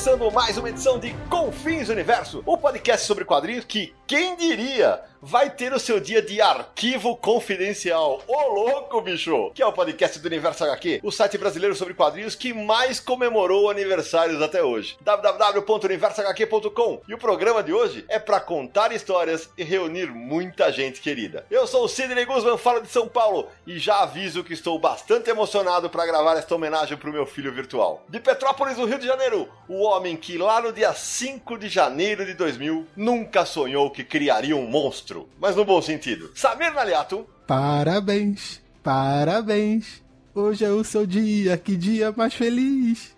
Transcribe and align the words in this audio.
Começando 0.00 0.32
mais 0.32 0.56
uma 0.56 0.70
edição 0.70 0.98
de 0.98 1.12
Confins 1.28 1.90
Universo, 1.90 2.42
o 2.46 2.56
podcast 2.56 3.06
sobre 3.06 3.22
quadrinhos 3.22 3.66
que, 3.66 3.92
quem 4.06 4.34
diria, 4.34 4.98
vai 5.22 5.50
ter 5.50 5.72
o 5.72 5.78
seu 5.78 6.00
dia 6.00 6.22
de 6.22 6.40
arquivo 6.40 7.16
confidencial. 7.16 8.22
Ô 8.26 8.54
louco, 8.54 9.00
bicho! 9.00 9.50
Que 9.54 9.62
é 9.62 9.66
o 9.66 9.72
podcast 9.72 10.18
do 10.18 10.26
Universo 10.26 10.64
HQ, 10.64 11.00
o 11.02 11.10
site 11.10 11.36
brasileiro 11.36 11.74
sobre 11.74 11.94
quadrinhos 11.94 12.34
que 12.34 12.54
mais 12.54 12.98
comemorou 12.98 13.70
aniversários 13.70 14.40
até 14.40 14.62
hoje. 14.62 14.96
www.universohq.com. 15.02 17.02
E 17.06 17.14
o 17.14 17.18
programa 17.18 17.62
de 17.62 17.72
hoje 17.72 18.04
é 18.08 18.18
para 18.18 18.40
contar 18.40 18.92
histórias 18.92 19.50
e 19.58 19.64
reunir 19.64 20.06
muita 20.06 20.72
gente 20.72 21.00
querida. 21.00 21.44
Eu 21.50 21.66
sou 21.66 21.84
o 21.84 21.88
Sidney 21.88 22.24
Guzman, 22.24 22.56
falo 22.56 22.80
de 22.80 22.88
São 22.88 23.06
Paulo 23.06 23.48
e 23.66 23.78
já 23.78 24.00
aviso 24.00 24.42
que 24.42 24.54
estou 24.54 24.78
bastante 24.78 25.28
emocionado 25.28 25.90
para 25.90 26.06
gravar 26.06 26.36
esta 26.36 26.54
homenagem 26.54 26.96
pro 26.96 27.12
meu 27.12 27.26
filho 27.26 27.52
virtual. 27.52 28.04
De 28.08 28.20
Petrópolis, 28.20 28.78
no 28.78 28.86
Rio 28.86 28.98
de 28.98 29.06
Janeiro, 29.06 29.48
o 29.68 29.82
homem 29.82 30.16
que 30.16 30.38
lá 30.38 30.60
no 30.60 30.72
dia 30.72 30.94
5 30.94 31.58
de 31.58 31.68
janeiro 31.68 32.24
de 32.24 32.34
2000 32.34 32.86
nunca 32.96 33.44
sonhou 33.44 33.90
que 33.90 34.04
criaria 34.04 34.56
um 34.56 34.66
monstro, 34.66 35.09
mas 35.38 35.56
no 35.56 35.64
bom 35.64 35.80
sentido. 35.80 36.30
Samir 36.34 36.72
Naliato. 36.72 37.26
Parabéns, 37.46 38.60
parabéns. 38.82 40.02
Hoje 40.34 40.64
é 40.64 40.70
o 40.70 40.84
seu 40.84 41.06
dia, 41.06 41.56
que 41.56 41.76
dia 41.76 42.12
mais 42.16 42.34
feliz. 42.34 43.14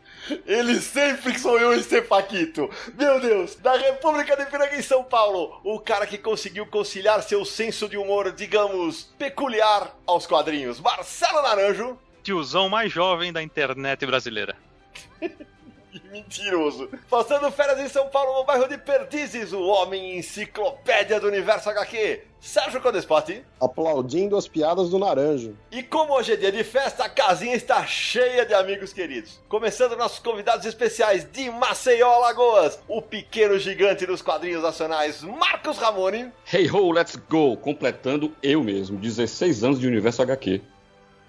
Ele 0.46 0.80
sempre 0.80 1.38
sonhou 1.38 1.74
em 1.74 1.82
ser 1.82 2.06
Paquito. 2.06 2.70
Meu 2.96 3.20
Deus, 3.20 3.56
da 3.56 3.76
República 3.76 4.36
de 4.36 4.46
Piranga 4.46 4.76
em 4.76 4.82
São 4.82 5.02
Paulo, 5.02 5.60
o 5.64 5.80
cara 5.80 6.06
que 6.06 6.16
conseguiu 6.16 6.64
conciliar 6.66 7.22
seu 7.22 7.44
senso 7.44 7.88
de 7.88 7.96
humor, 7.96 8.32
digamos, 8.32 9.12
peculiar 9.18 9.96
aos 10.06 10.26
quadrinhos. 10.26 10.80
Marcelo 10.80 11.42
Naranjo. 11.42 11.98
Tiozão 12.22 12.68
mais 12.68 12.92
jovem 12.92 13.32
da 13.32 13.42
internet 13.42 14.06
brasileira. 14.06 14.56
mentiroso. 16.10 16.88
Passando 17.08 17.50
férias 17.50 17.80
em 17.80 17.88
São 17.88 18.08
Paulo, 18.08 18.38
no 18.38 18.44
bairro 18.44 18.68
de 18.68 18.78
Perdizes, 18.78 19.52
o 19.52 19.62
homem 19.62 20.18
enciclopédia 20.18 21.20
do 21.20 21.26
universo 21.26 21.68
HQ, 21.70 22.22
Sérgio 22.40 22.80
Codespot. 22.80 23.44
Aplaudindo 23.60 24.36
as 24.36 24.48
piadas 24.48 24.90
do 24.90 24.98
Naranjo. 24.98 25.56
E 25.70 25.82
como 25.82 26.14
hoje 26.14 26.32
é 26.32 26.36
dia 26.36 26.50
de 26.50 26.64
festa, 26.64 27.04
a 27.04 27.08
casinha 27.08 27.54
está 27.54 27.86
cheia 27.86 28.44
de 28.44 28.52
amigos 28.52 28.92
queridos. 28.92 29.40
Começando 29.48 29.96
nossos 29.96 30.18
convidados 30.18 30.66
especiais 30.66 31.24
de 31.30 31.50
Maceió, 31.50 32.08
Alagoas, 32.08 32.80
o 32.88 33.00
pequeno 33.00 33.58
gigante 33.58 34.04
dos 34.04 34.22
quadrinhos 34.22 34.62
nacionais, 34.62 35.22
Marcos 35.22 35.78
Ramone. 35.78 36.32
Hey 36.52 36.68
ho, 36.68 36.90
let's 36.90 37.16
go! 37.30 37.56
Completando 37.56 38.34
eu 38.42 38.64
mesmo, 38.64 38.98
16 38.98 39.62
anos 39.62 39.78
de 39.78 39.86
universo 39.86 40.22
HQ. 40.22 40.60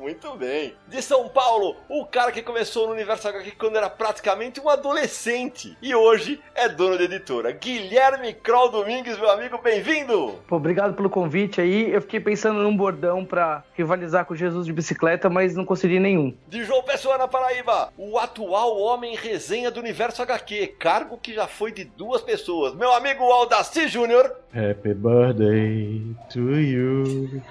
Muito 0.04 0.36
bem. 0.36 0.74
De 0.90 1.02
São 1.02 1.30
Paulo, 1.30 1.78
o 1.88 2.06
cara 2.06 2.30
que 2.30 2.42
começou 2.42 2.88
no 2.88 2.92
universo 2.92 3.26
HQ 3.26 3.52
quando 3.52 3.78
era 3.78 3.90
praticamente 3.90 4.60
um 4.60 4.68
adolescente 4.68 5.78
e 5.82 5.96
hoje 5.96 6.42
é 6.54 6.68
dono 6.68 6.98
de 6.98 7.06
editora. 7.06 7.54
Guilherme 7.54 8.34
Kroll 8.34 8.70
Domingues, 8.70 9.18
meu 9.18 9.32
amigo, 9.32 9.62
bem-vindo! 9.64 10.42
Obrigado 10.52 10.94
pelo 10.94 11.10
convite 11.10 11.62
aí. 11.62 11.90
Eu 11.90 12.02
fiquei 12.02 12.20
pensando 12.20 12.62
num 12.62 12.76
bordão 12.76 13.24
para 13.24 13.64
rivalizar 13.76 14.26
com 14.26 14.36
Jesus 14.36 14.66
de 14.66 14.74
bicicleta, 14.74 15.30
mas 15.30 15.56
não 15.56 15.64
consegui 15.64 16.02
nenhum. 16.02 16.36
De 16.50 16.66
João 16.66 16.84
Pessoa 16.84 17.18
na 17.18 17.30
Paraíba, 17.30 17.94
o 17.98 18.20
atual 18.20 18.78
homem 18.78 19.16
resenha 19.16 19.72
do 19.72 19.80
universo 19.80 20.22
HQ, 20.22 20.76
cargo 20.80 21.18
que 21.18 21.34
já 21.34 21.48
foi 21.48 21.72
de 21.72 21.86
duas 21.86 22.22
pessoas. 22.22 22.76
Meu 22.76 22.92
amigo 22.92 23.24
Aldaci 23.24 23.88
Júnior. 23.88 24.36
Happy 24.54 24.94
birthday 24.94 26.02
to 26.30 26.60
you. 26.60 27.42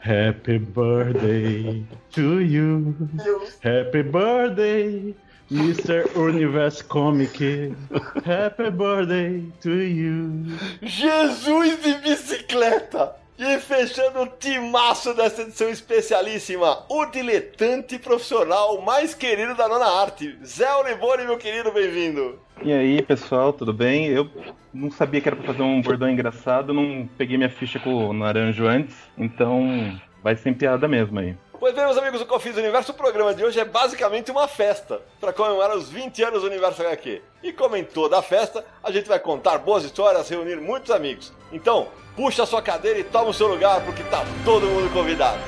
Happy 0.00 0.58
birthday 0.58 1.84
to 2.12 2.40
you. 2.40 2.94
Happy 3.60 4.02
birthday, 4.02 5.14
Mr. 5.50 6.14
Universe 6.16 6.82
Comic. 6.82 7.36
Happy 8.24 8.70
birthday 8.70 9.42
to 9.60 9.74
you. 9.74 10.58
Jesus 10.82 11.44
de 11.82 11.94
bicicleta! 12.02 13.23
E 13.36 13.58
fechando 13.58 14.22
o 14.22 14.26
timaço 14.28 15.12
dessa 15.12 15.42
edição 15.42 15.68
especialíssima, 15.68 16.84
o 16.88 17.04
diletante 17.06 17.98
profissional 17.98 18.80
mais 18.80 19.12
querido 19.12 19.56
da 19.56 19.66
nona 19.66 19.86
arte, 19.86 20.38
Zé 20.44 20.72
Olivone, 20.76 21.24
meu 21.24 21.36
querido, 21.36 21.72
bem-vindo. 21.72 22.38
E 22.62 22.72
aí, 22.72 23.02
pessoal, 23.02 23.52
tudo 23.52 23.72
bem? 23.72 24.06
Eu 24.06 24.30
não 24.72 24.88
sabia 24.88 25.20
que 25.20 25.28
era 25.28 25.34
pra 25.34 25.46
fazer 25.46 25.62
um 25.62 25.82
bordão 25.82 26.08
engraçado, 26.08 26.72
não 26.72 27.08
peguei 27.18 27.36
minha 27.36 27.50
ficha 27.50 27.80
com 27.80 28.08
o 28.08 28.12
naranjo 28.12 28.68
antes, 28.68 28.94
então 29.18 29.98
vai 30.22 30.36
sem 30.36 30.54
piada 30.54 30.86
mesmo 30.86 31.18
aí. 31.18 31.34
Pois 31.58 31.72
bem, 31.72 31.84
meus 31.84 31.96
amigos 31.96 32.18
do 32.18 32.26
Confins 32.26 32.56
Universo, 32.56 32.90
o 32.90 32.94
programa 32.94 33.32
de 33.32 33.44
hoje 33.44 33.60
é 33.60 33.64
basicamente 33.64 34.30
uma 34.30 34.48
festa 34.48 35.00
para 35.20 35.32
comemorar 35.32 35.76
os 35.76 35.88
20 35.88 36.22
anos 36.24 36.40
do 36.42 36.48
Universo 36.48 36.82
HQ. 36.82 37.22
E 37.44 37.52
como 37.52 37.76
em 37.76 37.84
toda 37.84 38.18
a 38.18 38.22
festa, 38.22 38.64
a 38.82 38.90
gente 38.90 39.08
vai 39.08 39.20
contar 39.20 39.58
boas 39.58 39.84
histórias, 39.84 40.28
reunir 40.28 40.56
muitos 40.56 40.90
amigos. 40.90 41.32
Então, 41.52 41.88
puxa 42.16 42.42
a 42.42 42.46
sua 42.46 42.60
cadeira 42.60 42.98
e 42.98 43.04
toma 43.04 43.30
o 43.30 43.34
seu 43.34 43.46
lugar, 43.46 43.84
porque 43.84 44.02
tá 44.04 44.24
todo 44.44 44.66
mundo 44.66 44.92
convidado. 44.92 45.38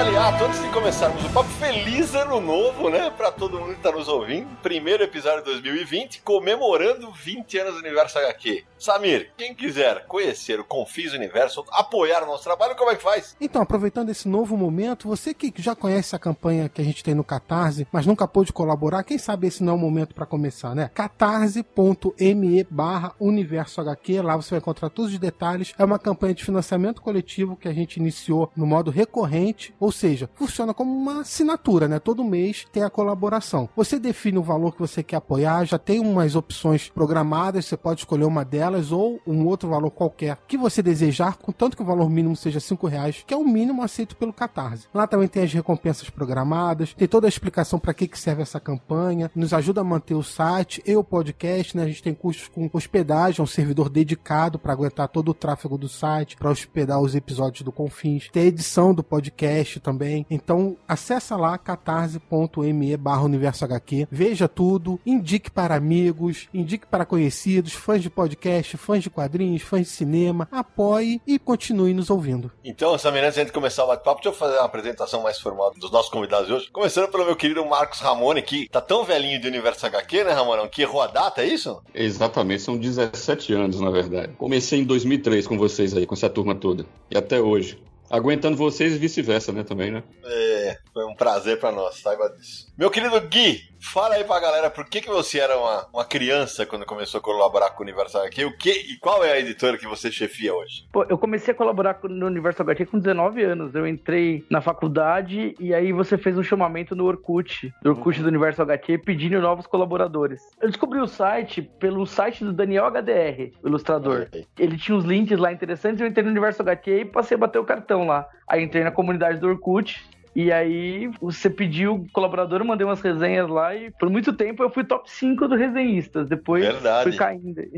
Aliato, 0.00 0.44
antes 0.44 0.62
de 0.62 0.68
começarmos 0.70 1.22
o 1.26 1.28
papo, 1.28 1.50
feliz 1.50 2.14
ano 2.14 2.40
novo, 2.40 2.88
né? 2.88 3.12
Pra 3.14 3.30
todo 3.30 3.60
mundo 3.60 3.74
que 3.74 3.82
tá 3.82 3.92
nos 3.92 4.08
ouvindo. 4.08 4.48
Primeiro 4.62 5.02
episódio 5.02 5.44
de 5.44 5.50
2020, 5.50 6.22
comemorando 6.22 7.12
20 7.12 7.58
anos 7.58 7.74
do 7.74 7.80
Universo 7.80 8.18
HQ. 8.18 8.64
Samir, 8.80 9.30
quem 9.36 9.54
quiser 9.54 10.06
conhecer 10.06 10.58
o 10.58 10.64
Confis 10.64 11.12
Universo, 11.12 11.62
apoiar 11.70 12.22
o 12.22 12.26
nosso 12.26 12.44
trabalho, 12.44 12.74
como 12.74 12.90
é 12.90 12.96
que 12.96 13.02
faz? 13.02 13.36
Então, 13.38 13.60
aproveitando 13.60 14.08
esse 14.08 14.26
novo 14.26 14.56
momento, 14.56 15.06
você 15.06 15.34
que 15.34 15.52
já 15.58 15.76
conhece 15.76 16.16
a 16.16 16.18
campanha 16.18 16.66
que 16.66 16.80
a 16.80 16.84
gente 16.84 17.04
tem 17.04 17.14
no 17.14 17.22
Catarse, 17.22 17.86
mas 17.92 18.06
nunca 18.06 18.26
pôde 18.26 18.54
colaborar, 18.54 19.04
quem 19.04 19.18
sabe 19.18 19.46
esse 19.48 19.62
não 19.62 19.74
é 19.74 19.76
o 19.76 19.78
momento 19.78 20.14
para 20.14 20.24
começar, 20.24 20.74
né? 20.74 20.90
catarse.me 20.94 22.64
barra 22.70 23.12
Universo 23.20 23.82
HQ, 23.82 24.22
lá 24.22 24.34
você 24.34 24.50
vai 24.50 24.60
encontrar 24.60 24.88
todos 24.88 25.12
os 25.12 25.18
detalhes. 25.18 25.74
É 25.78 25.84
uma 25.84 25.98
campanha 25.98 26.32
de 26.32 26.44
financiamento 26.44 27.02
coletivo 27.02 27.56
que 27.56 27.68
a 27.68 27.74
gente 27.74 27.98
iniciou 27.98 28.50
no 28.56 28.66
modo 28.66 28.90
recorrente, 28.90 29.74
ou 29.78 29.92
seja, 29.92 30.30
funciona 30.34 30.72
como 30.72 30.90
uma 30.90 31.20
assinatura, 31.20 31.86
né? 31.86 31.98
Todo 31.98 32.24
mês 32.24 32.66
tem 32.72 32.82
a 32.82 32.88
colaboração. 32.88 33.68
Você 33.76 33.98
define 33.98 34.38
o 34.38 34.42
valor 34.42 34.72
que 34.72 34.80
você 34.80 35.02
quer 35.02 35.16
apoiar, 35.16 35.66
já 35.66 35.78
tem 35.78 36.00
umas 36.00 36.34
opções 36.34 36.88
programadas, 36.88 37.66
você 37.66 37.76
pode 37.76 38.00
escolher 38.00 38.24
uma 38.24 38.42
delas 38.42 38.69
ou 38.92 39.20
um 39.26 39.46
outro 39.46 39.68
valor 39.68 39.90
qualquer 39.90 40.38
que 40.46 40.56
você 40.56 40.82
desejar, 40.82 41.36
contanto 41.36 41.76
que 41.76 41.82
o 41.82 41.86
valor 41.86 42.10
mínimo 42.10 42.36
seja 42.36 42.60
cinco 42.60 42.86
reais, 42.86 43.24
que 43.26 43.34
é 43.34 43.36
o 43.36 43.44
mínimo 43.44 43.82
aceito 43.82 44.16
pelo 44.16 44.32
Catarse. 44.32 44.86
Lá 44.92 45.06
também 45.06 45.28
tem 45.28 45.42
as 45.42 45.52
recompensas 45.52 46.10
programadas, 46.10 46.94
tem 46.94 47.08
toda 47.08 47.26
a 47.26 47.28
explicação 47.28 47.78
para 47.78 47.94
que, 47.94 48.08
que 48.08 48.18
serve 48.18 48.42
essa 48.42 48.60
campanha, 48.60 49.30
nos 49.34 49.52
ajuda 49.52 49.80
a 49.80 49.84
manter 49.84 50.14
o 50.14 50.22
site 50.22 50.82
e 50.86 50.96
o 50.96 51.04
podcast, 51.04 51.76
né? 51.76 51.84
A 51.84 51.86
gente 51.86 52.02
tem 52.02 52.14
custos 52.14 52.48
com 52.48 52.68
hospedagem, 52.72 53.42
um 53.42 53.46
servidor 53.46 53.88
dedicado 53.88 54.58
para 54.58 54.72
aguentar 54.72 55.08
todo 55.08 55.30
o 55.30 55.34
tráfego 55.34 55.76
do 55.76 55.88
site, 55.88 56.36
para 56.36 56.50
hospedar 56.50 57.00
os 57.00 57.14
episódios 57.14 57.62
do 57.62 57.72
Confins, 57.72 58.28
tem 58.32 58.44
a 58.44 58.46
edição 58.46 58.94
do 58.94 59.02
podcast 59.02 59.80
também. 59.80 60.26
Então, 60.30 60.76
acessa 60.86 61.36
lá 61.36 61.56
catarse.me 61.58 62.96
barra 62.96 63.22
universo 63.22 63.64
HQ, 63.64 64.08
veja 64.10 64.48
tudo, 64.48 65.00
indique 65.04 65.50
para 65.50 65.74
amigos, 65.74 66.48
indique 66.52 66.86
para 66.86 67.04
conhecidos, 67.04 67.72
fãs 67.72 68.02
de 68.02 68.10
podcast, 68.10 68.59
fãs 68.66 69.02
de 69.02 69.10
quadrinhos, 69.10 69.62
fãs 69.62 69.82
de 69.82 69.88
cinema, 69.88 70.48
apoie 70.50 71.20
e 71.26 71.38
continue 71.38 71.94
nos 71.94 72.10
ouvindo. 72.10 72.50
Então, 72.64 72.96
Samir, 72.98 73.24
antes 73.24 73.44
de 73.44 73.52
começar 73.52 73.84
o 73.84 73.88
bate-papo, 73.88 74.22
deixa 74.22 74.28
eu 74.28 74.32
fazer 74.32 74.56
uma 74.56 74.64
apresentação 74.64 75.22
mais 75.22 75.38
formal 75.38 75.72
dos 75.74 75.90
nossos 75.90 76.10
convidados 76.10 76.46
de 76.46 76.52
hoje. 76.52 76.70
Começando 76.70 77.10
pelo 77.10 77.24
meu 77.24 77.36
querido 77.36 77.64
Marcos 77.64 78.00
Ramone, 78.00 78.42
que 78.42 78.68
tá 78.68 78.80
tão 78.80 79.04
velhinho 79.04 79.40
de 79.40 79.48
universo 79.48 79.86
HQ, 79.86 80.24
né, 80.24 80.32
Ramonão, 80.32 80.68
que 80.68 80.82
errou 80.82 81.02
a 81.02 81.06
data, 81.06 81.42
é 81.42 81.46
isso? 81.46 81.82
Exatamente, 81.94 82.62
são 82.62 82.76
17 82.76 83.52
anos, 83.52 83.80
na 83.80 83.90
verdade. 83.90 84.32
Comecei 84.36 84.80
em 84.80 84.84
2003 84.84 85.46
com 85.46 85.56
vocês 85.56 85.96
aí, 85.96 86.06
com 86.06 86.14
essa 86.14 86.28
turma 86.28 86.54
toda. 86.54 86.84
E 87.10 87.16
até 87.16 87.40
hoje. 87.40 87.78
Aguentando 88.10 88.56
vocês 88.56 88.94
e 88.94 88.98
vice-versa, 88.98 89.52
né, 89.52 89.62
também, 89.62 89.92
né? 89.92 90.02
É, 90.24 90.78
foi 90.92 91.04
um 91.04 91.14
prazer 91.14 91.58
pra 91.58 91.70
nós, 91.72 91.96
saiba 92.00 92.28
disso. 92.30 92.66
Meu 92.76 92.90
querido 92.90 93.20
Gui, 93.20 93.60
fala 93.80 94.14
aí 94.16 94.24
pra 94.24 94.40
galera 94.40 94.70
por 94.70 94.84
que, 94.86 95.00
que 95.00 95.08
você 95.08 95.38
era 95.38 95.56
uma, 95.58 95.86
uma 95.92 96.04
criança 96.04 96.64
quando 96.66 96.84
começou 96.86 97.18
a 97.18 97.22
colaborar 97.22 97.70
com 97.70 97.80
o 97.80 97.86
Universo 97.86 98.18
HQ 98.18 98.44
o 98.44 98.56
que, 98.56 98.70
e 98.70 98.98
qual 98.98 99.24
é 99.24 99.32
a 99.32 99.38
editora 99.38 99.76
que 99.78 99.86
você 99.86 100.10
chefia 100.10 100.54
hoje? 100.54 100.84
Pô, 100.92 101.04
eu 101.08 101.16
comecei 101.18 101.52
a 101.52 101.56
colaborar 101.56 101.94
com- 101.94 102.08
no 102.08 102.26
Universo 102.26 102.62
HQ 102.62 102.86
com 102.86 102.98
19 102.98 103.42
anos. 103.42 103.74
Eu 103.74 103.86
entrei 103.86 104.44
na 104.50 104.60
faculdade 104.60 105.54
e 105.60 105.72
aí 105.74 105.92
você 105.92 106.16
fez 106.18 106.36
um 106.36 106.42
chamamento 106.42 106.94
no 106.96 107.04
Orkut, 107.06 107.72
do 107.82 107.90
Orkut 107.90 108.20
do 108.20 108.28
Universo 108.28 108.62
HQ, 108.62 108.98
pedindo 108.98 109.40
novos 109.40 109.66
colaboradores. 109.66 110.40
Eu 110.60 110.68
descobri 110.68 110.98
o 111.00 111.06
site 111.06 111.62
pelo 111.62 112.06
site 112.06 112.44
do 112.44 112.52
Daniel 112.52 112.86
HDR, 112.86 113.52
o 113.62 113.68
ilustrador. 113.68 114.26
Ele 114.58 114.76
tinha 114.76 114.96
uns 114.96 115.04
links 115.04 115.38
lá 115.38 115.52
interessantes, 115.52 116.00
eu 116.00 116.06
entrei 116.06 116.24
no 116.24 116.30
Universo 116.30 116.62
HQ 116.62 116.90
e 117.00 117.04
passei 117.04 117.36
a 117.36 117.38
bater 117.38 117.58
o 117.58 117.64
cartão 117.64 118.06
lá. 118.06 118.28
Aí 118.48 118.62
entrei 118.64 118.82
na 118.82 118.90
comunidade 118.90 119.38
do 119.38 119.46
Orkut. 119.48 120.04
E 120.34 120.52
aí, 120.52 121.10
você 121.20 121.50
pediu 121.50 122.06
colaborador, 122.12 122.60
eu 122.60 122.64
mandei 122.64 122.86
umas 122.86 123.00
resenhas 123.00 123.48
lá 123.48 123.74
e 123.74 123.90
por 123.90 124.08
muito 124.08 124.32
tempo 124.32 124.62
eu 124.62 124.70
fui 124.70 124.84
top 124.84 125.10
5 125.10 125.48
do 125.48 125.56
resenhistas. 125.56 126.28
Depois 126.28 126.64
Verdade. 126.64 127.10
fui 127.10 127.18
caindo. 127.18 127.60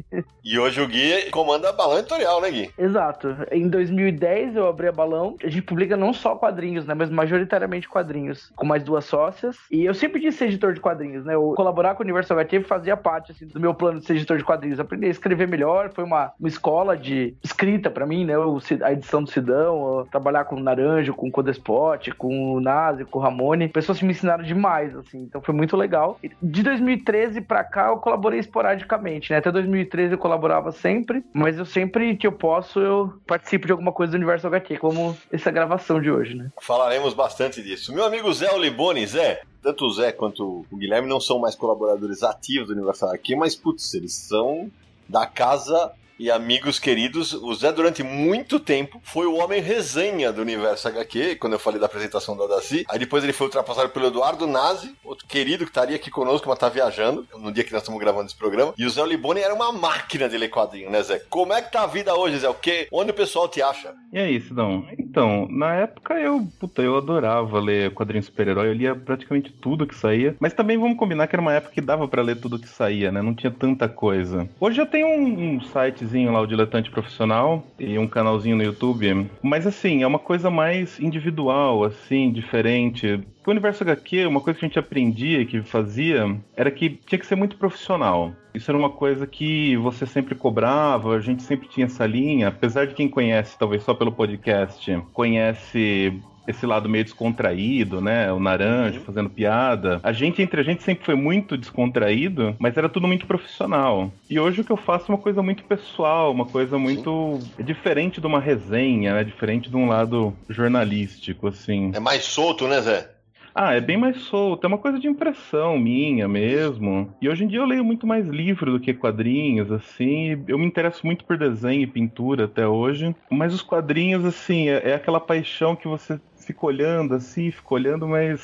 E 0.44 0.58
hoje 0.58 0.80
o 0.80 0.88
Gui 0.88 1.30
comanda 1.30 1.68
a 1.68 1.72
balão 1.72 1.98
editorial, 1.98 2.40
né, 2.40 2.50
Gui? 2.50 2.70
Exato. 2.76 3.36
Em 3.50 3.68
2010 3.68 4.56
eu 4.56 4.66
abri 4.66 4.88
a 4.88 4.92
Balão. 4.92 5.36
A 5.42 5.48
gente 5.48 5.62
publica 5.62 5.96
não 5.96 6.12
só 6.12 6.34
quadrinhos, 6.34 6.84
né? 6.84 6.94
Mas 6.94 7.10
majoritariamente 7.10 7.88
quadrinhos. 7.88 8.50
Com 8.56 8.66
mais 8.66 8.82
duas 8.82 9.04
sócias. 9.04 9.56
E 9.70 9.84
eu 9.84 9.94
sempre 9.94 10.20
quis 10.20 10.34
ser 10.34 10.46
editor 10.46 10.74
de 10.74 10.80
quadrinhos, 10.80 11.24
né? 11.24 11.34
Eu 11.34 11.54
colaborar 11.56 11.94
com 11.94 12.02
o 12.02 12.04
Universo 12.04 12.32
HQ 12.32 12.62
fazia 12.64 12.96
parte, 12.96 13.30
assim, 13.30 13.46
do 13.46 13.60
meu 13.60 13.72
plano 13.72 14.00
de 14.00 14.06
ser 14.06 14.14
editor 14.14 14.36
de 14.36 14.44
quadrinhos. 14.44 14.80
Aprender 14.80 15.06
a 15.06 15.10
escrever 15.10 15.46
melhor. 15.46 15.90
Foi 15.94 16.02
uma, 16.02 16.32
uma 16.38 16.48
escola 16.48 16.96
de 16.96 17.34
escrita 17.42 17.88
pra 17.88 18.04
mim, 18.04 18.24
né? 18.24 18.34
A 18.82 18.92
edição 18.92 19.22
do 19.22 19.30
Sidão, 19.30 20.06
trabalhar 20.10 20.44
com 20.44 20.56
o 20.56 20.60
Naranjo, 20.60 21.14
com 21.14 21.28
o 21.28 21.32
Codespot, 21.32 22.10
com 22.12 22.41
o 22.54 22.60
Nazi, 22.60 23.04
com 23.04 23.18
o 23.18 23.22
Ramone. 23.22 23.68
Pessoas 23.68 23.98
que 23.98 24.04
me 24.04 24.12
ensinaram 24.12 24.44
demais, 24.44 24.94
assim. 24.96 25.18
Então 25.22 25.40
foi 25.40 25.54
muito 25.54 25.76
legal. 25.76 26.18
De 26.42 26.62
2013 26.62 27.40
pra 27.40 27.64
cá 27.64 27.88
eu 27.88 27.96
colaborei 27.98 28.40
esporadicamente, 28.40 29.30
né? 29.30 29.38
Até 29.38 29.50
2013 29.50 30.12
eu 30.14 30.18
colaborava 30.18 30.72
sempre, 30.72 31.24
mas 31.32 31.58
eu 31.58 31.64
sempre 31.64 32.16
que 32.16 32.26
eu 32.26 32.32
posso 32.32 32.80
eu 32.80 33.12
participo 33.26 33.66
de 33.66 33.72
alguma 33.72 33.92
coisa 33.92 34.12
do 34.12 34.16
Universo 34.16 34.46
HQ, 34.46 34.78
como 34.78 35.16
essa 35.30 35.50
gravação 35.50 36.00
de 36.00 36.10
hoje, 36.10 36.34
né? 36.34 36.50
Falaremos 36.60 37.14
bastante 37.14 37.62
disso. 37.62 37.94
Meu 37.94 38.04
amigo 38.04 38.32
Zé 38.32 38.52
Oliboni, 38.52 39.06
Zé, 39.06 39.42
tanto 39.62 39.84
o 39.84 39.90
Zé 39.90 40.12
quanto 40.12 40.66
o 40.70 40.76
Guilherme 40.76 41.08
não 41.08 41.20
são 41.20 41.38
mais 41.38 41.54
colaboradores 41.54 42.22
ativos 42.22 42.68
do 42.68 42.74
Universal 42.74 43.12
aqui, 43.12 43.36
mas 43.36 43.54
putz, 43.54 43.94
eles 43.94 44.14
são 44.14 44.70
da 45.08 45.26
casa 45.26 45.92
e 46.18 46.30
amigos 46.30 46.78
queridos. 46.78 47.32
O 47.32 47.54
Zé, 47.54 47.72
durante 47.72 48.02
muito 48.02 48.60
tempo, 48.60 49.00
foi 49.02 49.26
o 49.26 49.36
homem 49.36 49.60
resenha 49.60 50.32
do 50.32 50.42
Universo 50.42 50.88
HQ, 50.88 51.36
quando 51.36 51.54
eu 51.54 51.58
falei 51.58 51.80
da 51.80 51.86
apresentação 51.86 52.36
da 52.36 52.46
Daci. 52.46 52.84
Aí 52.88 52.98
depois 52.98 53.24
ele 53.24 53.32
foi 53.32 53.46
ultrapassado 53.46 53.88
pelo 53.90 54.06
Eduardo 54.06 54.46
Nazi, 54.46 54.94
outro 55.04 55.26
querido 55.26 55.64
que 55.64 55.70
estaria 55.70 55.96
aqui 55.96 56.10
conosco, 56.10 56.48
mas 56.48 56.58
tá 56.58 56.68
viajando, 56.68 57.26
no 57.38 57.52
dia 57.52 57.64
que 57.64 57.72
nós 57.72 57.82
estamos 57.82 58.00
gravando 58.00 58.26
esse 58.26 58.36
programa. 58.36 58.74
E 58.78 58.84
o 58.84 58.90
Zé 58.90 59.02
Oliboni 59.02 59.40
era 59.40 59.54
uma 59.54 59.72
máquina 59.72 60.28
de 60.28 60.36
ler 60.36 60.48
quadrinho, 60.48 60.90
né, 60.90 61.02
Zé? 61.02 61.20
Como 61.28 61.52
é 61.52 61.62
que 61.62 61.72
tá 61.72 61.82
a 61.82 61.86
vida 61.86 62.14
hoje, 62.14 62.38
Zé? 62.38 62.48
O 62.48 62.54
quê? 62.54 62.88
Onde 62.92 63.10
o 63.10 63.14
pessoal 63.14 63.48
te 63.48 63.62
acha? 63.62 63.94
E 64.12 64.18
aí, 64.18 64.40
Sidão? 64.40 64.86
Então, 64.98 65.48
na 65.50 65.74
época 65.74 66.14
eu, 66.14 66.46
puta, 66.60 66.82
eu 66.82 66.96
adorava 66.96 67.58
ler 67.58 67.92
quadrinhos 67.92 68.26
super-herói, 68.26 68.68
eu 68.68 68.72
lia 68.72 68.94
praticamente 68.94 69.50
tudo 69.52 69.86
que 69.86 69.94
saía, 69.94 70.36
mas 70.38 70.52
também 70.52 70.78
vamos 70.78 70.98
combinar 70.98 71.26
que 71.26 71.34
era 71.34 71.42
uma 71.42 71.54
época 71.54 71.74
que 71.74 71.80
dava 71.80 72.06
pra 72.06 72.22
ler 72.22 72.36
tudo 72.40 72.58
que 72.58 72.68
saía, 72.68 73.10
né? 73.10 73.22
Não 73.22 73.34
tinha 73.34 73.50
tanta 73.50 73.88
coisa. 73.88 74.48
Hoje 74.60 74.80
eu 74.80 74.86
tenho 74.86 75.06
um, 75.06 75.56
um 75.56 75.60
sitezinho 76.02 76.32
lá, 76.32 76.40
o 76.40 76.46
Diletante 76.46 76.90
Profissional, 76.90 77.64
e 77.78 77.98
um 77.98 78.08
canalzinho 78.08 78.56
no 78.56 78.62
YouTube, 78.62 79.30
mas 79.40 79.66
assim, 79.66 80.02
é 80.02 80.06
uma 80.06 80.18
coisa 80.18 80.50
mais 80.50 80.98
individual, 81.00 81.84
assim, 81.84 82.32
diferente. 82.32 83.20
O 83.46 83.50
universo 83.50 83.82
HQ, 83.82 84.26
uma 84.26 84.40
coisa 84.40 84.58
que 84.58 84.64
a 84.64 84.68
gente 84.68 84.78
aprendia, 84.78 85.44
que 85.44 85.62
fazia, 85.62 86.36
era 86.56 86.70
que 86.70 86.90
tinha 86.90 87.18
que 87.18 87.26
ser 87.26 87.36
muito 87.36 87.56
profissional. 87.56 88.32
Isso 88.54 88.70
era 88.70 88.78
uma 88.78 88.90
coisa 88.90 89.26
que 89.26 89.76
você 89.76 90.04
sempre 90.06 90.34
cobrava, 90.34 91.16
a 91.16 91.20
gente 91.20 91.42
sempre 91.42 91.68
tinha 91.68 91.86
essa 91.86 92.06
linha, 92.06 92.48
apesar 92.48 92.86
de 92.86 92.94
quem 92.94 93.08
conhece, 93.08 93.58
talvez 93.58 93.82
só 93.82 93.94
pelo 93.94 94.12
podcast, 94.12 95.00
conhece 95.12 96.20
esse 96.46 96.66
lado 96.66 96.88
meio 96.88 97.04
descontraído, 97.04 98.00
né? 98.00 98.32
O 98.32 98.40
Naranjo 98.40 99.00
fazendo 99.00 99.30
piada. 99.30 100.00
A 100.02 100.12
gente, 100.12 100.42
entre 100.42 100.60
a 100.60 100.64
gente, 100.64 100.82
sempre 100.82 101.04
foi 101.04 101.14
muito 101.14 101.56
descontraído, 101.56 102.54
mas 102.58 102.76
era 102.76 102.88
tudo 102.88 103.06
muito 103.06 103.26
profissional. 103.26 104.12
E 104.28 104.38
hoje 104.38 104.60
o 104.60 104.64
que 104.64 104.72
eu 104.72 104.76
faço 104.76 105.10
é 105.10 105.14
uma 105.14 105.20
coisa 105.20 105.42
muito 105.42 105.64
pessoal, 105.64 106.32
uma 106.32 106.46
coisa 106.46 106.78
muito 106.78 107.38
é 107.58 107.62
diferente 107.62 108.20
de 108.20 108.26
uma 108.26 108.40
resenha, 108.40 109.14
né? 109.14 109.24
Diferente 109.24 109.70
de 109.70 109.76
um 109.76 109.88
lado 109.88 110.34
jornalístico, 110.48 111.48
assim. 111.48 111.90
É 111.94 112.00
mais 112.00 112.24
solto, 112.24 112.66
né, 112.66 112.80
Zé? 112.80 113.08
Ah, 113.54 113.74
é 113.74 113.80
bem 113.80 113.98
mais 113.98 114.16
solto, 114.22 114.64
é 114.64 114.68
uma 114.68 114.78
coisa 114.78 114.98
de 114.98 115.06
impressão 115.06 115.78
minha 115.78 116.26
mesmo. 116.26 117.14
E 117.20 117.28
hoje 117.28 117.44
em 117.44 117.46
dia 117.46 117.58
eu 117.58 117.66
leio 117.66 117.84
muito 117.84 118.06
mais 118.06 118.26
livro 118.26 118.72
do 118.72 118.80
que 118.80 118.94
quadrinhos, 118.94 119.70
assim. 119.70 120.42
Eu 120.48 120.58
me 120.58 120.66
interesso 120.66 121.04
muito 121.04 121.24
por 121.24 121.36
desenho 121.36 121.82
e 121.82 121.86
pintura 121.86 122.46
até 122.46 122.66
hoje. 122.66 123.14
Mas 123.30 123.52
os 123.52 123.60
quadrinhos, 123.60 124.24
assim, 124.24 124.68
é, 124.68 124.90
é 124.90 124.94
aquela 124.94 125.20
paixão 125.20 125.76
que 125.76 125.86
você 125.86 126.18
fica 126.46 126.66
olhando, 126.66 127.14
assim, 127.14 127.50
fica 127.50 127.74
olhando, 127.74 128.06
mas. 128.08 128.40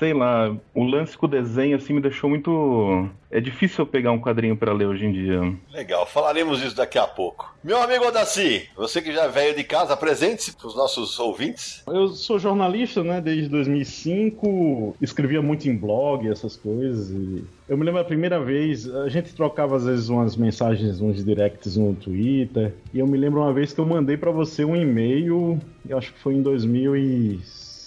Sei 0.00 0.14
lá, 0.14 0.56
o 0.74 0.82
lance 0.82 1.14
com 1.14 1.26
o 1.26 1.28
desenho, 1.28 1.76
assim, 1.76 1.92
me 1.92 2.00
deixou 2.00 2.30
muito. 2.30 3.06
É 3.30 3.38
difícil 3.38 3.82
eu 3.82 3.86
pegar 3.86 4.10
um 4.12 4.18
quadrinho 4.18 4.56
pra 4.56 4.72
ler 4.72 4.86
hoje 4.86 5.04
em 5.04 5.12
dia. 5.12 5.54
Legal, 5.70 6.06
falaremos 6.06 6.58
disso 6.58 6.74
daqui 6.74 6.98
a 6.98 7.06
pouco. 7.06 7.54
Meu 7.62 7.76
amigo 7.82 8.06
Odaci, 8.06 8.66
você 8.74 9.02
que 9.02 9.12
já 9.12 9.24
é 9.24 9.28
velho 9.28 9.54
de 9.54 9.62
casa, 9.62 9.92
apresente-se 9.92 10.56
para 10.56 10.68
os 10.68 10.74
nossos 10.74 11.18
ouvintes. 11.18 11.82
Eu 11.86 12.08
sou 12.08 12.38
jornalista, 12.38 13.04
né, 13.04 13.20
desde 13.20 13.50
2005, 13.50 14.96
escrevia 15.02 15.42
muito 15.42 15.68
em 15.68 15.76
blog, 15.76 16.26
essas 16.26 16.56
coisas. 16.56 17.10
E 17.10 17.44
eu 17.68 17.76
me 17.76 17.84
lembro 17.84 18.00
a 18.00 18.04
primeira 18.04 18.40
vez, 18.40 18.88
a 18.92 19.10
gente 19.10 19.34
trocava 19.34 19.76
às 19.76 19.84
vezes 19.84 20.08
umas 20.08 20.34
mensagens, 20.34 21.02
uns 21.02 21.22
directs 21.22 21.76
no 21.76 21.94
Twitter, 21.94 22.72
e 22.94 23.00
eu 23.00 23.06
me 23.06 23.18
lembro 23.18 23.42
uma 23.42 23.52
vez 23.52 23.74
que 23.74 23.78
eu 23.78 23.84
mandei 23.84 24.16
pra 24.16 24.30
você 24.30 24.64
um 24.64 24.74
e-mail, 24.74 25.60
eu 25.86 25.98
acho 25.98 26.10
que 26.14 26.18
foi 26.20 26.32
em 26.32 26.42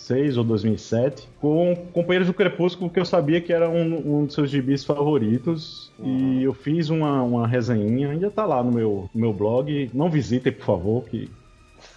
2006 0.04 0.38
ou 0.38 0.44
2007, 0.44 1.30
com 1.40 1.76
Companheiros 1.94 2.28
do 2.28 2.34
Crepúsculo, 2.34 2.90
que 2.90 3.00
eu 3.00 3.06
sabia 3.06 3.40
que 3.40 3.54
era 3.54 3.70
um, 3.70 4.22
um 4.22 4.26
dos 4.26 4.36
seus 4.36 4.50
gibis 4.50 4.84
favoritos, 4.84 5.92
e 6.04 6.44
eu 6.44 6.54
fiz 6.54 6.90
uma, 6.90 7.22
uma 7.24 7.48
resenhinha, 7.48 8.10
ainda 8.10 8.30
tá 8.30 8.46
lá 8.46 8.62
no 8.62 8.72
meu, 8.72 9.10
no 9.14 9.22
meu 9.22 9.34
blog, 9.34 9.90
não 9.94 10.10
visitem, 10.10 10.52
por 10.52 10.66
favor, 10.66 11.06
que 11.06 11.30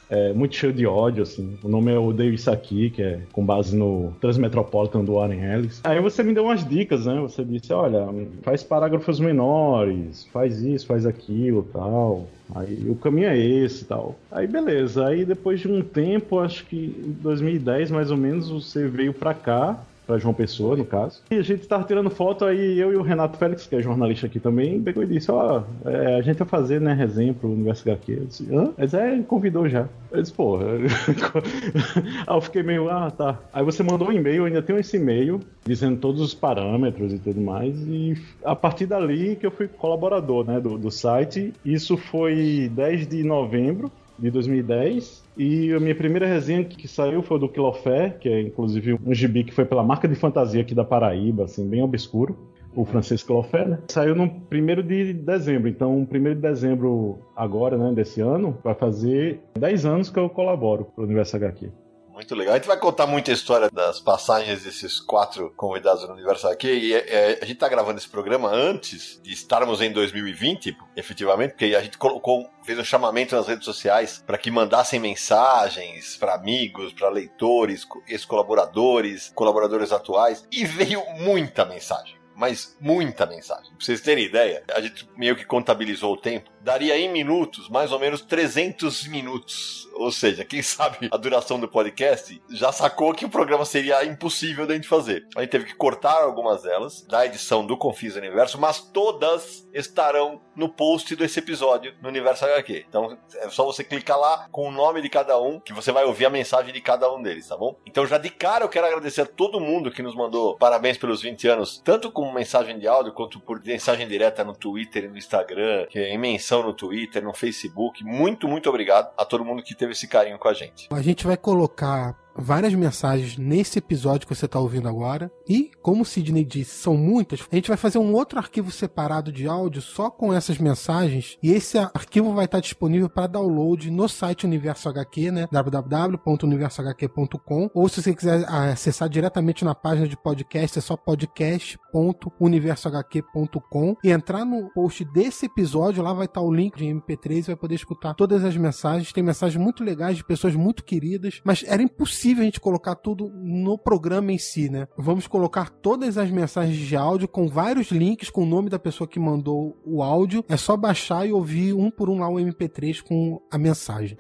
é 0.09 0.33
muito 0.33 0.55
cheio 0.57 0.73
de 0.73 0.87
ódio, 0.87 1.23
assim. 1.23 1.59
O 1.63 1.69
nome 1.69 1.93
é 1.93 1.99
Odeio 1.99 2.33
Isso 2.35 2.51
Aqui, 2.51 2.91
que 2.91 3.03
é 3.03 3.21
com 3.33 3.45
base 3.45 3.77
no 3.77 4.13
Transmetropolitan 4.21 5.05
do 5.05 5.15
Warren 5.15 5.43
Ellis. 5.43 5.81
Aí 5.85 6.01
você 6.01 6.23
me 6.23 6.33
deu 6.33 6.45
umas 6.45 6.67
dicas, 6.67 7.07
né? 7.07 7.21
Você 7.21 7.45
disse, 7.45 7.73
olha, 7.73 8.07
faz 8.43 8.63
parágrafos 8.63 9.19
menores, 9.19 10.25
faz 10.33 10.63
isso, 10.63 10.87
faz 10.87 11.07
aquilo, 11.07 11.67
tal. 11.73 12.27
Aí 12.55 12.89
o 12.89 12.95
caminho 12.95 13.29
é 13.29 13.39
esse 13.39 13.85
tal. 13.85 14.17
Aí 14.31 14.47
beleza. 14.47 15.07
Aí 15.07 15.25
depois 15.25 15.61
de 15.61 15.69
um 15.69 15.83
tempo, 15.83 16.39
acho 16.39 16.65
que 16.67 16.77
em 16.77 17.13
2010 17.23 17.91
mais 17.91 18.11
ou 18.11 18.17
menos, 18.17 18.49
você 18.49 18.87
veio 18.87 19.13
pra 19.13 19.35
cá. 19.35 19.81
Pra 20.07 20.19
João 20.19 20.33
Pessoa, 20.33 20.77
no 20.77 20.85
caso. 20.85 21.21
E 21.31 21.35
a 21.35 21.43
gente 21.43 21.67
tava 21.67 21.85
tirando 21.85 22.11
foto, 22.11 22.45
aí 22.45 22.79
eu 22.79 22.93
e 22.93 22.97
o 22.97 23.03
Renato 23.03 23.37
Félix, 23.39 23.67
que 23.67 23.75
é 23.75 23.83
jornalista 23.83 24.27
aqui 24.27 24.39
também, 24.39 24.81
pegou 24.81 25.03
e 25.03 25.07
disse, 25.07 25.31
ó, 25.31 25.63
é, 25.85 26.17
a 26.17 26.23
gente 26.23 26.39
vai 26.39 26.47
fazer, 26.47 26.81
né, 26.81 26.93
resenha 26.93 27.35
pro 27.35 27.51
Universo 27.51 27.83
HQ. 27.83 28.13
Eu 28.13 28.25
disse, 28.27 28.55
hã? 28.55 28.73
Mas 28.77 28.95
é, 28.95 29.19
convidou 29.23 29.69
já. 29.69 29.89
Eu 30.13 30.23
disse, 30.23 30.33
porra. 30.33 30.67
aí 32.27 32.37
eu 32.37 32.41
fiquei 32.41 32.63
meio, 32.63 32.89
ah, 32.89 33.11
tá. 33.11 33.39
Aí 33.53 33.65
você 33.65 33.83
mandou 33.83 34.09
um 34.09 34.13
e-mail, 34.13 34.45
ainda 34.45 34.63
tenho 34.63 34.79
esse 34.79 34.97
e-mail, 34.97 35.41
dizendo 35.65 35.99
todos 35.99 36.21
os 36.21 36.35
parâmetros 36.35 37.13
e 37.13 37.19
tudo 37.19 37.41
mais, 37.41 37.75
e 37.87 38.17
a 38.45 38.55
partir 38.55 38.87
dali 38.87 39.37
que 39.37 39.47
eu 39.47 39.51
fui 39.51 39.67
colaborador, 39.67 40.47
né, 40.47 40.61
do, 40.61 40.79
do 40.79 40.91
site. 40.91 41.53
Isso 41.65 41.97
foi 41.97 42.71
10 42.73 43.09
de 43.09 43.25
novembro 43.25 43.91
de 44.19 44.31
2010. 44.31 45.25
E 45.37 45.73
a 45.73 45.81
minha 45.81 45.95
primeira 45.95 46.27
resenha 46.27 46.65
que 46.65 46.89
saiu 46.89 47.23
foi 47.23 47.39
do 47.39 47.49
Quilofé, 47.49 48.11
que 48.11 48.29
é 48.29 48.41
inclusive 48.41 48.99
um 49.05 49.15
gibi 49.15 49.45
que 49.45 49.53
foi 49.53 49.65
pela 49.65 49.83
marca 49.83 50.09
de 50.09 50.15
fantasia 50.15 50.61
aqui 50.61 50.75
da 50.75 50.85
Paraíba, 50.85 51.45
assim, 51.45 51.69
bem 51.69 51.83
obscuro. 51.83 52.37
O 52.75 52.85
Francisco 52.85 53.29
Quilofé, 53.29 53.65
né? 53.67 53.79
Saiu 53.89 54.15
no 54.15 54.25
1 54.25 54.83
de 54.87 55.15
dezembro. 55.15 55.67
Então, 55.67 55.97
1 55.97 56.05
de 56.05 56.35
dezembro 56.35 57.19
agora, 57.35 57.79
né, 57.79 57.91
desse 57.95 58.21
ano, 58.21 58.59
vai 58.63 58.75
fazer 58.75 59.41
10 59.59 59.87
anos 59.87 60.11
que 60.11 60.19
eu 60.19 60.29
colaboro 60.29 60.85
pro 60.95 61.05
Universo 61.05 61.37
HQ. 61.37 61.71
Muito 62.17 62.35
legal. 62.35 62.55
A 62.55 62.57
gente 62.57 62.67
vai 62.67 62.79
contar 62.79 63.07
muita 63.07 63.31
história 63.31 63.69
das 63.71 64.01
passagens 64.01 64.63
desses 64.65 64.99
quatro 64.99 65.53
convidados 65.55 66.07
do 66.07 66.15
Universo 66.15 66.49
aqui. 66.49 66.67
E 66.67 66.95
é, 66.95 66.99
é, 67.33 67.39
a 67.43 67.45
gente 67.45 67.59
tá 67.59 67.69
gravando 67.69 67.99
esse 67.99 68.09
programa 68.09 68.49
antes 68.51 69.21
de 69.23 69.35
estarmos 69.35 69.83
em 69.83 69.93
2020, 69.93 70.75
efetivamente, 70.97 71.51
porque 71.51 71.75
a 71.77 71.83
gente 71.83 71.99
colocou, 71.99 72.49
fez 72.65 72.79
um 72.79 72.85
chamamento 72.85 73.37
nas 73.37 73.47
redes 73.47 73.67
sociais 73.67 74.25
para 74.27 74.39
que 74.39 74.51
mandassem 74.51 74.99
mensagens 74.99 76.17
para 76.17 76.33
amigos, 76.35 76.95
para 76.95 77.11
leitores, 77.11 77.85
co- 77.85 78.03
ex-colaboradores, 78.09 79.31
colaboradores 79.35 79.93
atuais, 79.93 80.43
e 80.51 80.65
veio 80.65 81.05
muita 81.19 81.67
mensagem. 81.67 82.17
Mas 82.35 82.77
muita 82.81 83.27
mensagem. 83.27 83.71
Pra 83.77 83.85
vocês 83.85 84.01
terem 84.01 84.25
ideia, 84.25 84.63
a 84.75 84.81
gente 84.81 85.07
meio 85.17 85.37
que 85.37 85.45
contabilizou 85.45 86.15
o 86.15 86.17
tempo. 86.19 86.51
Daria 86.67 86.99
em 86.99 87.09
minutos, 87.09 87.69
mais 87.69 87.93
ou 87.93 88.01
menos 88.01 88.23
300 88.23 89.07
minutos 89.07 89.89
Ou 89.95 90.11
seja, 90.11 90.45
quem 90.45 90.63
sabe 90.63 91.09
a 91.13 91.17
duração 91.17 91.61
do 91.61 91.69
podcast 91.69 92.43
já 92.51 92.73
sacou 92.73 93.15
que 93.15 93.25
o 93.25 93.31
programa 93.31 93.65
seria 93.65 94.05
impossível 94.05 94.67
da 94.67 94.75
gente 94.75 94.89
fazer. 94.89 95.25
A 95.37 95.43
gente 95.43 95.51
teve 95.51 95.65
que 95.67 95.77
cortar 95.77 96.23
algumas 96.23 96.63
delas 96.63 97.03
da 97.03 97.25
edição 97.25 97.65
do 97.65 97.77
Confis 97.77 98.17
Universo, 98.17 98.61
mas 98.61 98.81
todas 98.81 99.67
estarão 99.73 100.41
no 100.57 100.69
post 100.69 101.15
desse 101.15 101.39
episódio 101.39 101.95
no 102.03 102.09
Universo 102.09 102.45
HQ. 102.45 102.87
Então 102.89 103.17
é 103.37 103.49
só 103.49 103.65
você 103.65 103.85
clicar 103.85 104.19
lá 104.19 104.49
com 104.51 104.69
o 104.69 104.73
nome 104.73 105.01
de 105.01 105.09
cada 105.09 105.39
um 105.41 105.61
que 105.61 105.73
você 105.73 105.93
vai 105.93 106.05
ouvir 106.05 106.27
a 106.27 106.31
mensagem 106.31 106.73
de 106.73 106.81
cada 106.81 107.13
um 107.13 107.23
deles, 107.23 107.47
tá 107.47 107.57
bom? 107.57 107.79
Então 107.87 108.07
já 108.07 108.19
de 108.19 108.31
cara 108.31 108.65
eu 108.65 108.69
quero 108.69 108.87
agradecer 108.87 109.21
a 109.21 109.27
todo 109.27 109.61
mundo 109.61 109.91
que 109.93 110.03
nos 110.03 110.17
mandou 110.17 110.57
parabéns 110.57 110.99
pelos 110.99 111.23
20 111.23 111.47
anos, 111.49 111.81
tanto 111.85 112.11
com 112.11 112.33
mensagem 112.33 112.77
de 112.79 112.89
áudio 112.89 113.13
quanto 113.13 113.39
por 113.39 113.63
mensagem 113.65 114.09
direta 114.09 114.43
no 114.43 114.55
Twitter 114.55 115.05
e 115.05 115.09
no 115.09 115.17
Instagram, 115.17 115.87
que 115.89 115.99
é 115.99 116.11
em 116.11 116.19
menção 116.57 116.63
no 116.63 116.73
Twitter, 116.73 117.23
no 117.23 117.33
Facebook. 117.33 118.05
Muito, 118.05 118.49
muito 118.49 118.69
obrigado 118.69 119.13
a 119.17 119.25
todo 119.25 119.45
mundo 119.45 119.63
que 119.63 119.75
teve 119.75 119.93
esse 119.93 120.07
carinho 120.07 120.39
com 120.39 120.49
a 120.49 120.55
gente. 120.55 120.89
A 120.91 121.03
gente 121.03 121.27
vai 121.27 121.37
colocar 121.37 122.17
várias 122.39 122.75
mensagens 122.75 123.37
nesse 123.37 123.79
episódio 123.79 124.27
que 124.27 124.35
você 124.35 124.47
está 124.47 124.59
ouvindo 124.59 124.89
agora. 124.89 125.31
E, 125.49 125.71
como 125.81 126.03
o 126.03 126.05
Sidney 126.05 126.45
disse, 126.45 126.75
são 126.77 126.97
muitas. 126.97 127.47
A 127.51 127.55
gente 127.55 127.69
vai 127.69 127.77
fazer 127.77 127.99
um 127.99 128.13
outro 128.13 128.39
arquivo 128.39 128.71
separado 128.71 129.33
de 129.33 129.47
áudio 129.47 129.83
só 129.83 130.11
com 130.11 130.33
essas 130.33 130.57
mensagens. 130.59 131.37
E 131.43 131.53
esse 131.53 131.77
arquivo 131.79 132.33
vai 132.35 132.47
estar 132.47 132.61
disponível 132.61 133.09
para 133.09 133.27
download 133.27 133.91
no 133.91 134.09
site 134.09 134.47
Universo 134.47 134.89
HQ, 134.89 135.31
né? 135.31 135.47
www.universohq.com. 135.51 137.71
Ou 137.73 137.89
se 137.89 138.03
você 138.03 138.15
quiser 138.15 138.45
acessar 138.49 139.09
diretamente 139.09 139.65
na 139.65 139.75
página 139.75 140.07
de 140.09 140.17
podcast, 140.17 140.79
é 140.79 140.83
só 140.83 140.97
podcast.universohq.com. 140.97 143.97
E 144.05 144.11
entrar 144.11 144.45
no 144.45 144.71
post 144.73 145.05
desse 145.05 145.47
episódio, 145.47 146.03
lá 146.03 146.13
vai 146.13 146.27
estar 146.27 146.41
o 146.41 146.53
link 146.53 146.77
de 146.77 146.85
MP3 146.85 147.39
e 147.39 147.43
vai 147.43 147.55
poder 147.57 147.77
escutar 147.77 148.15
todas 148.15 148.45
as 148.45 148.57
mensagens. 148.57 149.13
Tem 149.13 149.23
mensagens 149.23 149.63
muito 149.63 149.85
legais 149.85 150.17
de 150.17 150.25
pessoas 150.25 150.55
muito 150.55 150.83
queridas, 150.85 151.41
mas 151.45 151.65
era 151.67 151.83
impossível 151.83 152.26
impossível 152.27 152.43
a 152.43 152.45
gente 152.45 152.61
colocar 152.61 152.95
tudo 152.97 153.31
no 153.35 153.79
programa 153.79 154.33
em 154.33 154.39
si, 154.39 154.69
né? 154.69 154.89
Vamos 154.97 155.27
colocar 155.27 155.71
todas 155.71 156.19
as 156.19 156.31
mensagens 156.31 156.77
de 156.77 156.97
áudio 156.97 157.29
com 157.29 157.47
vários 157.47 157.91
links 157.91 158.31
com 158.31 158.43
o 158.43 158.47
nome 158.47 158.69
da 158.69 158.79
pessoa 158.79 159.07
que 159.07 159.21
mandou 159.21 159.81
o 159.85 160.03
áudio. 160.03 160.45
É 160.49 160.57
só 160.57 160.77
baixar 160.77 161.27
e 161.27 161.33
ouvir 161.33 161.73
um 161.73 161.91
por 161.91 162.09
um 162.09 162.19
lá 162.19 162.29
o 162.29 162.35
MP3 162.35 163.03
com 163.03 163.41
a 163.51 163.59
mensagem. 163.59 164.19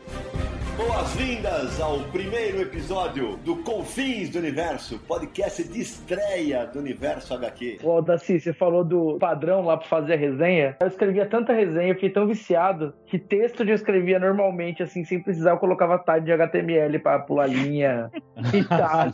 Boas-vindas 1.06 1.80
ao 1.80 2.00
primeiro 2.10 2.60
episódio 2.60 3.36
do 3.36 3.62
Confins 3.62 4.28
do 4.28 4.40
Universo, 4.40 4.98
podcast 4.98 5.62
de 5.62 5.80
estreia 5.80 6.66
do 6.66 6.80
Universo 6.80 7.32
HQ. 7.32 7.78
Ô, 7.84 8.02
Daci, 8.02 8.40
você 8.40 8.52
falou 8.52 8.82
do 8.82 9.16
padrão 9.16 9.64
lá 9.64 9.76
pra 9.76 9.86
fazer 9.86 10.14
a 10.14 10.16
resenha. 10.16 10.76
Eu 10.80 10.88
escrevia 10.88 11.24
tanta 11.24 11.52
resenha, 11.52 11.90
eu 11.90 11.94
fiquei 11.94 12.10
tão 12.10 12.26
viciado 12.26 12.92
que 13.06 13.20
texto 13.20 13.62
eu 13.62 13.76
escrevia 13.76 14.18
normalmente, 14.18 14.82
assim, 14.82 15.04
sem 15.04 15.22
precisar, 15.22 15.52
eu 15.52 15.58
colocava 15.58 15.96
tag 15.96 16.24
de 16.24 16.32
HTML 16.32 16.98
pra 16.98 17.20
pular 17.20 17.46
linha 17.46 18.10
e 18.52 18.64
tal. 18.64 19.12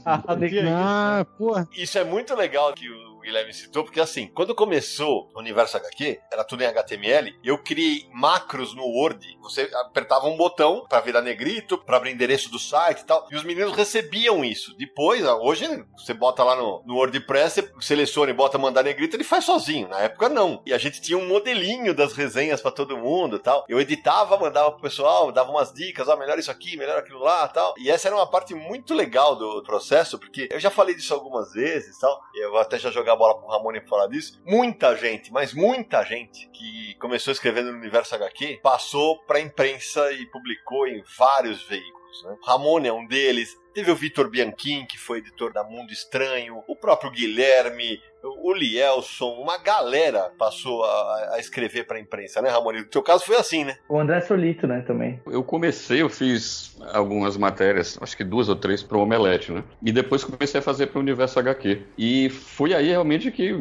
ah, 0.75 1.26
porra. 1.37 1.68
Isso 1.76 1.99
é 1.99 2.04
muito 2.04 2.34
legal 2.34 2.72
que 2.72 2.88
o 2.88 3.12
Guilherme 3.23 3.52
citou, 3.52 3.85
porque 3.85 4.00
assim, 4.00 4.26
quando 4.26 4.55
começou 4.55 5.31
o 5.35 5.38
Universo 5.38 5.76
HQ, 5.76 6.21
era 6.31 6.45
tudo 6.45 6.62
em 6.62 6.67
HTML, 6.67 7.35
eu 7.43 7.59
criei 7.59 8.09
macros 8.12 8.75
no 8.75 8.85
Word. 8.85 9.26
Você 9.43 9.71
apertava 9.75 10.26
um 10.26 10.37
botão 10.37 10.85
para 10.88 11.00
virar 11.00 11.23
negrito, 11.23 11.79
para 11.79 11.97
abrir 11.97 12.12
endereço 12.12 12.50
do 12.50 12.59
site 12.59 13.00
e 13.00 13.05
tal, 13.05 13.26
e 13.31 13.37
os 13.37 13.45
meninos 13.45 13.75
recebiam 13.75 14.45
isso. 14.45 14.76
Depois, 14.76 15.25
hoje, 15.25 15.85
você 15.97 16.12
bota 16.12 16.43
lá 16.43 16.57
no, 16.57 16.83
no 16.85 16.97
WordPress, 16.97 17.62
você 17.75 17.93
seleciona 17.93 18.31
e 18.31 18.35
bota 18.35 18.59
mandar 18.59 18.83
negrito, 18.83 19.17
ele 19.17 19.25
faz 19.25 19.45
sozinho. 19.45 19.88
Na 19.88 20.00
época, 20.00 20.29
não. 20.29 20.62
E 20.67 20.73
a 20.73 20.79
gente 20.79 21.00
tinha 21.00 21.19
um 21.19 21.29
modelinho 21.29 21.95
das 21.95 22.12
resenhas 22.12 22.61
para 22.61 22.71
todo 22.71 22.99
mundo 22.99 23.37
e 23.37 23.38
tal. 23.38 23.64
Eu 23.69 23.81
editava, 23.81 24.38
mandava 24.38 24.73
pro 24.73 24.81
pessoal, 24.81 25.31
dava 25.31 25.50
umas 25.50 25.73
dicas, 25.73 26.09
ó, 26.09 26.17
melhor 26.17 26.38
isso 26.38 26.50
aqui, 26.50 26.76
melhor 26.76 26.99
aquilo 26.99 27.21
lá 27.21 27.47
tal. 27.49 27.75
E 27.79 27.91
essa 27.91 28.09
era 28.09 28.17
uma 28.17 28.26
parte 28.26 28.55
muito 28.55 28.95
legal 28.95 29.37
do 29.37 29.62
processo, 29.62 30.19
porque 30.19 30.49
eu 30.50 30.61
já 30.61 30.71
falei 30.71 30.95
disso 30.95 31.14
algumas 31.14 31.52
vezes 31.52 31.99
tal, 31.99 32.21
eu 32.35 32.57
até 32.57 32.79
já 32.79 32.91
jogar 33.12 33.16
bola 33.16 33.38
pro 33.38 33.49
Ramone 33.49 33.81
falar 33.87 34.07
disso. 34.09 34.40
Muita 34.45 34.97
gente, 34.97 35.33
mas 35.33 35.52
muita 35.52 36.04
gente 36.04 36.49
que 36.50 36.95
começou 36.97 37.33
escrevendo 37.33 37.73
no 37.73 37.78
universo 37.78 38.14
HQ 38.14 38.61
passou 38.62 39.23
pra 39.25 39.40
imprensa 39.40 40.12
e 40.12 40.26
publicou 40.26 40.87
em 40.87 41.02
vários 41.16 41.62
veículos. 41.64 42.25
Né? 42.25 42.37
Ramone 42.45 42.88
é 42.88 42.92
um 42.92 43.07
deles. 43.07 43.57
Teve 43.75 43.90
o 43.90 43.97
Vitor 43.97 44.28
Bianchim, 44.28 44.85
que 44.87 44.99
foi 44.99 45.19
editor 45.19 45.52
da 45.52 45.64
Mundo 45.64 45.92
Estranho, 45.92 46.62
o 46.69 46.76
próprio 46.76 47.11
Guilherme, 47.11 48.02
o 48.23 48.52
Lielson, 48.52 49.31
uma 49.41 49.59
galera 49.59 50.31
passou 50.38 50.85
a, 50.85 51.35
a 51.35 51.38
escrever 51.38 51.87
para 51.87 51.97
a 51.97 52.00
imprensa, 52.00 52.41
né, 52.41 52.49
Ramon? 52.49 52.73
No 52.73 52.85
teu 52.85 53.02
caso 53.02 53.25
foi 53.25 53.37
assim, 53.37 53.64
né? 53.64 53.76
O 53.88 53.99
André 53.99 54.21
Solito, 54.21 54.67
né, 54.67 54.83
também. 54.87 55.21
Eu 55.26 55.43
comecei, 55.43 56.02
eu 56.02 56.09
fiz 56.09 56.76
algumas 56.93 57.37
matérias, 57.37 57.99
acho 58.00 58.17
que 58.17 58.25
duas 58.25 58.49
ou 58.49 58.57
três 58.57 58.83
para 58.83 58.97
o 58.97 59.02
Omelete, 59.02 59.52
né? 59.52 59.62
E 59.83 59.93
depois 59.93 60.25
comecei 60.25 60.61
a 60.61 60.62
fazer 60.62 60.87
para 60.87 60.99
o 60.99 61.02
Universo 61.02 61.38
HQ. 61.38 61.83
E 61.99 62.31
foi 62.31 62.75
aí 62.75 62.88
realmente 62.88 63.31
que 63.31 63.52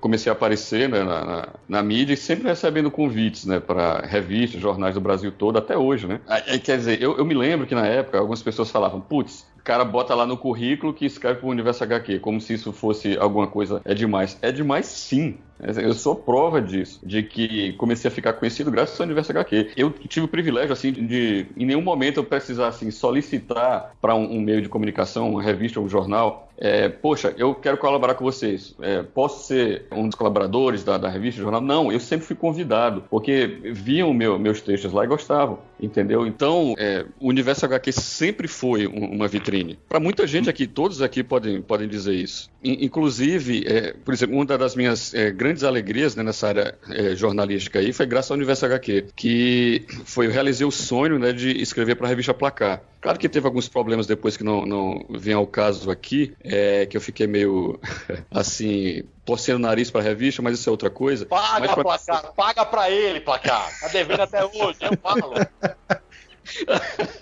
comecei 0.00 0.30
a 0.30 0.34
aparecer 0.34 0.88
né, 0.88 1.02
na, 1.02 1.24
na, 1.24 1.48
na, 1.68 1.82
mídia 1.82 2.14
e 2.14 2.16
sempre 2.16 2.48
recebendo 2.48 2.90
convites, 2.90 3.44
né, 3.46 3.60
para 3.60 4.00
revistas, 4.00 4.60
jornais 4.60 4.94
do 4.94 5.00
Brasil 5.00 5.32
todo, 5.32 5.58
até 5.58 5.76
hoje, 5.76 6.06
né? 6.06 6.20
Aí, 6.26 6.58
quer 6.58 6.76
dizer, 6.76 7.02
eu, 7.02 7.16
eu 7.16 7.24
me 7.24 7.34
lembro 7.34 7.66
que 7.66 7.74
na 7.74 7.86
época 7.86 8.18
algumas 8.18 8.42
pessoas 8.42 8.70
falavam, 8.70 9.00
putz, 9.00 9.46
cara 9.70 9.84
bota 9.84 10.16
lá 10.16 10.26
no 10.26 10.36
currículo 10.36 10.92
que 10.92 11.06
escreve 11.06 11.38
para 11.38 11.46
o 11.46 11.50
Universo 11.50 11.84
HQ, 11.84 12.18
como 12.18 12.40
se 12.40 12.54
isso 12.54 12.72
fosse 12.72 13.16
alguma 13.16 13.46
coisa. 13.46 13.80
É 13.84 13.94
demais. 13.94 14.36
É 14.42 14.50
demais 14.50 14.86
sim. 14.86 15.38
Eu 15.62 15.92
sou 15.92 16.14
prova 16.14 16.60
disso, 16.60 17.00
de 17.02 17.22
que 17.22 17.72
comecei 17.74 18.08
a 18.08 18.10
ficar 18.10 18.32
conhecido 18.34 18.70
graças 18.70 18.98
ao 19.00 19.04
Universo 19.04 19.32
HQ. 19.32 19.72
Eu 19.76 19.90
tive 19.90 20.26
o 20.26 20.28
privilégio, 20.28 20.72
assim, 20.72 20.92
de 20.92 21.46
em 21.56 21.66
nenhum 21.66 21.82
momento 21.82 22.18
eu 22.18 22.24
precisar, 22.24 22.68
assim, 22.68 22.90
solicitar 22.90 23.94
para 24.00 24.14
um, 24.14 24.36
um, 24.36 24.40
meio 24.40 24.62
de 24.62 24.68
comunicação, 24.68 25.30
uma 25.30 25.42
revista 25.42 25.78
ou 25.78 25.86
um 25.86 25.88
jornal, 25.88 26.50
é, 26.60 26.90
poxa, 26.90 27.34
eu 27.38 27.54
quero 27.54 27.78
colaborar 27.78 28.14
com 28.14 28.22
vocês. 28.22 28.74
É, 28.80 29.02
posso 29.02 29.46
ser 29.46 29.86
um 29.90 30.06
dos 30.06 30.14
colaboradores 30.14 30.84
da, 30.84 30.98
da 30.98 31.08
revista, 31.08 31.40
jornal? 31.40 31.62
Não, 31.62 31.90
eu 31.90 31.98
sempre 31.98 32.26
fui 32.26 32.36
convidado, 32.36 33.02
porque 33.08 33.46
viam 33.72 34.12
meu, 34.12 34.38
meus 34.38 34.60
textos 34.60 34.92
lá 34.92 35.04
e 35.04 35.08
gostavam, 35.08 35.58
entendeu? 35.80 36.26
Então, 36.26 36.74
é, 36.78 37.06
o 37.18 37.28
Universo 37.28 37.64
HQ 37.64 37.92
sempre 37.92 38.46
foi 38.46 38.86
um, 38.86 39.06
uma 39.14 39.26
vitrine. 39.26 39.78
Para 39.88 39.98
muita 39.98 40.26
gente 40.26 40.50
aqui, 40.50 40.66
todos 40.66 41.00
aqui 41.00 41.24
podem, 41.24 41.62
podem 41.62 41.88
dizer 41.88 42.14
isso. 42.14 42.50
Inclusive, 42.62 43.64
é, 43.66 43.94
por 43.94 44.12
exemplo, 44.12 44.36
uma 44.36 44.44
das 44.44 44.76
minhas 44.76 45.14
é, 45.14 45.30
grandes 45.50 45.64
alegrias 45.64 46.14
né, 46.14 46.22
nessa 46.22 46.46
área 46.46 46.78
é, 46.90 47.16
jornalística 47.16 47.80
aí 47.80 47.92
foi 47.92 48.06
graças 48.06 48.30
ao 48.30 48.36
Universo 48.36 48.66
HQ, 48.66 49.08
que 49.16 49.84
foi 50.04 50.26
eu 50.26 50.30
realizei 50.30 50.64
o 50.64 50.70
sonho 50.70 51.18
né, 51.18 51.32
de 51.32 51.60
escrever 51.60 51.96
para 51.96 52.06
a 52.06 52.08
revista 52.08 52.32
Placar. 52.32 52.80
Claro 53.00 53.18
que 53.18 53.28
teve 53.28 53.46
alguns 53.46 53.68
problemas 53.68 54.06
depois 54.06 54.36
que 54.36 54.44
não, 54.44 54.64
não 54.64 55.04
vem 55.10 55.34
ao 55.34 55.46
caso 55.46 55.90
aqui, 55.90 56.34
é, 56.44 56.86
que 56.86 56.96
eu 56.96 57.00
fiquei 57.00 57.26
meio 57.26 57.80
assim, 58.30 59.02
torcendo 59.24 59.56
o 59.56 59.60
nariz 59.60 59.90
para 59.90 60.00
a 60.00 60.04
revista, 60.04 60.40
mas 60.40 60.58
isso 60.58 60.68
é 60.68 60.70
outra 60.70 60.90
coisa. 60.90 61.26
Paga, 61.26 61.58
mas 61.58 61.74
pra... 61.74 61.82
Placar, 61.82 62.32
paga 62.34 62.64
para 62.64 62.90
ele, 62.90 63.20
Placar. 63.20 63.68
Tá 63.80 63.88
devendo 63.88 64.20
até 64.20 64.44
hoje, 64.44 64.78
eu 64.82 64.96
falo. 65.02 65.34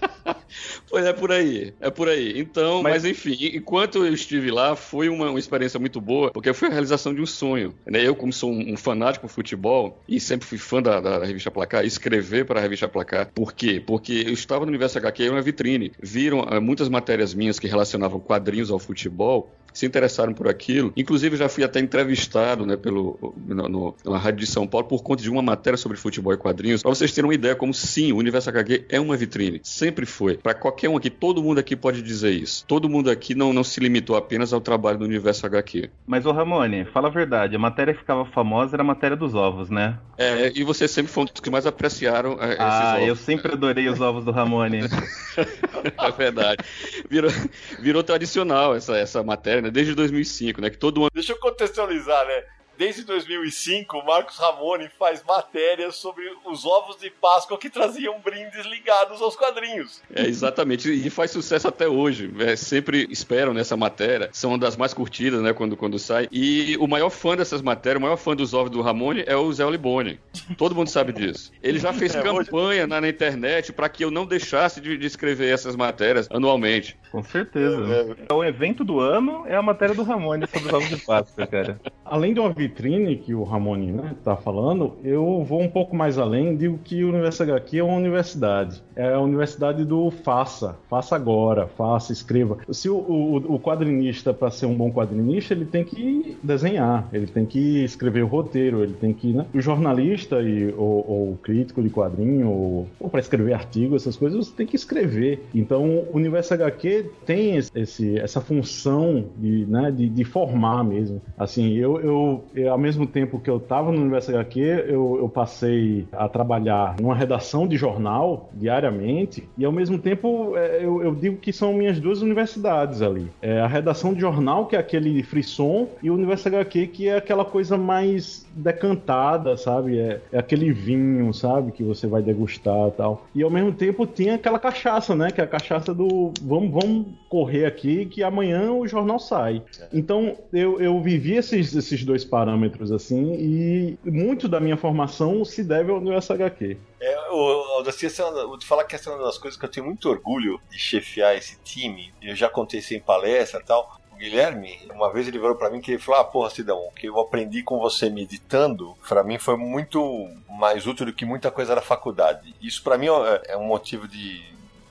pois 0.99 1.07
é 1.07 1.13
por 1.13 1.31
aí, 1.31 1.75
é 1.81 1.91
por 1.91 2.09
aí. 2.09 2.41
Então, 2.41 2.83
mas, 2.83 2.95
mas 2.95 3.05
enfim, 3.05 3.37
enquanto 3.55 4.05
eu 4.05 4.13
estive 4.13 4.51
lá, 4.51 4.75
foi 4.75 5.09
uma, 5.09 5.31
uma, 5.31 5.39
experiência 5.39 5.79
muito 5.79 6.01
boa, 6.01 6.33
porque 6.33 6.53
foi 6.53 6.69
a 6.69 6.73
realização 6.73 7.15
de 7.15 7.21
um 7.21 7.27
sonho. 7.27 7.73
Né? 7.87 8.05
Eu, 8.05 8.17
como 8.17 8.33
sou 8.33 8.51
um, 8.51 8.73
um 8.73 8.77
fanático 8.77 9.27
por 9.27 9.33
futebol 9.33 10.03
e 10.09 10.19
sempre 10.19 10.47
fui 10.47 10.59
fã 10.59 10.83
da, 10.83 11.01
da, 11.01 11.25
revista 11.25 11.51
Placar, 11.51 11.85
escrever 11.85 12.45
para 12.45 12.59
a 12.59 12.63
revista 12.63 12.89
Placar. 12.89 13.31
Por 13.33 13.53
quê? 13.53 13.83
Porque 13.85 14.25
eu 14.27 14.33
estava 14.33 14.65
no 14.65 14.71
Universo 14.71 14.99
HQ, 14.99 15.31
uma 15.31 15.41
vitrine. 15.41 15.93
Viram 16.03 16.41
uh, 16.41 16.61
muitas 16.61 16.89
matérias 16.89 17.33
minhas 17.33 17.59
que 17.59 17.69
relacionavam 17.69 18.19
quadrinhos 18.19 18.71
ao 18.71 18.79
futebol 18.79 19.51
se 19.79 19.87
interessaram 19.87 20.35
por 20.35 20.49
aquilo. 20.49 20.93
Inclusive, 20.97 21.37
já 21.37 21.49
fui 21.49 21.63
até 21.63 21.79
entrevistado 21.79 22.67
né, 22.67 22.77
pelo, 22.77 23.35
no, 23.47 23.69
no, 23.69 23.95
na 24.05 24.19
Rádio 24.19 24.41
de 24.41 24.47
São 24.47 24.67
Paulo 24.67 24.89
por 24.89 25.03
conta 25.03 25.23
de 25.23 25.31
uma 25.31 25.41
matéria 25.41 25.77
sobre 25.77 25.97
futebol 25.97 26.33
e 26.33 26.37
quadrinhos. 26.37 26.83
Para 26.83 26.91
vocês 26.91 27.13
terem 27.13 27.29
uma 27.29 27.35
ideia, 27.35 27.55
como 27.55 27.73
sim, 27.73 28.13
o 28.13 28.17
Universo 28.17 28.51
HQ 28.51 28.87
é 28.89 29.01
uma 29.01 29.17
vitrine. 29.17 29.61
Sempre 29.63 30.05
foi. 30.05 30.37
Para 30.37 30.55
qualquer 30.55 30.89
um 30.89 30.97
aqui, 30.97 31.09
todo 31.09 31.43
mundo 31.43 31.59
aqui 31.59 31.77
pode 31.77 32.03
dizer 32.03 32.33
isso. 32.33 32.65
Todo 32.67 32.89
mundo 32.89 33.09
aqui 33.09 33.35
não, 33.35 33.53
não 33.53 33.63
se 33.63 33.79
limitou 33.79 34.17
apenas 34.17 34.53
ao 34.53 34.61
trabalho 34.61 34.99
do 34.99 35.05
Universo 35.05 35.47
HQ. 35.47 35.91
Mas, 36.07 36.27
ô 36.27 36.33
Ramone, 36.33 36.85
fala 36.87 37.09
a 37.09 37.11
verdade, 37.11 37.55
a 37.55 37.59
matéria 37.59 37.95
que 37.95 38.01
ficava 38.01 38.25
famosa 38.25 38.75
era 38.75 38.83
a 38.83 38.87
matéria 38.87 39.17
dos 39.17 39.35
ovos, 39.35 39.71
né? 39.71 39.99
É, 40.17 40.51
e 40.55 40.65
você 40.65 40.89
sempre 40.89 41.13
foi 41.13 41.23
um 41.23 41.27
dos 41.27 41.41
que 41.41 41.51
mais 41.51 41.67
apreciaram 41.67 42.37
é, 42.41 42.49
esses 42.49 42.59
ah, 42.59 42.95
ovos. 42.95 43.03
Ah, 43.03 43.07
eu 43.07 43.17
sempre 43.17 43.53
adorei 43.53 43.89
os 43.89 44.01
ovos 44.01 44.25
do 44.25 44.33
Ramone. 44.33 44.81
é 45.39 46.11
verdade. 46.17 46.65
Virou, 47.09 47.31
virou 47.79 48.03
tradicional 48.03 48.75
essa, 48.75 48.97
essa 48.97 49.23
matéria, 49.23 49.63
né? 49.63 49.68
Desde 49.71 49.95
2005, 49.95 50.61
né? 50.61 50.71
Que 50.71 50.77
todo 50.79 51.03
ano. 51.03 51.11
Deixa 51.13 51.33
eu 51.33 51.39
contextualizar, 51.39 52.27
né? 52.27 52.45
Desde 52.79 53.03
2005, 53.05 53.99
o 53.99 54.07
Marcos 54.07 54.37
Ramone 54.39 54.89
faz 54.99 55.23
matérias 55.25 55.97
sobre 55.97 56.25
os 56.47 56.65
ovos 56.65 56.97
de 56.99 57.11
Páscoa 57.11 57.59
que 57.59 57.69
traziam 57.69 58.19
brindes 58.21 58.65
ligados 58.67 59.21
aos 59.21 59.35
quadrinhos. 59.37 60.01
É, 60.15 60.23
exatamente. 60.27 60.91
E 60.91 61.11
faz 61.11 61.31
sucesso 61.33 61.67
até 61.69 61.89
hoje. 61.89 62.33
É, 62.39 62.55
sempre 62.57 63.07
esperam 63.11 63.53
nessa 63.53 63.77
matéria. 63.77 64.31
São 64.33 64.51
uma 64.53 64.59
das 64.59 64.77
mais 64.77 64.95
curtidas, 64.95 65.41
né, 65.43 65.53
quando, 65.53 65.77
quando 65.77 65.99
sai. 65.99 66.29
E 66.31 66.77
o 66.79 66.87
maior 66.87 67.11
fã 67.11 67.37
dessas 67.37 67.61
matérias, 67.61 67.99
o 67.99 68.03
maior 68.05 68.17
fã 68.17 68.37
dos 68.37 68.55
ovos 68.55 68.71
do 68.71 68.81
Ramone 68.81 69.25
é 69.27 69.37
o 69.37 69.53
Zé 69.53 69.65
Olibone. 69.67 70.21
Todo 70.57 70.75
mundo 70.75 70.89
sabe 70.89 71.13
disso. 71.13 71.53
Ele 71.63 71.79
já 71.79 71.93
fez 71.93 72.15
É, 72.15 72.21
hoje- 72.31 72.47
campanha 72.51 72.87
na, 72.87 73.01
na 73.01 73.09
internet 73.09 73.73
para 73.73 73.89
que 73.89 74.05
eu 74.05 74.11
não 74.11 74.25
deixasse 74.25 74.81
de, 74.81 74.97
de 74.97 75.07
escrever 75.07 75.53
essas 75.53 75.75
matérias 75.75 76.29
anualmente. 76.31 76.97
Com 77.11 77.23
certeza. 77.23 78.17
É, 78.29 78.33
O 78.33 78.45
evento 78.45 78.85
do 78.85 79.01
ano 79.01 79.45
é 79.47 79.57
a 79.57 79.63
matéria 79.63 79.95
do 79.95 80.03
Ramone 80.03 80.47
sobre 80.47 80.69
os 80.69 80.73
ovos 80.75 80.89
de 80.89 80.97
Páscoa, 81.05 81.47
cara. 81.47 81.81
Além 82.05 82.33
de 82.35 82.41
uma 82.41 82.53
vitrine 82.69 83.17
que 83.17 83.35
o 83.35 83.43
Ramone 83.43 83.93
né, 83.93 84.15
tá 84.23 84.37
falando, 84.37 84.97
eu 85.03 85.43
vou 85.43 85.61
um 85.61 85.69
pouco 85.69 85.97
mais 85.97 86.19
além. 86.19 86.57
Digo 86.57 86.79
que 86.79 87.03
o 87.03 87.09
Universo 87.09 87.43
HQ 87.43 87.79
é 87.79 87.83
uma 87.83 87.97
universidade. 87.97 88.83
É 88.99 89.15
a 89.15 89.21
universidade 89.21 89.85
do 89.85 90.11
faça. 90.11 90.75
Faça 90.91 91.15
agora, 91.15 91.69
faça, 91.69 92.13
escreva. 92.13 92.59
Se 92.73 92.91
o, 92.91 92.97
o, 92.97 93.37
o 93.55 93.61
quadrinista, 93.61 94.35
para 94.35 94.51
ser 94.51 94.67
um 94.67 94.75
bom 94.75 94.91
quadrinista, 94.91 95.55
ele 95.55 95.67
tem 95.67 95.85
que 95.85 96.37
desenhar, 96.43 97.09
ele 97.13 97.29
tem 97.29 97.47
que 97.47 97.85
escrever 97.85 98.25
o 98.25 98.27
roteiro, 98.27 98.83
ele 98.83 98.95
tem 98.95 99.15
que. 99.15 99.33
Né? 99.33 99.47
O 99.55 99.61
jornalista 99.61 100.43
e, 100.43 100.75
ou, 100.77 101.09
ou 101.09 101.39
crítico 101.41 101.81
de 101.81 101.89
quadrinho, 101.91 102.51
ou, 102.51 102.89
ou 102.99 103.09
para 103.09 103.21
escrever 103.21 103.53
artigo, 103.53 103.95
essas 103.95 104.17
coisas, 104.17 104.49
você 104.49 104.57
tem 104.57 104.67
que 104.67 104.75
escrever. 104.75 105.47
Então, 105.55 105.85
o 105.85 106.17
Universo 106.17 106.55
HQ 106.55 107.09
tem 107.25 107.57
esse, 107.57 108.19
essa 108.19 108.41
função 108.41 109.27
de, 109.37 109.65
né, 109.67 109.93
de, 109.93 110.09
de 110.09 110.25
formar 110.25 110.83
mesmo. 110.83 111.23
Assim, 111.39 111.75
eu, 111.75 112.01
eu, 112.01 112.45
eu, 112.53 112.73
ao 112.73 112.79
mesmo 112.79 113.07
tempo 113.07 113.39
que 113.39 113.49
eu 113.49 113.59
estava 113.59 113.93
no 113.93 114.01
Universo 114.01 114.33
HQ, 114.33 114.61
eu, 114.89 115.19
eu 115.21 115.29
passei 115.29 116.05
a 116.11 116.29
trabalhar 116.29 116.97
numa 117.01 117.15
redação 117.15 117.69
de 117.69 117.77
jornal 117.77 118.51
diariamente, 118.89 119.49
e 119.57 119.65
ao 119.65 119.73
mesmo 119.73 119.99
tempo 119.99 120.57
é, 120.57 120.85
eu, 120.85 121.03
eu 121.03 121.15
digo 121.15 121.37
que 121.37 121.53
são 121.53 121.73
minhas 121.73 122.01
duas 122.01 122.23
universidades 122.23 123.03
ali. 123.03 123.31
É 123.41 123.61
a 123.61 123.67
redação 123.67 124.15
de 124.15 124.21
jornal, 124.21 124.67
que 124.67 124.77
é 124.77 124.79
aquele 124.79 125.23
frisson, 125.23 125.89
e 126.03 126.11
o 126.11 126.15
Universo 126.15 126.49
HQ, 126.49 126.87
que 126.89 127.09
é 127.09 127.17
aquela 127.17 127.45
coisa 127.45 127.77
mais 127.77 128.47
decantada, 128.59 129.57
sabe? 129.57 129.99
É, 129.99 130.21
é 130.33 130.39
aquele 130.39 130.73
vinho, 130.73 131.33
sabe? 131.33 131.73
Que 131.73 131.83
você 131.83 132.07
vai 132.07 132.23
degustar 132.23 132.89
e 132.89 132.93
tal. 132.93 133.27
E 133.35 133.43
ao 133.43 133.51
mesmo 133.51 133.73
tempo 133.73 134.07
tinha 134.07 134.35
aquela 134.35 134.59
cachaça, 134.59 135.15
né? 135.15 135.31
Que 135.31 135.41
é 135.41 135.45
a 135.45 135.49
cachaça 135.49 135.95
do 135.95 136.33
vamos, 136.43 136.71
vamos 136.71 137.07
correr 137.29 137.67
aqui 137.67 138.07
que 138.07 138.23
amanhã 138.23 138.73
o 138.73 138.87
jornal 138.87 139.19
sai. 139.19 139.63
Então 139.93 140.37
eu, 140.53 140.81
eu 140.81 141.01
vivi 141.01 141.35
esses, 141.35 141.75
esses 141.75 142.05
dois 142.05 142.25
parâmetros 142.25 142.91
assim 142.91 143.35
e 143.35 143.99
muito 144.05 144.49
da 144.49 144.61
minha 144.61 144.77
formação 144.77 145.45
se 145.45 145.63
deve 145.63 145.91
ao 145.91 145.99
Universo 145.99 146.33
HQ. 146.33 146.77
É, 147.01 147.31
o, 147.31 147.83
essa 147.87 148.23
é 148.23 148.31
vou 148.45 148.59
te 148.59 148.67
falar 148.67 148.85
que 148.85 148.95
essa 148.95 149.11
é 149.11 149.15
uma 149.15 149.25
das 149.25 149.39
coisas 149.39 149.59
que 149.59 149.65
eu 149.65 149.71
tenho 149.71 149.87
muito 149.87 150.09
orgulho 150.09 150.61
de 150.71 150.79
chefiar 150.79 151.37
esse 151.37 151.59
time. 151.63 152.13
Eu 152.21 152.35
já 152.35 152.49
contei 152.49 152.81
isso 152.81 152.95
em 152.95 153.01
palestra 153.01 153.61
e 153.61 153.65
tal. 153.65 153.98
Guilherme, 154.19 154.79
uma 154.93 155.13
vez 155.13 155.29
ele 155.29 155.39
virou 155.39 155.55
pra 155.55 155.71
mim 155.71 155.81
que 155.81 155.93
ele 155.93 156.03
falou: 156.03 156.21
Ah, 156.21 156.25
porra, 156.25 156.51
Sidão, 156.51 156.79
o 156.79 156.93
que 156.93 157.09
eu 157.09 157.19
aprendi 157.19 157.63
com 157.63 157.79
você 157.79 158.11
meditando, 158.11 158.97
pra 159.09 159.23
mim 159.23 159.39
foi 159.39 159.57
muito 159.57 160.29
mais 160.49 160.87
útil 160.87 161.07
do 161.07 161.13
que 161.13 161.25
muita 161.25 161.51
coisa 161.51 161.75
da 161.75 161.81
faculdade. 161.81 162.55
Isso 162.61 162.83
pra 162.83 162.99
mim 162.99 163.07
é, 163.07 163.53
é 163.53 163.57
um 163.57 163.67
motivo 163.67 164.09
de, 164.09 164.43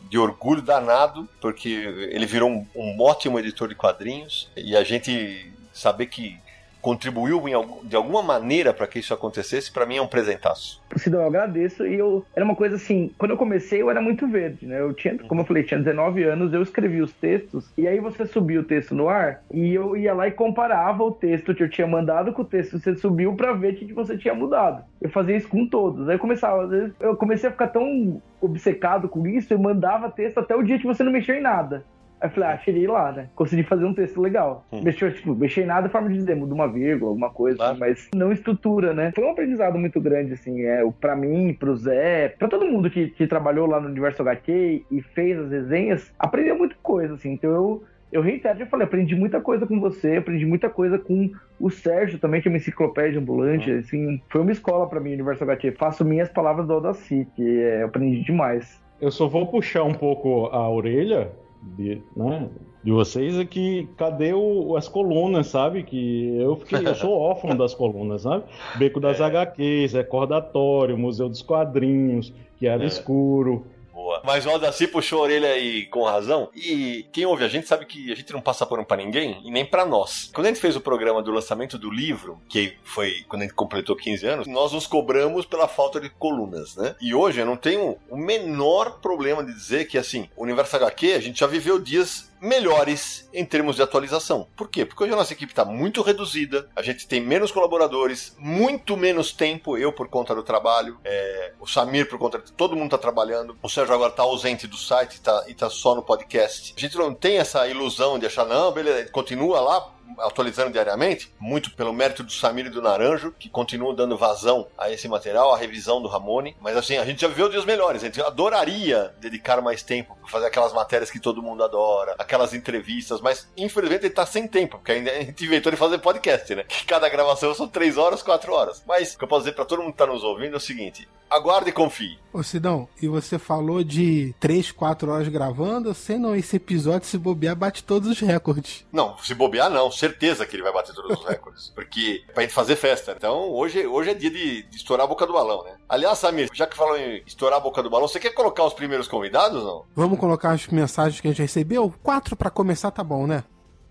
de 0.09 0.17
orgulho 0.17 0.61
danado, 0.61 1.27
porque 1.41 1.69
ele 1.69 2.25
virou 2.25 2.49
um, 2.49 2.65
um 2.75 3.01
ótimo 3.01 3.37
editor 3.37 3.67
de 3.67 3.75
quadrinhos 3.75 4.49
e 4.55 4.75
a 4.75 4.83
gente 4.83 5.51
saber 5.73 6.07
que 6.07 6.39
contribuiu 6.87 7.43
de 7.83 7.97
alguma 7.97 8.23
maneira 8.23 8.73
pra 8.73 8.87
que 8.87 8.99
isso 8.99 9.13
acontecesse, 9.13 9.69
pra 9.69 9.85
mim 9.85 9.97
é 9.97 10.01
um 10.01 10.07
presentaço. 10.07 10.81
Sidão, 10.95 11.19
eu 11.19 11.27
agradeço. 11.27 11.85
E 11.85 11.95
eu 11.95 12.25
era 12.33 12.45
uma 12.45 12.55
coisa 12.55 12.77
assim, 12.77 13.11
quando 13.17 13.31
eu 13.31 13.37
comecei, 13.37 13.81
eu 13.81 13.91
era 13.91 14.01
muito 14.01 14.25
verde, 14.25 14.65
né? 14.65 14.79
Eu 14.79 14.93
tinha, 14.93 15.17
como 15.17 15.41
eu 15.41 15.45
falei, 15.45 15.63
tinha 15.63 15.81
19 15.81 16.23
anos, 16.23 16.53
eu 16.53 16.61
escrevi 16.61 17.01
os 17.01 17.11
textos, 17.11 17.69
e 17.77 17.85
aí 17.85 17.99
você 17.99 18.25
subia 18.25 18.61
o 18.61 18.63
texto 18.63 18.95
no 18.95 19.09
ar, 19.09 19.43
e 19.51 19.73
eu 19.73 19.97
ia 19.97 20.13
lá 20.13 20.29
e 20.29 20.31
comparava 20.31 21.03
o 21.03 21.11
texto 21.11 21.53
que 21.53 21.61
eu 21.61 21.69
tinha 21.69 21.85
mandado 21.85 22.31
com 22.31 22.41
o 22.41 22.45
texto 22.45 22.77
que 22.77 22.79
você 22.79 22.95
subiu 22.95 23.35
pra 23.35 23.51
ver 23.51 23.73
o 23.73 23.75
que 23.75 23.91
você 23.91 24.17
tinha 24.17 24.33
mudado. 24.33 24.81
Eu 25.01 25.09
fazia 25.09 25.35
isso 25.35 25.49
com 25.49 25.67
todos. 25.67 26.07
Aí 26.07 26.15
eu 26.15 26.19
começava, 26.19 26.63
às 26.63 26.69
vezes, 26.69 26.93
eu 27.01 27.17
comecei 27.17 27.49
a 27.49 27.51
ficar 27.51 27.67
tão 27.67 28.21
obcecado 28.39 29.09
com 29.09 29.27
isso, 29.27 29.53
eu 29.53 29.59
mandava 29.59 30.09
texto 30.09 30.37
até 30.37 30.55
o 30.55 30.63
dia 30.63 30.79
que 30.79 30.87
você 30.87 31.03
não 31.03 31.11
mexeu 31.11 31.35
em 31.35 31.41
nada. 31.41 31.83
Aí 32.19 32.27
eu 32.29 32.31
falei, 32.33 32.49
ah, 32.49 32.57
cheguei 32.57 32.87
lá, 32.87 33.11
né? 33.11 33.29
Consegui 33.35 33.63
fazer 33.63 33.85
um 33.85 33.93
texto 33.93 34.19
legal. 34.19 34.65
Hum. 34.71 34.81
Mexeu, 34.83 35.13
tipo, 35.13 35.35
mexer 35.35 35.61
em 35.61 35.65
nada 35.67 35.87
é 35.87 35.89
forma 35.89 36.09
de 36.09 36.15
dizer, 36.15 36.35
muda 36.35 36.53
uma 36.53 36.67
vírgula, 36.67 37.11
alguma 37.11 37.29
coisa, 37.29 37.57
Claro. 37.57 37.77
mas 37.79 38.09
não 38.15 38.31
estrutura, 38.31 38.93
né? 38.93 39.11
Foi 39.13 39.23
um 39.23 39.31
aprendizado 39.31 39.77
muito 39.77 40.01
grande, 40.01 40.33
assim, 40.33 40.61
é, 40.63 40.83
o- 40.83 40.91
pra 40.91 41.15
mim, 41.15 41.53
pro 41.53 41.75
Zé, 41.75 42.29
pra 42.29 42.47
todo 42.47 42.65
mundo 42.65 42.89
que, 42.89 43.09
que 43.09 43.27
trabalhou 43.27 43.67
lá 43.67 43.79
no 43.79 43.87
Universo 43.87 44.21
HQ 44.23 44.83
e 44.89 45.01
fez 45.01 45.37
as 45.37 45.51
resenhas, 45.51 46.11
aprendeu 46.17 46.57
muita 46.57 46.75
coisa, 46.81 47.13
assim. 47.13 47.33
Então 47.33 47.51
eu, 47.51 47.83
eu 48.11 48.21
reitero, 48.21 48.65
falei, 48.65 48.85
aprendi 48.87 49.15
muita 49.15 49.39
coisa 49.39 49.67
com 49.67 49.79
você, 49.79 50.15
aprendi 50.15 50.45
muita 50.45 50.69
coisa 50.69 50.97
com 50.97 51.29
o 51.59 51.69
Sérgio 51.69 52.17
também, 52.17 52.41
que 52.41 52.47
é 52.47 52.51
uma 52.51 52.57
enciclopédia 52.57 53.19
ambulante, 53.19 53.69
assim, 53.69 54.19
foi 54.29 54.41
uma 54.41 54.51
escola 54.51 54.87
pra 54.87 54.99
mim, 54.99 55.11
o 55.11 55.13
Universo 55.13 55.43
HQ. 55.43 55.71
Faço 55.73 56.03
minhas 56.03 56.29
palavras 56.29 56.65
do 56.65 56.73
Audacy, 56.73 57.27
que 57.35 57.59
é, 57.61 57.83
eu 57.83 57.87
aprendi 57.87 58.23
demais. 58.23 58.81
Eu 58.99 59.11
só 59.11 59.27
vou 59.27 59.45
puxar 59.45 59.83
um 59.83 59.93
pouco 59.93 60.47
a 60.47 60.67
orelha 60.67 61.29
de, 61.75 62.01
né, 62.15 62.47
de 62.83 62.91
vocês 62.91 63.37
é 63.37 63.45
que 63.45 63.87
cadê 63.97 64.33
o- 64.33 64.75
as 64.77 64.87
colunas, 64.87 65.47
sabe? 65.47 65.83
Que 65.83 66.37
eu 66.37 66.55
fiquei, 66.55 66.87
eu 66.87 66.95
sou 66.95 67.11
órfão 67.11 67.55
das 67.55 67.73
colunas, 67.73 68.21
sabe? 68.21 68.43
Beco 68.75 68.99
das 68.99 69.19
HQs, 69.19 69.93
Recordatório, 69.93 70.97
Museu 70.97 71.27
dos 71.29 71.41
Quadrinhos, 71.41 72.33
que 72.57 72.67
era 72.67 72.83
É. 72.83 72.87
escuro. 72.87 73.65
Boa. 73.97 74.21
Mas 74.23 74.45
o 74.45 74.49
Aldaci 74.51 74.87
puxou 74.87 75.17
a 75.17 75.23
orelha 75.23 75.49
aí 75.49 75.87
com 75.87 76.03
razão. 76.03 76.51
E 76.53 77.07
quem 77.11 77.25
ouve 77.25 77.43
a 77.43 77.47
gente 77.47 77.67
sabe 77.67 77.83
que 77.83 78.11
a 78.11 78.15
gente 78.15 78.31
não 78.31 78.39
passa 78.39 78.63
por 78.63 78.79
um 78.79 78.83
pra 78.83 78.95
ninguém 78.95 79.41
e 79.43 79.49
nem 79.49 79.65
pra 79.65 79.87
nós. 79.87 80.29
Quando 80.31 80.45
a 80.45 80.49
gente 80.49 80.61
fez 80.61 80.75
o 80.75 80.81
programa 80.81 81.23
do 81.23 81.31
lançamento 81.31 81.79
do 81.79 81.89
livro, 81.89 82.39
que 82.47 82.77
foi 82.83 83.25
quando 83.27 83.41
a 83.41 83.45
gente 83.45 83.55
completou 83.55 83.95
15 83.95 84.27
anos, 84.27 84.47
nós 84.47 84.71
nos 84.71 84.85
cobramos 84.85 85.47
pela 85.47 85.67
falta 85.67 85.99
de 85.99 86.11
colunas, 86.11 86.75
né? 86.75 86.95
E 87.01 87.15
hoje 87.15 87.39
eu 87.39 87.45
não 87.47 87.57
tenho 87.57 87.97
o 88.07 88.15
menor 88.15 88.99
problema 88.99 89.43
de 89.43 89.51
dizer 89.51 89.85
que, 89.87 89.97
assim, 89.97 90.29
o 90.35 90.43
Universo 90.43 90.75
HQ, 90.75 91.13
a 91.13 91.19
gente 91.19 91.39
já 91.39 91.47
viveu 91.47 91.79
dias 91.79 92.31
melhores 92.41 93.27
em 93.33 93.45
termos 93.45 93.75
de 93.75 93.81
atualização. 93.81 94.47
Por 94.55 94.69
quê? 94.69 94.85
Porque 94.85 95.03
hoje 95.03 95.13
a 95.13 95.15
nossa 95.15 95.33
equipe 95.33 95.51
está 95.51 95.65
muito 95.65 96.01
reduzida, 96.01 96.69
a 96.75 96.81
gente 96.81 97.07
tem 97.07 97.19
menos 97.21 97.51
colaboradores, 97.51 98.35
muito 98.37 98.95
menos 98.95 99.31
tempo, 99.31 99.77
eu 99.77 99.91
por 99.91 100.07
conta 100.07 100.33
do 100.35 100.43
trabalho, 100.43 100.99
é, 101.03 101.53
o 101.59 101.67
Samir 101.67 102.09
por 102.09 102.19
conta 102.19 102.39
de 102.39 102.51
todo 102.51 102.75
mundo 102.75 102.85
está 102.85 102.97
trabalhando, 102.97 103.57
o 103.61 103.69
Sérgio 103.69 103.93
agora 103.93 104.11
está 104.11 104.23
ausente 104.23 104.67
do 104.67 104.77
site 104.77 105.21
tá, 105.21 105.45
e 105.47 105.51
está 105.51 105.69
só 105.69 105.95
no 105.95 106.03
podcast. 106.03 106.73
A 106.75 106.79
gente 106.79 106.97
não 106.97 107.13
tem 107.13 107.37
essa 107.37 107.67
ilusão 107.67 108.19
de 108.19 108.25
achar, 108.25 108.45
não, 108.45 108.71
beleza, 108.71 109.09
continua 109.11 109.59
lá 109.59 109.96
atualizando 110.19 110.71
diariamente, 110.71 111.33
muito 111.39 111.71
pelo 111.71 111.93
mérito 111.93 112.23
do 112.23 112.31
Samir 112.31 112.67
e 112.67 112.69
do 112.69 112.81
Naranjo, 112.81 113.33
que 113.37 113.49
continuam 113.49 113.95
dando 113.95 114.17
vazão 114.17 114.67
a 114.77 114.91
esse 114.91 115.07
material, 115.07 115.53
a 115.53 115.57
revisão 115.57 116.01
do 116.01 116.07
Ramone. 116.07 116.55
Mas 116.61 116.77
assim, 116.77 116.97
a 116.97 117.05
gente 117.05 117.21
já 117.21 117.27
viveu 117.27 117.49
dias 117.49 117.65
melhores. 117.65 118.03
A 118.03 118.05
gente 118.05 118.21
adoraria 118.21 119.13
dedicar 119.19 119.61
mais 119.61 119.83
tempo 119.83 120.15
para 120.21 120.29
fazer 120.29 120.45
aquelas 120.47 120.73
matérias 120.73 121.11
que 121.11 121.19
todo 121.19 121.41
mundo 121.41 121.63
adora, 121.63 122.15
aquelas 122.17 122.53
entrevistas, 122.53 123.21
mas 123.21 123.47
infelizmente 123.57 124.05
ele 124.05 124.13
tá 124.13 124.25
sem 124.25 124.47
tempo, 124.47 124.77
porque 124.77 124.91
ainda 124.91 125.11
a 125.11 125.21
gente 125.21 125.43
inventou 125.43 125.71
de 125.71 125.77
fazer 125.77 125.97
podcast, 125.99 126.53
né? 126.55 126.63
Que 126.63 126.85
cada 126.85 127.09
gravação 127.09 127.53
são 127.53 127.67
três 127.67 127.97
horas, 127.97 128.21
quatro 128.21 128.53
horas. 128.53 128.83
Mas 128.87 129.13
o 129.13 129.17
que 129.17 129.23
eu 129.23 129.27
posso 129.27 129.41
dizer 129.41 129.55
para 129.55 129.65
todo 129.65 129.81
mundo 129.81 129.91
que 129.91 129.97
tá 129.97 130.05
nos 130.05 130.23
ouvindo 130.23 130.53
é 130.53 130.57
o 130.57 130.59
seguinte: 130.59 131.07
aguarde 131.29 131.69
e 131.69 131.73
confie. 131.73 132.17
Ô 132.31 132.43
Sidão, 132.43 132.87
e 133.01 133.07
você 133.07 133.39
falou 133.39 133.83
de 133.83 134.33
3, 134.39 134.71
4 134.71 135.11
horas 135.11 135.27
gravando, 135.27 135.93
sei 135.93 136.17
não, 136.17 136.35
esse 136.35 136.55
episódio, 136.57 137.07
se 137.07 137.17
bobear, 137.17 137.55
bate 137.55 137.83
todos 137.83 138.09
os 138.09 138.19
recordes. 138.19 138.85
Não, 138.91 139.17
se 139.17 139.33
bobear, 139.33 139.69
não. 139.69 139.89
Certeza 139.97 140.45
que 140.45 140.55
ele 140.55 140.63
vai 140.63 140.71
bater 140.71 140.93
todos 140.93 141.19
os 141.19 141.25
recordes. 141.25 141.69
Porque 141.75 142.23
pra 142.33 142.43
gente 142.43 142.53
fazer 142.53 142.75
festa. 142.75 143.15
Então, 143.17 143.49
hoje, 143.49 143.87
hoje 143.87 144.11
é 144.11 144.13
dia 144.13 144.29
de, 144.29 144.63
de 144.63 144.77
estourar 144.77 145.05
a 145.05 145.07
boca 145.07 145.25
do 145.25 145.33
balão, 145.33 145.63
né? 145.63 145.75
Aliás, 145.89 146.19
Samir, 146.19 146.49
já 146.53 146.67
que 146.67 146.77
falou 146.77 146.97
em 146.97 147.23
estourar 147.25 147.57
a 147.57 147.61
boca 147.61 147.81
do 147.81 147.89
balão, 147.89 148.07
você 148.07 148.19
quer 148.19 148.31
colocar 148.31 148.63
os 148.63 148.73
primeiros 148.73 149.07
convidados 149.07 149.63
não? 149.63 149.85
Vamos 149.95 150.19
colocar 150.19 150.51
as 150.51 150.67
mensagens 150.67 151.19
que 151.19 151.27
a 151.27 151.31
gente 151.31 151.41
recebeu? 151.41 151.93
Quatro 152.03 152.35
pra 152.35 152.51
começar 152.51 152.91
tá 152.91 153.03
bom, 153.03 153.25
né? 153.25 153.43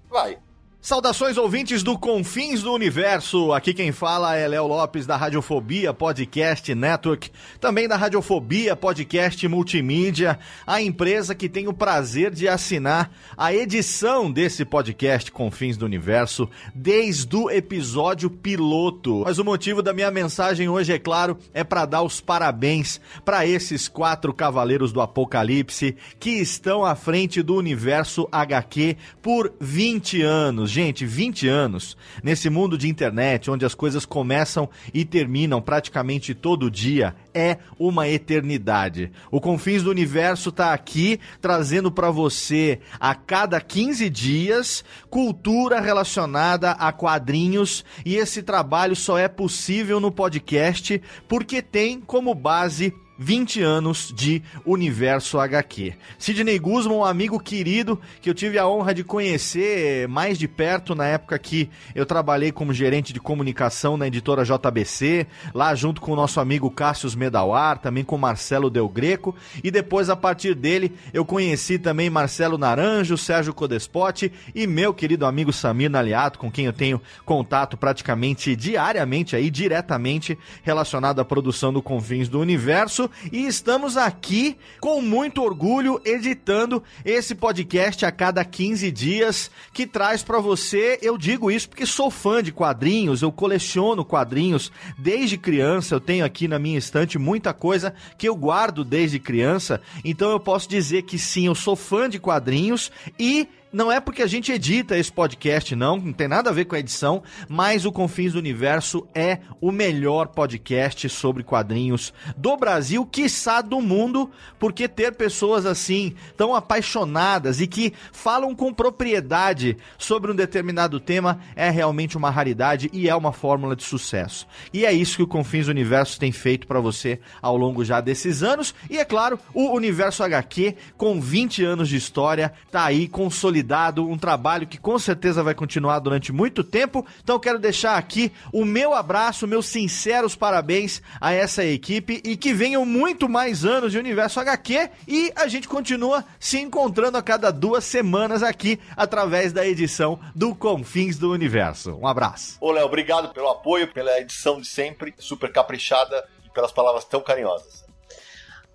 Vai. 0.08 0.38
Saudações 0.86 1.36
ouvintes 1.36 1.82
do 1.82 1.98
Confins 1.98 2.62
do 2.62 2.72
Universo. 2.72 3.52
Aqui 3.52 3.74
quem 3.74 3.90
fala 3.90 4.36
é 4.36 4.46
Léo 4.46 4.68
Lopes 4.68 5.04
da 5.04 5.16
Radiofobia 5.16 5.92
Podcast 5.92 6.72
Network, 6.72 7.28
também 7.58 7.88
da 7.88 7.96
Radiofobia 7.96 8.76
Podcast 8.76 9.48
Multimídia, 9.48 10.38
a 10.64 10.80
empresa 10.80 11.34
que 11.34 11.48
tem 11.48 11.66
o 11.66 11.72
prazer 11.72 12.30
de 12.30 12.46
assinar 12.46 13.10
a 13.36 13.52
edição 13.52 14.30
desse 14.30 14.64
podcast 14.64 15.32
Confins 15.32 15.76
do 15.76 15.84
Universo 15.84 16.48
desde 16.72 17.34
o 17.34 17.50
episódio 17.50 18.30
piloto. 18.30 19.24
Mas 19.24 19.40
o 19.40 19.44
motivo 19.44 19.82
da 19.82 19.92
minha 19.92 20.12
mensagem 20.12 20.68
hoje, 20.68 20.92
é 20.92 21.00
claro, 21.00 21.36
é 21.52 21.64
para 21.64 21.84
dar 21.84 22.02
os 22.02 22.20
parabéns 22.20 23.00
para 23.24 23.44
esses 23.44 23.88
quatro 23.88 24.32
cavaleiros 24.32 24.92
do 24.92 25.00
Apocalipse 25.00 25.96
que 26.20 26.30
estão 26.30 26.84
à 26.84 26.94
frente 26.94 27.42
do 27.42 27.56
universo 27.56 28.28
HQ 28.30 28.96
por 29.20 29.52
20 29.58 30.22
anos 30.22 30.75
Gente, 30.76 31.06
20 31.06 31.48
anos 31.48 31.96
nesse 32.22 32.50
mundo 32.50 32.76
de 32.76 32.86
internet, 32.86 33.50
onde 33.50 33.64
as 33.64 33.74
coisas 33.74 34.04
começam 34.04 34.68
e 34.92 35.06
terminam 35.06 35.62
praticamente 35.62 36.34
todo 36.34 36.70
dia, 36.70 37.16
é 37.32 37.56
uma 37.78 38.06
eternidade. 38.06 39.10
O 39.30 39.40
Confins 39.40 39.82
do 39.82 39.88
Universo 39.88 40.50
está 40.50 40.74
aqui 40.74 41.18
trazendo 41.40 41.90
para 41.90 42.10
você 42.10 42.78
a 43.00 43.14
cada 43.14 43.58
15 43.58 44.10
dias 44.10 44.84
cultura 45.08 45.80
relacionada 45.80 46.72
a 46.72 46.92
quadrinhos 46.92 47.82
e 48.04 48.16
esse 48.16 48.42
trabalho 48.42 48.94
só 48.94 49.16
é 49.16 49.28
possível 49.28 49.98
no 49.98 50.12
podcast 50.12 51.00
porque 51.26 51.62
tem 51.62 52.02
como 52.02 52.34
base 52.34 52.92
20 53.18 53.62
anos 53.62 54.12
de 54.14 54.42
Universo 54.64 55.38
HQ. 55.38 55.94
Sidney 56.18 56.58
Guzman, 56.58 56.96
um 56.96 57.04
amigo 57.04 57.40
querido 57.40 58.00
que 58.20 58.28
eu 58.28 58.34
tive 58.34 58.58
a 58.58 58.68
honra 58.68 58.92
de 58.92 59.02
conhecer 59.02 60.06
mais 60.08 60.38
de 60.38 60.46
perto 60.46 60.94
na 60.94 61.06
época 61.06 61.38
que 61.38 61.70
eu 61.94 62.04
trabalhei 62.04 62.52
como 62.52 62.72
gerente 62.72 63.12
de 63.12 63.20
comunicação 63.20 63.96
na 63.96 64.06
editora 64.06 64.44
JBC, 64.44 65.26
lá 65.54 65.74
junto 65.74 66.00
com 66.00 66.12
o 66.12 66.16
nosso 66.16 66.40
amigo 66.40 66.70
Cássius 66.70 67.14
Medawar, 67.14 67.78
também 67.78 68.04
com 68.04 68.18
Marcelo 68.18 68.68
Del 68.68 68.88
Greco, 68.88 69.34
e 69.62 69.70
depois 69.70 70.10
a 70.10 70.16
partir 70.16 70.54
dele 70.54 70.92
eu 71.12 71.24
conheci 71.24 71.78
também 71.78 72.10
Marcelo 72.10 72.58
Naranjo, 72.58 73.16
Sérgio 73.16 73.54
Codespotti 73.54 74.32
e 74.54 74.66
meu 74.66 74.92
querido 74.92 75.24
amigo 75.24 75.52
Samir 75.52 75.90
Naliato, 75.90 76.38
com 76.38 76.50
quem 76.50 76.66
eu 76.66 76.72
tenho 76.72 77.00
contato 77.24 77.76
praticamente 77.76 78.54
diariamente 78.54 79.34
aí, 79.34 79.50
diretamente 79.50 80.38
relacionado 80.62 81.20
à 81.20 81.24
produção 81.24 81.72
do 81.72 81.82
Confins 81.82 82.28
do 82.28 82.40
Universo 82.40 83.05
e 83.32 83.46
estamos 83.46 83.96
aqui 83.96 84.56
com 84.80 85.00
muito 85.00 85.42
orgulho 85.42 86.00
editando 86.04 86.82
esse 87.04 87.34
podcast 87.34 88.04
a 88.04 88.12
cada 88.12 88.44
15 88.44 88.90
dias 88.90 89.50
que 89.72 89.86
traz 89.86 90.22
para 90.22 90.38
você, 90.38 90.98
eu 91.02 91.16
digo 91.16 91.50
isso 91.50 91.68
porque 91.68 91.86
sou 91.86 92.10
fã 92.10 92.42
de 92.42 92.52
quadrinhos, 92.52 93.22
eu 93.22 93.32
coleciono 93.32 94.04
quadrinhos 94.04 94.70
desde 94.98 95.36
criança, 95.36 95.94
eu 95.94 96.00
tenho 96.00 96.24
aqui 96.24 96.48
na 96.48 96.58
minha 96.58 96.78
estante 96.78 97.18
muita 97.18 97.52
coisa 97.52 97.94
que 98.18 98.28
eu 98.28 98.34
guardo 98.34 98.84
desde 98.84 99.18
criança, 99.18 99.80
então 100.04 100.30
eu 100.30 100.40
posso 100.40 100.68
dizer 100.68 101.02
que 101.02 101.18
sim, 101.18 101.46
eu 101.46 101.54
sou 101.54 101.76
fã 101.76 102.08
de 102.08 102.18
quadrinhos 102.18 102.90
e 103.18 103.48
não 103.76 103.92
é 103.92 104.00
porque 104.00 104.22
a 104.22 104.26
gente 104.26 104.50
edita 104.50 104.96
esse 104.96 105.12
podcast, 105.12 105.76
não, 105.76 105.98
não 105.98 106.10
tem 106.10 106.26
nada 106.26 106.48
a 106.48 106.52
ver 106.52 106.64
com 106.64 106.74
a 106.74 106.78
edição, 106.78 107.22
mas 107.46 107.84
o 107.84 107.92
Confins 107.92 108.32
do 108.32 108.38
Universo 108.38 109.06
é 109.14 109.40
o 109.60 109.70
melhor 109.70 110.28
podcast 110.28 111.06
sobre 111.10 111.42
quadrinhos 111.42 112.10
do 112.38 112.56
Brasil, 112.56 113.04
quiçá 113.04 113.60
do 113.60 113.82
mundo, 113.82 114.30
porque 114.58 114.88
ter 114.88 115.14
pessoas 115.14 115.66
assim, 115.66 116.14
tão 116.38 116.54
apaixonadas 116.54 117.60
e 117.60 117.66
que 117.66 117.92
falam 118.12 118.54
com 118.54 118.72
propriedade 118.72 119.76
sobre 119.98 120.32
um 120.32 120.34
determinado 120.34 120.98
tema 120.98 121.38
é 121.54 121.68
realmente 121.68 122.16
uma 122.16 122.30
raridade 122.30 122.88
e 122.94 123.10
é 123.10 123.14
uma 123.14 123.30
fórmula 123.30 123.76
de 123.76 123.84
sucesso. 123.84 124.46
E 124.72 124.86
é 124.86 124.92
isso 124.94 125.16
que 125.16 125.22
o 125.22 125.28
Confins 125.28 125.66
do 125.66 125.70
Universo 125.72 126.18
tem 126.18 126.32
feito 126.32 126.66
para 126.66 126.80
você 126.80 127.20
ao 127.42 127.58
longo 127.58 127.84
já 127.84 128.00
desses 128.00 128.42
anos. 128.42 128.74
E 128.88 128.96
é 128.96 129.04
claro, 129.04 129.38
o 129.52 129.68
Universo 129.76 130.22
HQ, 130.22 130.76
com 130.96 131.20
20 131.20 131.62
anos 131.62 131.90
de 131.90 131.96
história, 131.96 132.54
tá 132.70 132.82
aí 132.82 133.06
consolidado 133.06 133.65
consolidado, 133.66 134.08
um 134.08 134.16
trabalho 134.16 134.66
que 134.66 134.78
com 134.78 134.98
certeza 134.98 135.42
vai 135.42 135.54
continuar 135.54 135.98
durante 135.98 136.32
muito 136.32 136.62
tempo. 136.62 137.04
Então 137.22 137.38
quero 137.38 137.58
deixar 137.58 137.96
aqui 137.96 138.32
o 138.52 138.64
meu 138.64 138.94
abraço, 138.94 139.46
meus 139.46 139.66
sinceros 139.66 140.36
parabéns 140.36 141.02
a 141.20 141.32
essa 141.32 141.64
equipe 141.64 142.20
e 142.24 142.36
que 142.36 142.54
venham 142.54 142.86
muito 142.86 143.28
mais 143.28 143.64
anos 143.64 143.92
de 143.92 143.98
Universo 143.98 144.38
HQ 144.38 144.90
e 145.08 145.32
a 145.34 145.48
gente 145.48 145.68
continua 145.68 146.24
se 146.38 146.58
encontrando 146.58 147.18
a 147.18 147.22
cada 147.22 147.50
duas 147.50 147.84
semanas 147.84 148.42
aqui 148.42 148.78
através 148.96 149.52
da 149.52 149.66
edição 149.66 150.18
do 150.34 150.54
Confins 150.54 151.18
do 151.18 151.32
Universo. 151.32 151.98
Um 152.00 152.06
abraço. 152.06 152.56
Ô, 152.60 152.70
Léo, 152.70 152.86
obrigado 152.86 153.32
pelo 153.32 153.48
apoio, 153.48 153.92
pela 153.92 154.18
edição 154.20 154.60
de 154.60 154.66
sempre, 154.66 155.14
super 155.18 155.52
caprichada 155.52 156.24
e 156.44 156.50
pelas 156.50 156.70
palavras 156.70 157.04
tão 157.04 157.20
carinhosas. 157.20 157.85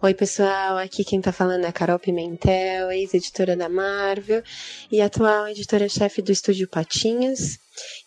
Oi, 0.03 0.15
pessoal. 0.15 0.79
Aqui 0.79 1.03
quem 1.03 1.21
tá 1.21 1.31
falando 1.31 1.63
é 1.63 1.67
a 1.67 1.71
Carol 1.71 1.99
Pimentel, 1.99 2.91
ex-editora 2.91 3.55
da 3.55 3.69
Marvel 3.69 4.41
e 4.91 4.99
atual 4.99 5.47
editora-chefe 5.47 6.23
do 6.23 6.31
estúdio 6.31 6.67
Patinhas. 6.67 7.59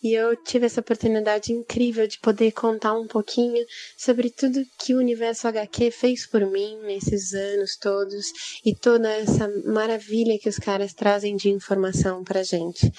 E 0.02 0.12
eu 0.12 0.34
tive 0.34 0.66
essa 0.66 0.80
oportunidade 0.80 1.52
incrível 1.52 2.08
de 2.08 2.18
poder 2.18 2.50
contar 2.50 2.94
um 2.94 3.06
pouquinho 3.06 3.64
sobre 3.96 4.28
tudo 4.28 4.66
que 4.76 4.92
o 4.92 4.98
universo 4.98 5.46
HQ 5.46 5.92
fez 5.92 6.26
por 6.26 6.44
mim 6.44 6.80
nesses 6.82 7.32
anos 7.32 7.76
todos 7.76 8.26
e 8.64 8.74
toda 8.74 9.08
essa 9.08 9.48
maravilha 9.64 10.36
que 10.36 10.48
os 10.48 10.58
caras 10.58 10.92
trazem 10.92 11.36
de 11.36 11.48
informação 11.48 12.24
pra 12.24 12.42
gente. 12.42 12.90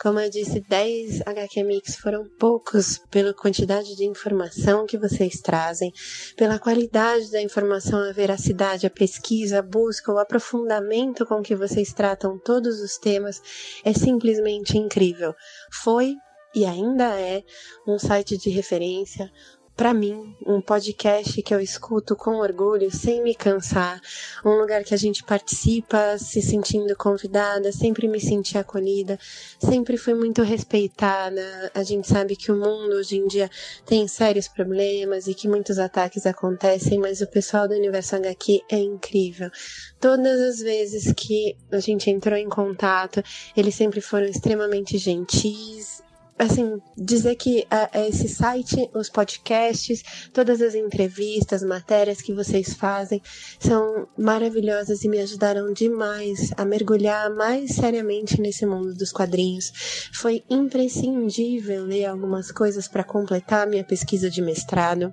Como 0.00 0.18
eu 0.18 0.28
disse, 0.28 0.60
10 0.60 1.22
HQ 1.22 1.62
Mix 1.62 1.96
foram 1.96 2.28
poucos 2.38 2.98
pela 3.10 3.32
quantidade 3.32 3.94
de 3.96 4.04
informação 4.04 4.86
que 4.86 4.98
vocês 4.98 5.40
trazem, 5.40 5.92
pela 6.36 6.58
qualidade 6.58 7.30
da 7.30 7.40
informação, 7.40 8.00
a 8.00 8.12
veracidade, 8.12 8.86
a 8.86 8.90
pesquisa, 8.90 9.60
a 9.60 9.62
busca, 9.62 10.12
o 10.12 10.18
aprofundamento 10.18 11.24
com 11.24 11.42
que 11.42 11.54
vocês 11.54 11.92
tratam 11.92 12.38
todos 12.38 12.80
os 12.80 12.98
temas 12.98 13.40
é 13.84 13.92
simplesmente 13.92 14.76
incrível. 14.76 15.34
Foi 15.82 16.14
e 16.54 16.64
ainda 16.64 17.18
é 17.18 17.42
um 17.86 17.98
site 17.98 18.36
de 18.36 18.48
referência, 18.50 19.30
para 19.76 19.92
mim, 19.92 20.36
um 20.46 20.60
podcast 20.60 21.42
que 21.42 21.52
eu 21.52 21.58
escuto 21.58 22.14
com 22.14 22.36
orgulho, 22.36 22.94
sem 22.94 23.22
me 23.24 23.34
cansar, 23.34 24.00
um 24.44 24.52
lugar 24.52 24.84
que 24.84 24.94
a 24.94 24.96
gente 24.96 25.24
participa 25.24 26.16
se 26.16 26.40
sentindo 26.40 26.94
convidada, 26.96 27.72
sempre 27.72 28.06
me 28.06 28.20
senti 28.20 28.56
acolhida, 28.56 29.18
sempre 29.58 29.96
fui 29.96 30.14
muito 30.14 30.42
respeitada. 30.42 31.72
A 31.74 31.82
gente 31.82 32.06
sabe 32.06 32.36
que 32.36 32.52
o 32.52 32.56
mundo 32.56 32.94
hoje 32.94 33.16
em 33.16 33.26
dia 33.26 33.50
tem 33.84 34.06
sérios 34.06 34.46
problemas 34.46 35.26
e 35.26 35.34
que 35.34 35.48
muitos 35.48 35.78
ataques 35.78 36.24
acontecem, 36.24 37.00
mas 37.00 37.20
o 37.20 37.26
pessoal 37.26 37.66
do 37.66 37.74
Universo 37.74 38.14
HQ 38.14 38.62
é 38.70 38.78
incrível. 38.78 39.50
Todas 39.98 40.40
as 40.40 40.60
vezes 40.60 41.12
que 41.12 41.56
a 41.72 41.80
gente 41.80 42.08
entrou 42.10 42.38
em 42.38 42.48
contato, 42.48 43.20
eles 43.56 43.74
sempre 43.74 44.00
foram 44.00 44.26
extremamente 44.26 44.98
gentis, 44.98 46.03
assim, 46.38 46.80
dizer 46.96 47.36
que 47.36 47.66
uh, 47.72 48.08
esse 48.08 48.28
site, 48.28 48.90
os 48.94 49.08
podcasts, 49.08 50.02
todas 50.32 50.60
as 50.60 50.74
entrevistas, 50.74 51.62
matérias 51.62 52.20
que 52.20 52.32
vocês 52.32 52.74
fazem 52.74 53.22
são 53.58 54.08
maravilhosas 54.18 55.04
e 55.04 55.08
me 55.08 55.20
ajudaram 55.20 55.72
demais 55.72 56.52
a 56.56 56.64
mergulhar 56.64 57.30
mais 57.30 57.74
seriamente 57.74 58.40
nesse 58.40 58.66
mundo 58.66 58.94
dos 58.94 59.12
quadrinhos. 59.12 60.10
Foi 60.12 60.44
imprescindível 60.50 61.84
ler 61.84 62.06
algumas 62.06 62.50
coisas 62.50 62.88
para 62.88 63.04
completar 63.04 63.66
minha 63.66 63.84
pesquisa 63.84 64.28
de 64.28 64.42
mestrado 64.42 65.12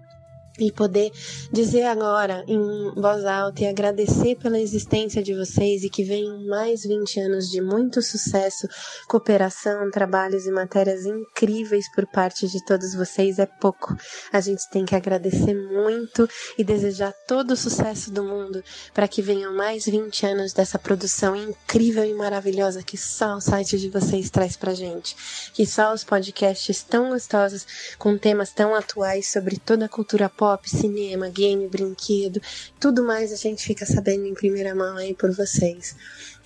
e 0.66 0.72
poder 0.72 1.12
dizer 1.52 1.84
agora 1.84 2.44
em 2.48 2.94
voz 2.96 3.26
alta 3.26 3.64
e 3.64 3.68
agradecer 3.68 4.36
pela 4.36 4.60
existência 4.60 5.22
de 5.22 5.34
vocês 5.34 5.84
e 5.84 5.90
que 5.90 6.04
venham 6.04 6.46
mais 6.48 6.84
20 6.84 7.20
anos 7.20 7.50
de 7.50 7.62
muito 7.62 8.02
sucesso, 8.02 8.68
cooperação, 9.08 9.90
trabalhos 9.92 10.46
e 10.46 10.52
matérias 10.52 11.06
incríveis 11.06 11.86
por 11.94 12.06
parte 12.08 12.48
de 12.48 12.64
todos 12.66 12.94
vocês 12.94 13.40
é 13.40 13.46
pouco. 13.46 13.96
A 14.32 14.40
gente 14.40 14.70
tem 14.70 14.86
que 14.86 14.96
agradecer 14.96 15.54
muito 15.54 16.28
e 16.58 16.64
desejar 16.64 17.14
todo 17.28 17.52
o 17.52 17.58
sucesso 17.58 18.12
do 18.12 18.24
mundo 18.24 18.64
para 18.94 19.08
que 19.08 19.22
venham 19.22 19.56
mais 19.56 19.86
20 19.86 20.26
anos 20.26 20.54
dessa 20.54 20.80
produção 20.80 21.36
incrível 21.36 22.04
e 22.04 22.14
maravilhosa 22.14 22.84
que 22.84 22.98
só 22.98 23.36
o 23.36 23.42
site 23.42 23.78
de 23.78 23.90
vocês 23.90 24.30
traz 24.30 24.56
pra 24.56 24.74
gente. 24.74 25.16
Que 25.54 25.66
só 25.66 25.94
os 25.94 26.04
podcasts 26.04 26.84
tão 26.84 27.10
gostosos 27.10 27.96
com 27.98 28.18
temas 28.18 28.52
tão 28.52 28.74
atuais 28.74 29.32
sobre 29.32 29.58
toda 29.58 29.86
a 29.86 29.90
cultura 29.90 30.30
pop, 30.30 30.51
cinema, 30.64 31.30
game, 31.30 31.68
brinquedo, 31.68 32.42
tudo 32.80 33.04
mais 33.04 33.32
a 33.32 33.36
gente 33.36 33.64
fica 33.64 33.86
sabendo 33.86 34.26
em 34.26 34.34
primeira 34.34 34.74
mão 34.76 34.98
aí 34.98 35.14
por 35.14 35.32
vocês. 35.32 35.96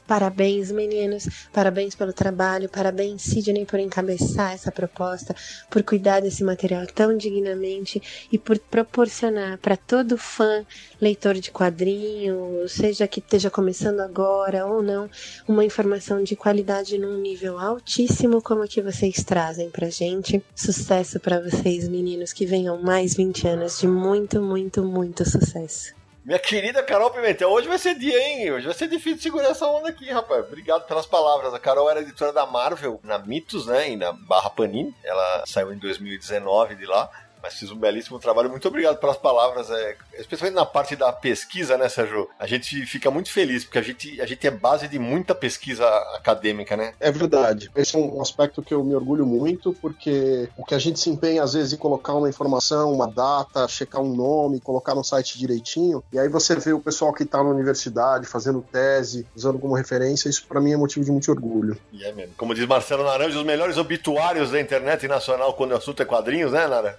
Parabéns, 0.07 0.71
meninos. 0.71 1.27
Parabéns 1.51 1.95
pelo 1.95 2.13
trabalho. 2.13 2.69
Parabéns, 2.69 3.23
Sidney, 3.23 3.65
por 3.65 3.79
encabeçar 3.79 4.53
essa 4.53 4.71
proposta, 4.71 5.35
por 5.69 5.81
cuidar 5.81 6.21
desse 6.21 6.43
material 6.43 6.85
tão 6.85 7.17
dignamente 7.17 8.01
e 8.31 8.37
por 8.37 8.59
proporcionar 8.59 9.57
para 9.57 9.75
todo 9.75 10.17
fã, 10.17 10.63
leitor 11.01 11.35
de 11.35 11.51
quadrinho, 11.51 12.67
seja 12.67 13.07
que 13.07 13.19
esteja 13.19 13.49
começando 13.49 13.99
agora 13.99 14.65
ou 14.67 14.83
não, 14.83 15.09
uma 15.47 15.65
informação 15.65 16.23
de 16.23 16.35
qualidade 16.35 16.97
num 16.99 17.19
nível 17.19 17.57
altíssimo 17.57 18.41
como 18.41 18.61
a 18.61 18.67
que 18.67 18.81
vocês 18.81 19.23
trazem 19.23 19.71
pra 19.71 19.89
gente. 19.89 20.43
Sucesso 20.55 21.19
para 21.19 21.39
vocês, 21.39 21.87
meninos, 21.87 22.31
que 22.31 22.45
venham 22.45 22.81
mais 22.81 23.15
20 23.15 23.47
anos 23.47 23.79
de 23.79 23.87
muito, 23.87 24.39
muito, 24.41 24.83
muito 24.83 25.27
sucesso. 25.27 26.04
Minha 26.25 26.39
querida 26.39 26.81
Carol 26.81 27.11
Pimentel, 27.11 27.51
hoje 27.51 27.67
vai 27.67 27.77
ser 27.77 27.93
dia, 27.93 28.19
hein? 28.19 28.51
Hoje 28.51 28.65
vai 28.65 28.73
ser 28.73 28.87
difícil 28.87 29.21
segurar 29.21 29.49
essa 29.49 29.67
onda 29.67 29.89
aqui, 29.89 30.09
rapaz. 30.09 30.43
Obrigado 30.43 30.87
pelas 30.87 31.05
palavras. 31.05 31.53
A 31.53 31.59
Carol 31.59 31.87
era 31.87 32.01
editora 32.01 32.33
da 32.33 32.47
Marvel 32.47 32.99
na 33.03 33.19
Mitos, 33.19 33.67
né? 33.67 33.91
E 33.91 33.95
na 33.95 34.11
Barra 34.11 34.49
Panini. 34.49 34.91
Ela 35.03 35.43
saiu 35.45 35.71
em 35.71 35.77
2019 35.77 36.73
de 36.73 36.87
lá. 36.87 37.11
Mas 37.45 37.53
fiz 37.53 37.69
um 37.69 37.77
belíssimo 37.77 38.17
trabalho. 38.17 38.49
Muito 38.49 38.67
obrigado 38.67 38.97
pelas 38.97 39.17
palavras, 39.17 39.69
é, 39.69 39.95
especialmente 40.17 40.55
na 40.55 40.65
parte 40.65 40.95
da 40.95 41.13
pesquisa, 41.13 41.77
né, 41.77 41.87
Sérgio? 41.87 42.27
A 42.39 42.47
gente 42.47 42.87
fica 42.87 43.11
muito 43.11 43.31
feliz, 43.31 43.63
porque 43.63 43.77
a 43.77 43.83
gente, 43.83 44.19
a 44.19 44.25
gente 44.25 44.47
é 44.47 44.49
base 44.49 44.87
de 44.87 44.97
muita 44.97 45.35
pesquisa 45.35 45.85
acadêmica, 46.15 46.75
né? 46.75 46.95
É 46.99 47.11
verdade. 47.11 47.69
Esse 47.75 47.95
é 47.95 47.99
um 47.99 48.19
aspecto 48.19 48.63
que 48.63 48.73
eu 48.73 48.83
me 48.83 48.95
orgulho 48.95 49.27
muito, 49.27 49.73
porque 49.73 50.49
o 50.57 50.65
que 50.65 50.73
a 50.73 50.79
gente 50.79 50.99
se 50.99 51.07
empenha, 51.11 51.43
às 51.43 51.53
vezes, 51.53 51.73
em 51.73 51.77
colocar 51.77 52.15
uma 52.15 52.27
informação, 52.27 52.91
uma 52.91 53.07
data, 53.07 53.67
checar 53.67 54.01
um 54.01 54.15
nome, 54.15 54.59
colocar 54.59 54.95
no 54.95 55.03
site 55.03 55.37
direitinho, 55.37 56.03
e 56.11 56.17
aí 56.17 56.27
você 56.27 56.55
vê 56.55 56.73
o 56.73 56.79
pessoal 56.79 57.13
que 57.13 57.21
está 57.21 57.43
na 57.43 57.49
universidade 57.51 58.25
fazendo 58.25 58.65
tese, 58.71 59.27
usando 59.35 59.59
como 59.59 59.75
referência, 59.75 60.29
isso 60.29 60.47
para 60.47 60.59
mim 60.59 60.71
é 60.71 60.77
motivo 60.77 61.05
de 61.05 61.11
muito 61.11 61.29
orgulho. 61.29 61.77
E 61.93 62.03
é 62.03 62.11
mesmo. 62.11 62.33
Como 62.37 62.55
diz 62.55 62.65
Marcelo 62.65 63.03
Naranjo, 63.03 63.37
os 63.37 63.45
melhores 63.45 63.77
obituários 63.77 64.49
da 64.49 64.59
internet 64.59 65.07
nacional 65.07 65.53
quando 65.53 65.73
o 65.73 65.75
assunto 65.75 66.01
é 66.01 66.05
quadrinhos, 66.05 66.51
né, 66.51 66.65
Nara? 66.65 66.97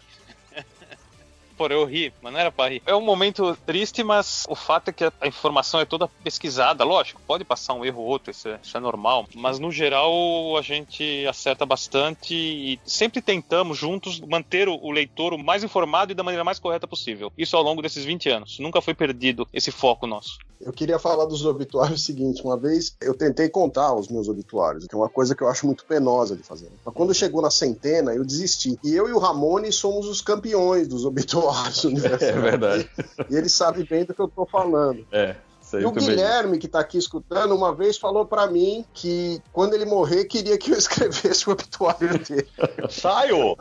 Pô, 1.56 1.66
eu 1.68 1.84
ri, 1.84 2.12
mas 2.20 2.32
não 2.32 2.40
era 2.40 2.52
pra 2.52 2.68
rir. 2.68 2.82
É 2.86 2.94
um 2.94 3.00
momento 3.00 3.56
triste, 3.64 4.02
mas 4.02 4.44
o 4.48 4.54
fato 4.54 4.88
é 4.88 4.92
que 4.92 5.04
a 5.04 5.26
informação 5.26 5.80
é 5.80 5.84
toda 5.84 6.08
pesquisada. 6.22 6.84
Lógico, 6.84 7.20
pode 7.26 7.44
passar 7.44 7.74
um 7.74 7.84
erro 7.84 8.02
ou 8.02 8.06
outro, 8.06 8.30
isso 8.30 8.48
é, 8.48 8.58
isso 8.62 8.76
é 8.76 8.80
normal. 8.80 9.26
Mas 9.34 9.58
no 9.58 9.72
geral 9.72 10.56
a 10.56 10.62
gente 10.62 11.26
acerta 11.26 11.64
bastante 11.64 12.34
e 12.34 12.78
sempre 12.84 13.20
tentamos 13.20 13.78
juntos 13.78 14.20
manter 14.20 14.68
o 14.68 14.90
leitor 14.90 15.32
o 15.32 15.38
mais 15.38 15.64
informado 15.64 16.12
e 16.12 16.14
da 16.14 16.22
maneira 16.22 16.44
mais 16.44 16.58
correta 16.58 16.86
possível. 16.86 17.32
Isso 17.36 17.56
ao 17.56 17.62
longo 17.62 17.82
desses 17.82 18.04
20 18.04 18.28
anos. 18.28 18.58
Nunca 18.58 18.80
foi 18.80 18.94
perdido 18.94 19.48
esse 19.52 19.70
foco 19.70 20.06
nosso. 20.06 20.38
Eu 20.60 20.72
queria 20.72 20.98
falar 20.98 21.26
dos 21.26 21.44
obituários 21.44 22.00
o 22.00 22.04
seguinte: 22.04 22.42
uma 22.42 22.56
vez 22.56 22.96
eu 23.00 23.14
tentei 23.14 23.48
contar 23.48 23.94
os 23.94 24.08
meus 24.08 24.28
obituários, 24.28 24.86
que 24.86 24.94
é 24.94 24.98
uma 24.98 25.08
coisa 25.08 25.34
que 25.34 25.42
eu 25.42 25.48
acho 25.48 25.66
muito 25.66 25.84
penosa 25.84 26.34
de 26.34 26.42
fazer. 26.42 26.70
Mas 26.84 26.94
quando 26.94 27.14
chegou 27.14 27.42
na 27.42 27.50
centena, 27.50 28.14
eu 28.14 28.24
desisti. 28.24 28.78
E 28.82 28.94
eu 28.94 29.08
e 29.08 29.12
o 29.12 29.18
Ramone 29.18 29.70
somos 29.70 30.06
os 30.06 30.20
campeões 30.20 30.88
dos 30.88 31.04
obituários 31.04 31.84
universais. 31.84 32.34
É 32.36 32.40
verdade. 32.40 32.90
E 33.30 33.36
ele 33.36 33.48
sabe 33.48 33.84
bem 33.84 34.04
do 34.04 34.14
que 34.14 34.20
eu 34.20 34.28
tô 34.28 34.46
falando. 34.46 35.06
É. 35.12 35.36
E 35.74 35.84
o 35.84 35.90
Guilherme, 35.90 36.58
que 36.58 36.68
tá 36.68 36.78
aqui 36.78 36.96
escutando, 36.96 37.54
uma 37.54 37.74
vez 37.74 37.98
falou 37.98 38.24
para 38.24 38.46
mim 38.46 38.84
que 38.94 39.42
quando 39.52 39.74
ele 39.74 39.84
morrer, 39.84 40.24
queria 40.26 40.56
que 40.56 40.70
eu 40.70 40.78
escrevesse 40.78 41.48
o 41.48 41.52
obituário 41.52 42.18
dele. 42.24 42.48
Saio! 42.88 43.56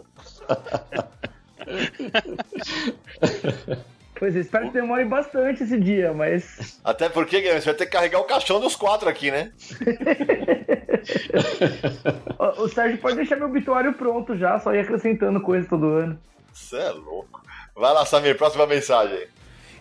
Pois 4.18 4.36
é, 4.36 4.40
espero 4.40 4.68
que 4.68 4.74
demore 4.74 5.06
bastante 5.06 5.64
esse 5.64 5.80
dia, 5.80 6.14
mas. 6.14 6.80
Até 6.84 7.10
porque, 7.10 7.40
Guilherme, 7.40 7.62
você 7.62 7.66
vai 7.66 7.76
ter 7.76 7.86
que 7.86 7.92
carregar 7.92 8.20
o 8.20 8.24
caixão 8.24 8.60
dos 8.60 8.76
quatro 8.76 9.10
aqui, 9.10 9.30
né? 9.30 9.52
o, 12.40 12.64
o 12.64 12.70
Sérgio 12.70 12.98
pode 13.00 13.18
deixar 13.18 13.36
meu 13.36 13.48
obituário 13.48 13.94
pronto 13.94 14.38
já, 14.38 14.60
só 14.60 14.74
ir 14.74 14.80
acrescentando 14.80 15.42
coisas 15.42 15.68
todo 15.68 15.86
ano. 15.86 16.20
Você 16.54 16.78
é 16.78 16.92
louco. 16.92 17.42
Vai 17.76 17.94
lá, 17.94 18.06
Samir, 18.06 18.38
próxima 18.38 18.66
mensagem. 18.66 19.28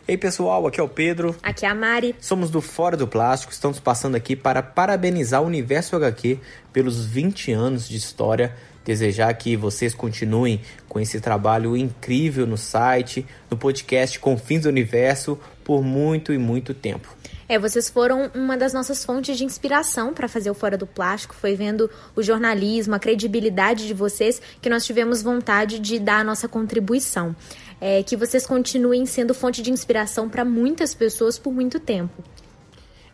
Ei 0.06 0.18
pessoal, 0.18 0.66
aqui 0.66 0.78
é 0.78 0.82
o 0.82 0.88
Pedro. 0.88 1.34
Aqui 1.42 1.64
é 1.64 1.68
a 1.68 1.74
Mari. 1.74 2.14
Somos 2.20 2.50
do 2.50 2.60
Fora 2.60 2.96
do 2.96 3.06
Plástico, 3.06 3.52
estamos 3.52 3.80
passando 3.80 4.16
aqui 4.16 4.36
para 4.36 4.62
parabenizar 4.62 5.40
o 5.40 5.46
Universo 5.46 5.96
HQ 5.96 6.38
pelos 6.72 7.06
20 7.06 7.52
anos 7.52 7.88
de 7.88 7.96
história. 7.96 8.54
Desejar 8.84 9.32
que 9.34 9.56
vocês 9.56 9.94
continuem 9.94 10.60
com 10.88 11.00
esse 11.00 11.20
trabalho 11.20 11.76
incrível 11.76 12.46
no 12.46 12.58
site, 12.58 13.26
no 13.50 13.56
podcast 13.56 14.18
Confins 14.20 14.62
do 14.62 14.68
Universo, 14.68 15.38
por 15.64 15.82
muito 15.82 16.32
e 16.32 16.38
muito 16.38 16.74
tempo. 16.74 17.08
É, 17.48 17.58
vocês 17.58 17.88
foram 17.88 18.30
uma 18.34 18.56
das 18.56 18.72
nossas 18.72 19.04
fontes 19.04 19.36
de 19.36 19.44
inspiração 19.44 20.14
para 20.14 20.28
fazer 20.28 20.50
o 20.50 20.54
Fora 20.54 20.76
do 20.76 20.86
Plástico. 20.86 21.34
Foi 21.34 21.54
vendo 21.54 21.90
o 22.16 22.22
jornalismo, 22.22 22.94
a 22.94 22.98
credibilidade 22.98 23.86
de 23.86 23.94
vocês 23.94 24.40
que 24.62 24.70
nós 24.70 24.84
tivemos 24.84 25.22
vontade 25.22 25.78
de 25.78 25.98
dar 25.98 26.20
a 26.20 26.24
nossa 26.24 26.48
contribuição. 26.48 27.34
É, 27.80 28.02
que 28.02 28.16
vocês 28.16 28.46
continuem 28.46 29.04
sendo 29.04 29.34
fonte 29.34 29.60
de 29.60 29.70
inspiração 29.70 30.28
para 30.28 30.44
muitas 30.44 30.94
pessoas 30.94 31.38
por 31.38 31.52
muito 31.52 31.78
tempo. 31.78 32.22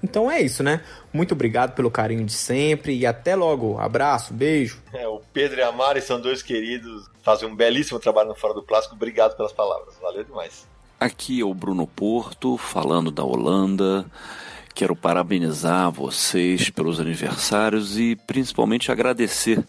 Então 0.02 0.30
é 0.30 0.40
isso, 0.40 0.62
né? 0.62 0.82
Muito 1.12 1.32
obrigado 1.32 1.74
pelo 1.74 1.90
carinho 1.90 2.24
de 2.24 2.32
sempre 2.32 2.96
e 2.96 3.04
até 3.04 3.34
logo. 3.34 3.78
Abraço, 3.78 4.32
beijo. 4.32 4.80
É, 4.92 5.06
o 5.06 5.20
Pedro 5.32 5.60
e 5.60 5.62
a 5.62 5.70
Mari 5.70 6.00
são 6.00 6.20
dois 6.20 6.42
queridos, 6.42 7.08
fazem 7.22 7.48
um 7.48 7.54
belíssimo 7.54 7.98
trabalho 7.98 8.28
no 8.28 8.34
Fora 8.34 8.54
do 8.54 8.62
Plástico. 8.62 8.94
Obrigado 8.94 9.36
pelas 9.36 9.52
palavras, 9.52 9.94
valeu 10.00 10.24
demais. 10.24 10.66
Aqui 10.98 11.40
é 11.40 11.44
o 11.44 11.54
Bruno 11.54 11.86
Porto, 11.86 12.56
falando 12.56 13.10
da 13.10 13.24
Holanda. 13.24 14.04
Quero 14.74 14.94
parabenizar 14.94 15.90
vocês 15.90 16.70
pelos 16.70 17.00
aniversários 17.00 17.98
e 17.98 18.16
principalmente 18.26 18.90
agradecer, 18.90 19.62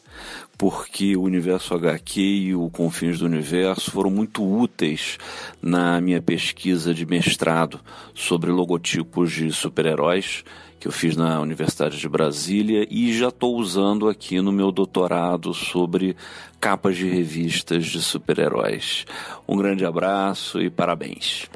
porque 0.61 1.17
o 1.17 1.23
Universo 1.23 1.73
HQ 1.73 2.21
e 2.21 2.53
o 2.53 2.69
Confins 2.69 3.17
do 3.17 3.25
Universo 3.25 3.89
foram 3.89 4.11
muito 4.11 4.47
úteis 4.47 5.17
na 5.59 5.99
minha 5.99 6.21
pesquisa 6.21 6.93
de 6.93 7.03
mestrado 7.03 7.79
sobre 8.13 8.51
logotipos 8.51 9.31
de 9.31 9.51
super-heróis 9.51 10.43
que 10.79 10.87
eu 10.87 10.91
fiz 10.91 11.17
na 11.17 11.41
Universidade 11.41 11.97
de 11.97 12.07
Brasília 12.07 12.85
e 12.91 13.11
já 13.11 13.29
estou 13.29 13.57
usando 13.57 14.07
aqui 14.07 14.39
no 14.39 14.51
meu 14.51 14.71
doutorado 14.71 15.51
sobre 15.51 16.15
capas 16.59 16.95
de 16.95 17.09
revistas 17.09 17.87
de 17.87 17.99
super-heróis. 17.99 19.07
Um 19.47 19.57
grande 19.57 19.83
abraço 19.83 20.61
e 20.61 20.69
parabéns. 20.69 21.49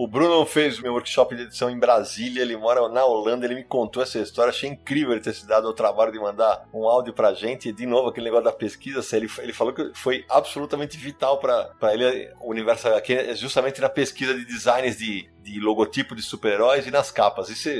O 0.00 0.06
Bruno 0.06 0.46
fez 0.46 0.80
meu 0.80 0.94
workshop 0.94 1.36
de 1.36 1.42
edição 1.42 1.68
em 1.68 1.78
Brasília, 1.78 2.40
ele 2.40 2.56
mora 2.56 2.88
na 2.88 3.04
Holanda, 3.04 3.44
ele 3.44 3.56
me 3.56 3.64
contou 3.64 4.02
essa 4.02 4.18
história, 4.18 4.48
achei 4.48 4.70
incrível 4.70 5.12
ele 5.12 5.20
ter 5.20 5.34
se 5.34 5.46
dado 5.46 5.68
o 5.68 5.74
trabalho 5.74 6.10
de 6.10 6.18
mandar 6.18 6.66
um 6.72 6.88
áudio 6.88 7.12
pra 7.12 7.34
gente. 7.34 7.68
E, 7.68 7.72
de 7.72 7.84
novo, 7.84 8.08
aquele 8.08 8.24
negócio 8.24 8.46
da 8.46 8.52
pesquisa, 8.52 9.04
ele, 9.14 9.28
ele 9.40 9.52
falou 9.52 9.74
que 9.74 9.92
foi 9.92 10.24
absolutamente 10.30 10.96
vital 10.96 11.38
para 11.38 11.92
ele, 11.92 12.32
o 12.40 12.48
universo 12.48 12.88
aqui, 12.88 13.34
justamente 13.34 13.78
na 13.78 13.90
pesquisa 13.90 14.32
de 14.32 14.46
designs 14.46 14.96
de, 14.96 15.28
de 15.42 15.58
logotipo 15.60 16.14
de 16.14 16.22
super-heróis 16.22 16.86
e 16.86 16.90
nas 16.90 17.10
capas. 17.10 17.50
Esse, 17.50 17.70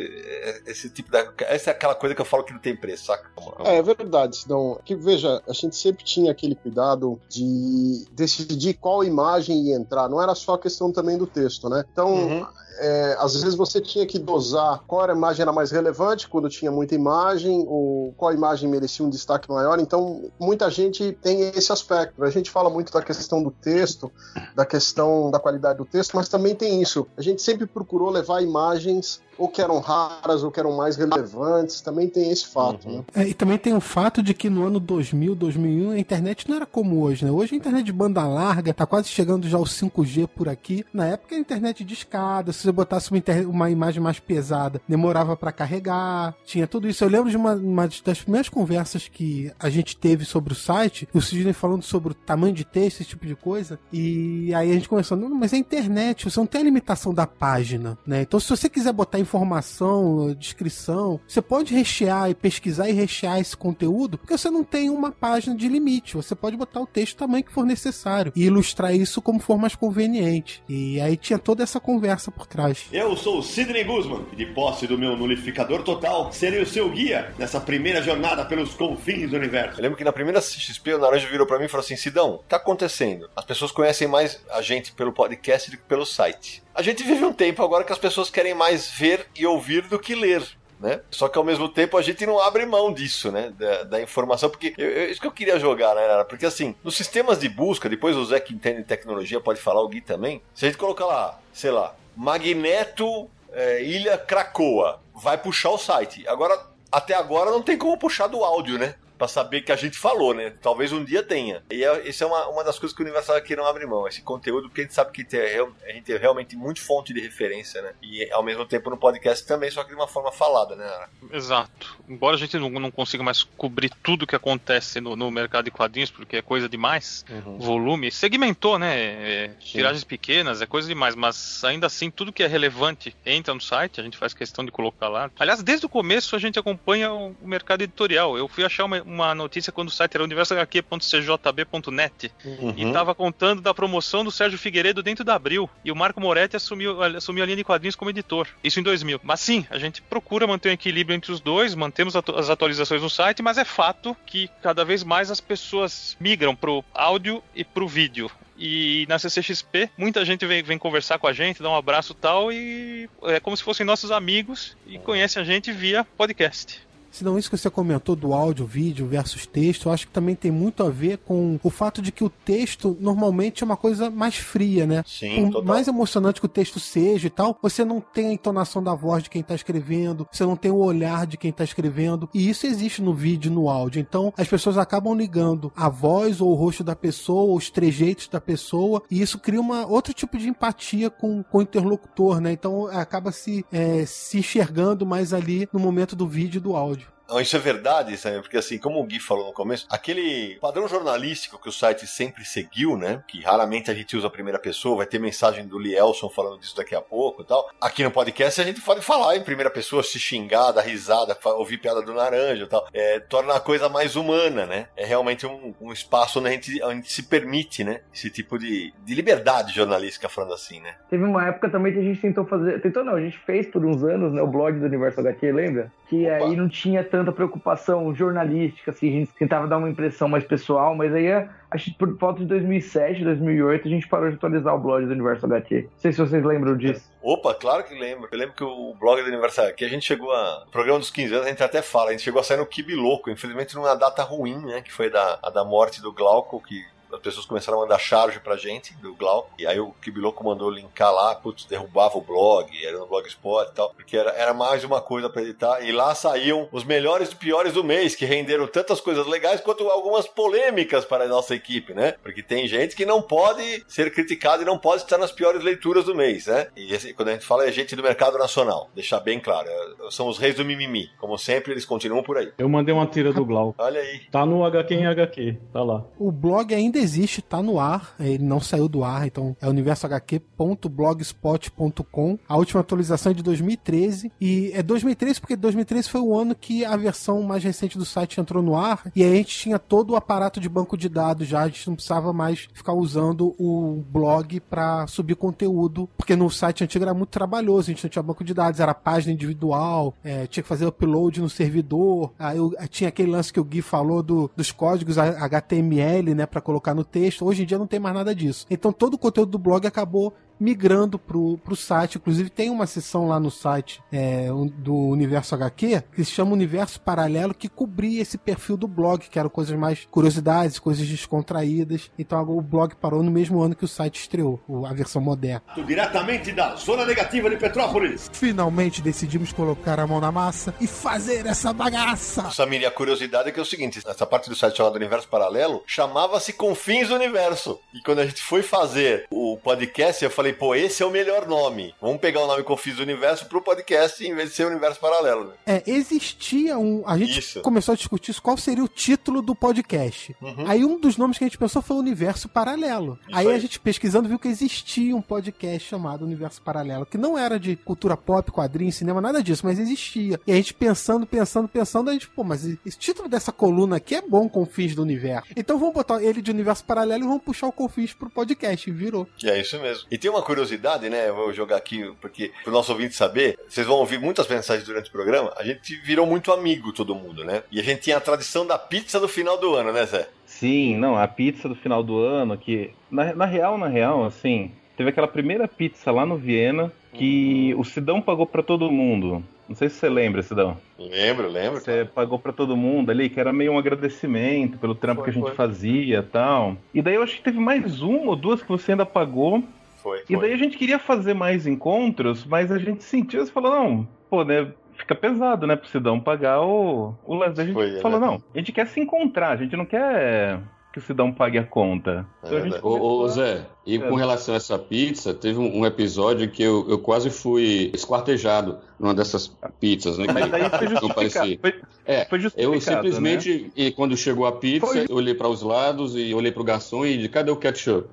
esse 0.67 0.91
tipo 0.91 1.11
da, 1.11 1.33
essa 1.41 1.71
é 1.71 1.73
aquela 1.73 1.95
coisa 1.95 2.15
que 2.15 2.21
eu 2.21 2.25
falo 2.25 2.45
que 2.45 2.53
não 2.53 2.61
tem 2.61 2.75
preço, 2.75 3.07
saca? 3.07 3.31
É, 3.65 3.77
é 3.77 3.83
verdade. 3.83 4.37
Senão, 4.37 4.81
que 4.85 4.95
veja, 4.95 5.43
a 5.47 5.53
gente 5.53 5.77
sempre 5.77 6.05
tinha 6.05 6.33
aquele 6.33 6.55
cuidado 6.55 7.21
de 7.29 8.07
decidir 8.13 8.75
qual 8.75 9.05
imagem 9.05 9.69
ia 9.69 9.77
entrar. 9.77 10.09
Não 10.09 10.23
era 10.23 10.35
só 10.35 10.55
a 10.55 10.59
questão 10.59 10.91
também 10.93 11.19
do 11.19 11.27
texto, 11.27 11.69
né? 11.69 11.85
Então, 11.93 12.13
uhum. 12.15 12.47
É, 12.81 13.17
às 13.19 13.35
vezes 13.35 13.55
você 13.55 13.81
tinha 13.81 14.07
que 14.07 14.19
dosar 14.19 14.83
qual 14.87 15.03
era 15.03 15.13
a 15.13 15.17
imagem 15.17 15.43
era 15.43 15.53
mais 15.53 15.71
relevante 15.71 16.29
quando 16.29 16.49
tinha 16.49 16.71
muita 16.71 16.95
imagem, 16.95 17.65
ou 17.69 18.13
qual 18.17 18.33
imagem 18.33 18.69
merecia 18.69 19.05
um 19.05 19.11
destaque 19.11 19.51
maior. 19.51 19.79
Então, 19.79 20.31
muita 20.39 20.71
gente 20.71 21.13
tem 21.21 21.51
esse 21.51 21.71
aspecto. 21.71 22.25
A 22.25 22.31
gente 22.31 22.51
fala 22.51 22.71
muito 22.71 22.91
da 22.91 23.03
questão 23.03 23.43
do 23.43 23.51
texto, 23.51 24.11
da 24.55 24.65
questão 24.65 25.31
da 25.31 25.39
qualidade 25.39 25.79
do 25.79 25.85
texto, 25.85 26.17
mas 26.17 26.29
também 26.29 26.55
tem 26.55 26.81
isso. 26.81 27.07
A 27.17 27.23
gente 27.23 27.43
sempre 27.43 27.67
procurou 27.67 28.09
levar 28.09 28.43
imagens 28.43 29.21
ou 29.41 29.49
que 29.49 29.63
eram 29.63 29.81
raras 29.81 30.45
ou 30.45 30.51
que 30.51 30.61
eram 30.61 30.77
mais 30.77 30.97
relevantes. 30.97 31.81
Também 31.81 32.09
tem 32.09 32.31
esse 32.31 32.47
fato, 32.47 32.87
uhum. 32.87 32.99
né? 32.99 33.05
É, 33.15 33.29
e 33.29 33.33
também 33.33 33.57
tem 33.57 33.75
o 33.75 33.81
fato 33.81 34.23
de 34.23 34.35
que 34.35 34.51
no 34.51 34.67
ano 34.67 34.79
2000, 34.79 35.35
2001, 35.35 35.91
a 35.93 35.99
internet 35.99 36.47
não 36.47 36.57
era 36.57 36.67
como 36.67 37.01
hoje, 37.01 37.25
né? 37.25 37.31
Hoje 37.31 37.55
a 37.55 37.57
internet 37.57 37.87
de 37.87 37.93
banda 37.93 38.23
larga 38.29 38.75
tá 38.75 38.85
quase 38.85 39.09
chegando 39.09 39.49
já 39.49 39.57
ao 39.57 39.65
5G 39.65 40.29
por 40.29 40.47
aqui. 40.47 40.85
Na 40.93 41.07
época 41.07 41.35
a 41.35 41.39
internet 41.39 41.83
de 41.83 41.95
escada, 41.95 42.53
se 42.53 42.61
você 42.61 42.71
botasse 42.71 43.11
uma, 43.11 43.23
uma 43.49 43.71
imagem 43.71 44.03
mais 44.03 44.21
pesada, 44.21 44.81
demorava 44.87 45.35
para 45.35 45.53
carregar, 45.53 46.35
tinha 46.45 46.67
tudo 46.67 46.87
isso. 46.87 47.03
Eu 47.03 47.09
lembro 47.09 47.31
de 47.31 47.37
uma, 47.37 47.55
uma, 47.55 47.89
das 48.05 48.21
primeiras 48.21 48.51
conversas 48.51 49.09
que 49.09 49.51
a 49.59 49.71
gente 49.71 49.97
teve 49.97 50.27
sobre 50.27 50.53
o 50.53 50.57
site, 50.57 51.09
o 51.15 51.21
Sidney 51.21 51.55
falando 51.55 51.83
sobre 51.83 52.13
o 52.13 52.15
tamanho 52.15 52.53
de 52.55 52.65
texto, 52.65 53.01
esse 53.01 53.11
tipo 53.11 53.27
de 53.27 53.35
coisa, 53.35 53.79
e 53.91 54.53
aí 54.55 54.71
a 54.71 54.75
gente 54.75 54.89
começou, 54.89 55.17
não, 55.17 55.31
mas 55.31 55.55
é 55.55 55.57
internet, 55.57 56.31
você 56.31 56.39
não 56.39 56.47
tem 56.47 56.61
a 56.61 56.65
limitação 56.65 57.15
da 57.15 57.27
página, 57.27 57.97
né? 58.07 58.23
Então 58.23 58.39
se 58.39 58.51
você 58.51 58.69
quiser 58.69 58.93
botar 58.93 59.19
informação, 59.31 60.35
descrição. 60.35 61.21
Você 61.27 61.41
pode 61.41 61.73
rechear 61.73 62.29
e 62.29 62.35
pesquisar 62.35 62.89
e 62.89 62.93
rechear 62.93 63.39
esse 63.39 63.57
conteúdo, 63.57 64.19
porque 64.19 64.37
você 64.37 64.51
não 64.51 64.65
tem 64.65 64.91
uma 64.91 65.13
página 65.13 65.55
de 65.55 65.69
limite. 65.69 66.17
Você 66.17 66.35
pode 66.35 66.57
botar 66.57 66.81
o 66.81 66.87
texto 66.87 67.17
tamanho 67.17 67.45
que 67.45 67.53
for 67.53 67.65
necessário 67.65 68.33
e 68.35 68.45
ilustrar 68.45 68.95
isso 68.95 69.23
como 69.23 69.39
for 69.39 69.57
mais 69.57 69.77
conveniente. 69.77 70.63
E 70.69 71.01
aí 71.01 71.17
tinha 71.17 71.39
toda 71.39 71.63
essa 71.63 71.79
conversa 71.79 72.31
por 72.31 72.47
trás. 72.47 72.87
Eu 72.93 73.17
sou 73.17 73.39
o 73.39 73.43
Sidney 73.43 73.85
Guzman, 73.85 74.27
e 74.33 74.37
de 74.37 74.47
posse 74.47 74.87
do 74.87 74.99
meu 74.99 75.17
nulificador 75.17 75.83
total, 75.83 76.33
serei 76.33 76.61
o 76.61 76.67
seu 76.67 76.91
guia 76.91 77.33
nessa 77.39 77.61
primeira 77.61 78.03
jornada 78.03 78.45
pelos 78.45 78.75
confins 78.75 79.31
do 79.31 79.37
universo. 79.37 79.79
Eu 79.79 79.83
lembro 79.83 79.97
que 79.97 80.05
na 80.05 80.13
primeira 80.13 80.41
XP 80.41 80.95
o 80.95 80.99
Naranjo 80.99 81.29
virou 81.29 81.47
para 81.47 81.59
mim 81.59 81.67
e 81.67 81.69
falou 81.69 81.85
assim: 81.85 81.97
Sidão, 81.97 82.35
o 82.35 82.39
que 82.39 82.49
tá 82.49 82.57
acontecendo? 82.57 83.31
As 83.37 83.45
pessoas 83.45 83.71
conhecem 83.71 84.09
mais 84.09 84.45
a 84.51 84.61
gente 84.61 84.93
pelo 84.93 85.13
podcast 85.13 85.71
do 85.71 85.77
que 85.77 85.85
pelo 85.85 86.05
site. 86.05 86.63
A 86.75 86.83
gente 86.83 87.03
vive 87.03 87.25
um 87.25 87.33
tempo 87.33 87.63
agora 87.63 87.85
que 87.85 87.93
as 87.93 87.99
pessoas 87.99 88.31
querem 88.31 88.55
mais 88.55 88.89
ver 88.89 89.27
e 89.37 89.47
ouvir 89.47 89.83
do 89.83 89.99
que 89.99 90.15
ler. 90.15 90.43
Né? 90.79 91.03
Só 91.11 91.29
que 91.29 91.37
ao 91.37 91.45
mesmo 91.45 91.69
tempo 91.69 91.99
a 91.99 92.03
gente 92.03 92.25
não 92.25 92.41
abre 92.41 92.65
mão 92.65 92.91
disso, 92.91 93.31
né? 93.31 93.53
Da, 93.59 93.83
da 93.83 94.01
informação, 94.01 94.49
porque 94.49 94.73
eu, 94.79 94.89
eu, 94.89 95.11
isso 95.11 95.21
que 95.21 95.27
eu 95.27 95.33
queria 95.33 95.59
jogar, 95.59 95.95
né? 95.95 96.25
Porque 96.25 96.47
assim, 96.47 96.75
nos 96.83 96.97
sistemas 96.97 97.39
de 97.39 97.51
busca, 97.51 97.87
depois 97.87 98.17
o 98.17 98.25
Zé 98.25 98.41
que 98.41 98.55
entende 98.55 98.83
tecnologia 98.83 99.39
pode 99.41 99.61
falar 99.61 99.83
o 99.83 99.89
Gui 99.89 100.01
também. 100.01 100.41
Se 100.55 100.65
a 100.65 100.69
gente 100.69 100.79
colocar 100.79 101.05
lá, 101.05 101.39
sei 101.53 101.71
lá, 101.71 101.95
Magneto 102.17 103.29
é, 103.53 103.83
Ilha 103.83 104.17
Cracoa, 104.17 105.01
vai 105.15 105.37
puxar 105.37 105.69
o 105.71 105.79
site. 105.79 106.27
Agora, 106.27 106.59
até 106.91 107.15
agora 107.15 107.51
não 107.51 107.63
tem 107.63 107.77
como 107.77 107.99
puxar 107.99 108.27
do 108.27 108.43
áudio, 108.43 108.79
né? 108.79 108.95
Pra 109.21 109.29
saber 109.29 109.61
que 109.61 109.71
a 109.71 109.77
gente 109.77 109.99
falou, 109.99 110.33
né? 110.33 110.51
Talvez 110.63 110.93
um 110.93 111.05
dia 111.05 111.23
tenha. 111.23 111.63
E 111.71 111.85
é, 111.85 112.09
isso 112.09 112.25
é 112.25 112.27
uma, 112.27 112.49
uma 112.49 112.65
das 112.65 112.79
coisas 112.79 112.97
que 112.97 113.03
o 113.03 113.05
Universal 113.05 113.37
aqui 113.37 113.55
não 113.55 113.67
abre 113.67 113.85
mão, 113.85 114.09
esse 114.09 114.23
conteúdo, 114.23 114.69
porque 114.69 114.81
a 114.81 114.85
gente 114.85 114.95
sabe 114.95 115.13
que 115.13 115.23
tem, 115.23 115.41
a 115.41 115.93
gente 115.93 116.05
tem 116.05 116.17
realmente 116.17 116.57
muito 116.57 116.81
fonte 116.81 117.13
de 117.13 117.21
referência, 117.21 117.83
né? 117.83 117.93
E 118.03 118.31
ao 118.33 118.43
mesmo 118.43 118.65
tempo 118.65 118.89
no 118.89 118.97
podcast 118.97 119.47
também, 119.47 119.71
só 119.71 119.83
que 119.85 119.91
de 119.91 119.95
uma 119.95 120.09
forma 120.09 120.33
falada, 120.33 120.75
né? 120.75 120.91
Exato. 121.33 121.99
Embora 122.09 122.35
a 122.35 122.39
gente 122.39 122.57
não, 122.59 122.71
não 122.71 122.91
consiga 122.91 123.23
mais 123.23 123.43
cobrir 123.43 123.91
tudo 124.03 124.27
que 124.27 124.35
acontece 124.35 125.03
no, 125.03 125.15
no 125.15 125.31
mercado 125.31 125.67
de 125.67 125.71
quadrinhos, 125.71 126.11
porque 126.11 126.37
é 126.39 126.43
coisa 126.43 126.67
demais, 126.67 127.23
Uhum. 127.29 127.59
volume, 127.59 128.11
segmentou, 128.11 128.79
né? 128.79 128.97
É, 128.99 129.49
tiragens 129.61 130.03
pequenas, 130.03 130.63
é 130.63 130.67
coisa 130.67 130.89
demais, 130.89 131.15
mas 131.15 131.63
ainda 131.63 131.87
assim, 131.87 132.11
tudo 132.11 132.33
que 132.33 132.43
é 132.43 132.47
relevante 132.47 133.15
entra 133.27 133.53
no 133.53 133.61
site, 133.61 134.01
a 134.01 134.05
gente 134.05 134.17
faz 134.17 134.33
questão 134.33 134.65
de 134.65 134.71
colocar 134.71 135.09
lá. 135.09 135.31
Aliás, 135.39 135.63
desde 135.63 135.85
o 135.85 135.89
começo 135.91 136.35
a 136.35 136.39
gente 136.39 136.59
acompanha 136.59 137.13
o, 137.13 137.37
o 137.43 137.47
mercado 137.47 137.83
editorial. 137.83 138.39
Eu 138.39 138.49
fui 138.49 138.65
achar 138.65 138.85
uma, 138.85 139.03
uma 139.11 139.35
notícia 139.35 139.73
quando 139.73 139.89
o 139.89 139.91
site 139.91 140.15
era 140.15 140.25
universohq.cjb.net 140.25 142.33
Uhum. 142.45 142.75
e 142.77 142.93
tava 142.93 143.15
contando 143.15 143.61
da 143.61 143.75
promoção 143.75 144.25
do 144.25 144.31
Sérgio 144.31 144.59
Figueiredo 144.59 145.03
dentro 145.03 145.25
da 145.25 145.35
Abril. 145.35 145.69
E 145.85 145.91
o 145.93 145.97
Marco 145.97 146.21
Moretti 146.21 146.57
assumiu, 146.57 147.03
assumiu 147.03 147.43
a 147.43 147.47
linha 147.47 147.57
de 147.57 147.65
quadrinhos 147.65 147.97
como 147.97 148.11
editor. 148.11 148.47
Isso 148.63 148.81
em 148.81 148.83
2000. 148.83 149.21
Mas 149.23 149.41
sim, 149.41 149.67
a 149.71 149.79
gente 149.79 150.01
procura 150.03 150.47
manter 150.47 150.71
um 150.71 150.73
equilíbrio 150.73 151.17
entre 151.17 151.33
os 151.33 151.41
dois, 151.41 151.75
mantemos 151.75 152.17
atu- 152.17 152.37
as 152.37 152.51
atualizações 152.51 153.03
no 153.03 153.11
site, 153.11 153.43
mas 153.43 153.59
é 153.59 153.65
fato 153.65 154.17
que 154.27 154.49
cada 154.63 154.85
vez 154.85 155.03
mais 155.05 155.31
as 155.31 155.41
pessoas 155.41 156.17
migram 156.21 156.55
pro 156.55 156.85
áudio 156.95 157.43
e 157.55 157.65
pro 157.65 157.89
vídeo. 157.89 158.31
E 158.63 159.07
na 159.09 159.19
CCXP, 159.19 159.89
muita 159.97 160.23
gente 160.25 160.45
vem, 160.45 160.63
vem 160.63 160.77
conversar 160.77 161.19
com 161.19 161.27
a 161.27 161.33
gente, 161.33 161.63
dar 161.63 161.71
um 161.71 161.77
abraço 161.77 162.13
e 162.13 162.17
tal, 162.17 162.53
e 162.53 163.09
é 163.23 163.41
como 163.41 163.57
se 163.57 163.63
fossem 163.63 163.87
nossos 163.87 164.11
amigos 164.11 164.77
e 164.87 164.99
conhecem 164.99 165.41
a 165.41 165.45
gente 165.45 165.73
via 165.73 166.05
podcast. 166.05 166.79
Senão 167.11 167.39
isso 167.39 167.51
que 167.51 167.57
você 167.57 167.71
comentou 167.71 168.15
do 168.15 168.33
áudio, 168.33 168.67
vídeo 168.67 169.07
versus 169.07 169.47
texto, 169.47 169.89
eu 169.89 169.93
acho 169.93 170.07
que 170.07 170.13
também 170.13 170.35
tem 170.35 170.51
muito 170.51 170.83
a 170.83 170.91
ver 170.91 171.19
com 171.19 171.59
o 171.63 171.71
fato 171.71 172.01
de 172.01 172.13
que 172.13 172.25
o 172.25 172.31
texto 172.31 172.97
normalmente 173.01 173.63
é 173.63 173.67
uma 173.67 173.77
coisa 173.77 174.11
mais 174.11 174.37
fria, 174.37 174.87
né? 174.87 175.03
Sim, 175.07 175.45
Por 175.45 175.53
total. 175.53 175.65
mais 175.65 175.89
emocionante 175.89 176.41
que 176.41 176.47
o 176.47 176.49
texto 176.49 176.79
seja 176.79 177.27
e 177.27 177.31
tal, 177.31 177.59
você 177.61 177.85
não 177.85 178.01
tem 178.01 178.29
a 178.29 178.33
entonação 178.33 178.83
da 178.83 178.95
voz 178.95 179.23
de 179.23 179.31
quem 179.31 179.43
tá 179.43 179.55
escrevendo, 179.55 180.27
você 180.31 180.45
não 180.45 180.57
tem 180.57 180.71
o 180.71 180.77
olhar 180.77 181.27
de 181.27 181.37
quem 181.37 181.53
tá 181.53 181.65
escrevendo, 181.65 182.29
e 182.33 182.49
isso 182.49 182.67
existe 182.67 183.03
no 183.03 183.13
vídeo 183.13 183.51
e 183.51 183.55
no 183.55 183.69
áudio. 183.69 184.01
Então 184.01 184.33
as 184.37 184.49
pessoas 184.49 184.79
acabam 184.79 185.15
ligando 185.15 185.73
a 185.77 185.89
voz 185.89 186.41
ou 186.41 186.51
o 186.51 186.55
rosto 186.55 186.85
da 186.85 186.97
pessoa, 186.97 187.55
os 187.55 187.71
trejeitos 187.71 188.29
da 188.29 188.41
pessoa, 188.41 189.03
e 189.11 189.21
isso 189.21 189.39
cria 189.39 189.61
uma 189.61 189.87
outro 189.87 190.13
tipo 190.15 190.39
de 190.39 190.49
empatia 190.49 191.11
com, 191.11 191.43
com 191.43 191.59
o 191.59 191.63
interlocutor, 191.63 192.41
né? 192.41 192.53
Então 192.53 192.87
acaba 192.87 193.33
se, 193.33 193.65
é, 193.73 194.05
se 194.07 194.39
enxergando 194.39 195.05
mais 195.05 195.33
ali 195.33 195.69
no 195.73 195.81
momento 195.81 196.15
do 196.15 196.27
vídeo 196.27 196.59
e 196.59 196.63
do 196.63 196.77
áudio 196.77 197.00
episódio. 197.01 197.20
Não, 197.31 197.41
isso 197.41 197.55
é 197.55 197.61
verdade, 197.61 198.17
sabe? 198.17 198.41
Porque 198.41 198.57
assim, 198.57 198.77
como 198.77 199.01
o 199.01 199.05
Gui 199.05 199.21
falou 199.21 199.47
no 199.47 199.53
começo, 199.53 199.87
aquele 199.89 200.59
padrão 200.61 200.89
jornalístico 200.89 201.61
que 201.61 201.69
o 201.69 201.73
site 201.73 202.05
sempre 202.05 202.45
seguiu, 202.45 202.97
né? 202.97 203.23
Que 203.29 203.41
raramente 203.41 203.89
a 203.89 203.95
gente 203.95 204.17
usa 204.17 204.27
a 204.27 204.31
primeira 204.31 204.59
pessoa, 204.59 204.97
vai 204.97 205.07
ter 205.07 205.21
mensagem 205.21 205.65
do 205.65 205.79
Lielson 205.79 206.29
falando 206.29 206.59
disso 206.59 206.77
daqui 206.77 206.93
a 206.93 207.01
pouco 207.01 207.43
e 207.43 207.45
tal. 207.45 207.71
Aqui 207.81 208.03
no 208.03 208.11
podcast 208.11 208.61
a 208.61 208.65
gente 208.65 208.81
pode 208.81 209.01
falar 209.01 209.37
em 209.37 209.45
primeira 209.45 209.71
pessoa, 209.71 210.03
se 210.03 210.19
xingar, 210.19 210.73
dar 210.73 210.83
risada, 210.83 211.39
ouvir 211.57 211.79
piada 211.79 212.03
do 212.03 212.13
naranja 212.13 212.65
e 212.65 212.67
tal. 212.67 212.89
É, 212.93 213.21
torna 213.21 213.55
a 213.55 213.61
coisa 213.61 213.89
mais 213.89 214.17
humana, 214.17 214.67
né? 214.67 214.89
É 214.97 215.05
realmente 215.05 215.47
um, 215.47 215.73
um 215.81 215.93
espaço 215.93 216.41
onde 216.41 216.49
a, 216.49 216.51
gente, 216.51 216.83
onde 216.83 216.93
a 216.93 216.95
gente 216.97 217.13
se 217.13 217.23
permite, 217.23 217.85
né? 217.85 218.01
Esse 218.13 218.29
tipo 218.29 218.59
de, 218.59 218.93
de 219.05 219.15
liberdade 219.15 219.73
jornalística, 219.73 220.29
falando 220.29 220.55
assim, 220.55 220.81
né? 220.81 220.97
Teve 221.09 221.23
uma 221.23 221.47
época 221.47 221.71
também 221.71 221.93
que 221.93 222.01
a 222.01 222.03
gente 222.03 222.21
tentou 222.21 222.45
fazer. 222.45 222.81
Tentou 222.81 223.05
não, 223.05 223.15
a 223.15 223.21
gente 223.21 223.39
fez 223.39 223.69
por 223.69 223.85
uns 223.85 224.03
anos, 224.03 224.33
né? 224.33 224.43
O 224.43 224.49
blog 224.49 224.81
do 224.81 224.87
Universo 224.87 225.21
HQ, 225.21 225.53
lembra? 225.53 225.93
Que 226.09 226.29
aí 226.29 226.57
não 226.57 226.69
tinha 226.69 227.05
tanta 227.21 227.33
preocupação 227.33 228.15
jornalística, 228.15 228.91
assim, 228.91 229.09
a 229.09 229.13
gente 229.13 229.33
tentava 229.35 229.67
dar 229.67 229.79
uma 229.79 229.91
impressão 229.91 230.29
mais 230.29 230.45
pessoal, 230.45 230.95
mas 230.95 231.15
aí 231.15 231.27
acho 231.71 231.87
que 231.87 231.99
por 231.99 232.17
volta 232.17 232.41
de 232.41 232.47
2007, 232.47 233.23
2008, 233.23 233.87
a 233.87 233.91
gente 233.91 234.09
parou 234.09 234.29
de 234.31 234.37
atualizar 234.37 234.75
o 234.75 234.79
blog 234.79 235.05
do 235.05 235.13
Universo 235.13 235.47
HQ. 235.47 235.83
Não 235.83 235.99
sei 235.99 236.13
se 236.13 236.19
vocês 236.19 236.45
lembram 236.45 236.77
disso. 236.77 237.11
Opa, 237.23 237.55
claro 237.55 237.85
que 237.85 237.95
lembro. 237.95 238.29
Eu 238.33 238.39
lembro 238.39 238.55
que 238.55 238.65
o 238.65 238.95
blog 238.99 239.21
do 239.23 239.29
aniversário 239.29 239.71
aqui, 239.71 239.85
a 239.85 239.89
gente 239.89 240.07
chegou 240.07 240.33
a. 240.33 240.65
O 240.67 240.71
programa 240.71 240.99
dos 240.99 241.11
15 241.11 241.35
anos, 241.35 241.47
a 241.47 241.51
gente 241.51 241.63
até 241.63 241.83
fala, 241.83 242.09
a 242.09 242.13
gente 242.13 242.23
chegou 242.23 242.41
a 242.41 242.45
sair 242.45 242.57
no 242.57 242.67
Kibi 242.67 242.95
Louco, 242.95 243.31
infelizmente 243.31 243.75
numa 243.75 243.95
data 243.95 244.23
ruim, 244.23 244.59
né? 244.65 244.81
Que 244.81 244.93
foi 244.93 245.11
da, 245.11 245.39
a 245.43 245.51
da 245.51 245.65
morte 245.65 246.01
do 246.01 246.13
Glauco, 246.13 246.63
que 246.63 246.83
as 247.13 247.21
pessoas 247.21 247.47
começaram 247.47 247.79
a 247.79 247.83
mandar 247.83 247.99
charge 247.99 248.41
pra 248.41 248.57
gente, 248.57 248.95
do 248.99 249.15
Glauco, 249.15 249.51
e 249.59 249.67
aí 249.67 249.79
o 249.81 249.93
Kibiloco 250.03 250.45
mandou 250.45 250.71
linkar 250.71 251.13
lá, 251.13 251.35
putz, 251.35 251.65
derrubava 251.65 252.17
o 252.19 252.21
blog, 252.21 252.71
era 252.85 252.99
no 252.99 253.07
Blogspot 253.07 253.71
e 253.71 253.75
tal, 253.75 253.91
porque 253.95 254.17
era, 254.17 254.31
era 254.31 254.55
mais 254.55 254.85
uma 254.85 255.01
coisa 255.01 255.29
pra 255.29 255.43
editar, 255.43 255.81
e 255.83 255.93
lá 255.93 256.15
saíam 256.15 256.69
os 256.73 256.85
melhores 256.85 257.31
e 257.31 257.37
piores 257.37 257.73
do 257.73 257.83
mês, 257.85 258.15
que 258.15 258.25
renderam 258.25 258.67
tantas 258.67 259.01
coisas 259.01 259.27
legais 259.27 259.61
quanto 259.61 259.89
algumas 259.89 260.27
polêmicas 260.27 261.05
para 261.05 261.25
a 261.25 261.29
nossa 261.29 261.55
equipe, 261.55 261.93
né? 261.95 262.15
Porque 262.23 262.43
tem 262.43 262.67
gente 262.67 262.95
que 262.97 263.07
não 263.07 263.21
pode 263.23 263.85
ser 263.89 264.13
criticada 264.13 264.63
e 264.63 264.67
não 264.67 264.79
pode 264.79 265.03
estar 265.03 265.19
nas 265.19 265.33
piores 265.33 265.63
leituras 265.63 266.05
do 266.05 266.15
mês, 266.15 266.47
né? 266.47 266.69
E 266.77 266.93
esse, 266.93 267.13
quando 267.15 267.29
a 267.29 267.33
gente 267.33 267.45
fala 267.47 267.67
é 267.67 267.73
gente 267.73 267.95
do 267.97 268.03
mercado 268.03 268.39
nacional, 268.39 268.89
deixar 268.95 269.21
bem 269.21 269.39
claro, 269.41 269.69
é- 269.69 270.11
são 270.11 270.29
os 270.29 270.39
reis 270.39 270.55
do 270.55 270.65
mimimi, 270.65 271.11
como 271.19 271.37
sempre, 271.39 271.73
eles 271.73 271.85
continuam 271.85 272.23
por 272.23 272.37
aí. 272.39 272.53
Eu 272.59 272.69
mandei 272.69 272.95
uma 272.95 273.07
tira 273.07 273.33
do 273.33 273.45
Glauco. 273.45 273.75
Olha 273.79 274.01
aí. 274.01 274.21
Tá 274.31 274.45
no 274.47 274.65
HQ 274.65 274.95
em 274.95 275.07
HQ, 275.07 275.57
tá 275.73 275.83
lá. 275.83 276.05
O 276.19 276.31
blog 276.31 276.75
ainda 276.75 276.99
existe, 277.01 277.41
tá 277.43 277.63
no 277.63 277.79
ar, 277.81 278.15
ele 278.21 278.45
não 278.45 278.61
saiu 278.61 278.89
do 278.89 279.03
ar, 279.05 279.27
então 279.27 279.57
é 279.61 279.69
universohq.blogspot.com. 279.69 282.39
A 282.49 282.57
última 282.57 282.81
atualização 282.81 283.33
é 283.33 283.35
de 283.35 283.43
2013 283.43 284.33
e 284.41 284.71
é 284.75 284.83
2013 284.83 285.41
porque 285.41 285.57
2013 285.57 286.09
foi 286.09 286.21
o 286.21 286.37
ano 286.39 286.55
que 286.55 286.85
a 286.85 286.97
versão 286.97 287.43
mais 287.43 287.63
recente 287.65 287.99
do 287.99 288.05
site 288.05 288.41
entrou 288.41 288.63
no 288.63 288.77
ar 288.77 289.11
e 289.15 289.23
aí 289.25 289.33
a 289.33 289.37
gente 289.37 289.57
tinha 289.59 289.79
todo 289.79 290.11
o 290.13 290.17
aparato 290.17 290.61
de 290.61 290.69
banco 290.69 290.97
de 290.97 291.09
dados 291.09 291.47
já, 291.47 291.63
a 291.63 291.69
gente 291.69 291.87
não 291.89 291.95
precisava 291.97 292.33
mais 292.33 292.69
ficar 292.73 292.93
usando 292.93 293.55
o 293.59 294.03
blog 294.11 294.61
para 294.61 295.07
subir 295.07 295.35
conteúdo, 295.37 296.09
porque 296.17 296.37
no 296.37 296.51
site 296.51 296.85
antigo 296.85 297.05
era 297.05 297.15
muito 297.15 297.31
trabalhoso, 297.31 297.91
a 297.91 297.95
gente 297.95 298.05
não 298.05 298.11
tinha 298.11 298.23
banco 298.23 298.45
de 298.45 298.53
dados, 298.55 298.81
era 298.81 298.95
página 298.95 299.33
individual, 299.33 300.15
é, 300.23 300.47
tinha 300.47 300.63
que 300.63 300.69
fazer 300.69 300.87
upload 300.87 301.41
no 301.41 301.49
servidor, 301.49 302.33
aí 302.39 302.59
eu- 302.59 302.75
tinha 302.89 303.09
aquele 303.09 303.31
lance 303.31 303.53
que 303.53 303.61
o 303.61 303.65
Gui 303.65 303.83
falou 303.83 304.23
do- 304.23 304.51
dos 304.57 304.71
códigos 304.73 305.19
HTML, 305.19 306.35
né, 306.35 306.47
para 306.47 306.61
colocar 306.61 306.90
no 306.95 307.05
texto. 307.05 307.45
Hoje 307.45 307.63
em 307.63 307.67
dia 307.67 307.79
não 307.79 307.87
tem 307.87 308.01
mais 308.01 308.15
nada 308.15 308.35
disso. 308.35 308.67
Então 308.71 308.93
todo 308.93 309.15
o 309.15 309.19
conteúdo 309.19 309.51
do 309.51 309.59
blog 309.59 309.87
acabou 309.87 310.35
migrando 310.61 311.19
pro, 311.19 311.59
pro 311.59 311.75
site. 311.75 312.19
Inclusive 312.19 312.51
tem 312.51 312.71
uma 312.71 312.87
seção 312.87 313.27
lá 313.27 313.41
no 313.41 313.51
site 313.51 314.03
é, 314.13 314.49
do 314.77 314.95
Universo 314.95 315.55
HQ 315.55 316.03
que 316.15 316.25
se 316.25 316.31
chama 316.31 316.53
Universo 316.53 317.01
Paralelo 317.01 317.55
que 317.55 317.69
cobria 317.69 318.21
esse 318.21 318.37
perfil 318.37 318.77
do 318.77 318.87
blog, 318.87 319.29
que 319.29 319.39
eram 319.39 319.49
coisas 319.49 319.77
mais 319.77 320.07
curiosidades, 320.11 320.79
coisas 320.79 321.07
descontraídas. 321.07 322.11
Então 322.19 322.41
o 322.43 322.61
blog 322.61 322.95
parou 322.97 323.23
no 323.23 323.31
mesmo 323.31 323.61
ano 323.63 323.75
que 323.75 323.85
o 323.85 323.89
site 323.89 324.21
estreou, 324.21 324.61
a 324.87 324.93
versão 324.93 325.23
moderna. 325.23 325.63
Diretamente 325.87 326.53
da 326.53 326.75
Zona 326.77 327.05
Negativa 327.05 327.49
de 327.49 327.57
Petrópolis. 327.57 328.31
Finalmente 328.33 329.01
decidimos 329.01 329.53
colocar 329.53 329.99
a 329.99 330.07
mão 330.07 330.21
na 330.21 330.31
massa 330.31 330.75
e 330.81 330.87
fazer 330.87 331.47
essa 331.47 331.73
bagaça. 331.73 332.51
Samir, 332.51 332.87
a 332.87 332.91
curiosidade 332.91 333.49
é 333.49 333.53
que 333.53 333.59
é 333.59 333.63
o 333.63 333.67
seguinte: 333.67 334.01
essa 334.07 334.27
parte 334.27 334.49
do 334.49 334.57
site 334.57 334.77
chamado 334.77 334.97
Universo 334.97 335.29
Paralelo 335.29 335.83
chamava-se 335.87 336.53
Confins 336.53 337.09
do 337.09 337.15
Universo. 337.15 337.81
E 337.95 338.01
quando 338.01 338.21
a 338.21 338.27
gente 338.27 338.43
foi 338.43 338.63
fazer 338.63 339.27
o 339.31 339.57
podcast, 339.63 340.23
eu 340.25 340.31
falei, 340.31 340.50
pô, 340.53 340.75
esse 340.75 341.03
é 341.03 341.07
o 341.07 341.11
melhor 341.11 341.47
nome. 341.47 341.95
Vamos 342.01 342.21
pegar 342.21 342.41
o 342.41 342.47
nome 342.47 342.63
Confins 342.63 342.97
do 342.97 343.03
Universo 343.03 343.47
pro 343.47 343.63
podcast 343.63 344.25
em 344.27 344.35
vez 344.35 344.51
de 344.51 344.57
ser 344.57 344.67
Universo 344.67 345.01
Paralelo. 345.01 345.49
né? 345.49 345.53
É, 345.67 345.83
existia 345.87 346.79
um. 346.79 347.03
A 347.07 347.17
gente 347.19 347.39
Isso. 347.39 347.61
começou 347.63 347.93
a 347.93 347.97
discutir 347.97 348.31
isso, 348.31 348.43
qual 348.43 348.57
seria 348.57 348.85
o 348.85 348.89
título 348.89 349.43
do 349.43 349.55
podcast. 349.55 350.35
Uhum. 350.41 350.65
Aí 350.67 350.85
um 350.85 350.99
dos 350.99 351.17
nomes 351.17 351.39
que 351.39 351.45
a 351.45 351.47
gente 351.47 351.59
pensou 351.59 351.83
foi 351.83 351.97
Universo 351.97 352.49
Paralelo. 352.49 353.19
Aí, 353.33 353.47
aí. 353.47 353.55
a 353.55 353.59
gente 353.59 353.79
pesquisando 353.81 354.29
viu 354.29 354.39
que 354.39 354.49
existia 354.49 355.15
um 355.15 355.23
podcast 355.23 355.89
chamado 355.89 356.25
Universo 356.25 356.61
Paralelo, 356.63 357.07
que 357.07 357.19
não 357.19 357.37
era 357.39 357.59
de 357.59 357.77
cultura 357.77 358.17
pop, 358.17 358.51
quadrinho, 358.51 358.93
cinema, 358.93 359.21
nada 359.21 359.43
disso, 359.43 359.65
mas 359.65 359.79
existia. 359.79 360.41
E 360.47 360.53
a 360.53 360.57
gente 360.57 360.75
pensando, 360.75 361.27
pensando, 361.27 361.69
pensando, 361.69 362.11
a 362.11 362.13
gente, 362.13 362.29
pô, 362.29 362.45
mas 362.45 362.65
esse 362.65 362.99
título 362.99 363.29
dessa 363.29 363.53
coluna 363.53 363.97
aqui 363.97 364.15
é 364.15 364.23
bom, 364.23 364.49
Confins 364.49 364.95
do 364.95 365.03
Universo. 365.03 365.49
Então 365.57 365.79
vamos 365.79 365.95
botar 365.95 366.23
ele 366.23 366.43
de 366.43 366.51
Universo 366.51 366.85
Paralelo 366.85 367.25
e 367.25 367.27
vamos 367.27 367.43
puxar 367.43 367.67
o 367.67 367.73
Confins 367.73 368.13
pro 368.13 368.31
podcast. 368.31 368.89
E 368.89 368.93
virou. 368.93 369.27
Que 369.37 369.51
é 369.51 369.61
isso 369.61 369.79
mesmo. 369.81 370.07
E 370.11 370.19
tem 370.19 370.31
uma 370.31 370.40
curiosidade, 370.43 371.09
né? 371.09 371.29
Eu 371.29 371.35
vou 371.35 371.53
jogar 371.53 371.77
aqui, 371.77 372.13
porque 372.21 372.53
pro 372.63 372.73
nosso 372.73 372.93
ouvinte 372.93 373.15
saber, 373.15 373.59
vocês 373.69 373.87
vão 373.87 373.97
ouvir 373.97 374.19
muitas 374.19 374.49
mensagens 374.49 374.87
durante 374.87 375.09
o 375.09 375.13
programa. 375.13 375.53
A 375.57 375.65
gente 375.65 375.95
virou 375.97 376.27
muito 376.27 376.53
amigo, 376.53 376.93
todo 376.93 377.15
mundo, 377.15 377.45
né? 377.45 377.63
E 377.71 377.81
a 377.81 377.83
gente 377.83 378.03
tinha 378.03 378.17
a 378.17 378.21
tradição 378.21 378.67
da 378.67 378.79
pizza 378.79 379.19
do 379.21 379.29
final 379.29 379.59
do 379.59 379.75
ano, 379.75 379.93
né, 379.93 380.05
Zé? 380.07 380.29
Sim, 380.47 380.97
não, 380.97 381.17
a 381.17 381.27
pizza 381.29 381.69
do 381.69 381.75
final 381.75 382.03
do 382.03 382.19
ano, 382.19 382.57
que. 382.57 382.91
Na, 383.11 383.35
na 383.35 383.45
real, 383.45 383.79
na 383.79 383.87
real, 383.89 384.25
assim, 384.25 384.73
teve 384.97 385.11
aquela 385.11 385.29
primeira 385.29 385.67
pizza 385.67 386.11
lá 386.11 386.27
no 386.27 386.37
Viena 386.37 386.93
que 387.13 387.75
o 387.77 387.85
Sidão 387.85 388.21
pagou 388.21 388.47
pra 388.47 388.63
todo 388.63 388.91
mundo. 388.91 389.43
Não 389.69 389.77
sei 389.77 389.89
se 389.89 389.97
você 389.97 390.09
lembra, 390.09 390.43
Sidão. 390.43 390.77
Lembro, 390.99 391.49
lembro. 391.49 391.81
Você 391.81 392.05
pagou 392.05 392.39
pra 392.41 392.53
todo 392.53 392.77
mundo 392.77 393.11
ali, 393.11 393.29
que 393.29 393.39
era 393.39 393.53
meio 393.53 393.73
um 393.73 393.79
agradecimento 393.79 394.79
pelo 394.79 394.97
trampo 394.97 395.23
Foi, 395.23 395.25
que 395.25 395.31
a 395.31 395.33
gente 395.33 395.47
foi. 395.47 395.55
fazia 395.55 396.19
e 396.19 396.23
tal. 396.23 396.77
E 396.93 397.01
daí 397.01 397.15
eu 397.15 397.23
acho 397.23 397.37
que 397.37 397.43
teve 397.43 397.59
mais 397.61 398.03
uma 398.03 398.31
ou 398.31 398.37
duas 398.37 398.61
que 398.63 398.69
você 398.69 398.93
ainda 398.93 399.07
pagou. 399.07 399.63
Foi. 400.03 400.23
E 400.29 400.37
daí 400.37 400.53
a 400.53 400.57
gente 400.57 400.77
queria 400.79 400.99
fazer 400.99 401.35
mais 401.35 401.67
encontros, 401.67 402.45
mas 402.45 402.71
a 402.73 402.79
gente 402.79 403.05
sentiu 403.05 403.43
e 403.43 403.47
falou, 403.47 403.71
não, 403.71 404.09
pô, 404.29 404.45
né? 404.45 404.73
fica 404.97 405.15
pesado, 405.15 405.67
né, 405.67 405.77
pro 405.77 405.89
Sidão 405.89 406.21
pagar 406.21 406.61
o, 406.61 407.15
o 407.25 407.35
lance. 407.35 407.59
A 407.59 407.65
gente 407.65 407.73
Foi, 407.73 407.97
é 407.97 408.01
falou, 408.01 408.21
verdade. 408.21 408.43
não, 408.43 408.51
a 408.55 408.59
gente 408.59 408.71
quer 408.71 408.87
se 408.87 409.01
encontrar, 409.01 409.49
a 409.51 409.57
gente 409.57 409.75
não 409.75 409.87
quer 409.87 410.61
que 410.93 410.99
o 410.99 411.03
Sidão 411.03 411.33
pague 411.33 411.57
a 411.57 411.65
conta. 411.65 412.27
Então 412.45 412.59
a 412.59 412.61
gente 412.61 412.85
Ô, 412.85 413.21
ô, 413.23 413.29
Zé, 413.29 413.65
e 413.87 413.99
com 413.99 414.17
É. 414.17 414.19
relação 414.19 414.53
a 414.53 414.57
essa 414.57 414.79
pizza, 414.79 415.33
teve 415.33 415.59
um, 415.59 415.79
um 415.79 415.87
episódio 415.87 416.51
que 416.51 416.63
eu, 416.63 416.85
eu 416.91 416.99
quase 416.99 417.31
fui 417.31 417.91
esquartejado 417.95 418.79
numa 418.99 419.15
dessas 419.15 419.57
pizzas, 419.81 420.19
né? 420.19 420.27
Mas 420.33 420.51
daí 420.51 420.69
foi 420.69 420.79
que 420.81 420.85
não 420.95 421.01
justificado. 421.01 421.15
parecia. 421.15 421.59
Foi, 421.61 421.75
É, 422.05 422.25
foi 422.27 422.39
eu 422.39 422.43
justificado, 422.43 422.75
né? 422.77 422.83
simplesmente, 422.83 423.73
e 423.75 423.93
quando 423.93 424.17
chegou 424.17 424.47
a 424.47 424.53
pizza, 424.53 424.87
Foi. 424.87 425.07
eu 425.09 425.17
olhei 425.17 425.33
para 425.35 425.49
os 425.49 425.63
lados 425.63 426.15
e 426.15 426.35
olhei 426.35 426.53
para 426.53 426.61
o 426.61 426.65
garçom 426.65 427.07
e 427.07 427.17
disse, 427.17 427.29
cadê 427.31 427.51
o 427.51 427.57
ketchup? 427.57 428.09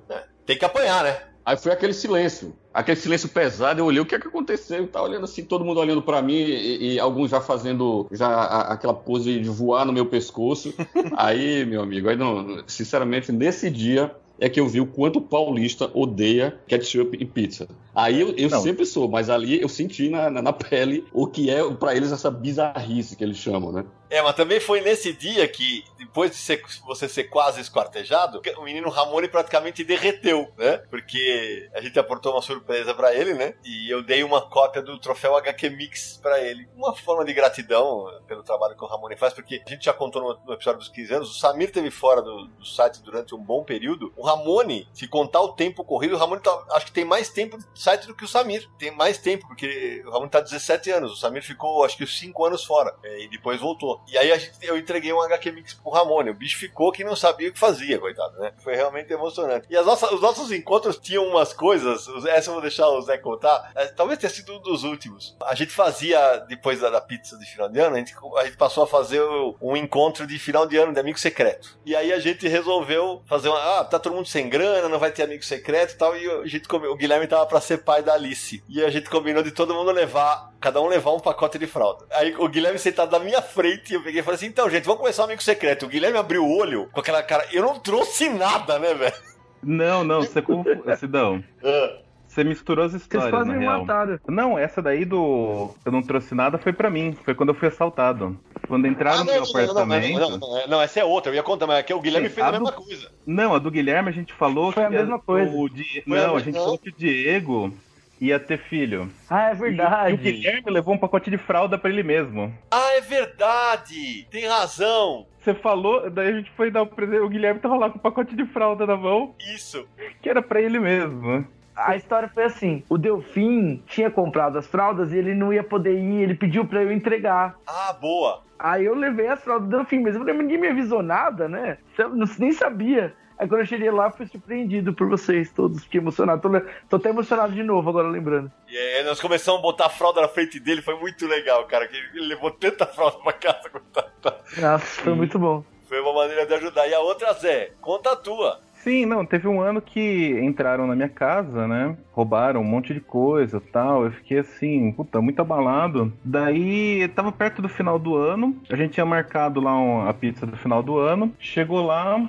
Tem 0.46 0.56
que 0.56 0.64
apanhar, 0.64 1.04
né? 1.04 1.18
Aí 1.48 1.56
foi 1.56 1.72
aquele 1.72 1.94
silêncio, 1.94 2.54
aquele 2.74 3.00
silêncio 3.00 3.26
pesado, 3.30 3.80
eu 3.80 3.86
olhei 3.86 4.02
o 4.02 4.04
que 4.04 4.14
é 4.14 4.18
que 4.18 4.28
aconteceu, 4.28 4.86
tá 4.86 5.02
olhando 5.02 5.24
assim, 5.24 5.42
todo 5.42 5.64
mundo 5.64 5.80
olhando 5.80 6.02
para 6.02 6.20
mim 6.20 6.34
e, 6.34 6.92
e 6.96 7.00
alguns 7.00 7.30
já 7.30 7.40
fazendo 7.40 8.06
já 8.12 8.26
a- 8.28 8.72
aquela 8.74 8.92
pose 8.92 9.40
de 9.40 9.48
voar 9.48 9.86
no 9.86 9.92
meu 9.94 10.04
pescoço. 10.04 10.74
aí, 11.16 11.64
meu 11.64 11.80
amigo, 11.80 12.10
aí 12.10 12.16
não, 12.16 12.62
sinceramente, 12.66 13.32
nesse 13.32 13.70
dia 13.70 14.14
é 14.38 14.46
que 14.50 14.60
eu 14.60 14.68
vi 14.68 14.78
o 14.82 14.86
quanto 14.86 15.20
o 15.20 15.22
paulista 15.22 15.90
odeia 15.94 16.60
ketchup 16.68 17.16
em 17.16 17.26
pizza. 17.26 17.66
Aí 17.94 18.20
eu, 18.20 18.28
eu 18.36 18.50
sempre 18.62 18.84
sou, 18.84 19.08
mas 19.08 19.30
ali 19.30 19.58
eu 19.58 19.70
senti 19.70 20.10
na, 20.10 20.28
na, 20.28 20.42
na 20.42 20.52
pele 20.52 21.06
o 21.14 21.26
que 21.26 21.48
é 21.48 21.64
para 21.72 21.96
eles 21.96 22.12
essa 22.12 22.30
bizarrice 22.30 23.16
que 23.16 23.24
eles 23.24 23.38
chamam, 23.38 23.72
né? 23.72 23.86
É, 24.10 24.22
mas 24.22 24.34
também 24.34 24.58
foi 24.60 24.80
nesse 24.80 25.12
dia 25.12 25.46
que, 25.48 25.84
depois 25.98 26.30
de 26.30 26.36
ser- 26.36 26.62
você 26.86 27.08
ser 27.08 27.24
quase 27.24 27.60
esquartejado, 27.60 28.40
o 28.56 28.62
menino 28.62 28.88
Ramone 28.88 29.28
praticamente 29.28 29.84
derreteu, 29.84 30.50
né? 30.56 30.78
Porque 30.90 31.68
a 31.74 31.80
gente 31.80 31.98
aportou 31.98 32.32
uma 32.32 32.42
surpresa 32.42 32.94
pra 32.94 33.14
ele, 33.14 33.34
né? 33.34 33.54
E 33.64 33.90
eu 33.92 34.02
dei 34.02 34.22
uma 34.24 34.40
cópia 34.48 34.80
do 34.82 34.98
troféu 34.98 35.36
HQ 35.36 35.70
Mix 35.70 36.18
pra 36.22 36.40
ele. 36.40 36.68
Uma 36.74 36.94
forma 36.94 37.24
de 37.24 37.32
gratidão 37.32 38.06
pelo 38.26 38.42
trabalho 38.42 38.76
que 38.76 38.84
o 38.84 38.86
Ramone 38.86 39.16
faz, 39.16 39.32
porque 39.34 39.62
a 39.66 39.70
gente 39.70 39.84
já 39.84 39.92
contou 39.92 40.22
no, 40.22 40.40
no 40.46 40.52
episódio 40.54 40.78
dos 40.80 40.88
15 40.88 41.14
anos, 41.14 41.30
o 41.30 41.38
Samir 41.38 41.70
teve 41.70 41.90
fora 41.90 42.22
do, 42.22 42.46
do 42.46 42.64
site 42.64 43.02
durante 43.02 43.34
um 43.34 43.42
bom 43.42 43.62
período. 43.62 44.12
O 44.16 44.24
Ramone, 44.24 44.88
se 44.92 45.06
contar 45.06 45.40
o 45.42 45.52
tempo 45.52 45.84
corrido, 45.84 46.14
o 46.14 46.18
Ramone 46.18 46.40
tá- 46.40 46.64
acho 46.72 46.86
que 46.86 46.92
tem 46.92 47.04
mais 47.04 47.28
tempo 47.30 47.58
de 47.58 47.64
site 47.74 48.06
do 48.06 48.14
que 48.14 48.24
o 48.24 48.28
Samir. 48.28 48.68
Tem 48.78 48.90
mais 48.90 49.18
tempo, 49.18 49.46
porque 49.46 50.02
o 50.06 50.10
Ramone 50.10 50.30
tá 50.30 50.40
17 50.40 50.90
anos, 50.90 51.12
o 51.12 51.16
Samir 51.16 51.42
ficou 51.42 51.84
acho 51.84 51.96
que 51.96 52.06
5 52.06 52.44
anos 52.46 52.64
fora 52.64 52.94
é, 53.02 53.24
e 53.24 53.28
depois 53.28 53.60
voltou. 53.60 53.97
E 54.06 54.16
aí 54.16 54.38
gente- 54.38 54.52
eu 54.62 54.76
entreguei 54.78 55.12
um 55.12 55.20
HQ 55.20 55.52
Mix 55.52 55.74
pro 55.74 55.90
Ramone. 55.90 56.30
O 56.30 56.34
bicho 56.34 56.56
ficou 56.58 56.92
que 56.92 57.04
não 57.04 57.16
sabia 57.16 57.48
o 57.48 57.52
que 57.52 57.58
fazia, 57.58 57.98
coitado, 57.98 58.38
né? 58.38 58.52
Foi 58.62 58.74
realmente 58.74 59.12
emocionante. 59.12 59.66
E 59.68 59.76
as 59.76 59.84
nossas- 59.84 60.10
os 60.12 60.20
nossos 60.20 60.50
encontros 60.52 60.96
tinham 60.98 61.26
umas 61.26 61.52
coisas, 61.52 62.06
essa 62.26 62.48
eu 62.50 62.54
vou 62.54 62.62
deixar 62.62 62.88
o 62.88 63.00
Zé 63.02 63.18
contar, 63.18 63.72
é, 63.74 63.86
talvez 63.86 64.18
tenha 64.18 64.30
sido 64.30 64.54
um 64.56 64.60
dos 64.60 64.84
últimos. 64.84 65.36
A 65.44 65.54
gente 65.54 65.72
fazia, 65.72 66.38
depois 66.48 66.80
da, 66.80 66.90
da 66.90 67.00
pizza 67.00 67.36
de 67.38 67.44
final 67.46 67.68
de 67.68 67.78
ano, 67.80 67.96
a 67.96 67.98
gente, 67.98 68.14
a 68.38 68.44
gente 68.44 68.56
passou 68.56 68.84
a 68.84 68.86
fazer 68.86 69.22
um 69.60 69.76
encontro 69.76 70.26
de 70.26 70.38
final 70.38 70.66
de 70.66 70.76
ano 70.76 70.92
de 70.92 71.00
amigo 71.00 71.18
secreto. 71.18 71.78
E 71.84 71.94
aí 71.94 72.12
a 72.12 72.18
gente 72.18 72.46
resolveu 72.48 73.22
fazer 73.26 73.48
uma. 73.48 73.58
Ah, 73.80 73.84
tá 73.84 73.98
todo 73.98 74.14
mundo 74.14 74.26
sem 74.28 74.48
grana, 74.48 74.88
não 74.88 74.98
vai 74.98 75.10
ter 75.10 75.22
amigo 75.22 75.44
secreto 75.44 75.92
e 75.94 75.96
tal. 75.96 76.16
E 76.16 76.30
a 76.30 76.46
gente 76.46 76.66
o 76.68 76.96
Guilherme 76.96 77.26
tava 77.26 77.46
pra 77.46 77.60
ser 77.60 77.78
pai 77.78 78.02
da 78.02 78.14
Alice. 78.14 78.62
E 78.68 78.82
a 78.84 78.90
gente 78.90 79.08
combinou 79.10 79.42
de 79.42 79.50
todo 79.50 79.74
mundo 79.74 79.90
levar, 79.90 80.52
cada 80.60 80.80
um 80.80 80.86
levar 80.86 81.12
um 81.12 81.20
pacote 81.20 81.58
de 81.58 81.66
fralda. 81.66 82.06
Aí 82.12 82.34
o 82.36 82.48
Guilherme 82.48 82.78
sentado 82.78 83.10
na 83.12 83.18
minha 83.18 83.40
frente, 83.42 83.87
eu 83.94 84.02
peguei 84.02 84.20
e 84.20 84.24
falei 84.24 84.36
assim: 84.36 84.46
então, 84.46 84.68
gente, 84.70 84.84
vamos 84.84 85.00
começar 85.00 85.22
um 85.22 85.26
amigo 85.26 85.42
secreto. 85.42 85.86
O 85.86 85.88
Guilherme 85.88 86.18
abriu 86.18 86.44
o 86.44 86.56
olho 86.58 86.88
com 86.92 87.00
aquela 87.00 87.22
cara. 87.22 87.46
Eu 87.52 87.62
não 87.62 87.78
trouxe 87.78 88.28
nada, 88.28 88.78
né, 88.78 88.94
velho? 88.94 89.14
Não, 89.62 90.04
não, 90.04 90.20
você 90.22 90.40
confundiu. 90.42 90.96
Sidão. 90.96 91.42
Você 92.28 92.44
misturou 92.44 92.84
as 92.84 92.92
histórias, 92.92 93.30
quase 93.30 93.48
na 93.48 93.54
me 93.54 93.60
real. 93.64 93.80
mataram. 93.80 94.20
Não, 94.28 94.58
essa 94.58 94.82
daí 94.82 95.02
do 95.06 95.74
Eu 95.82 95.90
Não 95.90 96.02
Trouxe 96.02 96.34
Nada 96.34 96.58
foi 96.58 96.74
pra 96.74 96.90
mim. 96.90 97.16
Foi 97.24 97.34
quando 97.34 97.48
eu 97.48 97.54
fui 97.54 97.68
assaltado. 97.68 98.38
Quando 98.68 98.86
entraram 98.86 99.20
no 99.20 99.24
meu 99.24 99.34
Ah, 99.34 99.36
não, 99.38 99.44
não, 99.54 99.60
apartamento. 99.62 100.18
não, 100.20 100.38
não, 100.38 100.66
não, 100.68 100.82
essa 100.82 101.00
é 101.00 101.04
outra, 101.04 101.32
eu 101.32 101.36
ia 101.36 101.42
contar, 101.42 101.66
mas 101.66 101.78
é 101.78 101.82
que 101.82 101.92
o 101.94 102.00
Guilherme 102.00 102.28
Sim, 102.28 102.34
fez 102.34 102.46
a, 102.46 102.48
a 102.50 102.52
do- 102.52 102.60
mesma 102.64 102.72
coisa. 102.76 103.10
Não, 103.26 103.54
a 103.54 103.58
do 103.58 103.70
Guilherme 103.70 104.10
a 104.10 104.12
gente 104.12 104.34
falou 104.34 104.70
Foi 104.72 104.84
a 104.84 104.88
que 104.90 104.94
mesma 104.96 105.18
coisa. 105.18 105.50
O 105.56 105.68
Di- 105.70 106.04
a 106.06 106.10
Não, 106.10 106.36
a 106.36 106.40
gente 106.40 106.54
não. 106.54 106.64
falou 106.64 106.78
que 106.78 106.90
o 106.90 106.92
Diego 106.92 107.72
ia 108.20 108.38
ter 108.40 108.58
filho. 108.58 109.10
Ah, 109.28 109.50
é 109.50 109.52
E, 109.52 109.56
verdade. 109.56 110.10
e 110.12 110.14
o 110.14 110.18
Guilherme 110.18 110.70
levou 110.70 110.94
um 110.94 110.98
pacote 110.98 111.30
de 111.30 111.38
fralda 111.38 111.76
pra 111.78 111.90
ele 111.90 112.02
mesmo. 112.02 112.52
Ah, 112.70 112.92
é 112.96 113.00
verdade! 113.00 114.26
Tem 114.30 114.46
razão! 114.46 115.26
Você 115.40 115.54
falou, 115.54 116.10
daí 116.10 116.28
a 116.28 116.32
gente 116.32 116.50
foi 116.52 116.70
dar 116.70 116.82
o 116.82 116.86
presente. 116.86 117.20
O 117.20 117.28
Guilherme 117.28 117.60
tava 117.60 117.76
lá 117.76 117.88
com 117.90 117.98
o 117.98 118.02
pacote 118.02 118.34
de 118.36 118.44
fralda 118.44 118.86
na 118.86 118.96
mão, 118.96 119.34
Isso! 119.54 119.86
que 120.20 120.28
era 120.28 120.42
pra 120.42 120.60
ele 120.60 120.78
mesmo. 120.78 121.46
A 121.76 121.94
história 121.96 122.28
foi 122.28 122.44
assim: 122.44 122.82
o 122.88 122.98
Delfim 122.98 123.82
tinha 123.86 124.10
comprado 124.10 124.58
as 124.58 124.66
fraldas 124.66 125.12
e 125.12 125.16
ele 125.16 125.34
não 125.34 125.52
ia 125.52 125.62
poder 125.62 125.94
ir, 125.96 126.22
ele 126.22 126.34
pediu 126.34 126.64
pra 126.66 126.82
eu 126.82 126.90
entregar. 126.92 127.54
Ah, 127.66 127.92
boa! 127.98 128.42
Aí 128.58 128.84
eu 128.84 128.94
levei 128.94 129.28
as 129.28 129.40
fraldas 129.42 129.68
do 129.68 129.76
Delfim, 129.76 130.00
mas 130.00 130.14
eu 130.14 130.20
falei, 130.20 130.34
ninguém 130.36 130.58
me 130.58 130.66
avisou 130.68 131.00
nada, 131.02 131.48
né? 131.48 131.78
Eu 131.96 132.08
não- 132.10 132.26
nem 132.40 132.50
sabia. 132.50 133.14
Aí 133.38 133.46
quando 133.48 133.60
eu 133.60 133.66
cheguei 133.66 133.90
lá, 133.90 134.10
fui 134.10 134.26
surpreendido 134.26 134.92
por 134.92 135.08
vocês 135.08 135.52
todos. 135.52 135.84
Fiquei 135.84 136.00
emocionado. 136.00 136.40
Tô, 136.42 136.48
tô 136.88 136.96
até 136.96 137.10
emocionado 137.10 137.52
de 137.52 137.62
novo 137.62 137.88
agora, 137.88 138.08
lembrando. 138.08 138.50
E 138.68 138.76
aí 138.76 139.04
nós 139.04 139.20
começamos 139.20 139.60
a 139.60 139.62
botar 139.62 139.86
a 139.86 139.90
fralda 139.90 140.20
na 140.20 140.28
frente 140.28 140.58
dele, 140.58 140.82
foi 140.82 140.98
muito 140.98 141.26
legal, 141.26 141.64
cara, 141.66 141.86
que 141.86 141.96
ele 141.96 142.26
levou 142.26 142.50
tanta 142.50 142.84
fralda 142.86 143.18
pra 143.18 143.32
casa. 143.32 143.70
coitado. 143.70 144.08
Nossa, 144.60 145.02
foi 145.02 145.14
muito 145.14 145.38
bom. 145.38 145.62
Foi 145.88 146.00
uma 146.00 146.12
maneira 146.12 146.44
de 146.44 146.54
ajudar. 146.54 146.86
E 146.88 146.94
a 146.94 147.00
outra, 147.00 147.32
Zé, 147.34 147.70
conta 147.80 148.12
a 148.12 148.16
tua. 148.16 148.60
Sim, 148.74 149.06
não, 149.06 149.24
teve 149.26 149.48
um 149.48 149.60
ano 149.60 149.80
que 149.82 150.38
entraram 150.40 150.86
na 150.86 150.94
minha 150.94 151.08
casa, 151.08 151.66
né? 151.66 151.96
Roubaram 152.12 152.60
um 152.60 152.64
monte 152.64 152.94
de 152.94 153.00
coisa 153.00 153.60
tal. 153.72 154.04
Eu 154.04 154.12
fiquei 154.12 154.38
assim, 154.38 154.92
puta, 154.92 155.20
muito 155.20 155.40
abalado. 155.40 156.12
Daí, 156.24 157.08
tava 157.08 157.32
perto 157.32 157.60
do 157.60 157.68
final 157.68 157.98
do 157.98 158.16
ano. 158.16 158.56
A 158.70 158.76
gente 158.76 158.92
tinha 158.92 159.04
marcado 159.06 159.60
lá 159.60 159.76
um- 159.76 160.08
a 160.08 160.14
pizza 160.14 160.46
do 160.46 160.56
final 160.56 160.82
do 160.82 160.96
ano. 160.98 161.34
Chegou 161.40 161.84
lá. 161.84 162.20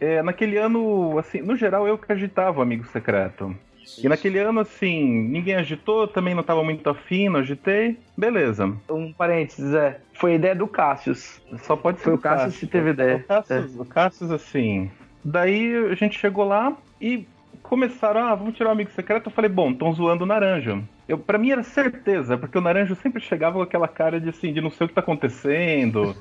É, 0.00 0.22
naquele 0.22 0.56
ano, 0.56 1.18
assim, 1.18 1.40
no 1.40 1.56
geral 1.56 1.86
eu 1.86 1.98
que 1.98 2.12
agitava 2.12 2.58
o 2.58 2.62
amigo 2.62 2.86
secreto. 2.86 3.54
E 3.96 4.08
naquele 4.08 4.38
ano, 4.38 4.60
assim, 4.60 5.02
ninguém 5.28 5.54
agitou, 5.54 6.06
também 6.06 6.34
não 6.34 6.42
tava 6.42 6.62
muito 6.62 6.88
afim, 6.90 7.28
não 7.28 7.40
agitei. 7.40 7.96
Beleza. 8.16 8.76
Um 8.88 9.12
parênteses, 9.12 9.72
é. 9.72 10.00
Foi 10.12 10.32
a 10.32 10.34
ideia 10.34 10.54
do 10.54 10.66
Cassius. 10.66 11.40
Só 11.62 11.74
pode 11.74 11.98
ser 11.98 12.04
Foi 12.04 12.12
o 12.14 12.16
do 12.16 12.22
Cassius 12.22 12.58
que 12.58 12.66
teve 12.66 12.90
ideia. 12.90 13.16
O 13.16 13.24
Cassius, 13.24 13.76
o 13.76 13.84
Cassius, 13.84 14.30
assim. 14.30 14.90
Daí 15.24 15.74
a 15.90 15.94
gente 15.94 16.18
chegou 16.18 16.44
lá 16.44 16.76
e 17.00 17.26
começaram, 17.68 18.20
ah, 18.26 18.34
vamos 18.34 18.56
tirar 18.56 18.70
o 18.70 18.72
amigo 18.72 18.90
secreto. 18.90 19.26
Eu 19.28 19.32
falei, 19.32 19.50
bom, 19.50 19.70
estão 19.70 19.92
zoando 19.92 20.24
o 20.24 20.26
Naranjo. 20.26 20.82
Eu, 21.08 21.16
pra 21.18 21.38
mim 21.38 21.50
era 21.50 21.62
certeza, 21.62 22.36
porque 22.36 22.58
o 22.58 22.60
Naranjo 22.60 22.94
sempre 22.96 23.22
chegava 23.22 23.56
com 23.56 23.62
aquela 23.62 23.88
cara 23.88 24.20
de 24.20 24.28
assim, 24.28 24.52
de 24.52 24.60
não 24.60 24.70
sei 24.70 24.84
o 24.84 24.88
que 24.88 24.94
tá 24.94 25.00
acontecendo, 25.00 26.14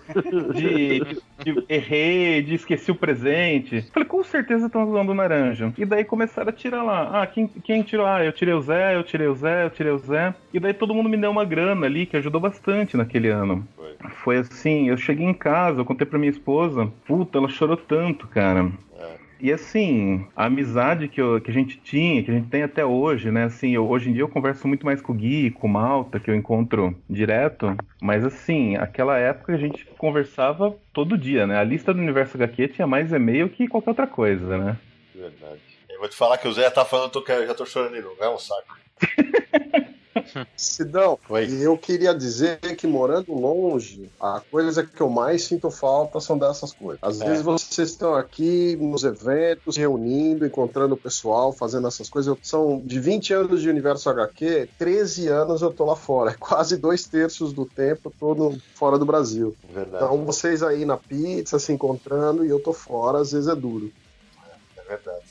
de, 0.54 1.00
de- 1.44 1.66
errei, 1.68 2.42
de 2.42 2.56
esqueci 2.56 2.90
o 2.92 2.96
presente. 2.96 3.82
Falei, 3.94 4.08
com 4.08 4.24
certeza 4.24 4.68
estão 4.68 4.86
zoando 4.90 5.12
o 5.12 5.16
Naranjo. 5.16 5.74
E 5.78 5.86
daí 5.86 6.06
começaram 6.06 6.50
a 6.50 6.54
tirar 6.54 6.84
lá, 6.84 7.22
ah, 7.22 7.28
quem, 7.28 7.48
quem 7.48 7.82
tirou? 7.84 8.06
Ah, 8.06 8.24
eu 8.24 8.32
tirei 8.32 8.54
o 8.54 8.62
Zé, 8.62 8.96
eu 8.96 9.04
tirei 9.04 9.28
o 9.28 9.36
Zé, 9.36 9.66
eu 9.66 9.70
tirei 9.70 9.92
o 9.92 9.98
Zé. 9.98 10.34
E 10.54 10.60
daí 10.60 10.74
todo 10.74 10.94
mundo 10.94 11.10
me 11.10 11.18
deu 11.18 11.32
uma 11.32 11.44
grana 11.44 11.86
ali, 11.86 12.06
que 12.06 12.16
ajudou 12.18 12.40
bastante 12.40 12.96
naquele 12.96 13.28
ano. 13.30 13.68
Foi 14.24 14.38
assim, 14.38 14.88
eu 14.90 14.96
cheguei 14.98 15.26
em 15.26 15.34
casa, 15.34 15.82
eu 15.82 15.86
contei 15.86 16.06
pra 16.08 16.20
minha 16.20 16.30
esposa, 16.32 16.88
puta, 17.06 17.40
ela 17.40 17.50
chorou 17.50 17.76
tanto, 17.76 18.28
cara. 18.28 18.72
E 19.40 19.52
assim, 19.52 20.26
a 20.36 20.46
amizade 20.46 21.08
que, 21.08 21.22
eu- 21.22 21.40
que 21.40 21.52
a 21.52 21.54
gente 21.54 21.78
tinha, 21.78 22.24
que 22.24 22.32
a 22.32 22.34
gente 22.34 22.48
tem 22.50 22.64
até 22.64 22.84
hoje, 22.84 23.30
né? 23.32 23.44
Assim, 23.44 23.72
eu- 23.76 23.88
hoje 23.88 24.10
em 24.10 24.14
dia 24.14 24.24
eu 24.24 24.30
converso 24.30 24.68
muito 24.68 24.86
mais 24.86 25.00
com 25.00 25.12
o 25.14 25.16
Gui, 25.16 25.52
com 25.52 25.68
o 25.68 25.70
Malta, 25.70 26.20
que 26.20 26.30
eu 26.32 26.36
encontro 26.36 26.96
direto. 27.08 27.76
Mas 28.02 28.26
assim, 28.26 28.76
aquela 28.78 29.18
época 29.18 29.54
a 29.54 29.58
gente 29.58 29.86
conversava 29.98 30.76
todo 30.92 31.18
dia, 31.18 31.46
né? 31.46 31.58
A 31.60 31.64
lista 31.64 31.94
do 31.94 32.00
Universo 32.02 32.36
HQ 32.36 32.68
tinha 32.70 32.88
mais 32.88 33.12
e-mail 33.12 33.48
que 33.50 33.68
qualquer 33.68 33.92
outra 33.92 34.08
coisa, 34.08 34.58
né? 34.58 34.78
Verdade. 35.14 35.62
Eu 35.90 36.00
vou 36.00 36.10
te 36.10 36.16
falar 36.16 36.38
que 36.40 36.48
o 36.48 36.54
Zé 36.54 36.70
tá 36.72 36.84
falando, 36.84 37.12
eu 37.16 37.22
tô- 37.22 37.46
já 37.46 37.54
tô 37.54 37.66
chorando 37.66 37.94
de 37.96 38.02
novo. 38.02 38.16
É 38.20 38.30
um 38.30 38.38
saco. 38.40 38.76
Sidão, 40.56 41.18
e 41.50 41.62
eu 41.62 41.78
queria 41.78 42.14
dizer 42.14 42.60
que 42.76 42.88
morando 42.88 43.34
longe, 43.34 44.10
a 44.20 44.42
coisa 44.52 44.84
que 44.84 45.02
eu 45.02 45.10
mais 45.10 45.44
sinto 45.44 45.70
falta 45.70 46.20
são 46.20 46.38
dessas 46.38 46.74
coisas. 46.74 47.00
Às 47.02 47.22
É. 47.22 47.26
vezes 47.30 47.44
vocês 47.44 47.90
estão 47.92 48.16
aqui 48.16 48.76
nos 48.78 49.04
eventos, 49.04 49.78
reunindo, 49.78 50.46
encontrando 50.46 50.96
o 50.96 50.98
pessoal, 50.98 51.52
fazendo 51.52 51.88
essas 51.88 52.10
coisas. 52.10 52.28
Eu- 52.28 52.38
são 52.42 52.82
de 52.84 53.00
20 53.00 53.34
anos 53.34 53.62
de 53.62 53.70
Universo 53.70 54.10
HQ, 54.10 54.70
13 54.78 55.28
anos 55.28 55.62
eu 55.62 55.72
tô 55.72 55.86
lá 55.86 55.96
fora. 55.96 56.32
É 56.38 56.40
quase 56.40 56.78
dois 56.78 57.06
terços 57.06 57.54
do 57.54 57.66
tempo 57.66 58.10
eu 58.10 58.14
tô 58.20 58.36
no- 58.36 58.60
fora 58.76 58.98
do 58.98 59.06
Brasil. 59.06 59.56
Verdade. 59.74 60.04
Então 60.06 60.26
vocês 60.26 60.62
aí 60.64 60.86
na 60.86 60.98
pizza 60.98 61.60
se 61.60 61.72
encontrando 61.72 62.46
e 62.46 62.50
eu 62.50 62.60
tô 62.60 62.74
fora, 62.74 63.20
às 63.20 63.32
vezes 63.32 63.48
é 63.48 63.56
duro. 63.56 63.92
É 64.76 64.80
é 64.80 64.84
verdade. 64.84 65.26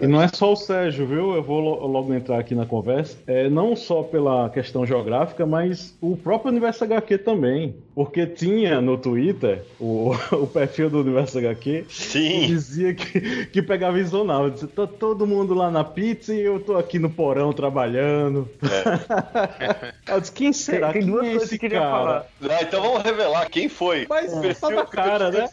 E 0.00 0.06
não 0.06 0.20
é 0.20 0.28
só 0.28 0.52
o 0.52 0.56
Sérgio, 0.56 1.06
viu? 1.06 1.34
Eu 1.34 1.42
vou 1.42 1.60
lo- 1.60 1.86
logo 1.86 2.12
entrar 2.12 2.38
aqui 2.38 2.54
na 2.54 2.66
conversa. 2.66 3.16
É, 3.26 3.48
não 3.48 3.74
só 3.74 4.02
pela 4.02 4.50
questão 4.50 4.84
geográfica, 4.84 5.46
mas 5.46 5.96
o 6.00 6.16
próprio 6.16 6.50
Universo 6.50 6.84
HQ 6.84 7.18
também. 7.18 7.74
Porque 7.94 8.26
tinha 8.26 8.78
no 8.80 8.98
Twitter 8.98 9.64
o, 9.80 10.12
o 10.32 10.46
perfil 10.46 10.90
do 10.90 11.00
Universo 11.00 11.38
HQ 11.38 11.86
Sim. 11.88 12.40
que 12.40 12.46
dizia 12.48 12.94
que, 12.94 13.46
que 13.46 13.62
pegava 13.62 14.02
zonava. 14.04 14.50
Dizia, 14.50 14.68
tô 14.68 14.86
todo 14.86 15.26
mundo 15.26 15.54
lá 15.54 15.70
na 15.70 15.82
pizza 15.82 16.34
e 16.34 16.42
eu 16.42 16.60
tô 16.60 16.76
aqui 16.76 16.98
no 16.98 17.08
porão 17.08 17.52
trabalhando. 17.54 18.46
eu 20.08 20.20
disse, 20.20 20.32
quem 20.32 20.52
será? 20.52 20.92
Tem 20.92 21.02
Quem 21.02 21.10
duas 21.10 21.24
é 21.24 21.30
coisas 21.30 21.42
esse 21.48 21.58
que 21.58 21.66
eu 21.66 21.70
queria 21.70 21.80
cara? 21.84 21.90
falar. 21.96 22.26
Ah, 22.50 22.62
então 22.62 22.82
vamos 22.82 23.02
revelar 23.02 23.48
quem 23.48 23.68
foi. 23.68 24.06
Mas 24.08 24.30
O 24.32 24.60
tá 24.60 24.70
na 24.70 24.84
cara, 24.84 25.30
né? 25.30 25.48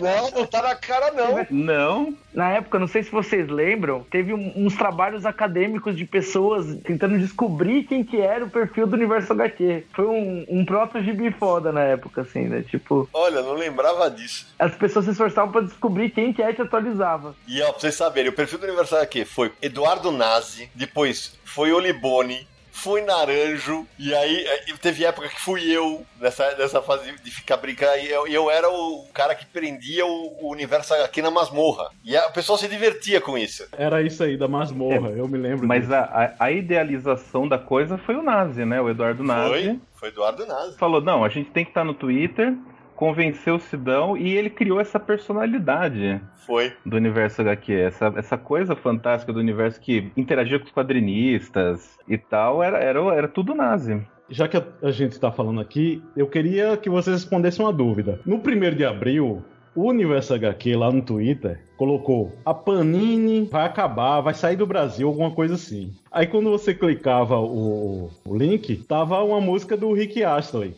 Não, 0.00 0.30
não 0.30 0.46
tá 0.46 0.62
na 0.62 0.74
cara, 0.74 1.12
não. 1.12 1.46
Não. 1.50 2.14
Na 2.32 2.50
época, 2.50 2.78
não 2.78 2.86
sei 2.88 3.02
se 3.02 3.10
vocês 3.12 3.46
lembram, 3.48 3.73
teve 4.10 4.32
um- 4.34 4.52
uns 4.56 4.74
trabalhos 4.76 5.24
acadêmicos 5.26 5.96
de 5.96 6.04
pessoas 6.04 6.66
tentando 6.84 7.18
descobrir 7.18 7.84
quem 7.84 8.02
que 8.04 8.20
era 8.20 8.44
o 8.44 8.50
perfil 8.50 8.86
do 8.86 8.94
Universo 8.94 9.32
HQ. 9.32 9.84
Foi 9.92 10.06
um, 10.06 10.44
um 10.48 10.64
proto-gibi 10.64 11.30
foda 11.32 11.72
na 11.72 11.82
época, 11.82 12.22
assim, 12.22 12.44
né? 12.44 12.62
Tipo, 12.62 13.08
Olha, 13.12 13.42
não 13.42 13.54
lembrava 13.54 14.10
disso. 14.10 14.46
as 14.58 14.74
pessoas 14.74 15.04
se 15.04 15.10
esforçavam 15.12 15.52
pra 15.52 15.60
descobrir 15.62 16.10
quem 16.10 16.32
que 16.32 16.42
é 16.42 16.52
que 16.52 16.62
atualizava. 16.62 17.34
E 17.46 17.60
ó, 17.62 17.70
pra 17.70 17.80
vocês 17.80 17.94
saberem, 17.94 18.30
o 18.30 18.34
perfil 18.34 18.58
do 18.58 18.66
Universal 18.66 19.00
aqui 19.00 19.24
foi 19.24 19.52
Eduardo 19.62 20.10
Nazi, 20.10 20.68
depois 20.74 21.38
foi 21.44 21.72
Olibone, 21.72 22.46
foi 22.76 23.02
Naranjo, 23.02 23.86
e 23.98 24.12
aí 24.12 24.44
eh, 24.46 24.64
teve 24.82 25.04
época 25.04 25.28
que 25.28 25.40
fui 25.40 25.70
eu 25.70 26.04
nessa, 26.20 26.56
nessa 26.56 26.82
fase 26.82 27.10
de 27.22 27.30
ficar 27.30 27.56
brincando, 27.56 27.98
e 27.98 28.10
eu, 28.10 28.26
eu 28.26 28.50
era 28.50 28.68
o 28.68 29.06
cara 29.14 29.32
que 29.34 29.46
prendia 29.46 30.04
o, 30.04 30.36
o 30.42 30.50
Universo 30.52 30.92
aqui 30.94 31.22
na 31.22 31.30
masmorra. 31.30 31.88
E 32.04 32.16
a- 32.16 32.26
o 32.26 32.32
pessoal 32.32 32.58
se 32.58 32.66
divertia 32.66 33.20
com 33.20 33.38
isso. 33.38 33.64
Era 33.78 34.02
isso 34.02 34.22
aí, 34.24 34.36
da 34.36 34.48
masmorra, 34.48 35.10
eu 35.10 35.28
me 35.28 35.38
lembro. 35.38 35.66
Mas 35.68 35.82
disso. 35.82 35.94
a, 35.94 36.34
a, 36.38 36.44
a 36.46 36.50
idealização 36.50 37.46
da 37.48 37.58
coisa 37.58 37.96
foi 37.96 38.16
o 38.16 38.22
Nazi, 38.22 38.64
né? 38.64 38.80
O 38.80 38.90
Eduardo 38.90 39.22
Nazi. 39.22 39.48
Foi, 39.50 39.80
foi 39.94 40.08
Eduardo 40.08 40.44
Nazi. 40.44 40.76
Falou, 40.76 41.00
não, 41.00 41.24
a 41.24 41.28
gente 41.28 41.50
tem 41.50 41.64
que 41.64 41.70
estar 41.70 41.84
no 41.84 41.94
Twitter, 41.94 42.52
convencer 42.94 43.52
o 43.52 43.58
Sidão, 43.58 44.16
e 44.16 44.32
ele 44.32 44.50
criou 44.50 44.80
essa 44.80 44.98
personalidade 45.00 46.20
Foi. 46.46 46.72
do 46.84 46.96
universo 46.96 47.42
HQ. 47.42 47.72
Essa, 47.72 48.12
essa 48.16 48.38
coisa 48.38 48.76
fantástica 48.76 49.32
do 49.32 49.40
universo 49.40 49.80
que 49.80 50.12
interagia 50.16 50.58
com 50.58 50.66
os 50.66 50.72
quadrinistas 50.72 51.98
e 52.08 52.16
tal, 52.16 52.62
era, 52.62 52.78
era, 52.78 53.00
era 53.14 53.28
tudo 53.28 53.54
Nazi. 53.54 54.00
Já 54.28 54.48
que 54.48 54.56
a, 54.56 54.90
gente 54.90 55.20
tá 55.20 55.30
falando 55.30 55.60
aqui, 55.60 56.02
eu 56.16 56.26
queria 56.26 56.76
que 56.76 56.88
vocês 56.88 57.14
respondessem 57.14 57.64
uma 57.64 57.72
dúvida. 57.72 58.20
No 58.24 58.36
1 58.36 58.74
de 58.74 58.84
abril, 58.84 59.44
o 59.74 59.88
Universo 59.88 60.34
HQ 60.34 60.76
lá 60.76 60.92
no 60.92 61.02
Twitter 61.02 61.60
colocou: 61.76 62.32
a 62.44 62.54
Panini 62.54 63.48
vai 63.50 63.66
acabar, 63.66 64.20
vai 64.20 64.34
sair 64.34 64.56
do 64.56 64.66
Brasil, 64.66 65.08
alguma 65.08 65.30
coisa 65.30 65.54
assim. 65.54 65.92
Aí 66.10 66.26
quando 66.26 66.50
você 66.50 66.72
clicava 66.72 67.38
o, 67.40 68.10
o 68.24 68.36
link, 68.36 68.76
tava 68.88 69.22
uma 69.22 69.40
música 69.40 69.76
do 69.76 69.92
Rick 69.92 70.22
Astley. 70.22 70.74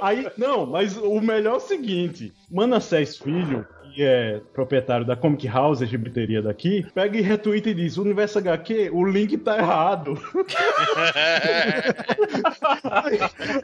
Aí, 0.00 0.26
não, 0.38 0.66
mas 0.66 0.96
o 0.96 1.20
melhor 1.20 1.54
é 1.54 1.56
o 1.56 1.60
seguinte: 1.60 2.32
Manassés 2.48 3.18
Filho 3.18 3.66
que 3.94 4.02
é 4.02 4.40
proprietário 4.52 5.04
da 5.06 5.16
Comic 5.16 5.46
House, 5.48 5.82
a 5.82 5.86
gibiteria 5.86 6.40
daqui, 6.42 6.86
pega 6.94 7.18
e 7.18 7.20
retweeta 7.20 7.70
e 7.70 7.74
diz: 7.74 7.96
Universo 7.96 8.38
HQ, 8.38 8.90
o 8.92 9.04
link 9.04 9.36
tá 9.38 9.58
errado. 9.58 10.14
aí, 12.84 13.18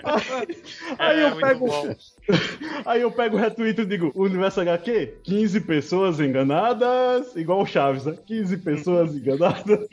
aí- 0.05 0.59
aí 0.99 1.21
É, 1.21 1.29
eu 1.31 1.37
pego. 1.37 1.67
bom. 1.67 1.95
Aí 2.85 3.01
eu 3.03 3.11
pego 3.13 3.37
o 3.37 3.41
retweet 3.41 3.81
e 3.81 3.87
digo: 3.87 4.11
Universo 4.15 4.61
HQ, 4.61 5.19
15 5.23 5.61
pessoas 5.61 6.19
enganadas, 6.21 7.35
igual 7.37 7.63
o 7.63 7.67
Chaves, 7.67 8.05
né? 8.05 8.17
15 8.27 8.57
pessoas 8.59 9.15
enganadas. 9.15 9.87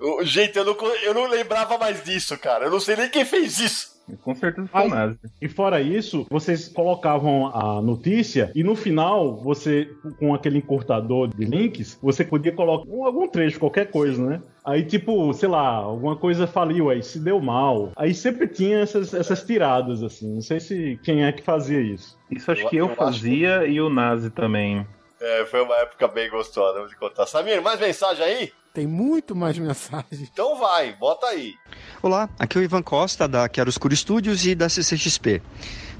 O- 0.00 0.24
Gente, 0.24 0.56
eu 0.58 0.64
não, 0.64 0.76
eu 1.02 1.14
não 1.14 1.26
lembrava 1.28 1.76
mais 1.78 2.02
disso, 2.02 2.36
cara. 2.38 2.64
Eu 2.66 2.70
não 2.70 2.80
sei 2.80 2.96
nem 2.96 3.08
quem 3.10 3.24
fez 3.24 3.58
isso. 3.60 3.92
Com 4.22 4.34
certeza 4.34 4.66
foi 4.68 4.86
o 4.86 4.88
Nazi. 4.88 5.18
E 5.40 5.48
fora 5.48 5.80
isso, 5.80 6.26
vocês 6.28 6.68
colocavam 6.68 7.46
a 7.54 7.80
notícia 7.80 8.50
e 8.54 8.62
no 8.62 8.74
final, 8.74 9.36
você, 9.36 9.88
com 10.18 10.34
aquele 10.34 10.58
encurtador 10.58 11.28
de 11.28 11.44
links, 11.44 11.98
você 12.02 12.24
podia 12.24 12.52
colocar 12.52 12.88
um- 12.90 13.06
algum 13.06 13.28
trecho, 13.28 13.58
qualquer 13.60 13.90
coisa, 13.90 14.22
né? 14.24 14.42
Aí, 14.64 14.84
tipo, 14.84 15.32
sei 15.32 15.48
lá, 15.48 15.68
alguma 15.76 16.16
coisa 16.16 16.46
faliu 16.46 16.90
aí, 16.90 17.02
se 17.02 17.18
deu 17.18 17.40
mal. 17.40 17.92
Aí 17.96 18.12
sempre 18.12 18.46
tinha 18.48 18.80
essas, 18.80 19.14
essas 19.14 19.42
tiradas, 19.44 20.02
assim. 20.02 20.34
Não 20.34 20.40
sei 20.42 20.60
se 20.60 20.98
quem 21.02 21.24
é 21.24 21.32
que 21.32 21.42
fazia 21.42 21.80
isso. 21.80 22.18
Isso 22.30 22.50
acho 22.50 22.62
Eu- 22.62 22.68
que 22.68 22.76
eu, 22.76 22.88
eu 22.88 22.94
fazia 22.96 23.66
e 23.66 23.80
o 23.80 23.88
Nazi 23.88 24.30
também. 24.30 24.86
É, 25.20 25.44
foi 25.46 25.62
uma 25.62 25.76
época 25.76 26.08
bem 26.08 26.28
gostosa, 26.28 26.86
te 26.88 26.96
contar. 26.96 27.26
Samir, 27.26 27.62
mais 27.62 27.78
mensagem 27.78 28.24
aí? 28.24 28.52
Tem 28.72 28.86
muito 28.86 29.36
mais 29.36 29.58
mensagem. 29.58 30.06
Então 30.32 30.58
vai, 30.58 30.94
bota 30.94 31.26
aí. 31.26 31.54
Olá, 32.02 32.28
aqui 32.38 32.56
é 32.56 32.60
o 32.62 32.64
Ivan 32.64 32.82
Costa 32.82 33.28
da 33.28 33.46
Chiaroscuro 33.46 33.94
Studios 33.94 34.46
e 34.46 34.54
da 34.54 34.66
CCXP. 34.66 35.42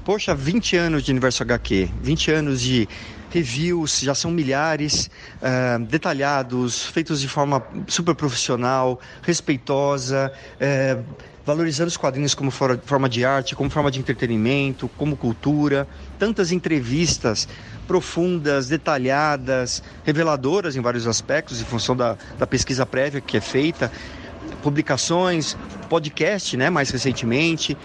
Poxa, 0.03 0.33
20 0.33 0.75
anos 0.77 1.03
de 1.03 1.11
Universo 1.11 1.43
HQ, 1.43 1.91
20 2.01 2.31
anos 2.31 2.61
de 2.61 2.89
reviews, 3.29 3.99
já 3.99 4.15
são 4.15 4.31
milhares, 4.31 5.09
ah, 5.41 5.77
detalhados, 5.77 6.87
feitos 6.87 7.21
de 7.21 7.27
forma 7.27 7.63
super 7.87 8.15
profissional, 8.15 8.99
respeitosa, 9.21 10.33
eh, 10.59 10.97
valorizando 11.45 11.89
os 11.89 11.97
quadrinhos 11.97 12.33
como 12.33 12.49
for- 12.51 12.79
forma 12.85 13.09
de 13.09 13.25
arte, 13.25 13.55
como 13.55 13.69
forma 13.69 13.91
de 13.91 13.99
entretenimento, 13.99 14.87
como 14.97 15.15
cultura, 15.17 15.87
tantas 16.17 16.51
entrevistas 16.51 17.47
profundas, 17.87 18.67
detalhadas, 18.69 19.83
reveladoras 20.05 20.75
em 20.75 20.81
vários 20.81 21.05
aspectos, 21.05 21.59
em 21.59 21.65
função 21.65 21.95
da, 21.95 22.17
da 22.37 22.47
pesquisa 22.47 22.85
prévia 22.85 23.19
que 23.19 23.35
é 23.35 23.41
feita, 23.41 23.91
publicações, 24.61 25.57
podcast, 25.89 26.55
né, 26.55 26.69
mais 26.69 26.89
recentemente. 26.89 27.77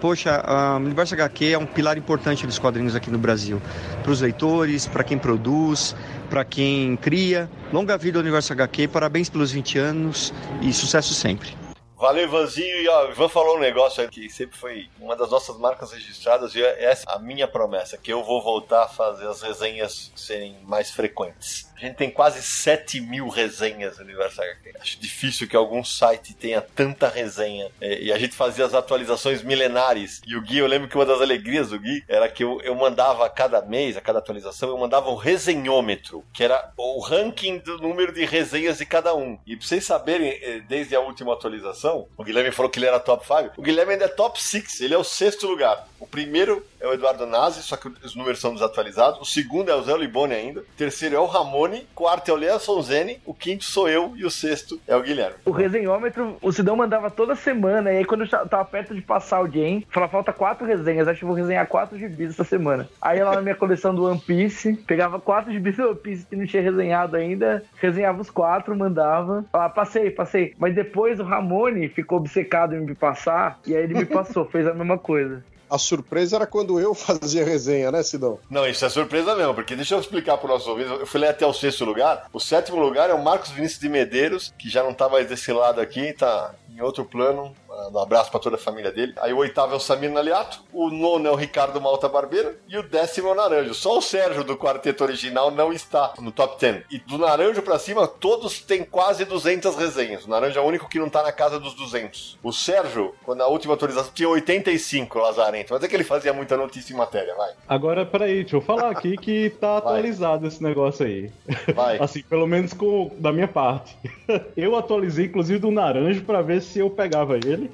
Poxa, 0.00 0.42
o 0.74 0.84
Universo 0.84 1.14
HQ 1.14 1.46
é 1.52 1.58
um 1.58 1.64
pilar 1.64 1.96
importante 1.96 2.46
dos 2.46 2.58
quadrinhos 2.58 2.94
aqui 2.94 3.10
no 3.10 3.18
Brasil. 3.18 3.62
Para 4.02 4.12
os 4.12 4.20
leitores, 4.20 4.86
para 4.86 5.02
quem 5.02 5.16
produz, 5.16 5.96
para 6.28 6.44
quem 6.44 6.96
cria. 6.96 7.48
Longa 7.72 7.96
vida 7.96 8.18
ao 8.18 8.22
Universo 8.22 8.52
HQ, 8.52 8.88
parabéns 8.88 9.30
pelos 9.30 9.50
20 9.52 9.78
anos 9.78 10.34
e 10.60 10.72
sucesso 10.74 11.14
sempre. 11.14 11.63
Valeu, 11.96 12.24
Ivanzinho. 12.24 12.76
E 12.82 12.88
ó, 12.88 13.06
o 13.06 13.10
Ivan 13.10 13.28
falou 13.28 13.56
um 13.56 13.60
negócio 13.60 14.08
que 14.08 14.28
sempre 14.28 14.56
foi 14.56 14.90
uma 14.98 15.14
das 15.14 15.30
nossas 15.30 15.56
marcas 15.58 15.92
registradas 15.92 16.54
e 16.54 16.62
é 16.62 16.84
essa 16.84 17.10
a 17.10 17.18
minha 17.18 17.46
promessa, 17.46 17.96
que 17.96 18.12
eu 18.12 18.22
vou 18.24 18.42
voltar 18.42 18.84
a 18.84 18.88
fazer 18.88 19.28
as 19.28 19.42
resenhas 19.42 20.12
serem 20.16 20.56
mais 20.64 20.90
frequentes. 20.90 21.72
A 21.76 21.80
gente 21.80 21.96
tem 21.96 22.10
quase 22.10 22.42
7 22.42 23.00
mil 23.00 23.28
resenhas 23.28 23.98
no 23.98 24.04
Universo 24.04 24.40
HQ. 24.40 24.74
Acho 24.80 25.00
difícil 25.00 25.48
que 25.48 25.56
algum 25.56 25.82
site 25.82 26.34
tenha 26.34 26.60
tanta 26.60 27.08
resenha. 27.08 27.70
É, 27.80 28.00
e 28.00 28.12
a 28.12 28.18
gente 28.18 28.36
fazia 28.36 28.64
as 28.64 28.74
atualizações 28.74 29.42
milenares. 29.42 30.20
E 30.26 30.36
o 30.36 30.42
Gui, 30.42 30.58
eu 30.58 30.66
lembro 30.66 30.88
que 30.88 30.94
uma 30.94 31.06
das 31.06 31.20
alegrias 31.20 31.70
do 31.70 31.78
Gui 31.78 32.04
era 32.08 32.28
que 32.28 32.44
eu, 32.44 32.60
eu 32.62 32.74
mandava 32.74 33.26
a 33.26 33.30
cada 33.30 33.60
mês, 33.62 33.96
a 33.96 34.00
cada 34.00 34.18
atualização, 34.18 34.68
eu 34.68 34.78
mandava 34.78 35.10
um 35.10 35.16
resenhômetro, 35.16 36.24
que 36.32 36.44
era 36.44 36.72
o 36.76 37.00
ranking 37.00 37.58
do 37.58 37.78
número 37.78 38.12
de 38.12 38.24
resenhas 38.24 38.78
de 38.78 38.86
cada 38.86 39.14
um. 39.14 39.38
E 39.46 39.56
pra 39.56 39.66
vocês 39.66 39.84
saberem, 39.84 40.28
eh, 40.28 40.62
desde 40.68 40.94
a 40.94 41.00
última 41.00 41.32
atualização, 41.32 42.08
o 42.16 42.24
Guilherme 42.24 42.52
falou 42.52 42.70
que 42.70 42.78
ele 42.78 42.86
era 42.86 43.00
top 43.00 43.26
5. 43.26 43.54
O 43.56 43.62
Guilherme 43.62 43.92
ainda 43.92 44.04
é 44.04 44.08
top 44.08 44.40
6, 44.42 44.80
ele 44.80 44.94
é 44.94 44.98
o 44.98 45.04
sexto 45.04 45.46
lugar. 45.46 45.86
O 45.98 46.06
primeiro 46.06 46.64
é 46.84 46.88
o 46.88 46.92
Eduardo 46.92 47.26
Nazi, 47.26 47.62
só 47.62 47.76
que 47.76 47.88
os 47.88 48.14
números 48.14 48.40
são 48.40 48.52
desatualizados. 48.52 49.20
O 49.20 49.24
segundo 49.24 49.70
é 49.70 49.74
o 49.74 49.82
Zé 49.82 49.96
Liboni 49.96 50.34
ainda. 50.34 50.60
O 50.60 50.76
terceiro 50.76 51.16
é 51.16 51.18
o 51.18 51.24
Ramone. 51.26 51.86
Quarto 51.94 52.30
é 52.30 52.34
o 52.34 52.36
Lea 52.36 52.58
Sonzeni. 52.58 53.20
O 53.24 53.32
quinto 53.32 53.64
sou 53.64 53.88
eu. 53.88 54.12
E 54.16 54.24
o 54.24 54.30
sexto 54.30 54.78
é 54.86 54.94
o 54.94 55.02
Guilherme. 55.02 55.36
O 55.44 55.50
resenhômetro, 55.50 56.36
o 56.42 56.52
Sidão 56.52 56.76
mandava 56.76 57.10
toda 57.10 57.34
semana, 57.34 57.92
e 57.92 57.98
aí 57.98 58.04
quando 58.04 58.24
eu 58.24 58.28
tava 58.28 58.64
perto 58.64 58.94
de 58.94 59.00
passar 59.00 59.38
alguém, 59.38 59.86
falava, 59.90 60.12
falta 60.12 60.32
quatro 60.32 60.66
resenhas, 60.66 61.08
acho 61.08 61.20
que 61.20 61.24
vou 61.24 61.34
resenhar 61.34 61.66
quatro 61.66 61.98
gibis 61.98 62.30
essa 62.30 62.44
semana. 62.44 62.88
Aí 63.00 63.22
lá 63.22 63.34
na 63.34 63.40
minha 63.40 63.54
coleção 63.54 63.94
do 63.94 64.04
One 64.04 64.20
Piece, 64.20 64.74
pegava 64.86 65.18
quatro 65.18 65.52
gibis 65.52 65.76
do 65.76 65.88
One 65.88 65.96
Piece 65.96 66.26
que 66.26 66.36
não 66.36 66.46
tinha 66.46 66.62
resenhado 66.62 67.16
ainda, 67.16 67.62
resenhava 67.76 68.20
os 68.20 68.30
quatro, 68.30 68.76
mandava. 68.76 69.44
Ah, 69.52 69.68
passei, 69.68 70.10
passei. 70.10 70.54
Mas 70.58 70.74
depois 70.74 71.18
o 71.18 71.24
Ramone 71.24 71.88
ficou 71.88 72.18
obcecado 72.18 72.74
em 72.74 72.80
me 72.80 72.94
passar, 72.94 73.58
e 73.66 73.74
aí 73.74 73.84
ele 73.84 73.94
me 73.94 74.04
passou, 74.04 74.44
fez 74.44 74.66
a 74.66 74.74
mesma 74.74 74.98
coisa. 74.98 75.42
A 75.74 75.78
surpresa 75.78 76.36
era 76.36 76.46
quando 76.46 76.78
eu 76.78 76.94
fazia 76.94 77.44
resenha, 77.44 77.90
né, 77.90 78.00
Sidão? 78.04 78.38
Não, 78.48 78.64
isso 78.64 78.84
é 78.84 78.88
surpresa 78.88 79.34
mesmo, 79.34 79.54
porque 79.54 79.74
deixa 79.74 79.96
eu 79.96 80.00
explicar 80.00 80.36
para 80.36 80.46
o 80.46 80.54
nosso 80.54 80.70
ouvido. 80.70 80.94
Eu 80.94 81.06
fui 81.06 81.26
até 81.26 81.44
o 81.44 81.52
sexto 81.52 81.84
lugar. 81.84 82.28
O 82.32 82.38
sétimo 82.38 82.78
lugar 82.78 83.10
é 83.10 83.14
o 83.14 83.22
Marcos 83.22 83.50
Vinícius 83.50 83.80
de 83.80 83.88
Medeiros, 83.88 84.54
que 84.56 84.70
já 84.70 84.84
não 84.84 84.94
tá 84.94 85.08
mais 85.08 85.26
desse 85.26 85.52
lado 85.52 85.80
aqui, 85.80 86.12
tá 86.12 86.54
em 86.74 86.80
outro 86.80 87.04
plano, 87.04 87.54
Um 87.92 87.98
abraço 87.98 88.30
pra 88.30 88.40
toda 88.40 88.56
a 88.56 88.58
família 88.58 88.90
dele. 88.90 89.14
Aí 89.20 89.32
o 89.32 89.38
oitavo 89.38 89.72
é 89.74 89.76
o 89.76 89.80
Samir 89.80 90.10
Naliato, 90.10 90.60
o 90.72 90.90
nono 90.90 91.26
é 91.26 91.30
o 91.30 91.34
Ricardo 91.34 91.80
Malta 91.80 92.08
Barbeiro 92.08 92.56
e 92.68 92.78
o 92.78 92.82
décimo 92.82 93.28
é 93.28 93.32
o 93.32 93.34
Naranjo. 93.34 93.74
Só 93.74 93.98
o 93.98 94.02
Sérgio 94.02 94.44
do 94.44 94.56
quarteto 94.56 95.02
original 95.04 95.50
não 95.50 95.72
está 95.72 96.14
no 96.20 96.30
top 96.32 96.60
10. 96.60 96.84
E 96.90 96.98
do 96.98 97.18
Naranjo 97.18 97.62
pra 97.62 97.78
cima, 97.78 98.06
todos 98.06 98.60
têm 98.60 98.84
quase 98.84 99.24
200 99.24 99.76
resenhas. 99.76 100.24
O 100.24 100.30
Naranjo 100.30 100.58
é 100.58 100.62
o 100.62 100.66
único 100.66 100.88
que 100.88 100.98
não 100.98 101.08
tá 101.08 101.22
na 101.22 101.32
casa 101.32 101.58
dos 101.58 101.74
200. 101.74 102.38
O 102.42 102.52
Sérgio, 102.52 103.14
quando 103.24 103.42
a 103.42 103.48
última 103.48 103.74
atualização, 103.74 104.12
tinha 104.14 104.28
85, 104.28 105.18
Lazarento. 105.18 105.72
Mas 105.74 105.82
é 105.82 105.88
que 105.88 105.94
ele 105.94 106.04
fazia 106.04 106.32
muita 106.32 106.56
notícia 106.56 106.92
em 106.92 106.96
matéria, 106.96 107.34
vai. 107.34 107.52
Agora, 107.68 108.06
peraí, 108.06 108.42
deixa 108.42 108.56
eu 108.56 108.60
falar 108.60 108.90
aqui 108.90 109.16
que 109.16 109.50
tá 109.50 109.78
atualizado 109.78 110.46
esse 110.46 110.62
negócio 110.62 111.04
aí. 111.04 111.30
Vai. 111.74 111.98
assim, 112.02 112.22
pelo 112.22 112.46
menos 112.46 112.72
com, 112.72 113.10
da 113.18 113.32
minha 113.32 113.48
parte. 113.48 113.96
Eu 114.56 114.76
atualizei, 114.76 115.26
inclusive, 115.26 115.58
do 115.58 115.70
Naranjo 115.70 116.22
pra 116.22 116.40
ver 116.40 116.62
se 116.64 116.80
eu 116.80 116.90
pegava 116.90 117.36
ele. 117.36 117.70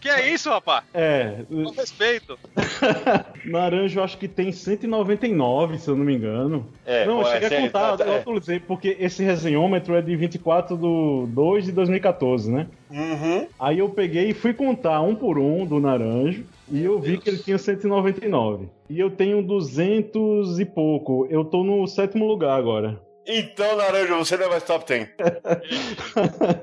Que 0.00 0.08
é 0.08 0.32
isso, 0.32 0.50
rapaz? 0.50 0.84
É. 0.92 1.44
Com 1.48 1.70
respeito. 1.70 2.38
Naranjo 3.44 4.02
acho 4.02 4.18
que 4.18 4.28
tem 4.28 4.52
199, 4.52 5.78
se 5.78 5.88
eu 5.88 5.96
não 5.96 6.04
me 6.04 6.14
engano. 6.14 6.66
É, 6.84 7.06
não, 7.06 7.24
cheguei 7.24 7.48
é, 7.48 7.58
a 7.58 7.62
contar, 7.62 7.96
tá- 7.96 8.04
eu 8.04 8.12
é. 8.12 8.18
atualizei, 8.18 8.60
porque 8.60 8.96
esse 9.00 9.22
resenhômetro 9.22 9.94
é 9.94 10.02
de 10.02 10.14
24 10.14 10.76
de 10.76 11.32
2 11.32 11.64
de 11.66 11.72
2014, 11.72 12.50
né? 12.50 12.66
Uhum. 12.90 13.46
Aí 13.58 13.78
eu 13.78 13.88
peguei 13.88 14.30
e 14.30 14.34
fui 14.34 14.52
contar 14.52 15.00
um 15.00 15.14
por 15.14 15.38
um 15.38 15.64
do 15.64 15.80
Naranjo. 15.80 16.44
E 16.70 16.84
eu 16.84 17.00
vi 17.00 17.18
que 17.18 17.28
ele 17.28 17.38
tinha 17.38 17.58
199. 17.58 18.68
E 18.88 19.00
eu 19.00 19.10
tenho 19.10 19.42
200 19.42 20.60
e 20.60 20.64
pouco. 20.64 21.26
Eu 21.28 21.44
tô 21.44 21.64
no 21.64 21.84
sétimo 21.88 22.26
lugar 22.26 22.56
agora. 22.56 23.00
Então, 23.32 23.76
Naranjo, 23.76 24.16
você 24.16 24.36
não 24.36 24.46
é 24.46 24.48
mais 24.48 24.64
top 24.64 24.84
10. 24.88 25.08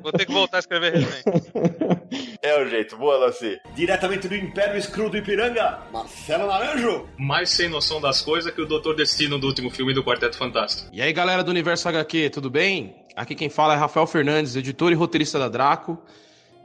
Vou 0.03 0.11
ter 0.11 0.25
que 0.25 0.33
voltar 0.33 0.57
a 0.57 0.59
escrever 0.59 0.91
resenha. 0.91 2.01
É 2.41 2.61
o 2.61 2.67
jeito. 2.67 2.97
Boa, 2.97 3.17
Laci. 3.17 3.57
Diretamente 3.73 4.27
do 4.27 4.35
Império 4.35 4.77
Escuro 4.77 5.09
do 5.09 5.17
Ipiranga, 5.17 5.79
Marcelo 5.93 6.47
Naranjo. 6.47 7.07
Mais 7.17 7.49
sem 7.51 7.69
noção 7.69 8.01
das 8.01 8.21
coisas 8.21 8.53
que 8.53 8.61
o 8.61 8.65
Doutor 8.65 8.97
Destino 8.97 9.39
do 9.39 9.47
último 9.47 9.69
filme 9.69 9.93
do 9.93 10.03
Quarteto 10.03 10.37
Fantástico. 10.37 10.89
E 10.91 11.01
aí, 11.01 11.13
galera 11.13 11.41
do 11.41 11.51
Universo 11.51 11.87
HQ, 11.87 12.31
tudo 12.31 12.49
bem? 12.49 12.95
Aqui 13.15 13.33
quem 13.33 13.49
fala 13.49 13.73
é 13.73 13.77
Rafael 13.77 14.05
Fernandes, 14.05 14.57
editor 14.57 14.91
e 14.91 14.95
roteirista 14.95 15.39
da 15.39 15.47
Draco 15.47 15.97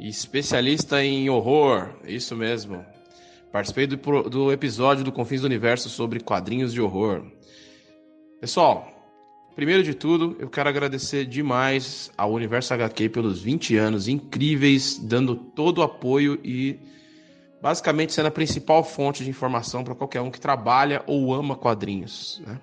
e 0.00 0.08
especialista 0.08 1.02
em 1.04 1.30
horror. 1.30 1.90
Isso 2.04 2.34
mesmo. 2.34 2.84
Participei 3.52 3.86
do, 3.86 3.96
do 4.28 4.50
episódio 4.50 5.04
do 5.04 5.12
Confins 5.12 5.42
do 5.42 5.46
Universo 5.46 5.88
sobre 5.88 6.18
quadrinhos 6.18 6.72
de 6.72 6.80
horror. 6.80 7.24
Pessoal, 8.40 8.91
primeiro 9.54 9.82
de 9.82 9.94
tudo, 9.94 10.36
eu 10.38 10.48
quero 10.48 10.68
agradecer 10.68 11.24
demais 11.24 12.10
ao 12.16 12.32
Universo 12.32 12.72
HQ 12.74 13.08
pelos 13.10 13.40
20 13.40 13.76
anos 13.76 14.08
incríveis, 14.08 14.98
dando 14.98 15.34
todo 15.34 15.78
o 15.78 15.82
apoio 15.82 16.38
e 16.42 16.78
basicamente 17.60 18.12
sendo 18.12 18.26
a 18.26 18.30
principal 18.30 18.82
fonte 18.82 19.22
de 19.22 19.30
informação 19.30 19.84
para 19.84 19.94
qualquer 19.94 20.20
um 20.20 20.30
que 20.30 20.40
trabalha 20.40 21.02
ou 21.06 21.32
ama 21.32 21.54
quadrinhos. 21.54 22.42
Né? 22.46 22.60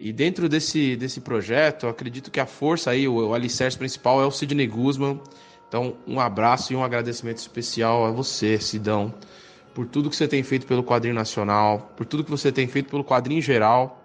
E 0.00 0.12
dentro 0.12 0.48
desse, 0.48 0.96
desse 0.96 1.20
projeto, 1.20 1.86
acredito 1.86 2.28
que 2.28 2.40
a 2.40 2.46
força 2.46 2.90
aí, 2.90 3.06
o, 3.06 3.28
o 3.28 3.34
alicerce 3.34 3.78
principal 3.78 4.20
é 4.20 4.26
o 4.26 4.32
Sidney 4.32 4.66
Guzman. 4.66 5.20
Então, 5.68 5.96
um 6.06 6.18
abraço 6.18 6.72
e 6.72 6.76
um 6.76 6.82
agradecimento 6.82 7.38
especial 7.38 8.04
a 8.04 8.10
você, 8.10 8.58
Sidão, 8.58 9.14
por 9.72 9.86
tudo 9.86 10.10
que 10.10 10.16
você 10.16 10.26
tem 10.26 10.42
feito 10.42 10.66
pelo 10.66 10.82
quadrinho 10.82 11.14
nacional, 11.14 11.92
por 11.96 12.04
tudo 12.04 12.24
que 12.24 12.30
você 12.30 12.50
tem 12.50 12.66
feito 12.66 12.90
pelo 12.90 13.04
quadrinho 13.04 13.38
em 13.38 13.42
geral. 13.42 14.01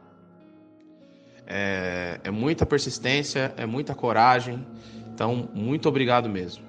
É, 1.47 2.19
é 2.23 2.29
muita 2.31 2.65
persistência, 2.65 3.53
é 3.57 3.65
muita 3.65 3.95
coragem. 3.95 4.65
Então, 5.13 5.49
muito 5.53 5.87
obrigado 5.87 6.27
mesmo. 6.29 6.63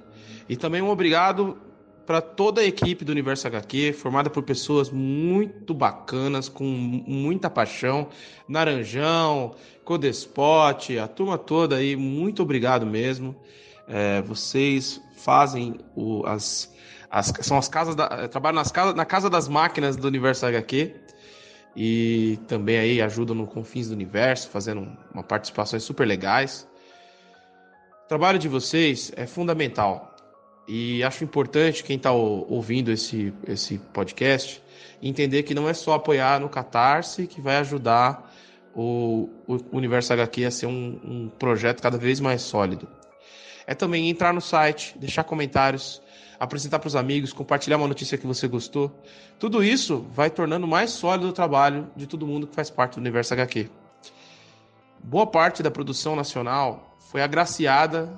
E 0.47 0.55
também 0.55 0.81
um 0.81 0.89
obrigado 0.89 1.57
para 2.05 2.21
toda 2.21 2.61
a 2.61 2.63
equipe 2.65 3.05
do 3.05 3.11
Universo 3.11 3.45
HQ, 3.45 3.93
formada 3.93 4.31
por 4.31 4.41
pessoas 4.41 4.89
muito 4.89 5.75
bacanas, 5.75 6.49
com 6.49 6.63
muita 6.63 7.49
paixão. 7.51 8.07
Naranjão, 8.47 9.53
Codespot, 9.85 10.97
a 10.97 11.07
turma 11.07 11.37
toda 11.37 11.75
aí, 11.75 11.95
muito 11.95 12.41
obrigado 12.41 12.85
mesmo. 12.85 13.35
É, 13.87 14.21
vocês 14.23 14.99
fazem 15.17 15.75
o, 15.95 16.25
as, 16.25 16.73
as- 17.11 17.31
são 17.41 17.57
as 17.57 17.67
casas 17.67 17.95
da, 17.95 18.27
trabalham 18.27 18.55
nas 18.55 18.71
casas, 18.71 18.95
na 18.95 19.05
casa 19.05 19.29
das 19.29 19.47
máquinas 19.47 19.95
do 19.95 20.07
Universo 20.07 20.45
HQ 20.47 20.95
e 21.75 22.39
também 22.47 22.77
aí 22.77 23.01
ajudam 23.01 23.35
no 23.35 23.47
Confins 23.47 23.87
do 23.87 23.93
Universo, 23.93 24.49
fazendo 24.49 24.87
uma 25.13 25.23
participações 25.23 25.83
super 25.83 26.07
legais. 26.07 26.67
O 28.05 28.07
trabalho 28.07 28.39
de 28.39 28.47
vocês 28.47 29.11
é 29.15 29.25
fundamental 29.27 30.15
e 30.67 31.03
acho 31.03 31.23
importante 31.23 31.83
quem 31.83 31.97
está 31.97 32.11
ouvindo 32.11 32.91
esse, 32.91 33.33
esse 33.47 33.77
podcast 33.91 34.61
entender 35.01 35.43
que 35.43 35.53
não 35.53 35.67
é 35.67 35.73
só 35.73 35.93
apoiar 35.93 36.39
no 36.39 36.49
Catarse 36.49 37.25
que 37.25 37.41
vai 37.41 37.57
ajudar 37.57 38.31
o, 38.75 39.29
o 39.47 39.57
Universo 39.71 40.13
HQ 40.13 40.45
a 40.45 40.51
ser 40.51 40.65
um, 40.67 40.99
um 41.03 41.29
projeto 41.29 41.81
cada 41.81 41.97
vez 41.97 42.19
mais 42.19 42.41
sólido. 42.41 42.87
É 43.65 43.73
também 43.73 44.09
entrar 44.09 44.33
no 44.33 44.41
site, 44.41 44.95
deixar 44.97 45.23
comentários, 45.23 46.01
apresentar 46.39 46.79
para 46.79 46.87
os 46.87 46.95
amigos, 46.95 47.33
compartilhar 47.33 47.77
uma 47.77 47.87
notícia 47.87 48.17
que 48.17 48.25
você 48.25 48.47
gostou. 48.47 48.91
Tudo 49.37 49.63
isso 49.63 50.05
vai 50.13 50.29
tornando 50.29 50.65
mais 50.65 50.91
sólido 50.91 51.27
o 51.27 51.33
trabalho 51.33 51.89
de 51.95 52.07
todo 52.07 52.25
mundo 52.25 52.47
que 52.47 52.55
faz 52.55 52.69
parte 52.69 52.93
do 52.93 52.99
Universo 52.99 53.33
HQ. 53.33 53.69
Boa 55.03 55.27
parte 55.27 55.61
da 55.61 55.69
produção 55.69 56.15
nacional 56.15 56.97
foi 57.11 57.21
agraciada 57.21 58.09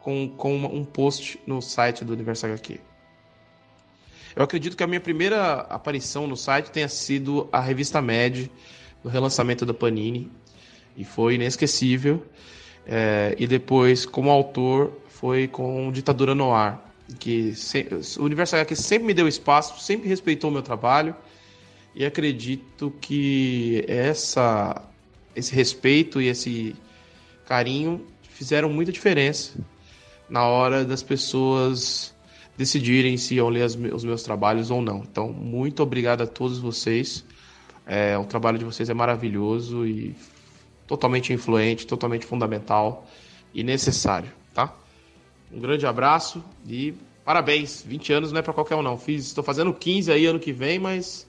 com, 0.00 0.28
com 0.28 0.56
um 0.56 0.84
post 0.84 1.40
no 1.46 1.62
site 1.62 2.04
do 2.04 2.12
Universo 2.12 2.46
HQ. 2.46 2.80
Eu 4.36 4.44
acredito 4.44 4.76
que 4.76 4.82
a 4.82 4.86
minha 4.86 5.00
primeira 5.00 5.60
aparição 5.62 6.26
no 6.26 6.36
site 6.36 6.70
tenha 6.70 6.88
sido 6.88 7.48
a 7.50 7.60
revista 7.60 8.00
Mad, 8.00 8.46
no 9.02 9.10
relançamento 9.10 9.64
da 9.64 9.74
Panini, 9.74 10.30
e 10.96 11.04
foi 11.04 11.34
inesquecível. 11.34 12.24
É, 12.86 13.34
e 13.38 13.46
depois, 13.46 14.06
como 14.06 14.30
autor, 14.30 14.92
foi 15.08 15.48
com 15.48 15.90
Ditadura 15.92 16.34
Noir, 16.34 16.78
que 17.18 17.54
se- 17.54 17.86
o 18.18 18.24
Universo 18.24 18.56
HQ 18.56 18.74
sempre 18.76 19.06
me 19.06 19.14
deu 19.14 19.26
espaço, 19.28 19.80
sempre 19.82 20.08
respeitou 20.08 20.50
o 20.50 20.52
meu 20.52 20.62
trabalho, 20.62 21.14
e 21.94 22.04
acredito 22.04 22.92
que 23.00 23.84
essa, 23.88 24.82
esse 25.34 25.54
respeito 25.54 26.20
e 26.20 26.28
esse 26.28 26.76
carinho 27.46 28.06
fizeram 28.22 28.68
muita 28.68 28.92
diferença 28.92 29.58
na 30.28 30.44
hora 30.46 30.84
das 30.84 31.02
pessoas 31.02 32.14
decidirem 32.56 33.16
se 33.16 33.34
iam 33.34 33.48
ler 33.48 33.64
os 33.64 34.04
meus 34.04 34.22
trabalhos 34.22 34.70
ou 34.70 34.80
não. 34.80 34.98
Então, 34.98 35.32
muito 35.32 35.82
obrigado 35.82 36.22
a 36.22 36.26
todos 36.26 36.58
vocês. 36.58 37.24
É, 37.86 38.16
o 38.16 38.24
trabalho 38.24 38.58
de 38.58 38.64
vocês 38.64 38.88
é 38.88 38.94
maravilhoso 38.94 39.84
e 39.86 40.14
totalmente 40.86 41.32
influente, 41.32 41.86
totalmente 41.86 42.24
fundamental 42.26 43.06
e 43.52 43.64
necessário, 43.64 44.30
tá? 44.54 44.72
Um 45.52 45.60
grande 45.60 45.86
abraço 45.86 46.42
e 46.66 46.94
parabéns. 47.24 47.82
20 47.82 48.12
anos 48.12 48.32
não 48.32 48.38
é 48.38 48.42
para 48.42 48.52
qualquer 48.52 48.76
um 48.76 48.82
não. 48.82 48.96
Fiz, 48.96 49.26
estou 49.26 49.42
fazendo 49.42 49.72
15 49.72 50.12
aí 50.12 50.26
ano 50.26 50.38
que 50.38 50.52
vem, 50.52 50.78
mas 50.78 51.26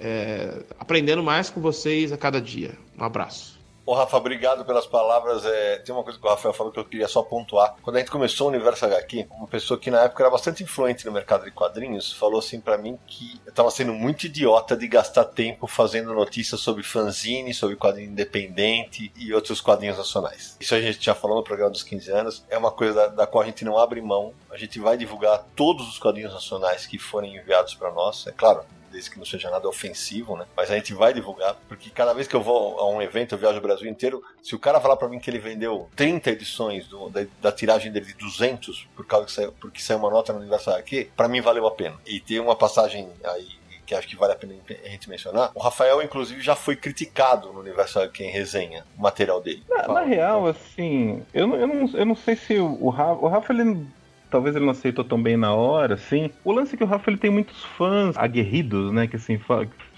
é, 0.00 0.62
aprendendo 0.78 1.22
mais 1.22 1.50
com 1.50 1.60
vocês 1.60 2.12
a 2.12 2.16
cada 2.16 2.40
dia. 2.40 2.76
Um 2.98 3.04
abraço. 3.04 3.55
Ô, 3.86 3.94
Rafa, 3.94 4.16
obrigado 4.16 4.64
pelas 4.64 4.84
palavras. 4.84 5.46
É, 5.46 5.78
tem 5.78 5.94
uma 5.94 6.02
coisa 6.02 6.18
que 6.18 6.26
o 6.26 6.28
Rafael 6.28 6.52
falou 6.52 6.72
que 6.72 6.80
eu 6.80 6.84
queria 6.84 7.06
só 7.06 7.22
pontuar. 7.22 7.76
Quando 7.80 7.94
a 7.94 7.98
gente 8.00 8.10
começou 8.10 8.48
o 8.48 8.50
Universo 8.50 8.84
HQ, 8.84 9.28
uma 9.30 9.46
pessoa 9.46 9.78
que 9.78 9.92
na 9.92 10.02
época 10.02 10.24
era 10.24 10.30
bastante 10.30 10.64
influente 10.64 11.06
no 11.06 11.12
mercado 11.12 11.44
de 11.44 11.52
quadrinhos 11.52 12.12
falou 12.12 12.40
assim 12.40 12.60
pra 12.60 12.76
mim 12.76 12.98
que 13.06 13.40
eu 13.46 13.52
tava 13.52 13.70
sendo 13.70 13.92
muito 13.92 14.26
idiota 14.26 14.76
de 14.76 14.88
gastar 14.88 15.24
tempo 15.24 15.68
fazendo 15.68 16.12
notícias 16.12 16.60
sobre 16.60 16.82
fanzine, 16.82 17.54
sobre 17.54 17.76
quadrinho 17.76 18.10
independente 18.10 19.12
e 19.14 19.32
outros 19.32 19.60
quadrinhos 19.60 19.98
nacionais. 19.98 20.56
Isso 20.58 20.74
a 20.74 20.80
gente 20.80 21.04
já 21.04 21.14
falou 21.14 21.36
no 21.36 21.44
programa 21.44 21.70
dos 21.70 21.84
15 21.84 22.10
anos. 22.10 22.44
É 22.50 22.58
uma 22.58 22.72
coisa 22.72 22.92
da, 22.92 23.06
da 23.06 23.26
qual 23.28 23.44
a 23.44 23.46
gente 23.46 23.64
não 23.64 23.78
abre 23.78 24.02
mão. 24.02 24.34
A 24.50 24.56
gente 24.56 24.80
vai 24.80 24.96
divulgar 24.96 25.46
todos 25.54 25.88
os 25.88 25.96
quadrinhos 25.96 26.32
nacionais 26.32 26.86
que 26.86 26.98
forem 26.98 27.36
enviados 27.36 27.76
para 27.76 27.92
nós. 27.92 28.26
É 28.26 28.32
claro, 28.32 28.64
desde 28.96 29.10
que 29.10 29.18
não 29.18 29.26
seja 29.26 29.50
nada 29.50 29.68
ofensivo, 29.68 30.36
né? 30.36 30.46
Mas 30.56 30.70
a 30.70 30.74
gente 30.74 30.94
vai 30.94 31.12
divulgar, 31.12 31.54
porque 31.68 31.90
cada 31.90 32.14
vez 32.14 32.26
que 32.26 32.34
eu 32.34 32.40
vou 32.42 32.78
a 32.80 32.88
um 32.88 33.00
evento, 33.02 33.34
eu 33.34 33.38
viajo 33.38 33.58
o 33.58 33.60
Brasil 33.60 33.88
inteiro, 33.88 34.22
se 34.42 34.54
o 34.54 34.58
cara 34.58 34.80
falar 34.80 34.96
pra 34.96 35.06
mim 35.08 35.18
que 35.18 35.28
ele 35.30 35.38
vendeu 35.38 35.88
30 35.94 36.30
edições 36.30 36.86
do- 36.88 37.10
da, 37.10 37.26
da 37.42 37.52
tiragem 37.52 37.92
dele 37.92 38.06
de 38.06 38.14
200 38.14 38.88
por 38.96 39.06
causa 39.06 39.26
que 39.26 39.32
saiu, 39.32 39.52
porque 39.60 39.80
saiu 39.80 39.98
uma 39.98 40.10
nota 40.10 40.32
no 40.32 40.38
aniversário 40.40 40.80
aqui, 40.80 41.10
pra 41.16 41.28
mim 41.28 41.40
valeu 41.42 41.66
a 41.66 41.70
pena. 41.70 41.96
E 42.06 42.18
tem 42.20 42.40
uma 42.40 42.56
passagem 42.56 43.08
aí 43.24 43.46
que 43.84 43.94
acho 43.94 44.08
que 44.08 44.16
vale 44.16 44.32
a 44.32 44.36
pena 44.36 44.52
a 44.84 44.88
gente 44.88 45.08
mencionar. 45.08 45.52
O 45.54 45.60
Rafael, 45.60 46.02
inclusive, 46.02 46.40
já 46.42 46.56
foi 46.56 46.74
criticado 46.74 47.52
no 47.52 47.60
universo 47.60 48.00
aqui 48.00 48.24
em 48.24 48.30
resenha, 48.32 48.84
o 48.98 49.00
material 49.02 49.40
dele. 49.40 49.62
Na, 49.68 49.86
na 49.86 50.00
real, 50.02 50.44
assim, 50.48 51.22
eu 51.32 51.46
não, 51.46 51.56
eu, 51.56 51.66
não, 51.68 51.90
eu 51.96 52.04
não 52.04 52.16
sei 52.16 52.34
se 52.34 52.58
o, 52.58 52.76
o 52.82 52.88
Rafa. 52.90 53.24
O 53.24 53.28
Rafa, 53.28 53.52
ele. 53.52 53.86
Talvez 54.30 54.56
ele 54.56 54.64
não 54.64 54.72
aceitou 54.72 55.04
tão 55.04 55.22
bem 55.22 55.36
na 55.36 55.54
hora, 55.54 55.94
assim. 55.94 56.30
O 56.44 56.52
lance 56.52 56.74
é 56.74 56.78
que 56.78 56.84
o 56.84 56.86
Rafa 56.86 57.10
ele 57.10 57.18
tem 57.18 57.30
muitos 57.30 57.64
fãs 57.64 58.16
aguerridos, 58.16 58.92
né? 58.92 59.06
Que 59.06 59.16
assim 59.16 59.38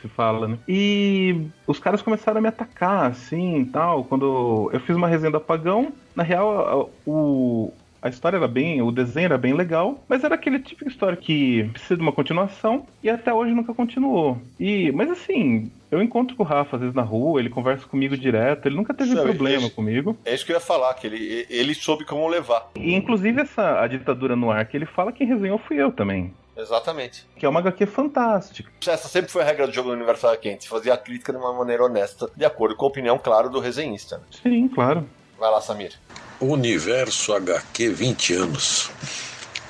se 0.01 0.09
fala, 0.09 0.49
né? 0.49 0.59
E 0.69 1.47
os 1.67 1.79
caras 1.79 2.03
começaram 2.03 2.39
a 2.39 2.43
me 2.43 2.49
atacar, 2.49 3.11
assim 3.11 3.65
tal. 3.73 4.05
Quando 4.05 4.71
eu 4.73 4.81
fiz 4.81 4.95
uma 4.95 5.09
resenha 5.09 5.31
do 5.31 5.39
apagão, 5.39 5.93
na 6.15 6.23
real, 6.23 6.91
o, 7.07 7.73
A 8.01 8.09
história 8.09 8.37
era 8.37 8.49
bem. 8.49 8.81
O 8.83 8.91
desenho 8.93 9.27
era 9.27 9.39
bem 9.39 9.55
legal, 9.55 10.03
mas 10.09 10.23
era 10.25 10.35
aquele 10.35 10.59
tipo 10.59 10.85
de 10.85 10.91
história 10.91 11.17
que 11.17 11.65
precisa 11.73 11.97
de 11.97 12.03
uma 12.03 12.13
continuação 12.13 12.87
e 13.03 13.11
até 13.11 13.33
hoje 13.33 13.53
nunca 13.53 13.75
continuou. 13.75 14.39
E, 14.59 14.93
mas 14.93 15.11
assim, 15.11 15.71
eu 15.91 16.03
encontro 16.03 16.37
com 16.37 16.43
o 16.43 16.47
Rafa 16.47 16.77
às 16.77 16.81
vezes 16.83 16.95
na 16.95 17.03
rua, 17.03 17.41
ele 17.41 17.51
conversa 17.51 17.87
comigo 17.87 18.17
direto, 18.17 18.67
ele 18.67 18.77
nunca 18.77 18.95
teve 18.95 19.15
Sabe, 19.15 19.23
problema 19.23 19.67
é- 19.67 19.71
comigo. 19.71 20.17
É 20.25 20.35
isso 20.35 20.45
que 20.47 20.53
eu 20.53 20.57
ia 20.57 20.61
falar, 20.61 20.95
que 20.95 21.07
ele, 21.07 21.47
ele 21.51 21.75
soube 21.75 22.05
como 22.05 22.27
levar. 22.29 22.71
E 22.77 22.95
inclusive 22.95 23.41
essa 23.41 23.81
a 23.81 23.87
ditadura 23.87 24.37
no 24.37 24.51
ar 24.51 24.65
que 24.67 24.77
ele 24.77 24.87
fala 24.87 25.13
quem 25.13 25.27
resenhou 25.27 25.59
fui 25.59 25.77
eu 25.77 25.91
também. 25.91 26.33
Exatamente. 26.57 27.25
Que 27.37 27.47
é 27.47 27.49
uma 27.49 27.61
HQ 27.61 27.87
fantástica. 27.87 28.71
Essa 28.85 29.07
sempre 29.09 29.31
foi 29.31 29.43
a 29.43 29.45
regra 29.45 29.67
do 29.67 29.73
jogo 29.73 29.91
do 29.91 29.95
Universo 29.95 30.27
Quente, 30.39 30.69
fazia 30.69 30.93
a 30.93 30.97
crítica 30.97 31.33
de 31.33 31.39
uma 31.39 31.53
maneira 31.53 31.85
honesta, 31.85 32.29
de 32.37 32.45
acordo 32.45 32.75
com 32.75 32.85
a 32.85 32.89
opinião, 32.89 33.17
claro, 33.17 33.49
do 33.49 33.61
resenhista. 33.61 34.21
Sim, 34.43 34.67
claro. 34.69 35.07
Vai 35.39 35.53
lá, 35.53 35.61
Samir. 35.61 35.93
Universo 36.41 37.33
HQ 37.33 37.91
20 37.91 38.35
anos. 38.35 38.91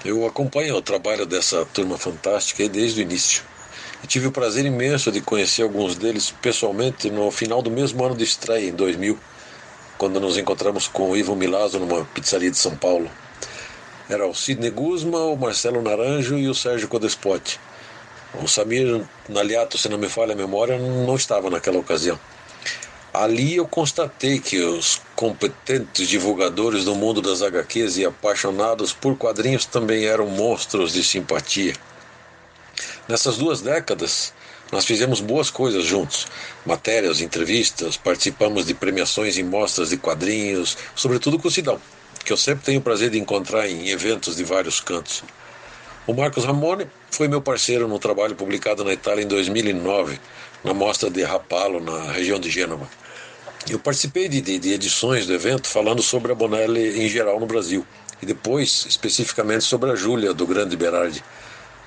Eu 0.02 0.26
acompanho 0.26 0.74
o 0.74 0.80
trabalho 0.80 1.26
dessa 1.26 1.62
turma 1.66 1.98
fantástica 1.98 2.66
desde 2.66 3.00
o 3.00 3.02
início. 3.02 3.42
E 4.02 4.06
tive 4.06 4.28
o 4.28 4.32
prazer 4.32 4.64
imenso 4.64 5.12
de 5.12 5.20
conhecer 5.20 5.62
alguns 5.62 5.94
deles 5.94 6.30
pessoalmente 6.40 7.10
no 7.10 7.30
final 7.30 7.60
do 7.60 7.70
mesmo 7.70 8.02
ano 8.02 8.16
de 8.16 8.24
estreia, 8.24 8.70
em 8.70 8.72
2000, 8.72 9.18
quando 9.98 10.18
nos 10.18 10.38
encontramos 10.38 10.88
com 10.88 11.10
o 11.10 11.16
Ivo 11.16 11.36
Milazzo 11.36 11.78
numa 11.78 12.02
pizzaria 12.06 12.50
de 12.50 12.56
São 12.56 12.74
Paulo. 12.74 13.10
Era 14.08 14.26
o 14.26 14.34
Sidney 14.34 14.70
Guzman, 14.70 15.34
o 15.34 15.36
Marcelo 15.36 15.82
Naranjo 15.82 16.38
e 16.38 16.48
o 16.48 16.54
Sérgio 16.54 16.88
Codespotti. 16.88 17.60
O 18.42 18.48
Samir 18.48 19.04
Naliato, 19.28 19.76
se 19.76 19.90
não 19.90 19.98
me 19.98 20.08
falha 20.08 20.32
a 20.32 20.36
memória, 20.36 20.78
não 20.78 21.14
estava 21.14 21.50
naquela 21.50 21.78
ocasião. 21.78 22.18
Ali 23.12 23.56
eu 23.56 23.66
constatei 23.66 24.38
que 24.38 24.60
os 24.60 25.00
competentes 25.16 26.08
divulgadores 26.08 26.84
do 26.84 26.94
mundo 26.94 27.22
das 27.22 27.40
HQs 27.40 27.96
e 27.96 28.04
apaixonados 28.04 28.92
por 28.92 29.16
quadrinhos 29.16 29.64
também 29.64 30.04
eram 30.04 30.26
monstros 30.26 30.92
de 30.92 31.02
simpatia. 31.02 31.74
Nessas 33.08 33.38
duas 33.38 33.62
décadas, 33.62 34.34
nós 34.70 34.84
fizemos 34.84 35.20
boas 35.20 35.50
coisas 35.50 35.84
juntos. 35.84 36.26
Matérias, 36.66 37.22
entrevistas, 37.22 37.96
participamos 37.96 38.66
de 38.66 38.74
premiações 38.74 39.38
em 39.38 39.42
mostras 39.42 39.88
de 39.88 39.96
quadrinhos, 39.96 40.76
sobretudo 40.94 41.38
com 41.38 41.48
o 41.48 41.50
Sidão, 41.50 41.80
que 42.22 42.32
eu 42.32 42.36
sempre 42.36 42.66
tenho 42.66 42.80
o 42.80 42.82
prazer 42.82 43.08
de 43.08 43.18
encontrar 43.18 43.66
em 43.66 43.88
eventos 43.88 44.36
de 44.36 44.44
vários 44.44 44.80
cantos. 44.80 45.24
O 46.06 46.12
Marcos 46.12 46.44
Ramone 46.44 46.86
foi 47.10 47.28
meu 47.28 47.40
parceiro 47.40 47.88
no 47.88 47.98
trabalho 47.98 48.34
publicado 48.34 48.84
na 48.84 48.92
Itália 48.92 49.24
em 49.24 49.28
2009, 49.28 50.20
na 50.64 50.74
mostra 50.74 51.10
de 51.10 51.22
Rapallo, 51.22 51.80
na 51.80 52.12
região 52.12 52.38
de 52.38 52.50
Gênova. 52.50 52.88
Eu 53.68 53.78
participei 53.78 54.28
de, 54.28 54.40
de, 54.40 54.58
de 54.58 54.72
edições 54.72 55.26
do 55.26 55.32
evento 55.32 55.68
falando 55.68 56.02
sobre 56.02 56.32
a 56.32 56.34
Bonelli 56.34 57.04
em 57.04 57.08
geral 57.08 57.38
no 57.38 57.46
Brasil, 57.46 57.86
e 58.20 58.26
depois, 58.26 58.86
especificamente, 58.88 59.64
sobre 59.64 59.90
a 59.90 59.94
Júlia, 59.94 60.32
do 60.32 60.46
Grande 60.46 60.76
Berardi. 60.76 61.22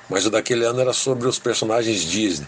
Mas 0.10 0.26
o 0.26 0.30
daquele 0.30 0.66
ano 0.66 0.80
era 0.80 0.94
sobre 0.94 1.28
os 1.28 1.40
personagens 1.40 2.02
Disney. 2.02 2.48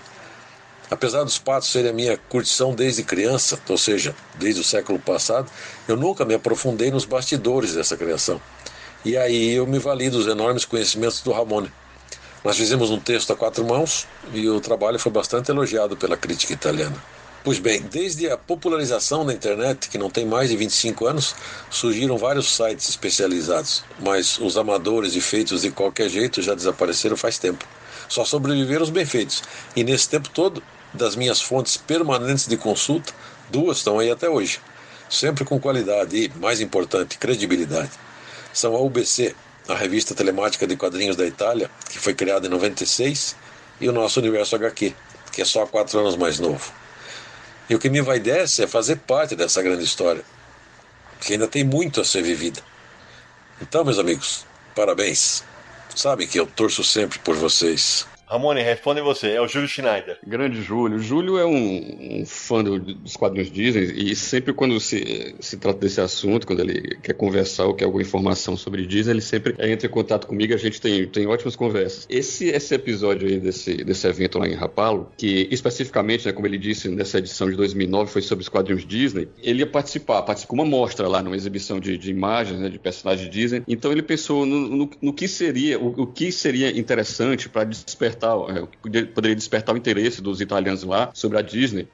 Apesar 0.89 1.23
dos 1.23 1.39
patos 1.39 1.71
serem 1.71 1.89
a 1.89 1.93
minha 1.93 2.17
curtição 2.17 2.75
desde 2.75 3.03
criança, 3.03 3.59
ou 3.67 3.77
seja, 3.77 4.15
desde 4.35 4.61
o 4.61 4.63
século 4.63 4.99
passado, 4.99 5.49
eu 5.87 5.95
nunca 5.95 6.23
me 6.23 6.35
aprofundei 6.35 6.91
nos 6.91 7.05
bastidores 7.05 7.73
dessa 7.73 7.97
criação. 7.97 8.39
E 9.03 9.17
aí 9.17 9.53
eu 9.53 9.65
me 9.65 9.79
vali 9.79 10.09
dos 10.09 10.27
enormes 10.27 10.65
conhecimentos 10.65 11.21
do 11.21 11.31
Ramone. 11.31 11.71
Nós 12.43 12.57
fizemos 12.57 12.91
um 12.91 12.99
texto 12.99 13.31
a 13.31 13.35
quatro 13.37 13.63
mãos 13.63 14.05
e 14.33 14.49
o 14.49 14.59
trabalho 14.59 14.99
foi 14.99 15.11
bastante 15.11 15.49
elogiado 15.49 15.95
pela 15.95 16.17
crítica 16.17 16.51
italiana. 16.51 16.95
Pois 17.41 17.57
bem, 17.57 17.81
desde 17.81 18.29
a 18.29 18.37
popularização 18.37 19.25
da 19.25 19.33
internet, 19.33 19.89
que 19.89 19.97
não 19.97 20.09
tem 20.09 20.25
mais 20.25 20.49
de 20.49 20.57
25 20.57 21.05
anos, 21.05 21.35
surgiram 21.69 22.17
vários 22.17 22.53
sites 22.53 22.89
especializados, 22.89 23.83
mas 23.99 24.37
os 24.39 24.57
amadores 24.57 25.15
e 25.15 25.21
feitos 25.21 25.61
de 25.61 25.71
qualquer 25.71 26.09
jeito 26.09 26.41
já 26.41 26.53
desapareceram 26.53 27.15
faz 27.15 27.37
tempo. 27.37 27.65
Só 28.09 28.25
sobreviveram 28.25 28.83
os 28.83 28.89
bem 28.89 29.05
feitos. 29.05 29.41
E 29.75 29.83
nesse 29.83 30.09
tempo 30.09 30.29
todo, 30.29 30.61
das 30.93 31.15
minhas 31.15 31.41
fontes 31.41 31.77
permanentes 31.77 32.47
de 32.47 32.57
consulta, 32.57 33.13
duas 33.49 33.77
estão 33.77 33.99
aí 33.99 34.11
até 34.11 34.29
hoje. 34.29 34.59
Sempre 35.09 35.45
com 35.45 35.59
qualidade 35.59 36.15
e, 36.17 36.39
mais 36.39 36.59
importante, 36.59 37.17
credibilidade. 37.17 37.91
São 38.53 38.75
a 38.75 38.81
UBC, 38.81 39.35
a 39.67 39.75
revista 39.75 40.13
telemática 40.13 40.67
de 40.67 40.75
quadrinhos 40.75 41.15
da 41.15 41.25
Itália, 41.25 41.69
que 41.89 41.99
foi 41.99 42.13
criada 42.13 42.47
em 42.47 42.49
96, 42.49 43.35
e 43.79 43.87
o 43.87 43.91
nosso 43.91 44.19
Universo 44.19 44.55
HQ, 44.55 44.93
que 45.31 45.41
é 45.41 45.45
só 45.45 45.65
quatro 45.65 45.99
anos 45.99 46.15
mais 46.15 46.39
novo. 46.39 46.71
E 47.69 47.75
o 47.75 47.79
que 47.79 47.89
me 47.89 48.01
vai 48.01 48.19
dessa 48.19 48.63
é 48.63 48.67
fazer 48.67 48.97
parte 48.97 49.35
dessa 49.35 49.61
grande 49.61 49.83
história, 49.83 50.23
que 51.19 51.33
ainda 51.33 51.47
tem 51.47 51.63
muito 51.63 52.01
a 52.01 52.05
ser 52.05 52.21
vivida. 52.21 52.61
Então, 53.61 53.83
meus 53.83 53.99
amigos, 53.99 54.45
parabéns. 54.75 55.43
Sabem 55.95 56.27
que 56.27 56.39
eu 56.39 56.45
torço 56.45 56.83
sempre 56.83 57.19
por 57.19 57.35
vocês. 57.35 58.05
Ramone, 58.33 58.63
responde 58.63 58.99
você, 58.99 59.33
é 59.33 59.41
o 59.41 59.47
Júlio 59.47 59.67
Schneider. 59.67 60.17
Grande 60.25 60.59
Júlio. 60.59 60.97
Júlio 60.97 61.37
é 61.37 61.45
um, 61.45 62.21
um 62.21 62.25
fã 62.25 62.63
do, 62.63 62.79
dos 62.79 63.15
quadrinhos 63.15 63.51
Disney 63.51 63.93
e 63.95 64.15
sempre 64.15 64.51
quando 64.53 64.79
se, 64.79 65.35
se 65.39 65.55
trata 65.57 65.77
desse 65.77 66.01
assunto, 66.01 66.47
quando 66.47 66.61
ele 66.61 66.97
quer 67.03 67.13
conversar 67.13 67.65
ou 67.65 67.75
quer 67.75 67.85
alguma 67.85 68.01
informação 68.01 68.57
sobre 68.57 68.87
Disney, 68.87 69.13
ele 69.13 69.21
sempre 69.21 69.53
entra 69.59 69.85
em 69.85 69.91
contato 69.91 70.25
comigo 70.25 70.51
a 70.51 70.57
gente 70.57 70.81
tem, 70.81 71.05
tem 71.05 71.27
ótimas 71.27 71.55
conversas. 71.55 72.07
Esse, 72.09 72.47
esse 72.47 72.73
episódio 72.73 73.27
aí 73.27 73.39
desse, 73.39 73.83
desse 73.83 74.07
evento 74.07 74.39
lá 74.39 74.47
em 74.47 74.55
Rapalo, 74.55 75.11
que 75.15 75.47
especificamente, 75.51 76.25
né, 76.25 76.31
como 76.33 76.47
ele 76.47 76.57
disse, 76.57 76.89
nessa 76.89 77.19
edição 77.19 77.47
de 77.47 77.55
2009 77.55 78.11
foi 78.11 78.23
sobre 78.23 78.41
os 78.41 78.49
quadrinhos 78.49 78.83
Disney, 78.83 79.27
ele 79.43 79.59
ia 79.59 79.67
participar, 79.67 80.23
participou 80.23 80.57
uma 80.57 80.65
mostra 80.65 81.07
lá, 81.07 81.21
numa 81.21 81.35
exibição 81.35 81.79
de, 81.79 81.99
de 81.99 82.09
imagens, 82.09 82.59
né, 82.59 82.67
de 82.67 82.79
personagens 82.79 83.29
Disney. 83.29 83.61
Então 83.67 83.91
ele 83.91 84.01
pensou 84.01 84.43
no, 84.43 84.59
no, 84.59 84.89
no 84.99 85.13
que 85.13 85.27
seria, 85.27 85.79
o, 85.79 86.01
o 86.01 86.07
que 86.07 86.31
seria 86.31 86.75
interessante 86.75 87.47
para 87.47 87.63
despertar 87.65 88.22
despertar, 88.23 88.67
poderia 89.13 89.35
despertar 89.35 89.75
o 89.75 89.77
interesse 89.77 90.21
dos 90.21 90.39
italianos 90.41 90.83
lá 90.83 91.11
sobre 91.13 91.37
a 91.37 91.41
Disney. 91.41 91.87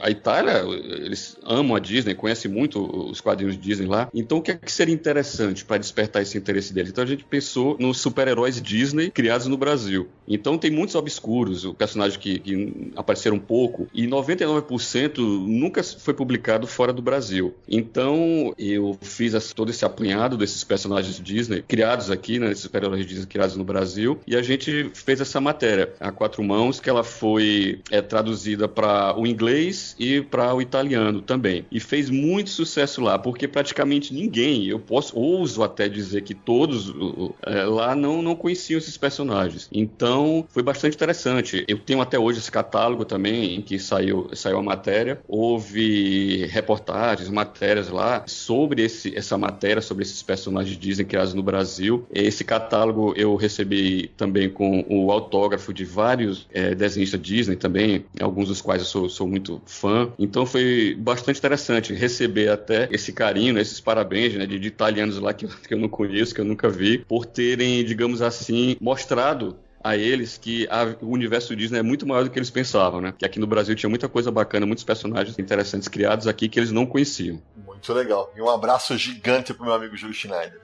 A 0.00 0.10
Itália, 0.10 0.62
eles 0.66 1.36
amam 1.44 1.76
a 1.76 1.78
Disney, 1.78 2.14
conhecem 2.14 2.50
muito 2.50 2.80
os 3.10 3.20
quadrinhos 3.20 3.58
Disney 3.58 3.86
lá. 3.86 4.08
Então, 4.12 4.38
o 4.38 4.42
que, 4.42 4.50
é 4.50 4.54
que 4.54 4.70
seria 4.70 4.94
interessante 4.94 5.64
para 5.64 5.78
despertar 5.78 6.22
esse 6.22 6.36
interesse 6.36 6.72
deles? 6.72 6.90
Então, 6.90 7.04
a 7.04 7.06
gente 7.06 7.24
pensou 7.24 7.76
nos 7.78 7.98
super-heróis 7.98 8.60
Disney 8.60 9.10
criados 9.10 9.46
no 9.46 9.56
Brasil. 9.56 10.08
Então, 10.26 10.58
tem 10.58 10.70
muitos 10.70 10.94
obscuros, 10.94 11.64
o 11.64 11.74
personagem 11.74 12.18
que, 12.18 12.38
que 12.38 12.92
apareceram 12.96 13.36
um 13.36 13.40
pouco, 13.40 13.88
e 13.94 14.06
99% 14.06 15.18
nunca 15.18 15.82
foi 15.82 16.14
publicado 16.14 16.66
fora 16.66 16.92
do 16.92 17.02
Brasil. 17.02 17.54
Então, 17.68 18.54
eu 18.58 18.98
fiz 19.00 19.36
todo 19.52 19.70
esse 19.70 19.84
apanhado 19.84 20.36
desses 20.36 20.64
personagens 20.64 21.20
Disney 21.20 21.62
criados 21.62 22.10
aqui, 22.10 22.38
né, 22.38 22.50
esses 22.50 22.62
super-heróis 22.62 23.06
Disney 23.06 23.26
criados 23.26 23.56
no 23.56 23.64
Brasil, 23.64 24.18
e 24.26 24.34
a 24.34 24.42
gente 24.42 24.90
fez 24.94 25.20
essa 25.20 25.40
matéria 25.40 25.75
a 26.00 26.12
quatro 26.12 26.42
mãos, 26.42 26.80
que 26.80 26.88
ela 26.88 27.04
foi 27.04 27.80
é, 27.90 28.00
traduzida 28.00 28.68
para 28.68 29.18
o 29.18 29.26
inglês 29.26 29.94
e 29.98 30.20
para 30.20 30.54
o 30.54 30.60
italiano 30.60 31.20
também. 31.22 31.64
E 31.70 31.80
fez 31.80 32.10
muito 32.10 32.50
sucesso 32.50 33.00
lá, 33.00 33.18
porque 33.18 33.48
praticamente 33.48 34.14
ninguém, 34.14 34.66
eu 34.66 34.78
posso, 34.78 35.18
ouso 35.18 35.62
até 35.62 35.88
dizer 35.88 36.22
que 36.22 36.34
todos 36.34 36.92
é, 37.44 37.64
lá 37.64 37.94
não, 37.94 38.22
não 38.22 38.34
conheciam 38.34 38.78
esses 38.78 38.96
personagens. 38.96 39.68
Então 39.72 40.46
foi 40.48 40.62
bastante 40.62 40.94
interessante. 40.94 41.64
Eu 41.68 41.78
tenho 41.78 42.00
até 42.00 42.18
hoje 42.18 42.38
esse 42.38 42.50
catálogo 42.50 43.04
também, 43.04 43.56
em 43.56 43.62
que 43.62 43.78
saiu, 43.78 44.28
saiu 44.34 44.58
a 44.58 44.62
matéria. 44.62 45.20
Houve 45.28 46.46
reportagens, 46.46 47.28
matérias 47.28 47.88
lá 47.88 48.24
sobre 48.26 48.82
esse, 48.82 49.16
essa 49.16 49.36
matéria, 49.38 49.82
sobre 49.82 50.04
esses 50.04 50.22
personagens 50.22 50.76
Disney 50.76 51.04
criados 51.04 51.34
no 51.34 51.42
Brasil. 51.42 52.06
Esse 52.12 52.44
catálogo 52.44 53.14
eu 53.16 53.36
recebi 53.36 54.10
também 54.16 54.48
com 54.48 54.84
o 54.88 55.10
autógrafo 55.10 55.55
de 55.72 55.84
vários 55.84 56.46
é, 56.52 56.74
desenhistas 56.74 57.20
Disney 57.20 57.56
também, 57.56 58.04
alguns 58.20 58.48
dos 58.48 58.60
quais 58.60 58.82
eu 58.82 58.86
sou, 58.86 59.08
sou, 59.08 59.26
muito 59.26 59.60
fã. 59.66 60.12
Então 60.18 60.46
foi 60.46 60.96
bastante 60.98 61.38
interessante 61.38 61.92
receber 61.92 62.48
até 62.48 62.88
esse 62.90 63.12
carinho, 63.12 63.54
né, 63.54 63.60
esses 63.60 63.80
parabéns 63.80 64.34
né, 64.34 64.46
de, 64.46 64.58
de, 64.58 64.68
italianos 64.68 65.18
lá 65.18 65.32
que, 65.32 65.46
que 65.46 65.74
eu 65.74 65.78
não 65.78 65.88
conheço, 65.88 66.34
que 66.34 66.40
eu 66.40 66.44
nunca 66.44 66.68
vi, 66.68 66.98
por 66.98 67.26
terem, 67.26 67.84
digamos 67.84 68.22
assim, 68.22 68.76
mostrado 68.80 69.56
a 69.86 69.96
eles 69.96 70.36
que 70.36 70.66
a, 70.68 70.96
o 71.00 71.10
universo 71.10 71.54
Disney 71.54 71.78
é 71.78 71.82
muito 71.82 72.06
maior 72.06 72.24
do 72.24 72.30
que 72.30 72.38
eles 72.38 72.50
pensavam, 72.50 73.00
né? 73.00 73.14
Que 73.16 73.24
aqui 73.24 73.38
no 73.38 73.46
Brasil 73.46 73.74
tinha 73.76 73.88
muita 73.88 74.08
coisa 74.08 74.32
bacana, 74.32 74.66
muitos 74.66 74.82
personagens 74.82 75.38
interessantes 75.38 75.86
criados 75.86 76.26
aqui 76.26 76.48
que 76.48 76.58
eles 76.58 76.72
não 76.72 76.84
conheciam. 76.84 77.40
Muito 77.76 77.92
legal. 77.92 78.32
E 78.34 78.40
um 78.40 78.48
abraço 78.48 78.96
gigante 78.96 79.52
pro 79.52 79.66
meu 79.66 79.74
amigo 79.74 79.94
Júlio 79.96 80.14
Schneider. 80.14 80.58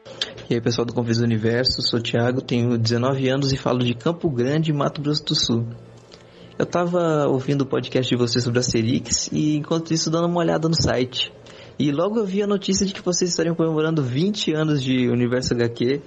E 0.48 0.54
aí, 0.54 0.60
pessoal 0.60 0.86
do 0.86 0.94
Confis 0.94 1.20
Universo, 1.20 1.82
sou 1.82 2.00
o 2.00 2.02
Thiago, 2.02 2.40
tenho 2.40 2.78
19 2.78 3.28
anos 3.28 3.52
e 3.52 3.56
falo 3.56 3.80
de 3.80 3.94
Campo 3.94 4.30
Grande, 4.30 4.72
Mato 4.72 5.02
Grosso 5.02 5.24
do 5.24 5.34
Sul. 5.34 5.66
Eu 6.58 6.64
tava 6.64 7.26
ouvindo 7.28 7.62
o 7.62 7.66
podcast 7.66 8.08
de 8.10 8.18
vocês 8.18 8.42
sobre 8.42 8.60
a 8.60 8.62
Serix 8.62 9.28
e 9.30 9.56
enquanto 9.56 9.92
isso 9.92 10.10
dando 10.10 10.26
uma 10.26 10.40
olhada 10.40 10.68
no 10.68 10.74
site. 10.74 11.32
E 11.78 11.92
logo 11.92 12.18
eu 12.18 12.24
vi 12.24 12.42
a 12.42 12.46
notícia 12.46 12.86
de 12.86 12.94
que 12.94 13.02
vocês 13.02 13.30
estariam 13.30 13.54
comemorando 13.54 14.02
20 14.02 14.54
anos 14.54 14.82
de 14.82 15.08
Universo 15.08 15.52
HQ 15.52 16.00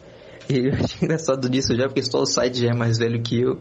e 0.49 0.67
eu 0.67 0.73
achei 0.83 1.03
engraçado 1.03 1.47
disso 1.49 1.75
já, 1.75 1.85
porque 1.85 2.01
só 2.01 2.19
o 2.19 2.25
site 2.25 2.61
já 2.61 2.69
é 2.69 2.73
mais 2.73 2.97
velho 2.97 3.21
que 3.21 3.41
eu. 3.41 3.59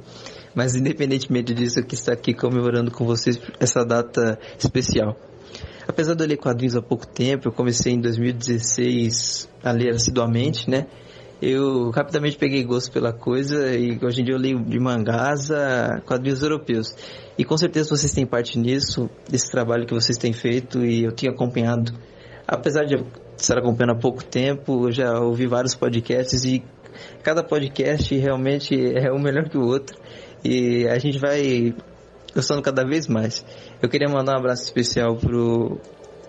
Mas 0.54 0.74
independentemente 0.74 1.52
disso, 1.52 1.80
eu 1.80 1.84
quis 1.84 1.98
estar 1.98 2.12
aqui 2.12 2.32
comemorando 2.32 2.90
com 2.90 3.04
vocês 3.04 3.38
essa 3.60 3.84
data 3.84 4.38
especial. 4.58 5.16
Apesar 5.86 6.14
de 6.14 6.24
eu 6.24 6.28
ler 6.28 6.36
quadrinhos 6.36 6.76
há 6.76 6.82
pouco 6.82 7.06
tempo, 7.06 7.48
eu 7.48 7.52
comecei 7.52 7.92
em 7.92 8.00
2016 8.00 9.48
a 9.62 9.70
ler 9.70 9.94
assiduamente, 9.94 10.68
né? 10.68 10.86
eu 11.44 11.90
rapidamente 11.90 12.38
peguei 12.38 12.64
gosto 12.64 12.90
pela 12.90 13.12
coisa 13.12 13.74
e 13.76 13.98
hoje 14.02 14.22
em 14.22 14.24
dia 14.24 14.34
eu 14.34 14.38
leio 14.38 14.64
de 14.64 14.78
mangás 14.80 15.50
a 15.50 16.00
quadrinhos 16.06 16.42
europeus. 16.42 16.94
E 17.36 17.44
com 17.44 17.56
certeza 17.56 17.90
vocês 17.90 18.12
têm 18.12 18.24
parte 18.24 18.58
nisso, 18.58 19.10
desse 19.28 19.50
trabalho 19.50 19.86
que 19.86 19.92
vocês 19.92 20.16
têm 20.16 20.32
feito 20.32 20.84
e 20.84 21.04
eu 21.04 21.12
tenho 21.12 21.32
acompanhado. 21.32 21.92
Apesar 22.46 22.84
de 22.84 22.96
estar 23.36 23.58
acompanhando 23.58 23.96
há 23.96 24.00
pouco 24.00 24.24
tempo, 24.24 24.86
eu 24.86 24.92
já 24.92 25.20
ouvi 25.20 25.46
vários 25.46 25.74
podcasts 25.74 26.44
e 26.44 26.62
cada 27.22 27.42
podcast 27.42 28.14
realmente 28.16 28.74
é 28.74 29.12
um 29.12 29.20
melhor 29.20 29.48
que 29.48 29.58
o 29.58 29.66
outro. 29.66 29.96
E 30.42 30.86
a 30.88 30.98
gente 30.98 31.18
vai 31.18 31.74
gostando 32.34 32.62
cada 32.62 32.84
vez 32.84 33.06
mais. 33.06 33.44
Eu 33.80 33.88
queria 33.88 34.08
mandar 34.08 34.34
um 34.34 34.38
abraço 34.38 34.64
especial 34.64 35.16
pro 35.16 35.78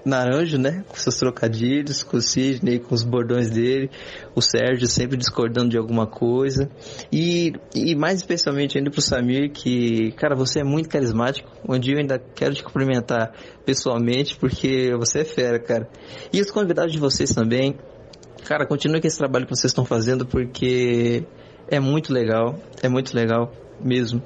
Naranjo, 0.05 0.59
né? 0.59 0.83
Com 0.87 0.95
seus 0.95 1.17
trocadilhos, 1.17 2.03
com 2.03 2.17
o 2.17 2.21
Sidney, 2.21 2.79
com 2.79 2.93
os 2.93 3.03
bordões 3.03 3.49
dele, 3.49 3.89
o 4.35 4.41
Sérgio 4.41 4.87
sempre 4.87 5.17
discordando 5.17 5.69
de 5.69 5.77
alguma 5.77 6.05
coisa. 6.05 6.69
E, 7.11 7.53
e 7.73 7.95
mais 7.95 8.19
especialmente 8.19 8.77
ainda 8.77 8.91
pro 8.91 9.01
Samir, 9.01 9.51
que, 9.51 10.11
cara, 10.11 10.35
você 10.35 10.59
é 10.59 10.63
muito 10.63 10.87
carismático. 10.87 11.49
Um 11.67 11.79
dia 11.79 11.95
eu 11.95 11.99
ainda 11.99 12.19
quero 12.19 12.53
te 12.53 12.63
cumprimentar 12.63 13.33
pessoalmente, 13.65 14.37
porque 14.37 14.91
você 14.95 15.21
é 15.21 15.25
fera, 15.25 15.59
cara. 15.59 15.89
E 16.31 16.39
os 16.39 16.51
convidados 16.51 16.93
de 16.93 16.99
vocês 16.99 17.33
também. 17.33 17.75
Cara, 18.45 18.67
continue 18.67 19.01
com 19.01 19.07
esse 19.07 19.17
trabalho 19.17 19.45
que 19.47 19.55
vocês 19.55 19.71
estão 19.71 19.83
fazendo, 19.83 20.23
porque 20.23 21.25
é 21.67 21.79
muito 21.79 22.13
legal, 22.13 22.59
é 22.83 22.87
muito 22.87 23.15
legal 23.15 23.51
mesmo. 23.83 24.21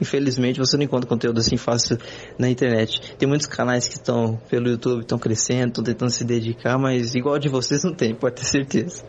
Infelizmente 0.00 0.58
você 0.58 0.76
não 0.76 0.84
encontra 0.84 1.08
conteúdo 1.08 1.38
assim 1.38 1.56
fácil 1.56 1.98
na 2.38 2.48
internet. 2.48 3.00
Tem 3.16 3.28
muitos 3.28 3.46
canais 3.46 3.86
que 3.86 3.94
estão 3.94 4.36
pelo 4.48 4.68
YouTube, 4.68 5.00
estão 5.00 5.18
crescendo, 5.18 5.68
estão 5.68 5.84
tentando 5.84 6.10
se 6.10 6.24
dedicar, 6.24 6.78
mas 6.78 7.14
igual 7.14 7.38
de 7.38 7.48
vocês 7.48 7.82
não 7.84 7.94
tem, 7.94 8.14
pode 8.16 8.36
ter 8.36 8.44
certeza. 8.44 9.04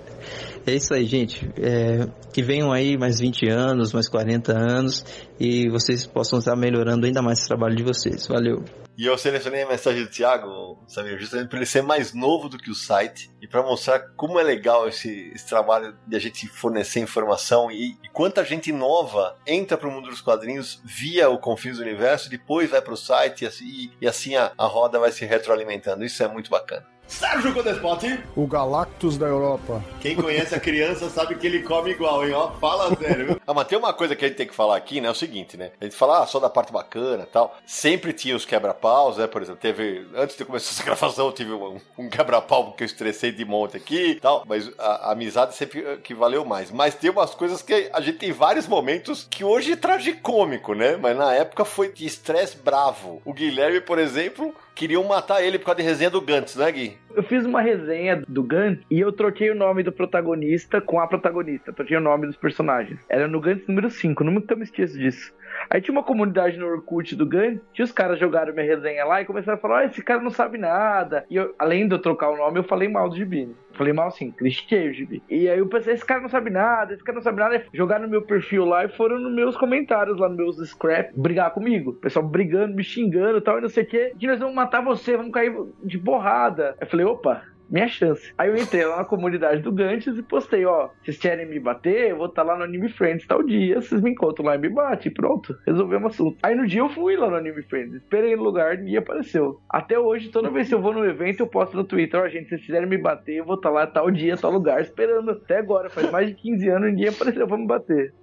É 0.66 0.74
isso 0.74 0.94
aí, 0.94 1.06
gente. 1.06 1.48
É, 1.58 2.08
que 2.34 2.42
venham 2.42 2.72
aí 2.72 2.98
mais 2.98 3.20
20 3.20 3.48
anos, 3.50 3.94
mais 3.94 4.10
40 4.10 4.52
anos 4.52 5.06
e 5.40 5.70
vocês 5.70 6.08
possam 6.08 6.40
estar 6.40 6.56
melhorando 6.56 7.06
ainda 7.06 7.22
mais 7.22 7.40
esse 7.40 7.48
trabalho 7.48 7.76
de 7.76 7.84
vocês. 7.84 8.28
Valeu. 8.28 8.64
E 8.98 9.06
eu 9.06 9.18
selecionei 9.18 9.64
a 9.64 9.68
mensagem 9.68 10.04
do 10.04 10.10
Thiago, 10.10 10.82
Samir, 10.88 11.20
justamente 11.20 11.50
para 11.50 11.58
ele 11.58 11.66
ser 11.66 11.84
mais 11.84 12.14
novo 12.14 12.48
do 12.48 12.58
que 12.58 12.70
o 12.70 12.76
site 12.76 13.30
e 13.42 13.48
para 13.48 13.62
mostrar 13.62 14.00
como 14.16 14.40
é 14.40 14.44
legal 14.44 14.88
esse, 14.88 15.32
esse, 15.36 15.46
trabalho 15.46 15.98
de 16.08 16.16
a 16.16 16.20
gente 16.20 16.48
fornecer 16.48 17.02
informação 17.02 17.70
e, 17.70 17.98
e 18.02 18.10
quanta 18.14 18.44
gente 18.46 18.72
nova 18.72 19.38
entra 19.46 19.78
para 19.78 19.90
o 19.90 19.92
mundo 19.92 20.10
dos 20.10 20.22
quadrinhos 20.22 20.82
via 20.84 21.30
o 21.30 21.38
Confins 21.38 21.78
do 21.78 21.84
Universo, 21.84 22.30
depois 22.30 22.70
vai 22.70 22.82
para 22.82 22.94
o 22.94 22.98
site 22.98 23.42
e 23.42 23.48
assim, 23.48 23.92
e 24.00 24.08
assim 24.08 24.36
a, 24.36 24.54
a 24.58 24.66
roda 24.66 24.98
vai 24.98 25.12
se 25.12 25.26
retroalimentando. 25.26 26.06
Isso 26.06 26.24
é 26.24 26.28
muito 26.28 26.50
bacana. 26.50 26.95
Sérgio 27.08 27.54
Codespot. 27.54 28.20
O 28.36 28.48
Galactus 28.48 29.18
da 29.18 29.28
Europa. 29.28 29.84
Quem 30.02 30.16
conhece 30.16 30.56
a 30.56 30.60
criança 30.60 31.10
sabe 31.10 31.36
que 31.36 31.46
ele 31.46 31.62
come 31.62 31.92
igual, 31.92 32.26
hein? 32.26 32.34
Ó, 32.34 32.52
fala 32.54 32.96
sério. 32.96 33.40
ah, 33.46 33.54
mas 33.54 33.68
tem 33.68 33.78
uma 33.78 33.94
coisa 33.94 34.16
que 34.16 34.26
a 34.26 34.28
gente 34.28 34.38
tem 34.38 34.48
que 34.48 34.56
falar 34.56 34.76
aqui, 34.76 35.00
né? 35.00 35.08
É 35.08 35.12
o 35.12 35.16
seguinte, 35.16 35.56
né? 35.56 35.72
A 35.80 35.86
gente 35.86 35.96
fala 35.96 36.24
ah, 36.24 36.28
só 36.28 36.40
da 36.40 36.50
parte 36.50 36.74
bacana 36.74 37.24
e 37.24 37.28
tal. 37.28 37.56
Sempre 37.66 38.12
tinha 38.14 38.36
os 38.36 38.46
quebra-paus, 38.46 39.18
né? 39.18 39.28
Por 39.28 39.42
exemplo, 39.42 39.62
teve. 39.62 40.06
Antes 40.16 40.36
de 40.36 40.46
começar 40.46 40.72
essa 40.74 40.84
gravação, 40.84 41.32
tive 41.32 41.54
um, 41.54 41.80
um 41.98 42.10
quebra-pau 42.10 42.74
que 42.74 42.84
eu 42.84 42.86
estressei 42.86 43.32
de 43.32 43.46
monte 43.46 43.78
aqui 43.78 44.12
e 44.12 44.16
tal. 44.16 44.44
Mas 44.48 44.70
a, 44.78 45.10
a, 45.10 45.12
amizade 45.12 45.56
sempre 45.56 45.98
que 45.98 46.14
valeu 46.14 46.44
mais. 46.44 46.72
Mas 46.72 46.96
tem 46.96 47.10
umas 47.10 47.36
coisas 47.36 47.62
que 47.62 47.90
a 47.94 48.02
gente 48.02 48.18
tem 48.18 48.32
vários 48.32 48.68
momentos 48.68 49.28
que 49.30 49.44
hoje 49.44 49.74
é 49.74 49.76
tragicômico, 49.76 50.74
né? 50.74 50.98
Mas 50.98 51.16
na 51.16 51.34
época 51.34 51.64
foi 51.64 51.92
de 51.92 52.06
estresse 52.06 52.58
bravo. 52.58 53.22
O 53.24 53.34
Guilherme, 53.34 53.80
por 53.80 54.00
exemplo, 54.00 54.54
queriam 54.76 55.04
matar 55.06 55.42
ele 55.42 55.58
por 55.58 55.66
causa 55.66 55.78
de 55.82 55.88
resenha 55.88 56.10
do 56.10 56.22
Gantz, 56.22 56.56
né, 56.56 56.72
Gui? 56.72 56.98
Eu 57.16 57.24
fiz 57.24 57.46
uma 57.46 57.62
resenha 57.62 58.22
do 58.28 58.44
Gantz 58.44 58.84
e 58.92 59.00
eu 59.00 59.10
troquei 59.10 59.50
o 59.50 59.56
nome 59.56 59.84
do 59.84 59.92
protagonista 59.92 60.82
com 60.82 61.00
a 61.00 61.08
protagonista. 61.08 61.72
Troquei 61.72 61.96
o 61.96 62.02
nome 62.02 62.28
dos 62.28 62.36
personagens. 62.36 63.00
Era 63.08 63.26
no 63.26 63.40
Gantz 63.40 63.66
número 63.68 63.90
5, 63.90 64.22
nunca 64.22 64.54
me 64.54 64.64
esqueço 64.64 64.98
disso. 65.00 65.34
Aí 65.70 65.82
tinha 65.82 65.94
uma 65.94 66.04
comunidade 66.04 66.58
no 66.58 66.68
Orkut 66.68 67.16
do 67.16 67.26
Gantz, 67.26 67.62
tinha 67.74 67.86
os 67.86 67.92
caras 67.92 68.20
jogaram 68.20 68.54
minha 68.54 68.66
resenha 68.66 69.06
lá 69.06 69.22
e 69.22 69.26
começaram 69.26 69.58
a 69.58 69.62
falar: 69.62 69.84
oh, 69.84 69.88
esse 69.88 70.04
cara 70.04 70.22
não 70.22 70.30
sabe 70.30 70.58
nada. 70.58 71.26
E 71.30 71.36
eu, 71.36 71.54
além 71.58 71.88
de 71.88 71.96
eu 71.96 72.00
trocar 72.00 72.30
o 72.30 72.38
nome, 72.38 72.60
eu 72.60 72.64
falei 72.64 72.88
mal 72.88 73.10
do 73.10 73.16
Gibi. 73.16 73.56
Falei 73.74 73.92
mal 73.92 74.08
assim, 74.08 74.32
critiquei 74.32 74.90
o 74.90 74.94
Gibi. 74.94 75.22
E 75.30 75.50
aí 75.50 75.60
eu 75.60 75.68
pensei: 75.68 75.94
esse 75.94 76.06
cara 76.06 76.22
não 76.22 76.30
sabe 76.30 76.50
nada, 76.50 76.94
esse 76.94 77.04
cara 77.04 77.18
não 77.18 77.24
sabe 77.24 77.40
nada. 77.40 77.64
Jogaram 77.74 78.04
no 78.04 78.10
meu 78.10 78.22
perfil 78.22 78.66
lá 78.66 78.86
e 78.86 78.90
foram 78.90 79.20
nos 79.20 79.34
meus 79.34 79.58
comentários 79.58 80.18
lá, 80.18 80.30
nos 80.30 80.38
meus 80.38 80.70
scrap, 80.70 81.12
brigar 81.16 81.52
comigo. 81.52 81.92
O 81.92 81.96
pessoal 81.96 82.26
brigando, 82.26 82.76
me 82.76 82.84
xingando 82.84 83.38
e 83.38 83.42
tal, 83.42 83.58
e 83.58 83.62
não 83.62 83.70
sei 83.70 83.84
o 83.84 83.88
que. 83.88 84.14
Que 84.18 84.28
nós 84.28 84.40
vamos 84.40 84.56
matar 84.56 84.82
você, 84.82 85.18
vamos 85.18 85.32
cair 85.32 85.54
de 85.84 85.98
borrada. 85.98 86.76
Eu 86.80 86.88
falei: 86.88 87.05
opa, 87.06 87.44
minha 87.70 87.88
chance. 87.88 88.34
Aí 88.38 88.50
eu 88.50 88.56
entrei 88.56 88.86
lá 88.86 88.98
na 88.98 89.06
comunidade 89.06 89.62
do 89.62 89.72
Gantes 89.72 90.18
e 90.18 90.24
postei, 90.24 90.66
ó, 90.66 90.90
vocês 91.04 91.18
querem 91.18 91.48
me 91.48 91.60
bater? 91.60 92.12
Eu 92.12 92.18
vou 92.18 92.28
estar 92.28 92.44
tá 92.44 92.52
lá 92.52 92.58
no 92.58 92.64
Anime 92.64 92.90
Friends 92.90 93.26
tal 93.26 93.44
dia, 93.44 93.82
vocês 93.82 94.02
me 94.02 94.12
encontram 94.12 94.46
lá 94.46 94.56
e 94.56 94.60
me 94.60 94.70
batem, 94.70 95.14
pronto, 95.14 95.58
resolvemos 95.66 96.04
o 96.04 96.08
assunto. 96.08 96.38
Aí 96.44 96.56
no 96.56 96.68
dia 96.68 96.82
eu 96.82 96.90
fui 96.90 97.16
lá 97.16 97.30
no 97.30 97.36
Anime 97.36 97.64
Friends, 97.64 97.96
esperei 97.96 98.36
no 98.36 98.44
lugar, 98.44 98.78
ninguém 98.78 98.98
apareceu. 98.98 99.60
Até 99.70 99.98
hoje, 99.98 100.30
toda 100.30 100.50
vez 100.50 100.68
que 100.68 100.76
eu 100.76 100.82
vou 100.82 100.94
no 100.94 101.06
evento, 101.06 101.42
eu 101.42 101.48
posto 101.48 101.76
no 101.76 101.84
Twitter, 101.84 102.20
ó, 102.20 102.28
gente, 102.28 102.50
vocês 102.50 102.62
quiserem 102.62 102.88
me 102.88 102.98
bater, 102.98 103.38
eu 103.38 103.46
vou 103.46 103.56
estar 103.56 103.70
tá 103.70 103.76
lá 103.76 103.88
tal 103.88 104.12
dia, 104.12 104.38
tal 104.38 104.52
lugar, 104.52 104.82
esperando. 104.82 105.32
Até 105.32 105.58
agora, 105.58 105.90
faz 105.90 106.10
mais 106.12 106.28
de 106.28 106.36
15 106.36 106.70
anos, 106.70 106.90
ninguém 106.90 107.10
apareceu 107.10 107.48
pra 107.48 107.58
me 107.58 107.68
bater. 107.68 108.14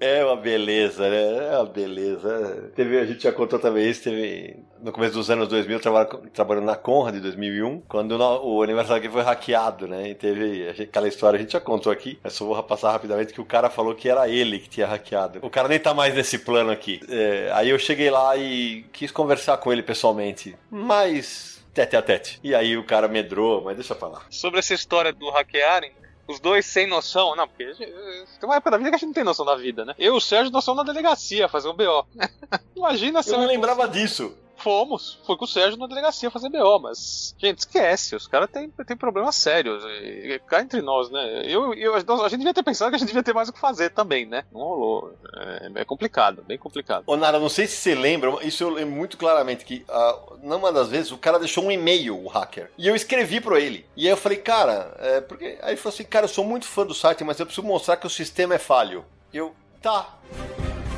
É 0.00 0.24
uma 0.24 0.36
beleza, 0.36 1.08
né? 1.08 1.48
É 1.52 1.56
uma 1.56 1.66
beleza. 1.66 2.70
Teve, 2.74 2.98
a 2.98 3.04
gente 3.04 3.22
já 3.22 3.32
contou 3.32 3.58
também 3.58 3.88
isso, 3.88 4.04
teve 4.04 4.56
no 4.80 4.92
começo 4.92 5.14
dos 5.14 5.30
anos 5.30 5.48
2000, 5.48 5.80
trabalhando, 5.80 6.30
trabalhando 6.30 6.64
na 6.64 6.76
Conrad 6.76 7.14
de 7.14 7.20
2001, 7.20 7.80
quando 7.88 8.12
o 8.12 8.62
aniversário 8.62 9.02
aqui 9.02 9.12
foi 9.12 9.22
hackeado, 9.22 9.88
né? 9.88 10.10
E 10.10 10.14
teve 10.14 10.68
aquela 10.68 11.08
história, 11.08 11.36
a 11.36 11.40
gente 11.40 11.52
já 11.52 11.60
contou 11.60 11.90
aqui, 11.92 12.18
mas 12.22 12.32
só 12.32 12.44
vou 12.44 12.62
passar 12.62 12.92
rapidamente 12.92 13.32
que 13.32 13.40
o 13.40 13.44
cara 13.44 13.68
falou 13.68 13.94
que 13.94 14.08
era 14.08 14.28
ele 14.28 14.60
que 14.60 14.68
tinha 14.68 14.86
hackeado. 14.86 15.40
O 15.42 15.50
cara 15.50 15.68
nem 15.68 15.78
tá 15.78 15.92
mais 15.92 16.14
nesse 16.14 16.38
plano 16.38 16.70
aqui. 16.70 17.00
É, 17.08 17.50
aí 17.52 17.70
eu 17.70 17.78
cheguei 17.78 18.10
lá 18.10 18.36
e 18.36 18.84
quis 18.92 19.10
conversar 19.10 19.56
com 19.58 19.72
ele 19.72 19.82
pessoalmente, 19.82 20.56
mas 20.70 21.64
tete 21.74 21.96
a 21.96 22.02
tete. 22.02 22.40
E 22.42 22.54
aí 22.54 22.76
o 22.76 22.84
cara 22.84 23.08
medrou, 23.08 23.64
mas 23.64 23.76
deixa 23.76 23.94
eu 23.94 23.98
falar. 23.98 24.26
Sobre 24.30 24.60
essa 24.60 24.74
história 24.74 25.12
do 25.12 25.28
hackearem, 25.30 25.92
os 26.28 26.38
dois 26.38 26.66
sem 26.66 26.86
noção. 26.86 27.34
Não, 27.34 27.48
porque 27.48 27.72
gente, 27.72 27.92
tem 27.92 28.48
uma 28.48 28.56
época 28.56 28.70
da 28.70 28.76
vida 28.76 28.90
que 28.90 28.96
a 28.96 28.98
gente 28.98 29.08
não 29.08 29.14
tem 29.14 29.24
noção 29.24 29.46
da 29.46 29.56
vida, 29.56 29.84
né? 29.84 29.94
Eu 29.98 30.14
e 30.14 30.16
o 30.16 30.20
Sérgio 30.20 30.52
nós 30.52 30.64
somos 30.64 30.84
na 30.84 30.92
delegacia 30.92 31.48
fazer 31.48 31.68
um 31.68 31.74
BO. 31.74 32.06
Imagina 32.76 33.22
se 33.22 33.32
eu 33.32 33.38
não 33.38 33.46
lembrava 33.46 33.88
disso. 33.88 34.34
Fomos. 34.58 35.18
Foi 35.24 35.36
com 35.36 35.44
o 35.44 35.48
Sérgio 35.48 35.78
na 35.78 35.86
delegacia 35.86 36.30
fazer 36.30 36.48
BO, 36.48 36.80
mas. 36.80 37.34
Gente, 37.38 37.58
esquece. 37.58 38.16
Os 38.16 38.26
caras 38.26 38.50
têm, 38.50 38.68
têm 38.68 38.96
problemas 38.96 39.36
sérios. 39.36 39.82
E, 39.84 40.40
cá 40.46 40.60
entre 40.60 40.82
nós, 40.82 41.10
né? 41.10 41.42
Eu, 41.44 41.74
eu, 41.74 41.94
a 41.94 42.28
gente 42.28 42.38
devia 42.38 42.54
ter 42.54 42.62
pensado 42.62 42.90
que 42.90 42.96
a 42.96 42.98
gente 42.98 43.08
devia 43.08 43.22
ter 43.22 43.34
mais 43.34 43.48
o 43.48 43.52
que 43.52 43.60
fazer 43.60 43.90
também, 43.90 44.26
né? 44.26 44.44
Não 44.52 44.60
rolou. 44.60 45.14
É, 45.34 45.70
é 45.76 45.84
complicado, 45.84 46.42
bem 46.46 46.58
complicado. 46.58 47.04
Ô, 47.06 47.16
Nara, 47.16 47.38
não 47.38 47.48
sei 47.48 47.66
se 47.66 47.76
você 47.76 47.94
lembra, 47.94 48.44
isso 48.44 48.62
eu 48.62 48.70
lembro 48.70 48.94
muito 48.94 49.16
claramente 49.16 49.64
que, 49.64 49.84
uh, 49.88 50.38
numa 50.42 50.72
das 50.72 50.88
vezes, 50.88 51.12
o 51.12 51.18
cara 51.18 51.38
deixou 51.38 51.64
um 51.64 51.70
e-mail, 51.70 52.18
o 52.22 52.28
hacker. 52.28 52.70
E 52.76 52.86
eu 52.86 52.96
escrevi 52.96 53.40
pra 53.40 53.60
ele. 53.60 53.86
E 53.96 54.06
aí 54.06 54.12
eu 54.12 54.16
falei, 54.16 54.38
cara, 54.38 54.94
é, 54.98 55.20
porque. 55.20 55.58
Aí 55.62 55.70
ele 55.70 55.76
falou 55.76 55.94
assim, 55.94 56.04
cara, 56.04 56.24
eu 56.24 56.30
sou 56.30 56.44
muito 56.44 56.66
fã 56.66 56.84
do 56.84 56.94
site, 56.94 57.24
mas 57.24 57.38
eu 57.38 57.46
preciso 57.46 57.66
mostrar 57.66 57.96
que 57.96 58.06
o 58.06 58.10
sistema 58.10 58.54
é 58.54 58.58
falho. 58.58 59.04
Eu, 59.32 59.54
tá. 59.80 60.18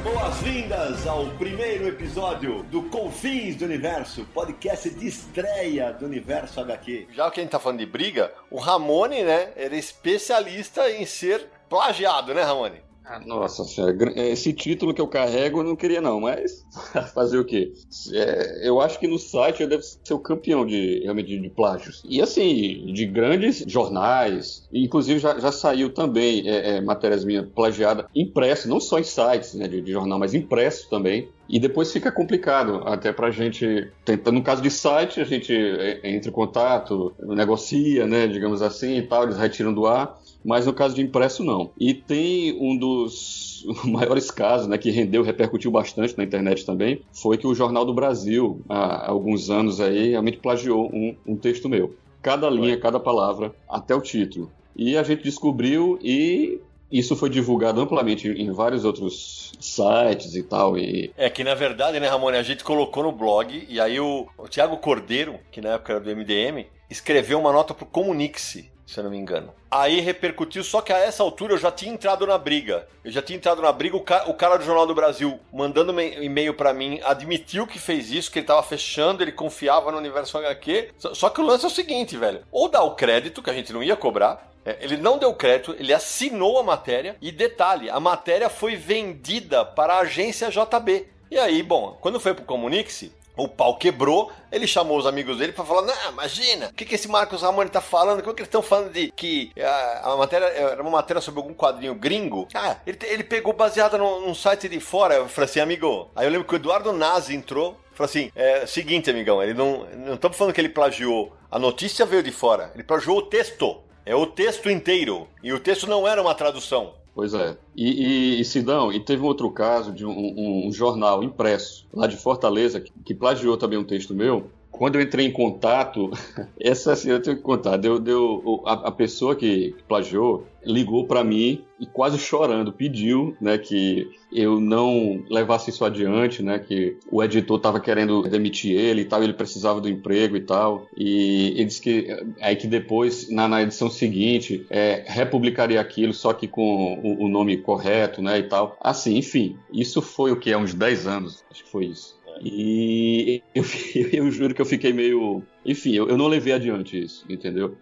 Boas-vindas 0.02 1.06
ao 1.06 1.26
primeiro 1.32 1.86
episódio 1.86 2.62
do 2.62 2.84
Confins 2.84 3.56
do 3.56 3.66
Universo, 3.66 4.24
podcast 4.32 4.88
de 4.88 5.06
estreia 5.06 5.92
do 5.92 6.06
Universo 6.06 6.58
HQ. 6.58 7.08
Já 7.12 7.30
que 7.30 7.38
a 7.38 7.42
gente 7.42 7.52
tá 7.52 7.58
falando 7.58 7.80
de 7.80 7.86
briga, 7.86 8.32
o 8.50 8.58
Ramone, 8.58 9.22
né, 9.22 9.52
era 9.56 9.76
especialista 9.76 10.90
em 10.90 11.04
ser 11.04 11.46
plagiado, 11.68 12.32
né, 12.32 12.42
Ramone? 12.42 12.80
Nossa 13.26 13.64
senhora, 13.64 13.96
esse 14.16 14.52
título 14.52 14.94
que 14.94 15.00
eu 15.00 15.08
carrego 15.08 15.60
eu 15.60 15.64
não 15.64 15.74
queria 15.74 16.00
não, 16.00 16.20
mas 16.20 16.64
fazer 17.12 17.38
o 17.38 17.44
quê? 17.44 17.72
É, 18.12 18.68
eu 18.68 18.80
acho 18.80 18.98
que 18.98 19.08
no 19.08 19.18
site 19.18 19.62
eu 19.62 19.68
devo 19.68 19.82
ser 19.82 20.14
o 20.14 20.18
campeão 20.18 20.64
de, 20.64 21.00
realmente, 21.02 21.38
de, 21.38 21.50
plágios. 21.50 22.02
E 22.08 22.22
assim, 22.22 22.92
de 22.92 23.06
grandes 23.06 23.64
jornais, 23.66 24.68
inclusive 24.72 25.18
já, 25.18 25.38
já 25.38 25.50
saiu 25.50 25.92
também 25.92 26.48
é, 26.48 26.76
é, 26.76 26.80
matérias 26.80 27.24
minhas 27.24 27.46
plagiadas, 27.46 28.06
impresso, 28.14 28.68
não 28.68 28.78
só 28.78 28.98
em 28.98 29.04
sites 29.04 29.54
né, 29.54 29.66
de, 29.66 29.80
de 29.80 29.92
jornal, 29.92 30.18
mas 30.18 30.34
impresso 30.34 30.88
também. 30.88 31.28
E 31.48 31.58
depois 31.58 31.92
fica 31.92 32.12
complicado, 32.12 32.82
até 32.86 33.12
pra 33.12 33.32
gente. 33.32 33.90
No 34.32 34.42
caso 34.42 34.62
de 34.62 34.70
site, 34.70 35.20
a 35.20 35.24
gente 35.24 35.52
é, 35.52 36.08
entra 36.08 36.30
em 36.30 36.32
contato, 36.32 37.12
negocia, 37.18 38.06
né, 38.06 38.28
digamos 38.28 38.62
assim 38.62 38.98
e 38.98 39.02
tal, 39.02 39.24
eles 39.24 39.36
retiram 39.36 39.74
do 39.74 39.86
ar 39.86 40.20
mas 40.44 40.66
no 40.66 40.72
caso 40.72 40.94
de 40.94 41.02
impresso 41.02 41.44
não. 41.44 41.70
E 41.78 41.94
tem 41.94 42.56
um 42.60 42.76
dos 42.76 43.64
maiores 43.84 44.30
casos, 44.30 44.66
né, 44.66 44.78
que 44.78 44.90
rendeu, 44.90 45.22
repercutiu 45.22 45.70
bastante 45.70 46.16
na 46.16 46.24
internet 46.24 46.64
também, 46.64 47.02
foi 47.12 47.36
que 47.36 47.46
o 47.46 47.54
Jornal 47.54 47.84
do 47.84 47.94
Brasil, 47.94 48.60
há 48.68 49.10
alguns 49.10 49.50
anos 49.50 49.80
aí, 49.80 50.10
realmente 50.10 50.38
plagiou 50.38 50.90
um, 50.92 51.14
um 51.26 51.36
texto 51.36 51.68
meu. 51.68 51.94
Cada 52.22 52.50
linha, 52.50 52.78
cada 52.78 53.00
palavra, 53.00 53.54
até 53.68 53.94
o 53.94 54.00
título. 54.00 54.50
E 54.76 54.96
a 54.96 55.02
gente 55.02 55.22
descobriu 55.22 55.98
e 56.02 56.60
isso 56.90 57.14
foi 57.14 57.30
divulgado 57.30 57.80
amplamente 57.80 58.28
em 58.28 58.50
vários 58.50 58.84
outros 58.84 59.52
sites 59.60 60.34
e 60.34 60.42
tal. 60.42 60.76
E... 60.76 61.12
É 61.16 61.30
que 61.30 61.44
na 61.44 61.54
verdade, 61.54 62.00
né, 62.00 62.08
Ramone, 62.08 62.36
a 62.36 62.42
gente 62.42 62.64
colocou 62.64 63.02
no 63.02 63.12
blog 63.12 63.66
e 63.68 63.80
aí 63.80 64.00
o, 64.00 64.26
o 64.36 64.48
Tiago 64.48 64.76
Cordeiro, 64.78 65.38
que 65.52 65.60
na 65.60 65.74
época 65.74 65.92
era 65.94 66.00
do 66.00 66.16
MDM, 66.16 66.66
escreveu 66.90 67.38
uma 67.38 67.52
nota 67.52 67.72
pro 67.72 67.86
Comunique-se 67.86 68.70
se 68.90 68.98
eu 68.98 69.04
não 69.04 69.10
me 69.10 69.16
engano. 69.16 69.54
Aí 69.70 70.00
repercutiu, 70.00 70.64
só 70.64 70.80
que 70.80 70.92
a 70.92 70.98
essa 70.98 71.22
altura 71.22 71.54
eu 71.54 71.58
já 71.58 71.70
tinha 71.70 71.92
entrado 71.92 72.26
na 72.26 72.36
briga. 72.36 72.88
Eu 73.04 73.10
já 73.12 73.22
tinha 73.22 73.36
entrado 73.36 73.62
na 73.62 73.70
briga, 73.70 73.96
o, 73.96 74.00
ca 74.00 74.24
o 74.28 74.34
cara 74.34 74.56
do 74.56 74.64
Jornal 74.64 74.86
do 74.86 74.94
Brasil 74.94 75.38
mandando 75.52 75.92
um 75.92 76.00
e-mail 76.00 76.54
para 76.54 76.74
mim, 76.74 77.00
admitiu 77.04 77.68
que 77.68 77.78
fez 77.78 78.10
isso, 78.10 78.30
que 78.30 78.40
ele 78.40 78.46
tava 78.46 78.62
fechando, 78.64 79.22
ele 79.22 79.30
confiava 79.30 79.92
no 79.92 79.98
universo 79.98 80.36
HQ. 80.38 80.90
Só 80.98 81.30
que 81.30 81.40
o 81.40 81.44
lance 81.44 81.64
é 81.64 81.68
o 81.68 81.70
seguinte, 81.70 82.16
velho. 82.16 82.42
Ou 82.50 82.68
dá 82.68 82.82
o 82.82 82.96
crédito, 82.96 83.42
que 83.42 83.50
a 83.50 83.54
gente 83.54 83.72
não 83.72 83.82
ia 83.82 83.96
cobrar, 83.96 84.50
é, 84.64 84.78
ele 84.80 84.96
não 84.96 85.18
deu 85.18 85.32
crédito, 85.34 85.74
ele 85.78 85.94
assinou 85.94 86.58
a 86.58 86.62
matéria 86.62 87.16
e 87.20 87.30
detalhe, 87.30 87.88
a 87.88 88.00
matéria 88.00 88.50
foi 88.50 88.74
vendida 88.74 89.64
para 89.64 89.94
a 89.94 90.00
agência 90.00 90.50
JB. 90.50 91.06
E 91.30 91.38
aí, 91.38 91.62
bom, 91.62 91.96
quando 92.00 92.18
foi 92.18 92.34
pro 92.34 92.44
Comunique-se, 92.44 93.12
o 93.36 93.48
pau 93.48 93.76
quebrou, 93.76 94.30
ele 94.50 94.66
chamou 94.66 94.98
os 94.98 95.06
amigos 95.06 95.38
dele 95.38 95.52
para 95.52 95.64
falar: 95.64 95.82
Não, 95.82 96.10
imagina, 96.10 96.68
o 96.68 96.74
que, 96.74 96.84
que 96.84 96.94
esse 96.94 97.08
Marcos 97.08 97.42
Ramone 97.42 97.70
tá 97.70 97.80
falando? 97.80 98.20
Como 98.20 98.32
é 98.32 98.34
que 98.34 98.40
eles 98.40 98.48
estão 98.48 98.62
falando 98.62 98.92
de 98.92 99.10
que 99.12 99.52
a, 99.58 100.12
a, 100.12 100.16
matéria 100.16 100.46
era 100.46 100.82
uma 100.82 100.90
matéria 100.90 101.20
sobre 101.20 101.40
algum 101.40 101.54
quadrinho 101.54 101.94
gringo? 101.94 102.48
Ah, 102.54 102.76
ele, 102.86 102.98
ele 103.02 103.24
pegou 103.24 103.52
baseada 103.52 103.96
num, 103.96 104.20
num 104.26 104.34
site 104.34 104.68
de 104.68 104.80
fora. 104.80 105.14
Eu 105.14 105.28
falei 105.28 105.48
assim, 105.48 105.60
amigo. 105.60 106.10
Aí 106.14 106.26
eu 106.26 106.30
lembro 106.30 106.46
que 106.46 106.54
o 106.54 106.56
Eduardo 106.56 106.92
Nazi 106.92 107.34
entrou. 107.34 107.78
Falou 107.92 108.08
assim: 108.08 108.30
é 108.34 108.66
seguinte, 108.66 109.10
amigão, 109.10 109.42
ele 109.42 109.54
não. 109.54 109.86
Não 109.96 110.14
estamos 110.14 110.36
falando 110.36 110.54
que 110.54 110.60
ele 110.60 110.68
plagiou. 110.68 111.32
A 111.50 111.58
notícia 111.58 112.06
veio 112.06 112.22
de 112.22 112.32
fora. 112.32 112.70
Ele 112.74 112.84
plagiou 112.84 113.18
o 113.18 113.22
texto. 113.22 113.80
É 114.04 114.14
o 114.14 114.26
texto 114.26 114.70
inteiro. 114.70 115.28
E 115.42 115.52
o 115.52 115.60
texto 115.60 115.86
não 115.86 116.08
era 116.08 116.20
uma 116.20 116.34
tradução. 116.34 116.94
Pois 117.20 117.34
é. 117.34 117.54
E, 117.76 117.90
e, 117.90 118.40
e 118.40 118.44
Sidão, 118.46 118.90
e 118.90 118.98
teve 118.98 119.22
um 119.22 119.26
outro 119.26 119.50
caso 119.50 119.92
de 119.92 120.06
um, 120.06 120.10
um, 120.10 120.68
um 120.68 120.72
jornal 120.72 121.22
impresso 121.22 121.86
lá 121.92 122.06
de 122.06 122.16
Fortaleza 122.16 122.80
que, 122.80 122.90
que, 123.04 123.14
plagiou 123.14 123.58
também 123.58 123.78
um 123.78 123.84
texto 123.84 124.14
meu. 124.14 124.50
Quando 124.80 124.94
eu 124.94 125.02
entrei 125.02 125.26
em 125.26 125.30
contato, 125.30 126.10
essa 126.58 126.94
assim, 126.94 127.10
eu 127.10 127.20
tenho 127.20 127.36
que 127.36 127.42
contar, 127.42 127.76
deu, 127.76 127.98
deu, 127.98 128.62
a, 128.64 128.88
a 128.88 128.90
pessoa 128.90 129.36
que 129.36 129.74
plagiou 129.86 130.46
ligou 130.64 131.06
para 131.06 131.22
mim 131.22 131.62
e 131.78 131.84
quase 131.84 132.18
chorando 132.18 132.72
pediu, 132.72 133.36
né, 133.40 133.58
que 133.58 134.10
eu 134.32 134.58
não 134.58 135.22
levasse 135.30 135.68
isso 135.68 135.84
adiante, 135.84 136.42
né, 136.42 136.58
que 136.58 136.96
o 137.10 137.22
editor 137.22 137.58
estava 137.58 137.78
querendo 137.78 138.22
demitir 138.22 138.78
ele 138.78 139.02
e 139.02 139.04
tal, 139.04 139.22
ele 139.22 139.32
precisava 139.34 139.80
do 139.80 139.88
emprego 139.88 140.36
e 140.36 140.40
tal, 140.40 140.86
e 140.96 141.54
ele 141.56 141.64
disse 141.66 141.80
que 141.80 142.34
aí 142.40 142.56
que 142.56 142.66
depois 142.66 143.30
na, 143.30 143.48
na 143.48 143.62
edição 143.62 143.90
seguinte 143.90 144.66
é, 144.70 145.04
republicaria 145.06 145.80
aquilo 145.80 146.14
só 146.14 146.32
que 146.32 146.48
com 146.48 147.00
o, 147.02 147.24
o, 147.24 147.28
nome 147.28 147.58
correto, 147.58 148.22
né, 148.22 148.38
e 148.38 148.44
tal. 148.44 148.78
Assim, 148.80 149.16
enfim, 149.18 149.58
isso 149.72 150.00
foi 150.00 150.32
o 150.32 150.36
que 150.36 150.50
é 150.50 150.56
uns 150.56 150.72
10 150.72 151.06
anos, 151.06 151.44
acho 151.50 151.64
que 151.64 151.70
foi 151.70 151.86
isso. 151.86 152.18
E 152.40 153.42
eu, 153.54 153.64
eu, 154.12 154.30
juro 154.30 154.54
que 154.54 154.62
eu 154.62 154.66
fiquei 154.66 154.92
meio. 154.92 155.42
Enfim, 155.64 155.94
eu, 155.94 156.08
eu 156.08 156.16
não 156.16 156.26
levei 156.26 156.52
adiante 156.52 157.00
isso, 157.02 157.24
entendeu? 157.28 157.76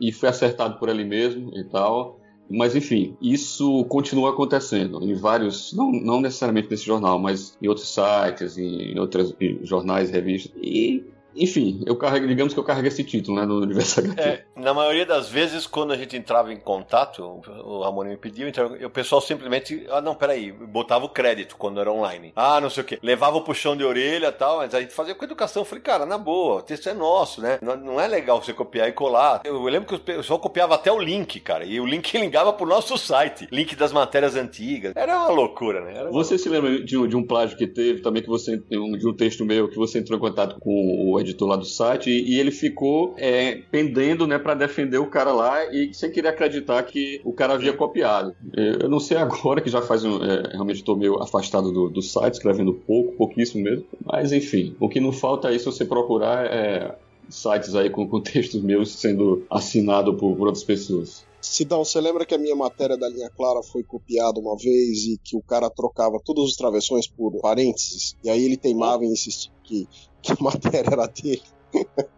E 0.00 0.12
foi 0.12 0.28
acertado 0.28 0.78
por 0.78 0.88
ele 0.88 1.04
mesmo 1.04 1.50
e 1.56 1.64
tal. 1.64 2.20
Mas 2.48 2.76
enfim, 2.76 3.16
isso 3.20 3.84
continua 3.86 4.30
acontecendo 4.30 5.02
em 5.02 5.14
vários, 5.14 5.72
não, 5.72 5.90
não 5.90 6.20
necessariamente 6.20 6.70
nesse 6.70 6.86
jornal, 6.86 7.18
mas 7.18 7.58
em 7.60 7.66
outros 7.66 7.92
sites, 7.92 8.56
em 8.56 8.96
outros 8.98 9.34
jornais, 9.62 10.10
revistas. 10.10 10.52
E 10.62 11.04
enfim, 11.36 11.82
eu 11.86 11.96
carrego, 11.96 12.26
digamos 12.26 12.54
que 12.54 12.60
eu 12.60 12.64
carrego 12.64 12.88
esse 12.88 13.04
título, 13.04 13.38
né, 13.38 13.46
no 13.46 13.60
Universo 13.60 14.00
HQ. 14.00 14.20
É, 14.20 14.44
na 14.56 14.72
maioria 14.72 15.06
das 15.06 15.28
vezes, 15.28 15.66
quando 15.66 15.92
a 15.92 15.96
gente 15.96 16.16
entrava 16.16 16.52
em 16.52 16.58
contato, 16.58 17.40
o 17.64 17.82
Ramon 17.82 18.04
me 18.04 18.16
pediu, 18.16 18.48
então 18.48 18.72
o 18.72 18.90
pessoal 18.90 19.20
simplesmente, 19.20 19.86
ah, 19.90 20.00
não, 20.00 20.14
peraí, 20.14 20.52
botava 20.52 21.04
o 21.04 21.08
crédito 21.08 21.56
quando 21.56 21.80
era 21.80 21.92
online. 21.92 22.32
Ah, 22.34 22.60
não 22.60 22.70
sei 22.70 22.82
o 22.82 22.86
quê. 22.86 22.98
Levava 23.02 23.36
o 23.36 23.42
puxão 23.42 23.76
de 23.76 23.84
orelha 23.84 24.28
e 24.28 24.32
tal, 24.32 24.58
mas 24.58 24.74
a 24.74 24.80
gente 24.80 24.94
fazia 24.94 25.14
com 25.14 25.24
educação. 25.24 25.62
Eu 25.62 25.66
falei, 25.66 25.82
cara, 25.82 26.06
na 26.06 26.18
boa, 26.18 26.56
o 26.56 26.62
texto 26.62 26.88
é 26.88 26.94
nosso, 26.94 27.40
né? 27.40 27.58
Não, 27.60 27.76
não 27.76 28.00
é 28.00 28.06
legal 28.06 28.42
você 28.42 28.52
copiar 28.52 28.88
e 28.88 28.92
colar. 28.92 29.42
Eu, 29.44 29.54
eu 29.54 29.64
lembro 29.64 29.88
que 29.88 29.94
o 29.94 29.98
pessoal 29.98 30.38
copiava 30.38 30.74
até 30.74 30.90
o 30.90 30.98
link, 30.98 31.40
cara, 31.40 31.64
e 31.64 31.80
o 31.80 31.86
link 31.86 32.12
ligava 32.18 32.52
pro 32.52 32.66
nosso 32.66 32.96
site. 32.96 33.48
Link 33.50 33.76
das 33.76 33.92
matérias 33.92 34.36
antigas. 34.36 34.92
Era 34.94 35.18
uma 35.18 35.30
loucura, 35.30 35.80
né? 35.80 36.02
Uma... 36.02 36.12
Você 36.12 36.38
se 36.38 36.48
lembra 36.48 36.82
de 36.82 36.96
um, 36.96 37.06
de 37.06 37.16
um 37.16 37.26
plágio 37.26 37.56
que 37.56 37.66
teve 37.66 38.00
também, 38.00 38.22
que 38.22 38.28
você, 38.28 38.56
de 38.56 39.08
um 39.08 39.14
texto 39.14 39.44
meu, 39.44 39.68
que 39.68 39.76
você 39.76 39.98
entrou 39.98 40.18
em 40.18 40.20
contato 40.20 40.58
com 40.60 40.70
o 40.70 41.18
editor 41.26 41.48
lá 41.48 41.56
do 41.56 41.64
site 41.64 42.10
e, 42.10 42.34
e 42.34 42.40
ele 42.40 42.50
ficou 42.50 43.14
é, 43.18 43.60
pendendo, 43.70 44.26
né, 44.26 44.38
para 44.38 44.54
defender 44.54 44.98
o 44.98 45.06
cara 45.06 45.32
lá 45.32 45.64
e 45.72 45.92
sem 45.92 46.10
querer 46.10 46.28
acreditar 46.28 46.82
que 46.82 47.20
o 47.24 47.32
cara 47.32 47.54
havia 47.54 47.72
copiado. 47.72 48.34
Eu 48.52 48.88
não 48.88 49.00
sei 49.00 49.16
agora, 49.16 49.60
que 49.60 49.70
já 49.70 49.82
faz 49.82 50.04
um, 50.04 50.22
é, 50.22 50.50
realmente 50.52 50.76
estou 50.76 50.96
meio 50.96 51.22
afastado 51.22 51.72
do, 51.72 51.88
do 51.88 52.02
site, 52.02 52.34
escrevendo 52.34 52.72
pouco, 52.72 53.12
pouquíssimo 53.16 53.64
mesmo, 53.64 53.84
mas 54.04 54.32
enfim, 54.32 54.76
o 54.80 54.88
que 54.88 55.00
não 55.00 55.12
falta 55.12 55.48
aí 55.48 55.58
se 55.58 55.66
você 55.66 55.84
procurar 55.84 56.46
é 56.46 56.94
sites 57.28 57.74
aí 57.74 57.90
com, 57.90 58.06
com 58.08 58.20
textos 58.20 58.62
meus 58.62 58.92
sendo 58.92 59.44
assinado 59.50 60.14
por, 60.14 60.36
por 60.36 60.46
outras 60.46 60.64
pessoas. 60.64 61.24
Sidão, 61.40 61.84
você 61.84 62.00
lembra 62.00 62.26
que 62.26 62.34
a 62.34 62.38
minha 62.38 62.56
matéria 62.56 62.96
da 62.96 63.08
linha 63.08 63.30
clara 63.30 63.62
foi 63.62 63.84
copiada 63.84 64.40
uma 64.40 64.56
vez 64.56 65.04
e 65.04 65.20
que 65.22 65.36
o 65.36 65.42
cara 65.42 65.70
trocava 65.70 66.18
todos 66.18 66.50
os 66.50 66.56
travessões 66.56 67.06
por 67.06 67.40
parênteses? 67.40 68.16
E 68.24 68.28
aí 68.28 68.44
ele 68.44 68.56
teimava 68.56 69.04
em 69.04 69.12
insistir 69.12 69.52
que, 69.62 69.88
que 70.20 70.32
a 70.32 70.36
matéria 70.42 70.90
era 70.90 71.06
dele. 71.06 71.42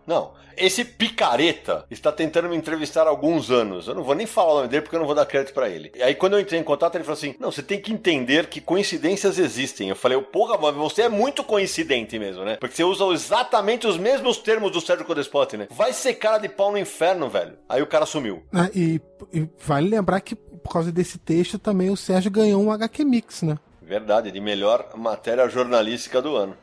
Não, 0.07 0.33
esse 0.59 0.85
picareta 0.85 1.85
está 1.91 2.11
tentando 2.11 2.49
me 2.49 2.57
entrevistar 2.57 3.07
há 3.07 3.11
alguns 3.11 3.51
anos. 3.51 3.87
Eu 3.87 3.95
não 3.95 4.03
vou 4.03 4.15
nem 4.15 4.27
falar 4.27 4.53
o 4.53 4.57
nome 4.57 4.69
dele 4.69 4.83
porque 4.83 4.97
eu 4.97 5.01
não 5.01 5.07
vou 5.07 5.15
dar 5.15 5.25
crédito 5.27 5.55
para 5.55 5.69
ele. 5.69 5.93
E 5.95 6.03
aí 6.03 6.15
quando 6.15 6.33
eu 6.33 6.41
entrei 6.41 6.59
em 6.59 6.65
contato, 6.65 6.97
ele 6.97 7.05
falou 7.05 7.17
assim: 7.17 7.35
"Não, 7.39 7.53
você 7.53 7.63
tem 7.63 7.81
que 7.81 7.93
entender 7.93 8.47
que 8.47 8.61
coincidências 8.61 9.39
existem". 9.39 9.89
Eu 9.89 9.97
falei: 9.97 10.21
"Porra, 10.21 10.59
mas 10.59 10.75
você 10.75 11.03
é 11.03 11.09
muito 11.09 11.45
coincidente 11.45 12.19
mesmo, 12.19 12.45
né? 12.45 12.57
Porque 12.57 12.75
você 12.75 12.85
usa 12.85 13.05
exatamente 13.07 13.87
os 13.87 13.97
mesmos 13.97 14.39
termos 14.39 14.73
do 14.73 14.81
Sérgio 14.81 15.07
Codespot, 15.07 15.57
né? 15.57 15.69
Vai 15.71 15.93
ser 15.93 16.15
cara 16.15 16.39
de 16.39 16.49
pau 16.49 16.73
no 16.73 16.79
inferno, 16.79 17.29
velho". 17.29 17.59
Aí 17.69 17.81
o 17.81 17.87
cara 17.87 18.05
sumiu. 18.07 18.43
Ah, 18.53 18.69
e, 18.75 19.01
e 19.33 19.49
vale 19.65 19.89
lembrar 19.89 20.21
que 20.21 20.35
por 20.35 20.73
causa 20.73 20.91
desse 20.91 21.19
texto 21.19 21.59
também 21.59 21.91
o 21.91 21.97
Sérgio 21.97 22.31
ganhou 22.31 22.63
um 22.63 22.73
HQ 22.73 23.05
Mix, 23.05 23.43
né? 23.43 23.59
Verdade, 23.81 24.31
de 24.31 24.41
melhor 24.41 24.91
matéria 24.97 25.49
jornalística 25.49 26.21
do 26.21 26.37
ano 26.37 26.57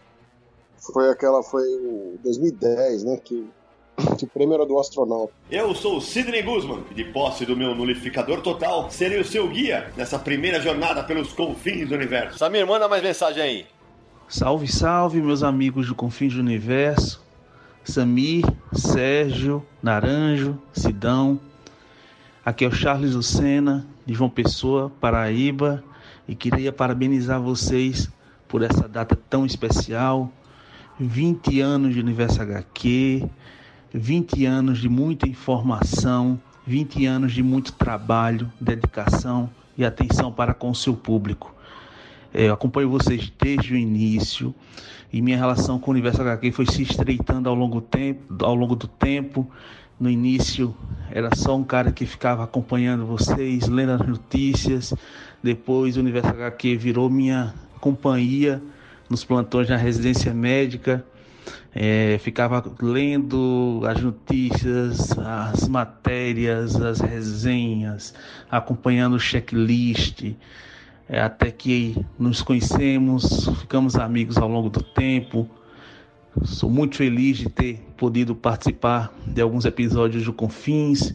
foi 0.94 1.10
aquela, 1.10 1.42
foi 1.44 1.64
em 1.64 2.18
2010, 2.24 3.04
né? 3.04 3.18
Que, 3.24 3.48
que 4.18 4.26
o 4.26 4.28
prêmio 4.28 4.56
era 4.56 4.66
do 4.66 4.78
astronauta. 4.78 5.34
Eu 5.50 5.74
sou 5.74 5.98
o 5.98 6.02
Sidney 6.02 6.42
Guzman, 6.42 6.84
e 6.92 6.94
de 6.94 7.06
posse 7.06 7.46
do 7.46 7.56
meu 7.56 7.74
nulificador 7.74 8.42
total, 8.42 8.90
serei 8.90 9.20
o 9.20 9.26
seu 9.26 9.48
guia 9.48 9.92
nessa 9.96 10.20
primeira 10.20 10.60
jornada 10.62 11.04
pelos 11.04 11.34
confins 11.34 11.88
do 11.88 11.96
universo. 11.96 12.38
Samir, 12.38 12.66
manda 12.68 12.88
mais 12.88 13.02
mensagem 13.02 13.42
aí. 13.42 13.66
Salve, 14.28 14.68
salve, 14.68 15.22
meus 15.22 15.44
amigos 15.44 15.88
do 15.88 15.94
Confins 15.94 16.34
do 16.34 16.40
Universo. 16.40 17.24
Samir, 17.84 18.44
Sérgio, 18.74 19.64
Naranjo, 19.84 20.60
Sidão. 20.74 21.40
Aqui 22.44 22.66
é 22.66 22.68
o 22.68 22.72
Charles 22.72 23.14
Lucena, 23.14 23.86
de 24.04 24.16
João 24.16 24.30
Pessoa, 24.30 24.92
Paraíba, 25.00 25.84
e 26.28 26.36
queria 26.36 26.72
parabenizar 26.72 27.40
vocês 27.40 28.10
por 28.48 28.64
essa 28.64 28.88
data 28.88 29.16
tão 29.16 29.46
especial, 29.46 30.32
20 31.00 31.60
anos 31.60 31.94
de 31.94 32.00
Universo 32.00 32.42
HQ, 32.42 33.30
20 33.94 34.46
anos 34.46 34.78
de 34.80 34.88
muita 34.88 35.28
informação, 35.28 36.40
20 36.66 37.06
anos 37.06 37.34
de 37.34 37.44
muito 37.44 37.74
trabalho, 37.74 38.50
dedicação 38.62 39.50
e 39.78 39.84
atenção 39.84 40.32
para 40.32 40.54
com 40.54 40.70
o 40.70 40.76
seu 40.76 40.96
público. 40.96 41.54
É, 42.34 42.48
eu 42.48 42.54
acompanho 42.54 42.90
vocês 42.90 43.32
desde 43.38 43.74
o 43.74 43.78
início 43.78 44.56
e 45.12 45.22
minha 45.22 45.38
relação 45.38 45.78
com 45.78 45.92
o 45.92 45.94
Universo 45.94 46.22
HQ 46.22 46.54
foi 46.54 46.66
se 46.66 46.82
estreitando 46.84 47.50
ao 47.50 47.56
longo, 47.56 47.82
tempo, 47.82 48.46
ao 48.46 48.56
longo 48.56 48.76
do 48.76 48.88
tempo. 48.88 49.50
No 50.00 50.10
início 50.10 50.74
era 51.12 51.36
só 51.36 51.58
um 51.58 51.64
cara 51.64 51.92
que 51.92 52.06
ficava 52.06 52.46
acompanhando 52.46 53.06
vocês, 53.06 53.68
lendo 53.68 53.92
as 53.92 54.08
notícias. 54.08 54.94
Depois 55.44 55.98
o 55.98 56.00
Universo 56.00 56.30
HQ 56.30 56.78
virou 56.78 57.10
minha 57.10 57.54
companhia 57.82 58.62
nos 59.10 59.24
plantões 59.24 59.70
na 59.70 59.78
residência 59.78 60.34
médica, 60.34 61.06
é, 61.74 62.18
ficava 62.20 62.64
lendo 62.82 63.82
as 63.86 64.02
notícias, 64.02 65.12
as 65.20 65.68
matérias, 65.68 66.76
as 66.76 67.00
resenhas, 67.00 68.14
acompanhando 68.50 69.16
o 69.16 69.20
checklist, 69.20 70.34
é, 71.08 71.22
até 71.22 71.52
que 71.52 72.04
nos 72.18 72.42
conhecemos, 72.42 73.48
ficamos 73.60 73.96
amigos 73.96 74.38
ao 74.38 74.48
longo 74.48 74.70
do 74.70 74.82
tempo. 74.82 75.50
Sou 76.44 76.70
muito 76.70 76.96
feliz 76.96 77.38
de 77.38 77.50
ter 77.50 77.80
podido 77.96 78.36
participar 78.36 79.14
de 79.26 79.42
alguns 79.42 79.66
episódios 79.66 80.24
do 80.24 80.34
Confins, 80.34 81.14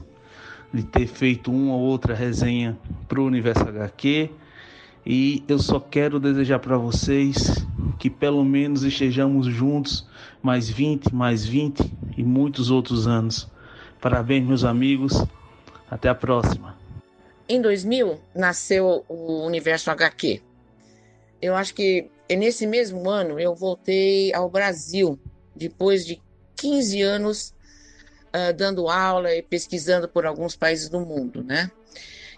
de 0.72 0.82
ter 0.84 1.06
feito 1.06 1.50
uma 1.50 1.74
ou 1.74 1.80
outra 1.80 2.14
resenha 2.14 2.78
para 3.08 3.20
o 3.20 3.26
Universo 3.26 3.62
HQ 3.66 4.30
e 5.04 5.42
eu 5.48 5.58
só 5.58 5.80
quero 5.80 6.20
desejar 6.20 6.58
para 6.58 6.76
vocês 6.76 7.64
que 7.98 8.10
pelo 8.10 8.44
menos 8.44 8.82
estejamos 8.82 9.46
juntos 9.46 10.06
mais 10.42 10.68
20, 10.68 11.14
mais 11.14 11.44
20 11.44 11.92
e 12.16 12.22
muitos 12.22 12.70
outros 12.70 13.06
anos. 13.06 13.48
Parabéns, 14.00 14.46
meus 14.46 14.64
amigos. 14.64 15.12
Até 15.90 16.08
a 16.08 16.14
próxima. 16.14 16.78
Em 17.48 17.60
2000 17.60 18.20
nasceu 18.34 19.04
o 19.08 19.44
Universo 19.44 19.90
HQ. 19.90 20.40
Eu 21.42 21.56
acho 21.56 21.74
que 21.74 22.08
nesse 22.30 22.66
mesmo 22.66 23.08
ano 23.10 23.40
eu 23.40 23.54
voltei 23.54 24.32
ao 24.32 24.48
Brasil 24.48 25.18
depois 25.56 26.06
de 26.06 26.20
15 26.56 27.02
anos 27.02 27.54
uh, 28.28 28.54
dando 28.56 28.88
aula 28.88 29.34
e 29.34 29.42
pesquisando 29.42 30.08
por 30.08 30.26
alguns 30.26 30.54
países 30.54 30.88
do 30.88 31.00
mundo, 31.00 31.42
né? 31.42 31.70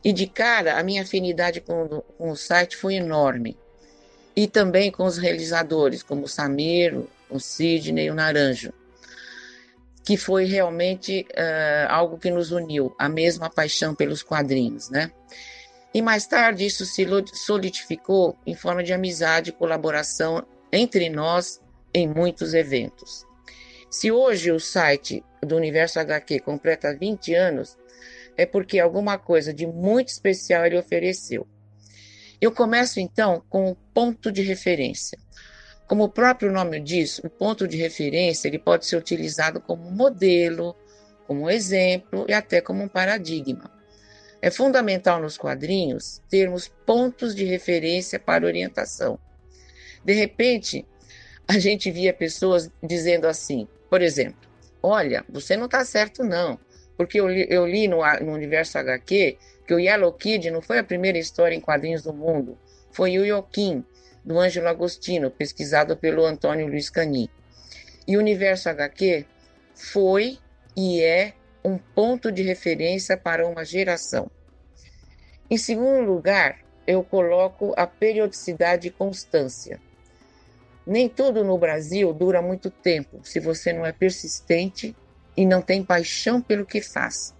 E 0.04 0.12
de 0.12 0.26
cara, 0.26 0.78
a 0.78 0.82
minha 0.82 1.02
afinidade 1.02 1.60
com, 1.60 2.02
com 2.18 2.30
o 2.30 2.36
site 2.36 2.76
foi 2.76 2.94
enorme. 2.94 3.56
E 4.34 4.48
também 4.48 4.90
com 4.90 5.04
os 5.04 5.18
realizadores, 5.18 6.02
como 6.02 6.24
o 6.24 6.28
Samir, 6.28 6.98
o 7.30 7.38
Sidney 7.38 8.06
e 8.06 8.10
o 8.10 8.14
Naranjo, 8.14 8.72
que 10.04 10.16
foi 10.16 10.44
realmente 10.44 11.26
uh, 11.30 11.88
algo 11.88 12.18
que 12.18 12.30
nos 12.30 12.50
uniu, 12.50 12.94
a 12.98 13.08
mesma 13.08 13.48
paixão 13.48 13.94
pelos 13.94 14.22
quadrinhos, 14.22 14.90
né? 14.90 15.12
E 15.94 16.00
mais 16.00 16.26
tarde 16.26 16.64
isso 16.64 16.86
se 16.86 17.06
solidificou 17.34 18.36
em 18.46 18.54
forma 18.54 18.82
de 18.82 18.92
amizade 18.92 19.50
e 19.50 19.52
colaboração 19.52 20.44
entre 20.72 21.10
nós 21.10 21.60
em 21.92 22.08
muitos 22.08 22.54
eventos. 22.54 23.26
Se 23.90 24.10
hoje 24.10 24.50
o 24.50 24.58
site 24.58 25.22
do 25.42 25.54
Universo 25.54 26.00
HQ 26.00 26.40
completa 26.40 26.96
20 26.96 27.34
anos, 27.34 27.76
é 28.36 28.46
porque 28.46 28.78
alguma 28.78 29.18
coisa 29.18 29.52
de 29.52 29.66
muito 29.66 30.08
especial 30.08 30.64
ele 30.64 30.78
ofereceu. 30.78 31.46
Eu 32.40 32.50
começo 32.50 32.98
então 32.98 33.42
com 33.48 33.70
o 33.70 33.76
ponto 33.94 34.32
de 34.32 34.42
referência. 34.42 35.18
Como 35.86 36.04
o 36.04 36.08
próprio 36.08 36.50
nome 36.50 36.80
diz, 36.80 37.18
o 37.18 37.30
ponto 37.30 37.68
de 37.68 37.76
referência 37.76 38.48
ele 38.48 38.58
pode 38.58 38.86
ser 38.86 38.96
utilizado 38.96 39.60
como 39.60 39.90
modelo, 39.90 40.74
como 41.26 41.50
exemplo 41.50 42.24
e 42.28 42.32
até 42.32 42.60
como 42.60 42.82
um 42.82 42.88
paradigma. 42.88 43.70
É 44.40 44.50
fundamental 44.50 45.20
nos 45.20 45.36
quadrinhos 45.36 46.20
termos 46.28 46.66
pontos 46.66 47.34
de 47.34 47.44
referência 47.44 48.18
para 48.18 48.46
orientação. 48.46 49.18
De 50.04 50.12
repente, 50.14 50.84
a 51.46 51.58
gente 51.58 51.90
via 51.90 52.12
pessoas 52.12 52.70
dizendo 52.82 53.26
assim, 53.26 53.68
por 53.88 54.02
exemplo, 54.02 54.50
olha, 54.82 55.24
você 55.28 55.56
não 55.56 55.66
está 55.66 55.84
certo 55.84 56.24
não, 56.24 56.58
porque 56.96 57.20
eu 57.20 57.28
li, 57.28 57.46
eu 57.48 57.66
li 57.66 57.88
no, 57.88 57.98
no, 58.20 58.32
universo 58.32 58.78
HQ 58.78 59.38
que 59.66 59.74
o 59.74 59.78
Yellow 59.78 60.12
Kid 60.12 60.50
não 60.50 60.60
foi 60.60 60.78
a 60.78 60.84
primeira 60.84 61.18
história 61.18 61.54
em 61.54 61.60
quadrinhos 61.60 62.02
do 62.02 62.12
mundo, 62.12 62.58
foi 62.90 63.18
o 63.18 63.24
Yokin, 63.24 63.84
do 64.24 64.38
Ângelo 64.38 64.68
Agostino, 64.68 65.30
pesquisado 65.30 65.96
pelo 65.96 66.24
Antônio 66.24 66.66
Luiz 66.66 66.90
Cani. 66.90 67.30
E 68.06 68.16
o 68.16 68.20
universo 68.20 68.68
HQ 68.68 69.24
foi 69.74 70.38
e 70.76 71.00
é 71.00 71.32
um 71.64 71.78
ponto 71.78 72.30
de 72.30 72.42
referência 72.42 73.16
para 73.16 73.46
uma 73.46 73.64
geração. 73.64 74.30
Em 75.50 75.56
segundo 75.56 76.10
lugar, 76.10 76.58
eu 76.86 77.02
coloco 77.02 77.72
a 77.76 77.86
periodicidade 77.86 78.88
e 78.88 78.90
constância. 78.90 79.80
Nem 80.86 81.08
tudo 81.08 81.44
no 81.44 81.56
Brasil 81.56 82.12
dura 82.12 82.42
muito 82.42 82.68
tempo 82.70 83.20
se 83.22 83.38
você 83.38 83.72
não 83.72 83.86
é 83.86 83.92
persistente 83.92 84.96
e 85.36 85.46
não 85.46 85.62
tem 85.62 85.84
paixão 85.84 86.40
pelo 86.40 86.66
que 86.66 86.80
faz. 86.80 87.34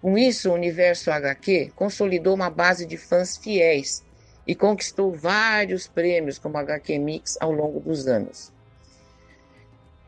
Com 0.00 0.16
isso, 0.16 0.50
o 0.50 0.54
Universo 0.54 1.10
HQ 1.10 1.72
consolidou 1.74 2.34
uma 2.34 2.50
base 2.50 2.86
de 2.86 2.96
fãs 2.96 3.36
fiéis 3.36 4.04
e 4.46 4.54
conquistou 4.54 5.12
vários 5.12 5.88
prêmios 5.88 6.38
como 6.38 6.58
HQ 6.58 6.98
Mix 6.98 7.36
ao 7.40 7.50
longo 7.50 7.80
dos 7.80 8.06
anos. 8.06 8.52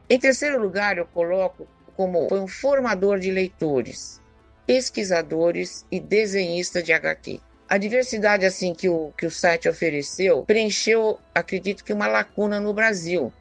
Em 0.08 0.18
terceiro 0.18 0.60
lugar, 0.60 0.98
eu 0.98 1.06
coloco 1.06 1.66
como 1.96 2.28
foi 2.28 2.40
um 2.40 2.46
formador 2.46 3.18
de 3.18 3.30
leitores, 3.30 4.22
pesquisadores 4.64 5.84
e 5.90 5.98
desenhista 5.98 6.82
de 6.82 6.92
HQ. 6.92 7.40
A 7.68 7.76
diversidade 7.76 8.46
assim 8.46 8.72
que 8.72 8.88
o, 8.88 9.12
que 9.18 9.26
o 9.26 9.30
site 9.30 9.68
ofereceu 9.68 10.44
preencheu, 10.44 11.18
acredito 11.34 11.84
que 11.84 11.92
uma 11.92 12.06
lacuna 12.06 12.60
no 12.60 12.72
Brasil. 12.72 13.32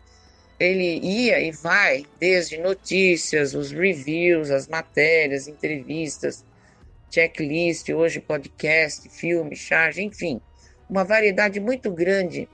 Ele 0.59 0.99
ia 0.99 1.39
e 1.39 1.51
vai 1.51 2.05
desde 2.19 2.57
notícias, 2.57 3.53
os 3.53 3.71
reviews, 3.71 4.49
as 4.49 4.67
matérias, 4.67 5.47
entrevistas, 5.47 6.43
checklist, 7.11 7.89
hoje 7.89 8.19
podcast, 8.19 9.07
filme, 9.09 9.55
charge, 9.55 10.03
enfim, 10.03 10.41
uma 10.89 11.03
variedade 11.03 11.59
muito 11.59 11.91
grande 11.91 12.49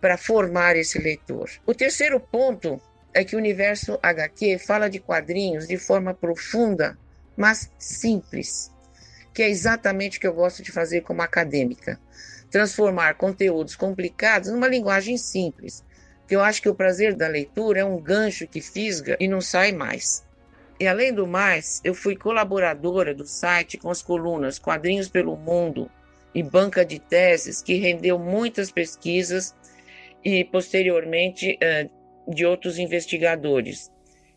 para 0.00 0.16
formar 0.16 0.76
esse 0.76 0.98
leitor. 0.98 1.50
O 1.66 1.74
terceiro 1.74 2.20
ponto 2.20 2.80
é 3.12 3.24
que 3.24 3.34
o 3.34 3.38
universo 3.38 3.98
HQ 4.02 4.58
fala 4.58 4.88
de 4.88 5.00
quadrinhos 5.00 5.66
de 5.66 5.76
forma 5.76 6.14
profunda, 6.14 6.96
mas 7.36 7.70
simples, 7.78 8.70
que 9.34 9.42
é 9.42 9.48
exatamente 9.48 10.18
o 10.18 10.20
que 10.20 10.26
eu 10.26 10.34
gosto 10.34 10.62
de 10.62 10.72
fazer 10.72 11.02
como 11.02 11.22
acadêmica. 11.22 12.00
Transformar 12.50 13.14
conteúdos 13.14 13.76
complicados 13.76 14.50
numa 14.50 14.68
linguagem 14.68 15.16
simples, 15.16 15.84
que 16.30 16.36
eu 16.36 16.40
acho 16.40 16.62
que 16.62 16.68
o 16.68 16.74
prazer 16.76 17.16
da 17.16 17.26
leitura 17.26 17.80
é 17.80 17.84
um 17.84 18.00
gancho 18.00 18.46
que 18.46 18.60
fisga 18.60 19.16
e 19.18 19.26
não 19.26 19.40
sai 19.40 19.72
mais. 19.72 20.24
E 20.78 20.86
além 20.86 21.12
do 21.12 21.26
mais, 21.26 21.80
eu 21.82 21.92
fui 21.92 22.14
colaboradora 22.14 23.12
do 23.12 23.26
site 23.26 23.76
com 23.76 23.90
as 23.90 24.00
colunas 24.00 24.56
Quadrinhos 24.56 25.08
pelo 25.08 25.36
Mundo 25.36 25.90
e 26.32 26.40
Banca 26.40 26.84
de 26.84 27.00
Teses, 27.00 27.60
que 27.60 27.74
rendeu 27.74 28.16
muitas 28.16 28.70
pesquisas 28.70 29.56
e 30.24 30.44
posteriormente 30.44 31.58
eh, 31.60 31.88
de 32.28 32.46
outros 32.46 32.78
investigadores. 32.78 33.90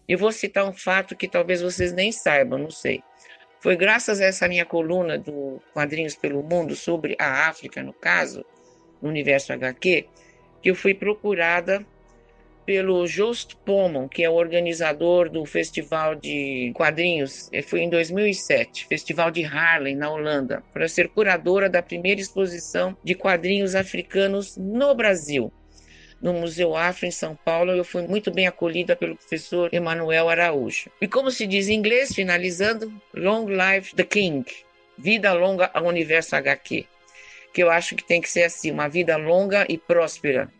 E 0.10 0.16
vou 0.16 0.32
citar 0.32 0.68
um 0.68 0.74
fato 0.74 1.16
que 1.16 1.28
talvez 1.28 1.62
vocês 1.62 1.94
nem 1.94 2.12
saibam, 2.12 2.58
não 2.58 2.72
sei. 2.72 3.04
Foi 3.60 3.76
graças 3.76 4.20
a 4.20 4.26
essa 4.26 4.48
minha 4.48 4.66
coluna 4.66 5.16
do 5.20 5.62
Quadrinhos 5.72 6.16
pelo 6.16 6.42
Mundo 6.42 6.76
sobre 6.76 7.16
a 7.20 7.48
África, 7.48 7.84
no 7.84 7.94
caso, 7.94 8.44
no 9.00 9.10
universo 9.10 9.54
HQ, 9.54 10.08
que 10.64 10.72
eu 10.72 10.76
fui 10.76 10.96
procurada 10.96 11.86
pelo 12.66 13.06
Just 13.06 13.56
Pomon, 13.66 14.08
que 14.08 14.24
é 14.24 14.30
o 14.30 14.34
organizador 14.34 15.30
do 15.30 15.46
Festival 15.46 16.16
de 16.16 16.72
Quadrinhos, 16.74 17.50
foi 17.68 17.82
em 17.82 17.90
2007, 17.90 18.88
Festival 18.88 19.30
de 19.30 19.44
Harlem, 19.44 19.98
na 19.98 20.10
Holanda, 20.10 20.64
para 20.74 20.88
ser 20.88 21.10
curadora 21.10 21.70
da 21.70 21.84
primeira 21.84 22.22
exposição 22.22 22.98
de 23.04 23.14
quadrinhos 23.14 23.76
africanos 23.76 24.56
no 24.56 24.96
Brasil 24.96 25.52
no 26.24 26.32
Museu 26.32 26.74
Afro, 26.74 27.06
em 27.06 27.12
São 27.12 27.36
Paulo, 27.36 27.74
eu 27.74 27.84
fui 27.84 28.08
muito 28.08 28.32
bem 28.32 28.48
acolhida 28.48 28.96
pelo 28.96 29.18
professor 29.18 29.70
Emanuel 29.74 30.30
Araújo. 30.30 30.90
E 31.02 31.08
como 31.08 31.30
se 31.30 31.46
diz 31.46 31.68
em 31.68 31.74
inglês, 31.74 32.16
finalizando, 32.16 32.90
Long 33.14 33.46
Life 33.46 33.94
the 33.94 34.06
King, 34.06 34.46
vida 34.98 35.34
longa 35.34 35.70
ao 35.74 35.86
universo 35.86 36.34
HQ, 36.38 36.86
que 37.54 37.62
eu 37.62 37.70
acho 37.70 37.96
que 37.96 38.04
tem 38.04 38.20
que 38.20 38.30
ser 38.30 38.44
assim, 38.44 38.72
uma 38.72 38.90
vida 38.90 39.16
longa 39.16 39.66
e 39.70 39.78
próspera. 39.78 40.52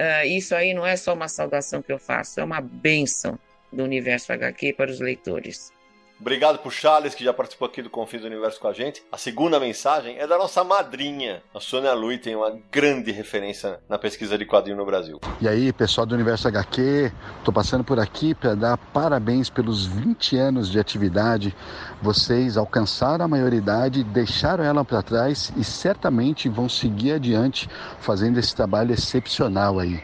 Uh, 0.00 0.26
isso 0.26 0.54
aí 0.54 0.74
não 0.74 0.86
é 0.86 0.96
só 0.96 1.14
uma 1.14 1.28
saudação 1.28 1.82
que 1.82 1.92
eu 1.92 1.98
faço, 1.98 2.40
é 2.40 2.44
uma 2.44 2.60
bênção 2.60 3.38
do 3.72 3.82
universo 3.82 4.32
HQ 4.32 4.74
para 4.74 4.90
os 4.90 5.00
leitores. 5.00 5.72
Obrigado 6.20 6.58
pro 6.58 6.70
Charles, 6.70 7.14
que 7.14 7.24
já 7.24 7.32
participou 7.32 7.66
aqui 7.66 7.80
do 7.80 7.88
Confins 7.88 8.20
do 8.20 8.26
Universo 8.26 8.60
com 8.60 8.68
a 8.68 8.74
gente. 8.74 9.02
A 9.10 9.16
segunda 9.16 9.58
mensagem 9.58 10.18
é 10.18 10.26
da 10.26 10.36
nossa 10.36 10.62
madrinha. 10.62 11.42
A 11.54 11.60
Sônia 11.60 11.94
Lui 11.94 12.18
tem 12.18 12.36
uma 12.36 12.58
grande 12.70 13.10
referência 13.10 13.80
na 13.88 13.96
pesquisa 13.98 14.36
de 14.36 14.44
quadrinho 14.44 14.76
no 14.76 14.84
Brasil. 14.84 15.18
E 15.40 15.48
aí, 15.48 15.72
pessoal 15.72 16.06
do 16.06 16.14
Universo 16.14 16.46
HQ, 16.46 17.10
tô 17.42 17.50
passando 17.50 17.82
por 17.82 17.98
aqui 17.98 18.34
para 18.34 18.54
dar 18.54 18.76
parabéns 18.76 19.48
pelos 19.48 19.86
20 19.86 20.36
anos 20.36 20.68
de 20.68 20.78
atividade. 20.78 21.56
Vocês 22.02 22.58
alcançaram 22.58 23.24
a 23.24 23.28
maioridade, 23.28 24.04
deixaram 24.04 24.62
ela 24.62 24.84
para 24.84 25.02
trás 25.02 25.50
e 25.56 25.64
certamente 25.64 26.50
vão 26.50 26.68
seguir 26.68 27.12
adiante 27.12 27.66
fazendo 27.98 28.38
esse 28.38 28.54
trabalho 28.54 28.92
excepcional 28.92 29.78
aí. 29.78 29.98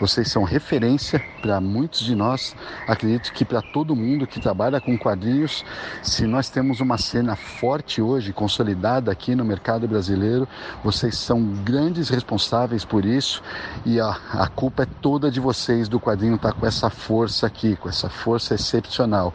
Vocês 0.00 0.30
são 0.30 0.42
referência 0.42 1.22
para 1.40 1.60
muitos 1.60 2.00
de 2.00 2.14
nós, 2.14 2.54
acredito 2.86 3.32
que 3.32 3.44
para 3.44 3.62
todo 3.62 3.94
mundo 3.94 4.26
que 4.26 4.40
trabalha 4.40 4.80
com 4.80 4.98
quadrinhos. 4.98 5.53
Se 6.02 6.26
nós 6.26 6.48
temos 6.48 6.80
uma 6.80 6.96
cena 6.96 7.36
forte 7.36 8.00
hoje, 8.00 8.32
consolidada 8.32 9.12
aqui 9.12 9.34
no 9.34 9.44
mercado 9.44 9.86
brasileiro, 9.86 10.48
vocês 10.82 11.18
são 11.18 11.42
grandes 11.42 12.08
responsáveis 12.08 12.84
por 12.84 13.04
isso 13.04 13.42
e 13.84 14.00
a, 14.00 14.16
a 14.32 14.48
culpa 14.48 14.84
é 14.84 14.86
toda 14.86 15.30
de 15.30 15.40
vocês 15.40 15.88
do 15.88 16.00
quadrinho 16.00 16.36
estar 16.36 16.52
tá 16.52 16.58
com 16.58 16.66
essa 16.66 16.88
força 16.88 17.46
aqui, 17.46 17.76
com 17.76 17.88
essa 17.88 18.08
força 18.08 18.54
excepcional. 18.54 19.34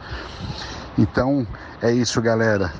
Então 0.98 1.46
é 1.80 1.92
isso, 1.92 2.20
galera 2.20 2.72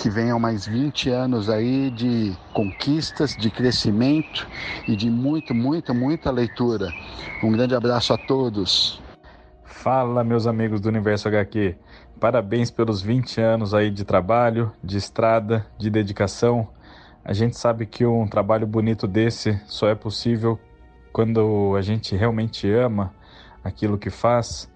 que 0.00 0.08
venham 0.08 0.38
mais 0.38 0.64
20 0.64 1.10
anos 1.10 1.50
aí 1.50 1.90
de 1.90 2.36
conquistas, 2.52 3.36
de 3.36 3.50
crescimento 3.50 4.46
e 4.86 4.94
de 4.94 5.10
muito, 5.10 5.52
muita, 5.52 5.92
muita 5.92 6.30
leitura. 6.30 6.88
Um 7.42 7.50
grande 7.50 7.74
abraço 7.74 8.12
a 8.12 8.16
todos. 8.16 9.02
Fala, 9.64 10.22
meus 10.22 10.46
amigos 10.46 10.80
do 10.80 10.88
Universo 10.88 11.28
HQ. 11.28 11.76
Parabéns 12.20 12.68
pelos 12.68 13.00
20 13.00 13.40
anos 13.40 13.72
aí 13.72 13.92
de 13.92 14.04
trabalho, 14.04 14.72
de 14.82 14.96
estrada, 14.96 15.64
de 15.78 15.88
dedicação. 15.88 16.68
A 17.24 17.32
gente 17.32 17.56
sabe 17.56 17.86
que 17.86 18.04
um 18.04 18.26
trabalho 18.26 18.66
bonito 18.66 19.06
desse 19.06 19.60
só 19.66 19.88
é 19.88 19.94
possível 19.94 20.58
quando 21.12 21.76
a 21.76 21.80
gente 21.80 22.16
realmente 22.16 22.68
ama 22.72 23.14
aquilo 23.62 23.96
que 23.96 24.10
faz. 24.10 24.68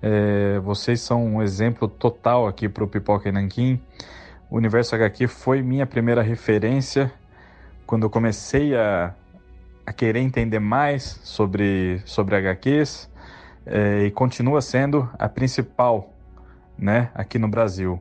É, 0.00 0.60
vocês 0.60 1.00
são 1.00 1.26
um 1.26 1.42
exemplo 1.42 1.88
total 1.88 2.46
aqui 2.46 2.68
para 2.68 2.84
o 2.84 2.88
Pipoca 2.88 3.28
e 3.28 3.32
Nanquim. 3.32 3.82
O 4.48 4.56
Universo 4.56 4.94
HQ 4.94 5.26
foi 5.26 5.62
minha 5.62 5.86
primeira 5.86 6.22
referência 6.22 7.12
quando 7.84 8.04
eu 8.04 8.10
comecei 8.10 8.76
a, 8.76 9.12
a 9.84 9.92
querer 9.92 10.20
entender 10.20 10.60
mais 10.60 11.18
sobre, 11.24 12.00
sobre 12.04 12.36
HQs 12.36 13.10
é, 13.66 14.04
e 14.04 14.12
continua 14.12 14.60
sendo 14.60 15.10
a 15.18 15.28
principal 15.28 16.13
né, 16.78 17.10
aqui 17.14 17.38
no 17.38 17.48
Brasil. 17.48 18.00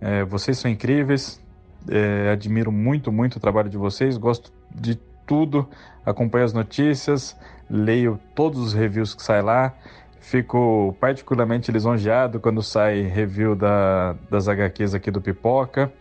É, 0.00 0.24
vocês 0.24 0.58
são 0.58 0.70
incríveis, 0.70 1.40
é, 1.88 2.30
admiro 2.30 2.72
muito, 2.72 3.12
muito 3.12 3.36
o 3.36 3.40
trabalho 3.40 3.68
de 3.68 3.76
vocês, 3.76 4.16
gosto 4.16 4.52
de 4.74 4.96
tudo, 5.26 5.68
acompanho 6.04 6.44
as 6.44 6.52
notícias, 6.52 7.36
leio 7.68 8.18
todos 8.34 8.58
os 8.58 8.72
reviews 8.72 9.14
que 9.14 9.22
saem 9.22 9.42
lá, 9.42 9.74
fico 10.20 10.94
particularmente 11.00 11.70
lisonjeado 11.70 12.40
quando 12.40 12.62
sai 12.62 13.02
review 13.02 13.54
da, 13.54 14.14
das 14.30 14.48
HQs 14.48 14.94
aqui 14.94 15.10
do 15.10 15.20
Pipoca. 15.20 15.92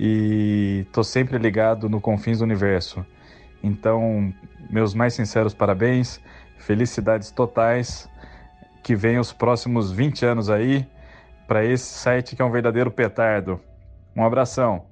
E 0.00 0.86
tô 0.92 1.04
sempre 1.04 1.38
ligado 1.38 1.88
no 1.88 2.00
Confins 2.00 2.38
do 2.38 2.44
Universo. 2.44 3.04
Então, 3.62 4.32
meus 4.68 4.94
mais 4.94 5.14
sinceros 5.14 5.54
parabéns, 5.54 6.20
felicidades 6.58 7.30
totais, 7.30 8.08
que 8.82 8.96
venham 8.96 9.20
os 9.20 9.32
próximos 9.32 9.92
20 9.92 10.24
anos 10.24 10.50
aí 10.50 10.86
para 11.46 11.64
esse 11.64 11.84
site 11.84 12.36
que 12.36 12.42
é 12.42 12.44
um 12.44 12.50
verdadeiro 12.50 12.90
petardo. 12.90 13.60
Um 14.16 14.24
abração. 14.24 14.86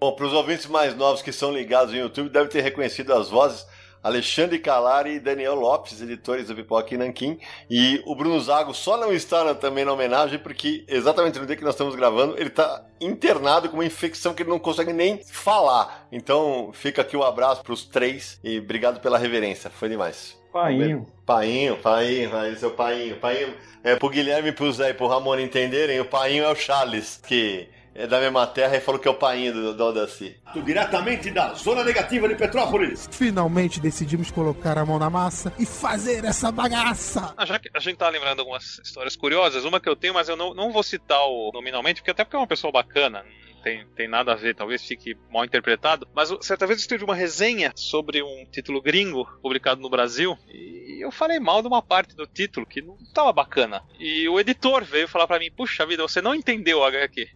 Bom, 0.00 0.14
para 0.14 0.26
os 0.26 0.32
ouvintes 0.32 0.66
mais 0.66 0.94
novos 0.94 1.22
que 1.22 1.32
são 1.32 1.52
ligados 1.52 1.92
no 1.92 2.00
YouTube, 2.00 2.28
devem 2.28 2.48
ter 2.48 2.60
reconhecido 2.60 3.12
as 3.12 3.30
vozes 3.30 3.66
Alexandre 4.06 4.60
Calari 4.60 5.14
e 5.14 5.20
Daniel 5.20 5.56
Lopes, 5.56 6.00
editores 6.00 6.46
do 6.46 6.54
Pipoca 6.54 6.94
e 6.94 6.96
Nanquim. 6.96 7.40
E 7.68 8.00
o 8.06 8.14
Bruno 8.14 8.40
Zago 8.40 8.72
só 8.72 8.96
não 8.96 9.12
está 9.12 9.52
também 9.52 9.84
na 9.84 9.92
homenagem 9.92 10.38
porque 10.38 10.84
exatamente 10.86 11.40
no 11.40 11.44
dia 11.44 11.56
que 11.56 11.64
nós 11.64 11.74
estamos 11.74 11.96
gravando, 11.96 12.36
ele 12.38 12.48
está 12.48 12.84
internado 13.00 13.68
com 13.68 13.78
uma 13.78 13.84
infecção 13.84 14.32
que 14.32 14.44
ele 14.44 14.50
não 14.50 14.60
consegue 14.60 14.92
nem 14.92 15.20
falar. 15.24 16.06
Então 16.12 16.70
fica 16.72 17.02
aqui 17.02 17.16
o 17.16 17.20
um 17.20 17.24
abraço 17.24 17.64
para 17.64 17.72
os 17.72 17.84
três 17.84 18.38
e 18.44 18.60
obrigado 18.60 19.00
pela 19.00 19.18
reverência. 19.18 19.70
Foi 19.70 19.88
demais. 19.88 20.40
Painho. 20.52 21.04
Painho, 21.26 21.76
painho, 21.78 22.30
painho, 22.30 22.56
seu 22.56 22.70
painho. 22.70 23.16
Painho, 23.16 23.54
é, 23.82 23.96
pro 23.96 24.08
Guilherme, 24.08 24.52
pro 24.52 24.72
Zé 24.72 24.90
e 24.90 24.94
pro 24.94 25.08
Ramon 25.08 25.40
entenderem, 25.40 25.98
o 25.98 26.04
painho 26.04 26.44
é 26.44 26.48
o 26.48 26.54
Charles, 26.54 27.20
que 27.26 27.68
é 27.98 28.06
da 28.06 28.20
mesma 28.20 28.46
terra 28.46 28.76
e 28.76 28.80
falou 28.80 29.00
que 29.00 29.08
é 29.08 29.10
o 29.10 29.14
painho 29.14 29.52
do, 29.52 29.74
do 29.74 29.82
Aldaci. 29.82 30.36
Diretamente 30.64 31.30
da 31.30 31.54
zona 31.54 31.82
negativa 31.82 32.28
de 32.28 32.34
Petrópolis. 32.34 33.08
Finalmente 33.10 33.80
decidimos 33.80 34.30
colocar 34.30 34.76
a 34.76 34.84
mão 34.84 34.98
na 34.98 35.08
massa 35.08 35.52
e 35.58 35.64
fazer 35.64 36.24
essa 36.24 36.52
bagaça. 36.52 37.34
Ah, 37.36 37.46
já 37.46 37.58
que 37.58 37.70
a 37.72 37.80
gente 37.80 37.96
tá 37.96 38.08
lembrando 38.08 38.40
algumas 38.40 38.78
histórias 38.78 39.16
curiosas, 39.16 39.64
uma 39.64 39.80
que 39.80 39.88
eu 39.88 39.96
tenho, 39.96 40.14
mas 40.14 40.28
eu 40.28 40.36
não, 40.36 40.52
não 40.54 40.70
vou 40.70 40.82
citar 40.82 41.20
o 41.26 41.50
nominalmente, 41.54 42.00
porque 42.02 42.10
até 42.10 42.22
porque 42.22 42.36
é 42.36 42.38
uma 42.38 42.46
pessoa 42.46 42.70
bacana, 42.70 43.24
tem, 43.62 43.86
tem 43.96 44.06
nada 44.06 44.32
a 44.32 44.36
ver, 44.36 44.54
talvez 44.54 44.84
fique 44.84 45.16
mal 45.30 45.44
interpretado. 45.44 46.06
Mas 46.14 46.32
certa 46.42 46.66
vez 46.66 46.78
eu 46.78 46.82
escrevi 46.82 47.02
uma 47.02 47.14
resenha 47.14 47.72
sobre 47.74 48.22
um 48.22 48.44
título 48.52 48.82
gringo 48.82 49.26
publicado 49.42 49.80
no 49.80 49.90
Brasil 49.90 50.38
e 50.48 51.02
eu 51.02 51.10
falei 51.10 51.40
mal 51.40 51.62
de 51.62 51.68
uma 51.68 51.82
parte 51.82 52.14
do 52.14 52.26
título 52.26 52.66
que 52.66 52.82
não 52.82 52.96
estava 52.96 53.32
bacana. 53.32 53.82
E 53.98 54.28
o 54.28 54.38
editor 54.38 54.84
veio 54.84 55.08
falar 55.08 55.26
para 55.26 55.38
mim: 55.38 55.50
Puxa 55.50 55.86
vida, 55.86 56.02
você 56.02 56.20
não 56.20 56.34
entendeu 56.34 56.78
o 56.78 56.84
HQ. 56.84 57.28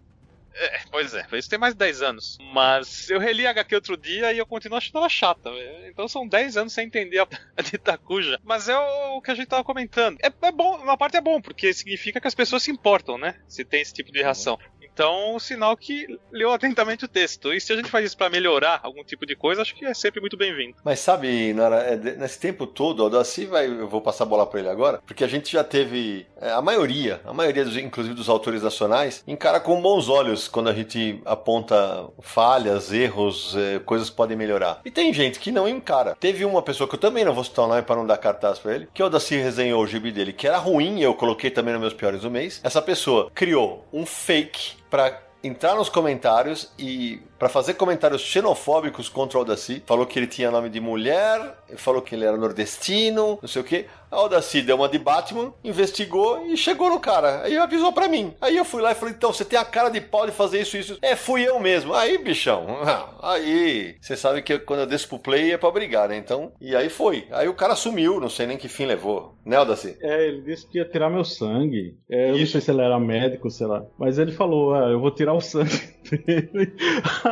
É, 0.60 0.80
pois 0.90 1.14
é, 1.14 1.26
isso 1.32 1.48
tem 1.48 1.58
mais 1.58 1.72
de 1.72 1.78
10 1.78 2.02
anos. 2.02 2.38
Mas 2.52 3.08
eu 3.08 3.18
reli 3.18 3.46
a 3.46 3.50
HQ 3.50 3.74
outro 3.74 3.96
dia 3.96 4.30
e 4.30 4.36
eu 4.36 4.44
continuo 4.44 4.76
achando 4.76 4.98
ela 4.98 5.08
chata. 5.08 5.50
Então 5.86 6.06
são 6.06 6.28
10 6.28 6.58
anos 6.58 6.74
sem 6.74 6.86
entender 6.86 7.18
a, 7.18 7.26
a 7.56 7.62
de 7.62 7.76
Itacuja. 7.76 8.38
Mas 8.44 8.68
é 8.68 8.76
o, 8.76 9.22
que 9.22 9.30
a 9.30 9.34
gente 9.34 9.48
tava 9.48 9.64
comentando. 9.64 10.18
É, 10.22 10.30
é 10.46 10.52
bom, 10.52 10.76
uma 10.76 10.98
parte 10.98 11.16
é 11.16 11.20
bom, 11.20 11.40
porque 11.40 11.72
significa 11.72 12.20
que 12.20 12.28
as 12.28 12.34
pessoas 12.34 12.62
se 12.62 12.70
importam, 12.70 13.16
né? 13.16 13.36
Se 13.48 13.64
tem 13.64 13.80
esse 13.80 13.94
tipo 13.94 14.12
de 14.12 14.20
reação. 14.20 14.58
Então, 15.00 15.38
sinal 15.38 15.74
que 15.78 16.18
leu 16.30 16.52
atentamente 16.52 17.06
o 17.06 17.08
texto. 17.08 17.54
E 17.54 17.58
se 17.58 17.72
a 17.72 17.76
gente 17.76 17.88
faz 17.88 18.04
isso 18.04 18.18
para 18.18 18.28
melhorar 18.28 18.80
algum 18.82 19.02
tipo 19.02 19.24
de 19.24 19.34
coisa, 19.34 19.62
acho 19.62 19.74
que 19.74 19.86
é 19.86 19.94
sempre 19.94 20.20
muito 20.20 20.36
bem-vindo. 20.36 20.76
Mas 20.84 21.00
sabe, 21.00 21.54
Nara, 21.54 21.76
é, 21.76 21.96
nesse 21.96 22.38
tempo 22.38 22.66
todo, 22.66 23.00
o 23.00 23.04
Aldaci 23.04 23.46
vai, 23.46 23.66
eu 23.66 23.88
vou 23.88 24.02
passar 24.02 24.24
a 24.24 24.26
bola 24.26 24.46
para 24.46 24.60
ele 24.60 24.68
agora, 24.68 25.00
porque 25.06 25.24
a 25.24 25.26
gente 25.26 25.50
já 25.50 25.64
teve 25.64 26.26
é, 26.38 26.50
a 26.50 26.60
maioria, 26.60 27.18
a 27.24 27.32
maioria 27.32 27.64
dos, 27.64 27.78
inclusive 27.78 28.14
dos 28.14 28.28
autores 28.28 28.62
nacionais, 28.62 29.24
encara 29.26 29.58
com 29.58 29.80
bons 29.80 30.10
olhos 30.10 30.48
quando 30.48 30.68
a 30.68 30.74
gente 30.74 31.22
aponta 31.24 32.06
falhas, 32.20 32.92
erros, 32.92 33.56
é, 33.56 33.78
coisas 33.78 34.10
que 34.10 34.16
podem 34.16 34.36
melhorar. 34.36 34.82
E 34.84 34.90
tem 34.90 35.14
gente 35.14 35.40
que 35.40 35.50
não 35.50 35.66
encara. 35.66 36.14
Teve 36.20 36.44
uma 36.44 36.60
pessoa 36.60 36.86
que 36.86 36.96
eu 36.96 37.00
também 37.00 37.24
não 37.24 37.32
vou 37.32 37.44
citar 37.44 37.64
o 37.64 37.68
nome 37.68 37.80
para 37.80 37.96
não 37.96 38.06
dar 38.06 38.18
cartaz 38.18 38.58
para 38.58 38.74
ele, 38.74 38.88
que 38.92 39.00
o 39.00 39.06
Aldaci 39.06 39.36
resenhou 39.36 39.82
o 39.82 39.86
gibi 39.86 40.12
dele, 40.12 40.34
que 40.34 40.46
era 40.46 40.58
ruim, 40.58 41.00
eu 41.00 41.14
coloquei 41.14 41.50
também 41.50 41.72
nos 41.72 41.80
meus 41.80 41.94
piores 41.94 42.20
do 42.20 42.30
mês. 42.30 42.60
Essa 42.62 42.82
pessoa 42.82 43.30
criou 43.34 43.88
um 43.90 44.04
fake 44.04 44.78
para 44.90 45.22
entrar 45.42 45.74
nos 45.74 45.88
comentários 45.88 46.72
e 46.78 47.22
para 47.40 47.48
fazer 47.48 47.72
comentários 47.72 48.20
xenofóbicos 48.20 49.08
contra 49.08 49.38
o 49.38 49.40
Aldaci. 49.40 49.82
Falou 49.86 50.04
que 50.04 50.18
ele 50.18 50.26
tinha 50.26 50.50
nome 50.50 50.68
de 50.68 50.78
mulher, 50.78 51.56
falou 51.76 52.02
que 52.02 52.14
ele 52.14 52.26
era 52.26 52.36
nordestino, 52.36 53.38
não 53.40 53.48
sei 53.48 53.62
o 53.62 53.64
que. 53.64 53.86
A 54.12 54.60
deu 54.60 54.76
uma 54.76 54.88
de 54.88 54.98
Batman, 54.98 55.52
investigou 55.62 56.44
e 56.46 56.56
chegou 56.56 56.90
no 56.90 56.98
cara. 56.98 57.42
Aí 57.42 57.56
avisou 57.56 57.92
para 57.92 58.08
mim. 58.08 58.34
Aí 58.40 58.56
eu 58.56 58.64
fui 58.64 58.82
lá 58.82 58.90
e 58.90 58.94
falei: 58.94 59.14
então, 59.14 59.32
você 59.32 59.44
tem 59.44 59.58
a 59.58 59.64
cara 59.64 59.88
de 59.88 60.00
pau 60.00 60.26
de 60.26 60.32
fazer 60.32 60.60
isso, 60.60 60.76
isso. 60.76 60.98
É, 61.00 61.14
fui 61.14 61.48
eu 61.48 61.60
mesmo. 61.60 61.94
Aí, 61.94 62.18
bichão. 62.18 62.66
Aí, 63.22 63.94
você 64.00 64.16
sabe 64.16 64.42
que 64.42 64.58
quando 64.58 64.80
eu 64.80 64.86
desço 64.86 65.08
pro 65.08 65.18
play 65.18 65.52
é 65.52 65.58
pra 65.58 65.70
brigar, 65.70 66.08
né? 66.08 66.16
Então, 66.16 66.52
e 66.60 66.74
aí 66.74 66.88
foi. 66.88 67.26
Aí 67.30 67.46
o 67.48 67.54
cara 67.54 67.76
sumiu, 67.76 68.18
não 68.18 68.30
sei 68.30 68.46
nem 68.46 68.56
que 68.56 68.66
fim 68.66 68.86
levou. 68.86 69.36
Né, 69.44 69.56
Aldaci? 69.56 69.96
É, 70.00 70.26
ele 70.28 70.42
disse 70.42 70.66
que 70.66 70.78
ia 70.78 70.84
tirar 70.84 71.10
meu 71.10 71.24
sangue. 71.24 71.96
É, 72.10 72.30
eu 72.30 72.38
não 72.38 72.46
sei 72.46 72.60
se 72.60 72.70
ele 72.70 72.80
era 72.80 72.98
médico, 72.98 73.50
sei 73.50 73.66
lá. 73.66 73.84
Mas 73.98 74.18
ele 74.18 74.32
falou: 74.32 74.74
ah, 74.74 74.88
eu 74.88 75.00
vou 75.00 75.10
tirar 75.10 75.34
o 75.34 75.40
sangue 75.40 75.94
dele. 76.10 76.74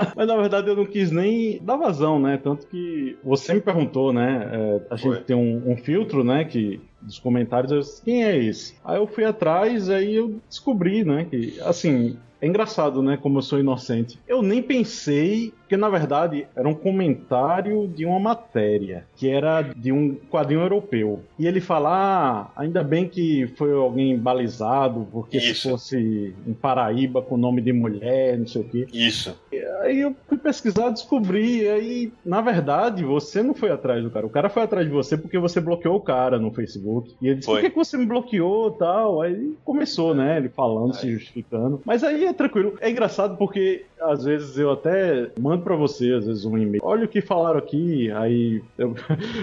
Mas 0.17 0.27
na 0.27 0.37
verdade 0.37 0.69
eu 0.69 0.77
não 0.77 0.87
quis 0.87 1.11
nem 1.11 1.61
dar 1.63 1.77
vazão, 1.77 2.19
né? 2.19 2.39
Tanto 2.43 2.67
que 2.67 3.17
você 3.23 3.55
me 3.55 3.61
perguntou, 3.61 4.13
né? 4.13 4.49
É, 4.53 4.81
a 4.91 4.97
gente 4.97 5.15
Foi. 5.15 5.25
tem 5.25 5.37
um, 5.37 5.73
um, 5.73 5.77
filtro, 5.77 6.25
né? 6.25 6.45
Que 6.45 6.81
dos 7.01 7.19
comentários, 7.19 7.73
eu 7.73 7.81
disse, 7.81 8.03
quem 8.03 8.25
é 8.25 8.37
esse? 8.37 8.77
Aí 8.85 8.97
eu 8.99 9.07
fui 9.07 9.25
atrás, 9.25 9.89
aí 9.89 10.15
eu 10.15 10.41
descobri, 10.49 11.05
né? 11.05 11.27
Que 11.29 11.61
assim, 11.61 12.17
é 12.41 12.47
engraçado, 12.47 13.03
né? 13.03 13.17
Como 13.17 13.39
eu 13.39 13.43
sou 13.43 13.59
inocente. 13.59 14.19
Eu 14.27 14.43
nem 14.43 14.63
pensei 14.63 15.53
que, 15.69 15.77
na 15.77 15.89
verdade, 15.89 16.47
era 16.57 16.69
um 16.69 16.75
comentário 16.75 17.87
de 17.89 18.07
uma 18.07 18.19
matéria, 18.19 19.05
que 19.17 19.29
era 19.29 19.63
de 19.63 19.93
um 19.93 20.15
quadrinho 20.31 20.61
europeu. 20.61 21.23
E 21.39 21.47
ele 21.47 21.61
fala: 21.61 21.91
ah, 21.91 22.51
ainda 22.57 22.83
bem 22.83 23.09
que 23.09 23.47
foi 23.57 23.73
alguém 23.73 24.17
balizado, 24.17 25.07
porque 25.13 25.39
Isso. 25.39 25.55
se 25.55 25.71
fosse 25.71 26.35
em 26.47 26.55
Paraíba 26.55 27.21
com 27.21 27.37
nome 27.37 27.61
de 27.61 27.73
mulher, 27.73 28.39
não 28.39 28.47
sei 28.47 28.63
o 28.63 28.65
quê. 28.65 28.87
Isso. 28.93 29.37
E 29.53 29.59
aí 29.83 30.01
eu 30.01 30.15
fui 30.29 30.39
pesquisar, 30.39 30.91
descobri. 30.91 31.63
E 31.63 31.69
aí, 31.69 32.13
na 32.25 32.41
verdade, 32.41 33.05
você 33.05 33.43
não 33.43 33.55
foi 33.55 33.71
atrás 33.71 34.03
do 34.03 34.11
cara. 34.11 34.27
O 34.27 34.31
cara 34.31 34.49
foi 34.49 34.63
atrás 34.63 34.87
de 34.87 34.93
você 34.93 35.17
porque 35.17 35.39
você 35.39 35.61
bloqueou 35.61 35.97
o 35.97 36.01
cara 36.01 36.39
no 36.39 36.53
Facebook. 36.53 37.15
E 37.21 37.27
ele 37.27 37.37
disse: 37.37 37.47
foi. 37.47 37.57
por 37.57 37.63
que, 37.63 37.71
que 37.71 37.77
você 37.77 37.97
me 37.97 38.07
bloqueou 38.07 38.71
tal? 38.71 39.21
Aí 39.21 39.55
começou, 39.65 40.15
né? 40.15 40.39
Ele 40.39 40.49
falando, 40.49 40.95
aí. 40.95 41.01
se 41.01 41.11
justificando. 41.11 41.83
Mas 41.85 42.05
aí 42.05 42.28
é 42.29 42.33
tranquilo. 42.33 42.75
É 42.81 42.91
engraçado 42.91 43.37
porque 43.37 43.85
às 44.01 44.25
vezes 44.25 44.57
eu 44.59 44.71
até 44.71 45.31
mando 45.39 45.63
para 45.63 45.77
você, 45.77 46.13
às 46.13 46.27
vezes, 46.27 46.45
um 46.45 46.57
e-mail. 46.57 46.81
Olha 46.83 47.05
o 47.05 47.09
que 47.09 47.21
falaram 47.21 47.59
aqui, 47.59 48.11
aí 48.13 48.63
eu... 48.77 48.95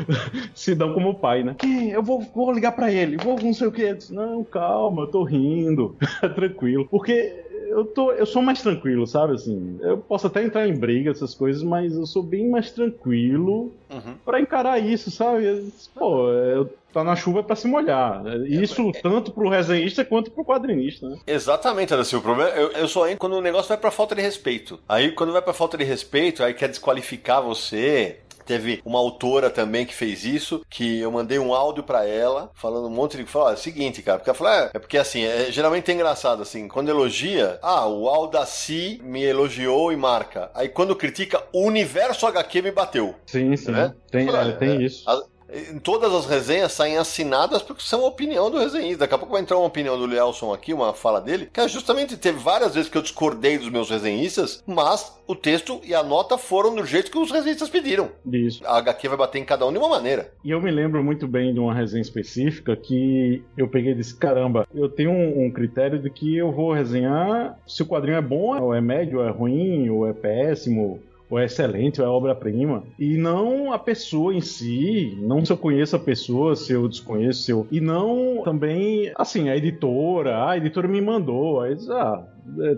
se 0.53 0.73
dão 0.75 0.93
como 0.93 1.15
pai, 1.15 1.43
né? 1.43 1.55
Eu 1.91 2.01
vou, 2.01 2.21
vou 2.21 2.51
ligar 2.51 2.71
para 2.71 2.91
ele, 2.91 3.17
vou 3.17 3.37
não 3.41 3.53
sei 3.53 3.67
o 3.67 3.71
que. 3.71 3.97
Não, 4.09 4.43
calma, 4.43 5.03
eu 5.03 5.07
tô 5.07 5.23
rindo. 5.23 5.95
Tranquilo. 6.35 6.87
Porque 6.89 7.44
eu, 7.65 7.85
tô, 7.85 8.11
eu 8.11 8.25
sou 8.25 8.41
mais 8.41 8.61
tranquilo, 8.61 9.05
sabe? 9.05 9.33
Assim, 9.33 9.77
eu 9.81 9.97
posso 9.97 10.27
até 10.27 10.43
entrar 10.43 10.67
em 10.67 10.75
briga, 10.75 11.11
essas 11.11 11.33
coisas, 11.33 11.63
mas 11.63 11.95
eu 11.95 12.05
sou 12.05 12.23
bem 12.23 12.49
mais 12.49 12.71
tranquilo 12.71 13.71
uhum. 13.89 14.15
para 14.23 14.39
encarar 14.39 14.79
isso, 14.79 15.11
sabe? 15.11 15.71
Pô, 15.93 16.29
eu 16.31 16.69
tá 16.95 17.03
na 17.03 17.15
chuva 17.15 17.43
para 17.43 17.57
se 17.57 17.67
molhar. 17.67 18.25
É, 18.25 18.37
isso 18.47 18.89
é, 18.89 19.01
tanto 19.01 19.31
pro 19.31 19.49
resenhista 19.49 20.05
quanto 20.05 20.31
pro 20.31 20.45
quadrinista, 20.45 21.09
né? 21.09 21.17
Exatamente, 21.27 21.93
assim, 21.93 22.15
o 22.15 22.21
problema 22.21 22.49
eu, 22.51 22.71
eu 22.71 22.87
só 22.87 23.05
entro 23.05 23.19
quando 23.19 23.33
o 23.33 23.41
negócio 23.41 23.67
vai 23.67 23.77
para 23.77 23.91
falta 23.91 24.15
de 24.15 24.21
respeito. 24.21 24.79
Aí 24.87 25.11
quando 25.11 25.33
vai 25.33 25.41
para 25.41 25.53
falta 25.53 25.77
de 25.77 25.83
respeito, 25.83 26.41
aí 26.41 26.53
quer 26.53 26.69
desqualificar 26.69 27.41
você, 27.41 28.19
Teve 28.45 28.81
uma 28.85 28.99
autora 28.99 29.49
também 29.49 29.85
que 29.85 29.93
fez 29.93 30.23
isso, 30.23 30.65
que 30.69 30.99
eu 30.99 31.11
mandei 31.11 31.39
um 31.39 31.53
áudio 31.53 31.83
para 31.83 32.05
ela, 32.05 32.51
falando 32.53 32.87
um 32.87 32.91
monte 32.91 33.17
de. 33.17 33.25
Falou, 33.25 33.49
é 33.49 33.53
o 33.53 33.57
seguinte, 33.57 34.01
cara, 34.01 34.19
porque 34.19 34.29
ela 34.29 34.37
falou, 34.37 34.53
é, 34.53 34.71
é 34.73 34.79
porque 34.79 34.97
assim, 34.97 35.23
é, 35.23 35.51
geralmente 35.51 35.89
é 35.89 35.93
engraçado, 35.93 36.41
assim, 36.41 36.67
quando 36.67 36.89
elogia, 36.89 37.59
ah, 37.61 37.87
o 37.87 38.07
Aldaci 38.07 39.01
me 39.03 39.23
elogiou 39.23 39.91
e 39.91 39.97
marca. 39.97 40.51
Aí 40.53 40.69
quando 40.69 40.95
critica, 40.95 41.43
o 41.51 41.65
universo 41.65 42.27
HQ 42.27 42.61
me 42.61 42.71
bateu. 42.71 43.15
Sim, 43.25 43.55
sim. 43.55 43.71
Né? 43.71 43.93
Tem, 44.11 44.29
é, 44.29 44.51
tem 44.53 44.83
isso. 44.83 45.09
A, 45.09 45.21
em 45.51 45.79
todas 45.79 46.13
as 46.13 46.25
resenhas 46.25 46.71
saem 46.71 46.97
assinadas 46.97 47.61
porque 47.61 47.83
são 47.83 48.03
a 48.03 48.07
opinião 48.07 48.49
do 48.49 48.59
resenhista. 48.59 48.99
Daqui 48.99 49.13
a 49.13 49.17
pouco 49.17 49.33
vai 49.33 49.41
entrar 49.41 49.57
uma 49.57 49.67
opinião 49.67 49.97
do 49.97 50.07
Lielson 50.07 50.53
aqui, 50.53 50.73
uma 50.73 50.93
fala 50.93 51.21
dele, 51.21 51.49
que 51.51 51.59
é 51.59 51.67
justamente 51.67 52.17
teve 52.17 52.39
várias 52.39 52.73
vezes 52.73 52.89
que 52.89 52.97
eu 52.97 53.01
discordei 53.01 53.57
dos 53.57 53.69
meus 53.69 53.89
resenhistas, 53.89 54.63
mas 54.65 55.15
o 55.27 55.35
texto 55.35 55.79
e 55.83 55.93
a 55.93 56.03
nota 56.03 56.37
foram 56.37 56.75
do 56.75 56.85
jeito 56.85 57.11
que 57.11 57.17
os 57.17 57.31
resenhistas 57.31 57.69
pediram. 57.69 58.09
Isso. 58.31 58.65
A 58.65 58.77
HQ 58.77 59.07
vai 59.07 59.17
bater 59.17 59.39
em 59.39 59.45
cada 59.45 59.65
um 59.65 59.71
de 59.71 59.77
uma 59.77 59.89
maneira. 59.89 60.31
E 60.43 60.51
eu 60.51 60.61
me 60.61 60.71
lembro 60.71 61.03
muito 61.03 61.27
bem 61.27 61.53
de 61.53 61.59
uma 61.59 61.73
resenha 61.73 62.01
específica 62.01 62.75
que 62.75 63.43
eu 63.57 63.67
peguei 63.67 63.91
e 63.91 63.95
disse: 63.95 64.15
caramba, 64.15 64.67
eu 64.73 64.89
tenho 64.89 65.11
um, 65.11 65.45
um 65.45 65.51
critério 65.51 65.99
de 65.99 66.09
que 66.09 66.35
eu 66.35 66.51
vou 66.51 66.73
resenhar 66.73 67.57
se 67.67 67.81
o 67.81 67.85
quadrinho 67.85 68.17
é 68.17 68.21
bom, 68.21 68.59
ou 68.59 68.73
é 68.73 68.81
médio, 68.81 69.19
ou 69.19 69.25
é 69.25 69.29
ruim, 69.29 69.89
ou 69.89 70.07
é 70.07 70.13
péssimo 70.13 71.01
ou 71.29 71.39
é 71.39 71.45
excelente, 71.45 72.01
ou 72.01 72.07
é 72.07 72.09
obra-prima, 72.09 72.83
e 72.99 73.17
não 73.17 73.73
a 73.73 73.79
pessoa 73.79 74.33
em 74.33 74.41
si, 74.41 75.17
não 75.21 75.43
se 75.43 75.51
eu 75.51 75.57
conheço 75.57 75.95
a 75.95 75.99
pessoa, 75.99 76.55
se 76.55 76.73
eu 76.73 76.87
desconheço, 76.87 77.43
se 77.43 77.51
eu... 77.51 77.67
e 77.71 77.81
não 77.81 78.41
também, 78.43 79.11
assim, 79.15 79.49
a 79.49 79.57
editora, 79.57 80.37
ah, 80.37 80.51
a 80.51 80.57
editora 80.57 80.87
me 80.87 81.01
mandou, 81.01 81.61
aí, 81.61 81.75
ah, 81.89 82.23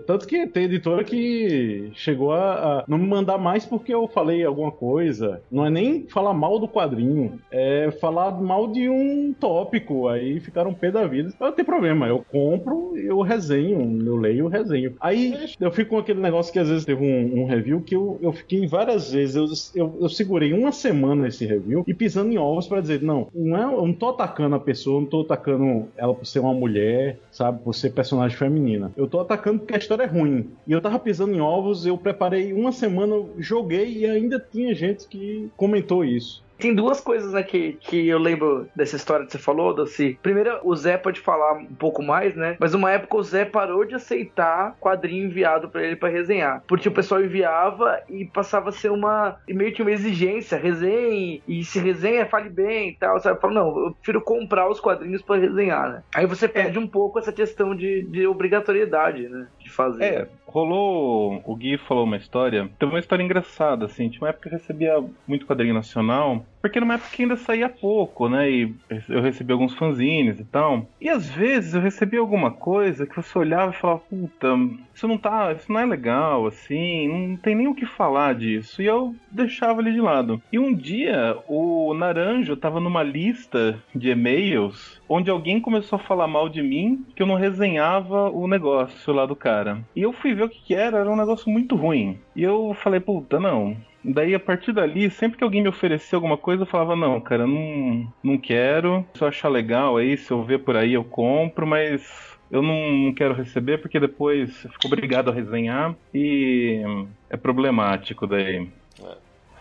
tanto 0.06 0.26
que 0.26 0.46
tem 0.46 0.64
editora 0.64 1.04
que 1.04 1.90
chegou 1.94 2.32
a, 2.32 2.80
a, 2.80 2.84
não 2.88 2.98
me 2.98 3.06
mandar 3.06 3.38
mais 3.38 3.66
porque 3.66 3.92
eu 3.92 4.08
falei 4.08 4.44
alguma 4.44 4.70
coisa. 4.70 5.42
Não 5.50 5.66
é 5.66 5.70
nem 5.70 6.06
falar 6.06 6.32
mal 6.32 6.58
do 6.58 6.68
quadrinho, 6.68 7.38
é 7.50 7.90
falar 7.90 8.30
mal 8.40 8.68
de 8.68 8.88
um 8.88 9.34
tópico. 9.38 10.08
Aí 10.08 10.40
ficaram 10.40 10.74
pé 10.74 10.90
da 10.90 11.06
vida. 11.06 11.32
Não 11.38 11.52
tem 11.52 11.64
problema, 11.64 12.06
eu 12.06 12.24
compro, 12.30 12.96
eu 12.96 13.20
resenho, 13.20 14.06
eu 14.06 14.16
leio, 14.16 14.46
eu 14.46 14.48
resenho. 14.48 14.94
Aí 15.00 15.34
eu 15.60 15.70
fico 15.70 15.90
com 15.90 15.98
aquele 15.98 16.20
negócio 16.20 16.52
que 16.52 16.58
às 16.58 16.68
vezes 16.68 16.84
teve 16.84 17.04
um, 17.04 17.42
um 17.42 17.46
review 17.46 17.80
que 17.80 17.94
eu, 17.94 18.18
eu 18.20 18.32
fiquei 18.32 18.66
várias 18.66 19.12
vezes, 19.12 19.72
eu, 19.74 19.84
eu, 19.84 19.98
eu, 20.02 20.08
segurei 20.08 20.52
uma 20.52 20.72
semana 20.72 21.28
esse 21.28 21.46
review 21.46 21.84
e 21.86 21.94
pisando 21.94 22.32
em 22.32 22.38
ovos 22.38 22.66
para 22.66 22.80
dizer: 22.80 23.02
não, 23.02 23.28
não 23.34 23.56
é, 23.56 23.62
eu 23.74 23.86
não 23.86 23.92
tô 23.92 24.10
atacando 24.10 24.56
a 24.56 24.60
pessoa, 24.60 25.00
não 25.00 25.06
tô 25.06 25.22
atacando 25.22 25.88
ela 25.96 26.14
por 26.14 26.26
ser 26.26 26.40
uma 26.40 26.54
mulher, 26.54 27.18
sabe, 27.30 27.62
por 27.62 27.74
ser 27.74 27.90
personagem 27.90 28.36
feminina. 28.36 28.92
Eu 28.96 29.06
tô 29.06 29.20
atacando 29.20 29.57
porque 29.58 29.74
a 29.74 29.78
história 29.78 30.04
é 30.04 30.06
ruim. 30.06 30.50
E 30.66 30.72
eu 30.72 30.80
tava 30.80 30.98
pisando 30.98 31.34
em 31.34 31.40
ovos, 31.40 31.84
eu 31.84 31.96
preparei 31.98 32.52
uma 32.52 32.72
semana, 32.72 33.14
joguei 33.38 33.98
e 33.98 34.06
ainda 34.06 34.38
tinha 34.38 34.74
gente 34.74 35.06
que 35.06 35.50
comentou 35.56 36.04
isso. 36.04 36.42
Tem 36.58 36.74
duas 36.74 37.00
coisas 37.00 37.34
aqui 37.34 37.78
que 37.80 38.08
eu 38.08 38.18
lembro 38.18 38.68
dessa 38.74 38.96
história 38.96 39.24
que 39.24 39.32
você 39.32 39.38
falou, 39.38 39.72
Doci. 39.72 40.18
Primeiro, 40.22 40.58
o 40.64 40.74
Zé 40.74 40.96
pode 40.96 41.20
falar 41.20 41.52
um 41.52 41.74
pouco 41.74 42.02
mais, 42.02 42.34
né? 42.34 42.56
Mas 42.58 42.74
uma 42.74 42.90
época 42.90 43.16
o 43.16 43.22
Zé 43.22 43.44
parou 43.44 43.84
de 43.84 43.94
aceitar 43.94 44.76
quadrinho 44.80 45.26
enviado 45.26 45.68
para 45.68 45.84
ele 45.84 45.96
para 45.96 46.08
resenhar. 46.08 46.62
Porque 46.66 46.88
o 46.88 46.92
pessoal 46.92 47.22
enviava 47.22 48.00
e 48.08 48.24
passava 48.24 48.70
a 48.70 48.72
ser 48.72 48.90
uma. 48.90 49.36
meio 49.48 49.72
que 49.72 49.82
uma 49.82 49.92
exigência, 49.92 50.58
resenhe, 50.58 51.42
e 51.46 51.62
se 51.64 51.78
resenha, 51.78 52.26
fale 52.26 52.48
bem 52.48 52.90
e 52.90 52.94
tal. 52.94 53.20
Sabe? 53.20 53.40
Fala, 53.40 53.54
não, 53.54 53.86
eu 53.86 53.92
prefiro 53.92 54.20
comprar 54.20 54.68
os 54.68 54.80
quadrinhos 54.80 55.22
para 55.22 55.40
resenhar, 55.40 55.90
né? 55.90 56.02
Aí 56.14 56.26
você 56.26 56.48
perde 56.48 56.76
é. 56.76 56.80
um 56.80 56.86
pouco 56.86 57.18
essa 57.18 57.32
questão 57.32 57.74
de, 57.74 58.02
de 58.02 58.26
obrigatoriedade, 58.26 59.28
né? 59.28 59.46
Fazer. 59.78 60.02
É, 60.04 60.28
rolou. 60.44 61.40
O 61.46 61.54
Gui 61.54 61.78
falou 61.78 62.02
uma 62.02 62.16
história. 62.16 62.68
Teve 62.80 62.90
uma 62.90 62.98
história 62.98 63.22
engraçada, 63.22 63.84
assim. 63.84 64.08
Tinha 64.08 64.22
uma 64.22 64.30
época 64.30 64.48
que 64.48 64.54
eu 64.56 64.58
recebia 64.58 65.04
muito 65.24 65.46
quadrinho 65.46 65.72
nacional. 65.72 66.44
Porque 66.60 66.80
numa 66.80 66.94
época 66.94 67.10
que 67.12 67.22
ainda 67.22 67.36
saía 67.36 67.68
pouco, 67.68 68.28
né? 68.28 68.50
E 68.50 68.74
eu 69.08 69.22
recebi 69.22 69.52
alguns 69.52 69.74
fanzines 69.74 70.40
e 70.40 70.44
tal. 70.44 70.86
E 71.00 71.08
às 71.08 71.28
vezes 71.28 71.74
eu 71.74 71.80
recebia 71.80 72.20
alguma 72.20 72.50
coisa 72.50 73.06
que 73.06 73.16
você 73.16 73.38
olhava 73.38 73.72
e 73.72 73.76
falava, 73.76 74.00
puta, 74.00 74.48
isso 74.94 75.06
não 75.06 75.18
tá. 75.18 75.52
Isso 75.52 75.72
não 75.72 75.80
é 75.80 75.86
legal, 75.86 76.46
assim, 76.46 77.08
não 77.08 77.36
tem 77.36 77.54
nem 77.54 77.68
o 77.68 77.74
que 77.74 77.86
falar 77.86 78.34
disso. 78.34 78.82
E 78.82 78.86
eu 78.86 79.14
deixava 79.30 79.80
ele 79.80 79.92
de 79.92 80.00
lado. 80.00 80.42
E 80.52 80.58
um 80.58 80.74
dia 80.74 81.36
o 81.46 81.94
Naranjo 81.94 82.56
tava 82.56 82.80
numa 82.80 83.02
lista 83.02 83.82
de 83.94 84.10
e-mails 84.10 85.00
onde 85.08 85.30
alguém 85.30 85.60
começou 85.60 85.96
a 85.96 86.02
falar 86.02 86.26
mal 86.26 86.48
de 86.48 86.62
mim 86.62 87.04
que 87.16 87.22
eu 87.22 87.26
não 87.26 87.34
resenhava 87.34 88.30
o 88.30 88.46
negócio 88.46 89.12
lá 89.12 89.24
do 89.24 89.34
cara. 89.34 89.78
E 89.96 90.02
eu 90.02 90.12
fui 90.12 90.34
ver 90.34 90.44
o 90.44 90.48
que, 90.48 90.60
que 90.60 90.74
era, 90.74 90.98
era 90.98 91.10
um 91.10 91.16
negócio 91.16 91.50
muito 91.50 91.74
ruim. 91.76 92.18
E 92.36 92.42
eu 92.42 92.74
falei, 92.74 93.00
puta, 93.00 93.40
não, 93.40 93.76
Daí, 94.04 94.34
a 94.34 94.40
partir 94.40 94.72
dali, 94.72 95.10
sempre 95.10 95.38
que 95.38 95.44
alguém 95.44 95.62
me 95.62 95.68
oferecia 95.68 96.16
alguma 96.16 96.38
coisa, 96.38 96.62
eu 96.62 96.66
falava, 96.66 96.94
não, 96.96 97.20
cara, 97.20 97.46
não, 97.46 98.12
não 98.22 98.38
quero. 98.38 99.06
Se 99.14 99.22
eu 99.22 99.28
achar 99.28 99.48
legal 99.48 99.96
aí, 99.96 100.16
se 100.16 100.30
eu 100.30 100.42
ver 100.44 100.60
por 100.60 100.76
aí, 100.76 100.94
eu 100.94 101.04
compro, 101.04 101.66
mas 101.66 102.38
eu 102.50 102.62
não 102.62 103.12
quero 103.14 103.34
receber 103.34 103.78
porque 103.78 104.00
depois 104.00 104.62
fico 104.62 104.86
obrigado 104.86 105.30
a 105.30 105.34
resenhar 105.34 105.96
e 106.14 106.82
é 107.28 107.36
problemático 107.36 108.26
daí. 108.26 108.70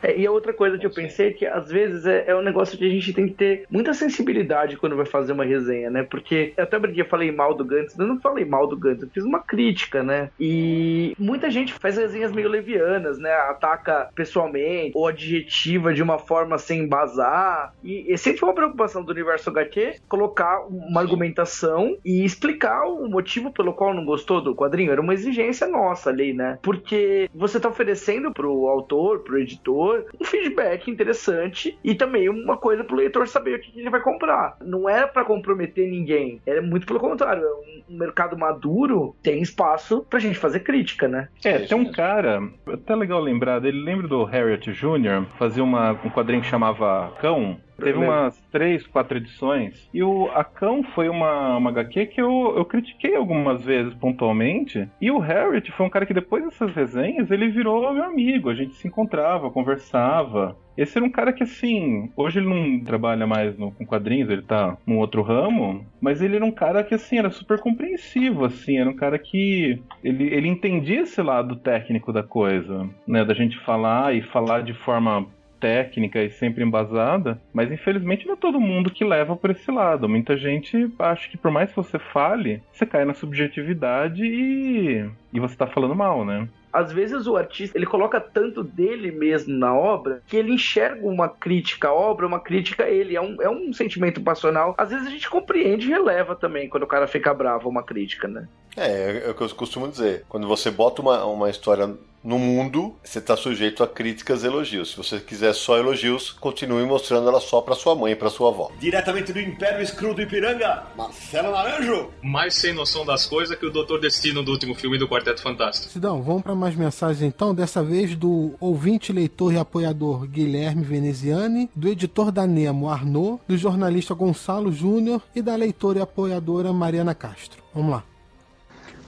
É, 0.02 0.18
e 0.18 0.26
a 0.26 0.32
outra 0.32 0.54
coisa 0.54 0.78
que 0.78 0.86
eu 0.86 0.92
pensei 0.92 1.30
é 1.30 1.34
que 1.34 1.46
às 1.46 1.70
vezes 1.70 2.06
é, 2.06 2.26
é, 2.28 2.36
um 2.36 2.42
negócio 2.42 2.78
que 2.78 2.86
a 2.86 2.90
gente 2.90 3.14
tem 3.14 3.28
que 3.28 3.34
ter 3.34 3.66
muita 3.70 3.94
sensibilidade 3.94 4.78
quando 4.78 4.96
vai 4.96 5.06
fazer 5.06 5.34
uma 5.34 5.46
resenha, 5.46 5.90
né? 5.90 6.04
Porque 6.04 6.54
eu 6.56 6.64
até 6.64 6.78
brinquei, 6.78 7.04
falei 7.04 7.32
mal 7.32 7.54
do 7.54 7.66
Gantz, 7.66 7.98
eu 7.98 8.06
não 8.06 8.20
falei 8.20 8.46
mal 8.46 8.68
do 8.68 8.78
Gantz, 8.78 9.04
eu 9.04 9.10
fiz 9.10 9.24
uma 9.24 9.40
crítica, 9.40 10.04
né? 10.04 10.30
E 10.40 11.16
muita 11.18 11.50
gente 11.50 11.74
faz 11.74 11.98
resenhas 11.98 12.32
meio 12.32 12.50
levianas, 12.50 13.18
né? 13.18 13.32
Ataca 13.32 14.10
pessoalmente 14.16 14.92
ou 14.96 15.08
adjetiva 15.08 15.94
de 15.94 16.04
uma 16.04 16.20
forma 16.20 16.58
sem 16.58 16.82
embasar. 16.82 17.74
E, 17.84 18.12
e 18.12 18.18
sempre 18.18 18.40
foi 18.40 18.50
uma 18.50 18.56
preocupação 18.56 19.04
do 19.04 19.12
universo 19.12 19.50
HQ 19.50 19.96
colocar 20.08 20.66
uma 20.68 21.02
argumentação 21.02 21.98
e 22.04 22.24
explicar 22.24 22.86
o 22.86 23.08
motivo 23.08 23.52
pelo 23.52 23.74
qual 23.74 23.94
não 23.94 24.06
gostou 24.06 24.42
do 24.42 24.56
quadrinho. 24.56 24.92
Era 24.92 25.02
uma 25.02 25.14
exigência 25.14 25.68
nossa 25.68 26.10
ali, 26.10 26.34
né? 26.34 26.60
Porque 26.62 27.30
você 27.34 27.60
tá 27.60 27.70
oferecendo 27.70 28.32
pro 28.32 28.68
autor, 28.68 29.20
pro 29.20 29.40
editor, 29.40 29.87
leitor 29.88 30.06
um 30.20 30.26
feedback 30.26 30.90
interessante 30.90 31.78
e 31.84 31.96
também 31.96 32.30
uma 32.30 32.58
coisa 32.58 32.84
pro 32.84 32.96
leitor 32.96 33.28
saber 33.28 33.56
o 33.56 33.60
que 33.60 33.80
ele 33.80 33.90
vai 33.90 34.02
comprar. 34.02 34.58
Não 34.62 34.90
era 34.90 35.08
para 35.08 35.26
comprometer 35.26 35.90
ninguém, 35.90 36.42
era 36.46 36.62
muito 36.62 36.86
pelo 36.86 37.00
contrário. 37.00 37.44
É 37.44 37.92
um 37.92 37.98
mercado 37.98 38.38
maduro 38.38 39.16
tem 39.22 39.42
espaço 39.42 40.06
pra 40.10 40.20
gente 40.20 40.38
fazer 40.38 40.62
crítica, 40.62 41.08
né? 41.08 41.30
É, 41.44 41.60
tem 41.60 41.78
um 41.78 41.92
cara, 41.92 42.42
até 42.68 42.96
legal 42.96 43.20
lembrar 43.20 43.60
dele, 43.60 43.82
lembra 43.82 44.08
do 44.08 44.24
Harriet 44.24 44.72
Jr., 44.72 45.26
fazia 45.38 45.64
uma, 45.64 45.92
um 45.92 46.10
quadrinho 46.10 46.42
que 46.42 46.48
chamava 46.48 47.14
Cão, 47.20 47.58
Teve 47.78 47.98
umas 47.98 48.40
três, 48.52 48.86
quatro 48.88 49.18
edições. 49.18 49.90
E 49.94 50.04
o 50.04 50.30
Akão 50.32 50.84
foi 50.84 51.10
uma, 51.10 51.58
uma 51.58 51.70
HQ 51.70 52.08
que 52.08 52.22
eu, 52.22 52.54
eu 52.56 52.66
critiquei 52.66 53.16
algumas 53.16 53.64
vezes 53.64 53.94
pontualmente. 53.94 54.88
E 55.02 55.12
o 55.12 55.20
Harriet 55.20 55.72
foi 55.72 55.86
um 55.86 55.90
cara 55.90 56.06
que 56.06 56.14
depois 56.14 56.44
dessas 56.44 56.74
resenhas 56.74 57.32
ele 57.32 57.50
virou 57.50 57.94
meu 57.94 58.04
amigo. 58.04 58.50
A 58.50 58.56
gente 58.56 58.76
se 58.76 58.88
encontrava, 58.88 59.52
conversava. 59.52 60.58
Esse 60.78 60.98
era 60.98 61.06
um 61.06 61.10
cara 61.10 61.34
que, 61.34 61.42
assim, 61.42 62.12
hoje 62.16 62.38
ele 62.38 62.48
não 62.48 62.84
trabalha 62.84 63.26
mais 63.26 63.58
no, 63.58 63.72
com 63.72 63.84
quadrinhos, 63.84 64.30
ele 64.30 64.44
tá 64.44 64.78
num 64.86 65.00
outro 65.00 65.24
ramo, 65.24 65.84
mas 66.00 66.22
ele 66.22 66.36
era 66.36 66.46
um 66.46 66.52
cara 66.52 66.84
que, 66.84 66.94
assim, 66.94 67.18
era 67.18 67.32
super 67.32 67.60
compreensivo, 67.60 68.46
assim, 68.46 68.78
era 68.78 68.88
um 68.88 68.96
cara 68.96 69.18
que 69.18 69.82
ele, 70.04 70.26
ele 70.26 70.48
entendia 70.48 71.02
esse 71.02 71.20
lado 71.20 71.56
técnico 71.56 72.14
da 72.14 72.22
coisa, 72.22 72.88
né, 73.08 73.26
da 73.26 73.34
gente 73.34 73.58
falar 73.66 74.14
e 74.14 74.22
falar 74.22 74.62
de 74.62 74.74
forma 74.74 75.26
técnica 75.60 76.22
e 76.22 76.30
sempre 76.30 76.64
embasada, 76.64 77.40
mas 77.54 77.72
infelizmente 77.72 78.26
não 78.26 78.34
é 78.34 78.38
todo 78.38 78.60
mundo 78.60 78.92
que 78.92 79.04
leva 79.04 79.36
por 79.36 79.50
esse 79.50 79.72
lado. 79.72 80.10
Muita 80.10 80.38
gente 80.38 80.92
acha 81.00 81.30
que 81.30 81.38
por 81.38 81.52
mais 81.52 81.70
que 81.70 81.76
você 81.76 82.00
fale, 82.00 82.62
você 82.72 82.86
cai 82.86 83.06
na 83.06 83.14
subjetividade 83.14 84.24
e, 84.24 85.10
e 85.34 85.40
você 85.40 85.56
tá 85.56 85.68
falando 85.68 85.96
mal, 85.96 86.26
né? 86.26 86.48
às 86.72 86.92
vezes 86.92 87.26
o 87.26 87.36
artista 87.36 87.76
ele 87.76 87.88
coloca 87.88 88.20
tanto 88.22 88.64
dele 88.64 89.12
mesmo 89.12 89.58
na 89.58 89.74
obra 89.74 90.22
que 90.28 90.38
ele 90.38 90.52
enxerga 90.52 91.08
uma 91.08 91.28
crítica 91.28 91.88
à 91.88 91.94
obra, 91.94 92.28
uma 92.28 92.40
crítica 92.40 92.84
a 92.84 92.90
ele. 92.90 93.16
É 93.16 93.22
um, 93.22 93.42
é 93.42 93.50
um 93.50 93.74
sentimento 93.74 94.22
passional. 94.22 94.76
Às 94.78 94.92
vezes 94.92 95.08
a 95.08 95.10
gente 95.10 95.28
compreende 95.28 95.88
e 95.88 95.90
releva 95.90 96.36
também 96.36 96.70
quando 96.70 96.84
o 96.84 96.88
cara 96.88 97.08
fica 97.08 97.34
bravo 97.34 97.68
uma 97.68 97.82
crítica, 97.82 98.28
né? 98.28 98.48
É, 98.76 99.24
é 99.26 99.30
o 99.32 99.34
que 99.34 99.42
eu 99.42 99.50
costumo 99.50 99.88
dizer. 99.88 100.24
Quando 100.30 100.48
você 100.48 100.70
bota 100.70 101.02
uma, 101.02 101.26
uma 101.26 101.50
história 101.50 101.96
no 102.28 102.38
mundo, 102.38 102.94
você 103.02 103.20
está 103.20 103.38
sujeito 103.38 103.82
a 103.82 103.88
críticas 103.88 104.44
e 104.44 104.48
elogios. 104.48 104.92
Se 104.92 104.98
você 104.98 105.18
quiser 105.18 105.54
só 105.54 105.78
elogios, 105.78 106.30
continue 106.30 106.86
mostrando 106.86 107.30
ela 107.30 107.40
só 107.40 107.62
para 107.62 107.74
sua 107.74 107.96
mãe 107.96 108.12
e 108.12 108.16
para 108.18 108.30
sua 108.30 108.50
avó. 108.50 108.70
Diretamente 108.78 109.32
do 109.32 109.40
Império 109.40 109.82
Escuro 109.82 110.14
do 110.14 110.22
Ipiranga, 110.22 110.84
Marcelo 110.98 111.52
Naranjo. 111.52 112.12
Mais 112.22 112.54
sem 112.54 112.74
noção 112.74 113.06
das 113.06 113.26
coisas 113.26 113.58
que 113.58 113.66
o 113.66 113.72
Doutor 113.72 114.02
Destino 114.02 114.44
do 114.44 114.52
último 114.52 114.76
filme 114.76 114.98
do 114.98 115.08
Quarteto 115.08 115.42
Fantástico. 115.42 115.94
Sidão, 115.94 116.22
vamos 116.22 116.44
para 116.44 116.54
mais 116.54 116.76
mensagens 116.76 117.22
então, 117.22 117.56
dessa 117.56 117.82
vez 117.82 118.14
do 118.14 118.56
ouvinte, 118.60 119.14
leitor 119.14 119.54
e 119.54 119.58
apoiador 119.58 120.28
Guilherme 120.28 120.84
Veneziani, 120.84 121.70
do 121.74 121.88
editor 121.88 122.30
da 122.30 122.46
Nemo 122.46 122.90
Arnaud, 122.90 123.42
do 123.48 123.56
jornalista 123.56 124.14
Gonçalo 124.14 124.70
Júnior 124.70 125.22
e 125.34 125.42
da 125.42 125.56
leitora 125.56 126.00
e 126.00 126.02
apoiadora 126.02 126.74
Mariana 126.74 127.16
Castro. 127.16 127.64
Vamos 127.74 127.92
lá. 127.92 128.17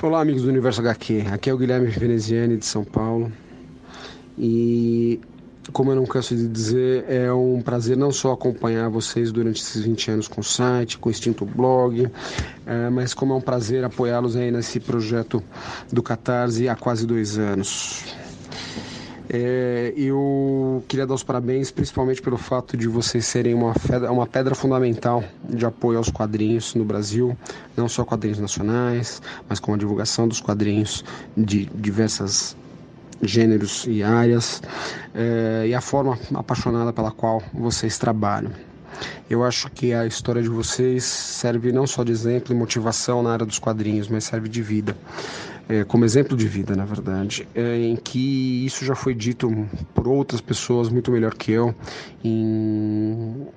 Olá, 0.01 0.21
amigos 0.21 0.43
do 0.43 0.47
Universo 0.47 0.80
HQ. 0.80 1.26
Aqui 1.30 1.49
é 1.49 1.53
o 1.53 1.57
Guilherme 1.57 1.88
Veneziani 1.88 2.55
de 2.55 2.65
São 2.65 2.85
Paulo. 2.85 3.30
E 4.38 5.19
como 5.73 5.91
eu 5.91 5.95
não 5.97 6.05
canso 6.05 6.34
de 6.38 6.47
dizer, 6.47 7.03
é 7.09 7.34
um 7.34 7.61
prazer 7.61 7.97
não 7.97 8.09
só 8.09 8.31
acompanhar 8.31 8.88
vocês 8.88 9.30
durante 9.30 9.61
esses 9.61 9.84
20 9.84 10.11
anos 10.11 10.27
com 10.30 10.39
o 10.39 10.43
site, 10.43 10.97
com 10.97 11.09
o 11.09 11.11
Extinto 11.11 11.45
Blog, 11.45 12.09
é, 12.65 12.89
mas 12.89 13.13
como 13.13 13.34
é 13.34 13.35
um 13.35 13.41
prazer 13.41 13.84
apoiá-los 13.84 14.38
aí 14.38 14.49
nesse 14.49 14.80
projeto 14.80 15.43
do 15.91 16.01
Catarse 16.01 16.69
há 16.69 16.77
quase 16.77 17.05
dois 17.05 17.38
anos. 17.38 18.05
É, 19.31 19.93
eu 19.95 20.84
queria 20.88 21.06
dar 21.06 21.14
os 21.14 21.22
parabéns, 21.22 21.69
principalmente 21.69 22.19
pelo 22.19 22.38
fato 22.38 22.76
de 22.76 22.88
vocês 22.88 23.27
serem 23.27 23.53
uma 23.53 23.76
pedra, 23.76 24.11
uma 24.11 24.26
pedra 24.26 24.56
fundamental 24.56 25.23
de 25.47 25.64
apoio 25.68 25.99
aos 25.99 26.10
quadrinhos 26.10 26.73
no 26.73 26.84
Brasil, 26.84 27.38
não 27.77 27.88
só 27.88 28.03
quadrinhos 28.03 28.39
nacionais, 28.39 29.22
mas 29.47 29.60
com 29.60 29.72
a 29.72 29.77
divulgação 29.77 30.27
dos 30.27 30.41
quadrinhos 30.41 31.06
de 31.38 31.65
diversas 31.76 32.57
gêneros 33.22 33.85
e 33.88 34.01
áreas, 34.01 34.64
é, 35.14 35.65
e 35.68 35.76
a 35.76 35.81
forma 35.81 36.18
apaixonada 36.34 36.91
pela 36.91 37.11
qual 37.11 37.43
vocês 37.53 37.99
trabalham. 37.99 38.51
Eu 39.30 39.43
acho 39.43 39.69
que 39.69 39.93
a 39.93 40.07
história 40.07 40.41
de 40.41 40.49
vocês 40.49 41.03
serve 41.03 41.72
não 41.72 41.85
só 41.85 42.03
de 42.03 42.11
exemplo 42.11 42.51
e 42.53 42.57
motivação 42.57 43.22
na 43.22 43.31
área 43.31 43.45
dos 43.45 43.60
quadrinhos, 43.60 44.07
mas 44.07 44.23
serve 44.23 44.49
de 44.49 44.61
vida. 44.64 44.97
É, 45.69 45.83
como 45.83 46.03
exemplo 46.03 46.35
de 46.35 46.47
vida, 46.47 46.75
na 46.75 46.83
verdade, 46.83 47.47
é, 47.53 47.77
em 47.77 47.95
que 47.95 48.65
isso 48.65 48.83
já 48.83 48.95
foi 48.95 49.13
dito 49.13 49.47
por 49.93 50.07
outras 50.07 50.41
pessoas 50.41 50.89
muito 50.89 51.11
melhor 51.11 51.35
que 51.35 51.51
eu, 51.51 51.75
em 52.23 53.47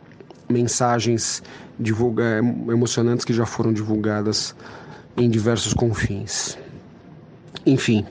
mensagens 0.46 1.42
divulga 1.80 2.38
emocionantes 2.70 3.24
que 3.24 3.32
já 3.32 3.46
foram 3.46 3.72
divulgadas 3.72 4.54
em 5.16 5.30
diversos 5.30 5.72
confins. 5.72 6.58
Enfim, 7.64 8.04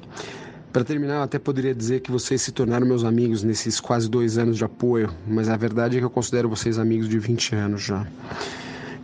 para 0.73 0.83
terminar, 0.83 1.15
eu 1.15 1.21
até 1.21 1.37
poderia 1.37 1.75
dizer 1.75 1.99
que 1.99 2.09
vocês 2.09 2.41
se 2.41 2.51
tornaram 2.51 2.87
meus 2.87 3.03
amigos 3.03 3.43
nesses 3.43 3.79
quase 3.79 4.09
dois 4.09 4.37
anos 4.37 4.57
de 4.57 4.63
apoio, 4.63 5.11
mas 5.27 5.47
a 5.47 5.55
verdade 5.55 5.97
é 5.97 5.99
que 5.99 6.05
eu 6.05 6.09
considero 6.09 6.49
vocês 6.49 6.79
amigos 6.79 7.07
de 7.07 7.19
20 7.19 7.55
anos 7.55 7.83
já. 7.83 8.07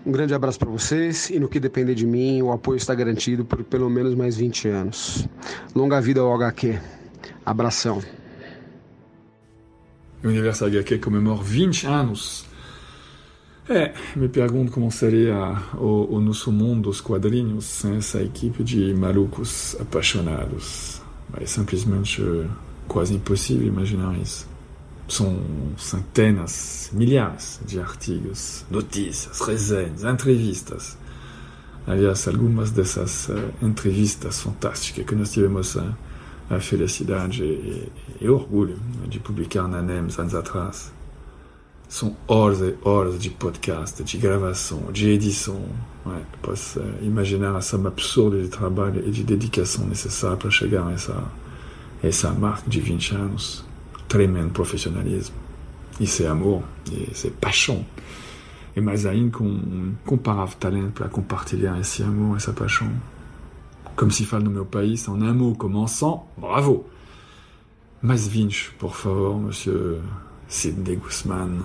Um 0.07 0.11
grande 0.13 0.33
abraço 0.33 0.57
para 0.57 0.69
vocês 0.69 1.29
e 1.29 1.37
no 1.37 1.49
que 1.49 1.59
depender 1.59 1.93
de 1.93 2.07
mim, 2.07 2.41
o 2.41 2.49
apoio 2.53 2.77
está 2.77 2.95
garantido 2.95 3.43
por 3.43 3.61
pelo 3.65 3.89
menos 3.89 4.15
mais 4.15 4.37
20 4.37 4.69
anos. 4.69 5.27
Longa 5.75 5.99
vida 5.99 6.21
ao 6.21 6.33
HQ. 6.33 6.79
Abração. 7.45 8.01
O 10.23 10.29
Universo 10.29 10.63
HQ 10.63 10.99
comemora 10.99 11.43
20 11.43 11.87
anos. 11.87 12.45
É, 13.67 13.93
me 14.15 14.29
pergunto 14.29 14.71
como 14.71 14.89
seria 14.89 15.61
o, 15.73 16.15
o 16.15 16.21
nosso 16.21 16.53
mundo 16.53 16.83
dos 16.83 17.01
quadrinhos 17.01 17.65
sem 17.65 17.97
essa 17.97 18.23
equipe 18.23 18.63
de 18.63 18.93
malucos 18.93 19.75
apaixonados. 19.77 21.01
É 21.37 21.45
simplesmente 21.45 22.21
quase 22.87 23.13
impossível 23.13 23.67
imaginar 23.67 24.17
isso. 24.17 24.47
São 25.07 25.39
centenas, 25.77 26.89
milhares 26.91 27.61
de 27.65 27.79
artigos, 27.79 28.65
notícias, 28.69 29.39
resenhas, 29.39 30.03
entrevistas. 30.03 30.97
Aliás, 31.87 32.27
algumas 32.27 32.71
dessas 32.71 33.29
uh, 33.29 33.53
entrevistas 33.61 34.41
fantásticas 34.41 35.05
que 35.05 35.15
nós 35.15 35.31
tivemos 35.31 35.75
uh, 35.75 35.95
a 36.49 36.59
felicidade 36.59 37.41
e, 37.43 37.89
e, 38.19 38.29
orgulho 38.29 38.77
de 39.07 39.19
publicar 39.19 39.69
na 39.69 39.81
NEMS 39.81 40.19
anos 40.19 40.35
atrás. 40.35 40.91
São 41.87 42.17
horas 42.27 42.59
e 42.59 42.75
horas 42.83 43.17
de 43.17 43.29
podcast, 43.29 44.03
de 44.03 44.17
gravação, 44.17 44.91
de 44.91 45.09
edição. 45.09 45.61
Ouais, 46.05 46.21
posso 46.41 46.81
uh, 46.81 46.95
imaginar 47.01 47.55
a 47.55 47.61
soma 47.61 47.87
absurda 47.87 48.41
de 48.41 48.49
trabalho 48.49 49.07
e 49.07 49.09
de 49.09 49.23
dedicação 49.23 49.87
necessária 49.87 50.35
para 50.35 50.51
chegar 50.51 50.85
a 50.85 50.91
essa, 50.91 51.23
essa 52.03 52.31
marca 52.31 52.69
de 52.69 52.81
20 52.81 53.15
anos 53.15 53.66
tremendo 54.07 54.51
profissionalismo. 54.51 55.35
Isso 55.99 56.23
é 56.23 56.27
amor, 56.27 56.63
isso 57.11 57.27
é 57.27 57.29
paixão. 57.29 57.85
E 58.75 58.81
mais 58.81 59.05
ainda 59.05 59.37
com 59.37 59.45
um 59.45 59.95
comparável 60.05 60.55
talento 60.59 60.91
para 60.93 61.09
compartilhar 61.09 61.79
esse 61.79 62.03
amor, 62.03 62.37
essa 62.37 62.53
paixão. 62.53 62.91
Como 63.95 64.11
se 64.11 64.25
fala 64.25 64.43
no 64.43 64.51
meu 64.51 64.65
país, 64.65 65.07
en 65.07 65.23
un 65.23 65.33
mot 65.33 65.57
commençant, 65.57 66.21
bravo! 66.37 66.85
Mais 67.99 68.27
20, 68.27 68.73
por 68.77 68.93
favor, 68.93 69.39
monsieur 69.39 69.99
Sidney 70.47 70.97
Guzman. 70.97 71.63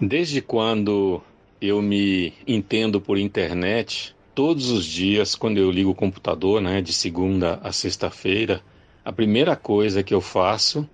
Desde 0.00 0.42
quando 0.42 1.22
eu 1.60 1.80
me 1.80 2.32
entendo 2.48 3.00
por 3.00 3.16
internet, 3.16 4.14
todos 4.34 4.70
os 4.70 4.84
dias, 4.84 5.36
quando 5.36 5.58
eu 5.58 5.70
ligo 5.70 5.90
o 5.90 5.94
computador, 5.94 6.60
né, 6.60 6.82
de 6.82 6.92
segunda 6.92 7.60
a 7.62 7.70
sexta-feira, 7.70 8.60
a 9.04 9.12
primeira 9.12 9.54
coisa 9.54 10.02
que 10.02 10.12
eu 10.12 10.20
faço 10.20 10.88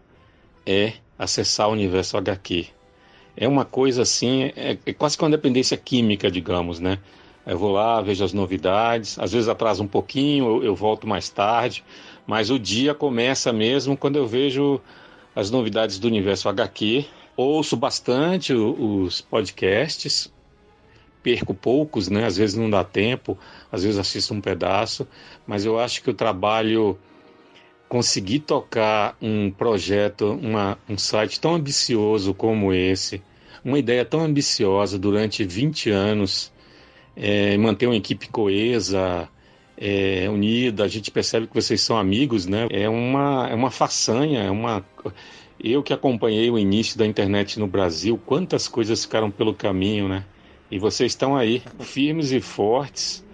é 0.66 0.94
acessar 1.18 1.68
o 1.68 1.72
universo 1.72 2.16
HQ. 2.16 2.66
É 3.36 3.46
uma 3.46 3.64
coisa 3.64 4.02
assim, 4.02 4.44
é, 4.56 4.78
é 4.84 4.92
quase 4.92 5.16
que 5.16 5.24
uma 5.24 5.30
dependência 5.30 5.76
química, 5.76 6.30
digamos, 6.30 6.80
né? 6.80 6.98
Eu 7.46 7.58
vou 7.58 7.72
lá, 7.72 8.00
vejo 8.00 8.22
as 8.22 8.32
novidades, 8.32 9.18
às 9.18 9.32
vezes 9.32 9.48
atrasa 9.48 9.82
um 9.82 9.86
pouquinho, 9.86 10.46
eu, 10.46 10.64
eu 10.64 10.74
volto 10.74 11.06
mais 11.06 11.28
tarde, 11.28 11.82
mas 12.26 12.50
o 12.50 12.58
dia 12.58 12.94
começa 12.94 13.52
mesmo 13.52 13.96
quando 13.96 14.16
eu 14.16 14.26
vejo 14.26 14.80
as 15.34 15.50
novidades 15.50 15.98
do 15.98 16.06
universo 16.06 16.48
HQ. 16.48 17.04
Ouço 17.36 17.76
bastante 17.76 18.52
os 18.52 19.20
podcasts, 19.20 20.30
perco 21.22 21.54
poucos, 21.54 22.08
né? 22.08 22.26
Às 22.26 22.36
vezes 22.36 22.56
não 22.56 22.68
dá 22.68 22.84
tempo, 22.84 23.38
às 23.72 23.82
vezes 23.82 23.98
assisto 23.98 24.34
um 24.34 24.40
pedaço, 24.40 25.06
mas 25.46 25.64
eu 25.64 25.78
acho 25.78 26.02
que 26.02 26.10
o 26.10 26.14
trabalho 26.14 26.98
conseguir 27.90 28.38
tocar 28.38 29.16
um 29.20 29.50
projeto, 29.50 30.38
uma, 30.40 30.78
um 30.88 30.96
site 30.96 31.40
tão 31.40 31.56
ambicioso 31.56 32.32
como 32.32 32.72
esse, 32.72 33.20
uma 33.64 33.80
ideia 33.80 34.04
tão 34.04 34.20
ambiciosa 34.20 34.96
durante 34.96 35.42
20 35.42 35.90
anos, 35.90 36.52
é, 37.16 37.58
manter 37.58 37.86
uma 37.88 37.96
equipe 37.96 38.28
coesa, 38.28 39.28
é, 39.76 40.30
unida, 40.30 40.84
a 40.84 40.88
gente 40.88 41.10
percebe 41.10 41.48
que 41.48 41.54
vocês 41.54 41.80
são 41.80 41.98
amigos, 41.98 42.46
né? 42.46 42.68
É 42.70 42.88
uma, 42.88 43.48
é 43.50 43.54
uma 43.56 43.72
façanha, 43.72 44.44
é 44.44 44.50
uma. 44.50 44.84
Eu 45.58 45.82
que 45.82 45.92
acompanhei 45.92 46.48
o 46.48 46.56
início 46.56 46.96
da 46.96 47.04
internet 47.04 47.58
no 47.58 47.66
Brasil, 47.66 48.16
quantas 48.24 48.68
coisas 48.68 49.04
ficaram 49.04 49.32
pelo 49.32 49.52
caminho, 49.52 50.08
né? 50.08 50.24
E 50.70 50.78
vocês 50.78 51.10
estão 51.10 51.36
aí, 51.36 51.60
firmes 51.80 52.30
e 52.30 52.40
fortes, 52.40 53.24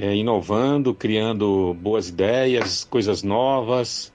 é, 0.00 0.16
inovando, 0.16 0.94
criando 0.94 1.74
boas 1.74 2.08
ideias, 2.08 2.84
coisas 2.84 3.22
novas 3.22 4.10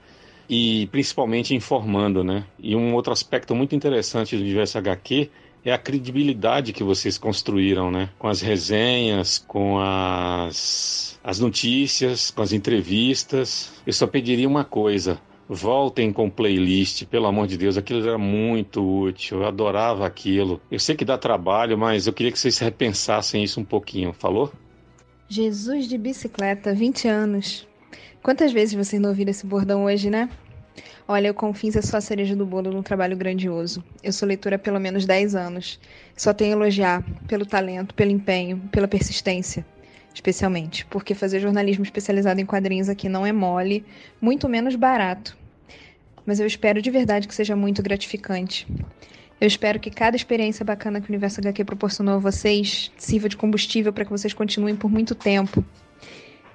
e 0.50 0.88
principalmente 0.88 1.54
informando, 1.54 2.24
né? 2.24 2.44
E 2.58 2.74
um 2.74 2.92
outro 2.92 3.12
aspecto 3.12 3.54
muito 3.54 3.76
interessante 3.76 4.36
do 4.36 4.42
universo 4.42 4.76
HQ 4.78 5.30
é 5.64 5.72
a 5.72 5.78
credibilidade 5.78 6.72
que 6.72 6.82
vocês 6.82 7.16
construíram, 7.16 7.88
né? 7.88 8.10
Com 8.18 8.26
as 8.26 8.40
resenhas, 8.40 9.38
com 9.38 9.78
as, 9.78 11.20
as 11.22 11.38
notícias, 11.38 12.32
com 12.32 12.42
as 12.42 12.52
entrevistas. 12.52 13.72
Eu 13.86 13.92
só 13.92 14.08
pediria 14.08 14.48
uma 14.48 14.64
coisa: 14.64 15.20
voltem 15.48 16.12
com 16.12 16.28
playlist, 16.28 17.04
pelo 17.04 17.26
amor 17.26 17.46
de 17.46 17.56
Deus, 17.56 17.76
aquilo 17.76 18.04
era 18.04 18.18
muito 18.18 18.84
útil, 18.84 19.42
eu 19.42 19.46
adorava 19.46 20.04
aquilo. 20.04 20.60
Eu 20.68 20.80
sei 20.80 20.96
que 20.96 21.04
dá 21.04 21.16
trabalho, 21.16 21.78
mas 21.78 22.08
eu 22.08 22.12
queria 22.12 22.32
que 22.32 22.40
vocês 22.40 22.58
repensassem 22.58 23.44
isso 23.44 23.60
um 23.60 23.64
pouquinho, 23.64 24.12
falou? 24.12 24.52
Jesus 25.28 25.88
de 25.88 25.98
bicicleta, 25.98 26.72
20 26.72 27.08
anos. 27.08 27.66
Quantas 28.22 28.52
vezes 28.52 28.74
vocês 28.74 29.02
não 29.02 29.08
ouviram 29.08 29.32
esse 29.32 29.44
bordão 29.44 29.84
hoje, 29.84 30.08
né? 30.08 30.30
Olha, 31.08 31.32
o 31.32 31.34
Confins 31.34 31.74
é 31.74 31.82
só 31.82 31.96
a 31.96 32.00
cereja 32.00 32.36
do 32.36 32.46
bolo 32.46 32.70
num 32.70 32.82
trabalho 32.82 33.16
grandioso. 33.16 33.82
Eu 34.04 34.12
sou 34.12 34.28
leitora 34.28 34.54
há 34.54 34.58
pelo 34.58 34.78
menos 34.78 35.04
10 35.04 35.34
anos. 35.34 35.80
Só 36.16 36.32
tenho 36.32 36.54
a 36.54 36.56
elogiar 36.56 37.04
pelo 37.26 37.44
talento, 37.44 37.92
pelo 37.92 38.12
empenho, 38.12 38.58
pela 38.70 38.86
persistência. 38.86 39.66
Especialmente, 40.14 40.86
porque 40.86 41.12
fazer 41.12 41.40
jornalismo 41.40 41.82
especializado 41.82 42.40
em 42.40 42.46
quadrinhos 42.46 42.88
aqui 42.88 43.08
não 43.08 43.26
é 43.26 43.32
mole, 43.32 43.84
muito 44.20 44.48
menos 44.48 44.76
barato. 44.76 45.36
Mas 46.24 46.38
eu 46.38 46.46
espero 46.46 46.80
de 46.80 46.90
verdade 46.90 47.26
que 47.26 47.34
seja 47.34 47.56
muito 47.56 47.82
gratificante. 47.82 48.64
Eu 49.38 49.46
espero 49.46 49.78
que 49.78 49.90
cada 49.90 50.16
experiência 50.16 50.64
bacana 50.64 51.00
que 51.00 51.08
o 51.08 51.10
Universo 51.10 51.40
HQ 51.40 51.64
proporcionou 51.64 52.14
a 52.14 52.18
vocês 52.18 52.90
sirva 52.96 53.28
de 53.28 53.36
combustível 53.36 53.92
para 53.92 54.04
que 54.04 54.10
vocês 54.10 54.32
continuem 54.32 54.74
por 54.74 54.90
muito 54.90 55.14
tempo. 55.14 55.62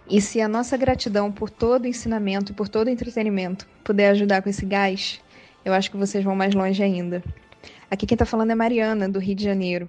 E 0.10 0.20
se 0.20 0.42
a 0.42 0.48
nossa 0.48 0.76
gratidão 0.76 1.32
por 1.32 1.50
todo 1.50 1.86
o 1.86 1.88
ensinamento 1.88 2.52
e 2.52 2.56
por 2.56 2.68
todo 2.68 2.88
o 2.88 2.90
entretenimento 2.90 3.68
puder 3.84 4.10
ajudar 4.10 4.42
com 4.42 4.50
esse 4.50 4.66
gás, 4.66 5.22
eu 5.64 5.74
acho 5.74 5.92
que 5.92 5.98
vocês 5.98 6.24
vão 6.24 6.36
mais 6.36 6.56
longe 6.56 6.82
ainda. 6.82 7.24
Aqui 7.90 8.08
quem 8.08 8.16
está 8.16 8.26
falando 8.26 8.52
é 8.52 8.56
Mariana, 8.56 9.08
do 9.08 9.20
Rio 9.20 9.36
de 9.36 9.44
Janeiro. 9.44 9.88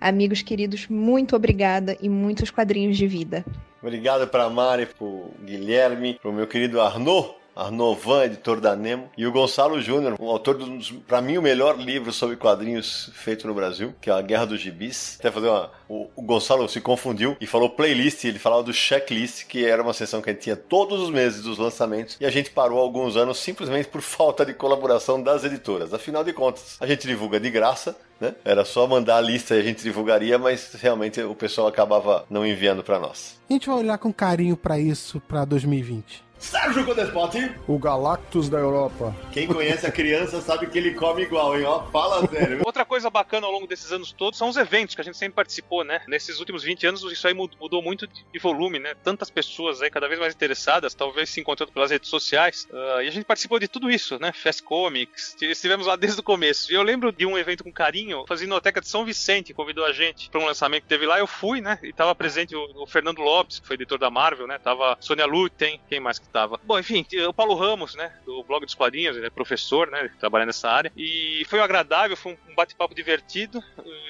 Amigos 0.00 0.40
queridos, 0.40 0.86
muito 0.88 1.34
obrigada 1.34 1.96
e 2.00 2.08
muitos 2.08 2.50
quadrinhos 2.50 2.96
de 2.96 3.06
vida. 3.06 3.44
Obrigado 3.82 4.28
para 4.28 4.48
Mari, 4.48 4.86
para 4.86 5.06
Guilherme, 5.44 6.18
para 6.20 6.30
o 6.30 6.34
meu 6.34 6.46
querido 6.46 6.80
Arnaud, 6.80 7.34
Arnovan, 7.54 8.24
editor 8.24 8.60
da 8.60 8.74
Nemo, 8.74 9.10
e 9.16 9.26
o 9.26 9.32
Gonçalo 9.32 9.80
Júnior, 9.80 10.16
um 10.20 10.28
autor 10.28 10.56
dos, 10.56 10.90
para 11.06 11.20
mim, 11.20 11.36
o 11.36 11.42
melhor 11.42 11.78
livro 11.78 12.12
sobre 12.12 12.36
quadrinhos 12.36 13.10
feito 13.14 13.46
no 13.46 13.54
Brasil, 13.54 13.94
que 14.00 14.10
é 14.10 14.12
A 14.12 14.20
Guerra 14.20 14.46
dos 14.46 14.60
Gibis. 14.60 15.16
Até 15.18 15.30
fazer 15.30 15.48
uma. 15.48 15.70
O, 15.88 16.08
o 16.14 16.22
Gonçalo 16.22 16.68
se 16.68 16.80
confundiu 16.80 17.36
e 17.40 17.46
falou 17.46 17.70
playlist, 17.70 18.24
ele 18.24 18.38
falava 18.38 18.62
do 18.62 18.72
checklist, 18.72 19.46
que 19.46 19.64
era 19.64 19.82
uma 19.82 19.92
sessão 19.92 20.22
que 20.22 20.30
a 20.30 20.32
gente 20.32 20.42
tinha 20.42 20.56
todos 20.56 21.00
os 21.00 21.10
meses 21.10 21.42
dos 21.42 21.58
lançamentos, 21.58 22.16
e 22.20 22.26
a 22.26 22.30
gente 22.30 22.50
parou 22.50 22.78
alguns 22.78 23.16
anos 23.16 23.38
simplesmente 23.38 23.88
por 23.88 24.00
falta 24.02 24.44
de 24.44 24.54
colaboração 24.54 25.22
das 25.22 25.44
editoras. 25.44 25.92
Afinal 25.92 26.24
de 26.24 26.32
contas, 26.32 26.76
a 26.80 26.86
gente 26.86 27.06
divulga 27.06 27.40
de 27.40 27.50
graça, 27.50 27.96
né? 28.20 28.34
Era 28.44 28.64
só 28.64 28.86
mandar 28.86 29.16
a 29.16 29.20
lista 29.20 29.54
e 29.54 29.60
a 29.60 29.62
gente 29.62 29.82
divulgaria, 29.82 30.38
mas 30.38 30.74
realmente 30.74 31.20
o 31.22 31.34
pessoal 31.34 31.66
acabava 31.66 32.24
não 32.30 32.46
enviando 32.46 32.82
para 32.82 32.98
nós. 32.98 33.40
A 33.48 33.52
gente 33.52 33.66
vai 33.66 33.78
olhar 33.78 33.98
com 33.98 34.12
carinho 34.12 34.56
para 34.56 34.78
isso 34.78 35.20
para 35.20 35.44
2020. 35.44 36.29
Sérgio 36.40 36.84
Codespot. 36.86 37.54
O 37.68 37.78
Galactus 37.78 38.48
da 38.48 38.58
Europa. 38.58 39.14
Quem 39.30 39.46
conhece 39.46 39.86
a 39.86 39.92
criança 39.92 40.40
sabe 40.40 40.66
que 40.66 40.78
ele 40.78 40.94
come 40.94 41.22
igual, 41.22 41.56
hein? 41.56 41.64
Ó, 41.64 41.82
fala 41.90 42.26
sério. 42.26 42.62
Outra 42.64 42.84
coisa 42.84 43.10
bacana 43.10 43.46
ao 43.46 43.52
longo 43.52 43.66
desses 43.66 43.92
anos 43.92 44.10
todos 44.10 44.38
são 44.38 44.48
os 44.48 44.56
eventos 44.56 44.94
que 44.94 45.00
a 45.02 45.04
gente 45.04 45.18
sempre 45.18 45.36
participou, 45.36 45.84
né? 45.84 46.00
Nesses 46.08 46.40
últimos 46.40 46.62
20 46.62 46.86
anos 46.86 47.02
isso 47.12 47.28
aí 47.28 47.34
mudou 47.34 47.82
muito 47.82 48.06
de 48.06 48.38
volume, 48.38 48.78
né? 48.78 48.94
Tantas 49.04 49.28
pessoas 49.28 49.82
aí 49.82 49.90
cada 49.90 50.08
vez 50.08 50.18
mais 50.18 50.34
interessadas, 50.34 50.94
talvez 50.94 51.28
se 51.28 51.40
encontrando 51.40 51.72
pelas 51.72 51.90
redes 51.90 52.08
sociais. 52.08 52.66
Uh, 52.70 53.02
e 53.02 53.08
a 53.08 53.10
gente 53.10 53.24
participou 53.24 53.58
de 53.58 53.68
tudo 53.68 53.90
isso, 53.90 54.18
né? 54.18 54.32
Fast 54.32 54.62
Comics, 54.62 55.36
estivemos 55.40 55.86
lá 55.86 55.94
desde 55.94 56.20
o 56.20 56.22
começo. 56.22 56.72
E 56.72 56.74
eu 56.74 56.82
lembro 56.82 57.12
de 57.12 57.26
um 57.26 57.36
evento 57.36 57.62
com 57.62 57.70
carinho, 57.70 58.24
a 58.28 58.46
Noteca 58.46 58.80
de 58.80 58.88
São 58.88 59.04
Vicente 59.04 59.52
convidou 59.52 59.84
a 59.84 59.92
gente 59.92 60.30
para 60.30 60.40
um 60.40 60.46
lançamento 60.46 60.82
que 60.84 60.88
teve 60.88 61.04
lá. 61.04 61.18
Eu 61.18 61.26
fui, 61.26 61.60
né? 61.60 61.78
E 61.82 61.92
tava 61.92 62.14
presente 62.14 62.56
o, 62.56 62.82
o 62.82 62.86
Fernando 62.86 63.20
Lopes, 63.20 63.60
que 63.60 63.66
foi 63.66 63.74
editor 63.74 63.98
da 63.98 64.10
Marvel, 64.10 64.46
né? 64.46 64.58
Tava 64.58 64.96
Sônia 65.00 65.26
Luten, 65.26 65.80
quem 65.88 66.00
mais 66.00 66.18
que 66.18 66.29
tava? 66.30 66.60
Bom, 66.64 66.78
enfim, 66.78 67.04
o 67.28 67.32
Paulo 67.32 67.54
Ramos, 67.54 67.94
né? 67.94 68.12
Do 68.24 68.42
blog 68.42 68.64
dos 68.64 68.74
quadrinhos, 68.74 69.16
ele 69.16 69.26
é 69.26 69.30
professor, 69.30 69.90
né? 69.90 70.10
Trabalha 70.18 70.46
nessa 70.46 70.68
área. 70.68 70.92
E 70.96 71.44
foi 71.48 71.60
agradável, 71.60 72.16
foi 72.16 72.38
um 72.48 72.54
bate-papo 72.54 72.94
divertido. 72.94 73.62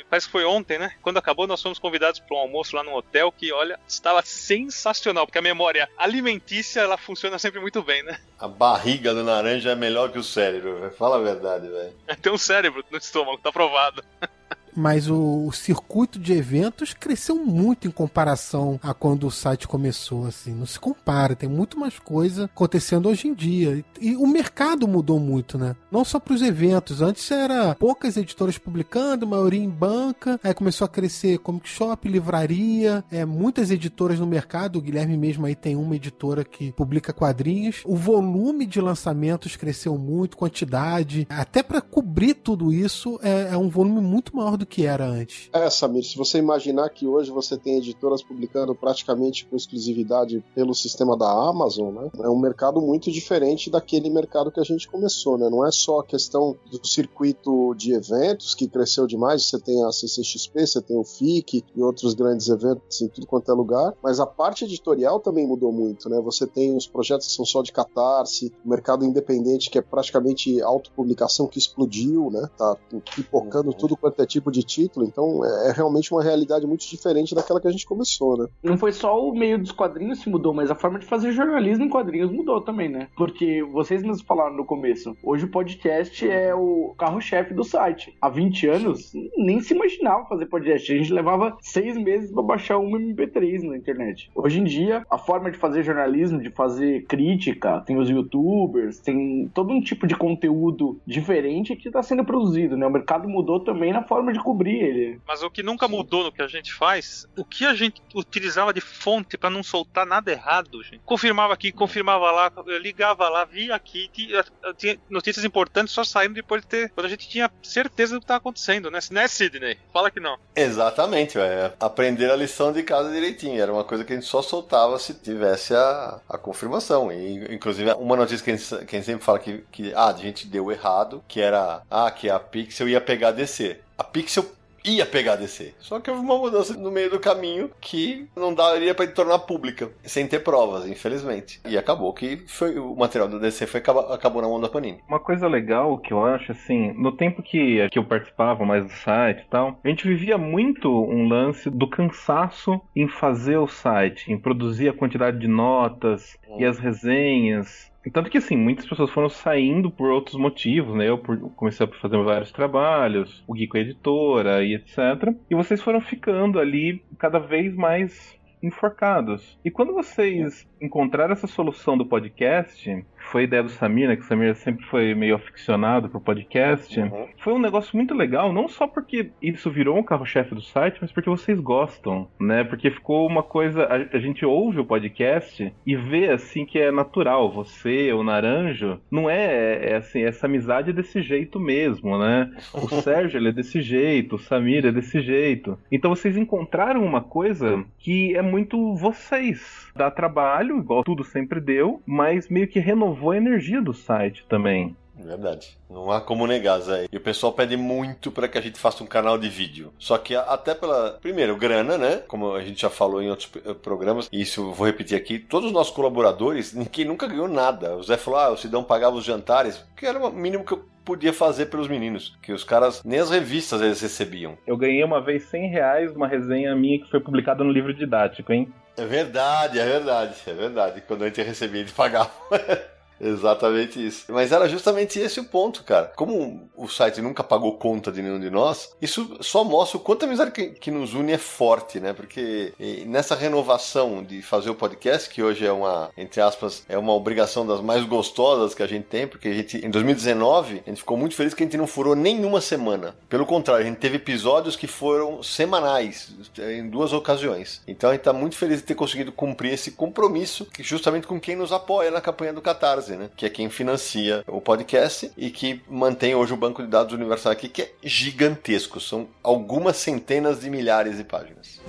Parece 0.08 0.26
que 0.26 0.32
foi 0.32 0.44
ontem, 0.44 0.78
né? 0.78 0.92
Quando 1.02 1.18
acabou, 1.18 1.46
nós 1.46 1.62
fomos 1.62 1.78
convidados 1.78 2.20
para 2.20 2.36
um 2.36 2.40
almoço 2.40 2.76
lá 2.76 2.82
no 2.82 2.94
hotel 2.94 3.32
que, 3.32 3.52
olha, 3.52 3.78
estava 3.86 4.22
sensacional, 4.22 5.26
porque 5.26 5.38
a 5.38 5.42
memória 5.42 5.88
alimentícia 5.96 6.80
ela 6.80 6.96
funciona 6.96 7.38
sempre 7.38 7.60
muito 7.60 7.82
bem, 7.82 8.02
né? 8.02 8.20
A 8.38 8.48
barriga 8.48 9.14
do 9.14 9.22
naranja 9.22 9.70
é 9.70 9.74
melhor 9.74 10.10
que 10.10 10.18
o 10.18 10.24
cérebro, 10.24 10.90
fala 10.98 11.16
a 11.16 11.20
verdade, 11.20 11.68
velho. 11.68 11.94
Tem 12.20 12.32
um 12.32 12.38
cérebro 12.38 12.84
no 12.90 12.98
estômago, 12.98 13.38
tá 13.38 13.52
provado. 13.52 14.02
mas 14.74 15.08
o, 15.08 15.46
o, 15.46 15.52
circuito 15.52 16.18
de 16.18 16.32
eventos 16.32 16.94
cresceu 16.94 17.36
muito 17.36 17.86
em 17.86 17.90
comparação 17.90 18.78
a 18.82 18.94
quando 18.94 19.26
o 19.26 19.30
site 19.30 19.68
começou, 19.68 20.26
assim, 20.26 20.54
não 20.54 20.66
se 20.66 20.78
compara, 20.78 21.36
tem 21.36 21.48
muito 21.48 21.78
mais 21.78 21.98
coisa 21.98 22.44
acontecendo 22.44 23.08
hoje 23.08 23.28
em 23.28 23.34
dia. 23.34 23.84
E, 24.00 24.10
e 24.10 24.16
o 24.16 24.26
mercado 24.26 24.86
mudou 24.88 25.18
muito, 25.18 25.58
né? 25.58 25.76
Não 25.90 26.04
só 26.04 26.18
para 26.18 26.34
os 26.34 26.42
eventos, 26.42 27.02
antes 27.02 27.30
era 27.30 27.74
poucas 27.74 28.16
editoras 28.16 28.58
publicando, 28.58 29.26
maioria 29.26 29.60
em 29.62 29.68
banca, 29.68 30.38
aí 30.42 30.54
começou 30.54 30.84
a 30.84 30.88
crescer 30.88 31.38
comic 31.38 31.68
shop, 31.68 32.08
livraria, 32.08 33.04
é, 33.10 33.24
muitas 33.24 33.70
editoras 33.70 34.18
no 34.18 34.26
mercado, 34.26 34.76
o 34.76 34.82
Guilherme 34.82 35.16
mesmo 35.16 35.46
aí 35.46 35.54
tem 35.54 35.76
uma 35.76 35.96
editora 35.96 36.44
que 36.44 36.72
publica 36.72 37.12
quadrinhos. 37.12 37.82
O 37.84 37.96
volume 37.96 38.66
de 38.66 38.80
lançamentos 38.80 39.56
cresceu 39.56 39.96
muito, 39.98 40.36
quantidade, 40.36 41.26
até 41.28 41.62
para 41.62 41.80
cobrir 41.80 42.34
tudo 42.34 42.72
isso 42.72 43.18
é, 43.22 43.50
é 43.52 43.56
um 43.56 43.68
volume 43.68 44.00
muito 44.00 44.34
maior 44.34 44.56
do 44.56 44.66
que 44.70 44.86
era 44.86 45.04
antes. 45.04 45.50
É, 45.52 45.68
Samir, 45.68 46.04
se 46.04 46.16
você 46.16 46.38
imaginar 46.38 46.88
que 46.90 47.06
hoje 47.06 47.30
você 47.30 47.58
tem 47.58 47.76
editoras 47.76 48.22
publicando 48.22 48.74
praticamente 48.74 49.44
com 49.44 49.56
exclusividade 49.56 50.42
pelo 50.54 50.74
sistema 50.74 51.16
da 51.16 51.28
Amazon, 51.28 51.92
né? 51.92 52.10
É 52.20 52.28
um 52.28 52.38
mercado 52.38 52.80
muito 52.80 53.10
diferente 53.10 53.68
daquele 53.68 54.08
mercado 54.08 54.50
que 54.52 54.60
a 54.60 54.64
gente 54.64 54.88
começou, 54.88 55.36
né? 55.36 55.50
Não 55.50 55.66
é 55.66 55.72
só 55.72 55.98
a 55.98 56.04
questão 56.04 56.56
do 56.70 56.86
circuito 56.86 57.74
de 57.74 57.92
eventos 57.92 58.54
que 58.54 58.68
cresceu 58.68 59.06
demais, 59.06 59.44
você 59.44 59.58
tem 59.58 59.84
a 59.84 59.90
CCXP, 59.90 60.66
você 60.66 60.80
tem 60.80 60.96
o 60.96 61.04
FIC 61.04 61.64
e 61.74 61.82
outros 61.82 62.14
grandes 62.14 62.48
eventos 62.48 63.00
em 63.02 63.08
tudo 63.08 63.26
quanto 63.26 63.50
é 63.50 63.54
lugar, 63.54 63.92
mas 64.02 64.20
a 64.20 64.26
parte 64.26 64.64
editorial 64.64 65.18
também 65.18 65.46
mudou 65.46 65.72
muito, 65.72 66.08
né? 66.08 66.20
Você 66.20 66.46
tem 66.46 66.76
os 66.76 66.86
projetos 66.86 67.26
que 67.26 67.32
são 67.32 67.44
só 67.44 67.60
de 67.60 67.72
catarse, 67.72 68.52
o 68.64 68.68
mercado 68.68 69.04
independente 69.04 69.68
que 69.68 69.78
é 69.78 69.82
praticamente 69.82 70.62
autopublicação 70.62 71.48
que 71.48 71.58
explodiu, 71.58 72.30
né? 72.30 72.48
Tá 72.56 72.76
pipocando 73.16 73.72
tudo 73.72 73.96
quanto 73.96 74.22
é 74.22 74.26
tipo 74.26 74.49
tipo 74.50 74.60
de 74.60 74.62
título, 74.62 75.06
então 75.06 75.44
é, 75.44 75.70
é 75.70 75.72
realmente 75.72 76.12
uma 76.12 76.22
realidade 76.22 76.66
muito 76.66 76.86
diferente 76.86 77.34
daquela 77.34 77.60
que 77.60 77.68
a 77.68 77.70
gente 77.70 77.86
começou, 77.86 78.36
né? 78.36 78.46
Não 78.62 78.76
foi 78.76 78.92
só 78.92 79.18
o 79.18 79.34
meio 79.34 79.58
dos 79.58 79.72
quadrinhos 79.72 80.22
que 80.22 80.30
mudou, 80.30 80.52
mas 80.52 80.70
a 80.70 80.74
forma 80.74 80.98
de 80.98 81.06
fazer 81.06 81.32
jornalismo 81.32 81.84
em 81.84 81.88
quadrinhos 81.88 82.30
mudou 82.30 82.60
também, 82.60 82.88
né? 82.88 83.08
Porque 83.16 83.62
vocês 83.62 84.02
mesmos 84.02 84.22
falaram 84.22 84.56
no 84.56 84.64
começo, 84.64 85.16
hoje 85.22 85.44
o 85.44 85.50
podcast 85.50 86.28
é 86.28 86.54
o 86.54 86.94
carro-chefe 86.98 87.54
do 87.54 87.64
site. 87.64 88.14
Há 88.20 88.28
20 88.28 88.68
anos, 88.68 89.12
nem 89.36 89.60
se 89.60 89.74
imaginava 89.74 90.26
fazer 90.26 90.46
podcast. 90.46 90.92
A 90.92 90.96
gente 90.96 91.12
levava 91.12 91.56
seis 91.60 91.96
meses 91.96 92.32
para 92.32 92.42
baixar 92.42 92.78
um 92.78 92.90
MP3 92.90 93.62
na 93.62 93.76
internet. 93.76 94.30
Hoje 94.34 94.60
em 94.60 94.64
dia, 94.64 95.04
a 95.10 95.18
forma 95.18 95.50
de 95.50 95.58
fazer 95.58 95.82
jornalismo, 95.82 96.40
de 96.40 96.50
fazer 96.50 97.04
crítica, 97.06 97.80
tem 97.86 97.96
os 97.98 98.08
youtubers, 98.08 98.98
tem 98.98 99.50
todo 99.54 99.72
um 99.72 99.80
tipo 99.80 100.06
de 100.06 100.16
conteúdo 100.16 100.98
diferente 101.06 101.76
que 101.76 101.88
está 101.88 102.02
sendo 102.02 102.24
produzido, 102.24 102.76
né? 102.76 102.86
O 102.86 102.90
mercado 102.90 103.28
mudou 103.28 103.60
também 103.60 103.92
na 103.92 104.02
forma 104.02 104.32
de 104.32 104.39
cobrir 104.40 104.80
ele. 104.82 105.20
Mas 105.26 105.42
o 105.42 105.50
que 105.50 105.62
nunca 105.62 105.88
mudou 105.88 106.24
no 106.24 106.32
que 106.32 106.42
a 106.42 106.46
gente 106.46 106.72
faz, 106.72 107.26
o 107.36 107.44
que 107.44 107.64
a 107.64 107.74
gente 107.74 108.02
utilizava 108.14 108.72
de 108.72 108.80
fonte 108.80 109.36
para 109.36 109.50
não 109.50 109.62
soltar 109.62 110.06
nada 110.06 110.30
errado, 110.30 110.82
gente. 110.82 111.00
Confirmava 111.04 111.54
aqui, 111.54 111.72
confirmava 111.72 112.30
lá, 112.30 112.52
ligava 112.80 113.28
lá, 113.28 113.44
via 113.44 113.74
aqui, 113.74 114.08
tinha, 114.12 114.44
tinha 114.76 114.98
notícias 115.08 115.44
importantes 115.44 115.92
só 115.92 116.04
saindo 116.04 116.34
depois 116.34 116.62
de 116.62 116.68
ter. 116.68 116.90
Quando 116.90 117.06
a 117.06 117.10
gente 117.10 117.28
tinha 117.28 117.50
certeza 117.62 118.14
do 118.14 118.20
que 118.20 118.24
estava 118.24 118.38
acontecendo, 118.38 118.90
né? 118.90 119.00
Né, 119.10 119.26
Sidney? 119.26 119.78
Fala 119.92 120.10
que 120.10 120.20
não. 120.20 120.38
Exatamente, 120.54 121.38
é 121.38 121.72
aprender 121.80 122.30
a 122.30 122.36
lição 122.36 122.72
de 122.72 122.82
casa 122.82 123.10
direitinho. 123.10 123.60
Era 123.60 123.72
uma 123.72 123.84
coisa 123.84 124.04
que 124.04 124.12
a 124.12 124.16
gente 124.16 124.26
só 124.26 124.42
soltava 124.42 124.98
se 124.98 125.14
tivesse 125.14 125.74
a, 125.74 126.20
a 126.28 126.38
confirmação. 126.38 127.10
E, 127.10 127.54
inclusive, 127.54 127.92
uma 127.94 128.16
notícia 128.16 128.44
que 128.44 128.50
a 128.50 128.56
gente, 128.56 128.86
que 128.86 128.96
a 128.96 128.98
gente 128.98 129.06
sempre 129.06 129.24
fala 129.24 129.38
que, 129.38 129.64
que 129.70 129.92
ah, 129.94 130.08
a 130.08 130.12
gente 130.12 130.46
deu 130.46 130.70
errado, 130.70 131.22
que 131.26 131.40
era 131.40 131.82
ah, 131.90 132.10
que 132.10 132.28
a 132.28 132.38
Pixel 132.38 132.88
ia 132.88 133.00
pegar 133.00 133.32
DC 133.32 133.80
a 134.00 134.04
Pixel 134.04 134.46
ia 134.82 135.04
pegar 135.04 135.34
a 135.34 135.36
DC. 135.36 135.74
Só 135.78 136.00
que 136.00 136.10
houve 136.10 136.24
uma 136.24 136.38
mudança 136.38 136.72
no 136.72 136.90
meio 136.90 137.10
do 137.10 137.20
caminho 137.20 137.70
que 137.78 138.26
não 138.34 138.54
daria 138.54 138.94
para 138.94 139.06
tornar 139.08 139.40
pública, 139.40 139.90
sem 140.02 140.26
ter 140.26 140.40
provas, 140.40 140.88
infelizmente. 140.88 141.60
E 141.68 141.76
acabou 141.76 142.14
que 142.14 142.38
foi 142.46 142.78
o 142.78 142.96
material 142.96 143.28
da 143.28 143.36
DC 143.36 143.66
foi 143.66 143.80
acabou 143.80 144.40
na 144.40 144.48
mão 144.48 144.58
da 144.58 144.70
Panini. 144.70 145.02
Uma 145.06 145.20
coisa 145.20 145.46
legal 145.46 145.98
que 145.98 146.14
eu 146.14 146.24
acho 146.24 146.52
assim, 146.52 146.94
no 146.94 147.12
tempo 147.12 147.42
que, 147.42 147.86
que 147.90 147.98
eu 147.98 148.04
participava 148.04 148.64
mais 148.64 148.82
do 148.84 148.92
site 148.92 149.42
e 149.42 149.50
tal, 149.50 149.78
a 149.84 149.88
gente 149.88 150.08
vivia 150.08 150.38
muito 150.38 150.88
um 150.88 151.28
lance 151.28 151.68
do 151.68 151.86
cansaço 151.86 152.80
em 152.96 153.06
fazer 153.06 153.58
o 153.58 153.68
site, 153.68 154.32
em 154.32 154.38
produzir 154.38 154.88
a 154.88 154.94
quantidade 154.94 155.38
de 155.38 155.46
notas 155.46 156.38
hum. 156.48 156.56
e 156.58 156.64
as 156.64 156.78
resenhas 156.78 157.89
tanto 158.10 158.30
que, 158.30 158.38
assim, 158.38 158.56
muitas 158.56 158.86
pessoas 158.86 159.10
foram 159.10 159.28
saindo 159.28 159.90
por 159.90 160.08
outros 160.10 160.36
motivos, 160.36 160.94
né? 160.94 161.08
Eu 161.08 161.18
comecei 161.18 161.84
a 161.84 162.00
fazer 162.00 162.16
vários 162.22 162.50
trabalhos, 162.50 163.44
o 163.46 163.52
Gui 163.52 163.66
com 163.66 163.76
a 163.76 163.80
editora 163.80 164.64
e 164.64 164.74
etc. 164.74 165.34
E 165.50 165.54
vocês 165.54 165.82
foram 165.82 166.00
ficando 166.00 166.58
ali 166.58 167.02
cada 167.18 167.38
vez 167.38 167.74
mais 167.74 168.38
enforcados. 168.62 169.58
E 169.64 169.70
quando 169.70 169.92
vocês 169.92 170.68
encontraram 170.80 171.32
essa 171.32 171.46
solução 171.46 171.96
do 171.96 172.06
podcast, 172.06 173.04
foi 173.30 173.44
ideia 173.44 173.62
do 173.62 173.68
Samir, 173.68 174.08
né? 174.08 174.16
Que 174.16 174.22
o 174.22 174.24
Samir 174.24 174.54
sempre 174.56 174.84
foi 174.86 175.14
meio 175.14 175.36
aficionado 175.36 176.08
pro 176.08 176.20
podcast. 176.20 176.98
Uhum. 176.98 177.28
Foi 177.38 177.52
um 177.52 177.58
negócio 177.58 177.96
muito 177.96 178.14
legal, 178.14 178.52
não 178.52 178.68
só 178.68 178.86
porque 178.86 179.30
isso 179.40 179.70
virou 179.70 179.96
um 179.96 180.02
carro-chefe 180.02 180.54
do 180.54 180.62
site, 180.62 180.98
mas 181.00 181.12
porque 181.12 181.30
vocês 181.30 181.60
gostam, 181.60 182.28
né? 182.40 182.64
Porque 182.64 182.90
ficou 182.90 183.26
uma 183.26 183.42
coisa. 183.42 183.84
A, 183.84 184.16
a, 184.16 184.20
gente 184.20 184.44
ouve 184.44 184.80
o 184.80 184.84
podcast 184.84 185.72
e 185.86 185.96
vê 185.96 186.30
assim 186.30 186.64
que 186.64 186.78
é 186.78 186.90
natural. 186.90 187.52
Você, 187.52 188.12
o 188.12 188.22
Naranjo, 188.22 189.00
não 189.10 189.28
é, 189.28 189.92
é 189.92 189.96
assim, 189.96 190.22
essa 190.22 190.46
amizade 190.46 190.90
é 190.90 190.92
desse 190.92 191.22
jeito 191.22 191.60
mesmo, 191.60 192.18
né? 192.18 192.50
O 192.74 192.88
Sérgio 193.02 193.38
ele 193.38 193.48
é 193.48 193.52
desse 193.52 193.80
jeito, 193.80 194.36
o 194.36 194.38
Samir 194.38 194.86
é 194.86 194.92
desse 194.92 195.20
jeito. 195.20 195.78
Então 195.90 196.14
vocês 196.14 196.36
encontraram 196.36 197.04
uma 197.04 197.20
coisa 197.20 197.84
que 197.98 198.34
é 198.34 198.42
muito 198.42 198.94
vocês. 198.94 199.88
Dá 199.94 200.10
trabalho, 200.10 200.78
igual 200.78 201.04
tudo 201.04 201.22
sempre 201.22 201.60
deu, 201.60 202.02
mas 202.06 202.48
meio 202.48 202.66
que 202.66 202.78
renovou 202.78 203.09
renovou 203.10 203.32
a 203.32 203.36
energia 203.36 203.82
do 203.82 203.92
site 203.92 204.44
também. 204.48 204.96
Verdade. 205.14 205.76
Não 205.90 206.10
há 206.10 206.18
como 206.18 206.46
negar, 206.46 206.78
Zé. 206.78 207.06
E 207.12 207.16
o 207.16 207.20
pessoal 207.20 207.52
pede 207.52 207.76
muito 207.76 208.30
para 208.30 208.48
que 208.48 208.56
a 208.56 208.60
gente 208.60 208.78
faça 208.78 209.04
um 209.04 209.06
canal 209.06 209.36
de 209.36 209.50
vídeo. 209.50 209.92
Só 209.98 210.16
que 210.16 210.34
até 210.34 210.74
pela. 210.74 211.18
Primeiro, 211.20 211.56
grana, 211.56 211.98
né? 211.98 212.22
Como 212.26 212.54
a 212.54 212.62
gente 212.62 212.80
já 212.80 212.88
falou 212.88 213.20
em 213.20 213.28
outros 213.28 213.50
programas, 213.82 214.30
e 214.32 214.40
isso 214.40 214.62
eu 214.62 214.72
vou 214.72 214.86
repetir 214.86 215.18
aqui: 215.18 215.38
todos 215.38 215.66
os 215.66 215.74
nossos 215.74 215.92
colaboradores, 215.92 216.72
ninguém 216.72 217.04
nunca 217.04 217.26
ganhou 217.26 217.48
nada. 217.48 217.96
O 217.96 218.02
Zé 218.02 218.16
falou: 218.16 218.40
ah, 218.40 218.50
o 218.50 218.56
Sidão 218.56 218.82
pagava 218.82 219.16
os 219.16 219.24
jantares, 219.24 219.84
que 219.94 220.06
era 220.06 220.18
o 220.18 220.32
mínimo 220.32 220.64
que 220.64 220.72
eu 220.72 220.88
podia 221.04 221.34
fazer 221.34 221.66
pelos 221.66 221.88
meninos, 221.88 222.38
que 222.40 222.52
os 222.52 222.64
caras 222.64 223.02
nem 223.04 223.18
as 223.18 223.28
revistas 223.28 223.82
eles 223.82 224.00
recebiam. 224.00 224.56
Eu 224.66 224.76
ganhei 224.76 225.04
uma 225.04 225.20
vez 225.20 225.42
100 225.44 225.68
reais 225.68 226.16
uma 226.16 226.28
resenha 226.28 226.74
minha 226.74 226.98
que 226.98 227.10
foi 227.10 227.20
publicada 227.20 227.62
no 227.62 227.72
livro 227.72 227.92
didático, 227.92 228.52
hein? 228.52 228.72
É 228.96 229.04
verdade, 229.04 229.78
é 229.78 229.84
verdade, 229.84 230.34
é 230.46 230.52
verdade. 230.52 231.02
Quando 231.06 231.24
a 231.24 231.26
gente 231.26 231.42
recebia, 231.42 231.80
eles 231.80 231.92
pagavam. 231.92 232.30
Exatamente 233.20 234.04
isso. 234.04 234.24
Mas 234.28 234.52
era 234.52 234.68
justamente 234.68 235.18
esse 235.18 235.38
o 235.38 235.44
ponto, 235.44 235.84
cara. 235.84 236.12
Como 236.16 236.68
o 236.76 236.88
site 236.88 237.20
nunca 237.20 237.44
pagou 237.44 237.76
conta 237.76 238.10
de 238.10 238.22
nenhum 238.22 238.40
de 238.40 238.50
nós, 238.50 238.94
isso 239.00 239.36
só 239.40 239.62
mostra 239.62 239.98
o 239.98 240.00
quanto 240.00 240.24
a 240.24 240.26
amizade 240.26 240.50
que, 240.50 240.70
que 240.70 240.90
nos 240.90 241.14
une 241.14 241.32
é 241.32 241.38
forte, 241.38 242.00
né? 242.00 242.12
Porque 242.12 242.72
nessa 243.06 243.34
renovação 243.34 244.22
de 244.22 244.42
fazer 244.42 244.70
o 244.70 244.74
podcast, 244.74 245.28
que 245.28 245.42
hoje 245.42 245.66
é 245.66 245.72
uma, 245.72 246.10
entre 246.16 246.40
aspas, 246.40 246.84
é 246.88 246.96
uma 246.96 247.12
obrigação 247.12 247.66
das 247.66 247.80
mais 247.80 248.04
gostosas 248.04 248.74
que 248.74 248.82
a 248.82 248.86
gente 248.86 249.04
tem, 249.04 249.26
porque 249.26 249.48
a 249.48 249.52
gente, 249.52 249.84
em 249.84 249.90
2019, 249.90 250.82
a 250.86 250.90
gente 250.90 250.98
ficou 250.98 251.16
muito 251.16 251.34
feliz 251.34 251.52
que 251.52 251.62
a 251.62 251.66
gente 251.66 251.76
não 251.76 251.86
furou 251.86 252.14
nenhuma 252.14 252.60
semana. 252.60 253.14
Pelo 253.28 253.44
contrário, 253.44 253.84
a 253.84 253.88
gente 253.88 253.98
teve 253.98 254.16
episódios 254.16 254.76
que 254.76 254.86
foram 254.86 255.42
semanais, 255.42 256.32
em 256.58 256.88
duas 256.88 257.12
ocasiões. 257.12 257.82
Então 257.86 258.10
a 258.10 258.12
gente 258.14 258.22
tá 258.22 258.32
muito 258.32 258.56
feliz 258.56 258.78
de 258.78 258.84
ter 258.84 258.94
conseguido 258.94 259.32
cumprir 259.32 259.74
esse 259.74 259.90
compromisso, 259.92 260.66
justamente 260.78 261.26
com 261.26 261.38
quem 261.38 261.56
nos 261.56 261.72
apoia 261.72 262.10
na 262.10 262.20
campanha 262.20 262.52
do 262.52 262.62
Catarse, 262.62 263.09
né? 263.16 263.30
Que 263.36 263.46
é 263.46 263.50
quem 263.50 263.68
financia 263.68 264.44
o 264.46 264.60
podcast 264.60 265.30
e 265.36 265.50
que 265.50 265.82
mantém 265.88 266.34
hoje 266.34 266.52
o 266.52 266.56
banco 266.56 266.82
de 266.82 266.88
dados 266.88 267.12
universal 267.12 267.52
aqui, 267.52 267.68
que 267.68 267.82
é 267.82 267.92
gigantesco. 268.02 269.00
São 269.00 269.28
algumas 269.42 269.96
centenas 269.96 270.60
de 270.60 270.70
milhares 270.70 271.16
de 271.16 271.24
páginas. 271.24 271.80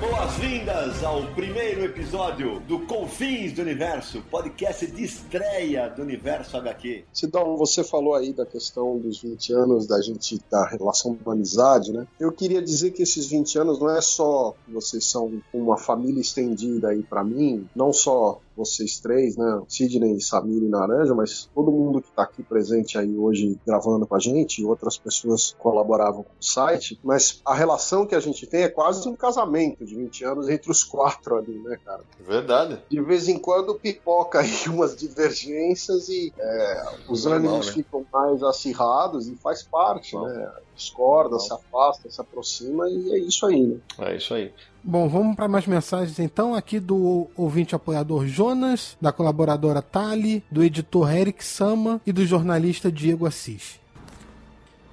Boas-vindas 0.00 1.02
ao 1.02 1.22
primeiro 1.34 1.84
episódio 1.84 2.60
do 2.60 2.80
Confins 2.80 3.52
do 3.52 3.62
Universo, 3.62 4.22
podcast 4.30 4.86
de 4.86 5.04
estreia 5.04 5.88
do 5.88 6.02
Universo 6.02 6.56
HQ. 6.56 7.04
Sidão, 7.12 7.56
você 7.56 7.82
falou 7.82 8.14
aí 8.14 8.32
da 8.32 8.44
questão 8.44 8.98
dos 8.98 9.22
20 9.22 9.52
anos, 9.52 9.86
da 9.86 10.02
gente, 10.02 10.38
da 10.50 10.66
relação 10.66 11.16
da 11.24 11.32
amizade, 11.32 11.92
né? 11.92 12.06
Eu 12.20 12.32
queria 12.32 12.60
dizer 12.60 12.90
que 12.90 13.02
esses 13.02 13.26
20 13.26 13.58
anos 13.58 13.78
não 13.78 13.90
é 13.90 14.00
só 14.00 14.54
que 14.66 14.72
vocês 14.72 15.04
são 15.04 15.40
uma 15.52 15.78
família 15.78 16.20
estendida 16.20 16.88
aí 16.88 17.02
para 17.02 17.24
mim, 17.24 17.66
não 17.74 17.92
só 17.92 18.40
vocês 18.56 18.98
três, 19.00 19.36
né? 19.36 19.62
Sidney, 19.68 20.20
Samir 20.20 20.62
e 20.62 20.68
Naranja, 20.68 21.14
mas 21.14 21.48
todo 21.54 21.70
mundo 21.70 22.00
que 22.00 22.08
está 22.08 22.22
aqui 22.22 22.42
presente 22.42 22.98
aí 22.98 23.16
hoje 23.16 23.58
gravando 23.66 24.06
com 24.06 24.14
a 24.14 24.18
gente 24.18 24.64
outras 24.64 24.96
pessoas 24.96 25.54
colaboravam 25.58 26.22
com 26.22 26.30
o 26.40 26.44
site, 26.44 26.98
mas 27.02 27.40
a 27.44 27.54
relação 27.54 28.06
que 28.06 28.14
a 28.14 28.20
gente 28.20 28.46
tem 28.46 28.62
é 28.62 28.68
quase 28.68 29.08
um 29.08 29.16
casamento 29.16 29.84
de 29.84 29.94
20 29.94 30.24
anos 30.24 30.48
entre 30.48 30.70
os 30.70 30.84
quatro 30.84 31.36
ali, 31.36 31.58
né, 31.58 31.78
cara? 31.84 32.02
Verdade. 32.20 32.80
De 32.88 33.00
vez 33.00 33.28
em 33.28 33.38
quando 33.38 33.74
pipoca 33.74 34.40
aí 34.40 34.50
umas 34.68 34.96
divergências 34.96 36.08
e 36.08 36.32
é, 36.38 36.84
os 37.08 37.24
Normal, 37.24 37.38
ânimos 37.38 37.66
né? 37.68 37.72
ficam 37.72 38.06
mais 38.12 38.42
acirrados 38.42 39.28
e 39.28 39.34
faz 39.36 39.62
parte, 39.62 40.16
né? 40.16 40.52
Discorda, 40.74 41.38
se 41.38 41.52
afasta, 41.52 42.10
se 42.10 42.20
aproxima 42.20 42.88
e 42.88 43.12
é 43.12 43.18
isso 43.18 43.46
aí, 43.46 43.62
né? 43.62 43.78
É 43.98 44.16
isso 44.16 44.34
aí. 44.34 44.52
Bom, 44.86 45.08
vamos 45.08 45.34
para 45.34 45.48
mais 45.48 45.66
mensagens 45.66 46.18
então, 46.18 46.54
aqui 46.54 46.78
do 46.78 47.26
ouvinte 47.34 47.74
apoiador 47.74 48.26
Jonas, 48.26 48.98
da 49.00 49.10
colaboradora 49.10 49.80
Tali, 49.80 50.44
do 50.50 50.62
editor 50.62 51.10
Eric 51.10 51.42
Sama 51.42 52.02
e 52.06 52.12
do 52.12 52.26
jornalista 52.26 52.92
Diego 52.92 53.26
Assis. 53.26 53.80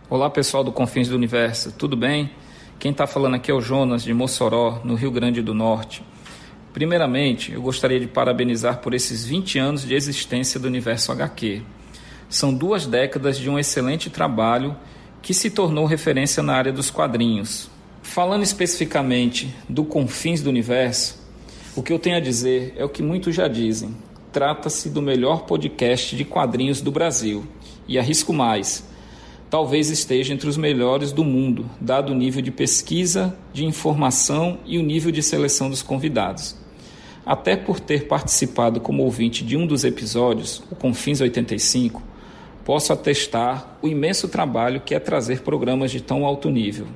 Olá 0.10 0.30
pessoal 0.30 0.64
do 0.64 0.72
Confins 0.72 1.10
do 1.10 1.16
Universo, 1.16 1.74
tudo 1.74 1.98
bem? 1.98 2.32
Quem 2.80 2.92
está 2.92 3.06
falando 3.06 3.36
aqui 3.36 3.52
é 3.52 3.54
o 3.54 3.60
Jonas 3.60 4.02
de 4.02 4.14
Mossoró, 4.14 4.80
no 4.86 4.96
Rio 4.96 5.12
Grande 5.12 5.42
do 5.42 5.54
Norte. 5.54 6.02
Primeiramente, 6.72 7.52
eu 7.52 7.62
gostaria 7.62 8.00
de 8.00 8.08
parabenizar 8.08 8.78
por 8.78 8.94
esses 8.94 9.26
20 9.26 9.60
anos 9.60 9.82
de 9.86 9.94
existência 9.94 10.58
do 10.58 10.70
Universo 10.70 11.12
HQ. 11.12 11.64
São 12.30 12.54
duas 12.54 12.88
décadas 12.88 13.38
de 13.38 13.50
um 13.50 13.60
excelente 13.60 14.10
trabalho 14.10 14.74
que 15.22 15.34
se 15.34 15.50
tornou 15.50 15.86
referência 15.86 16.42
na 16.42 16.56
área 16.56 16.72
dos 16.72 16.90
quadrinhos. 16.90 17.70
Falando 18.02 18.44
especificamente 18.44 19.56
do 19.70 19.86
Confins 19.86 20.42
do 20.42 20.50
Universo, 20.50 21.20
o 21.76 21.82
que 21.82 21.94
eu 21.94 22.00
tenho 22.00 22.18
a 22.18 22.20
dizer 22.20 22.74
é 22.76 22.84
o 22.84 22.90
que 22.90 23.02
muitos 23.02 23.34
já 23.34 23.48
dizem. 23.48 23.96
Trata-se 24.34 24.90
do 24.90 25.02
melhor 25.02 25.46
podcast 25.46 26.16
de 26.16 26.26
quadrinhos 26.26 26.82
do 26.82 26.92
Brasil. 26.92 27.46
E 27.88 27.98
arrisco 27.98 28.34
mais, 28.34 28.84
talvez 29.50 29.90
esteja 29.90 30.34
entre 30.34 30.50
os 30.50 30.58
melhores 30.58 31.14
do 31.14 31.24
mundo, 31.24 31.70
dado 31.80 32.12
o 32.12 32.16
nível 32.16 32.42
de 32.42 32.52
pesquisa, 32.52 33.38
de 33.54 33.66
informação 33.66 34.60
e 34.66 34.78
o 34.78 34.84
nível 34.84 35.12
de 35.12 35.24
seleção 35.24 35.70
dos 35.70 35.82
convidados. 35.82 36.58
Até 37.26 37.56
por 37.56 37.80
ter 37.80 38.08
participado 38.08 38.82
como 38.82 39.04
ouvinte 39.04 39.46
de 39.46 39.56
um 39.56 39.66
dos 39.66 39.86
episódios, 39.86 40.62
o 40.72 40.76
Confins 40.76 41.22
85, 41.22 42.02
posso 42.66 42.92
atestar 42.92 43.78
o 43.82 43.88
imenso 43.88 44.28
trabalho 44.28 44.82
que 44.82 44.96
é 44.96 45.00
trazer 45.00 45.42
programas 45.42 45.92
de 45.92 46.02
tão 46.02 46.26
alto 46.26 46.50
nível. 46.50 46.88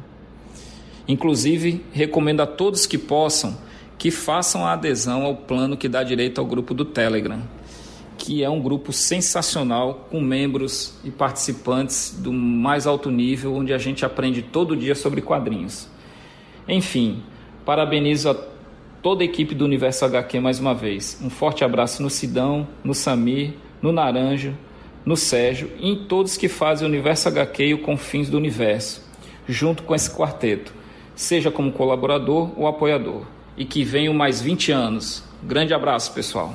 Inclusive, 1.08 1.84
recomendo 1.92 2.42
a 2.42 2.48
todos 2.48 2.86
que 2.86 2.98
possam 2.98 3.58
que 3.98 4.12
façam 4.12 4.66
a 4.66 4.74
adesão 4.74 5.24
ao 5.24 5.36
plano 5.36 5.78
que 5.78 5.88
dá 5.88 6.04
direito 6.04 6.40
ao 6.40 6.46
grupo 6.46 6.74
do 6.74 6.84
Telegram, 6.84 7.42
que 8.18 8.44
é 8.44 8.50
um 8.50 8.62
grupo 8.62 8.92
sensacional 8.92 10.08
com 10.12 10.20
membros 10.20 10.98
e 11.04 11.12
participantes 11.12 12.16
do 12.20 12.34
mais 12.34 12.86
alto 12.86 13.10
nível, 13.10 13.56
onde 13.56 13.74
a 13.74 13.78
gente 13.78 14.06
aprende 14.06 14.42
todo 14.42 14.76
dia 14.76 14.96
sobre 14.96 15.22
quadrinhos. 15.22 15.88
Enfim, 16.68 17.24
parabenizo 17.66 18.30
a 18.30 18.36
toda 19.02 19.24
a 19.24 19.26
equipe 19.26 19.54
do 19.54 19.64
Universo 19.64 20.04
HQ 20.06 20.40
mais 20.40 20.60
uma 20.60 20.74
vez. 20.74 21.20
Um 21.24 21.30
forte 21.30 21.64
abraço 21.64 22.02
no 22.02 22.10
Sidão, 22.10 22.68
no 22.84 22.94
Samir, 22.94 23.54
no 23.82 23.92
Naranjo, 23.92 24.54
no 25.06 25.16
Sérgio 25.16 25.72
e 25.80 25.90
em 25.90 25.96
todos 26.06 26.38
que 26.38 26.50
fazem 26.50 26.88
o 26.88 26.90
Universo 26.90 27.28
HQ 27.28 27.64
e 27.64 27.74
o 27.74 27.82
Confins 27.82 28.30
do 28.30 28.38
Universo, 28.38 29.04
junto 29.48 29.84
com 29.84 29.94
esse 29.94 30.10
quarteto, 30.10 30.74
seja 31.16 31.50
como 31.50 31.72
colaborador 31.72 32.52
ou 32.58 32.68
apoiador. 32.68 33.26
E 33.58 33.66
que 33.66 33.84
venham 33.84 34.14
mais 34.14 34.42
20 34.42 34.72
anos. 34.72 35.24
Grande 35.42 35.74
abraço, 35.74 36.12
pessoal. 36.12 36.54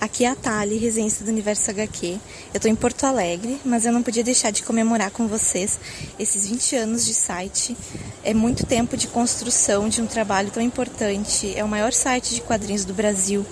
Aqui 0.00 0.24
é 0.24 0.28
a 0.28 0.34
Thali, 0.34 0.76
residência 0.76 1.24
do 1.24 1.30
Universo 1.30 1.70
HQ. 1.70 2.18
Eu 2.52 2.60
tô 2.60 2.68
em 2.68 2.74
Porto 2.74 3.04
Alegre, 3.04 3.58
mas 3.64 3.86
eu 3.86 3.92
não 3.92 4.02
podia 4.02 4.22
deixar 4.22 4.50
de 4.50 4.62
comemorar 4.62 5.10
com 5.10 5.26
vocês 5.26 5.78
esses 6.18 6.46
20 6.46 6.76
anos 6.76 7.06
de 7.06 7.14
site. 7.14 7.76
É 8.22 8.34
muito 8.34 8.66
tempo 8.66 8.96
de 8.96 9.08
construção 9.08 9.88
de 9.88 10.02
um 10.02 10.06
trabalho 10.06 10.50
tão 10.50 10.62
importante. 10.62 11.54
É 11.56 11.64
o 11.64 11.68
maior 11.68 11.92
site 11.92 12.34
de 12.34 12.42
quadrinhos 12.42 12.84
do 12.84 12.92
Brasil 12.92 13.46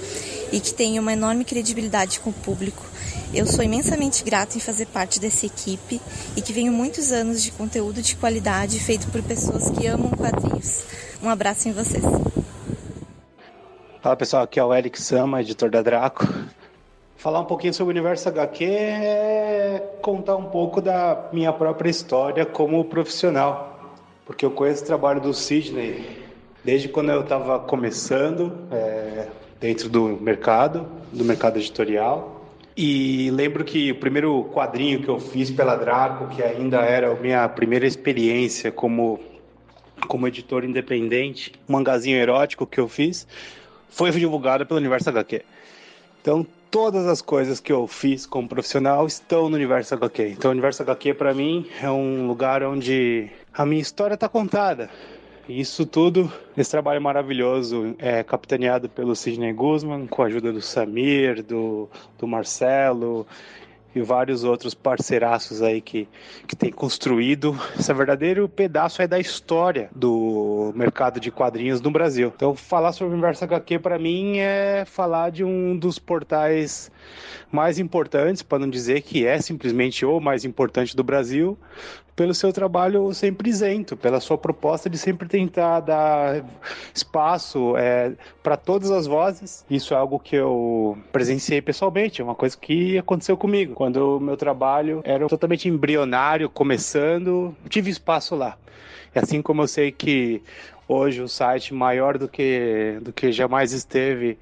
e 0.53 0.61
que 0.61 0.74
tem 0.74 0.99
uma 0.99 1.12
enorme 1.12 1.45
credibilidade 1.45 2.20
com 2.20 2.31
o 2.31 2.35
público. 2.35 2.91
Eu 3.35 3.47
sou 3.47 3.65
imensamente 3.65 4.23
grata 4.23 4.59
em 4.59 4.61
fazer 4.61 4.87
parte 4.87 5.19
dessa 5.19 5.47
equipe 5.47 5.99
e 6.37 6.43
que 6.43 6.53
venho 6.53 6.71
muitos 6.71 7.13
anos 7.13 7.43
de 7.43 7.51
conteúdo 7.51 8.03
de 8.03 8.15
qualidade 8.15 8.79
feito 8.79 9.11
por 9.11 9.23
pessoas 9.23 9.71
que 9.71 9.87
amam 9.87 10.11
quadrinhos. 10.11 10.85
Um 11.23 11.31
abraço 11.31 11.67
em 11.67 11.73
vocês. 11.73 12.05
Fala 14.03 14.17
pessoal, 14.17 14.43
aqui 14.43 14.61
é 14.61 14.65
o 14.65 14.75
Eric 14.75 15.01
Sama, 15.01 15.41
editor 15.41 15.71
da 15.71 15.81
Draco. 15.81 16.29
Falar 17.17 17.41
um 17.41 17.47
pouquinho 17.47 17.73
sobre 17.73 17.95
o 17.95 17.97
universo 17.97 18.29
HQ 18.29 18.65
é 18.67 19.83
contar 20.03 20.37
um 20.37 20.51
pouco 20.51 20.83
da 20.83 21.31
minha 21.33 21.55
própria 21.55 21.89
história 21.89 22.45
como 22.45 22.85
profissional, 22.85 23.95
porque 24.27 24.45
eu 24.45 24.51
conheço 24.51 24.83
o 24.83 24.87
trabalho 24.87 25.23
do 25.23 25.33
Sidney 25.33 26.23
desde 26.63 26.87
quando 26.87 27.11
eu 27.11 27.23
estava 27.23 27.61
começando 27.61 28.53
é, 28.71 29.29
dentro 29.59 29.89
do 29.89 30.19
mercado, 30.21 30.87
do 31.11 31.25
mercado 31.25 31.59
editorial. 31.59 32.32
E 32.77 33.31
lembro 33.31 33.65
que 33.65 33.93
o 33.93 33.97
primeiro 33.97 34.44
quadrinho 34.44 35.03
que 35.03 35.09
eu 35.09 35.20
fiz 35.20 35.51
pela 35.51 35.77
Draco, 35.77 36.28
que 36.28 36.43
ainda 36.43 36.78
era 36.78 37.12
a 37.12 37.15
minha 37.15 37.47
primeira 37.49 37.86
experiência 37.86 38.73
como, 38.73 39.20
como 40.09 40.27
editor 40.27 40.65
independente, 40.65 41.53
um 41.69 41.73
mangazinho 41.74 42.16
erótico 42.16 42.66
que 42.66 42.81
eu 42.81 42.89
fiz, 42.89 43.27
foi 43.90 44.11
divulgado 44.11 44.65
pelo 44.65 44.81
Universo 44.81 45.11
HQ. 45.11 45.43
Então, 46.23 46.47
todas 46.70 47.07
as 47.07 47.20
coisas 47.20 47.61
que 47.61 47.70
eu 47.70 47.86
fiz 47.86 48.24
como 48.24 48.49
profissional 48.49 49.07
estão 49.07 49.51
no 49.51 49.57
Universo 49.57 49.94
HQ. 49.94 50.28
Então, 50.28 50.51
o 50.51 50.53
Universo 50.53 50.82
HQ, 50.82 51.15
para 51.15 51.35
mim, 51.35 51.66
é 51.82 51.90
um 51.90 52.27
lugar 52.27 52.62
onde 52.62 53.28
a 53.53 53.66
minha 53.66 53.82
história 53.82 54.15
está 54.15 54.28
contada. 54.28 54.89
Isso 55.55 55.85
tudo, 55.85 56.33
esse 56.57 56.70
trabalho 56.70 57.03
maravilhoso, 57.03 57.95
é 57.99 58.23
capitaneado 58.23 58.89
pelo 58.89 59.15
Sidney 59.15 59.53
Guzman, 59.53 60.07
com 60.07 60.23
a 60.23 60.27
ajuda 60.27 60.51
do 60.51 60.62
Samir, 60.62 61.43
do, 61.43 61.91
do 62.19 62.27
Marcelo 62.27 63.27
e 63.95 64.01
vários 64.01 64.45
outros 64.45 64.73
parceiraços 64.73 65.61
aí 65.61 65.83
que, 65.83 66.09
que 66.47 66.57
tem 66.57 66.73
construído 66.73 67.55
esse 67.79 67.93
verdadeiro 67.93 68.49
pedaço 68.49 69.03
aí 69.03 69.09
da 69.09 69.19
história 69.20 69.91
do 69.95 70.73
mercado 70.74 71.20
de 71.20 71.31
quadrinhos 71.31 71.83
no 71.83 71.91
Brasil. 71.91 72.33
Então, 72.35 72.55
falar 72.55 72.93
sobre 72.93 73.11
o 73.11 73.12
Universo 73.12 73.45
HQ 73.45 73.79
para 73.81 73.99
mim 73.99 74.39
é 74.39 74.85
falar 74.87 75.31
de 75.31 75.45
um 75.45 75.77
dos 75.77 75.99
portais 75.99 76.91
mais 77.51 77.79
importantes, 77.79 78.43
para 78.43 78.59
não 78.59 78.70
dizer 78.70 79.03
que 79.03 79.27
é 79.27 79.39
simplesmente 79.39 80.07
o 80.07 80.19
mais 80.19 80.47
importante 80.47 80.97
do 80.97 81.05
Brasil, 81.05 81.59
pelo 82.15 82.35
seu 82.35 82.53
trabalho 82.53 83.13
sempre 83.15 83.49
isento, 83.49 83.97
pela 83.97 84.21
sua 84.21 84.37
proposta 84.37 84.89
de 84.89 84.99
sempre 84.99 85.29
tentar 85.29 85.81
dar 85.81 86.45
espaço 86.95 87.77
é, 87.77 88.13
para 88.43 88.57
todas 88.57 88.91
as 88.91 89.07
vozes. 89.07 89.65
Isso 89.71 89.95
é 89.95 89.97
algo 89.97 90.19
que 90.19 90.37
eu 90.37 90.99
presenciei 91.11 91.63
pessoalmente, 91.63 92.21
é 92.21 92.25
uma 92.25 92.35
coisa 92.35 92.57
que 92.57 92.99
aconteceu 92.99 93.37
comigo. 93.37 93.75
Quando 93.75 94.19
o 94.19 94.21
meu 94.21 94.37
trabalho 94.37 95.01
era 95.05 95.27
totalmente 95.27 95.69
embrionário, 95.69 96.51
começando, 96.51 97.57
tive 97.69 97.91
espaço 97.91 98.35
lá. 98.35 98.57
E 99.15 99.19
assim 99.19 99.43
como 99.43 99.63
eu 99.63 99.69
sei 99.69 99.91
que 99.91 100.43
hoje 100.87 101.23
o 101.23 101.29
site 101.29 101.73
maior 101.73 102.19
do 102.19 102.29
que, 102.29 102.99
do 103.01 103.13
que 103.13 103.33
jamais 103.33 103.73
esteve, 103.73 104.39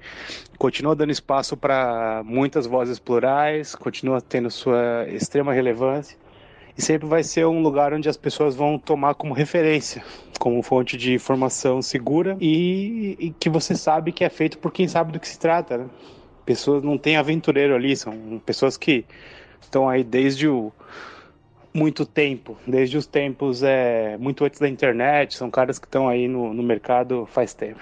continua 0.57 0.95
dando 0.95 1.11
espaço 1.11 1.55
para 1.55 2.21
muitas 2.25 2.65
vozes 2.65 2.99
plurais, 2.99 3.75
continua 3.75 4.21
tendo 4.21 4.49
sua 4.51 5.07
extrema 5.09 5.53
relevância 5.53 6.20
e 6.77 6.81
sempre 6.81 7.07
vai 7.07 7.23
ser 7.23 7.45
um 7.45 7.61
lugar 7.61 7.93
onde 7.93 8.09
as 8.09 8.17
pessoas 8.17 8.55
vão 8.55 8.77
tomar 8.77 9.15
como 9.15 9.33
referência, 9.33 10.03
como 10.39 10.61
fonte 10.63 10.97
de 10.97 11.13
informação 11.13 11.81
segura 11.81 12.37
e, 12.39 13.15
e 13.19 13.29
que 13.31 13.49
você 13.49 13.75
sabe 13.75 14.11
que 14.11 14.23
é 14.23 14.29
feito 14.29 14.57
por 14.57 14.71
quem 14.71 14.87
sabe 14.87 15.11
do 15.11 15.19
que 15.19 15.27
se 15.27 15.39
trata. 15.39 15.77
Né? 15.77 15.85
Pessoas 16.45 16.83
não 16.83 16.97
tem 16.97 17.17
aventureiro 17.17 17.75
ali, 17.75 17.95
são 17.95 18.41
pessoas 18.45 18.77
que 18.77 19.05
estão 19.61 19.87
aí 19.87 20.03
desde 20.03 20.47
o 20.47 20.71
muito 21.73 22.05
tempo, 22.05 22.57
desde 22.67 22.97
os 22.97 23.05
tempos 23.05 23.63
é, 23.63 24.17
muito 24.17 24.43
antes 24.43 24.59
da 24.59 24.67
internet, 24.67 25.35
são 25.37 25.49
caras 25.49 25.79
que 25.79 25.85
estão 25.85 26.09
aí 26.09 26.27
no, 26.27 26.53
no 26.53 26.61
mercado 26.61 27.25
faz 27.31 27.53
tempo. 27.53 27.79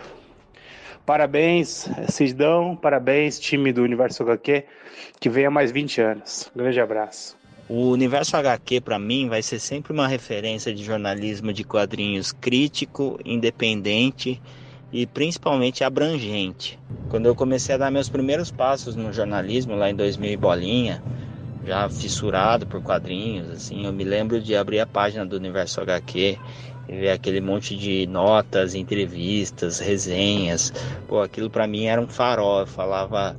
Parabéns, 1.06 1.90
Cidão, 2.08 2.76
parabéns, 2.76 3.40
time 3.40 3.74
do 3.74 3.82
Universo 3.82 4.22
HQ, 4.22 4.64
que 5.20 5.28
venha 5.28 5.50
mais 5.50 5.72
20 5.72 6.02
anos. 6.02 6.52
Grande 6.56 6.80
abraço. 6.80 7.39
O 7.70 7.92
Universo 7.92 8.36
HQ, 8.36 8.82
para 8.82 8.98
mim, 8.98 9.30
vai 9.30 9.44
ser 9.44 9.60
sempre 9.60 9.94
uma 9.94 10.08
referência 10.08 10.74
de 10.74 10.84
jornalismo 10.84 11.54
de 11.54 11.64
quadrinhos 11.64 12.32
crítico, 12.32 13.20
independente 13.24 14.42
e 14.92 15.06
principalmente 15.06 15.84
abrangente. 15.84 16.80
Quando 17.10 17.28
eu 17.28 17.36
comecei 17.36 17.76
a 17.76 17.78
dar 17.78 17.92
meus 17.92 18.10
primeiros 18.10 18.50
passos 18.50 18.96
no 18.96 19.14
jornalismo, 19.14 19.76
lá 19.76 19.88
em 19.88 19.94
2000 19.94 20.32
e 20.32 20.36
bolinha, 20.36 21.04
já 21.64 21.88
fissurado 21.88 22.66
por 22.66 22.82
quadrinhos, 22.82 23.52
assim, 23.52 23.86
eu 23.86 23.94
me 23.94 24.04
lembro 24.04 24.42
de 24.42 24.56
abrir 24.56 24.80
a 24.80 24.88
página 24.88 25.24
do 25.24 25.36
Universo 25.36 25.80
HQ 25.80 26.40
e 26.88 26.96
ver 26.96 27.12
aquele 27.12 27.40
monte 27.40 27.78
de 27.78 28.08
notas, 28.08 28.74
entrevistas, 28.74 29.78
resenhas. 29.78 30.74
Pô, 31.08 31.22
aquilo 31.22 31.52
para 31.52 31.68
mim 31.68 31.86
era 31.86 32.02
um 32.02 32.08
farol, 32.08 32.62
eu 32.62 32.68
falava 32.68 33.38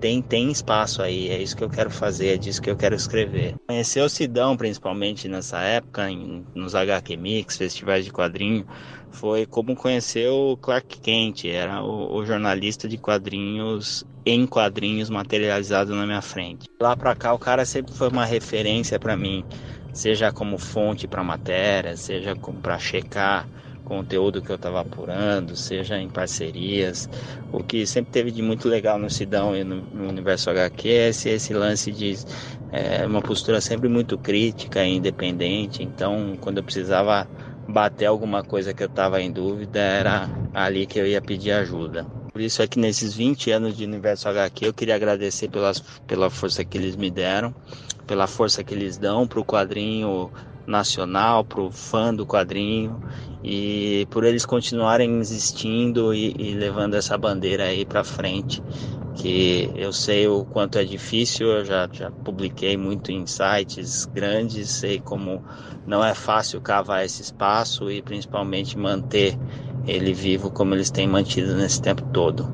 tem, 0.00 0.22
tem 0.22 0.50
espaço 0.50 1.02
aí, 1.02 1.28
é 1.28 1.40
isso 1.40 1.56
que 1.56 1.64
eu 1.64 1.68
quero 1.68 1.90
fazer, 1.90 2.34
é 2.34 2.36
disso 2.36 2.62
que 2.62 2.70
eu 2.70 2.76
quero 2.76 2.94
escrever. 2.94 3.54
Conhecer 3.66 4.00
o 4.00 4.08
Sidão, 4.08 4.56
principalmente 4.56 5.28
nessa 5.28 5.60
época, 5.60 6.10
em, 6.10 6.44
nos 6.54 6.74
HQ 6.74 7.16
Mix, 7.16 7.56
festivais 7.56 8.04
de 8.04 8.12
quadrinho, 8.12 8.66
foi 9.10 9.46
como 9.46 9.74
conhecer 9.74 10.28
o 10.28 10.56
Clark 10.56 11.00
Kent, 11.00 11.44
era 11.46 11.82
o, 11.82 12.16
o 12.16 12.24
jornalista 12.24 12.88
de 12.88 12.96
quadrinhos 12.96 14.04
em 14.24 14.46
quadrinhos 14.46 15.08
materializado 15.08 15.94
na 15.94 16.06
minha 16.06 16.22
frente. 16.22 16.68
Lá 16.80 16.96
pra 16.96 17.14
cá 17.14 17.32
o 17.32 17.38
cara 17.38 17.64
sempre 17.64 17.94
foi 17.94 18.08
uma 18.08 18.24
referência 18.24 18.98
para 18.98 19.16
mim, 19.16 19.44
seja 19.92 20.30
como 20.30 20.58
fonte 20.58 21.08
para 21.08 21.24
matéria, 21.24 21.96
seja 21.96 22.36
para 22.62 22.78
checar 22.78 23.48
conteúdo 23.88 24.42
que 24.42 24.50
eu 24.50 24.56
estava 24.56 24.80
apurando, 24.80 25.56
seja 25.56 25.98
em 25.98 26.08
parcerias. 26.08 27.08
O 27.50 27.64
que 27.64 27.86
sempre 27.86 28.12
teve 28.12 28.30
de 28.30 28.42
muito 28.42 28.68
legal 28.68 28.98
no 28.98 29.08
Sidão 29.08 29.56
e 29.56 29.64
no, 29.64 29.76
no 29.76 30.08
Universo 30.08 30.50
HQ 30.50 30.88
é 30.88 31.08
esse, 31.08 31.30
esse 31.30 31.54
lance 31.54 31.90
de 31.90 32.14
é, 32.70 33.06
uma 33.06 33.22
postura 33.22 33.60
sempre 33.60 33.88
muito 33.88 34.18
crítica 34.18 34.84
e 34.84 34.96
independente. 34.96 35.82
Então, 35.82 36.36
quando 36.40 36.58
eu 36.58 36.64
precisava 36.64 37.26
bater 37.66 38.06
alguma 38.06 38.42
coisa 38.42 38.74
que 38.74 38.82
eu 38.82 38.88
estava 38.88 39.20
em 39.20 39.32
dúvida, 39.32 39.78
era 39.78 40.28
ali 40.52 40.86
que 40.86 40.98
eu 40.98 41.06
ia 41.06 41.20
pedir 41.20 41.52
ajuda. 41.52 42.06
Por 42.32 42.42
isso 42.42 42.62
é 42.62 42.66
que 42.66 42.78
nesses 42.78 43.14
20 43.14 43.50
anos 43.50 43.76
de 43.76 43.84
Universo 43.84 44.28
HQ 44.28 44.66
eu 44.66 44.74
queria 44.74 44.94
agradecer 44.94 45.48
pelas, 45.48 45.80
pela 46.06 46.30
força 46.30 46.64
que 46.64 46.78
eles 46.78 46.94
me 46.94 47.10
deram, 47.10 47.54
pela 48.06 48.26
força 48.26 48.62
que 48.62 48.72
eles 48.72 48.96
dão 48.96 49.26
para 49.26 49.40
o 49.40 49.44
quadrinho 49.44 50.30
nacional, 50.68 51.44
para 51.44 51.60
o 51.60 51.70
fã 51.70 52.14
do 52.14 52.26
quadrinho 52.26 53.00
e 53.42 54.06
por 54.10 54.24
eles 54.24 54.44
continuarem 54.44 55.18
existindo 55.18 56.12
e, 56.12 56.34
e 56.38 56.54
levando 56.54 56.94
essa 56.94 57.16
bandeira 57.16 57.64
aí 57.64 57.84
para 57.84 58.04
frente. 58.04 58.62
Que 59.16 59.72
eu 59.74 59.92
sei 59.92 60.28
o 60.28 60.44
quanto 60.44 60.78
é 60.78 60.84
difícil, 60.84 61.48
eu 61.48 61.64
já, 61.64 61.88
já 61.90 62.10
publiquei 62.10 62.76
muito 62.76 63.10
em 63.10 63.26
sites 63.26 64.04
grandes, 64.06 64.70
sei 64.70 65.00
como 65.00 65.42
não 65.84 66.04
é 66.04 66.14
fácil 66.14 66.60
cavar 66.60 67.04
esse 67.04 67.22
espaço 67.22 67.90
e 67.90 68.00
principalmente 68.00 68.78
manter 68.78 69.36
ele 69.86 70.12
vivo 70.12 70.50
como 70.50 70.74
eles 70.74 70.90
têm 70.90 71.08
mantido 71.08 71.56
nesse 71.56 71.82
tempo 71.82 72.04
todo. 72.12 72.46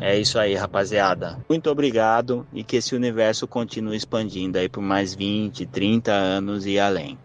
É 0.00 0.16
isso 0.16 0.38
aí, 0.38 0.54
rapaziada. 0.54 1.38
Muito 1.48 1.68
obrigado 1.68 2.46
e 2.52 2.62
que 2.62 2.76
esse 2.76 2.94
universo 2.94 3.48
continue 3.48 3.96
expandindo 3.96 4.58
aí 4.58 4.68
por 4.68 4.80
mais 4.82 5.14
20, 5.14 5.66
30 5.66 6.12
anos 6.12 6.66
e 6.66 6.78
além. 6.78 7.18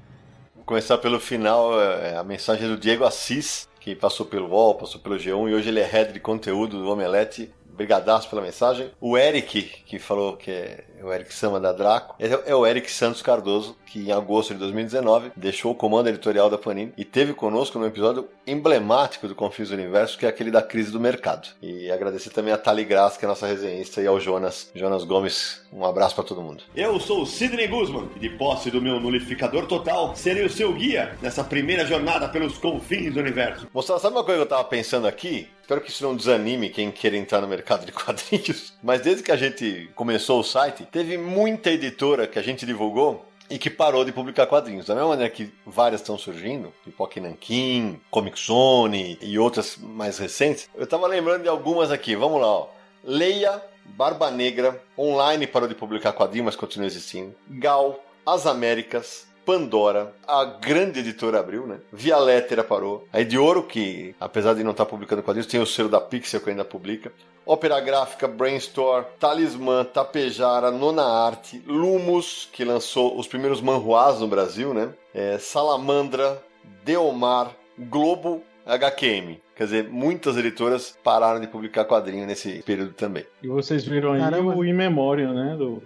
Vou 0.63 0.67
começar 0.67 0.97
pelo 0.97 1.19
final, 1.19 1.77
é, 1.77 2.15
a 2.15 2.23
mensagem 2.23 2.69
do 2.69 2.77
Diego 2.77 3.03
Assis, 3.03 3.67
que 3.81 3.93
passou 3.93 4.25
pelo 4.25 4.47
UOL, 4.47 4.75
passou 4.75 5.01
pelo 5.01 5.17
G1 5.17 5.49
e 5.49 5.53
hoje 5.53 5.67
ele 5.67 5.81
é 5.81 5.85
head 5.85 6.13
de 6.13 6.21
conteúdo 6.21 6.81
do 6.81 6.89
Omelete. 6.89 7.53
Brigadaço 7.65 8.29
pela 8.29 8.41
mensagem. 8.41 8.89
O 9.01 9.17
Eric, 9.17 9.61
que 9.85 9.99
falou 9.99 10.37
que 10.37 10.49
é 10.49 10.85
o 11.03 11.13
Eric 11.13 11.33
Sama 11.33 11.59
da 11.59 11.71
Draco, 11.71 12.15
é 12.19 12.55
o 12.55 12.65
Eric 12.65 12.91
Santos 12.91 13.21
Cardoso, 13.21 13.75
que 13.85 13.99
em 13.99 14.11
agosto 14.11 14.53
de 14.53 14.59
2019 14.59 15.31
deixou 15.35 15.71
o 15.71 15.75
comando 15.75 16.09
editorial 16.09 16.49
da 16.49 16.57
Panini 16.57 16.93
e 16.97 17.05
teve 17.05 17.33
conosco 17.33 17.77
num 17.77 17.85
episódio 17.85 18.27
emblemático 18.47 19.27
do 19.27 19.35
Confins 19.35 19.69
do 19.69 19.75
Universo, 19.75 20.17
que 20.17 20.25
é 20.25 20.29
aquele 20.29 20.49
da 20.49 20.61
crise 20.61 20.91
do 20.91 20.99
mercado. 20.99 21.49
E 21.61 21.91
agradecer 21.91 22.31
também 22.31 22.53
a 22.53 22.57
Tali 22.57 22.83
Graça, 22.83 23.19
que 23.19 23.25
é 23.25 23.27
a 23.27 23.29
nossa 23.29 23.45
resenhista, 23.45 24.01
e 24.01 24.07
ao 24.07 24.19
Jonas, 24.19 24.71
Jonas 24.73 25.03
Gomes. 25.03 25.61
Um 25.71 25.85
abraço 25.85 26.15
para 26.15 26.23
todo 26.23 26.41
mundo. 26.41 26.63
Eu 26.75 26.99
sou 26.99 27.21
o 27.21 27.25
Sidney 27.25 27.67
Guzman 27.67 28.09
e 28.15 28.19
de 28.19 28.29
posse 28.29 28.71
do 28.71 28.81
meu 28.81 28.99
nulificador 28.99 29.67
total, 29.67 30.15
serei 30.15 30.45
o 30.45 30.49
seu 30.49 30.73
guia 30.73 31.15
nessa 31.21 31.43
primeira 31.43 31.85
jornada 31.85 32.27
pelos 32.29 32.57
confins 32.57 33.13
do 33.13 33.19
universo. 33.19 33.67
Moçada, 33.73 33.99
sabe 33.99 34.15
uma 34.15 34.23
coisa 34.23 34.39
que 34.39 34.45
eu 34.45 34.49
tava 34.49 34.63
pensando 34.63 35.07
aqui? 35.07 35.49
Espero 35.63 35.79
que 35.79 35.89
isso 35.89 36.03
não 36.03 36.13
desanime 36.13 36.69
quem 36.69 36.91
quer 36.91 37.13
entrar 37.13 37.39
no 37.39 37.47
mercado 37.47 37.85
de 37.85 37.91
quadrinhos. 37.93 38.73
Mas 38.83 39.01
desde 39.01 39.23
que 39.23 39.31
a 39.31 39.37
gente 39.37 39.89
começou 39.95 40.41
o 40.41 40.43
site, 40.43 40.85
teve 40.93 41.17
muita 41.17 41.71
editora 41.71 42.27
que 42.27 42.37
a 42.37 42.41
gente 42.43 42.67
divulgou 42.67 43.25
e 43.49 43.57
que 43.57 43.69
parou 43.69 44.05
de 44.05 44.11
publicar 44.11 44.45
quadrinhos. 44.45 44.85
Da 44.85 44.93
mesma 44.93 45.09
maneira 45.09 45.33
que 45.33 45.51
várias 45.65 46.01
estão 46.01 46.17
surgindo, 46.19 46.71
Pipoca 46.85 47.19
Nankin, 47.19 47.99
Comic 48.11 48.39
Zone 48.39 49.17
e 49.19 49.37
outras 49.39 49.75
mais 49.75 50.19
recentes, 50.19 50.69
eu 50.75 50.85
tava 50.85 51.07
lembrando 51.07 51.41
de 51.41 51.49
algumas 51.49 51.91
aqui. 51.91 52.15
Vamos 52.15 52.39
lá, 52.39 52.47
ó. 52.47 52.67
Leia, 53.03 53.59
Barba 53.83 54.29
Negra, 54.29 54.81
online 54.97 55.47
parou 55.47 55.67
de 55.67 55.75
publicar 55.75 56.13
quadrinhos, 56.13 56.45
mas 56.45 56.55
continua 56.55 56.85
existindo. 56.85 57.35
Gal, 57.49 57.99
As 58.23 58.45
Américas, 58.45 59.25
Pandora, 59.45 60.13
a 60.25 60.45
grande 60.45 60.99
editora 60.99 61.39
abriu, 61.39 61.67
né? 61.67 61.79
Via 61.91 62.17
Lettera 62.17 62.63
parou. 62.63 63.07
A 63.11 63.19
Edioro, 63.19 63.63
que 63.63 64.15
apesar 64.19 64.53
de 64.53 64.63
não 64.63 64.71
estar 64.71 64.85
publicando 64.85 65.23
quadrinhos, 65.23 65.47
tem 65.47 65.59
o 65.59 65.65
selo 65.65 65.89
da 65.89 65.99
Pixel 65.99 66.39
que 66.39 66.51
ainda 66.51 66.63
publica. 66.63 67.11
Ópera 67.45 67.79
Gráfica, 67.81 68.27
Brainstorm, 68.27 69.03
Talismã, 69.19 69.83
Tapejara, 69.83 70.71
Nona 70.71 71.03
Arte, 71.03 71.61
Lumos, 71.67 72.49
que 72.51 72.63
lançou 72.63 73.19
os 73.19 73.27
primeiros 73.27 73.59
manhuás 73.59 74.19
no 74.21 74.27
Brasil, 74.27 74.73
né? 74.73 74.89
É, 75.13 75.37
Salamandra, 75.37 76.41
Deomar, 76.85 77.51
Globo, 77.77 78.41
HQM. 78.65 79.39
Quer 79.55 79.63
dizer, 79.65 79.89
muitas 79.89 80.37
editoras 80.37 80.97
pararam 81.03 81.39
de 81.39 81.47
publicar 81.47 81.85
quadrinho 81.85 82.25
nesse 82.25 82.63
período 82.63 82.93
também. 82.93 83.25
E 83.41 83.47
vocês 83.47 83.85
viram 83.85 84.13
aí 84.13 84.21
Caramba. 84.21 84.55
o 84.55 84.65
In 84.65 84.73
Memória, 84.73 85.31
né? 85.31 85.55
Do... 85.57 85.83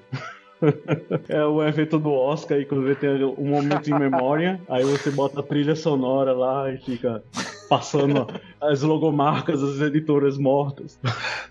é 1.27 1.43
o 1.43 1.63
evento 1.63 1.97
do 1.99 2.11
Oscar, 2.11 2.57
aí 2.57 2.65
quando 2.65 2.95
tem 2.95 3.23
um 3.23 3.49
momento 3.49 3.89
em 3.89 3.97
memória, 3.97 4.59
aí 4.69 4.83
você 4.83 5.11
bota 5.11 5.39
a 5.39 5.43
trilha 5.43 5.75
sonora 5.75 6.33
lá 6.33 6.71
e 6.71 6.77
fica 6.77 7.23
passando 7.67 8.27
as 8.59 8.81
logomarcas 8.81 9.61
das 9.61 9.79
editoras 9.81 10.37
mortas. 10.37 10.99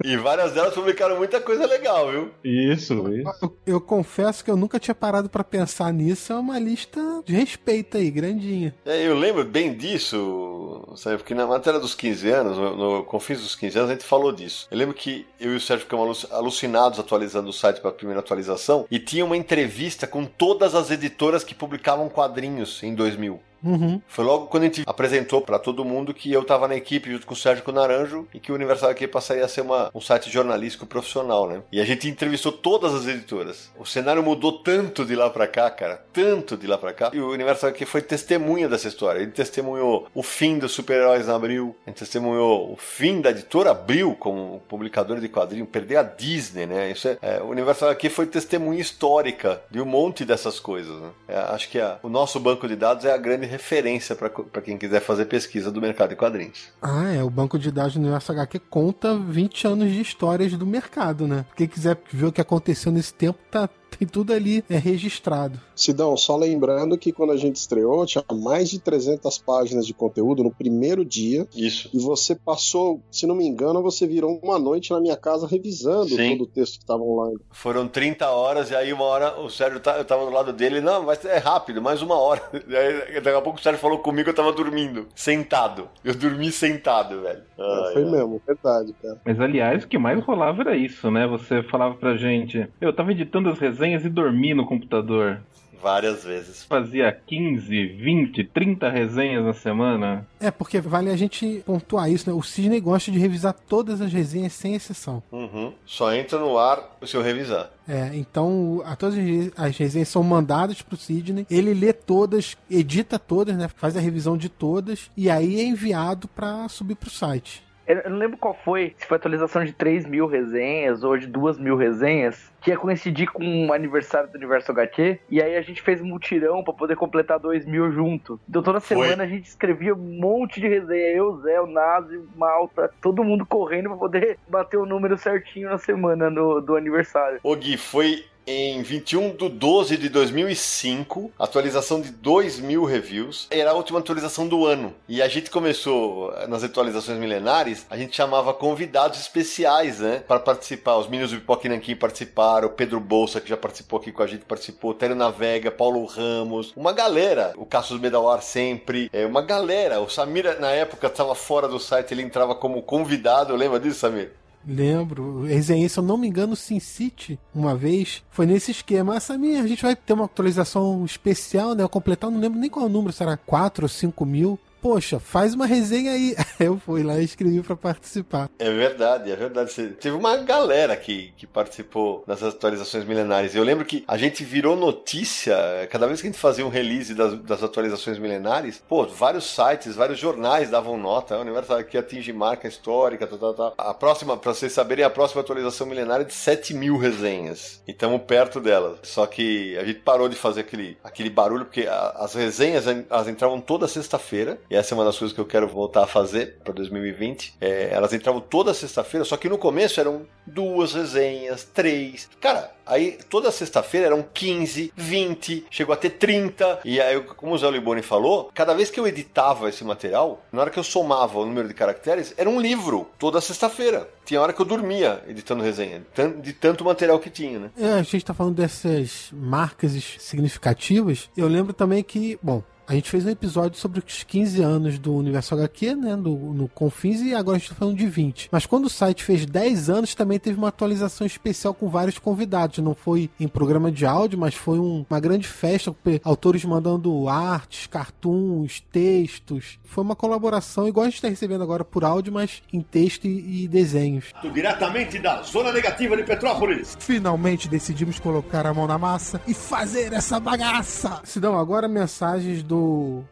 E 0.05 0.17
várias 0.17 0.53
delas 0.53 0.75
publicaram 0.75 1.17
muita 1.17 1.41
coisa 1.41 1.67
legal, 1.67 2.11
viu? 2.11 2.31
Isso, 2.45 3.09
isso. 3.13 3.31
Eu, 3.43 3.57
eu 3.67 3.81
confesso 3.81 4.45
que 4.45 4.51
eu 4.51 4.57
nunca 4.57 4.79
tinha 4.79 4.95
parado 4.95 5.29
pra 5.29 5.45
pensar 5.45 5.93
nisso. 5.93 6.33
É 6.33 6.37
uma 6.37 6.59
lista 6.59 7.01
de 7.25 7.33
respeito 7.33 7.97
aí, 7.97 8.11
grandinha. 8.11 8.75
É, 8.85 9.07
eu 9.07 9.17
lembro 9.17 9.45
bem 9.45 9.75
disso, 9.75 10.85
sabe? 10.97 11.19
Porque 11.19 11.35
na 11.35 11.47
matéria 11.47 11.81
dos 11.81 11.95
15 11.95 12.31
anos, 12.31 12.57
no, 12.57 12.77
no 12.77 13.05
Confins 13.05 13.41
dos 13.41 13.55
15 13.55 13.79
anos, 13.79 13.91
a 13.91 13.95
gente 13.95 14.05
falou 14.05 14.33
disso. 14.33 14.67
Eu 14.71 14.79
lembro 14.79 14.95
que 14.95 15.27
eu 15.41 15.53
e 15.53 15.57
o 15.57 15.61
Sérgio 15.61 15.85
ficamos 15.85 16.27
alucinados 16.31 16.99
atualizando 16.99 17.51
o 17.51 17.53
site 17.53 17.81
para 17.81 17.91
a 17.91 17.95
primeira 17.95 18.21
atualização 18.21 18.87
e 18.91 18.99
tinha 18.99 19.25
uma 19.25 19.37
entrevista 19.37 20.07
com 20.07 20.25
todas 20.25 20.75
as 20.75 20.91
editoras 20.91 21.45
que 21.45 21.55
publicavam 21.55 22.09
quadrinhos 22.09 22.83
em 22.83 22.95
2000. 22.95 23.41
Uhum. 23.67 24.01
Foi 24.07 24.25
logo 24.25 24.47
quando 24.47 24.63
a 24.63 24.67
gente 24.67 24.83
apresentou 24.87 25.41
para 25.41 25.59
todo 25.59 25.85
mundo 25.85 26.15
que 26.15 26.33
eu 26.33 26.45
tava 26.45 26.69
na 26.69 26.77
equipe 26.77 27.11
junto 27.11 27.27
com 27.27 27.35
o 27.35 27.37
Sérgio 27.37 27.65
Naranjo 27.73 28.27
e 28.33 28.39
que 28.41 28.53
o 28.53 28.55
Universal 28.55 28.91
aqui 28.91 29.07
passaria 29.09 29.45
a 29.45 29.49
ser 29.49 29.63
uma, 29.63 29.91
um 29.95 30.01
site 30.01 30.31
jornalístico 30.31 30.87
profissional, 30.87 31.49
né? 31.49 31.63
E 31.73 31.81
a 31.81 31.85
gente 31.85 32.09
entrevistou 32.09 32.53
todas 32.53 32.95
as 32.95 33.07
editoras. 33.07 33.71
O 33.79 33.85
cenário 33.85 34.23
mudou 34.23 34.53
tanto 34.53 35.05
de 35.05 35.15
lá 35.17 35.29
para 35.29 35.47
cá, 35.47 35.69
cara, 35.71 36.03
tanto 36.13 36.57
de 36.57 36.67
lá 36.67 36.79
para 36.79 36.93
cá. 36.93 37.11
E 37.13 37.21
o 37.21 37.31
Universal 37.33 37.71
aqui 37.71 37.85
foi 37.85 38.01
testemunha 38.03 38.69
dessa 38.69 38.89
história. 38.89 39.21
Ele 39.21 39.33
testemunhou 39.33 40.07
o 40.15 40.23
fim 40.23 40.59
dos 40.59 40.73
super-heróis 40.73 41.27
na 41.27 41.35
Abril, 41.35 41.75
gente 41.87 41.99
testemunhou 41.99 42.73
o 42.73 42.77
fim 42.77 43.21
da 43.21 43.31
editora 43.31 43.73
Abril 43.73 44.17
como 44.19 44.63
publicadora 44.69 45.21
de 45.21 45.29
quadrinhos, 45.29 45.69
perder 45.69 45.97
a 45.97 46.03
Disney, 46.03 46.67
né? 46.67 46.91
Isso 46.91 47.09
é, 47.09 47.19
é, 47.23 47.41
o 47.43 47.47
Universal 47.47 47.91
aqui 47.91 48.09
foi 48.09 48.27
testemunha 48.27 48.81
histórica 48.81 49.61
de 49.71 49.81
um 49.81 49.85
monte 49.85 50.25
dessas 50.25 50.59
coisas, 50.61 51.01
né? 51.01 51.09
É, 51.29 51.37
acho 51.37 51.69
que 51.69 51.81
a- 51.81 51.99
o 52.03 52.09
nosso 52.09 52.39
banco 52.41 52.67
de 52.69 52.77
dados 52.77 53.05
é 53.05 53.13
a 53.13 53.17
grande 53.17 53.47
referência 53.57 54.15
para 54.15 54.63
quem 54.63 54.77
quiser 54.77 55.01
fazer 55.01 55.25
pesquisa 55.25 55.71
do 55.71 55.81
mercado 55.81 56.11
de 56.11 56.17
quadrinhos. 56.17 56.69
Ah, 56.81 57.13
é. 57.13 57.23
O 57.23 57.31
banco 57.31 57.59
de 57.59 57.73
dados 57.73 57.95
do 57.95 58.01
Universo 58.01 58.33
HQ 58.33 58.59
conta 58.71 59.19
20 59.19 59.67
anos 59.67 59.93
de 59.93 60.01
histórias 60.01 60.53
do 60.53 60.67
mercado, 60.67 61.27
né? 61.27 61.45
Quem 61.57 61.67
quiser 61.67 61.99
ver 62.13 62.27
o 62.27 62.33
que 62.33 62.41
aconteceu 62.41 62.93
nesse 62.93 63.13
tempo, 63.13 63.39
tá, 63.51 63.69
tem 63.99 64.07
tudo 64.07 64.33
ali 64.33 64.65
é 64.69 64.77
registrado. 64.77 65.59
Sidão, 65.75 66.17
só 66.17 66.37
lembrando 66.37 66.97
que 66.97 67.13
quando 67.13 67.33
a 67.33 67.37
gente 67.37 67.57
estreou, 67.57 68.05
tinha 68.07 68.25
mais 68.33 68.71
de 68.71 68.79
300 68.79 69.39
páginas 69.39 69.87
de 69.87 69.93
conteúdo 69.95 70.43
no 70.43 70.51
primeiro 70.51 71.05
dia. 71.05 71.47
Isso. 71.55 71.91
E 71.93 71.99
você 71.99 72.35
passou, 72.35 73.01
se 73.11 73.27
não 73.27 73.35
me 73.35 73.47
engano, 73.47 73.83
você 73.83 74.07
virou 74.07 74.39
uma 74.43 74.59
noite 74.59 74.91
na 74.91 75.01
minha 75.01 75.17
casa 75.17 75.47
revisando 75.47 76.09
Sim. 76.09 76.37
todo 76.37 76.45
o 76.45 76.47
texto 76.47 76.75
que 76.79 76.85
estava 76.85 77.03
online. 77.03 77.39
Foram 77.51 77.87
30 77.87 78.29
horas, 78.31 78.71
e 78.71 78.75
aí 78.75 78.93
uma 78.93 79.05
hora 79.05 79.39
o 79.39 79.51
Sérgio 79.51 79.81
tá, 79.81 79.99
eu 79.99 80.05
tava 80.05 80.25
do 80.25 80.31
lado 80.31 80.53
dele, 80.53 80.81
não, 80.81 81.05
mas 81.05 81.25
é 81.25 81.39
rápido, 81.39 81.81
mais 81.81 82.03
uma 82.03 82.17
hora. 82.17 82.43
E 82.67 82.75
aí, 82.75 83.21
daqui 83.21 83.37
a 83.37 83.41
pouco 83.41 83.59
o 83.61 83.63
Sérgio 83.63 83.81
falou 83.81 83.99
comigo, 83.99 84.29
eu 84.29 84.35
tava 84.35 84.53
dormindo, 84.53 85.07
sentado. 85.15 85.89
Eu 86.03 86.15
dormi 86.15 86.51
sentado, 86.51 87.23
velho. 87.23 87.43
Ai, 87.59 87.93
Foi 87.93 88.05
ai. 88.05 88.11
mesmo, 88.11 88.43
verdade, 88.45 88.93
cara. 89.01 89.21
Mas 89.25 89.41
aliás, 89.41 89.85
o 89.85 89.89
que 89.89 89.97
mais 89.97 90.23
rolava 90.25 90.63
era 90.63 90.77
isso, 90.77 91.11
né? 91.11 91.27
Você 91.29 91.63
falava 91.63 91.95
pra 91.95 92.17
gente, 92.17 92.69
eu 92.81 92.93
tava 92.93 93.13
editando 93.13 93.49
as 93.51 93.59
resenhas 93.59 93.76
e 94.05 94.09
dormi 94.11 94.55
no 94.55 94.67
computador. 94.67 95.41
Várias 95.83 96.25
vezes. 96.25 96.65
Fazia 96.65 97.13
15, 97.13 97.87
20, 97.87 98.43
30 98.45 98.89
resenhas 98.89 99.45
na 99.45 99.53
semana. 99.53 100.27
É, 100.41 100.51
porque 100.51 100.81
vale 100.81 101.11
a 101.11 101.17
gente 101.17 101.63
pontuar 101.65 102.11
isso, 102.11 102.29
né? 102.29 102.35
O 102.35 102.43
Sidney 102.43 102.81
gosta 102.81 103.13
de 103.13 103.19
revisar 103.19 103.53
todas 103.53 104.01
as 104.01 104.13
resenhas 104.13 104.55
sem 104.55 104.75
exceção. 104.75 105.23
Uhum. 105.31 105.73
Só 105.85 106.13
entra 106.15 106.39
no 106.41 106.59
ar 106.59 106.97
se 107.05 107.15
eu 107.17 107.23
revisar. 107.23 107.71
É, 107.87 108.11
então 108.15 108.83
a, 108.85 108.97
todas 108.97 109.17
as 109.17 109.25
re- 109.25 109.53
as 109.57 109.77
resenhas 109.77 110.09
são 110.09 110.23
mandadas 110.25 110.83
pro 110.83 110.97
Sidney, 110.97 111.47
ele 111.49 111.73
lê 111.75 111.93
todas, 111.93 112.57
edita 112.71 113.17
todas, 113.19 113.55
né? 113.57 113.69
Faz 113.77 113.97
a 113.97 114.01
revisão 114.01 114.37
de 114.37 114.49
todas 114.49 115.11
e 115.17 115.31
aí 115.31 115.61
é 115.61 115.65
enviado 115.65 116.27
pra 116.27 116.69
subir 116.69 116.97
pro 116.97 117.11
site. 117.11 117.63
Eu 117.87 118.11
não 118.11 118.19
lembro 118.19 118.37
qual 118.37 118.53
foi, 118.55 118.95
se 118.99 119.07
foi 119.07 119.17
atualização 119.17 119.65
de 119.65 119.73
3 119.73 120.07
mil 120.07 120.27
resenhas 120.27 121.05
ou 121.05 121.17
de 121.17 121.27
2 121.27 121.59
mil 121.59 121.77
resenhas, 121.77 122.53
que 122.61 122.71
ia 122.71 122.77
coincidir 122.77 123.31
com 123.31 123.67
o 123.69 123.73
aniversário 123.73 124.29
do 124.29 124.37
Universo 124.37 124.73
HQ, 124.73 125.21
e 125.31 125.41
aí 125.41 125.57
a 125.57 125.63
gente 125.63 125.81
fez 125.83 126.01
um 126.01 126.07
mutirão 126.07 126.65
pra 126.65 126.73
poder 126.73 126.97
completar 126.97 127.39
2 127.39 127.65
mil 127.67 127.93
junto. 127.93 128.41
Então 128.49 128.63
toda 128.63 128.81
Foi. 128.81 128.97
semana 129.05 129.23
a 129.23 129.27
gente 129.27 129.45
escrevia 129.47 129.95
um 129.95 130.19
monte 130.21 130.61
de 130.61 130.67
resenha, 130.69 131.11
eu, 131.17 131.37
Zé, 131.43 131.61
o 131.61 131.67
Nazi, 131.67 132.17
o 132.17 132.27
Malta, 132.37 132.91
todo 133.01 133.23
mundo 133.23 133.47
correndo 133.47 133.89
pra 133.91 133.99
poder 133.99 134.39
bater 134.49 134.77
o 134.79 134.87
número 134.87 135.17
certinho 135.17 135.69
na 135.71 135.79
semana 135.79 136.29
no- 136.29 136.61
do 136.61 136.75
aniversário. 136.77 137.39
Ô 137.43 137.55
Gui, 137.55 137.77
foi 137.77 138.25
em 138.47 138.83
21 138.83 139.35
de 139.35 139.49
12 139.49 139.97
de 139.97 140.09
2005, 140.09 141.33
atualização 141.39 142.01
de 142.01 142.11
2 142.11 142.61
mil 142.61 142.85
reviews. 142.85 143.49
Era 143.51 143.71
a 143.71 143.75
última 143.75 143.99
atualização 143.99 144.47
do 144.47 144.65
ano. 144.65 144.95
E 145.09 145.21
a 145.21 145.29
gente 145.29 145.51
começou, 145.51 146.33
eh, 146.33 146.47
nas 146.47 146.63
atualizações 146.63 147.19
milenares, 147.19 147.85
a 147.91 147.97
gente 147.97 148.15
chamava 148.15 148.55
convidados 148.55 149.19
especiais, 149.19 149.99
né? 149.99 150.23
Para 150.27 150.39
participar. 150.39 150.97
Os 150.97 151.09
meninos 151.09 151.33
do 151.33 151.41
Pipoque 151.41 151.95
participaram, 151.97 152.69
o 152.69 152.71
Pedro 152.71 153.01
Bolsa, 153.01 153.41
que 153.41 153.49
já 153.49 153.57
participou 153.57 153.99
aqui 153.99 154.13
com 154.13 154.23
a 154.23 154.27
gente, 154.27 154.45
participou, 154.45 154.95
Tério 154.95 155.17
Navega, 155.17 155.71
Paulo 155.71 156.05
Ramos, 156.05 156.73
uma 156.77 156.93
galera. 156.93 157.53
O 157.57 157.67
Cassius 157.67 158.01
Medawar 158.01 158.41
sempre, 158.43 159.11
é, 159.13 159.27
uma 159.27 159.43
galera. 159.43 160.01
O 160.01 160.09
Samir, 160.09 160.61
na 160.61 160.71
época, 160.71 161.09
estava 161.09 161.35
fora 161.35 161.67
do 161.67 161.81
site, 161.81 162.15
ele 162.15 162.23
entrava 162.23 162.55
como 162.55 162.81
convidado. 162.83 163.57
Lembra 163.57 163.81
disso, 163.81 164.01
Samir? 164.01 164.33
Lembro, 164.67 165.45
resenhei, 165.45 165.89
se 165.89 165.97
eu 165.97 166.03
não 166.03 166.19
me 166.19 166.27
engano, 166.27 166.57
Sin 166.57 166.81
City, 166.81 167.39
uma 167.55 167.77
vez, 167.77 168.25
foi 168.31 168.47
nesse 168.47 168.73
esquema. 168.73 169.17
Ah, 169.17 169.21
Samir, 169.21 169.63
a 169.63 169.67
gente 169.67 169.83
vai 169.83 169.95
ter 169.95 170.13
uma 170.13 170.25
atualização 170.25 171.05
especial, 171.05 171.75
né? 171.75 171.87
Completar, 171.87 172.31
não 172.31 172.41
lembro 172.41 172.59
nem 172.59 172.69
qual 172.69 172.87
é 172.87 172.89
número, 172.89 173.13
será 173.13 173.37
4 173.37 173.85
ou 173.85 173.89
5 173.89 174.27
mil. 174.27 174.59
Poxa, 174.81 175.19
faz 175.19 175.55
uma 175.55 175.67
resenha 175.67 176.13
aí. 176.13 176.37
Eu 176.61 176.79
fui 176.79 177.03
lá 177.03 177.19
e 177.19 177.25
escrevi 177.25 177.61
pra 177.63 177.75
participar. 177.77 178.49
É 178.59 178.71
verdade, 178.71 179.31
é 179.31 179.37
verdade. 179.37 179.73
Teve 180.01 180.15
uma 180.17 180.37
galera 180.39 180.97
que, 180.97 181.33
que 181.37 181.47
participou 181.47 182.23
das 182.27 182.43
atualizações 182.43 183.05
milenares. 183.05 183.55
Eu 183.55 183.65
lembro 183.65 183.85
que 183.85 184.05
a 184.07 184.17
gente 184.17 184.45
virou 184.45 184.77
notícia, 184.77 185.55
eh, 185.55 185.87
cada 185.87 186.07
vez 186.07 186.21
que 186.21 186.27
a 186.29 186.31
gente 186.31 186.41
fazia 186.41 186.65
um 186.65 186.69
release 186.71 187.15
das, 187.15 187.39
das 187.41 187.63
atualizações 187.63 188.19
milenares, 188.19 188.83
pô, 188.89 189.05
vários 189.07 189.45
sites, 189.45 189.97
vários 189.97 190.19
jornais 190.19 190.71
davam 190.71 190.97
nota. 190.97 191.37
O 191.37 191.41
universo 191.41 191.73
aqui 191.75 191.99
atinge 191.99 192.33
marca 192.33 192.69
histórica, 192.69 193.27
tal, 193.27 193.39
tal, 193.39 193.55
tal. 193.55 193.75
A 193.77 193.93
próxima, 193.93 194.37
pra 194.37 194.55
vocês 194.55 194.73
saberem, 194.73 195.05
a 195.05 195.11
próxima 195.11 195.41
atualização 195.41 195.87
milenária 195.87 196.23
é 196.23 196.27
de 196.27 196.35
7 196.35 196.75
mil 196.75 196.97
resenhas. 196.97 197.83
E 197.89 197.91
estamos 197.91 198.23
perto 198.23 198.61
dela. 198.61 198.99
Só 199.03 199.27
que 199.27 199.77
a 199.79 199.85
gente 199.85 200.01
parou 200.01 200.29
de 200.29 200.37
fazer 200.37 200.61
aquele, 200.61 200.97
aquele 201.03 201.29
barulho, 201.31 201.65
porque 201.65 201.87
a- 201.87 202.15
as 202.21 202.35
resenhas 202.35 202.87
elas 202.87 203.29
entravam 203.29 203.61
toda 203.61 203.89
sexta-feira. 203.89 204.59
E 204.71 204.76
essa 204.77 204.95
é 204.95 204.99
uma 204.99 205.05
das 205.05 205.19
coisas 205.19 205.35
que 205.35 205.41
eu 205.41 205.47
quero 205.47 205.67
voltar 205.67 206.05
a 206.05 206.07
fazer 206.07 206.59
para 206.63 206.73
2020. 206.73 207.55
É, 207.61 207.89
elas 207.93 208.13
entravam 208.13 208.41
toda 208.41 208.75
sexta-feira, 208.75 209.25
só 209.25 209.37
que 209.37 209.49
no 209.49 209.59
começo 209.59 209.99
eram 210.01 210.27
duas 210.47 210.95
resenhas, 210.95 211.65
três. 211.65 212.29
Cara, 212.41 212.71
aí 212.85 213.19
toda 213.29 213.51
sexta-feira 213.51 214.07
eram 214.07 214.23
15, 214.23 214.93
20, 214.97 215.67
chegou 215.71 215.93
a 215.93 215.97
ter 215.97 216.11
30. 216.11 216.81
E 216.85 217.01
aí, 217.01 217.21
como 217.21 217.55
o 217.55 217.59
Zé 217.59 217.71
Liboni 217.71 218.03
falou, 218.03 218.51
cada 218.55 218.75
vez 218.75 218.91
que 218.91 219.01
eu 219.01 219.07
editava 219.07 219.69
esse 219.69 219.85
material, 219.85 220.43
na 220.53 220.61
hora 220.61 220.71
que 220.71 220.79
eu 220.79 220.85
somava 220.85 221.39
o 221.39 221.47
número 221.47 221.69
de 221.69 221.75
caracteres, 221.75 222.35
era 222.37 222.49
um 222.49 222.61
livro 222.61 223.09
toda 223.19 223.41
sexta-feira. 223.41 224.09
Tinha 224.25 224.41
hora 224.41 224.53
que 224.53 224.61
eu 224.61 224.67
dormia 224.67 225.23
editando 225.29 225.63
resenha, 225.63 226.05
de 226.43 226.53
tanto 226.53 226.85
material 226.85 227.19
que 227.19 227.31
tinha, 227.31 227.59
né? 227.59 227.71
É, 227.79 227.93
a 227.93 228.03
gente 228.03 228.25
tá 228.25 228.35
falando 228.35 228.57
dessas 228.57 229.31
marcas 229.33 229.93
significativas. 230.19 231.31
Eu 231.37 231.47
lembro 231.47 231.73
também 231.73 232.03
que, 232.03 232.39
bom, 232.43 232.63
a 232.87 232.95
gente 232.95 233.11
fez 233.11 233.25
um 233.27 233.31
episódio 233.31 233.79
sobre 233.79 233.99
os 234.07 234.23
15 234.23 234.63
anos 234.63 234.99
do 234.99 235.15
Universo 235.15 235.55
HQ, 235.55 235.95
né, 235.97 236.15
no, 236.17 236.53
no 236.55 236.69
Confins, 236.69 237.21
e 237.21 237.35
agora 237.35 237.57
a 237.57 237.59
gente 237.59 237.71
tá 237.71 237.75
falando 237.75 237.97
de 237.97 238.07
20. 238.07 238.49
Mas 238.53 238.65
quando 238.67 238.85
o 238.87 238.91
site 238.91 239.25
fez 239.25 239.45
10 239.45 239.91
anos, 239.91 240.15
também 240.15 240.39
teve 240.39 240.57
uma 240.59 240.69
atualização 240.69 241.27
especial 241.27 241.75
com 241.75 241.89
vários 241.89 242.19
convidados. 242.19 242.79
Não 242.79 242.95
foi 242.95 243.29
em 243.41 243.49
programa 243.49 243.91
de 243.91 244.07
áudio, 244.07 244.39
mas 244.39 244.55
foi 244.55 244.79
um- 244.79 245.05
uma 245.11 245.19
grande 245.21 245.49
festa, 245.49 245.91
com 245.93 246.21
autores 246.23 246.65
mandando 246.65 247.29
artes, 247.29 247.87
cartoons, 247.87 248.81
textos. 248.93 249.79
Foi 249.85 250.05
uma 250.05 250.15
colaboração, 250.15 250.87
igual 250.87 251.07
a 251.07 251.11
gente 251.11 251.23
tá 251.23 251.29
recebendo 251.29 251.63
agora 251.63 251.85
por 251.85 252.05
áudio, 252.05 252.33
mas 252.33 252.63
em 252.73 252.81
texto 252.81 253.25
e, 253.27 253.65
e 253.65 253.69
desenhos. 253.69 254.27
Diretamente 254.55 255.19
da 255.19 255.43
Zona 255.43 255.73
Negativa 255.73 256.17
de 256.17 256.23
Petrópolis. 256.23 256.97
Finalmente 257.01 257.69
decidimos 257.69 258.19
colocar 258.21 258.67
a 258.67 258.73
mão 258.73 258.87
na 258.87 258.99
massa 258.99 259.41
e 259.47 259.55
fazer 259.55 260.13
essa 260.13 260.39
bagaça. 260.39 261.21
Sidão, 261.25 261.59
agora 261.59 261.89
mensagens 261.89 262.63
do 262.63 262.76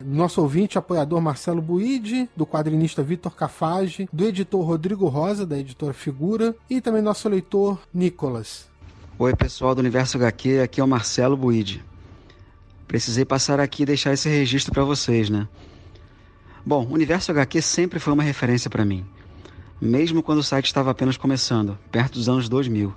nosso 0.04 0.40
ouvinte, 0.40 0.78
apoiador 0.78 1.20
Marcelo 1.20 1.62
Buide, 1.62 2.28
do 2.36 2.46
quadrinista 2.46 3.02
Vitor 3.02 3.34
Cafage, 3.34 4.08
do 4.12 4.24
editor 4.24 4.64
Rodrigo 4.64 5.06
Rosa, 5.08 5.46
da 5.46 5.58
editora 5.58 5.92
Figura, 5.92 6.54
e 6.68 6.80
também 6.80 7.02
nosso 7.02 7.28
leitor 7.28 7.78
Nicolas. 7.92 8.68
Oi, 9.18 9.34
pessoal 9.36 9.74
do 9.74 9.78
Universo 9.78 10.16
HQ, 10.16 10.60
aqui 10.60 10.80
é 10.80 10.84
o 10.84 10.88
Marcelo 10.88 11.36
Buide. 11.36 11.84
Precisei 12.86 13.24
passar 13.24 13.60
aqui 13.60 13.82
e 13.82 13.86
deixar 13.86 14.12
esse 14.12 14.28
registro 14.28 14.72
para 14.72 14.84
vocês, 14.84 15.30
né? 15.30 15.48
Bom, 16.66 16.84
o 16.86 16.94
Universo 16.94 17.30
HQ 17.30 17.60
sempre 17.62 17.98
foi 17.98 18.12
uma 18.12 18.22
referência 18.22 18.70
para 18.70 18.84
mim, 18.84 19.04
mesmo 19.80 20.22
quando 20.22 20.38
o 20.38 20.42
site 20.42 20.66
estava 20.66 20.90
apenas 20.90 21.16
começando, 21.16 21.78
perto 21.92 22.14
dos 22.14 22.28
anos 22.28 22.48
2000. 22.48 22.94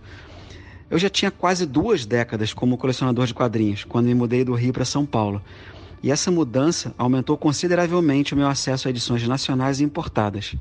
Eu 0.90 0.98
já 0.98 1.10
tinha 1.10 1.30
quase 1.30 1.65
duas 1.65 2.06
décadas 2.06 2.53
como 2.53 2.78
colecionador 2.78 3.26
de 3.26 3.34
quadrinhos, 3.34 3.84
quando 3.84 4.06
me 4.06 4.15
mudei 4.15 4.45
do 4.45 4.53
Rio 4.53 4.72
para 4.72 4.86
São 4.86 5.06
Paulo. 5.06 5.41
E 6.02 6.11
essa 6.11 6.30
mudança 6.30 6.94
aumentou 6.98 7.38
consideravelmente 7.38 8.34
o 8.34 8.38
meu 8.38 8.48
acesso 8.48 8.88
a 8.88 8.91
edições 8.91 9.28
nacionais 9.28 9.80
e 9.80 9.84
importadas. 9.84 10.56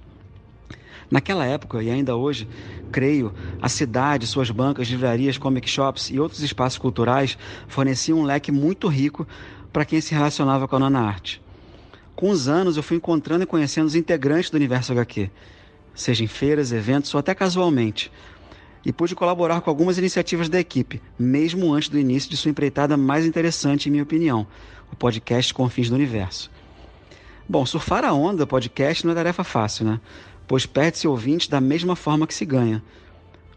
Naquela 1.10 1.46
época 1.46 1.82
e 1.82 1.90
ainda 1.90 2.16
hoje, 2.16 2.48
creio, 2.90 3.32
a 3.60 3.68
cidade, 3.68 4.26
suas 4.26 4.50
bancas, 4.50 4.88
livrarias, 4.88 5.38
comic 5.38 5.68
shops 5.68 6.10
e 6.10 6.18
outros 6.18 6.40
espaços 6.40 6.78
culturais 6.78 7.36
forneciam 7.68 8.20
um 8.20 8.24
leque 8.24 8.50
muito 8.50 8.88
rico 8.88 9.26
para 9.72 9.84
quem 9.84 10.00
se 10.00 10.14
relacionava 10.14 10.66
com 10.66 10.76
a 10.76 10.78
nona 10.80 11.00
arte. 11.00 11.42
Com 12.14 12.30
os 12.30 12.48
anos, 12.48 12.76
eu 12.76 12.82
fui 12.82 12.96
encontrando 12.96 13.44
e 13.44 13.46
conhecendo 13.46 13.86
os 13.86 13.94
integrantes 13.94 14.50
do 14.50 14.56
universo 14.56 14.90
HQ, 14.92 15.30
seja 15.94 16.24
em 16.24 16.26
feiras, 16.26 16.72
eventos 16.72 17.12
ou 17.14 17.20
até 17.20 17.34
casualmente, 17.34 18.10
e 18.84 18.92
pude 18.92 19.14
colaborar 19.14 19.60
com 19.60 19.68
algumas 19.68 19.98
iniciativas 19.98 20.48
da 20.48 20.58
equipe, 20.58 21.02
mesmo 21.18 21.74
antes 21.74 21.88
do 21.88 21.98
início 21.98 22.30
de 22.30 22.36
sua 22.36 22.50
empreitada 22.50 22.96
mais 22.96 23.26
interessante, 23.26 23.88
em 23.88 23.92
minha 23.92 24.02
opinião, 24.02 24.46
o 24.92 24.96
podcast 24.96 25.52
Confins 25.52 25.88
do 25.88 25.94
Universo. 25.94 26.50
Bom, 27.48 27.64
surfar 27.64 28.04
a 28.04 28.12
onda 28.12 28.46
podcast 28.46 29.04
não 29.04 29.12
é 29.12 29.14
tarefa 29.14 29.44
fácil, 29.44 29.86
né? 29.86 30.00
Pois 30.46 30.66
perde-se 30.66 31.06
ouvintes 31.06 31.48
da 31.48 31.60
mesma 31.60 31.94
forma 31.94 32.26
que 32.26 32.34
se 32.34 32.44
ganha. 32.44 32.82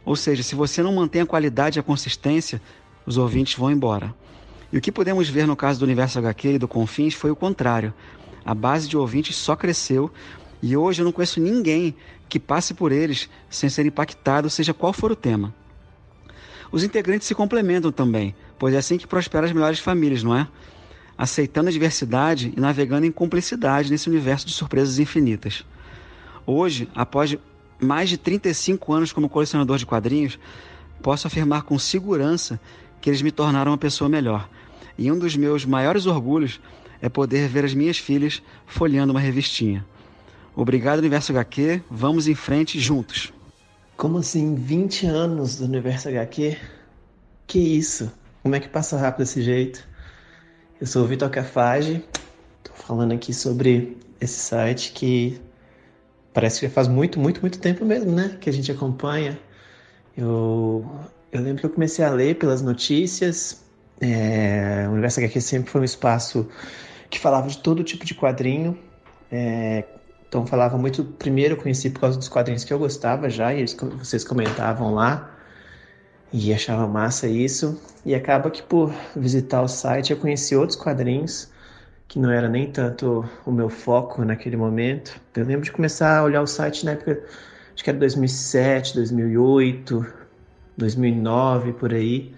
Ou 0.06 0.16
seja, 0.16 0.44
se 0.44 0.56
você 0.56 0.82
não 0.82 0.94
mantém 0.94 1.22
a 1.22 1.26
qualidade 1.26 1.78
e 1.78 1.82
a 1.82 1.84
consistência, 1.84 2.62
os 3.06 3.18
ouvintes 3.18 3.56
vão 3.56 3.72
embora. 3.72 4.14
E 4.72 4.78
o 4.78 4.82
que 4.82 4.92
podemos 4.92 5.28
ver 5.28 5.48
no 5.48 5.56
caso 5.56 5.80
do 5.80 5.86
Universo 5.86 6.20
HQ 6.20 6.54
e 6.54 6.60
do 6.60 6.68
Confins 6.68 7.14
foi 7.14 7.32
o 7.32 7.36
contrário. 7.36 7.94
A 8.46 8.54
base 8.54 8.88
de 8.88 8.96
ouvintes 8.96 9.36
só 9.36 9.56
cresceu 9.56 10.12
e 10.62 10.76
hoje 10.76 11.02
eu 11.02 11.06
não 11.06 11.12
conheço 11.12 11.40
ninguém 11.40 11.96
que 12.28 12.40
passe 12.40 12.74
por 12.74 12.92
eles 12.92 13.30
sem 13.50 13.70
ser 13.70 13.86
impactado, 13.86 14.50
seja 14.50 14.74
qual 14.74 14.94
for 14.94 15.12
o 15.12 15.16
tema. 15.16 15.54
Os 16.72 16.84
integrantes 16.84 17.28
se 17.28 17.34
complementam 17.34 17.92
também, 17.92 18.36
pois 18.60 18.74
é 18.76 18.78
assim 18.78 18.98
que 18.98 19.08
prosperam 19.08 19.48
as 19.48 19.52
melhores 19.52 19.80
famílias, 19.80 20.22
não 20.22 20.36
é? 20.36 20.48
Aceitando 21.20 21.68
a 21.68 21.72
diversidade 21.72 22.54
e 22.56 22.62
navegando 22.62 23.06
em 23.06 23.12
cumplicidade 23.12 23.92
nesse 23.92 24.08
universo 24.08 24.48
de 24.48 24.54
surpresas 24.54 25.00
infinitas. 25.00 25.66
Hoje, 26.46 26.88
após 26.96 27.38
mais 27.78 28.08
de 28.08 28.18
35 28.18 28.94
anos 28.94 29.12
como 29.12 29.28
colecionador 29.28 29.78
de 29.78 29.86
quadrinhos, 29.86 30.40
posso 31.04 31.28
afirmar 31.28 31.64
com 31.64 31.78
segurança 31.78 32.58
que 33.02 33.10
eles 33.10 33.22
me 33.22 33.32
tornaram 33.32 33.74
uma 33.74 33.78
pessoa 33.78 34.10
melhor. 34.10 34.50
E 34.98 35.12
um 35.12 35.20
dos 35.20 35.36
meus 35.36 35.66
maiores 35.66 36.06
orgulhos 36.06 36.62
é 37.02 37.10
poder 37.10 37.50
ver 37.50 37.66
as 37.66 37.74
minhas 37.74 37.98
filhas 37.98 38.42
folheando 38.66 39.12
uma 39.12 39.20
revistinha. 39.20 39.86
Obrigado, 40.56 41.00
Universo 41.00 41.34
HQ. 41.34 41.84
Vamos 41.92 42.30
em 42.30 42.36
frente 42.36 42.80
juntos. 42.80 43.34
Como 43.98 44.20
assim, 44.20 44.56
20 44.56 45.06
anos 45.06 45.58
do 45.58 45.66
Universo 45.66 46.08
HQ? 46.08 46.58
Que 47.46 47.60
isso? 47.60 48.10
Como 48.42 48.56
é 48.56 48.60
que 48.62 48.70
passa 48.70 48.98
rápido 48.98 49.26
desse 49.26 49.42
jeito? 49.42 49.89
Eu 50.80 50.88
sou 50.88 51.04
o 51.04 51.06
Vitor 51.06 51.30
Cafage, 51.30 52.02
tô 52.64 52.72
falando 52.72 53.12
aqui 53.12 53.34
sobre 53.34 53.98
esse 54.22 54.40
site 54.40 54.94
que 54.94 55.42
parece 56.34 56.62
que 56.62 56.70
faz 56.70 56.88
muito, 56.88 57.20
muito, 57.20 57.42
muito 57.42 57.60
tempo 57.60 57.84
mesmo, 57.84 58.14
né? 58.14 58.38
Que 58.40 58.50
a 58.50 58.54
gente 58.54 58.72
acompanha. 58.72 59.38
Eu, 60.16 60.90
eu 61.34 61.42
lembro 61.42 61.60
que 61.60 61.66
eu 61.66 61.70
comecei 61.70 62.06
a 62.06 62.10
ler 62.10 62.36
pelas 62.36 62.62
notícias. 62.62 63.62
É, 64.00 64.86
o 64.88 64.92
Universo 64.94 65.20
HQ 65.20 65.42
sempre 65.42 65.70
foi 65.70 65.82
um 65.82 65.84
espaço 65.84 66.48
que 67.10 67.20
falava 67.20 67.50
de 67.50 67.58
todo 67.58 67.84
tipo 67.84 68.06
de 68.06 68.16
quadrinho. 68.16 68.80
É, 69.30 69.84
então 70.30 70.48
falava 70.48 70.78
muito. 70.78 71.04
Primeiro 71.04 71.56
eu 71.56 71.58
conheci 71.62 71.90
por 71.90 72.00
causa 72.00 72.18
dos 72.18 72.30
quadrinhos 72.30 72.64
que 72.64 72.72
eu 72.72 72.80
gostava 72.80 73.30
já, 73.30 73.54
e 73.54 73.58
eles, 73.58 73.76
vocês 73.98 74.24
comentavam 74.24 74.94
lá. 74.94 75.39
E 76.32 76.54
achava 76.54 76.88
massa 76.88 77.28
isso. 77.28 77.82
E 78.06 78.14
acaba 78.14 78.52
que 78.52 78.62
por 78.62 78.94
visitar 79.16 79.62
o 79.62 79.68
site 79.68 80.12
eu 80.12 80.18
conheci 80.18 80.56
outros 80.56 80.78
quadrinhos 80.78 81.52
que 82.08 82.18
não 82.18 82.32
era 82.32 82.50
nem 82.50 82.72
tanto 82.72 83.24
o 83.46 83.52
meu 83.52 83.70
foco 83.70 84.26
naquele 84.26 84.58
momento. 84.58 85.22
Eu 85.36 85.46
lembro 85.46 85.64
de 85.64 85.72
começar 85.72 86.18
a 86.18 86.24
olhar 86.24 86.42
o 86.42 86.48
site 86.48 86.84
na 86.84 86.94
época, 86.94 87.24
acho 87.74 87.84
que 87.84 87.90
era 87.90 88.00
2007, 88.00 88.96
2008, 88.96 90.06
2009, 90.76 91.74
por 91.74 91.94
aí. 91.94 92.34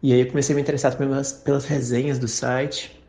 E 0.00 0.12
aí 0.12 0.20
eu 0.20 0.28
comecei 0.28 0.54
a 0.54 0.56
me 0.56 0.62
interessar 0.62 0.96
pelas, 0.96 1.32
pelas 1.32 1.64
resenhas 1.64 2.20
do 2.20 2.28
site. 2.28 3.02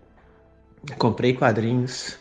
Comprei 0.98 1.34
quadrinhos 1.36 2.18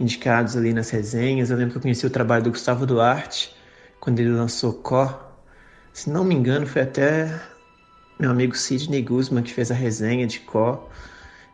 indicados 0.00 0.56
ali 0.56 0.72
nas 0.72 0.88
resenhas. 0.88 1.50
Eu 1.50 1.58
lembro 1.58 1.72
que 1.72 1.78
eu 1.78 1.82
conheci 1.82 2.06
o 2.06 2.10
trabalho 2.10 2.44
do 2.44 2.50
Gustavo 2.50 2.86
Duarte 2.86 3.54
quando 4.00 4.20
ele 4.20 4.30
lançou 4.30 4.72
Có. 4.72 5.23
Se 5.94 6.10
não 6.10 6.24
me 6.24 6.34
engano, 6.34 6.66
foi 6.66 6.82
até 6.82 7.40
meu 8.18 8.28
amigo 8.28 8.56
Sidney 8.56 9.00
Guzman 9.00 9.44
que 9.44 9.52
fez 9.52 9.70
a 9.70 9.74
resenha 9.74 10.26
de 10.26 10.40
Có. 10.40 10.88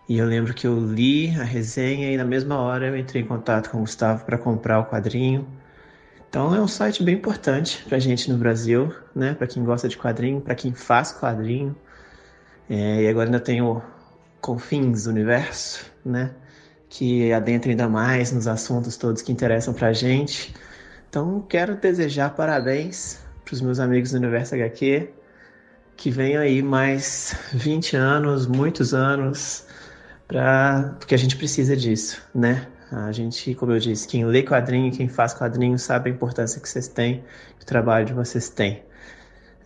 E 0.09 0.17
eu 0.17 0.25
lembro 0.25 0.55
que 0.55 0.67
eu 0.67 0.81
li 0.81 1.39
a 1.39 1.45
resenha 1.45 2.11
e 2.11 2.17
na 2.17 2.25
mesma 2.25 2.59
hora 2.59 2.87
eu 2.87 2.97
entrei 2.97 3.21
em 3.21 3.27
contato 3.27 3.69
com 3.69 3.77
o 3.77 3.81
Gustavo 3.83 4.25
para 4.25 4.39
comprar 4.39 4.81
o 4.81 4.87
quadrinho. 4.87 5.47
Então 6.27 6.55
é 6.55 6.61
um 6.61 6.67
site 6.67 7.03
bem 7.03 7.17
importante 7.17 7.85
para 7.87 7.99
gente 7.99 8.33
no 8.33 8.39
Brasil, 8.39 8.95
né? 9.15 9.35
Para 9.35 9.47
quem 9.47 9.63
gosta 9.63 9.87
de 9.91 9.99
quadrinho, 9.99 10.41
para 10.41 10.55
quem 10.55 10.73
faz 10.73 11.13
quadrinho. 11.13 11.77
É, 12.69 13.03
e 13.03 13.09
agora 13.09 13.27
ainda 13.27 13.41
tem 13.41 13.61
o 13.61 13.83
Confins 14.41 15.05
Universo, 15.05 15.85
né? 16.03 16.31
Que 16.89 17.31
adentra 17.31 17.71
ainda 17.71 17.91
mais 17.91 18.33
nos 18.33 18.49
assuntos 18.49 18.97
todos 18.97 19.21
que 19.21 19.31
interessam 19.31 19.75
para 19.75 19.93
gente. 19.93 20.55
Então 21.11 21.45
quero 21.47 21.77
desejar 21.77 22.35
parabéns 22.35 23.21
para 23.51 23.57
os 23.57 23.61
meus 23.61 23.81
amigos 23.81 24.13
do 24.13 24.19
Universo 24.19 24.55
HQ. 24.55 25.11
Que 25.97 26.11
venham 26.11 26.41
aí 26.41 26.63
mais 26.63 27.37
20 27.53 27.97
anos, 27.97 28.47
muitos 28.47 28.95
anos, 28.95 29.67
pra... 30.27 30.95
porque 30.99 31.15
a 31.15 31.19
gente 31.19 31.37
precisa 31.37 31.77
disso, 31.77 32.23
né? 32.33 32.69
A 32.93 33.13
gente, 33.13 33.55
como 33.55 33.73
eu 33.73 33.79
disse, 33.79 34.07
quem 34.09 34.25
lê 34.25 34.43
quadrinho, 34.43 34.91
quem 34.93 35.09
faz 35.09 35.35
quadrinho, 35.35 35.79
sabe 35.79 36.11
a 36.11 36.13
importância 36.13 36.61
que 36.61 36.69
vocês 36.69 36.89
têm, 36.89 37.23
que 37.59 37.65
o 37.65 37.67
trabalho 37.67 38.07
de 38.07 38.13
vocês 38.13 38.49
tem. 38.49 38.83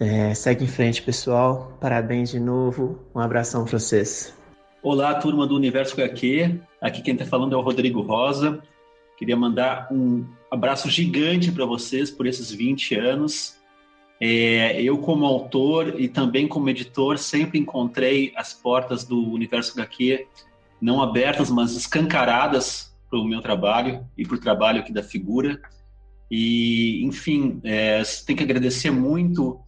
É, 0.00 0.34
segue 0.34 0.64
em 0.64 0.66
frente, 0.68 1.02
pessoal. 1.02 1.76
Parabéns 1.80 2.30
de 2.30 2.40
novo. 2.40 2.98
Um 3.14 3.20
abração 3.20 3.64
para 3.64 3.78
vocês. 3.78 4.34
Olá, 4.82 5.14
turma 5.14 5.46
do 5.46 5.54
Universo 5.54 5.94
HQ. 5.94 6.58
Aqui 6.80 7.00
quem 7.00 7.14
está 7.14 7.24
falando 7.24 7.54
é 7.54 7.56
o 7.56 7.62
Rodrigo 7.62 8.00
Rosa. 8.00 8.60
Queria 9.16 9.36
mandar 9.36 9.88
um 9.92 10.26
abraço 10.50 10.90
gigante 10.90 11.52
para 11.52 11.64
vocês 11.64 12.10
por 12.10 12.26
esses 12.26 12.50
20 12.50 12.94
anos. 12.96 13.62
É, 14.20 14.80
eu, 14.80 14.98
como 14.98 15.26
autor 15.26 16.00
e 16.00 16.08
também 16.08 16.46
como 16.46 16.68
editor, 16.68 17.18
sempre 17.18 17.58
encontrei 17.58 18.32
as 18.36 18.52
portas 18.52 19.04
do 19.04 19.32
Universo 19.32 19.72
HQ 19.72 20.26
não 20.80 21.02
abertas, 21.02 21.50
mas 21.50 21.72
escancaradas 21.72 22.94
para 23.08 23.18
o 23.18 23.24
meu 23.24 23.40
trabalho 23.40 24.06
e 24.18 24.26
para 24.26 24.36
o 24.36 24.40
trabalho 24.40 24.80
aqui 24.80 24.92
da 24.92 25.02
figura. 25.02 25.60
E, 26.30 27.02
enfim, 27.04 27.60
é, 27.64 28.02
tem 28.26 28.36
que 28.36 28.42
agradecer 28.42 28.90
muito 28.90 29.60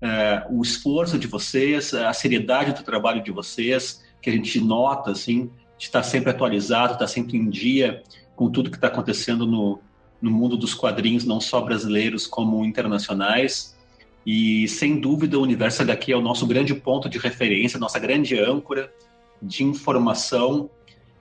é, 0.00 0.46
o 0.50 0.62
esforço 0.62 1.18
de 1.18 1.26
vocês, 1.26 1.92
a 1.94 2.12
seriedade 2.12 2.72
do 2.72 2.82
trabalho 2.82 3.22
de 3.22 3.30
vocês, 3.30 4.02
que 4.20 4.30
a 4.30 4.32
gente 4.32 4.60
nota, 4.60 5.10
assim, 5.10 5.50
de 5.76 5.84
estar 5.84 6.02
sempre 6.02 6.30
atualizado, 6.30 6.94
estar 6.94 7.06
sempre 7.06 7.36
em 7.36 7.50
dia 7.50 8.02
com 8.34 8.50
tudo 8.50 8.70
que 8.70 8.76
está 8.76 8.86
acontecendo 8.86 9.46
no, 9.46 9.80
no 10.20 10.30
mundo 10.30 10.56
dos 10.56 10.74
quadrinhos, 10.74 11.24
não 11.24 11.40
só 11.40 11.60
brasileiros 11.60 12.26
como 12.26 12.64
internacionais. 12.64 13.76
E, 14.24 14.68
sem 14.68 15.00
dúvida, 15.00 15.38
o 15.38 15.42
Universo 15.42 15.82
HQ 15.82 16.12
é 16.12 16.16
o 16.16 16.20
nosso 16.20 16.46
grande 16.46 16.74
ponto 16.74 17.08
de 17.08 17.18
referência, 17.18 17.78
nossa 17.78 17.98
grande 17.98 18.38
âncora 18.38 18.92
de 19.40 19.64
informação 19.64 20.70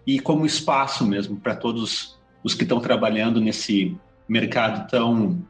e 0.05 0.19
como 0.19 0.45
espaço 0.45 1.05
mesmo 1.05 1.37
para 1.37 1.55
todos 1.55 2.17
os 2.43 2.53
que 2.53 2.63
estão 2.63 2.79
trabalhando 2.79 3.39
nesse 3.39 3.95
mercado 4.27 4.89
tão 4.89 5.43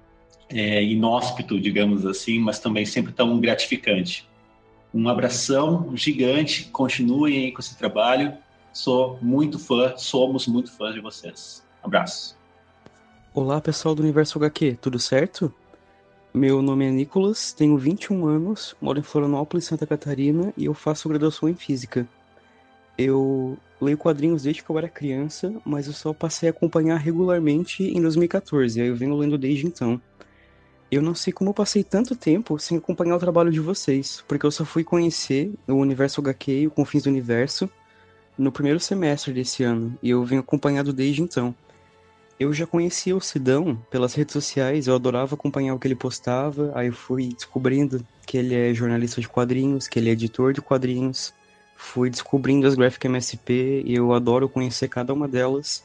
é, 0.50 0.84
inóspito, 0.84 1.60
digamos 1.60 2.06
assim, 2.06 2.40
mas 2.40 2.60
também 2.60 2.86
sempre 2.86 3.12
tão 3.12 3.40
gratificante. 3.40 4.28
Um 4.94 5.08
abração 5.08 5.96
gigante, 5.96 6.66
continuem 6.66 7.46
aí 7.46 7.52
com 7.52 7.62
esse 7.62 7.78
trabalho. 7.78 8.34
Sou 8.74 9.18
muito 9.22 9.58
fã, 9.58 9.94
somos 9.98 10.48
muito 10.48 10.72
fãs 10.72 10.94
de 10.94 11.00
vocês. 11.00 11.64
Abraço. 11.82 12.38
Olá, 13.34 13.62
pessoal 13.62 13.96
do 13.96 14.04
Universo 14.04 14.38
HQ, 14.38 14.78
tudo 14.82 15.00
certo? 15.00 15.54
Meu 16.34 16.62
nome 16.62 16.86
é 16.86 16.90
Nicolas, 16.90 17.52
tenho 17.52 17.78
21 17.78 18.26
anos, 18.26 18.74
moro 18.80 18.98
em 18.98 19.04
Florianópolis, 19.04 19.66
Santa 19.66 19.86
Catarina 19.86 20.54
e 20.56 20.64
eu 20.64 20.74
faço 20.74 21.10
graduação 21.10 21.50
em 21.50 21.56
Física. 21.56 22.08
Eu 22.98 23.58
leio 23.82 23.98
quadrinhos 23.98 24.44
desde 24.44 24.64
que 24.64 24.70
eu 24.70 24.78
era 24.78 24.88
criança, 24.88 25.54
mas 25.66 25.88
eu 25.88 25.94
só 25.94 26.14
passei 26.14 26.48
a 26.48 26.52
acompanhar 26.52 26.96
regularmente 26.96 27.84
em 27.84 28.02
2014, 28.02 28.80
aí 28.80 28.88
eu 28.88 28.96
venho 28.96 29.18
lendo 29.18 29.38
desde 29.38 29.68
então. 29.68 30.02
Eu 30.90 31.02
não 31.02 31.14
sei 31.14 31.34
como 31.34 31.50
eu 31.50 31.54
passei 31.54 31.84
tanto 31.84 32.16
tempo 32.16 32.58
sem 32.58 32.78
acompanhar 32.78 33.18
o 33.18 33.20
trabalho 33.20 33.52
de 33.52 33.60
vocês, 33.60 34.24
porque 34.26 34.46
eu 34.46 34.52
só 34.52 34.64
fui 34.64 34.86
conhecer 34.86 35.54
o 35.68 35.74
Universo 35.74 36.22
HQ 36.22 36.62
e 36.62 36.68
o 36.68 36.72
Confins 36.72 37.04
do 37.04 37.10
Universo 37.10 37.70
no 38.38 38.54
primeiro 38.54 38.80
semestre 38.80 39.34
desse 39.34 39.64
ano, 39.64 40.00
e 40.02 40.12
eu 40.12 40.24
venho 40.24 40.40
acompanhado 40.40 40.94
desde 40.94 41.22
então. 41.22 41.54
Eu 42.42 42.52
já 42.52 42.66
conhecia 42.66 43.16
o 43.16 43.22
Sidão 43.22 43.76
pelas 43.92 44.16
redes 44.16 44.34
sociais, 44.34 44.88
eu 44.88 44.96
adorava 44.96 45.36
acompanhar 45.36 45.76
o 45.76 45.80
que 45.80 45.88
ele 45.88 45.94
postava, 45.94 46.72
aí 46.74 46.88
eu 46.88 46.94
fui 46.94 47.28
descobrindo 47.28 48.04
que 48.26 48.36
ele 48.36 48.56
é 48.56 48.74
jornalista 48.74 49.22
de 49.22 49.30
quadrinhos, 49.30 49.88
que 49.88 50.00
ele 50.00 50.10
é 50.10 50.14
editor 50.14 50.52
de 50.52 50.60
quadrinhos, 50.60 51.36
fui 51.76 52.10
descobrindo 52.10 52.66
as 52.66 52.74
Graphic 52.74 53.06
MSP 53.06 53.84
e 53.86 53.94
eu 53.94 54.12
adoro 54.12 54.50
conhecer 54.50 54.88
cada 54.88 55.14
uma 55.14 55.28
delas. 55.28 55.84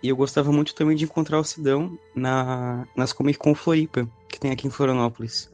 E 0.00 0.08
eu 0.08 0.14
gostava 0.14 0.52
muito 0.52 0.76
também 0.76 0.96
de 0.96 1.06
encontrar 1.06 1.40
o 1.40 1.44
Sidão 1.44 1.98
na, 2.14 2.86
nas 2.94 3.12
Comic 3.12 3.40
Con 3.40 3.52
Floripa, 3.56 4.08
que 4.28 4.38
tem 4.38 4.52
aqui 4.52 4.68
em 4.68 4.70
Florianópolis. 4.70 5.49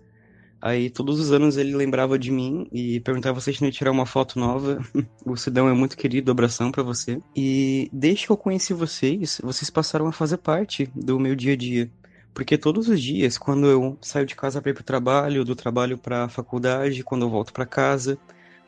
Aí 0.66 0.90
todos 0.90 1.20
os 1.20 1.30
anos 1.30 1.56
ele 1.56 1.76
lembrava 1.76 2.18
de 2.18 2.32
mim 2.32 2.66
e 2.72 2.98
perguntava 2.98 3.40
se 3.40 3.51
a 3.51 3.52
gente 3.52 3.70
tirar 3.70 3.93
uma 3.93 4.05
foto 4.05 4.36
nova. 4.36 4.84
o 5.24 5.36
Sidão 5.36 5.68
é 5.68 5.72
muito 5.72 5.97
querido, 5.97 6.32
abração 6.32 6.72
para 6.72 6.82
você. 6.82 7.20
E 7.36 7.88
desde 7.93 8.26
que 8.26 8.32
eu 8.32 8.36
conheci 8.36 8.74
vocês, 8.74 9.40
vocês 9.44 9.70
passaram 9.70 10.09
a 10.09 10.12
fazer 10.12 10.38
parte 10.38 10.90
do 10.93 11.20
meu 11.20 11.36
dia 11.36 11.52
a 11.52 11.56
dia. 11.56 11.88
Porque 12.34 12.59
todos 12.59 12.88
os 12.88 13.01
dias, 13.01 13.38
quando 13.38 13.68
eu 13.68 13.97
saio 14.02 14.26
de 14.26 14.34
casa 14.34 14.60
para 14.60 14.72
ir 14.72 14.74
pro 14.74 14.82
trabalho, 14.82 15.44
do 15.44 15.55
trabalho 15.55 15.97
para 15.97 16.28
faculdade, 16.28 17.05
quando 17.05 17.22
eu 17.22 17.30
volto 17.30 17.52
para 17.52 17.64
casa, 17.64 18.18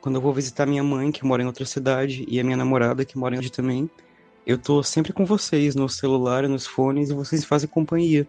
quando 0.01 0.15
eu 0.15 0.23
vou 0.23 0.33
visitar 0.33 0.67
minha 0.67 0.85
mãe, 0.85 1.11
que 1.11 1.27
mora 1.27 1.43
em 1.43 1.47
outra 1.47 1.67
cidade, 1.67 2.25
e 2.29 2.39
a 2.39 2.45
minha 2.45 2.57
namorada, 2.57 3.05
que 3.05 3.19
mora 3.19 3.35
em 3.35 3.39
outra 3.39 3.51
também, 3.51 3.91
eu 4.47 4.57
tô 4.57 4.85
sempre 4.85 5.13
com 5.13 5.27
vocês, 5.27 5.75
no 5.75 5.89
celular, 5.89 6.49
nos 6.49 6.65
fones, 6.65 7.11
e 7.11 7.13
vocês 7.13 7.45
fazem 7.45 7.69
companhia. 7.69 8.25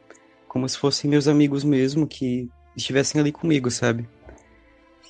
Como 0.47 0.67
se 0.67 0.75
fossem 0.75 1.07
meus 1.07 1.27
amigos 1.27 1.63
mesmo, 1.63 2.07
que 2.07 2.49
estivessem 2.75 3.19
ali 3.19 3.31
comigo, 3.31 3.69
sabe? 3.69 4.07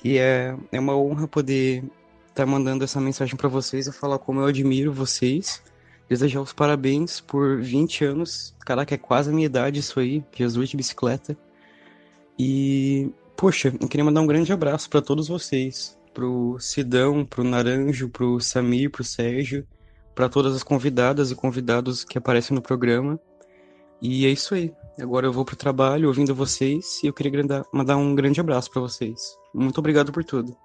E 0.02 0.18
é, 0.18 0.56
é 0.72 0.80
uma 0.80 0.96
honra 0.96 1.28
poder 1.28 1.84
estar 2.28 2.44
tá 2.44 2.46
mandando 2.46 2.84
essa 2.84 3.00
mensagem 3.00 3.36
para 3.36 3.48
vocês 3.48 3.86
e 3.86 3.92
falar 3.92 4.18
como 4.18 4.40
eu 4.40 4.46
admiro 4.46 4.92
vocês. 4.92 5.62
Desejar 6.08 6.40
os 6.40 6.52
parabéns 6.52 7.20
por 7.20 7.60
20 7.60 8.04
anos. 8.04 8.54
Caraca, 8.60 8.94
é 8.94 8.98
quase 8.98 9.30
a 9.30 9.32
minha 9.32 9.46
idade 9.46 9.78
isso 9.78 10.00
aí. 10.00 10.24
Jesus 10.34 10.70
de 10.70 10.76
bicicleta. 10.76 11.36
E, 12.38 13.12
poxa, 13.36 13.72
eu 13.80 13.86
queria 13.86 14.04
mandar 14.04 14.20
um 14.20 14.26
grande 14.26 14.52
abraço 14.52 14.88
para 14.90 15.02
todos 15.02 15.28
vocês 15.28 15.98
pro 16.12 16.58
Sidão, 16.58 17.24
pro 17.24 17.44
Naranjo, 17.44 18.08
pro 18.08 18.40
Samir, 18.40 18.90
pro 18.90 19.04
Sérgio, 19.04 19.66
para 20.14 20.28
todas 20.28 20.54
as 20.54 20.62
convidadas 20.62 21.30
e 21.30 21.34
convidados 21.34 22.04
que 22.04 22.18
aparecem 22.18 22.54
no 22.54 22.62
programa. 22.62 23.18
E 24.02 24.26
é 24.26 24.30
isso 24.30 24.54
aí. 24.54 24.72
Agora 24.98 25.26
eu 25.26 25.32
vou 25.32 25.44
pro 25.44 25.56
trabalho 25.56 26.08
ouvindo 26.08 26.34
vocês 26.34 27.02
e 27.02 27.06
eu 27.06 27.12
queria 27.12 27.44
mandar 27.72 27.96
um 27.96 28.14
grande 28.14 28.40
abraço 28.40 28.70
para 28.70 28.80
vocês. 28.80 29.36
Muito 29.54 29.78
obrigado 29.78 30.12
por 30.12 30.24
tudo. 30.24 30.56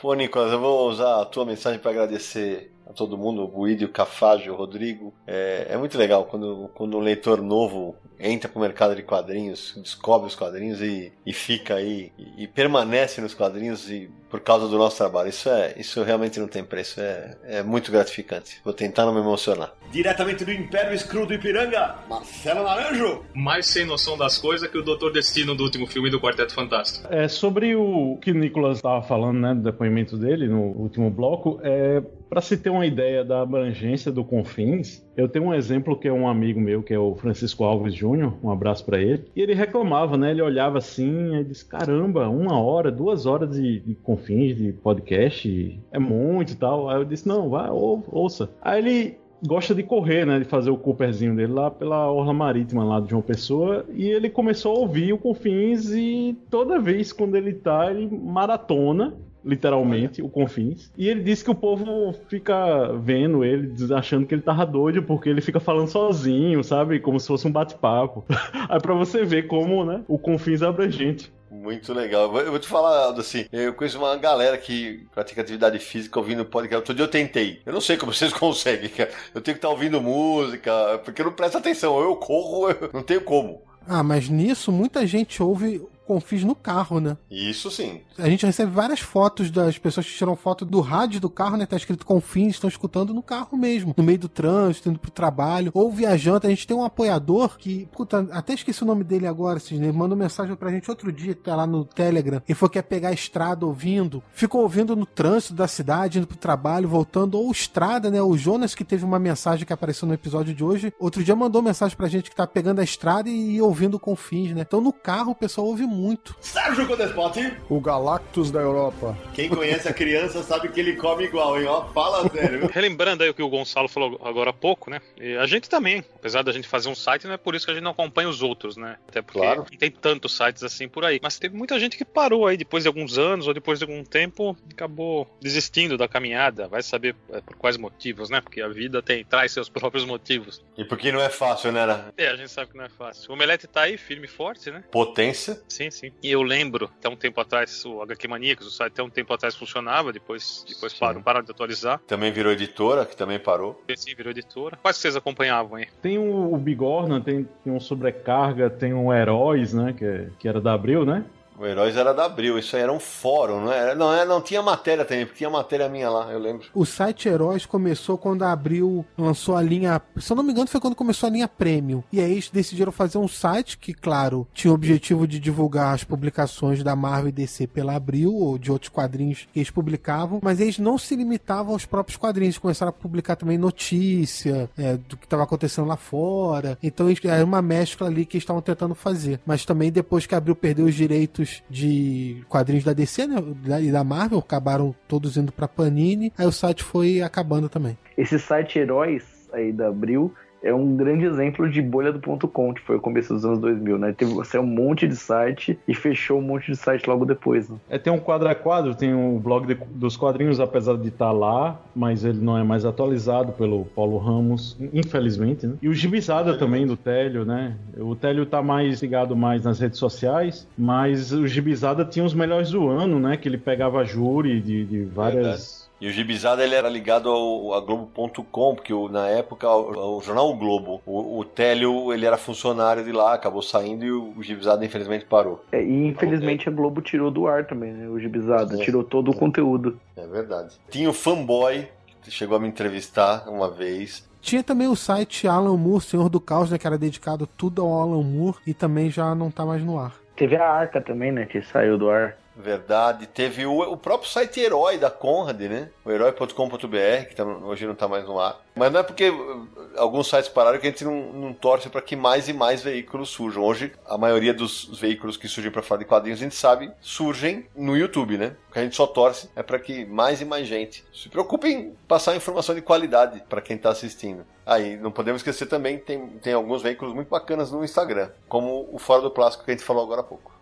Pô, 0.00 0.14
Nicolas, 0.14 0.52
eu 0.52 0.60
vou 0.60 0.90
usar 0.90 1.22
a 1.22 1.24
tua 1.24 1.44
mensagem 1.44 1.80
para 1.80 1.90
agradecer 1.90 2.75
a 2.86 2.92
todo 2.92 3.18
mundo, 3.18 3.42
o 3.42 3.48
Buídio, 3.48 3.88
o 3.88 3.90
Cafage, 3.90 4.48
o 4.48 4.54
Rodrigo. 4.54 5.12
É, 5.26 5.66
é, 5.70 5.76
muito 5.76 5.98
legal 5.98 6.24
quando, 6.24 6.70
quando 6.74 6.96
um 6.96 7.00
leitor 7.00 7.42
novo 7.42 7.96
entra 8.18 8.48
pro 8.48 8.60
mercado 8.60 8.94
de 8.94 9.02
quadrinhos, 9.02 9.74
descobre 9.82 10.26
os 10.26 10.34
quadrinhos 10.34 10.80
e, 10.80 11.12
e 11.24 11.32
fica 11.32 11.74
aí 11.74 12.12
e, 12.18 12.44
e, 12.44 12.46
permanece 12.46 13.20
nos 13.20 13.34
quadrinhos 13.34 13.90
e 13.90 14.10
por 14.30 14.40
causa 14.40 14.68
do 14.68 14.78
nosso 14.78 14.96
trabalho. 14.96 15.28
Isso 15.28 15.48
é, 15.48 15.74
isso 15.76 16.02
realmente 16.02 16.40
não 16.40 16.48
tem 16.48 16.64
preço. 16.64 17.00
É, 17.00 17.36
é 17.44 17.62
muito 17.62 17.92
gratificante. 17.92 18.60
Vou 18.64 18.72
tentar 18.72 19.04
não 19.04 19.14
me 19.14 19.20
emocionar. 19.20 19.74
Diretamente 19.90 20.44
do 20.44 20.52
Império 20.52 20.94
Escuro 20.94 21.26
do 21.26 21.34
Ipiranga, 21.34 21.96
Marcelo 22.08 22.64
Naranjo. 22.64 23.24
Mais 23.34 23.66
sem 23.66 23.84
noção 23.84 24.16
das 24.16 24.38
coisas 24.38 24.68
que 24.70 24.78
o 24.78 24.82
Doutor 24.82 25.12
Destino 25.12 25.54
do 25.54 25.64
último 25.64 25.86
filme 25.86 26.10
do 26.10 26.20
Quarteto 26.20 26.54
Fantástico. 26.54 27.06
É 27.12 27.28
sobre 27.28 27.74
o 27.76 28.18
que 28.20 28.30
o 28.30 28.34
Nicolas 28.34 28.78
estava 28.78 29.02
falando, 29.02 29.38
né, 29.38 29.54
do 29.54 29.62
depoimento 29.62 30.16
dele 30.16 30.48
no 30.48 30.60
último 30.60 31.10
bloco. 31.10 31.60
É 31.62 32.02
para 32.36 32.42
se 32.42 32.58
ter 32.58 32.68
uma 32.68 32.84
ideia 32.84 33.24
da 33.24 33.40
abrangência 33.40 34.12
do 34.12 34.22
Confins, 34.22 35.02
eu 35.16 35.26
tenho 35.26 35.46
um 35.46 35.54
exemplo 35.54 35.98
que 35.98 36.06
é 36.06 36.12
um 36.12 36.28
amigo 36.28 36.60
meu, 36.60 36.82
que 36.82 36.92
é 36.92 36.98
o 36.98 37.14
Francisco 37.14 37.64
Alves 37.64 37.94
Júnior, 37.94 38.34
um 38.44 38.50
abraço 38.50 38.84
para 38.84 39.00
ele, 39.00 39.24
e 39.34 39.40
ele 39.40 39.54
reclamava, 39.54 40.18
né? 40.18 40.32
Ele 40.32 40.42
olhava 40.42 40.76
assim 40.76 41.34
e 41.34 41.44
disse: 41.44 41.64
caramba, 41.64 42.28
uma 42.28 42.60
hora, 42.60 42.92
duas 42.92 43.24
horas 43.24 43.58
de, 43.58 43.80
de 43.80 43.94
Confins, 43.94 44.54
de 44.54 44.70
podcast, 44.70 45.80
é 45.90 45.98
muito 45.98 46.52
e 46.52 46.56
tal. 46.56 46.90
Aí 46.90 46.98
eu 46.98 47.06
disse: 47.06 47.26
não, 47.26 47.48
vai, 47.48 47.70
ou, 47.70 48.04
ouça. 48.12 48.50
Aí 48.60 48.80
ele 48.80 49.18
gosta 49.46 49.74
de 49.74 49.82
correr, 49.82 50.26
né? 50.26 50.38
De 50.38 50.44
fazer 50.44 50.68
o 50.68 50.76
Cooperzinho 50.76 51.34
dele 51.34 51.54
lá 51.54 51.70
pela 51.70 52.12
Orla 52.12 52.34
Marítima 52.34 52.84
lá 52.84 53.00
de 53.00 53.08
João 53.08 53.22
Pessoa. 53.22 53.86
E 53.94 54.08
ele 54.10 54.28
começou 54.28 54.76
a 54.76 54.80
ouvir 54.80 55.10
o 55.10 55.18
Confins 55.18 55.90
e 55.90 56.36
toda 56.50 56.78
vez 56.78 57.14
quando 57.14 57.34
ele 57.34 57.54
tá, 57.54 57.90
ele 57.90 58.14
maratona 58.14 59.14
literalmente, 59.46 60.20
o 60.20 60.28
Confins. 60.28 60.90
E 60.98 61.08
ele 61.08 61.22
disse 61.22 61.44
que 61.44 61.50
o 61.50 61.54
povo 61.54 62.12
fica 62.28 62.92
vendo 62.94 63.44
ele, 63.44 63.72
achando 63.94 64.26
que 64.26 64.34
ele 64.34 64.42
tava 64.42 64.66
doido, 64.66 65.02
porque 65.02 65.28
ele 65.28 65.40
fica 65.40 65.60
falando 65.60 65.88
sozinho, 65.88 66.62
sabe? 66.64 66.98
Como 66.98 67.20
se 67.20 67.28
fosse 67.28 67.46
um 67.46 67.52
bate-papo. 67.52 68.24
Aí 68.68 68.80
pra 68.80 68.94
você 68.94 69.24
ver 69.24 69.46
como, 69.46 69.84
né, 69.84 70.02
o 70.08 70.18
Confins 70.18 70.62
é 70.62 70.66
abrangente. 70.66 71.32
Muito 71.48 71.92
legal. 71.94 72.36
Eu 72.38 72.50
vou 72.50 72.58
te 72.58 72.66
falar, 72.66 73.10
assim, 73.18 73.46
eu 73.52 73.72
conheço 73.72 73.98
uma 73.98 74.16
galera 74.16 74.58
que 74.58 75.06
pratica 75.14 75.40
atividade 75.40 75.78
física 75.78 76.18
ouvindo 76.18 76.44
podcast. 76.44 76.76
Outro 76.76 76.94
dia 76.94 77.04
eu 77.04 77.08
tentei. 77.08 77.60
Eu 77.64 77.72
não 77.72 77.80
sei 77.80 77.96
como 77.96 78.12
vocês 78.14 78.32
conseguem, 78.32 78.88
cara. 78.88 79.10
Eu 79.34 79.40
tenho 79.40 79.54
que 79.54 79.58
estar 79.58 79.68
ouvindo 79.68 80.00
música, 80.00 81.00
porque 81.04 81.22
eu 81.22 81.26
não 81.26 81.32
presto 81.32 81.58
atenção. 81.58 81.98
Eu 82.00 82.16
corro, 82.16 82.68
eu 82.82 82.90
não 82.92 83.02
tenho 83.02 83.20
como. 83.20 83.62
Ah, 83.88 84.02
mas 84.02 84.28
nisso 84.28 84.72
muita 84.72 85.06
gente 85.06 85.40
ouve 85.40 85.80
confis 86.06 86.44
no 86.44 86.54
carro, 86.54 87.00
né? 87.00 87.16
Isso 87.30 87.70
sim. 87.70 88.00
A 88.18 88.28
gente 88.28 88.46
recebe 88.46 88.70
várias 88.70 89.00
fotos 89.00 89.50
das 89.50 89.76
pessoas 89.76 90.06
que 90.06 90.12
tiram 90.12 90.36
foto 90.36 90.64
do 90.64 90.80
rádio 90.80 91.20
do 91.20 91.28
carro, 91.28 91.56
né? 91.56 91.66
Tá 91.66 91.76
escrito 91.76 92.06
confins, 92.06 92.54
estão 92.54 92.68
escutando 92.68 93.12
no 93.12 93.22
carro 93.22 93.58
mesmo, 93.58 93.94
no 93.96 94.04
meio 94.04 94.18
do 94.18 94.28
trânsito, 94.28 94.88
indo 94.88 94.98
pro 94.98 95.10
trabalho, 95.10 95.70
ou 95.74 95.90
viajando. 95.90 96.46
A 96.46 96.50
gente 96.50 96.66
tem 96.66 96.76
um 96.76 96.84
apoiador 96.84 97.58
que, 97.58 97.88
puta, 97.92 98.26
até 98.30 98.54
esqueci 98.54 98.82
o 98.82 98.86
nome 98.86 99.04
dele 99.04 99.26
agora, 99.26 99.58
Cisne, 99.58 99.86
ele 99.86 99.96
mandou 99.96 100.16
mensagem 100.16 100.54
pra 100.54 100.70
gente 100.70 100.88
outro 100.88 101.12
dia, 101.12 101.34
tá 101.34 101.56
lá 101.56 101.66
no 101.66 101.84
Telegram, 101.84 102.42
e 102.48 102.54
foi 102.54 102.68
que 102.68 102.78
ia 102.78 102.82
pegar 102.82 103.08
a 103.08 103.12
estrada 103.12 103.66
ouvindo, 103.66 104.22
ficou 104.32 104.62
ouvindo 104.62 104.94
no 104.94 105.06
trânsito 105.06 105.54
da 105.54 105.66
cidade, 105.66 106.18
indo 106.18 106.26
pro 106.26 106.36
trabalho, 106.36 106.88
voltando, 106.88 107.38
ou 107.38 107.50
estrada, 107.50 108.10
né? 108.10 108.22
O 108.22 108.36
Jonas, 108.36 108.74
que 108.74 108.84
teve 108.84 109.04
uma 109.04 109.18
mensagem 109.18 109.66
que 109.66 109.72
apareceu 109.72 110.06
no 110.06 110.14
episódio 110.14 110.54
de 110.54 110.62
hoje, 110.62 110.92
outro 110.98 111.24
dia 111.24 111.34
mandou 111.34 111.60
mensagem 111.60 111.96
pra 111.96 112.08
gente 112.08 112.30
que 112.30 112.36
tá 112.36 112.46
pegando 112.46 112.80
a 112.80 112.84
estrada 112.84 113.28
e 113.28 113.60
ouvindo 113.60 113.98
confins, 113.98 114.52
né? 114.52 114.62
Então 114.66 114.80
no 114.80 114.92
carro 114.92 115.32
o 115.32 115.34
pessoal 115.34 115.66
ouve 115.66 115.86
muito. 115.86 115.95
Sérgio 116.40 116.86
Codespot. 116.86 117.56
O 117.68 117.80
Galactus 117.80 118.50
da 118.50 118.60
Europa. 118.60 119.16
Quem 119.34 119.48
conhece 119.48 119.88
a 119.88 119.92
criança 119.92 120.42
sabe 120.42 120.68
que 120.68 120.80
ele 120.80 120.96
come 120.96 121.24
igual, 121.24 121.58
hein? 121.60 121.66
Ó, 121.66 121.84
fala 121.92 122.28
sério. 122.28 122.68
Relembrando 122.72 123.22
aí 123.22 123.30
o 123.30 123.34
que 123.34 123.42
o 123.42 123.48
Gonçalo 123.48 123.88
falou 123.88 124.20
agora 124.24 124.50
há 124.50 124.52
pouco, 124.52 124.90
né? 124.90 125.00
E 125.20 125.36
a 125.36 125.46
gente 125.46 125.68
também, 125.68 126.04
apesar 126.14 126.42
da 126.42 126.52
gente 126.52 126.68
fazer 126.68 126.88
um 126.88 126.94
site, 126.94 127.26
não 127.26 127.34
é 127.34 127.36
por 127.36 127.54
isso 127.54 127.64
que 127.64 127.70
a 127.70 127.74
gente 127.74 127.84
não 127.84 127.92
acompanha 127.92 128.28
os 128.28 128.42
outros, 128.42 128.76
né? 128.76 128.96
Até 129.08 129.22
porque 129.22 129.38
claro. 129.38 129.66
não 129.70 129.78
tem 129.78 129.90
tantos 129.90 130.36
sites 130.36 130.62
assim 130.62 130.88
por 130.88 131.04
aí. 131.04 131.18
Mas 131.22 131.38
teve 131.38 131.56
muita 131.56 131.78
gente 131.78 131.96
que 131.96 132.04
parou 132.04 132.46
aí 132.46 132.56
depois 132.56 132.84
de 132.84 132.88
alguns 132.88 133.18
anos 133.18 133.46
ou 133.46 133.54
depois 133.54 133.78
de 133.78 133.84
algum 133.84 134.04
tempo, 134.04 134.56
acabou 134.70 135.28
desistindo 135.40 135.96
da 135.96 136.08
caminhada. 136.08 136.68
Vai 136.68 136.82
saber 136.82 137.14
é, 137.30 137.40
por 137.40 137.56
quais 137.56 137.76
motivos, 137.76 138.30
né? 138.30 138.40
Porque 138.40 138.60
a 138.60 138.68
vida 138.68 139.02
tem, 139.02 139.24
traz 139.24 139.52
seus 139.52 139.68
próprios 139.68 140.04
motivos. 140.04 140.62
E 140.76 140.84
porque 140.84 141.10
não 141.10 141.20
é 141.20 141.28
fácil, 141.28 141.72
né? 141.72 141.86
É, 142.16 142.28
a 142.28 142.36
gente 142.36 142.50
sabe 142.50 142.70
que 142.72 142.76
não 142.76 142.84
é 142.84 142.88
fácil. 142.88 143.30
O 143.30 143.34
Omelete 143.34 143.66
tá 143.66 143.82
aí, 143.82 143.96
firme 143.96 144.26
e 144.26 144.28
forte, 144.28 144.70
né? 144.70 144.82
Potência. 144.90 145.60
Sim, 145.68 145.85
sim. 145.90 146.12
E 146.22 146.30
eu 146.30 146.42
lembro, 146.42 146.90
até 146.98 147.08
um 147.08 147.16
tempo 147.16 147.40
atrás, 147.40 147.84
o 147.84 148.02
HQ 148.02 148.28
Maníacos, 148.28 148.66
o 148.66 148.70
site 148.70 148.92
até 148.92 149.02
um 149.02 149.10
tempo 149.10 149.32
atrás 149.32 149.54
funcionava, 149.54 150.12
depois, 150.12 150.64
depois 150.68 150.92
pararam, 150.94 151.22
pararam 151.22 151.44
de 151.44 151.50
atualizar. 151.50 152.00
Também 152.06 152.32
virou 152.32 152.52
editora, 152.52 153.04
que 153.04 153.16
também 153.16 153.38
parou. 153.38 153.82
Sim, 153.96 154.14
virou 154.14 154.30
editora. 154.30 154.76
Quais 154.76 154.96
vocês 154.96 155.16
acompanhavam 155.16 155.76
aí? 155.76 155.86
Tem 156.02 156.18
o, 156.18 156.52
o 156.52 156.56
Bigorna, 156.56 157.20
tem, 157.20 157.48
tem 157.64 157.72
um 157.72 157.80
Sobrecarga, 157.80 158.70
tem 158.70 158.92
um 158.94 159.12
Heróis, 159.12 159.72
né, 159.72 159.94
que, 159.96 160.04
é, 160.04 160.28
que 160.38 160.48
era 160.48 160.60
da 160.60 160.72
Abril, 160.72 161.04
né? 161.04 161.24
O 161.58 161.64
Heróis 161.64 161.96
era 161.96 162.12
da 162.12 162.26
Abril, 162.26 162.58
isso 162.58 162.76
aí 162.76 162.82
era 162.82 162.92
um 162.92 163.00
fórum, 163.00 163.62
não 163.62 163.72
era? 163.72 163.94
Não, 163.94 164.12
é, 164.12 164.24
não 164.26 164.42
tinha 164.42 164.60
matéria 164.60 165.04
também, 165.04 165.24
porque 165.24 165.38
tinha 165.38 165.48
matéria 165.48 165.88
minha 165.88 166.10
lá, 166.10 166.30
eu 166.30 166.38
lembro. 166.38 166.66
O 166.74 166.84
site 166.84 167.28
Heróis 167.28 167.64
começou 167.64 168.18
quando 168.18 168.42
a 168.42 168.52
Abril 168.52 169.04
lançou 169.16 169.56
a 169.56 169.62
linha. 169.62 170.00
Se 170.18 170.32
eu 170.32 170.36
não 170.36 170.44
me 170.44 170.52
engano, 170.52 170.66
foi 170.66 170.80
quando 170.80 170.94
começou 170.94 171.28
a 171.28 171.30
linha 171.30 171.48
Premium. 171.48 172.02
E 172.12 172.20
aí 172.20 172.32
eles 172.32 172.50
decidiram 172.50 172.92
fazer 172.92 173.16
um 173.16 173.28
site 173.28 173.78
que, 173.78 173.94
claro, 173.94 174.46
tinha 174.52 174.70
o 174.70 174.74
objetivo 174.74 175.26
de 175.26 175.38
divulgar 175.38 175.94
as 175.94 176.04
publicações 176.04 176.82
da 176.82 176.94
Marvel 176.94 177.28
e 177.28 177.32
DC 177.32 177.66
pela 177.68 177.94
Abril, 177.94 178.34
ou 178.34 178.58
de 178.58 178.70
outros 178.70 178.90
quadrinhos 178.90 179.48
que 179.50 179.58
eles 179.58 179.70
publicavam, 179.70 180.40
mas 180.42 180.60
eles 180.60 180.78
não 180.78 180.98
se 180.98 181.16
limitavam 181.16 181.72
aos 181.72 181.86
próprios 181.86 182.18
quadrinhos, 182.18 182.58
começaram 182.58 182.90
a 182.90 182.92
publicar 182.92 183.36
também 183.36 183.56
notícia 183.56 184.68
é, 184.76 184.96
do 184.96 185.16
que 185.16 185.24
estava 185.24 185.44
acontecendo 185.44 185.86
lá 185.86 185.96
fora. 185.96 186.76
Então 186.82 187.06
era 187.24 187.44
uma 187.44 187.62
mescla 187.62 188.08
ali 188.08 188.26
que 188.26 188.36
eles 188.36 188.42
estavam 188.42 188.60
tentando 188.60 188.94
fazer. 188.94 189.40
Mas 189.46 189.64
também 189.64 189.90
depois 189.90 190.26
que 190.26 190.34
a 190.34 190.38
Abril 190.38 190.54
perdeu 190.54 190.84
os 190.84 190.94
direitos 190.94 191.45
de 191.68 192.44
quadrinhos 192.48 192.84
da 192.84 192.92
DC 192.92 193.26
né, 193.26 193.36
e 193.82 193.90
da 193.90 194.04
Marvel, 194.04 194.38
acabaram 194.38 194.94
todos 195.08 195.36
indo 195.36 195.52
pra 195.52 195.68
Panini, 195.68 196.32
aí 196.36 196.46
o 196.46 196.52
site 196.52 196.82
foi 196.82 197.22
acabando 197.22 197.68
também. 197.68 197.96
Esse 198.16 198.38
site 198.38 198.78
Heróis 198.78 199.48
aí 199.52 199.72
da 199.72 199.88
Abril 199.88 200.32
é 200.62 200.74
um 200.74 200.96
grande 200.96 201.24
exemplo 201.24 201.68
de 201.68 201.80
bolha 201.80 202.12
do 202.12 202.20
ponto 202.20 202.48
.com, 202.48 202.72
que 202.72 202.80
foi 202.80 202.96
o 202.96 203.00
começo 203.00 203.32
dos 203.32 203.44
anos 203.44 203.58
2000, 203.58 203.98
né? 203.98 204.12
Teve 204.12 204.32
você 204.32 204.58
um 204.58 204.66
monte 204.66 205.06
de 205.06 205.16
site 205.16 205.78
e 205.86 205.94
fechou 205.94 206.38
um 206.38 206.42
monte 206.42 206.70
de 206.72 206.76
site 206.76 207.06
logo 207.06 207.24
depois, 207.24 207.68
né? 207.68 207.76
É, 207.88 207.98
tem 207.98 208.12
um 208.12 208.18
quadro 208.18 208.48
a 208.48 208.54
quadro, 208.54 208.94
tem 208.94 209.14
o 209.14 209.36
um 209.36 209.38
blog 209.38 209.66
de, 209.66 209.74
dos 209.90 210.16
quadrinhos, 210.16 210.60
apesar 210.60 210.96
de 210.96 211.08
estar 211.08 211.26
tá 211.26 211.32
lá, 211.32 211.80
mas 211.94 212.24
ele 212.24 212.40
não 212.40 212.56
é 212.56 212.64
mais 212.64 212.84
atualizado 212.84 213.52
pelo 213.52 213.84
Paulo 213.86 214.18
Ramos, 214.18 214.76
infelizmente, 214.92 215.66
né? 215.66 215.74
E 215.80 215.88
o 215.88 215.94
Gibizada 215.94 216.56
também, 216.56 216.86
do 216.86 216.96
Télio, 216.96 217.44
né? 217.44 217.76
O 217.98 218.14
Télio 218.14 218.46
tá 218.46 218.62
mais 218.62 219.02
ligado 219.02 219.36
mais 219.36 219.64
nas 219.64 219.78
redes 219.78 219.98
sociais, 219.98 220.66
mas 220.76 221.32
o 221.32 221.46
Gibizada 221.46 222.04
tinha 222.04 222.24
os 222.24 222.34
melhores 222.34 222.70
do 222.70 222.88
ano, 222.88 223.18
né? 223.18 223.36
Que 223.36 223.48
ele 223.48 223.58
pegava 223.58 224.04
júri 224.04 224.60
de, 224.60 224.84
de 224.84 225.04
várias... 225.04 225.46
Verdade 225.46 225.85
e 226.00 226.08
o 226.08 226.12
Gibizada 226.12 226.62
ele 226.62 226.74
era 226.74 226.88
ligado 226.88 227.28
ao, 227.30 227.74
a 227.74 227.80
Globo.com, 227.80 228.74
porque 228.74 228.92
o, 228.92 229.08
na 229.08 229.28
época 229.28 229.68
o, 229.68 230.18
o, 230.18 230.22
jornal 230.22 230.50
o 230.50 230.56
Globo, 230.56 231.00
o, 231.06 231.38
o 231.38 231.44
Télio 231.44 232.12
ele 232.12 232.26
era 232.26 232.36
funcionário 232.36 233.02
de 233.02 233.12
lá, 233.12 233.34
acabou 233.34 233.62
saindo 233.62 234.04
e 234.04 234.12
o, 234.12 234.34
o 234.36 234.42
Gibizada 234.42 234.84
infelizmente 234.84 235.24
parou. 235.24 235.64
É, 235.72 235.82
e 235.82 236.06
infelizmente 236.08 236.68
a 236.68 236.72
Globo 236.72 237.00
tirou 237.00 237.30
do 237.30 237.46
ar 237.46 237.66
também, 237.66 237.92
né? 237.92 238.08
O 238.08 238.18
Gibizada, 238.18 238.76
tirou 238.78 239.02
todo 239.02 239.30
o 239.30 239.36
conteúdo. 239.36 239.98
É 240.16 240.26
verdade. 240.26 240.74
Tinha 240.90 241.08
o 241.08 241.14
Fanboy, 241.14 241.88
que 242.22 242.30
chegou 242.30 242.56
a 242.56 242.60
me 242.60 242.68
entrevistar 242.68 243.48
uma 243.48 243.70
vez. 243.70 244.28
Tinha 244.42 244.62
também 244.62 244.86
o 244.86 244.94
site 244.94 245.48
Alan 245.48 245.76
Moore, 245.76 246.04
Senhor 246.04 246.28
do 246.28 246.40
Caos, 246.40 246.70
né, 246.70 246.78
que 246.78 246.86
era 246.86 246.98
dedicado 246.98 247.46
tudo 247.46 247.82
ao 247.82 248.00
Alan 248.00 248.22
Moore 248.22 248.58
e 248.66 248.74
também 248.74 249.10
já 249.10 249.34
não 249.34 249.50
tá 249.50 249.64
mais 249.64 249.82
no 249.82 249.98
ar. 249.98 250.14
Teve 250.36 250.56
a 250.56 250.68
Arca 250.68 251.00
também, 251.00 251.32
né, 251.32 251.46
que 251.46 251.62
saiu 251.62 251.96
do 251.96 252.10
ar. 252.10 252.36
Verdade. 252.56 253.26
Teve 253.26 253.66
o, 253.66 253.80
o 253.80 253.96
próprio 253.96 254.30
site 254.30 254.60
Herói 254.60 254.96
da 254.96 255.10
Conrad, 255.10 255.60
né? 255.60 255.90
O 256.04 256.10
herói.com.br, 256.10 257.28
que 257.28 257.36
tá, 257.36 257.44
hoje 257.44 257.84
não 257.84 257.92
está 257.92 258.08
mais 258.08 258.24
no 258.24 258.40
ar. 258.40 258.58
Mas 258.74 258.90
não 258.90 259.00
é 259.00 259.02
porque 259.02 259.28
uh, 259.28 259.68
alguns 259.96 260.28
sites 260.28 260.48
pararam 260.48 260.78
que 260.78 260.86
a 260.86 260.90
gente 260.90 261.04
não, 261.04 261.32
não 261.32 261.52
torce 261.52 261.90
para 261.90 262.00
que 262.00 262.16
mais 262.16 262.48
e 262.48 262.54
mais 262.54 262.82
veículos 262.82 263.28
surjam. 263.28 263.62
Hoje, 263.62 263.92
a 264.06 264.16
maioria 264.16 264.54
dos 264.54 264.86
veículos 264.98 265.36
que 265.36 265.48
surgem 265.48 265.70
para 265.70 265.82
falar 265.82 265.98
de 265.98 266.06
quadrinhos, 266.06 266.40
a 266.40 266.44
gente 266.44 266.54
sabe, 266.54 266.90
surgem 267.00 267.66
no 267.76 267.96
YouTube, 267.96 268.38
né? 268.38 268.56
O 268.70 268.72
que 268.72 268.78
a 268.78 268.82
gente 268.82 268.96
só 268.96 269.06
torce 269.06 269.50
é 269.54 269.62
para 269.62 269.78
que 269.78 270.06
mais 270.06 270.40
e 270.40 270.44
mais 270.44 270.66
gente 270.66 271.04
se 271.12 271.28
preocupe 271.28 271.68
em 271.68 271.94
passar 272.08 272.36
informação 272.36 272.74
de 272.74 272.80
qualidade 272.80 273.42
para 273.48 273.60
quem 273.60 273.76
está 273.76 273.90
assistindo. 273.90 274.46
Aí, 274.64 274.96
não 274.96 275.12
podemos 275.12 275.40
esquecer 275.40 275.66
também, 275.66 275.98
tem, 275.98 276.26
tem 276.42 276.52
alguns 276.54 276.82
veículos 276.82 277.14
muito 277.14 277.28
bacanas 277.28 277.70
no 277.70 277.84
Instagram, 277.84 278.30
como 278.48 278.88
o 278.90 278.98
Fora 278.98 279.22
do 279.22 279.30
Plástico 279.30 279.64
que 279.64 279.70
a 279.70 279.74
gente 279.74 279.84
falou 279.84 280.02
agora 280.02 280.22
há 280.22 280.24
pouco. 280.24 280.52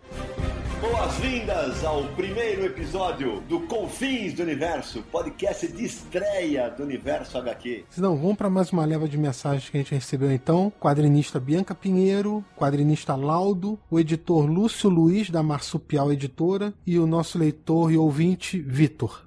Boas-vindas 0.81 1.85
ao 1.85 2.03
primeiro 2.15 2.65
episódio 2.65 3.39
do 3.41 3.61
Confins 3.61 4.33
do 4.33 4.43
Universo, 4.43 5.01
podcast 5.03 5.67
de 5.69 5.85
estreia 5.85 6.69
do 6.69 6.83
Universo 6.83 7.37
HQ. 7.37 7.85
Não, 7.97 8.17
vamos 8.17 8.35
para 8.35 8.49
mais 8.49 8.71
uma 8.71 8.83
leva 8.83 9.07
de 9.07 9.17
mensagens 9.17 9.69
que 9.69 9.77
a 9.77 9.79
gente 9.79 9.95
recebeu 9.95 10.29
então. 10.31 10.71
Quadrinista 10.77 11.39
Bianca 11.39 11.73
Pinheiro, 11.73 12.43
quadrinista 12.57 13.15
Laudo, 13.15 13.79
o 13.89 13.97
editor 13.97 14.45
Lúcio 14.45 14.89
Luiz 14.89 15.29
da 15.29 15.41
Marsupial 15.41 16.11
Editora 16.11 16.73
e 16.85 16.99
o 16.99 17.07
nosso 17.07 17.37
leitor 17.37 17.91
e 17.91 17.97
ouvinte 17.97 18.59
Vitor. 18.59 19.21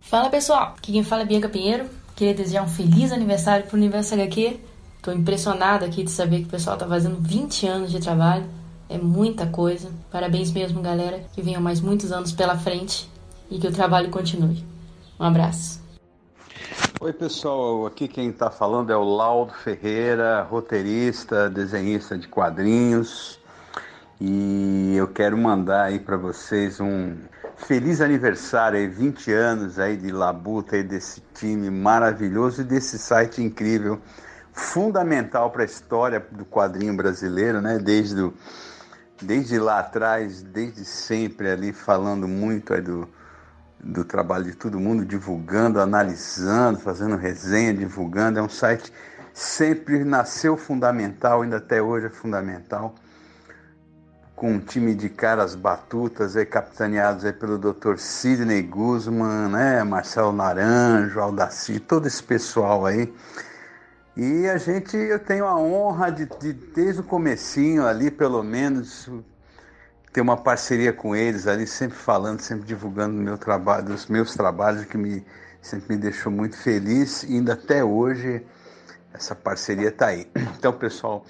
Fala 0.00 0.30
pessoal, 0.30 0.74
aqui 0.76 0.90
quem 0.92 1.04
fala 1.04 1.22
é 1.22 1.26
Bianca 1.26 1.48
Pinheiro. 1.48 1.88
Queria 2.16 2.34
desejar 2.34 2.64
um 2.64 2.68
feliz 2.68 3.12
aniversário 3.12 3.66
pro 3.66 3.76
Universo 3.76 4.14
HQ. 4.14 4.58
Tô 5.00 5.12
impressionada 5.12 5.86
aqui 5.86 6.02
de 6.02 6.10
saber 6.10 6.40
que 6.40 6.46
o 6.46 6.50
pessoal 6.50 6.76
tá 6.76 6.88
fazendo 6.88 7.18
20 7.20 7.66
anos 7.68 7.90
de 7.92 8.00
trabalho. 8.00 8.61
É 8.92 8.98
muita 8.98 9.46
coisa. 9.46 9.90
Parabéns 10.10 10.52
mesmo, 10.52 10.82
galera. 10.82 11.24
Que 11.32 11.40
venham 11.40 11.62
mais 11.62 11.80
muitos 11.80 12.12
anos 12.12 12.30
pela 12.30 12.58
frente 12.58 13.10
e 13.50 13.58
que 13.58 13.66
o 13.66 13.72
trabalho 13.72 14.10
continue. 14.10 14.62
Um 15.18 15.24
abraço. 15.24 15.80
Oi, 17.00 17.10
pessoal. 17.14 17.86
Aqui 17.86 18.06
quem 18.06 18.28
está 18.28 18.50
falando 18.50 18.92
é 18.92 18.96
o 18.96 19.02
Laudo 19.02 19.54
Ferreira, 19.54 20.42
roteirista, 20.42 21.48
desenhista 21.48 22.18
de 22.18 22.28
quadrinhos. 22.28 23.40
E 24.20 24.94
eu 24.94 25.08
quero 25.08 25.38
mandar 25.38 25.84
aí 25.84 25.98
para 25.98 26.18
vocês 26.18 26.78
um 26.78 27.16
feliz 27.56 28.02
aniversário 28.02 28.78
aí, 28.78 28.86
20 28.86 29.32
anos 29.32 29.78
aí 29.78 29.96
de 29.96 30.12
labuta 30.12 30.76
aí 30.76 30.82
desse 30.82 31.22
time 31.32 31.70
maravilhoso 31.70 32.60
e 32.60 32.64
desse 32.64 32.98
site 32.98 33.42
incrível, 33.42 33.98
fundamental 34.52 35.50
para 35.50 35.62
a 35.62 35.64
história 35.64 36.24
do 36.30 36.44
quadrinho 36.44 36.94
brasileiro, 36.94 37.62
né? 37.62 37.78
Desde 37.78 38.20
o 38.20 38.34
desde 39.22 39.58
lá 39.58 39.78
atrás, 39.78 40.42
desde 40.42 40.84
sempre 40.84 41.50
ali 41.50 41.72
falando 41.72 42.26
muito 42.28 42.78
do, 42.80 43.08
do 43.82 44.04
trabalho 44.04 44.44
de 44.44 44.54
todo 44.54 44.78
mundo, 44.78 45.04
divulgando, 45.04 45.80
analisando, 45.80 46.78
fazendo 46.78 47.16
resenha, 47.16 47.72
divulgando. 47.72 48.38
É 48.38 48.42
um 48.42 48.48
site 48.48 48.92
sempre 49.32 50.04
nasceu 50.04 50.56
fundamental, 50.56 51.42
ainda 51.42 51.56
até 51.56 51.80
hoje 51.80 52.06
é 52.06 52.10
fundamental, 52.10 52.94
com 54.36 54.54
um 54.54 54.58
time 54.58 54.94
de 54.94 55.08
caras 55.08 55.54
batutas 55.54 56.36
aí, 56.36 56.44
capitaneados 56.44 57.24
aí 57.24 57.32
pelo 57.32 57.58
Dr. 57.58 57.96
Sidney 57.96 58.62
Guzman, 58.62 59.48
né, 59.48 59.84
Marcelo 59.84 60.32
Naranjo, 60.32 61.20
Aldaci, 61.20 61.78
todo 61.78 62.06
esse 62.06 62.22
pessoal 62.22 62.84
aí. 62.84 63.12
E 64.14 64.46
a 64.46 64.58
gente, 64.58 64.94
eu 64.94 65.18
tenho 65.18 65.46
a 65.46 65.56
honra 65.56 66.10
de, 66.10 66.26
de, 66.38 66.52
desde 66.52 67.00
o 67.00 67.04
comecinho 67.04 67.86
ali, 67.86 68.10
pelo 68.10 68.42
menos, 68.42 69.08
ter 70.12 70.20
uma 70.20 70.36
parceria 70.36 70.92
com 70.92 71.16
eles 71.16 71.46
ali, 71.46 71.66
sempre 71.66 71.96
falando, 71.96 72.40
sempre 72.40 72.66
divulgando 72.66 73.14
meu 73.14 73.38
trabalho, 73.38 73.94
os 73.94 74.06
meus 74.08 74.34
trabalhos, 74.34 74.84
que 74.84 74.98
me, 74.98 75.24
sempre 75.62 75.96
me 75.96 76.02
deixou 76.02 76.30
muito 76.30 76.58
feliz. 76.58 77.22
E 77.22 77.36
ainda 77.36 77.54
até 77.54 77.82
hoje, 77.82 78.44
essa 79.14 79.34
parceria 79.34 79.88
está 79.88 80.08
aí. 80.08 80.28
Então, 80.58 80.74
pessoal, 80.74 81.24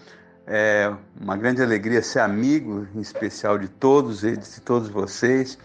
é 0.45 0.93
uma 1.21 1.37
grande 1.37 1.63
alegria 1.63 2.03
ser 2.03 2.19
amigo, 2.19 2.87
em 2.95 3.01
especial 3.01 3.59
de 3.59 3.69
todos 3.69 4.25
eles, 4.25 4.57
de 4.57 4.61
todos 4.61 4.89
vocês, 4.89 5.57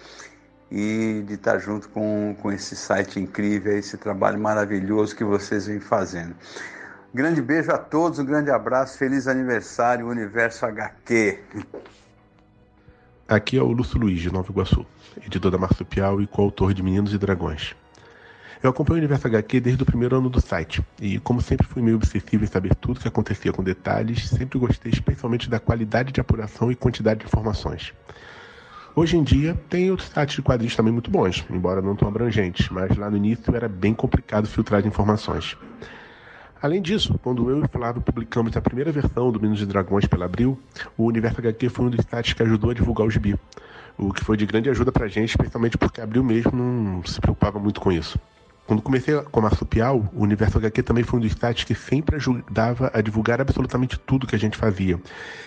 e 0.72 1.24
de 1.26 1.34
estar 1.34 1.58
junto 1.58 1.90
com, 1.90 2.36
com 2.40 2.52
esse 2.52 2.76
site 2.76 3.20
incrível, 3.20 3.76
esse 3.76 3.98
trabalho 3.98 4.40
maravilhoso 4.40 5.16
que 5.16 5.24
vocês 5.24 5.66
vêm 5.66 5.80
fazendo. 5.80 6.36
Grande 7.18 7.42
beijo 7.42 7.72
a 7.72 7.80
todos, 7.80 8.20
um 8.20 8.26
grande 8.26 8.52
abraço, 8.52 8.96
feliz 8.96 9.28
aniversário, 9.28 10.08
Universo 10.08 10.64
HQ. 10.68 11.40
Aqui 13.28 13.58
é 13.58 13.62
o 13.64 13.72
Lúcio 13.72 14.00
Luiz, 14.00 14.22
de 14.22 14.32
Nova 14.32 14.52
Iguaçu, 14.52 14.86
editor 15.26 15.50
da 15.50 15.58
Marsupial 15.58 16.22
e 16.22 16.28
coautor 16.28 16.76
de 16.76 16.84
Meninos 16.84 17.16
e 17.16 17.18
Dragões. 17.18 17.76
Eu 18.62 18.70
acompanho 18.70 18.98
o 18.98 19.00
Universo 19.00 19.26
HQ 19.26 19.60
desde 19.60 19.82
o 19.82 19.86
primeiro 19.88 20.16
ano 20.16 20.30
do 20.30 20.40
site, 20.40 20.86
e 21.02 21.18
como 21.18 21.42
sempre 21.42 21.66
fui 21.66 21.82
meio 21.82 21.96
obsessivo 21.96 22.44
em 22.44 22.48
saber 22.48 22.76
tudo 22.76 22.98
o 22.98 23.00
que 23.00 23.08
acontecia 23.08 23.52
com 23.52 23.64
detalhes, 23.64 24.30
sempre 24.30 24.60
gostei 24.60 24.92
especialmente 24.92 25.50
da 25.50 25.60
qualidade 25.60 26.12
de 26.12 26.22
apuração 26.22 26.72
e 26.72 26.76
quantidade 26.76 27.22
de 27.22 27.26
informações. 27.26 27.96
Hoje 28.96 29.18
em 29.18 29.24
dia, 29.24 29.60
tem 29.72 29.90
outros 29.90 30.10
sites 30.10 30.36
de 30.36 30.44
quadrinhos 30.44 30.76
também 30.76 30.94
muito 30.94 31.10
bons, 31.10 31.44
embora 31.50 31.82
não 31.82 31.96
tão 31.96 32.08
abrangentes, 32.08 32.70
mas 32.70 32.96
lá 32.96 33.10
no 33.10 33.18
início 33.18 33.56
era 33.56 33.68
bem 33.68 33.96
complicado 33.96 34.48
filtrar 34.48 34.86
informações. 34.86 35.58
Além 36.62 36.82
disso, 36.82 37.20
quando 37.22 37.50
eu 37.50 37.60
e 37.60 37.64
o 37.64 37.68
Flávio 37.68 38.02
publicamos 38.02 38.58
a 38.58 38.62
primeira 38.62 38.92
versão 38.92 39.32
do 39.32 39.40
Minos 39.40 39.60
de 39.60 39.66
Dragões 39.66 40.06
pela 40.06 40.26
Abril, 40.26 40.60
o 40.98 41.06
Universo 41.06 41.40
HQ 41.40 41.70
foi 41.70 41.86
um 41.86 41.90
dos 41.90 42.04
sites 42.06 42.34
que 42.34 42.42
ajudou 42.42 42.72
a 42.72 42.74
divulgar 42.74 43.06
o 43.06 43.12
gibi, 43.12 43.36
o 43.98 44.12
que 44.12 44.24
foi 44.24 44.36
de 44.36 44.46
grande 44.46 44.70
ajuda 44.70 44.92
pra 44.92 45.08
gente, 45.08 45.30
especialmente 45.30 45.78
porque 45.78 46.02
a 46.02 46.04
Abril 46.04 46.24
mesmo 46.24 46.52
não 46.52 47.04
se 47.06 47.22
preocupava 47.22 47.60
muito 47.60 47.80
com 47.80 47.92
isso. 47.92 48.20
Quando 48.66 48.82
comecei 48.82 49.16
com 49.32 49.40
Marsupial, 49.40 50.10
o 50.14 50.24
Universo 50.24 50.58
HQ 50.58 50.84
também 50.84 51.04
foi 51.04 51.20
um 51.20 51.22
dos 51.22 51.32
sites 51.32 51.64
que 51.64 51.76
sempre 51.76 52.16
ajudava 52.18 52.92
a 52.94 53.02
divulgar 53.02 53.40
absolutamente 53.40 53.98
tudo 54.00 54.28
que 54.28 54.36
a 54.36 54.40
gente 54.40 54.58
fazia, 54.58 55.00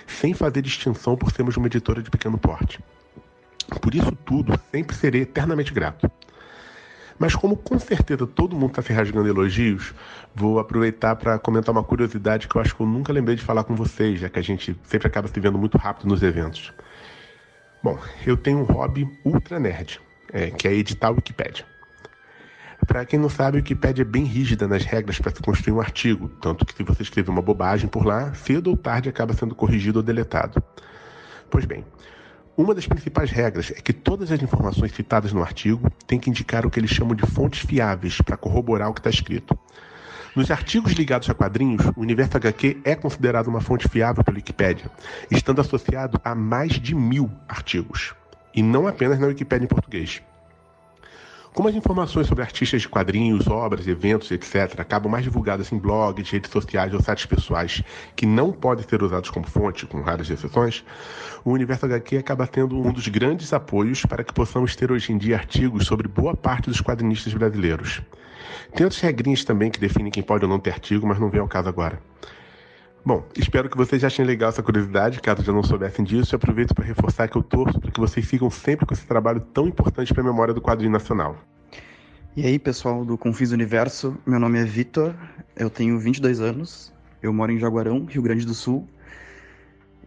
sem 0.07 0.32
fazer 0.32 0.62
distinção 0.62 1.16
por 1.16 1.31
sermos 1.32 1.57
uma 1.57 1.66
editora 1.66 2.03
de 2.03 2.09
pequeno 2.09 2.39
porte. 2.39 2.81
Por 3.82 3.95
isso 3.95 4.12
tudo, 4.24 4.59
sempre 4.70 4.97
serei 4.97 5.23
eternamente 5.23 5.74
grato. 5.74 6.11
Mas 7.21 7.37
como 7.37 7.55
com 7.55 7.79
certeza 7.79 8.27
todo 8.27 8.57
mundo 8.57 8.71
está 8.71 8.81
se 8.81 8.95
rasgando 8.95 9.29
elogios, 9.29 9.93
vou 10.35 10.59
aproveitar 10.59 11.15
para 11.17 11.39
comentar 11.39 11.71
uma 11.71 11.85
curiosidade 11.85 12.49
que 12.49 12.57
eu 12.57 12.63
acho 12.63 12.75
que 12.75 12.81
eu 12.81 12.87
nunca 12.87 13.13
lembrei 13.13 13.37
de 13.37 13.43
falar 13.43 13.63
com 13.63 13.75
vocês, 13.75 14.19
já 14.19 14.31
que 14.31 14.39
a 14.39 14.43
gente 14.43 14.75
sempre 14.85 15.07
acaba 15.07 15.29
se 15.29 15.39
vendo 15.39 15.59
muito 15.59 15.77
rápido 15.77 16.09
nos 16.09 16.23
eventos. 16.23 16.73
Bom, 17.83 17.99
eu 18.27 18.39
tenho 18.39 18.61
um 18.61 18.63
hobby 18.63 19.07
ultra 19.23 19.61
nerd, 19.61 20.01
é, 20.33 20.51
que 20.51 20.67
é 20.67 20.73
editar 20.73 21.09
a 21.09 21.11
Wikipédia. 21.11 21.67
Para 22.87 23.05
quem 23.05 23.19
não 23.19 23.29
sabe, 23.29 23.59
a 23.59 23.61
Wikipédia 23.61 24.01
é 24.01 24.07
bem 24.07 24.25
rígida 24.25 24.67
nas 24.67 24.87
regras 24.87 25.19
para 25.19 25.31
se 25.31 25.43
construir 25.43 25.75
um 25.75 25.81
artigo, 25.81 26.27
tanto 26.41 26.65
que 26.65 26.73
se 26.73 26.83
você 26.83 27.03
escrever 27.03 27.31
uma 27.31 27.43
bobagem 27.43 27.87
por 27.87 28.07
lá, 28.07 28.33
cedo 28.33 28.71
ou 28.71 28.79
tarde 28.79 29.11
acaba 29.11 29.35
sendo 29.35 29.55
corrigido 29.55 29.99
ou 29.99 30.03
deletado. 30.03 30.63
Pois 31.51 31.67
bem, 31.67 31.85
uma 32.61 32.74
das 32.74 32.87
principais 32.87 33.31
regras 33.31 33.73
é 33.74 33.81
que 33.81 33.93
todas 33.93 34.31
as 34.31 34.43
informações 34.43 34.93
citadas 34.93 35.32
no 35.32 35.43
artigo 35.43 35.91
têm 36.07 36.19
que 36.19 36.28
indicar 36.28 36.66
o 36.66 36.70
que 36.70 36.78
eles 36.78 36.91
chamam 36.91 37.15
de 37.15 37.27
fontes 37.27 37.61
fiáveis 37.61 38.20
para 38.20 38.37
corroborar 38.37 38.91
o 38.91 38.93
que 38.93 39.01
está 39.01 39.09
escrito. 39.09 39.59
Nos 40.37 40.51
artigos 40.51 40.93
ligados 40.93 41.28
a 41.31 41.35
quadrinhos, 41.35 41.87
o 41.97 42.01
Universo 42.01 42.37
HQ 42.37 42.82
é 42.85 42.95
considerado 42.95 43.49
uma 43.49 43.62
fonte 43.62 43.89
fiável 43.89 44.23
pela 44.23 44.37
Wikipédia, 44.37 44.91
estando 45.31 45.62
associado 45.62 46.20
a 46.23 46.35
mais 46.35 46.73
de 46.73 46.95
mil 46.95 47.31
artigos, 47.49 48.15
e 48.55 48.62
não 48.62 48.87
apenas 48.87 49.19
na 49.19 49.27
Wikipédia 49.27 49.65
em 49.65 49.69
português. 49.69 50.23
Como 51.53 51.69
as 51.69 51.75
informações 51.75 52.29
sobre 52.29 52.45
artistas 52.45 52.83
de 52.83 52.89
quadrinhos, 52.89 53.49
obras, 53.49 53.89
eventos, 53.89 54.31
etc., 54.31 54.79
acabam 54.79 55.11
mais 55.11 55.25
divulgadas 55.25 55.73
em 55.73 55.79
blogs, 55.79 56.31
redes 56.31 56.49
sociais 56.51 56.95
ou 56.95 57.03
sites 57.03 57.27
pessoais 57.27 57.83
que 58.15 58.25
não 58.25 58.53
podem 58.53 58.87
ser 58.87 59.03
usados 59.03 59.31
como 59.31 59.45
fonte, 59.45 59.85
com 59.85 60.01
raras 60.01 60.31
exceções, 60.31 60.85
o 61.45 61.51
Universo 61.51 61.87
HQ 61.87 62.19
acaba 62.19 62.47
tendo 62.47 62.81
um 62.81 62.93
dos 62.93 63.09
grandes 63.09 63.53
apoios 63.53 64.07
para 64.07 64.23
que 64.23 64.33
possamos 64.33 64.77
ter 64.77 64.93
hoje 64.93 65.13
em 65.13 65.19
dia 65.19 65.37
artigos 65.37 65.87
sobre 65.87 66.07
boa 66.07 66.37
parte 66.37 66.71
dos 66.71 66.81
quadrinistas 66.81 67.35
brasileiros. 67.35 68.01
Tem 68.73 68.85
outras 68.85 69.03
regrinhas 69.03 69.45
também 69.45 69.73
que 69.73 69.81
definem 69.81 70.13
quem 70.13 70.23
pode 70.23 70.45
ou 70.45 70.51
não 70.51 70.61
ter 70.61 70.71
artigo, 70.71 71.05
mas 71.05 71.19
não 71.19 71.31
vem 71.31 71.41
ao 71.41 71.49
caso 71.49 71.69
agora. 71.69 72.01
Bom, 73.03 73.25
espero 73.35 73.71
que 73.71 73.79
vocês 73.79 74.05
achem 74.05 74.27
legal 74.27 74.51
essa 74.51 74.63
curiosidade, 74.63 75.21
caso 75.21 75.43
já 75.43 75.53
não 75.53 75.63
soubessem 75.63 76.05
disso, 76.05 76.35
e 76.35 76.37
aproveito 76.37 76.75
para 76.75 76.85
reforçar 76.85 77.29
que 77.29 77.37
eu 77.37 77.43
torço 77.43 77.81
para 77.81 77.91
que 77.91 77.99
vocês 77.99 78.29
sigam 78.29 78.51
sempre 78.51 78.85
com 78.85 78.93
esse 78.93 79.07
trabalho 79.07 79.41
tão 79.41 79.67
importante 79.67 80.13
para 80.13 80.23
a 80.23 80.27
memória 80.27 80.53
do 80.53 80.61
quadrinho 80.61 80.93
nacional. 80.93 81.35
E 82.37 82.45
aí, 82.45 82.59
pessoal 82.59 83.03
do 83.03 83.17
Confins 83.17 83.49
do 83.49 83.55
Universo, 83.55 84.19
meu 84.27 84.39
nome 84.39 84.61
é 84.61 84.65
Vitor, 84.65 85.15
eu 85.57 85.71
tenho 85.71 85.99
22 85.99 86.41
anos, 86.41 86.93
eu 87.23 87.33
moro 87.33 87.51
em 87.51 87.59
Jaguarão, 87.59 88.05
Rio 88.05 88.21
Grande 88.21 88.45
do 88.45 88.53
Sul. 88.53 88.87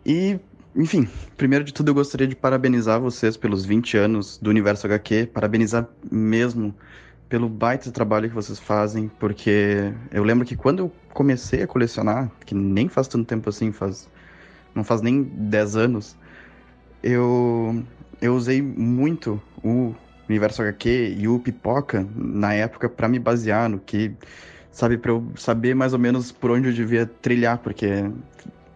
E, 0.06 0.40
enfim, 0.76 1.10
primeiro 1.36 1.66
de 1.66 1.74
tudo 1.74 1.90
eu 1.90 1.96
gostaria 1.96 2.28
de 2.28 2.36
parabenizar 2.36 3.02
vocês 3.02 3.36
pelos 3.36 3.66
20 3.66 3.98
anos 3.98 4.38
do 4.38 4.52
Universo 4.52 4.86
HQ, 4.86 5.32
parabenizar 5.34 5.90
mesmo 6.12 6.76
pelo 7.34 7.50
baita 7.50 7.90
trabalho 7.90 8.30
que 8.30 8.36
vocês 8.36 8.60
fazem, 8.60 9.10
porque 9.18 9.92
eu 10.12 10.24
lembro 10.24 10.46
que 10.46 10.56
quando 10.56 10.84
eu 10.84 10.92
comecei 11.16 11.64
a 11.64 11.68
colecionar, 11.68 12.30
que 12.46 12.54
nem 12.54 12.88
faz 12.88 13.08
tanto 13.08 13.26
tempo 13.26 13.50
assim, 13.50 13.72
faz 13.72 14.08
não 14.76 14.84
faz 14.84 15.02
nem 15.02 15.24
10 15.24 15.76
anos, 15.76 16.16
eu 17.02 17.84
eu 18.22 18.36
usei 18.36 18.62
muito 18.62 19.42
o 19.64 19.96
Universo 20.30 20.62
HQ 20.62 21.16
e 21.18 21.28
o 21.28 21.40
Pipoca 21.40 22.08
na 22.16 22.54
época 22.54 22.88
para 22.88 23.08
me 23.08 23.18
basear 23.18 23.68
no 23.68 23.80
que 23.80 24.12
sabe 24.72 24.96
para 24.96 25.10
eu 25.10 25.26
saber 25.36 25.74
mais 25.74 25.92
ou 25.92 25.98
menos 25.98 26.32
por 26.32 26.52
onde 26.52 26.68
eu 26.68 26.74
devia 26.74 27.08
trilhar, 27.08 27.58
porque 27.58 28.12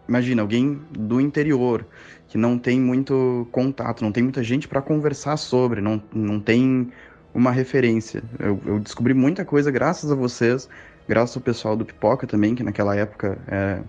imagina 0.10 0.42
alguém 0.42 0.82
do 0.90 1.22
interior 1.22 1.86
que 2.28 2.40
não 2.40 2.58
tem 2.58 2.82
muito 2.82 3.48
contato, 3.52 4.04
não 4.04 4.12
tem 4.12 4.24
muita 4.24 4.44
gente 4.44 4.68
para 4.68 4.82
conversar 4.82 5.38
sobre, 5.38 5.80
não, 5.80 6.02
não 6.12 6.40
tem 6.40 6.92
uma 7.38 7.52
referência. 7.52 8.24
Eu, 8.40 8.60
eu, 8.66 8.80
descobri 8.80 9.14
muita 9.14 9.46
coisa 9.46 9.70
graças 9.70 10.12
a 10.12 10.16
vocês, 10.16 10.68
graças 11.08 11.38
ao 11.38 11.44
pessoal 11.44 11.76
do 11.76 11.86
Pipoca 11.86 12.26
também, 12.26 12.56
que 12.56 12.64
naquela 12.64 12.96
época 12.96 13.38
é, 13.48 13.80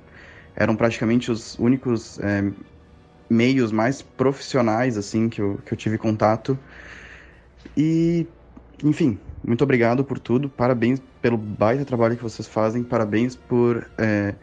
eram 0.55 0.77
praticamente 0.77 1.33
os 1.33 1.59
únicos 1.59 2.21
é, 2.21 2.45
meios 3.29 3.73
mais 3.73 4.03
profissionais, 4.03 4.99
assim, 4.99 5.31
que 5.31 5.41
eu, 5.41 5.59
que 5.65 5.73
eu 5.73 5.79
tive 5.79 5.97
contato. 5.97 6.59
E, 7.75 8.27
enfim, 8.85 9.19
muito 9.43 9.65
obrigado 9.65 10.05
por 10.05 10.19
tudo. 10.19 10.51
Parabéns 10.51 11.01
pelo 11.23 11.39
baita 11.39 11.87
trabalho 11.87 12.19
que 12.19 12.23
vocês 12.23 12.47
fazem. 12.47 12.85
Parabéns 12.85 13.35
por 13.35 13.89
é, 13.97 14.35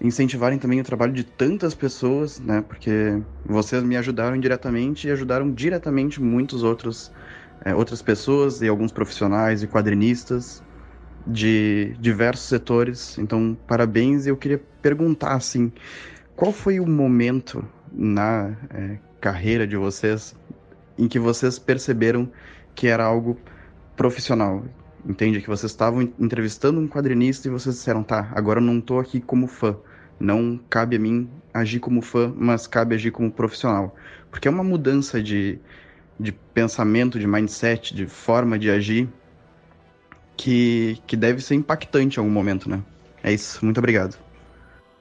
incentivarem 0.00 0.56
também 0.56 0.80
o 0.80 0.84
trabalho 0.84 1.12
de 1.12 1.24
tantas 1.24 1.74
pessoas, 1.74 2.38
né? 2.38 2.62
Porque 2.68 3.20
vocês 3.44 3.82
me 3.82 3.96
ajudaram 3.96 4.36
indiretamente 4.36 5.08
e 5.08 5.10
ajudaram 5.10 5.50
diretamente 5.50 6.22
muitos 6.22 6.62
outros 6.62 7.10
é, 7.64 7.74
outras 7.74 8.02
pessoas 8.02 8.60
e 8.62 8.68
alguns 8.68 8.92
profissionais 8.92 9.62
e 9.62 9.66
quadrinistas 9.66 10.62
de 11.26 11.96
diversos 11.98 12.46
setores. 12.46 13.18
Então, 13.18 13.56
parabéns. 13.66 14.26
Eu 14.26 14.36
queria 14.36 14.62
perguntar 14.80 15.34
assim, 15.34 15.72
qual 16.36 16.52
foi 16.52 16.78
o 16.78 16.86
momento 16.86 17.64
na 17.92 18.56
é, 18.70 18.98
carreira 19.20 19.66
de 19.66 19.76
vocês 19.76 20.36
em 20.98 21.08
que 21.08 21.18
vocês 21.18 21.58
perceberam 21.58 22.30
que 22.74 22.86
era 22.86 23.04
algo 23.04 23.38
profissional? 23.96 24.64
Entende? 25.04 25.40
Que 25.40 25.48
vocês 25.48 25.72
estavam 25.72 26.02
entrevistando 26.02 26.80
um 26.80 26.88
quadrinista 26.88 27.48
e 27.48 27.50
vocês 27.50 27.76
disseram, 27.76 28.02
tá, 28.02 28.30
agora 28.34 28.60
eu 28.60 28.64
não 28.64 28.78
estou 28.78 29.00
aqui 29.00 29.20
como 29.20 29.46
fã. 29.46 29.76
Não 30.18 30.58
cabe 30.70 30.96
a 30.96 30.98
mim 30.98 31.28
agir 31.52 31.78
como 31.78 32.00
fã, 32.00 32.32
mas 32.36 32.66
cabe 32.66 32.94
agir 32.94 33.10
como 33.10 33.30
profissional. 33.30 33.94
Porque 34.30 34.48
é 34.48 34.50
uma 34.50 34.64
mudança 34.64 35.22
de, 35.22 35.58
de 36.18 36.32
pensamento, 36.32 37.18
de 37.18 37.26
mindset, 37.26 37.94
de 37.94 38.06
forma 38.06 38.58
de 38.58 38.70
agir 38.70 39.08
que, 40.36 41.00
que 41.06 41.16
deve 41.16 41.40
ser 41.40 41.54
impactante 41.54 42.16
em 42.16 42.20
algum 42.20 42.32
momento, 42.32 42.68
né? 42.68 42.82
É 43.22 43.32
isso. 43.32 43.64
Muito 43.64 43.78
obrigado. 43.78 44.16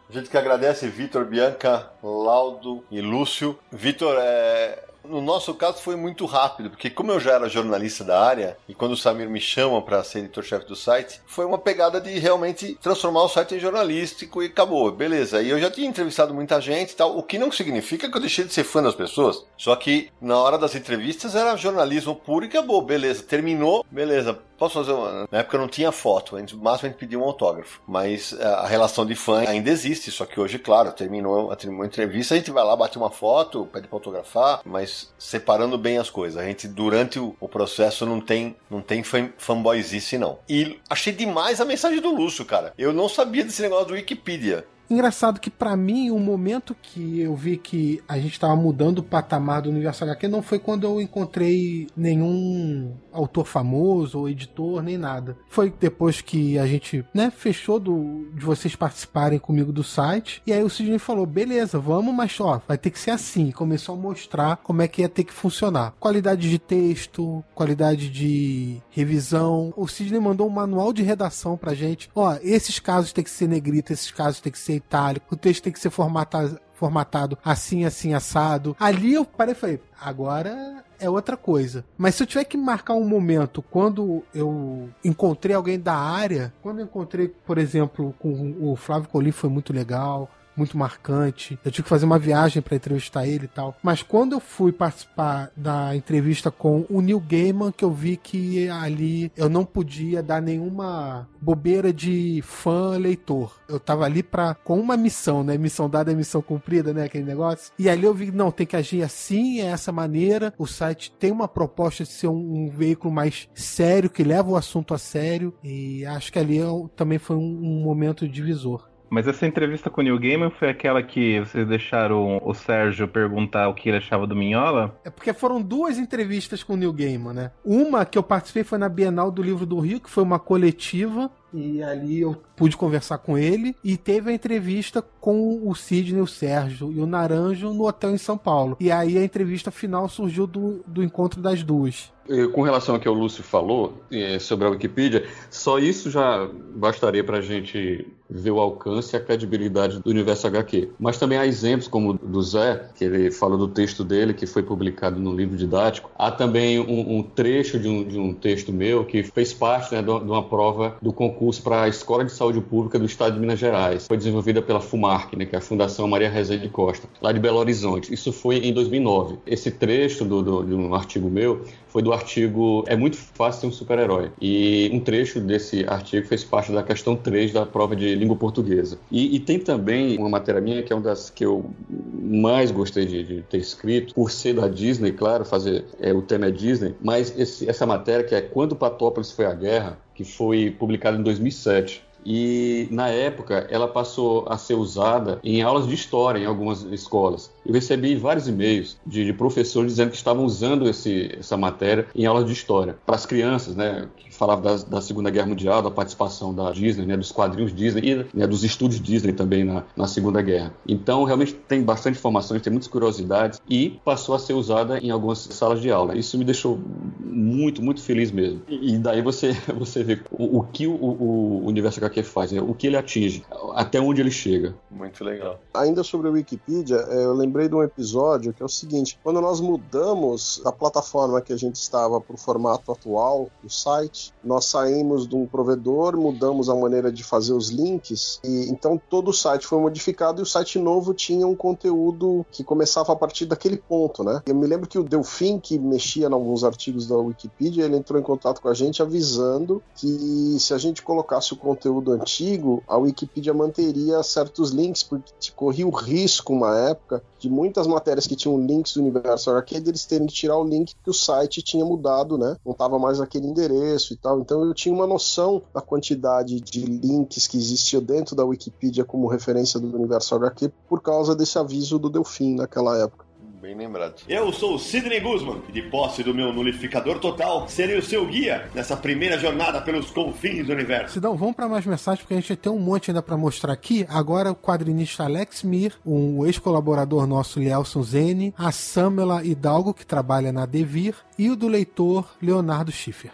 A 0.10 0.14
gente 0.14 0.30
que 0.30 0.38
agradece 0.38 0.88
Vitor, 0.88 1.26
Bianca, 1.26 1.92
Laudo 2.02 2.84
e 2.92 3.02
Lúcio. 3.02 3.58
Vitor, 3.72 4.16
é, 4.20 4.84
no 5.10 5.22
nosso 5.22 5.54
caso 5.54 5.82
foi 5.82 5.96
muito 5.96 6.26
rápido, 6.26 6.70
porque 6.70 6.90
como 6.90 7.12
eu 7.12 7.20
já 7.20 7.34
era 7.34 7.50
jornalista 7.50 8.04
da 8.04 8.20
área, 8.20 8.58
e 8.68 8.74
quando 8.74 8.94
o 8.94 8.98
Samir 8.98 9.30
me 9.30 9.40
chama 9.40 9.82
para 9.82 10.04
ser 10.04 10.20
editor-chefe 10.20 10.66
do 10.66 10.76
site, 10.76 11.22
foi 11.26 11.46
uma 11.46 11.58
pegada 11.58 12.00
de 12.00 12.18
realmente 12.20 12.78
transformar 12.82 13.24
o 13.24 13.30
site 13.30 13.56
em 13.56 13.60
jornalístico 13.60 14.42
e 14.42 14.48
acabou, 14.48 14.92
beleza. 14.92 15.42
E 15.42 15.50
eu 15.50 15.60
já 15.60 15.70
tinha 15.70 15.88
entrevistado 15.88 16.34
muita 16.34 16.60
gente 16.60 16.92
e 16.92 16.96
tal, 16.96 17.18
o 17.18 17.24
que 17.24 17.38
não 17.38 17.52
significa 17.52 18.10
que 18.10 18.18
eu 18.18 18.22
deixei 18.22 18.46
de 18.46 18.54
ser 18.54 18.64
fã 18.64 18.82
das 18.82 18.96
pessoas. 18.96 19.46
Só 19.58 19.76
que 19.76 20.10
na 20.22 20.38
hora 20.38 20.58
das 20.58 20.76
entrevistas 20.76 21.36
era 21.36 21.56
jornalismo 21.56 22.16
puro 22.16 22.46
e 22.46 22.48
acabou, 22.48 22.82
beleza. 22.82 23.24
Terminou, 23.24 23.86
beleza. 23.90 24.40
Posso 24.58 24.76
fazer 24.76 24.92
uma. 24.94 25.28
Na 25.32 25.40
época 25.40 25.58
não 25.58 25.68
tinha 25.68 25.92
foto, 25.92 26.36
no 26.36 26.58
máximo 26.60 26.88
a 26.88 26.90
gente 26.90 27.00
pedia 27.00 27.20
um 27.20 27.24
autógrafo. 27.24 27.82
Mas 27.88 28.34
a 28.40 28.68
relação 28.68 29.06
de 29.06 29.16
fã 29.16 29.40
ainda 29.48 29.70
existe, 29.70 30.12
só 30.12 30.26
que 30.26 30.40
hoje, 30.40 30.58
claro, 30.58 30.92
terminou, 30.92 31.52
a 31.52 31.86
entrevista, 31.86 32.34
a 32.34 32.38
gente 32.38 32.52
vai 32.52 32.64
lá, 32.64 32.76
bate 32.76 32.98
uma 32.98 33.10
foto, 33.10 33.68
pede 33.72 33.88
pra 33.88 33.98
autografar, 33.98 34.62
mas 34.66 35.14
separando 35.18 35.78
bem 35.78 35.98
as 35.98 36.10
coisas. 36.10 36.42
A 36.42 36.46
gente, 36.46 36.68
durante 36.68 37.20
o, 37.20 37.36
o 37.40 37.48
processo, 37.48 38.06
não 38.06 38.22
tem, 38.22 38.56
não 38.70 38.82
tem 38.82 39.04
fan, 39.04 39.30
fanboyzice, 39.38 40.18
não. 40.18 40.40
E 40.48 40.80
achei 40.90 41.14
demais 41.14 41.60
a 41.60 41.66
mensagem 41.66 42.02
do 42.02 42.14
Lúcio, 42.14 42.46
cara. 42.46 42.74
Eu 42.78 42.94
não 42.94 43.10
sabia 43.10 43.44
desse 43.44 43.62
negócio 43.62 43.88
do 43.88 43.94
Wikipedia. 43.94 44.66
Engraçado 44.90 45.40
que 45.40 45.50
para 45.50 45.76
mim 45.76 46.12
o 46.12 46.20
momento 46.20 46.76
que 46.82 47.20
eu 47.20 47.36
vi 47.36 47.58
que 47.58 48.02
a 48.08 48.18
gente 48.18 48.34
estava 48.34 48.56
mudando 48.56 49.00
o 49.00 49.04
patamar 49.04 49.62
do 49.62 49.70
universo 49.70 50.04
HQ 50.04 50.28
não 50.28 50.42
foi 50.42 50.60
quando 50.60 50.86
eu 50.86 51.02
encontrei 51.02 51.88
nenhum 51.96 52.94
autor 53.12 53.46
famoso 53.46 54.20
ou 54.20 54.30
editor 54.30 54.82
nem 54.82 54.98
nada. 54.98 55.38
Foi 55.50 55.74
depois 55.80 56.22
que 56.22 56.60
a 56.60 56.68
gente, 56.68 57.06
né, 57.14 57.32
fechou 57.36 57.80
do, 57.80 58.28
de 58.34 58.46
vocês 58.46 58.76
participarem 58.76 59.40
comigo 59.40 59.72
do 59.72 59.84
site 59.84 60.42
e 60.46 60.54
aí 60.54 60.64
o 60.64 60.70
Sidney 60.70 61.00
falou: 61.00 61.26
"Beleza, 61.26 61.80
vamos, 61.80 62.14
mas 62.14 62.40
ó, 62.40 62.62
vai 62.68 62.78
ter 62.78 62.92
que 62.92 63.00
ser 63.00 63.12
assim". 63.12 63.50
E 63.50 63.54
começou 63.54 63.96
a 63.96 63.98
mostrar 63.98 64.58
como 64.58 64.82
é 64.82 64.88
que 64.88 65.02
ia 65.02 65.10
ter 65.10 65.24
que 65.24 65.34
funcionar. 65.34 65.94
Qualidade 66.00 66.50
de 66.50 66.60
texto, 66.60 67.44
qualidade 67.54 68.10
de 68.10 68.82
revisão. 68.90 69.74
O 69.76 69.88
Sidney 69.88 70.20
mandou 70.20 70.48
um 70.48 70.52
manual 70.52 70.94
de 70.94 71.04
redação 71.04 71.58
pra 71.58 71.74
gente. 71.74 72.10
Ó, 72.16 72.38
esses 72.42 72.80
casos 72.80 73.14
tem 73.14 73.24
que 73.24 73.30
ser 73.30 73.48
negrito, 73.48 73.92
esses 73.92 74.12
casos 74.12 74.40
tem 74.40 74.52
que 74.52 74.60
ser 74.60 74.75
itálico, 74.76 75.34
o 75.34 75.38
texto 75.38 75.64
tem 75.64 75.74
que 75.74 75.80
ser 75.80 75.90
formatado, 75.90 76.60
formatado 76.74 77.38
assim, 77.44 77.86
assim, 77.86 78.14
assado. 78.14 78.76
Ali 78.80 79.14
eu 79.14 79.26
parei 79.26 79.54
e 79.54 79.58
falei, 79.58 79.82
agora 80.00 80.84
é 81.00 81.10
outra 81.10 81.36
coisa. 81.36 81.86
Mas 81.98 82.16
se 82.16 82.24
eu 82.24 82.28
tiver 82.28 82.44
que 82.44 82.58
marcar 82.58 82.94
um 82.94 83.08
momento 83.08 83.62
quando 83.62 84.24
eu 84.34 84.90
encontrei 85.04 85.56
alguém 85.56 85.80
da 85.80 85.96
área, 85.96 86.54
quando 86.62 86.80
eu 86.80 86.86
encontrei, 86.86 87.28
por 87.28 87.58
exemplo, 87.58 88.14
com 88.20 88.56
o 88.60 88.76
Flávio 88.76 89.10
Colim 89.10 89.32
foi 89.32 89.50
muito 89.50 89.74
legal 89.74 90.30
muito 90.56 90.78
marcante. 90.78 91.60
Eu 91.64 91.72
tive 91.72 91.84
que 91.84 91.90
fazer 91.90 92.06
uma 92.06 92.20
viagem 92.20 92.62
para 92.62 92.76
entrevistar 92.76 93.28
ele 93.28 93.46
e 93.46 93.50
tal. 93.50 93.76
Mas 93.82 94.02
quando 94.02 94.34
eu 94.34 94.40
fui 94.40 94.72
participar 94.72 95.52
da 95.56 95.96
entrevista 95.96 96.52
com 96.52 96.86
o 96.90 97.02
Neil 97.02 97.20
Gaiman, 97.20 97.72
que 97.72 97.84
eu 97.84 97.92
vi 97.92 98.18
que 98.18 98.70
ali 98.70 99.32
eu 99.36 99.50
não 99.50 99.66
podia 99.66 100.22
dar 100.22 100.42
nenhuma 100.42 101.28
bobeira 101.42 101.94
de 101.94 102.42
fã 102.44 102.98
leitor. 102.98 103.56
Eu 103.68 103.80
tava 103.80 104.06
ali 104.06 104.24
para 104.24 104.56
com 104.56 104.80
uma 104.80 104.98
missão, 104.98 105.44
né? 105.44 105.58
Missão 105.58 105.90
dada 105.90 106.12
é 106.12 106.16
missão 106.16 106.42
cumprida, 106.42 106.94
né? 106.94 107.04
Aquele 107.06 107.24
negócio. 107.24 107.72
E 107.78 107.90
ali 107.90 108.04
eu 108.04 108.14
vi, 108.14 108.32
não, 108.32 108.52
tem 108.52 108.66
que 108.66 108.76
agir 108.76 109.04
assim, 109.04 109.62
é 109.62 109.66
essa 109.66 109.92
maneira. 109.92 110.54
O 110.58 110.66
site 110.66 111.12
tem 111.20 111.32
uma 111.32 111.48
proposta 111.48 112.04
de 112.04 112.10
ser 112.10 112.28
um, 112.28 112.66
um 112.66 112.70
veículo 112.70 113.14
mais 113.14 113.48
sério, 113.54 114.10
que 114.10 114.24
leva 114.24 114.50
o 114.50 114.56
assunto 114.56 114.94
a 114.94 114.98
sério. 114.98 115.54
E 115.64 116.06
acho 116.06 116.32
que 116.32 116.40
ali 116.40 116.58
eu, 116.58 116.90
também 116.96 117.20
foi 117.20 117.36
um, 117.36 117.40
um 117.40 117.84
momento 117.84 118.28
divisor. 118.28 118.95
Mas 119.10 119.28
essa 119.28 119.46
entrevista 119.46 119.90
com 119.90 120.02
o 120.02 120.04
Neil 120.04 120.20
Gaiman 120.20 120.50
foi 120.50 120.70
aquela 120.70 121.02
que 121.02 121.40
vocês 121.40 121.68
deixaram 121.68 122.42
o 122.44 122.54
Sérgio 122.54 123.08
perguntar 123.08 123.68
o 123.70 123.74
que 123.74 123.90
ele 123.90 123.98
achava 123.98 124.28
do 124.28 124.36
Minhola? 124.36 125.00
É 125.04 125.10
porque 125.10 125.34
foram 125.34 125.62
duas 125.62 125.98
entrevistas 125.98 126.64
com 126.64 126.74
o 126.74 126.78
Neil 126.78 126.94
Gaiman, 126.94 127.34
né? 127.34 127.52
Uma 127.64 128.06
que 128.06 128.18
eu 128.18 128.24
participei 128.24 128.64
foi 128.64 128.78
na 128.78 128.90
Bienal 128.90 129.32
do 129.32 129.42
Livro 129.42 129.66
do 129.66 129.80
Rio, 129.80 130.00
que 130.00 130.10
foi 130.10 130.24
uma 130.24 130.40
coletiva 130.40 131.32
e 131.56 131.82
ali 131.82 132.20
eu 132.20 132.36
pude 132.56 132.78
conversar 132.78 133.18
com 133.18 133.38
ele 133.38 133.76
e 133.84 133.98
teve 133.98 134.32
a 134.32 134.34
entrevista 134.34 135.04
com 135.20 135.68
o 135.68 135.76
Sidney, 135.76 136.22
o 136.22 136.28
Sérgio 136.28 136.92
e 136.92 137.00
o 137.00 137.06
Naranjo 137.06 137.74
no 137.74 137.88
hotel 137.88 138.12
em 138.12 138.18
São 138.18 138.38
Paulo. 138.38 138.78
E 138.80 138.92
aí 138.92 139.18
a 139.18 139.24
entrevista 139.24 139.72
final 139.72 140.08
surgiu 140.08 140.48
do, 140.48 140.82
do 140.88 141.04
encontro 141.04 141.42
das 141.42 141.64
duas. 141.64 142.14
Com 142.54 142.64
relação 142.64 142.96
ao 142.96 143.02
que 143.02 143.08
o 143.08 143.14
Lúcio 143.14 143.44
falou 143.44 144.02
é, 144.12 144.40
sobre 144.40 144.66
a 144.66 144.70
Wikipedia, 144.72 145.28
só 145.52 145.78
isso 145.78 146.10
já 146.10 146.50
bastaria 146.76 147.24
para 147.24 147.38
a 147.38 147.42
gente 147.42 148.08
ver 148.28 148.52
o 148.52 148.60
alcance 148.60 149.16
e 149.16 149.18
a 149.18 149.20
credibilidade 149.20 150.00
do 150.00 150.10
universo 150.10 150.48
HQ. 150.48 150.90
Mas 151.00 151.18
também 151.18 151.38
há 151.38 151.46
exemplos 151.46 151.88
como 151.88 152.12
o 152.12 152.14
do 152.14 152.42
Zé, 152.42 152.90
que 152.96 153.06
ele 153.06 153.30
falou 153.30 153.58
do 153.58 153.68
texto 153.68 154.04
dele, 154.04 154.34
que 154.34 154.48
foi 154.48 154.64
publicado 154.64 155.20
no 155.20 155.36
livro 155.36 155.56
didático. 155.56 156.10
Há 156.18 156.32
também 156.32 156.80
um, 156.80 157.18
um 157.18 157.24
trecho 157.24 157.80
de 157.80 157.88
um, 157.88 158.04
de 158.04 158.18
um, 158.18 158.34
texto 158.34 158.74
meu 158.74 159.06
que 159.06 159.22
fez 159.22 159.54
parte 159.54 159.94
né, 159.94 160.02
de 160.02 160.10
uma 160.10 160.44
prova 160.44 160.98
do 161.02 161.14
concurso 161.14 161.62
para 161.62 161.84
a 161.84 161.88
Escola 161.88 162.26
de 162.26 162.32
Saúde 162.32 162.45
Pública 162.62 163.00
do 163.00 163.06
Estado 163.06 163.34
de 163.34 163.40
Minas 163.40 163.60
Gerais. 163.60 164.08
Foi 164.08 164.18
desenvolvida 164.18 164.62
pela 164.62 164.80
FUMARC, 164.80 165.36
né, 165.36 165.46
que 165.46 165.56
é 165.56 165.60
a 165.60 165.62
Fundação 165.62 166.08
Maria 166.08 166.30
Rezende 166.30 166.70
Costa, 166.70 167.08
lá 167.22 167.32
de 167.32 167.40
Belo 167.40 167.58
Horizonte. 167.58 168.14
Isso 168.14 168.32
foi 168.32 168.58
em 168.58 168.74
2009. 168.74 169.38
Esse 169.46 169.72
trecho 169.72 170.26
do, 170.26 170.42
do, 170.42 170.64
de 170.64 170.74
um 170.74 170.94
artigo 170.94 171.30
meu 171.30 171.64
foi 171.88 172.02
do 172.02 172.12
artigo 172.12 172.84
É 172.88 172.96
muito 172.96 173.16
fácil 173.16 173.62
ser 173.62 173.68
um 173.68 173.72
super-herói. 173.72 174.32
E 174.42 174.90
um 174.92 175.00
trecho 175.00 175.40
desse 175.40 175.86
artigo 175.88 176.28
fez 176.28 176.44
parte 176.44 176.72
da 176.72 176.84
questão 176.84 177.16
3 177.16 177.54
da 177.54 177.66
prova 177.66 177.96
de 177.96 178.14
língua 178.16 178.36
portuguesa. 178.36 179.00
E, 179.10 179.36
e 179.36 179.40
tem 179.40 179.60
também 179.60 180.18
uma 180.18 180.30
matéria 180.30 180.60
minha 180.60 180.84
que 180.84 180.92
é 180.92 180.96
uma 180.96 181.04
das 181.04 181.30
que 181.30 181.46
eu 181.46 181.70
mais 182.14 182.72
gostei 182.72 183.06
de, 183.06 183.24
de 183.24 183.42
ter 183.44 183.58
escrito, 183.58 184.14
por 184.14 184.32
ser 184.32 184.56
da 184.56 184.68
Disney, 184.68 185.12
claro, 185.12 185.46
fazer 185.46 185.86
é, 186.00 186.14
o 186.14 186.22
tema 186.22 186.48
é 186.48 186.52
Disney, 186.52 186.96
mas 187.02 187.38
esse, 187.38 187.70
essa 187.70 187.86
matéria 187.86 188.26
que 188.26 188.36
é 188.36 188.42
Quando 188.42 188.76
Patópolis 188.76 189.32
foi 189.32 189.46
à 189.46 189.54
Guerra, 189.54 189.98
que 190.14 190.24
foi 190.24 190.72
publicada 190.72 191.18
em 191.18 191.24
2007 191.24 192.05
e 192.26 192.88
na 192.90 193.10
época 193.10 193.68
ela 193.70 193.88
passou 193.88 194.46
a 194.50 194.58
ser 194.58 194.74
usada 194.74 195.40
em 195.44 195.62
aulas 195.62 195.88
de 195.88 195.94
história 195.94 196.40
em 196.40 196.46
algumas 196.46 196.82
escolas. 196.84 197.52
Eu 197.66 197.74
recebi 197.74 198.16
vários 198.16 198.48
e-mails 198.48 198.98
de, 199.06 199.26
de 199.26 199.34
professores 199.34 199.92
dizendo 199.92 200.12
que 200.12 200.18
estavam 200.18 200.44
usando 200.44 200.90
esse, 200.90 201.36
essa 201.38 201.56
matéria 201.56 202.08
em 202.16 202.26
aulas 202.26 202.46
de 202.46 202.54
história 202.54 202.98
para 203.06 203.16
as 203.16 203.26
crianças, 203.26 203.76
né, 203.76 204.08
falavam 204.36 204.64
da, 204.64 204.84
da, 204.84 205.02
Segunda 205.02 205.30
Guerra 205.30 205.48
Mundial, 205.48 205.82
da 205.82 205.92
participação 205.92 206.54
da 206.54 206.72
Disney, 206.72 207.06
né, 207.06 207.18
dos 207.18 207.32
quadrinhos 207.32 207.74
Disney 207.74 208.02
e 208.04 208.38
né, 208.38 208.48
dos 208.48 208.64
estúdios 208.64 209.02
Disney 209.02 209.34
também 209.34 209.64
na, 209.64 209.84
na 209.96 210.08
Segunda 210.08 210.42
Guerra. 210.42 210.74
Então 210.88 211.24
realmente 211.24 211.54
tem 211.54 211.84
bastante 211.84 212.18
informações, 212.18 212.62
tem 212.62 212.72
muitas 212.72 212.88
curiosidades 212.88 213.62
e 213.70 214.00
passou 214.04 214.36
a 214.36 214.40
ser 214.40 214.54
usada 214.54 215.00
em 215.00 215.12
algumas 215.12 215.40
salas 215.40 215.82
de 215.82 215.92
aula. 215.92 216.18
Isso 216.18 216.38
me 216.38 216.44
deixou 216.44 216.80
muito, 217.20 217.82
muito 217.82 218.02
feliz 218.02 218.32
mesmo. 218.32 218.62
E, 218.68 218.94
e 218.94 218.98
daí 218.98 219.22
você, 219.22 219.52
você 219.78 220.04
vê 220.04 220.20
o, 220.32 220.60
o 220.60 220.64
que 220.64 220.88
o, 220.88 220.94
o 220.94 221.66
universo 221.66 222.00
HQ 222.00 222.24
faz, 222.24 222.52
né? 222.52 222.62
o 222.62 222.74
que 222.74 222.88
ele 222.88 222.98
atinge, 222.98 223.44
até 223.74 224.00
onde 224.00 224.22
ele 224.22 224.32
chega. 224.32 224.76
Muito 224.90 225.24
legal. 225.24 225.60
Ainda 225.74 226.04
sobre 226.04 226.28
a 226.28 226.32
Wikipedia, 226.32 226.98
é, 227.10 227.26
eu 227.26 227.34
lembrei 227.34 227.68
de 227.68 227.76
um 227.76 227.84
episódio 227.84 228.54
que 228.54 228.62
é 228.62 228.66
o 228.66 228.70
seguinte: 228.70 229.20
quando 229.24 229.42
nós 229.42 229.60
mudamos 229.60 230.62
a 230.66 230.72
plataforma 230.72 231.42
que 231.42 231.54
a 231.54 231.58
gente 231.58 231.76
estava 231.76 232.20
para 232.22 232.34
o 232.34 232.38
formato 232.38 232.92
atual 232.92 233.50
do 233.62 233.70
site, 233.70 234.25
nós 234.44 234.66
saímos 234.66 235.28
de 235.28 235.36
um 235.36 235.46
provedor, 235.46 236.18
mudamos 236.18 236.70
a 236.70 236.76
maneira 236.76 237.12
de 237.12 237.24
fazer 237.24 237.54
os 237.54 237.70
links, 237.70 238.40
e 238.44 238.70
então 238.70 239.00
todo 239.10 239.30
o 239.30 239.34
site 239.34 239.66
foi 239.66 239.80
modificado 239.80 240.42
e 240.42 240.44
o 240.44 240.46
site 240.46 240.80
novo 240.80 241.14
tinha 241.14 241.48
um 241.48 241.56
conteúdo 241.56 242.46
que 242.52 242.64
começava 242.64 243.14
a 243.14 243.16
partir 243.16 243.46
daquele 243.46 243.78
ponto, 243.78 244.24
né? 244.24 244.42
Eu 244.46 244.56
me 244.56 244.68
lembro 244.68 244.88
que 244.88 245.00
o 245.00 245.04
Delfim, 245.04 245.60
que 245.60 245.78
mexia 245.78 246.28
em 246.28 246.34
alguns 246.34 246.64
artigos 246.64 247.08
da 247.08 247.16
Wikipedia, 247.16 247.86
ele 247.86 247.98
entrou 247.98 248.20
em 248.20 248.24
contato 248.24 248.62
com 248.62 248.70
a 248.70 248.74
gente 248.74 249.02
avisando 249.02 249.82
que 249.96 250.58
se 250.60 250.74
a 250.74 250.78
gente 250.78 251.02
colocasse 251.02 251.54
o 251.54 251.58
conteúdo 251.58 252.12
antigo, 252.12 252.84
a 252.88 252.98
Wikipedia 252.98 253.54
manteria 253.54 254.22
certos 254.24 254.72
links, 254.72 255.04
porque 255.04 255.32
corria 255.56 255.88
o 255.88 255.92
risco, 255.92 256.54
uma 256.54 256.78
época, 256.78 257.24
de 257.40 257.50
muitas 257.50 257.88
matérias 257.88 258.28
que 258.28 258.36
tinham 258.36 258.60
links 258.60 258.94
do 258.94 259.02
universo 259.02 259.52
arcade, 259.52 259.90
eles 259.90 260.06
terem 260.06 260.28
que 260.28 260.34
tirar 260.34 260.58
o 260.58 260.64
link 260.64 260.96
que 261.04 261.10
o 261.10 261.14
site 261.14 261.62
tinha 261.62 261.86
mudado, 261.86 262.38
né? 262.38 262.58
Não 262.66 262.72
estava 262.72 262.98
mais 262.98 263.22
aquele 263.22 263.48
endereço 263.48 264.15
e 264.16 264.18
tal. 264.18 264.40
Então 264.40 264.64
eu 264.64 264.74
tinha 264.74 264.94
uma 264.94 265.06
noção 265.06 265.62
da 265.74 265.82
quantidade 265.82 266.60
de 266.60 266.86
links 266.86 267.48
que 267.48 267.58
existia 267.58 268.02
dentro 268.02 268.36
da 268.36 268.44
Wikipedia 268.44 269.06
como 269.06 269.28
referência 269.28 269.80
do 269.80 269.94
universo 269.96 270.36
HQ 270.36 270.72
por 270.90 271.02
causa 271.02 271.36
desse 271.36 271.58
aviso 271.60 272.00
do 272.00 272.10
Delfim 272.10 272.56
naquela 272.56 272.98
época. 272.98 273.26
Bem 273.66 273.76
lembrado. 273.76 274.22
Eu 274.30 274.54
sou 274.54 274.76
o 274.76 274.80
Sidney 274.80 275.20
Guzman 275.20 275.64
e 275.68 275.72
de 275.72 275.82
posse 275.82 276.22
do 276.22 276.36
meu 276.36 276.54
nulificador 276.54 277.18
total, 277.18 277.68
serei 277.68 277.98
o 277.98 278.02
seu 278.02 278.24
guia 278.28 278.70
nessa 278.76 278.96
primeira 278.96 279.40
jornada 279.40 279.82
pelos 279.82 280.12
confins 280.12 280.68
do 280.68 280.74
universo. 280.74 281.16
Sidão, 281.16 281.36
vamos 281.36 281.56
para 281.56 281.68
mais 281.68 281.84
mensagens 281.84 282.22
porque 282.22 282.36
a 282.36 282.40
gente 282.40 282.56
tem 282.56 282.72
um 282.72 282.78
monte 282.78 283.10
ainda 283.10 283.24
para 283.24 283.36
mostrar 283.36 283.74
aqui. 283.74 284.06
Agora 284.08 284.52
o 284.52 284.56
quadrinista 284.56 285.24
Alex 285.24 285.64
Mir, 285.64 285.94
um 286.06 286.46
ex-colaborador 286.46 287.26
nosso 287.26 287.60
Lielson 287.60 288.04
Zene, 288.04 288.54
a 288.56 288.72
Samela 288.72 289.44
Hidalgo, 289.44 289.96
que 289.96 290.06
trabalha 290.06 290.52
na 290.52 290.68
Devir, 290.68 291.16
e 291.36 291.50
o 291.50 291.56
do 291.56 291.68
leitor 291.68 292.36
Leonardo 292.40 292.92
Schiffer. 292.92 293.32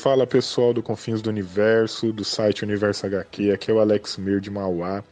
Fala 0.00 0.26
pessoal 0.26 0.72
do 0.74 0.82
Confins 0.82 1.22
do 1.22 1.28
Universo, 1.28 2.12
do 2.12 2.24
site 2.24 2.64
Universo 2.64 3.06
HQ, 3.06 3.52
aqui 3.52 3.70
é 3.70 3.74
o 3.74 3.78
Alex 3.78 4.16
Mir 4.16 4.40
de 4.40 4.50
Mauá. 4.50 5.04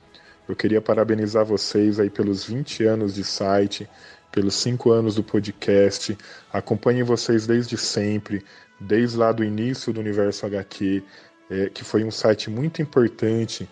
Eu 0.49 0.57
queria 0.57 0.81
parabenizar 0.81 1.45
vocês 1.45 2.01
aí 2.01 2.11
pelos 2.11 2.45
20 2.45 2.87
anos 2.87 3.15
de 3.15 3.23
site, 3.23 3.89
pelos 4.33 4.55
cinco 4.55 4.91
anos 4.91 5.15
do 5.15 5.23
podcast. 5.23 6.19
Acompanhe 6.53 7.05
vocês 7.05 7.47
desde 7.47 7.77
sempre, 7.77 8.43
desde 8.81 9.17
lá 9.17 9.31
do 9.31 9.45
início 9.45 9.93
do 9.93 10.01
Universo 10.01 10.47
HQ, 10.47 11.05
é, 11.51 11.69
que 11.69 11.85
foi 11.85 12.03
um 12.03 12.11
site 12.11 12.51
muito 12.51 12.83
importante 12.83 13.69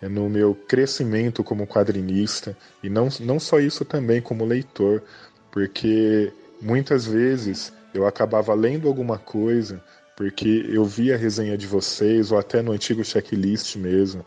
é, 0.00 0.08
no 0.08 0.28
meu 0.28 0.54
crescimento 0.54 1.42
como 1.42 1.66
quadrinista, 1.66 2.56
e 2.80 2.88
não, 2.88 3.08
não 3.20 3.40
só 3.40 3.58
isso 3.58 3.84
também 3.84 4.20
como 4.20 4.44
leitor, 4.44 5.02
porque 5.50 6.32
muitas 6.60 7.06
vezes 7.06 7.72
eu 7.92 8.06
acabava 8.06 8.54
lendo 8.54 8.86
alguma 8.86 9.18
coisa 9.18 9.82
porque 10.20 10.66
eu 10.68 10.84
via 10.84 11.14
a 11.14 11.18
resenha 11.18 11.56
de 11.56 11.66
vocês, 11.66 12.30
ou 12.30 12.36
até 12.36 12.60
no 12.60 12.72
antigo 12.72 13.02
checklist 13.02 13.76
mesmo. 13.76 14.22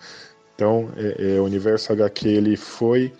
Então, 0.55 0.91
é, 0.97 1.35
é, 1.35 1.39
o 1.39 1.43
Universo 1.43 1.93
HQ 1.93 2.27
ele 2.27 2.57
foi 2.57 3.13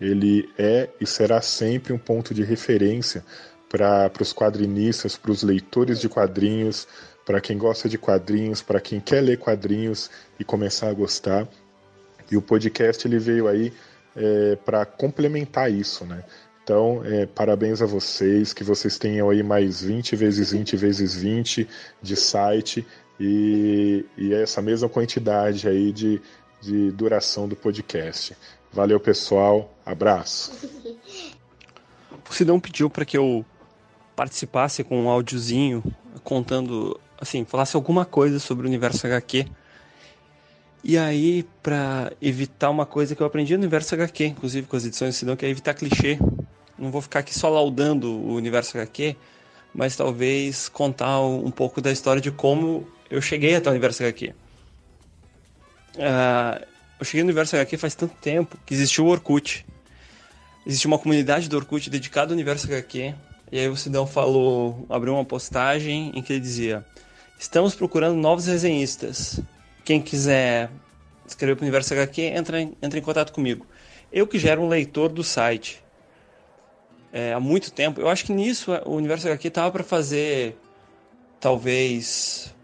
ele 0.00 0.48
é 0.56 0.88
e 1.00 1.06
será 1.08 1.42
sempre 1.42 1.92
um 1.92 1.98
ponto 1.98 2.32
de 2.32 2.44
referência 2.44 3.24
para 3.68 4.12
os 4.20 4.32
quadrinistas, 4.32 5.16
para 5.16 5.32
os 5.32 5.42
leitores 5.42 6.00
de 6.00 6.08
quadrinhos, 6.08 6.86
para 7.26 7.40
quem 7.40 7.58
gosta 7.58 7.88
de 7.88 7.98
quadrinhos, 7.98 8.62
para 8.62 8.80
quem 8.80 9.00
quer 9.00 9.22
ler 9.22 9.36
quadrinhos 9.36 10.08
e 10.38 10.44
começar 10.44 10.88
a 10.88 10.94
gostar. 10.94 11.48
E 12.30 12.36
o 12.36 12.42
podcast 12.42 13.08
ele 13.08 13.18
veio 13.18 13.48
aí 13.48 13.72
é, 14.14 14.54
para 14.64 14.86
complementar 14.86 15.68
isso, 15.68 16.04
né? 16.04 16.22
Então, 16.62 17.02
é, 17.04 17.26
parabéns 17.26 17.82
a 17.82 17.86
vocês, 17.86 18.52
que 18.52 18.62
vocês 18.62 18.98
tenham 18.98 19.30
aí 19.30 19.42
mais 19.42 19.82
20 19.82 20.14
vezes 20.14 20.52
20 20.52 20.76
vezes 20.76 21.14
20 21.16 21.68
de 22.00 22.16
site 22.16 22.86
e, 23.18 24.04
e 24.16 24.32
essa 24.34 24.62
mesma 24.62 24.88
quantidade 24.88 25.66
aí 25.68 25.92
de, 25.92 26.20
de 26.60 26.90
duração 26.92 27.48
do 27.48 27.56
podcast. 27.56 28.36
Valeu, 28.72 29.00
pessoal. 29.00 29.74
Abraço. 29.84 30.52
O 32.28 32.32
Sidão 32.32 32.60
pediu 32.60 32.88
para 32.88 33.04
que 33.04 33.18
eu 33.18 33.44
participasse 34.14 34.84
com 34.84 35.02
um 35.02 35.08
áudiozinho 35.08 35.82
contando, 36.22 36.98
assim, 37.20 37.44
falasse 37.44 37.74
alguma 37.74 38.04
coisa 38.04 38.38
sobre 38.38 38.66
o 38.66 38.68
universo 38.68 39.04
HQ. 39.04 39.46
E 40.84 40.96
aí, 40.96 41.44
para 41.60 42.12
evitar 42.22 42.70
uma 42.70 42.86
coisa 42.86 43.16
que 43.16 43.22
eu 43.22 43.26
aprendi 43.26 43.54
no 43.54 43.58
universo 43.58 43.96
HQ, 43.96 44.26
inclusive 44.26 44.66
com 44.68 44.76
as 44.76 44.84
edições 44.84 45.16
do 45.16 45.18
Sidão, 45.18 45.36
que 45.36 45.44
é 45.44 45.48
evitar 45.48 45.74
clichê. 45.74 46.18
Não 46.80 46.90
vou 46.90 47.02
ficar 47.02 47.18
aqui 47.18 47.38
só 47.38 47.50
laudando 47.50 48.10
o 48.10 48.34
universo 48.34 48.78
HQ, 48.78 49.14
mas 49.74 49.94
talvez 49.94 50.66
contar 50.66 51.20
um 51.20 51.50
pouco 51.50 51.78
da 51.78 51.92
história 51.92 52.22
de 52.22 52.30
como 52.30 52.88
eu 53.10 53.20
cheguei 53.20 53.54
até 53.54 53.68
o 53.68 53.72
universo 53.72 54.02
HQ. 54.02 54.32
Uh, 55.96 56.64
eu 56.98 57.04
cheguei 57.04 57.22
no 57.22 57.28
universo 57.28 57.54
HQ 57.54 57.76
faz 57.76 57.94
tanto 57.94 58.14
tempo 58.16 58.56
que 58.64 58.72
existiu 58.72 59.04
o 59.04 59.08
Orkut. 59.08 59.66
Existe 60.66 60.86
uma 60.86 60.98
comunidade 60.98 61.50
do 61.50 61.56
Orkut 61.56 61.90
dedicada 61.90 62.32
ao 62.32 62.34
universo 62.34 62.66
HQ. 62.66 63.14
E 63.52 63.58
aí 63.58 63.68
o 63.68 63.76
Sidão 63.76 64.06
falou, 64.06 64.86
abriu 64.88 65.12
uma 65.12 65.24
postagem 65.24 66.12
em 66.14 66.22
que 66.22 66.32
ele 66.32 66.40
dizia: 66.40 66.82
Estamos 67.38 67.74
procurando 67.74 68.16
novos 68.16 68.46
resenhistas. 68.46 69.38
Quem 69.84 70.00
quiser 70.00 70.70
escrever 71.26 71.56
para 71.56 71.62
o 71.62 71.64
universo 71.64 71.92
HQ, 71.92 72.22
entra 72.22 72.58
em, 72.58 72.72
entra 72.80 72.98
em 72.98 73.02
contato 73.02 73.32
comigo. 73.34 73.66
Eu 74.10 74.26
que 74.26 74.38
já 74.38 74.52
era 74.52 74.60
um 74.60 74.68
leitor 74.68 75.10
do 75.10 75.22
site 75.22 75.82
é, 77.12 77.32
há 77.32 77.40
muito 77.40 77.72
tempo. 77.72 78.00
Eu 78.00 78.08
acho 78.08 78.24
que 78.24 78.32
nisso 78.32 78.72
o 78.84 78.94
universo 78.94 79.26
HQ 79.26 79.48
estava 79.48 79.70
para 79.70 79.82
fazer 79.82 80.56
talvez 81.40 82.54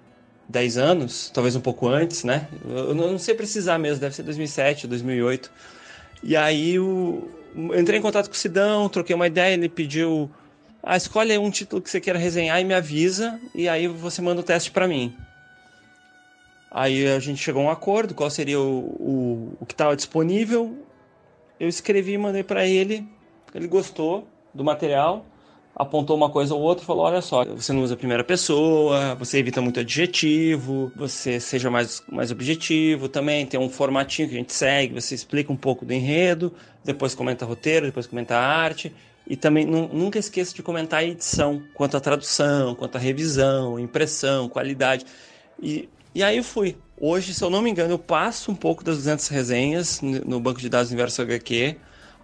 10 0.49 0.77
anos, 0.77 1.31
talvez 1.33 1.57
um 1.57 1.61
pouco 1.61 1.89
antes, 1.89 2.23
né? 2.23 2.49
Eu 2.65 2.95
não 2.95 3.19
sei 3.19 3.35
precisar 3.35 3.79
mesmo, 3.79 4.01
deve 4.01 4.15
ser 4.15 4.23
2007, 4.23 4.87
2008. 4.87 5.51
E 6.23 6.37
aí 6.37 6.75
eu 6.75 7.29
entrei 7.75 7.99
em 7.99 8.03
contato 8.03 8.29
com 8.29 8.35
o 8.35 8.37
Sidão, 8.37 8.89
troquei 8.89 9.17
uma 9.17 9.27
ideia, 9.27 9.55
ele 9.55 9.69
pediu: 9.69 10.31
"Ah, 10.83 10.97
escolhe 10.97 11.37
um 11.39 11.51
título 11.51 11.83
que 11.83 11.91
você 11.91 12.01
queira 12.01 12.19
resenhar 12.19 12.61
e 12.61 12.65
me 12.65 12.75
avisa, 12.75 13.41
e 13.55 13.69
aí 13.69 13.89
você 13.89 14.23
manda 14.23 14.41
o 14.41 14.45
teste 14.45 14.71
para 14.71 14.87
mim". 14.87 15.13
Aí 16.71 17.07
a 17.09 17.19
gente 17.19 17.43
chegou 17.43 17.63
a 17.63 17.65
um 17.67 17.71
acordo, 17.71 18.15
qual 18.15 18.29
seria 18.31 18.61
o, 18.61 18.79
o, 18.79 19.57
o 19.61 19.67
que 19.67 19.73
estava 19.73 19.97
disponível. 19.97 20.77
Eu 21.59 21.69
escrevi 21.69 22.13
e 22.13 22.19
mandei 22.19 22.43
para 22.43 22.67
ele, 22.67 23.09
ele 23.55 23.67
gostou 23.67 24.29
do 24.57 24.65
material 24.65 25.25
apontou 25.77 26.17
uma 26.17 26.31
coisa 26.31 26.55
ou 26.55 26.63
outra 26.63 26.83
e 26.83 26.87
falou: 26.87 27.05
olha 27.05 27.21
só, 27.21 27.45
você 27.45 27.73
não 27.73 27.83
usa 27.83 27.95
a 27.95 27.97
primeira 27.97 28.25
pessoa, 28.25 29.15
você 29.15 29.39
evita 29.39 29.61
muito 29.61 29.79
adjetivo, 29.79 30.91
você 30.97 31.39
seja 31.39 31.71
mais, 31.71 32.03
mais 32.11 32.31
objetivo 32.31 33.09
também, 33.09 33.45
tem 33.45 33.61
um 33.61 33.69
formatinho 33.69 34.29
que 34.29 34.35
a 34.35 34.39
gente 34.39 34.55
segue, 34.55 34.95
você 34.95 35.15
explica 35.15 35.53
um 35.53 35.57
pouco 35.57 35.85
do 35.85 35.93
enredo, 35.93 36.53
depois 36.83 37.15
comenta 37.15 37.45
roteiro, 37.45 37.87
depois 37.87 38.07
comenta 38.07 38.37
arte. 38.37 38.93
E 39.29 39.35
também 39.35 39.67
nunca 39.67 40.21
esqueça 40.21 40.55
de 40.55 40.63
comentar 40.63 41.01
a 41.01 41.05
edição, 41.05 41.61
quanto 41.75 41.97
à 41.97 42.01
tradução, 42.01 42.77
quanto 42.77 42.95
à 42.95 42.99
revisão, 43.01 43.77
impressão, 43.77 44.49
qualidade. 44.49 45.05
E, 45.61 45.89
e 46.15 46.23
aí 46.23 46.37
eu 46.37 46.45
fui. 46.45 46.77
Hoje, 46.97 47.35
se 47.35 47.43
eu 47.43 47.51
não 47.51 47.61
me 47.61 47.69
engano, 47.69 47.93
eu 47.93 47.99
passo 47.99 48.53
um 48.53 48.55
pouco 48.55 48.85
das 48.85 48.99
200 48.99 49.27
resenhas 49.27 50.01
no 50.01 50.39
banco 50.39 50.61
de 50.61 50.69
dados 50.69 50.91
Universo 50.93 51.23
HQ. 51.23 51.77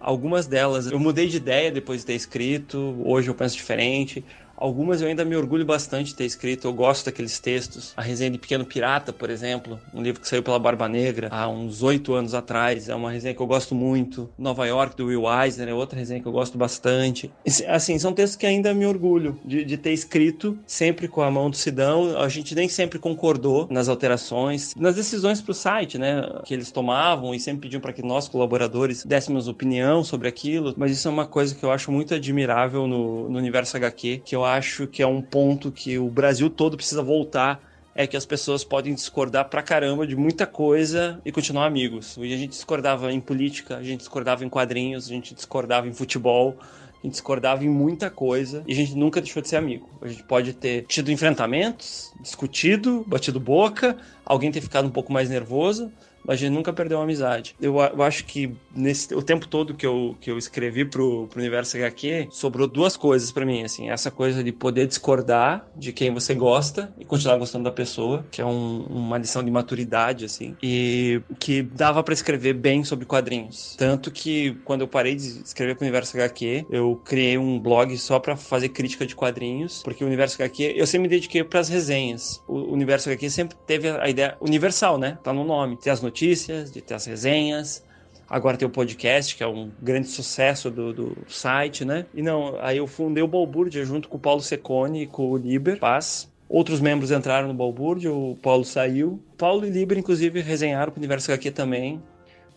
Algumas 0.03 0.47
delas 0.47 0.87
eu 0.91 0.99
mudei 0.99 1.27
de 1.27 1.37
ideia 1.37 1.71
depois 1.71 2.01
de 2.01 2.07
ter 2.07 2.13
escrito, 2.13 3.01
hoje 3.05 3.29
eu 3.29 3.33
penso 3.33 3.55
diferente. 3.55 4.23
Algumas 4.63 5.01
eu 5.01 5.09
ainda 5.09 5.25
me 5.25 5.35
orgulho 5.35 5.65
bastante 5.65 6.07
de 6.07 6.15
ter 6.15 6.23
escrito, 6.23 6.65
eu 6.65 6.73
gosto 6.73 7.05
daqueles 7.07 7.37
textos. 7.39 7.91
A 7.97 8.01
resenha 8.01 8.31
de 8.31 8.37
Pequeno 8.37 8.63
Pirata, 8.65 9.11
por 9.11 9.29
exemplo, 9.29 9.77
um 9.93 10.01
livro 10.01 10.21
que 10.21 10.27
saiu 10.27 10.41
pela 10.41 10.57
Barba 10.57 10.87
Negra 10.87 11.27
há 11.29 11.49
uns 11.49 11.83
oito 11.83 12.13
anos 12.13 12.33
atrás, 12.33 12.87
é 12.87 12.95
uma 12.95 13.11
resenha 13.11 13.33
que 13.33 13.41
eu 13.41 13.45
gosto 13.45 13.75
muito. 13.75 14.29
Nova 14.37 14.65
York, 14.65 14.95
do 14.95 15.07
Will 15.07 15.25
Eisner, 15.27 15.67
é 15.67 15.73
outra 15.73 15.99
resenha 15.99 16.21
que 16.21 16.27
eu 16.27 16.31
gosto 16.31 16.57
bastante. 16.57 17.29
Assim, 17.67 17.99
são 17.99 18.13
textos 18.13 18.37
que 18.37 18.45
ainda 18.45 18.73
me 18.73 18.85
orgulho 18.85 19.37
de, 19.43 19.65
de 19.65 19.75
ter 19.75 19.91
escrito, 19.91 20.57
sempre 20.65 21.09
com 21.09 21.21
a 21.21 21.29
mão 21.29 21.49
do 21.49 21.57
Sidão. 21.57 22.17
A 22.17 22.29
gente 22.29 22.55
nem 22.55 22.69
sempre 22.69 22.99
concordou 22.99 23.67
nas 23.69 23.89
alterações, 23.89 24.73
nas 24.75 24.95
decisões 24.95 25.41
para 25.41 25.51
o 25.51 25.55
site, 25.55 25.97
né, 25.97 26.21
que 26.45 26.53
eles 26.53 26.71
tomavam 26.71 27.35
e 27.35 27.39
sempre 27.39 27.63
pediam 27.63 27.81
para 27.81 27.91
que 27.91 28.01
nós, 28.01 28.29
colaboradores, 28.29 29.03
dessemos 29.03 29.49
opinião 29.49 30.05
sobre 30.05 30.29
aquilo, 30.29 30.73
mas 30.77 30.89
isso 30.93 31.09
é 31.09 31.11
uma 31.11 31.25
coisa 31.25 31.53
que 31.53 31.65
eu 31.65 31.71
acho 31.71 31.91
muito 31.91 32.13
admirável 32.13 32.87
no, 32.87 33.29
no 33.29 33.37
universo 33.37 33.75
HQ, 33.75 34.21
que 34.23 34.33
eu 34.33 34.43
eu 34.43 34.45
acho 34.53 34.87
que 34.87 35.01
é 35.01 35.07
um 35.07 35.21
ponto 35.21 35.71
que 35.71 35.97
o 35.97 36.09
Brasil 36.09 36.49
todo 36.49 36.77
precisa 36.77 37.01
voltar 37.01 37.61
é 37.95 38.07
que 38.07 38.17
as 38.17 38.25
pessoas 38.25 38.63
podem 38.63 38.93
discordar 38.93 39.49
pra 39.49 39.61
caramba 39.61 40.07
de 40.07 40.15
muita 40.15 40.47
coisa 40.47 41.21
e 41.23 41.31
continuar 41.31 41.65
amigos. 41.65 42.17
Hoje 42.17 42.33
a 42.33 42.37
gente 42.37 42.51
discordava 42.51 43.11
em 43.11 43.19
política, 43.19 43.77
a 43.77 43.83
gente 43.83 43.99
discordava 43.99 44.43
em 44.43 44.49
quadrinhos, 44.49 45.05
a 45.05 45.09
gente 45.09 45.35
discordava 45.35 45.87
em 45.87 45.93
futebol 45.93 46.57
A 46.59 47.05
gente 47.05 47.13
discordava 47.13 47.63
em 47.63 47.69
muita 47.69 48.09
coisa 48.09 48.63
e 48.65 48.71
a 48.71 48.75
gente 48.75 48.95
nunca 48.95 49.21
deixou 49.21 49.41
de 49.41 49.49
ser 49.49 49.57
amigo. 49.57 49.89
A 50.01 50.07
gente 50.07 50.23
pode 50.23 50.53
ter 50.53 50.85
tido 50.87 51.11
enfrentamentos, 51.11 52.11
discutido, 52.21 53.03
batido 53.05 53.39
boca, 53.39 53.97
alguém 54.25 54.51
ter 54.51 54.61
ficado 54.61 54.87
um 54.87 54.91
pouco 54.91 55.11
mais 55.13 55.29
nervoso, 55.29 55.91
a 56.27 56.35
gente 56.35 56.51
nunca 56.51 56.71
perdeu 56.73 56.99
a 56.99 57.03
amizade. 57.03 57.55
Eu, 57.61 57.77
eu, 57.79 58.01
acho 58.01 58.25
que 58.25 58.55
nesse 58.75 59.13
o 59.13 59.21
tempo 59.21 59.47
todo 59.47 59.73
que 59.73 59.85
eu, 59.85 60.15
que 60.19 60.31
eu 60.31 60.37
escrevi 60.37 60.85
pro, 60.85 61.27
pro 61.27 61.39
Universo 61.39 61.77
HQ, 61.77 62.29
sobrou 62.31 62.67
duas 62.67 62.95
coisas 62.95 63.31
para 63.31 63.45
mim, 63.45 63.63
assim, 63.63 63.89
essa 63.89 64.09
coisa 64.09 64.43
de 64.43 64.51
poder 64.51 64.87
discordar 64.87 65.67
de 65.75 65.91
quem 65.91 66.13
você 66.13 66.33
gosta 66.33 66.93
e 66.97 67.05
continuar 67.05 67.37
gostando 67.37 67.65
da 67.65 67.71
pessoa, 67.71 68.25
que 68.31 68.41
é 68.41 68.45
um, 68.45 68.85
uma 68.89 69.17
lição 69.17 69.43
de 69.43 69.51
maturidade, 69.51 70.25
assim, 70.25 70.55
e 70.61 71.21
que 71.39 71.61
dava 71.61 72.03
para 72.03 72.13
escrever 72.13 72.53
bem 72.53 72.83
sobre 72.83 73.05
quadrinhos. 73.05 73.75
Tanto 73.77 74.11
que 74.11 74.55
quando 74.63 74.81
eu 74.81 74.87
parei 74.87 75.15
de 75.15 75.41
escrever 75.43 75.75
pro 75.75 75.83
Universo 75.83 76.15
HQ, 76.17 76.65
eu 76.69 77.01
criei 77.03 77.37
um 77.37 77.59
blog 77.59 77.97
só 77.97 78.19
para 78.19 78.35
fazer 78.35 78.69
crítica 78.69 79.05
de 79.05 79.15
quadrinhos, 79.15 79.81
porque 79.83 80.03
o 80.03 80.07
Universo 80.07 80.41
HQ, 80.41 80.73
eu 80.75 80.87
sempre 80.87 81.03
me 81.03 81.07
dediquei 81.09 81.43
para 81.43 81.59
as 81.59 81.69
resenhas. 81.69 82.41
O 82.47 82.73
Universo 82.73 83.09
HQ 83.09 83.29
sempre 83.29 83.57
teve 83.67 83.89
a 83.89 84.09
ideia 84.09 84.37
universal, 84.39 84.97
né? 84.97 85.17
Tá 85.23 85.33
no 85.33 85.43
nome. 85.43 85.77
Tem 85.77 85.91
as 85.91 86.01
notícias 86.01 86.12
notícias, 86.13 86.71
de 86.71 86.79
ter 86.79 86.93
as 86.93 87.05
resenhas. 87.05 87.83
Agora 88.29 88.55
tem 88.55 88.67
o 88.67 88.71
podcast, 88.71 89.35
que 89.35 89.43
é 89.43 89.47
um 89.47 89.71
grande 89.81 90.07
sucesso 90.07 90.69
do, 90.69 90.93
do 90.93 91.17
site, 91.27 91.83
né? 91.83 92.05
E 92.13 92.21
não, 92.21 92.57
aí 92.61 92.77
eu 92.77 92.87
fundei 92.87 93.23
o 93.23 93.27
Balbúrdia 93.27 93.83
junto 93.83 94.07
com 94.07 94.17
o 94.17 94.19
Paulo 94.19 94.41
Secone 94.41 95.03
e 95.03 95.07
com 95.07 95.31
o 95.31 95.37
Liber 95.37 95.79
Paz. 95.79 96.31
Outros 96.47 96.79
membros 96.79 97.11
entraram 97.11 97.47
no 97.47 97.53
Balbúrdia, 97.53 98.13
o 98.13 98.37
Paulo 98.41 98.63
saiu. 98.63 99.21
Paulo 99.37 99.65
e 99.65 99.69
Liber, 99.69 99.97
inclusive, 99.97 100.39
resenharam 100.41 100.91
para 100.91 100.99
o 100.99 101.01
Universo 101.01 101.31
HQ 101.31 101.51
também, 101.51 102.01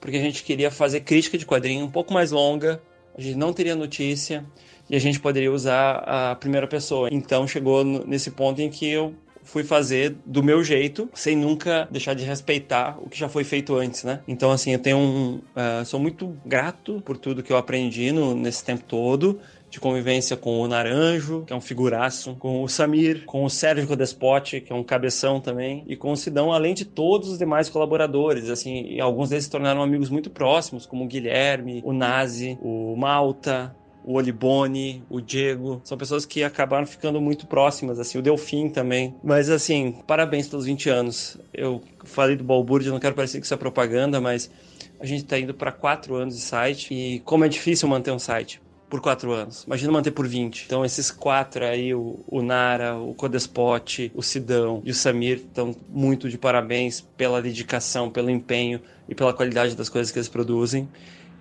porque 0.01 0.19
a 0.19 0.21
gente 0.21 0.45
queria 0.45 0.71
fazer 0.71 1.01
crítica 1.01 1.39
de 1.39 1.47
quadrinho 1.47 1.85
um 1.85 1.91
pouco 1.91 2.13
mais 2.13 2.31
longa, 2.31 2.81
a 3.17 3.21
gente 3.21 3.37
não 3.37 3.53
teria 3.53 3.75
notícia 3.75 4.45
e 4.89 4.95
a 4.95 5.01
gente 5.01 5.19
poderia 5.19 5.51
usar 5.51 5.97
a 6.07 6.37
primeira 6.37 6.67
pessoa. 6.67 7.09
Então 7.11 7.49
chegou 7.49 7.83
nesse 7.85 8.31
ponto 8.31 8.61
em 8.61 8.69
que 8.69 8.87
eu 8.87 9.15
fui 9.47 9.65
fazer 9.65 10.17
do 10.27 10.43
meu 10.43 10.63
jeito, 10.63 11.09
sem 11.15 11.37
nunca 11.37 11.89
deixar 11.91 12.15
de 12.15 12.25
respeitar 12.25 12.99
o 13.01 13.09
que 13.09 13.19
já 13.19 13.29
foi 13.29 13.45
feito 13.45 13.75
antes, 13.75 14.05
né? 14.05 14.21
Então, 14.29 14.51
assim, 14.51 14.73
eu 14.73 14.79
tenho 14.79 14.99
um. 14.99 15.37
Uh, 15.37 15.85
sou 15.85 15.99
muito 15.99 16.37
grato 16.45 17.01
por 17.05 17.17
tudo 17.17 17.43
que 17.43 17.53
eu 17.53 17.57
aprendi 17.57 18.13
no, 18.13 18.35
nesse 18.35 18.65
tempo 18.65 18.85
todo 18.85 19.41
de 19.69 19.81
convivência 19.81 20.37
com 20.37 20.61
o 20.61 20.69
Naranjo, 20.69 21.45
que 21.45 21.53
é 21.53 21.57
um 21.57 21.61
figuraço, 21.61 22.37
com 22.37 22.63
o 22.63 22.69
Samir, 22.69 23.25
com 23.25 23.45
o 23.45 23.51
Sérgio 23.51 23.87
Codespote, 23.87 24.61
que 24.61 24.73
é 24.73 24.75
um 24.75 24.83
cabeção 24.83 25.41
também, 25.41 25.85
e 25.89 25.97
com 25.97 26.13
o 26.13 26.17
Sidão, 26.17 26.53
além 26.53 26.73
de 26.73 26.85
todos 26.85 27.29
os 27.29 27.39
demais 27.39 27.69
colaboradores, 27.69 28.49
assim, 28.49 28.99
alguns 29.01 29.31
deles 29.31 29.45
se 29.45 29.51
tornaram 29.51 29.83
amigos 29.83 30.09
muito 30.09 30.31
próximos, 30.31 30.87
como 30.87 31.05
o 31.05 31.09
Guilherme, 31.09 31.83
o 31.85 31.93
Nazi, 31.93 32.57
o 32.63 32.95
Malta, 32.97 33.75
o 34.07 34.15
Olibone, 34.15 35.03
o 35.11 35.21
Diego, 35.21 35.81
são 35.83 35.99
pessoas 35.99 36.25
que 36.25 36.45
acabaram 36.45 36.87
ficando 36.87 37.21
muito 37.21 37.45
próximas, 37.45 37.99
assim, 37.99 38.17
o 38.19 38.23
Delfim 38.23 38.69
também. 38.69 39.13
Mas 39.23 39.51
assim, 39.51 39.97
parabéns 40.07 40.47
pelos 40.47 40.65
20 40.65 40.89
anos. 40.89 41.37
Eu 41.53 41.83
falei 42.05 42.37
do 42.37 42.45
Balbúrdia, 42.45 42.93
não 42.93 43.01
quero 43.01 43.17
parecer 43.17 43.41
que 43.41 43.47
isso 43.47 43.55
é 43.55 43.57
propaganda, 43.57 44.21
mas 44.21 44.49
a 45.01 45.05
gente 45.05 45.25
está 45.25 45.37
indo 45.37 45.53
para 45.53 45.73
quatro 45.73 46.15
anos 46.15 46.37
de 46.37 46.41
site 46.41 46.95
e 46.95 47.19
como 47.21 47.45
é 47.45 47.49
difícil 47.49 47.89
manter 47.89 48.13
um 48.13 48.19
site 48.19 48.61
por 48.89 49.01
quatro 49.01 49.33
anos. 49.33 49.65
Imagina 49.65 49.91
manter 49.91 50.13
por 50.13 50.29
20. 50.29 50.65
Então, 50.67 50.85
esses 50.85 51.11
quatro 51.11 51.65
aí, 51.65 51.93
o, 51.93 52.21
o 52.29 52.41
Nara, 52.41 52.97
o 52.97 53.13
Codespot, 53.13 54.13
o 54.15 54.23
Sidão 54.23 54.81
e 54.85 54.93
o 54.93 54.95
Samir, 54.95 55.39
estão 55.39 55.75
muito 55.89 56.29
de 56.29 56.39
parabéns 56.39 57.01
pela 57.17 57.43
dedicação, 57.43 58.09
pelo 58.09 58.31
empenho 58.31 58.81
e 59.09 59.15
pela 59.15 59.35
qualidade 59.35 59.75
das 59.75 59.89
coisas 59.89 60.13
que 60.13 60.19
eles 60.19 60.29
produzem. 60.29 60.89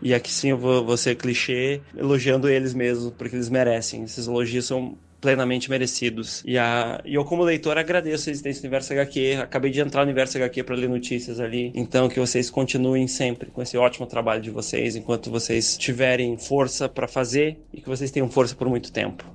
E 0.05 0.13
aqui 0.13 0.31
sim 0.31 0.51
eu 0.51 0.57
vou, 0.59 0.85
vou 0.85 0.95
ser 0.95 1.15
clichê, 1.15 1.81
elogiando 1.97 2.47
eles 2.47 2.75
mesmos, 2.75 3.11
porque 3.17 3.35
eles 3.35 3.49
merecem. 3.49 4.03
Esses 4.03 4.27
elogios 4.27 4.67
são 4.67 4.95
plenamente 5.19 5.67
merecidos. 5.67 6.43
E, 6.45 6.59
a, 6.59 7.01
e 7.03 7.15
eu, 7.15 7.25
como 7.25 7.41
leitor, 7.41 7.75
agradeço 7.75 8.29
a 8.29 8.31
existência 8.31 8.61
do 8.61 8.65
Universo 8.65 8.93
HQ. 8.93 9.39
Acabei 9.41 9.71
de 9.71 9.81
entrar 9.81 10.01
no 10.01 10.11
Universo 10.11 10.37
HQ 10.37 10.61
para 10.61 10.75
ler 10.75 10.87
notícias 10.87 11.39
ali. 11.39 11.71
Então, 11.73 12.07
que 12.07 12.19
vocês 12.19 12.51
continuem 12.51 13.07
sempre 13.07 13.49
com 13.49 13.63
esse 13.63 13.75
ótimo 13.79 14.05
trabalho 14.05 14.43
de 14.43 14.51
vocês, 14.51 14.95
enquanto 14.95 15.31
vocês 15.31 15.75
tiverem 15.75 16.37
força 16.37 16.87
para 16.87 17.07
fazer 17.07 17.57
e 17.73 17.81
que 17.81 17.89
vocês 17.89 18.11
tenham 18.11 18.29
força 18.29 18.55
por 18.55 18.69
muito 18.69 18.91
tempo. 18.91 19.25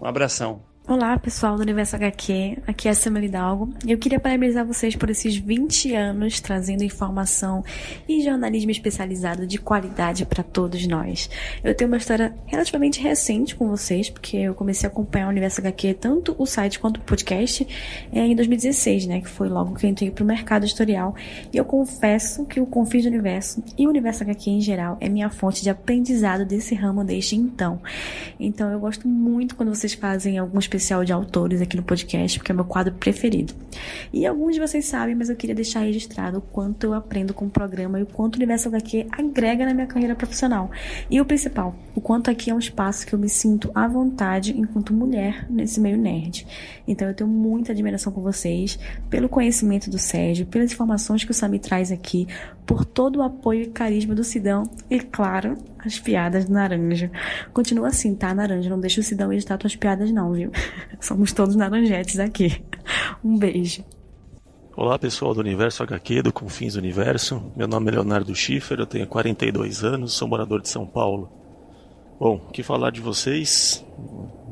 Um 0.00 0.06
abração. 0.06 0.71
Olá, 0.88 1.16
pessoal 1.16 1.54
do 1.54 1.62
Universo 1.62 1.94
HQ. 1.94 2.58
Aqui 2.66 2.88
é 2.88 2.90
a 2.90 2.94
Samela 2.94 3.24
Hidalgo. 3.24 3.72
Eu 3.86 3.96
queria 3.96 4.18
parabenizar 4.18 4.66
vocês 4.66 4.96
por 4.96 5.08
esses 5.08 5.36
20 5.36 5.94
anos 5.94 6.40
trazendo 6.40 6.82
informação 6.82 7.64
e 8.08 8.20
jornalismo 8.20 8.72
especializado 8.72 9.46
de 9.46 9.58
qualidade 9.58 10.26
para 10.26 10.42
todos 10.42 10.84
nós. 10.88 11.30
Eu 11.62 11.72
tenho 11.72 11.88
uma 11.88 11.98
história 11.98 12.34
relativamente 12.46 13.00
recente 13.00 13.54
com 13.54 13.68
vocês, 13.68 14.10
porque 14.10 14.36
eu 14.36 14.56
comecei 14.56 14.88
a 14.88 14.90
acompanhar 14.90 15.28
o 15.28 15.30
Universo 15.30 15.60
HQ, 15.60 15.94
tanto 15.94 16.34
o 16.36 16.44
site 16.46 16.80
quanto 16.80 16.96
o 16.96 17.00
podcast, 17.02 17.64
é, 18.12 18.26
em 18.26 18.34
2016, 18.34 19.06
né? 19.06 19.20
Que 19.20 19.28
foi 19.28 19.48
logo 19.48 19.76
que 19.76 19.86
eu 19.86 19.90
entrei 19.90 20.10
pro 20.10 20.24
mercado 20.24 20.64
editorial. 20.64 21.14
E 21.52 21.56
eu 21.56 21.64
confesso 21.64 22.44
que 22.44 22.60
o 22.60 22.66
Confins 22.66 23.04
do 23.04 23.08
Universo 23.08 23.62
e 23.78 23.86
o 23.86 23.88
Universo 23.88 24.24
HQ 24.24 24.50
em 24.50 24.60
geral 24.60 24.98
é 25.00 25.08
minha 25.08 25.30
fonte 25.30 25.62
de 25.62 25.70
aprendizado 25.70 26.44
desse 26.44 26.74
ramo 26.74 27.04
desde 27.04 27.36
então. 27.36 27.80
Então 28.38 28.68
eu 28.72 28.80
gosto 28.80 29.06
muito 29.06 29.54
quando 29.54 29.72
vocês 29.72 29.94
fazem 29.94 30.38
alguns 30.38 30.71
especial 30.72 31.04
de 31.04 31.12
autores 31.12 31.60
aqui 31.60 31.76
no 31.76 31.82
podcast, 31.82 32.38
porque 32.38 32.50
é 32.50 32.54
meu 32.54 32.64
quadro 32.64 32.94
preferido. 32.94 33.52
E 34.12 34.26
alguns 34.26 34.54
de 34.54 34.60
vocês 34.60 34.86
sabem, 34.86 35.14
mas 35.14 35.28
eu 35.28 35.36
queria 35.36 35.54
deixar 35.54 35.80
registrado 35.80 36.38
o 36.38 36.40
quanto 36.40 36.84
eu 36.84 36.94
aprendo 36.94 37.34
com 37.34 37.46
o 37.46 37.50
programa 37.50 38.00
e 38.00 38.02
o 38.02 38.06
quanto 38.06 38.36
o 38.36 38.38
Universo 38.38 38.68
HQ 38.68 39.06
agrega 39.12 39.66
na 39.66 39.74
minha 39.74 39.86
carreira 39.86 40.14
profissional. 40.14 40.70
E 41.10 41.20
o 41.20 41.24
principal, 41.24 41.74
o 41.94 42.00
quanto 42.00 42.30
aqui 42.30 42.50
é 42.50 42.54
um 42.54 42.58
espaço 42.58 43.06
que 43.06 43.14
eu 43.14 43.18
me 43.18 43.28
sinto 43.28 43.70
à 43.74 43.86
vontade 43.86 44.58
enquanto 44.58 44.94
mulher 44.94 45.46
nesse 45.50 45.80
meio 45.80 45.98
nerd. 45.98 46.46
Então 46.86 47.08
eu 47.08 47.14
tenho 47.14 47.28
muita 47.28 47.72
admiração 47.72 48.12
por 48.12 48.22
vocês, 48.22 48.78
pelo 49.10 49.28
conhecimento 49.28 49.90
do 49.90 49.98
Sérgio, 49.98 50.46
pelas 50.46 50.72
informações 50.72 51.24
que 51.24 51.30
o 51.30 51.34
Sami 51.34 51.58
traz 51.58 51.92
aqui, 51.92 52.26
por 52.66 52.84
todo 52.84 53.16
o 53.16 53.22
apoio 53.22 53.62
e 53.62 53.66
carisma 53.66 54.14
do 54.14 54.24
Sidão 54.24 54.64
e, 54.88 54.98
claro, 55.00 55.58
as 55.84 55.98
piadas 55.98 56.44
do 56.44 56.52
Naranja. 56.52 57.10
Continua 57.52 57.88
assim, 57.88 58.14
tá, 58.14 58.32
Naranja? 58.32 58.70
Não 58.70 58.80
deixa 58.80 59.00
o 59.00 59.04
Sidão 59.04 59.32
editar 59.32 59.58
tuas 59.58 59.74
piadas, 59.74 60.10
não, 60.12 60.32
viu? 60.32 60.50
Somos 61.00 61.32
todos 61.32 61.56
naranjetes 61.56 62.18
aqui. 62.18 62.62
Um 63.24 63.36
beijo. 63.36 63.84
Olá 64.76 64.98
pessoal 64.98 65.34
do 65.34 65.40
Universo 65.40 65.82
HQ, 65.82 66.22
do 66.22 66.32
Confins 66.32 66.76
Universo. 66.76 67.52
Meu 67.56 67.68
nome 67.68 67.90
é 67.90 67.94
Leonardo 67.94 68.34
Schiffer, 68.34 68.78
eu 68.78 68.86
tenho 68.86 69.06
42 69.06 69.84
anos, 69.84 70.14
sou 70.14 70.26
morador 70.26 70.62
de 70.62 70.68
São 70.68 70.86
Paulo. 70.86 71.30
Bom, 72.18 72.36
o 72.36 72.52
que 72.52 72.62
falar 72.62 72.90
de 72.90 73.00
vocês? 73.00 73.84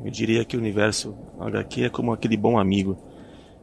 Eu 0.04 0.10
diria 0.10 0.44
que 0.44 0.56
o 0.56 0.60
Universo 0.60 1.16
HQ 1.38 1.84
é 1.84 1.88
como 1.88 2.12
aquele 2.12 2.36
bom 2.36 2.58
amigo 2.58 2.98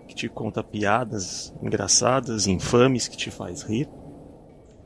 que 0.08 0.16
te 0.16 0.30
conta 0.30 0.64
piadas 0.64 1.54
engraçadas, 1.62 2.48
infames, 2.48 3.08
que 3.08 3.18
te 3.18 3.30
faz 3.30 3.62
rir 3.62 3.88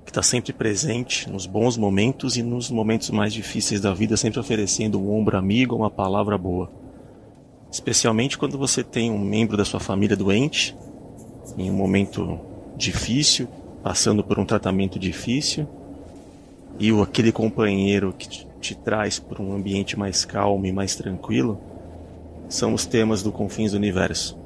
que 0.03 0.11
está 0.11 0.23
sempre 0.23 0.51
presente 0.51 1.29
nos 1.29 1.45
bons 1.45 1.77
momentos 1.77 2.35
e 2.37 2.43
nos 2.43 2.69
momentos 2.69 3.09
mais 3.11 3.33
difíceis 3.33 3.79
da 3.79 3.93
vida, 3.93 4.17
sempre 4.17 4.39
oferecendo 4.39 4.99
um 4.99 5.13
ombro 5.13 5.37
amigo, 5.37 5.75
uma 5.75 5.89
palavra 5.89 6.37
boa. 6.37 6.71
Especialmente 7.71 8.37
quando 8.37 8.57
você 8.57 8.83
tem 8.83 9.11
um 9.11 9.19
membro 9.19 9.55
da 9.55 9.63
sua 9.63 9.79
família 9.79 10.15
doente, 10.15 10.75
em 11.57 11.69
um 11.69 11.73
momento 11.73 12.39
difícil, 12.75 13.47
passando 13.83 14.23
por 14.23 14.39
um 14.39 14.45
tratamento 14.45 14.99
difícil, 14.99 15.67
e 16.79 16.89
aquele 17.01 17.31
companheiro 17.31 18.13
que 18.17 18.27
te, 18.27 18.47
te 18.59 18.75
traz 18.75 19.19
para 19.19 19.41
um 19.41 19.53
ambiente 19.53 19.97
mais 19.97 20.25
calmo 20.25 20.65
e 20.65 20.71
mais 20.71 20.95
tranquilo, 20.95 21.59
são 22.49 22.73
os 22.73 22.85
temas 22.85 23.23
do 23.23 23.31
Confins 23.31 23.71
do 23.71 23.77
Universo. 23.77 24.37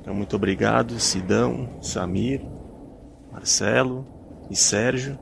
Então, 0.00 0.14
muito 0.14 0.36
obrigado, 0.36 1.00
Sidão, 1.00 1.68
Samir, 1.80 2.42
Marcelo, 3.32 4.06
e 4.50 4.56
Sérgio, 4.56 5.18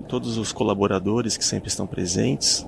e 0.00 0.04
todos 0.04 0.38
os 0.38 0.52
colaboradores 0.52 1.36
que 1.36 1.44
sempre 1.44 1.68
estão 1.68 1.86
presentes, 1.86 2.66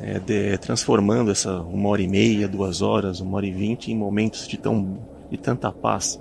é, 0.00 0.18
de, 0.18 0.56
transformando 0.58 1.30
essa 1.30 1.60
uma 1.60 1.88
hora 1.88 2.02
e 2.02 2.08
meia, 2.08 2.48
duas 2.48 2.80
horas, 2.80 3.20
uma 3.20 3.36
hora 3.36 3.46
e 3.46 3.52
vinte 3.52 3.90
em 3.90 3.96
momentos 3.96 4.46
de, 4.46 4.56
tão, 4.56 4.98
de 5.30 5.36
tanta 5.36 5.70
paz 5.70 6.20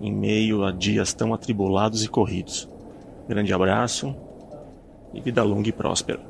em 0.00 0.12
meio 0.12 0.64
a 0.64 0.72
dias 0.72 1.14
tão 1.14 1.32
atribulados 1.32 2.04
e 2.04 2.08
corridos. 2.08 2.68
Grande 3.28 3.52
abraço 3.54 4.14
e 5.14 5.20
vida 5.20 5.42
longa 5.42 5.68
e 5.68 5.72
próspera. 5.72 6.20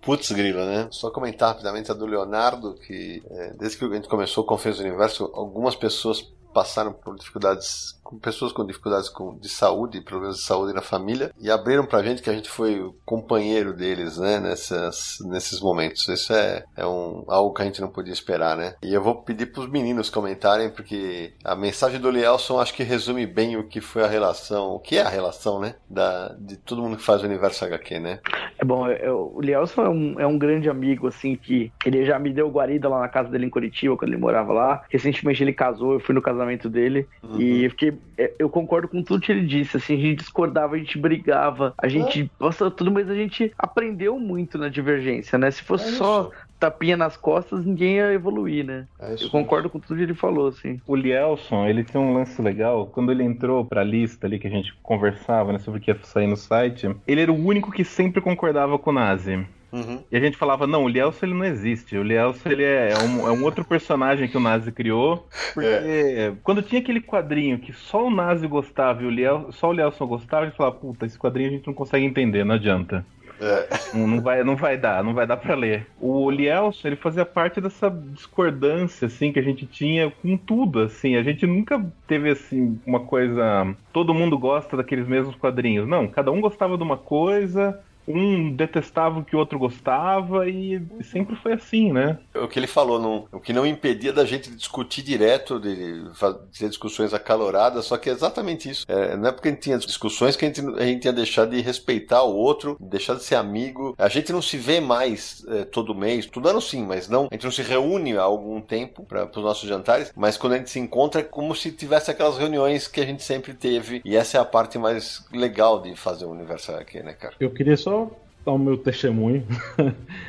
Putz, 0.00 0.30
grila, 0.30 0.64
né? 0.64 0.88
Só 0.90 1.10
comentar 1.10 1.50
rapidamente 1.50 1.90
a 1.90 1.94
do 1.94 2.06
Leonardo, 2.06 2.74
que 2.74 3.22
é, 3.28 3.54
desde 3.58 3.76
que 3.76 3.84
a 3.84 3.88
gente 3.88 4.08
começou 4.08 4.44
o 4.44 4.46
Conferência 4.46 4.82
do 4.84 4.88
Universo, 4.88 5.30
algumas 5.34 5.74
pessoas 5.74 6.22
passaram 6.54 6.92
por 6.92 7.16
dificuldades 7.16 8.00
com 8.06 8.18
pessoas 8.18 8.52
com 8.52 8.64
dificuldades 8.64 9.10
de 9.40 9.48
saúde, 9.48 10.00
problemas 10.00 10.36
de 10.36 10.42
saúde 10.42 10.72
na 10.72 10.82
família, 10.82 11.32
e 11.40 11.50
abriram 11.50 11.84
pra 11.84 12.02
gente 12.02 12.22
que 12.22 12.30
a 12.30 12.32
gente 12.32 12.48
foi 12.48 12.80
o 12.80 12.94
companheiro 13.04 13.74
deles, 13.74 14.18
né, 14.18 14.40
nessas, 14.40 15.18
nesses 15.26 15.60
momentos. 15.60 16.06
Isso 16.08 16.32
é, 16.32 16.64
é 16.76 16.86
um, 16.86 17.24
algo 17.28 17.52
que 17.52 17.62
a 17.62 17.64
gente 17.64 17.80
não 17.80 17.88
podia 17.88 18.12
esperar, 18.12 18.56
né? 18.56 18.74
E 18.82 18.94
eu 18.94 19.02
vou 19.02 19.22
pedir 19.22 19.46
pros 19.46 19.68
meninos 19.68 20.10
comentarem, 20.10 20.70
porque 20.70 21.34
a 21.44 21.54
mensagem 21.54 22.00
do 22.00 22.10
Lielson 22.10 22.60
acho 22.60 22.74
que 22.74 22.82
resume 22.82 23.26
bem 23.26 23.56
o 23.56 23.68
que 23.68 23.80
foi 23.80 24.04
a 24.04 24.08
relação, 24.08 24.70
o 24.70 24.80
que 24.80 24.96
é 24.96 25.02
a 25.02 25.08
relação, 25.08 25.60
né, 25.60 25.74
da, 25.88 26.34
de 26.38 26.56
todo 26.56 26.82
mundo 26.82 26.96
que 26.96 27.02
faz 27.02 27.22
o 27.22 27.26
universo 27.26 27.64
HQ, 27.64 27.98
né? 27.98 28.20
É 28.58 28.64
bom, 28.64 28.88
eu, 28.88 29.32
o 29.34 29.40
Lielson 29.40 29.82
é 29.82 29.88
um, 29.88 30.20
é 30.20 30.26
um 30.26 30.38
grande 30.38 30.70
amigo, 30.70 31.06
assim, 31.08 31.36
que 31.36 31.72
ele 31.84 32.04
já 32.04 32.18
me 32.18 32.32
deu 32.32 32.48
guarida 32.48 32.88
lá 32.88 33.00
na 33.00 33.08
casa 33.08 33.28
dele 33.28 33.46
em 33.46 33.50
Curitiba, 33.50 33.96
quando 33.96 34.12
ele 34.12 34.20
morava 34.20 34.52
lá. 34.52 34.84
Recentemente 34.90 35.42
ele 35.42 35.52
casou, 35.52 35.94
eu 35.94 36.00
fui 36.00 36.14
no 36.14 36.22
casamento 36.22 36.68
dele, 36.68 37.06
uhum. 37.22 37.40
e 37.40 37.64
eu 37.64 37.70
fiquei, 37.70 37.95
eu 38.38 38.48
concordo 38.48 38.88
com 38.88 39.02
tudo 39.02 39.20
que 39.20 39.30
ele 39.30 39.46
disse, 39.46 39.76
assim, 39.76 39.94
a 39.94 40.00
gente 40.00 40.18
discordava, 40.18 40.74
a 40.74 40.78
gente 40.78 40.98
brigava, 40.98 41.74
a 41.76 41.88
gente, 41.88 42.30
nossa, 42.40 42.70
tudo, 42.70 42.90
mas 42.90 43.10
a 43.10 43.14
gente 43.14 43.52
aprendeu 43.58 44.18
muito 44.18 44.58
na 44.58 44.68
divergência, 44.68 45.38
né? 45.38 45.50
Se 45.50 45.62
fosse 45.62 45.88
é 45.88 45.92
só 45.92 46.30
tapinha 46.58 46.96
nas 46.96 47.16
costas, 47.16 47.64
ninguém 47.64 47.96
ia 47.96 48.12
evoluir, 48.12 48.64
né? 48.64 48.86
É 48.98 49.14
eu 49.20 49.30
concordo 49.30 49.68
com 49.68 49.78
tudo 49.78 49.96
que 49.96 50.02
ele 50.02 50.14
falou, 50.14 50.48
assim. 50.48 50.80
O 50.86 50.96
Lielson, 50.96 51.66
ele 51.66 51.84
tem 51.84 52.00
um 52.00 52.14
lance 52.14 52.40
legal. 52.40 52.86
Quando 52.86 53.12
ele 53.12 53.22
entrou 53.22 53.64
pra 53.64 53.84
lista 53.84 54.26
ali 54.26 54.38
que 54.38 54.46
a 54.46 54.50
gente 54.50 54.74
conversava, 54.82 55.52
né, 55.52 55.58
sobre 55.58 55.78
o 55.78 55.82
que 55.82 55.90
ia 55.90 55.98
sair 56.02 56.26
no 56.26 56.36
site, 56.36 56.94
ele 57.06 57.20
era 57.20 57.32
o 57.32 57.36
único 57.36 57.70
que 57.70 57.84
sempre 57.84 58.20
concordava 58.20 58.78
com 58.78 58.90
o 58.90 58.94
Nazi. 58.94 59.46
Uhum. 59.76 60.02
E 60.10 60.16
a 60.16 60.20
gente 60.20 60.38
falava, 60.38 60.66
não, 60.66 60.84
o 60.84 60.88
Lielson 60.88 61.26
ele 61.26 61.34
não 61.34 61.44
existe. 61.44 61.98
O 61.98 62.02
Lielson 62.02 62.48
ele 62.48 62.64
é, 62.64 62.92
é, 62.92 62.98
um, 62.98 63.28
é 63.28 63.30
um 63.30 63.44
outro 63.44 63.64
personagem 63.64 64.26
que 64.26 64.36
o 64.36 64.40
Nazi 64.40 64.72
criou. 64.72 65.28
Porque 65.52 65.68
é. 65.68 66.32
quando 66.42 66.62
tinha 66.62 66.80
aquele 66.80 67.00
quadrinho 67.00 67.58
que 67.58 67.72
só 67.72 68.06
o 68.06 68.10
Nazi 68.10 68.46
gostava 68.46 69.02
e 69.02 69.06
o 69.06 69.10
Liel, 69.10 69.48
só 69.52 69.68
o 69.68 69.72
Lielson 69.72 70.06
gostava, 70.06 70.44
a 70.44 70.46
gente 70.46 70.56
falava, 70.56 70.76
puta, 70.76 71.04
esse 71.04 71.18
quadrinho 71.18 71.50
a 71.50 71.52
gente 71.52 71.66
não 71.66 71.74
consegue 71.74 72.06
entender, 72.06 72.44
não 72.44 72.54
adianta. 72.54 73.04
É. 73.38 73.68
Não, 73.92 74.06
não, 74.06 74.20
vai, 74.22 74.42
não 74.42 74.56
vai 74.56 74.78
dar, 74.78 75.04
não 75.04 75.12
vai 75.12 75.26
dar 75.26 75.36
para 75.36 75.54
ler. 75.54 75.86
O 76.00 76.30
Lielson, 76.30 76.88
ele 76.88 76.96
fazia 76.96 77.24
parte 77.24 77.60
dessa 77.60 77.90
discordância, 77.90 79.06
assim, 79.06 79.30
que 79.30 79.38
a 79.38 79.42
gente 79.42 79.66
tinha 79.66 80.10
com 80.10 80.38
tudo, 80.38 80.80
assim. 80.80 81.16
A 81.16 81.22
gente 81.22 81.46
nunca 81.46 81.84
teve, 82.06 82.30
assim, 82.30 82.80
uma 82.86 83.00
coisa... 83.00 83.76
Todo 83.92 84.14
mundo 84.14 84.38
gosta 84.38 84.76
daqueles 84.76 85.06
mesmos 85.06 85.36
quadrinhos. 85.36 85.86
Não, 85.86 86.08
cada 86.08 86.32
um 86.32 86.40
gostava 86.40 86.78
de 86.78 86.82
uma 86.82 86.96
coisa, 86.96 87.78
um 88.06 88.52
detestava 88.52 89.20
o 89.20 89.24
que 89.24 89.34
o 89.34 89.38
outro 89.38 89.58
gostava 89.58 90.48
e 90.48 90.80
sempre 91.02 91.36
foi 91.36 91.52
assim, 91.52 91.92
né? 91.92 92.18
O 92.34 92.48
que 92.48 92.58
ele 92.58 92.66
falou, 92.66 92.98
não, 92.98 93.26
o 93.32 93.40
que 93.40 93.52
não 93.52 93.66
impedia 93.66 94.12
da 94.12 94.24
gente 94.24 94.50
discutir 94.50 95.02
direto, 95.02 95.58
de 95.58 96.10
fazer 96.14 96.68
discussões 96.68 97.12
acaloradas, 97.12 97.86
só 97.86 97.96
que 97.96 98.08
é 98.08 98.12
exatamente 98.12 98.70
isso. 98.70 98.84
É, 98.88 99.16
não 99.16 99.28
é 99.28 99.32
porque 99.32 99.48
a 99.48 99.50
gente 99.50 99.62
tinha 99.62 99.78
discussões 99.78 100.36
que 100.36 100.44
a 100.44 100.48
gente, 100.48 100.60
a 100.60 100.84
gente 100.84 101.04
ia 101.04 101.12
deixar 101.12 101.46
de 101.46 101.60
respeitar 101.60 102.22
o 102.22 102.34
outro, 102.34 102.76
deixar 102.80 103.14
de 103.14 103.22
ser 103.22 103.34
amigo. 103.34 103.94
A 103.98 104.08
gente 104.08 104.32
não 104.32 104.42
se 104.42 104.56
vê 104.56 104.80
mais 104.80 105.44
é, 105.48 105.64
todo 105.64 105.94
mês, 105.94 106.26
todo 106.26 106.48
ano 106.48 106.60
sim, 106.60 106.84
mas 106.84 107.08
não. 107.08 107.28
A 107.30 107.34
gente 107.34 107.44
não 107.44 107.50
se 107.50 107.62
reúne 107.62 108.16
há 108.16 108.22
algum 108.22 108.60
tempo 108.60 109.04
para 109.04 109.24
os 109.24 109.44
nossos 109.44 109.68
jantares, 109.68 110.12
mas 110.16 110.36
quando 110.36 110.54
a 110.54 110.58
gente 110.58 110.70
se 110.70 110.78
encontra 110.78 111.20
é 111.20 111.24
como 111.24 111.54
se 111.54 111.72
tivesse 111.72 112.10
aquelas 112.10 112.38
reuniões 112.38 112.86
que 112.86 113.00
a 113.00 113.06
gente 113.06 113.22
sempre 113.22 113.54
teve. 113.54 114.00
E 114.04 114.16
essa 114.16 114.38
é 114.38 114.40
a 114.40 114.44
parte 114.44 114.78
mais 114.78 115.24
legal 115.32 115.80
de 115.80 115.94
fazer 115.96 116.24
o 116.24 116.30
universo 116.30 116.72
aqui, 116.72 117.02
né, 117.02 117.12
cara? 117.12 117.34
Eu 117.40 117.50
queria 117.50 117.76
só 117.76 117.95
dar 118.44 118.52
o 118.52 118.58
meu 118.58 118.76
testemunho. 118.76 119.44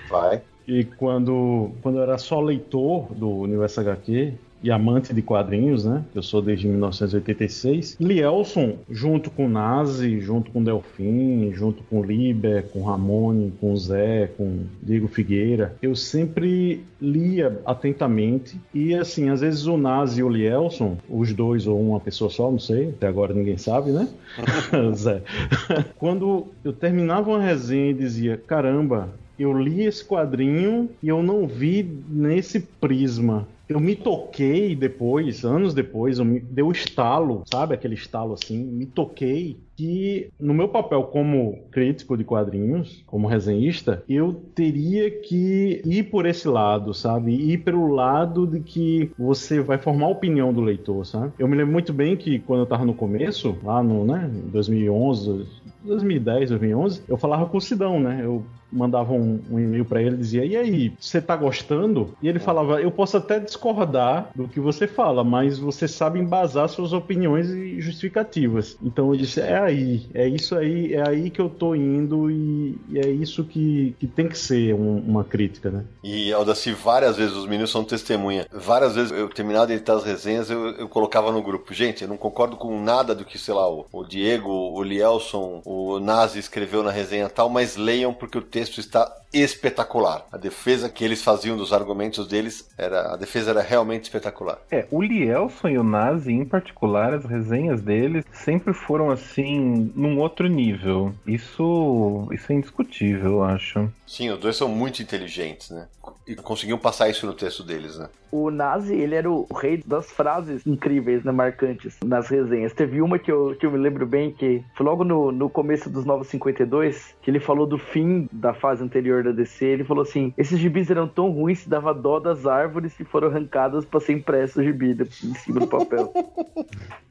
Vai. 0.10 0.42
e 0.68 0.84
quando, 0.84 1.72
quando 1.82 2.00
eu 2.00 2.04
era 2.04 2.18
só 2.18 2.42
leitor 2.42 3.14
do 3.14 3.30
Universo 3.30 3.80
HQ, 3.80 4.34
e 4.64 4.72
amante 4.72 5.14
de 5.14 5.22
quadrinhos, 5.22 5.86
né? 5.86 6.04
Eu 6.14 6.24
sou 6.24 6.42
desde 6.42 6.68
1986. 6.68 7.98
Lielson, 8.00 8.78
junto 8.90 9.30
com 9.30 9.48
Nazi, 9.48 10.20
junto 10.20 10.52
com 10.52 10.64
Delfim, 10.64 11.52
junto 11.54 11.84
com 11.84 12.04
Liber, 12.04 12.64
com 12.70 12.84
Ramone, 12.84 13.54
com 13.60 13.76
Zé, 13.76 14.32
com 14.38 14.62
Diego 14.82 15.08
Figueira, 15.08 15.76
eu 15.82 15.96
sempre 15.96 16.84
lia 17.00 17.60
atentamente 17.66 18.60
e 18.74 18.96
assim, 18.96 19.30
às 19.30 19.42
vezes 19.42 19.68
o 19.68 19.78
Nazi 19.78 20.22
e 20.22 20.24
o 20.24 20.30
Lielson, 20.30 20.98
os 21.10 21.32
dois 21.34 21.68
ou 21.68 21.80
uma 21.80 22.00
pessoa 22.00 22.30
só, 22.30 22.50
não 22.50 22.60
sei, 22.60 22.90
até 22.90 23.08
agora 23.08 23.34
ninguém 23.34 23.58
sabe, 23.58 23.92
né? 23.92 24.08
Zé. 24.96 25.22
Quando 25.98 26.48
eu 26.64 26.74
terminava 26.74 27.30
uma 27.30 27.42
resenha 27.42 27.92
e 27.92 27.94
dizia, 27.94 28.38
caramba, 28.38 29.10
eu 29.38 29.54
li 29.54 29.84
esse 29.84 30.04
quadrinho 30.04 30.90
e 31.02 31.08
eu 31.08 31.22
não 31.22 31.48
vi 31.48 31.88
nesse 32.10 32.60
prisma 32.60 33.48
eu 33.68 33.80
me 33.80 33.96
toquei 33.96 34.76
depois, 34.76 35.44
anos 35.44 35.74
depois, 35.74 36.20
eu 36.20 36.26
me 36.26 36.40
deu 36.40 36.72
estalo, 36.72 37.44
sabe? 37.46 37.74
Aquele 37.74 37.96
estalo 37.96 38.34
assim, 38.34 38.64
me 38.64 38.86
toquei 38.86 39.58
que 39.76 40.32
no 40.40 40.56
meu 40.56 40.68
papel 40.68 41.04
como 41.04 41.60
crítico 41.72 42.18
de 42.18 42.24
quadrinhos, 42.24 43.04
como 43.06 43.28
resenhista, 43.28 44.04
eu 44.10 44.34
teria 44.56 45.12
que 45.12 45.82
ir 45.86 46.04
por 46.10 46.26
esse 46.26 46.48
lado, 46.48 46.94
sabe? 46.94 47.32
Ir 47.32 47.60
pelo 47.60 47.88
lado 47.88 48.48
de 48.48 48.60
que 48.60 49.12
você 49.18 49.62
vai 49.62 49.78
formar 49.78 50.08
a 50.08 50.12
opinião 50.12 50.52
do 50.52 50.62
leitor, 50.62 51.06
sabe? 51.06 51.34
Eu 51.38 51.48
me 51.48 51.56
lembro 51.56 51.74
muito 51.74 51.94
bem 51.94 52.16
que 52.18 52.40
quando 52.40 52.62
eu 52.62 52.66
tava 52.66 52.86
no 52.86 52.94
começo, 52.94 53.56
lá 53.64 53.84
no, 53.84 54.04
né, 54.04 54.32
2011, 54.52 55.46
2010, 55.84 56.50
2011, 56.50 57.04
eu 57.08 57.18
falava 57.18 57.46
com 57.46 57.58
o 57.58 57.62
Sidão, 57.62 58.00
né? 58.00 58.22
Eu 58.24 58.44
mandava 58.72 59.14
um, 59.14 59.40
um 59.50 59.60
e-mail 59.60 59.86
para 59.86 60.02
ele 60.02 60.18
dizia: 60.18 60.46
E 60.46 60.56
aí, 60.56 60.94
você 61.00 61.22
tá 61.22 61.36
gostando? 61.36 62.16
E 62.22 62.28
ele 62.28 62.40
falava: 62.40 62.82
Eu 62.82 62.92
posso 62.92 63.18
até 63.18 63.40
discordar 63.40 64.30
do 64.36 64.48
que 64.48 64.60
você 64.60 64.88
fala, 64.88 65.24
mas 65.24 65.58
você 65.58 65.88
sabe 65.88 66.20
embasar 66.20 66.68
suas 66.70 66.94
opiniões 66.94 67.50
e 67.50 67.80
justificativas. 67.80 68.78
Então 68.82 69.12
eu 69.14 69.18
disse: 69.18 69.40
É 69.40 69.58
aí, 69.58 70.06
é 70.14 70.28
isso 70.28 70.56
aí, 70.56 70.94
é 70.94 71.08
aí 71.08 71.30
que 71.30 71.40
eu 71.40 71.50
tô 71.50 71.76
indo 71.76 72.30
e, 72.30 72.78
e 72.90 73.00
é 73.00 73.10
isso 73.10 73.44
que, 73.44 73.96
que 74.00 74.08
tem 74.08 74.28
que 74.28 74.38
ser 74.38 74.74
um, 74.74 74.98
uma 74.98 75.24
crítica, 75.24 75.70
né? 75.70 75.86
E 76.04 76.32
Aldaci, 76.34 76.72
várias 76.72 77.18
vezes, 77.18 77.36
os 77.36 77.48
meninos 77.48 77.72
são 77.72 77.84
testemunha, 77.84 78.46
várias 78.52 78.96
vezes 78.96 79.12
eu 79.12 79.30
terminava 79.30 79.68
de 79.68 79.74
editar 79.74 79.94
as 79.94 80.04
resenhas, 80.04 80.50
eu, 80.50 80.70
eu 80.72 80.90
colocava 80.90 81.32
no 81.32 81.42
grupo: 81.42 81.74
Gente, 81.74 82.04
eu 82.04 82.08
não 82.08 82.18
concordo 82.18 82.58
com 82.58 82.82
nada 82.82 83.14
do 83.16 83.26
que, 83.26 83.38
sei 83.38 83.54
lá, 83.54 83.70
o, 83.70 83.86
o 83.92 84.04
Diego, 84.04 84.50
o 84.50 84.84
Lielson, 84.84 85.62
o 85.66 86.00
Nazi 86.00 86.40
escreveu 86.40 86.84
na 86.84 86.92
resenha 86.92 87.30
tal, 87.30 87.50
mas 87.50 87.76
leiam 87.76 88.14
porque 88.14 88.38
texto 88.42 88.57
está 88.62 89.27
espetacular. 89.34 90.26
A 90.32 90.38
defesa 90.38 90.90
que 90.90 91.04
eles 91.04 91.24
faziam 91.24 91.58
dos 91.58 91.74
argumentos 91.74 92.28
deles, 92.28 92.70
era 92.78 93.14
a 93.14 93.18
defesa 93.18 93.52
era 93.52 93.62
realmente 93.62 94.04
espetacular. 94.04 94.60
É, 94.72 94.86
o 94.92 95.02
Lielson 95.02 95.70
e 95.70 95.78
o 95.78 95.84
Nazi, 95.84 96.32
em 96.32 96.46
particular, 96.46 97.14
as 97.14 97.26
resenhas 97.26 97.82
deles 97.82 98.26
sempre 98.32 98.74
foram 98.74 99.10
assim, 99.10 99.92
num 99.96 100.20
outro 100.20 100.48
nível. 100.48 101.14
Isso, 101.26 102.28
isso 102.32 102.52
é 102.52 102.56
indiscutível, 102.56 103.32
eu 103.32 103.44
acho. 103.44 103.90
Sim, 104.06 104.30
os 104.30 104.40
dois 104.40 104.56
são 104.56 104.70
muito 104.70 105.02
inteligentes, 105.02 105.70
né? 105.70 105.88
E 106.26 106.36
conseguiam 106.36 106.78
passar 106.78 107.10
isso 107.10 107.26
no 107.26 107.34
texto 107.34 107.64
deles, 107.64 107.98
né? 107.98 108.10
O 108.32 108.52
Nazi, 108.52 108.94
ele 108.94 109.16
era 109.16 109.30
o 109.30 109.48
rei 109.54 109.82
das 109.86 110.12
frases 110.12 110.66
incríveis, 110.66 111.24
né, 111.24 111.32
marcantes 111.32 111.98
nas 112.04 112.28
resenhas. 112.28 112.74
Teve 112.74 113.02
uma 113.02 113.18
que 113.18 113.32
eu, 113.32 113.56
que 113.58 113.66
eu 113.66 113.72
me 113.72 113.78
lembro 113.78 114.06
bem, 114.06 114.32
que 114.32 114.62
foi 114.76 114.86
logo 114.86 115.04
no, 115.04 115.32
no 115.32 115.50
começo 115.50 115.90
dos 115.90 116.06
Novos 116.06 116.28
52, 116.28 117.16
que 117.22 117.32
ele 117.32 117.40
falou 117.40 117.66
do 117.66 117.78
fim 117.78 118.28
da 118.32 118.54
fase 118.54 118.84
anterior 118.84 119.17
da 119.24 119.32
DC. 119.32 119.66
Ele 119.66 119.84
falou 119.84 120.04
assim: 120.04 120.34
esses 120.38 120.60
gibis 120.60 120.90
eram 120.90 121.08
tão 121.08 121.30
ruins 121.30 121.64
que 121.64 121.70
dava 121.70 121.94
dó 121.94 122.20
das 122.20 122.46
árvores 122.46 122.94
que 122.94 123.04
foram 123.04 123.28
arrancadas 123.28 123.86
para 123.86 124.00
ser 124.00 124.14
impresso 124.14 124.60
o 124.60 124.64
gibi 124.64 124.92
em 124.92 125.34
cima 125.34 125.62
do 125.62 125.68
papel. 125.68 126.12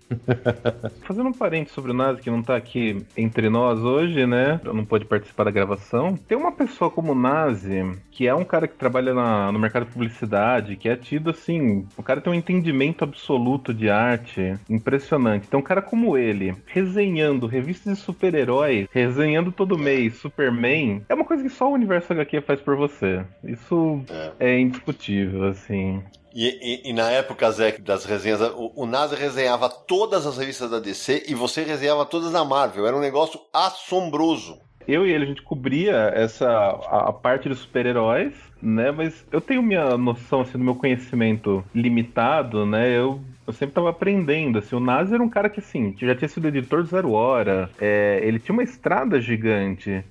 Fazendo 1.02 1.28
um 1.28 1.32
parente 1.32 1.70
sobre 1.70 1.90
o 1.90 1.94
Nazi 1.94 2.22
que 2.22 2.30
não 2.30 2.42
tá 2.42 2.56
aqui 2.56 3.04
entre 3.16 3.48
nós 3.48 3.80
hoje, 3.80 4.26
né? 4.26 4.60
Não 4.64 4.84
pode 4.84 5.04
participar 5.04 5.44
da 5.44 5.50
gravação. 5.50 6.16
Tem 6.16 6.36
uma 6.36 6.52
pessoa 6.52 6.90
como 6.90 7.12
o 7.12 7.14
Nazi, 7.14 7.84
que 8.10 8.26
é 8.26 8.34
um 8.34 8.44
cara 8.44 8.68
que 8.68 8.76
trabalha 8.76 9.12
na, 9.12 9.50
no 9.50 9.58
mercado 9.58 9.86
de 9.86 9.92
publicidade, 9.92 10.76
que 10.76 10.88
é 10.88 10.96
tido 10.96 11.30
assim. 11.30 11.86
O 11.96 12.02
cara 12.02 12.20
tem 12.20 12.32
um 12.32 12.36
entendimento 12.36 13.04
absoluto 13.04 13.74
de 13.74 13.90
arte 13.90 14.54
impressionante. 14.68 15.46
Então, 15.46 15.60
um 15.60 15.62
cara 15.62 15.82
como 15.82 16.16
ele, 16.16 16.54
resenhando 16.66 17.46
revistas 17.46 17.98
de 17.98 18.02
super-heróis, 18.02 18.88
resenhando 18.92 19.50
todo 19.50 19.78
mês 19.78 20.16
Superman, 20.16 21.02
é 21.08 21.14
uma 21.14 21.24
coisa 21.24 21.42
que 21.42 21.48
só 21.48 21.68
o 21.68 21.74
universo 21.74 21.95
HQ 21.96 22.40
faz 22.42 22.60
por 22.60 22.76
você. 22.76 23.24
Isso 23.44 24.00
é, 24.38 24.54
é 24.54 24.58
indiscutível, 24.58 25.44
assim. 25.44 26.02
E, 26.34 26.82
e, 26.84 26.90
e, 26.90 26.92
na 26.92 27.10
época, 27.10 27.50
Zé, 27.50 27.78
das 27.78 28.04
resenhas, 28.04 28.40
o, 28.42 28.72
o 28.76 28.86
Nazi 28.86 29.16
resenhava 29.16 29.70
todas 29.70 30.26
as 30.26 30.36
revistas 30.36 30.70
da 30.70 30.78
DC 30.78 31.24
e 31.28 31.34
você 31.34 31.62
resenhava 31.62 32.04
todas 32.04 32.30
da 32.30 32.44
Marvel. 32.44 32.86
Era 32.86 32.96
um 32.96 33.00
negócio 33.00 33.40
assombroso. 33.52 34.58
Eu 34.86 35.06
e 35.06 35.12
ele, 35.12 35.24
a 35.24 35.28
gente 35.28 35.42
cobria 35.42 36.12
essa 36.14 36.46
a, 36.46 37.08
a 37.08 37.12
parte 37.12 37.48
dos 37.48 37.60
super-heróis, 37.60 38.34
né? 38.62 38.90
Mas 38.90 39.26
eu 39.32 39.40
tenho 39.40 39.62
minha 39.62 39.96
noção, 39.96 40.42
assim, 40.42 40.58
do 40.58 40.64
meu 40.64 40.74
conhecimento 40.74 41.64
limitado, 41.74 42.66
né? 42.66 42.88
Eu 42.90 43.20
eu 43.46 43.52
sempre 43.52 43.74
tava 43.74 43.90
aprendendo, 43.90 44.58
assim, 44.58 44.74
o 44.74 44.80
Nazi 44.80 45.14
era 45.14 45.22
um 45.22 45.28
cara 45.28 45.48
que, 45.48 45.60
assim, 45.60 45.94
já 45.98 46.16
tinha 46.16 46.28
sido 46.28 46.48
editor 46.48 46.82
do 46.82 46.88
Zero 46.88 47.12
Hora, 47.12 47.70
é, 47.80 48.20
ele 48.24 48.40
tinha 48.40 48.52
uma 48.52 48.62
estrada 48.62 49.20
gigante, 49.20 50.04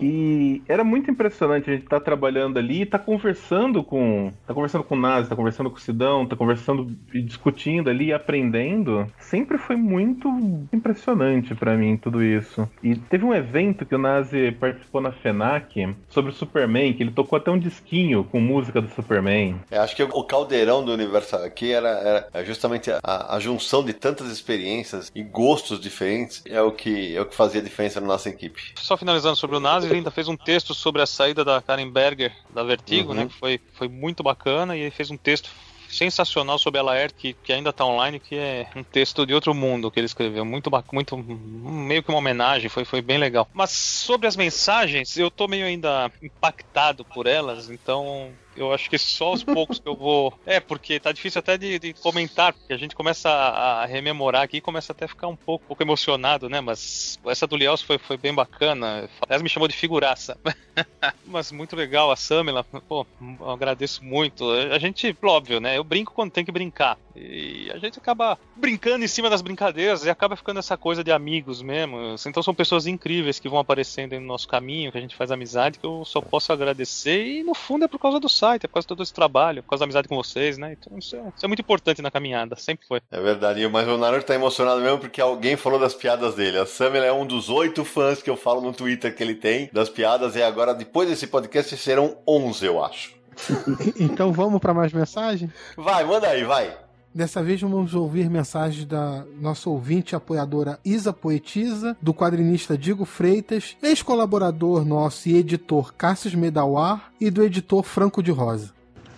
E 0.00 0.62
era 0.68 0.84
muito 0.84 1.10
impressionante 1.10 1.70
a 1.70 1.72
gente 1.72 1.84
estar 1.84 1.98
tá 1.98 2.04
trabalhando 2.04 2.58
ali 2.58 2.82
e 2.82 2.86
tá 2.86 2.98
conversando 2.98 3.82
com. 3.82 4.32
tá 4.46 4.54
conversando 4.54 4.84
com 4.84 4.94
o 4.94 4.98
Nazi, 4.98 5.28
tá 5.28 5.36
conversando 5.36 5.70
com 5.70 5.76
o 5.76 5.80
Sidão, 5.80 6.26
tá 6.26 6.36
conversando 6.36 6.96
e 7.12 7.22
discutindo 7.22 7.90
ali, 7.90 8.12
aprendendo. 8.12 9.06
Sempre 9.18 9.58
foi 9.58 9.76
muito 9.76 10.28
impressionante 10.72 11.54
para 11.54 11.76
mim 11.76 11.96
tudo 11.96 12.22
isso. 12.22 12.68
E 12.82 12.96
teve 12.96 13.24
um 13.24 13.34
evento 13.34 13.84
que 13.84 13.94
o 13.94 13.98
Nazi 13.98 14.52
participou 14.52 15.00
na 15.00 15.12
FENAC 15.12 15.94
sobre 16.08 16.30
o 16.30 16.34
Superman, 16.34 16.92
que 16.92 17.02
ele 17.02 17.10
tocou 17.10 17.36
até 17.36 17.50
um 17.50 17.58
disquinho 17.58 18.24
com 18.24 18.40
música 18.40 18.80
do 18.80 18.88
Superman. 18.90 19.60
É, 19.70 19.78
acho 19.78 19.96
que 19.96 20.02
o 20.02 20.24
caldeirão 20.24 20.84
do 20.84 20.92
universo 20.92 21.36
aqui 21.36 21.72
era, 21.72 21.88
era 22.32 22.44
justamente 22.44 22.90
a, 22.90 23.34
a, 23.34 23.40
junção 23.40 23.84
de 23.84 23.92
tantas 23.92 24.30
experiências 24.30 25.10
e 25.14 25.22
gostos 25.22 25.80
diferentes 25.80 26.42
é 26.46 26.60
o 26.60 26.72
que 26.72 27.16
é 27.16 27.20
o 27.20 27.26
que 27.26 27.34
fazia 27.34 27.62
diferença 27.62 28.00
na 28.00 28.06
nossa 28.06 28.28
equipe. 28.28 28.72
Só 28.76 28.96
finalizando 28.96 29.36
sobre 29.36 29.56
o 29.56 29.60
Nazi, 29.60 29.79
ele 29.84 29.96
ainda 29.96 30.10
fez 30.10 30.28
um 30.28 30.36
texto 30.36 30.74
sobre 30.74 31.02
a 31.02 31.06
saída 31.06 31.44
da 31.44 31.60
Karen 31.60 31.90
Berger 31.90 32.32
da 32.52 32.62
Vertigo, 32.62 33.10
uhum. 33.10 33.14
né? 33.14 33.26
Que 33.26 33.34
foi, 33.34 33.60
foi 33.74 33.88
muito 33.88 34.22
bacana 34.22 34.76
e 34.76 34.80
ele 34.80 34.90
fez 34.90 35.10
um 35.10 35.16
texto 35.16 35.50
sensacional 35.90 36.58
sobre 36.58 36.78
a 36.78 36.82
Laerte, 36.82 37.14
que, 37.14 37.32
que 37.32 37.52
ainda 37.52 37.70
está 37.70 37.84
online, 37.84 38.20
que 38.20 38.36
é 38.36 38.68
um 38.76 38.82
texto 38.82 39.26
de 39.26 39.34
outro 39.34 39.52
mundo 39.52 39.90
que 39.90 39.98
ele 39.98 40.06
escreveu. 40.06 40.44
Muito 40.44 40.70
muito 40.92 41.16
meio 41.16 42.02
que 42.02 42.08
uma 42.08 42.18
homenagem, 42.18 42.68
foi, 42.68 42.84
foi 42.84 43.02
bem 43.02 43.18
legal. 43.18 43.48
Mas 43.52 43.70
sobre 43.70 44.26
as 44.26 44.36
mensagens, 44.36 45.16
eu 45.16 45.30
tô 45.30 45.48
meio 45.48 45.66
ainda 45.66 46.10
impactado 46.22 47.04
por 47.04 47.26
elas, 47.26 47.68
então 47.68 48.30
eu 48.56 48.72
acho 48.72 48.90
que 48.90 48.98
só 48.98 49.26
aos 49.26 49.44
poucos 49.44 49.78
que 49.78 49.88
eu 49.88 49.94
vou. 49.94 50.34
É, 50.44 50.60
porque 50.60 50.98
tá 50.98 51.12
difícil 51.12 51.38
até 51.38 51.56
de, 51.56 51.78
de 51.78 51.92
comentar, 51.94 52.52
porque 52.52 52.72
a 52.72 52.76
gente 52.76 52.94
começa 52.94 53.30
a, 53.30 53.86
rememorar 53.86 54.42
aqui 54.42 54.58
e 54.58 54.60
começa 54.60 54.92
até 54.92 55.04
a 55.04 55.08
ficar 55.08 55.28
um 55.28 55.36
pouco, 55.36 55.64
um 55.64 55.68
pouco 55.68 55.82
emocionado, 55.82 56.48
né? 56.48 56.60
Mas 56.60 57.18
essa 57.26 57.46
do 57.46 57.56
Liels 57.56 57.82
foi, 57.82 57.98
foi 57.98 58.16
bem 58.16 58.34
bacana. 58.34 59.08
Ela 59.28 59.42
me 59.42 59.48
chamou 59.48 59.68
de 59.68 59.76
figuraça. 59.76 60.38
Mas 61.24 61.52
muito 61.52 61.76
legal 61.76 62.10
a 62.10 62.16
Samela. 62.16 62.64
Pô, 62.64 63.06
agradeço 63.46 64.04
muito. 64.04 64.50
A 64.50 64.78
gente, 64.78 65.16
óbvio, 65.22 65.60
né? 65.60 65.76
Eu 65.78 65.84
brinco 65.84 66.12
quando 66.12 66.32
tem 66.32 66.44
que 66.44 66.52
brincar. 66.52 66.98
E 67.14 67.70
a 67.72 67.78
gente 67.78 67.98
acaba 67.98 68.38
brincando 68.56 69.04
em 69.04 69.08
cima 69.08 69.28
das 69.28 69.42
brincadeiras 69.42 70.04
e 70.04 70.10
acaba 70.10 70.36
ficando 70.36 70.58
essa 70.58 70.76
coisa 70.76 71.04
de 71.04 71.12
amigos 71.12 71.62
mesmo. 71.62 72.14
Então 72.26 72.42
são 72.42 72.54
pessoas 72.54 72.86
incríveis 72.86 73.38
que 73.38 73.48
vão 73.48 73.58
aparecendo 73.58 74.18
no 74.18 74.26
nosso 74.26 74.48
caminho, 74.48 74.90
que 74.90 74.98
a 74.98 75.00
gente 75.00 75.16
faz 75.16 75.30
amizade, 75.30 75.78
que 75.78 75.86
eu 75.86 76.04
só 76.04 76.20
posso 76.20 76.52
agradecer. 76.52 77.26
E 77.26 77.42
no 77.42 77.54
fundo 77.54 77.84
é 77.84 77.88
por 77.88 77.98
causa 77.98 78.18
do 78.18 78.28
site, 78.40 78.64
é 78.64 78.68
por 78.68 78.74
causa 78.74 78.84
de 78.84 78.88
todo 78.88 79.02
esse 79.02 79.12
trabalho, 79.12 79.62
por 79.62 79.70
causa 79.70 79.80
da 79.80 79.84
amizade 79.84 80.08
com 80.08 80.16
vocês, 80.16 80.56
né? 80.56 80.76
Então 80.78 80.98
isso 80.98 81.14
é, 81.14 81.20
isso 81.36 81.44
é 81.44 81.48
muito 81.48 81.60
importante 81.60 82.02
na 82.02 82.10
caminhada, 82.10 82.56
sempre 82.56 82.86
foi. 82.86 83.00
É 83.10 83.20
verdade, 83.20 83.66
mas 83.68 83.86
o 83.86 83.98
Naruto 83.98 84.26
tá 84.26 84.34
emocionado 84.34 84.80
mesmo 84.80 84.98
porque 84.98 85.20
alguém 85.20 85.56
falou 85.56 85.78
das 85.78 85.94
piadas 85.94 86.34
dele. 86.34 86.58
A 86.58 86.66
Sam 86.66 86.96
é 86.96 87.12
um 87.12 87.26
dos 87.26 87.48
oito 87.48 87.84
fãs 87.84 88.22
que 88.22 88.30
eu 88.30 88.36
falo 88.36 88.60
no 88.60 88.72
Twitter 88.72 89.14
que 89.14 89.22
ele 89.22 89.34
tem 89.34 89.70
das 89.72 89.88
piadas 89.88 90.34
e 90.36 90.42
agora, 90.42 90.74
depois 90.74 91.08
desse 91.08 91.26
podcast, 91.26 91.76
serão 91.76 92.16
onze, 92.26 92.66
eu 92.66 92.82
acho. 92.82 93.14
então 93.98 94.32
vamos 94.32 94.60
para 94.60 94.74
mais 94.74 94.92
mensagem? 94.92 95.50
Vai, 95.76 96.04
manda 96.04 96.28
aí, 96.28 96.44
vai. 96.44 96.89
Dessa 97.12 97.42
vez 97.42 97.60
vamos 97.60 97.92
ouvir 97.92 98.30
mensagens 98.30 98.84
da 98.84 99.24
nossa 99.40 99.68
ouvinte 99.68 100.14
apoiadora 100.14 100.78
Isa 100.84 101.12
Poetisa, 101.12 101.96
do 102.00 102.14
quadrinista 102.14 102.78
Digo 102.78 103.04
Freitas, 103.04 103.76
ex-colaborador 103.82 104.84
nosso 104.84 105.28
e 105.28 105.36
editor 105.36 105.92
Cassius 105.94 106.36
Medawar 106.36 107.10
e 107.20 107.28
do 107.28 107.42
editor 107.42 107.82
Franco 107.82 108.22
de 108.22 108.30
Rosa. 108.30 108.72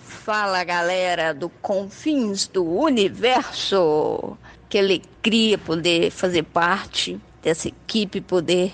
Fala 0.06 0.64
galera 0.64 1.34
do 1.34 1.50
Confins 1.50 2.46
do 2.46 2.64
Universo! 2.64 4.38
Que 4.70 4.78
alegria 4.78 5.58
poder 5.58 6.10
fazer 6.10 6.44
parte 6.44 7.20
dessa 7.42 7.68
equipe, 7.68 8.22
poder 8.22 8.72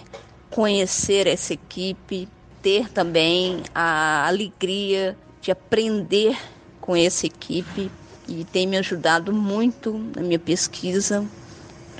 conhecer 0.48 1.26
essa 1.26 1.54
equipe, 1.54 2.28
ter 2.62 2.88
também 2.88 3.64
a 3.74 4.28
alegria 4.28 5.18
de 5.40 5.50
aprender 5.50 6.38
com 6.80 6.94
essa 6.94 7.26
equipe 7.26 7.90
e 8.28 8.44
tem 8.44 8.66
me 8.66 8.76
ajudado 8.76 9.32
muito 9.32 9.92
na 10.14 10.22
minha 10.22 10.38
pesquisa, 10.38 11.24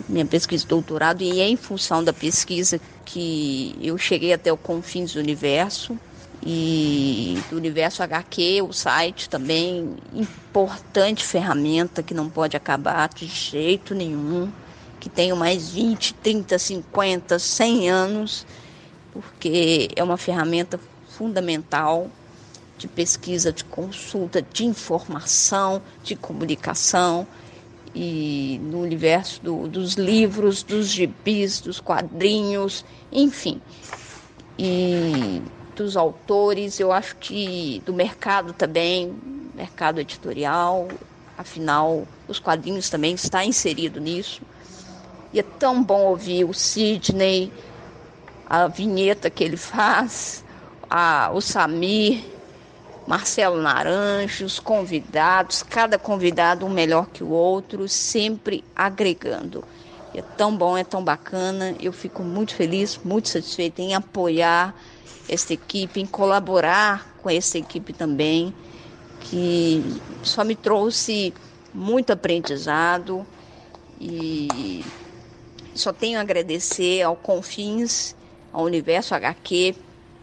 minha 0.08 0.26
pesquisa 0.26 0.62
de 0.62 0.68
doutorado, 0.68 1.22
e 1.22 1.40
é 1.40 1.48
em 1.48 1.56
função 1.56 2.04
da 2.04 2.12
pesquisa 2.12 2.78
que 3.04 3.74
eu 3.80 3.96
cheguei 3.96 4.32
até 4.32 4.52
o 4.52 4.56
confins 4.56 5.14
do 5.14 5.20
universo 5.20 5.98
e 6.42 7.38
do 7.50 7.56
universo 7.56 8.02
HQ, 8.02 8.62
o 8.62 8.72
site 8.72 9.28
também, 9.28 9.96
importante 10.12 11.24
ferramenta 11.24 12.02
que 12.02 12.14
não 12.14 12.28
pode 12.28 12.56
acabar 12.56 13.08
de 13.08 13.26
jeito 13.26 13.94
nenhum, 13.94 14.52
que 15.00 15.08
tenho 15.08 15.36
mais 15.36 15.70
20, 15.70 16.14
30, 16.14 16.58
50, 16.58 17.38
100 17.38 17.90
anos, 17.90 18.46
porque 19.12 19.88
é 19.96 20.04
uma 20.04 20.16
ferramenta 20.16 20.78
fundamental 21.08 22.10
de 22.78 22.86
pesquisa, 22.86 23.52
de 23.52 23.64
consulta, 23.64 24.40
de 24.40 24.64
informação, 24.64 25.82
de 26.02 26.14
comunicação 26.14 27.26
e 27.94 28.60
no 28.62 28.80
universo 28.80 29.42
do, 29.42 29.66
dos 29.66 29.94
livros, 29.94 30.62
dos 30.62 30.88
gibis, 30.88 31.60
dos 31.60 31.80
quadrinhos, 31.80 32.84
enfim, 33.10 33.60
e 34.58 35.42
dos 35.74 35.96
autores, 35.96 36.78
eu 36.78 36.92
acho 36.92 37.16
que 37.16 37.82
do 37.84 37.92
mercado 37.92 38.52
também, 38.52 39.14
mercado 39.54 40.00
editorial, 40.00 40.88
afinal, 41.36 42.06
os 42.26 42.38
quadrinhos 42.38 42.90
também 42.90 43.14
está 43.14 43.44
inserido 43.44 44.00
nisso. 44.00 44.42
E 45.32 45.38
é 45.38 45.42
tão 45.42 45.82
bom 45.82 46.06
ouvir 46.06 46.44
o 46.44 46.54
Sidney, 46.54 47.52
a 48.48 48.66
vinheta 48.66 49.28
que 49.28 49.44
ele 49.44 49.56
faz, 49.56 50.44
a, 50.88 51.30
o 51.32 51.40
Samir, 51.40 52.24
Marcelo 53.08 53.56
Naranjo, 53.62 54.44
os 54.44 54.60
convidados, 54.60 55.62
cada 55.62 55.98
convidado 55.98 56.66
um 56.66 56.68
melhor 56.68 57.06
que 57.06 57.24
o 57.24 57.30
outro, 57.30 57.88
sempre 57.88 58.62
agregando. 58.76 59.64
É 60.14 60.20
tão 60.20 60.54
bom, 60.54 60.76
é 60.76 60.84
tão 60.84 61.02
bacana. 61.02 61.74
Eu 61.80 61.90
fico 61.90 62.22
muito 62.22 62.54
feliz, 62.54 63.00
muito 63.02 63.30
satisfeita 63.30 63.80
em 63.80 63.94
apoiar 63.94 64.74
essa 65.26 65.54
equipe, 65.54 66.02
em 66.02 66.04
colaborar 66.04 67.14
com 67.22 67.30
essa 67.30 67.56
equipe 67.56 67.94
também, 67.94 68.52
que 69.20 69.82
só 70.22 70.44
me 70.44 70.54
trouxe 70.54 71.32
muito 71.72 72.12
aprendizado 72.12 73.26
e 73.98 74.84
só 75.74 75.94
tenho 75.94 76.18
a 76.18 76.20
agradecer 76.20 77.00
ao 77.00 77.16
Confins, 77.16 78.14
ao 78.52 78.64
Universo 78.64 79.14
HQ 79.14 79.76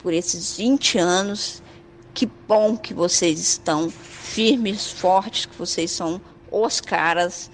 por 0.03 0.13
esses 0.13 0.55
20 0.55 0.99
anos 0.99 1.64
que 2.15 2.25
bom 2.47 2.77
que 2.77 2.93
vocês 2.93 3.39
estão 3.39 3.89
firmes, 3.89 4.89
fortes, 4.89 5.45
que 5.45 5.57
vocês 5.57 5.91
são 5.91 6.21
os 6.49 6.79
caras. 6.79 7.51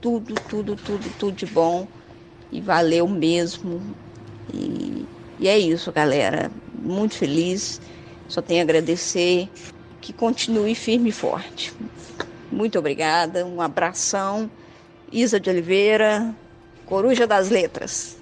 Tudo, 0.00 0.34
tudo, 0.34 0.74
tudo, 0.74 1.08
tudo 1.16 1.32
de 1.32 1.46
bom. 1.46 1.86
E 2.50 2.60
valeu 2.60 3.06
mesmo. 3.06 3.80
E, 4.52 5.06
e 5.38 5.48
é 5.48 5.56
isso, 5.56 5.92
galera. 5.92 6.50
Muito 6.74 7.14
feliz. 7.14 7.80
Só 8.28 8.42
tenho 8.42 8.60
a 8.60 8.64
agradecer. 8.64 9.48
Que 10.00 10.12
continue 10.12 10.74
firme 10.74 11.10
e 11.10 11.12
forte. 11.12 11.72
Muito 12.50 12.78
obrigada. 12.78 13.46
Um 13.46 13.60
abração. 13.62 14.50
Isa 15.12 15.38
de 15.38 15.48
Oliveira, 15.48 16.34
Coruja 16.84 17.28
das 17.28 17.48
Letras. 17.48 18.16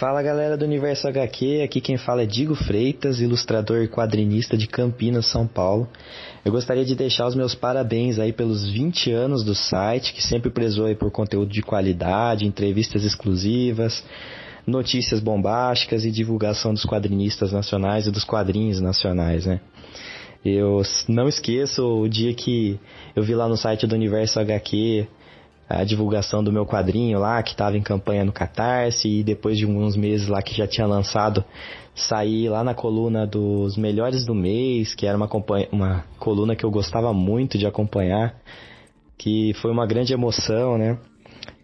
Fala 0.00 0.22
galera 0.22 0.56
do 0.56 0.64
Universo 0.64 1.06
HQ, 1.06 1.60
aqui 1.62 1.78
quem 1.78 1.98
fala 1.98 2.22
é 2.22 2.26
Digo 2.26 2.54
Freitas, 2.54 3.20
ilustrador 3.20 3.82
e 3.82 3.86
quadrinista 3.86 4.56
de 4.56 4.66
Campinas, 4.66 5.26
São 5.26 5.46
Paulo. 5.46 5.86
Eu 6.42 6.50
gostaria 6.50 6.86
de 6.86 6.94
deixar 6.94 7.26
os 7.26 7.34
meus 7.34 7.54
parabéns 7.54 8.18
aí 8.18 8.32
pelos 8.32 8.66
20 8.66 9.12
anos 9.12 9.44
do 9.44 9.54
site, 9.54 10.14
que 10.14 10.22
sempre 10.22 10.50
prezou 10.50 10.86
aí 10.86 10.94
por 10.94 11.10
conteúdo 11.10 11.52
de 11.52 11.60
qualidade, 11.60 12.46
entrevistas 12.46 13.04
exclusivas, 13.04 14.02
notícias 14.66 15.20
bombásticas 15.20 16.02
e 16.02 16.10
divulgação 16.10 16.72
dos 16.72 16.86
quadrinistas 16.86 17.52
nacionais 17.52 18.06
e 18.06 18.10
dos 18.10 18.24
quadrinhos 18.24 18.80
nacionais, 18.80 19.44
né? 19.44 19.60
Eu 20.42 20.80
não 21.08 21.28
esqueço 21.28 21.84
o 21.84 22.08
dia 22.08 22.32
que 22.32 22.80
eu 23.14 23.22
vi 23.22 23.34
lá 23.34 23.46
no 23.46 23.56
site 23.58 23.86
do 23.86 23.94
Universo 23.94 24.40
HQ 24.40 25.06
a 25.70 25.84
divulgação 25.84 26.42
do 26.42 26.52
meu 26.52 26.66
quadrinho 26.66 27.20
lá, 27.20 27.40
que 27.44 27.52
estava 27.52 27.78
em 27.78 27.82
campanha 27.82 28.24
no 28.24 28.32
Catarse, 28.32 29.08
e 29.08 29.22
depois 29.22 29.56
de 29.56 29.64
alguns 29.64 29.96
meses 29.96 30.26
lá 30.26 30.42
que 30.42 30.52
já 30.52 30.66
tinha 30.66 30.84
lançado, 30.84 31.44
saí 31.94 32.48
lá 32.48 32.64
na 32.64 32.74
coluna 32.74 33.24
dos 33.24 33.76
melhores 33.76 34.26
do 34.26 34.34
mês, 34.34 34.96
que 34.96 35.06
era 35.06 35.16
uma, 35.16 35.30
uma 35.70 36.04
coluna 36.18 36.56
que 36.56 36.64
eu 36.64 36.70
gostava 36.72 37.12
muito 37.12 37.56
de 37.56 37.68
acompanhar, 37.68 38.34
que 39.16 39.54
foi 39.62 39.70
uma 39.70 39.86
grande 39.86 40.12
emoção, 40.12 40.76
né? 40.76 40.98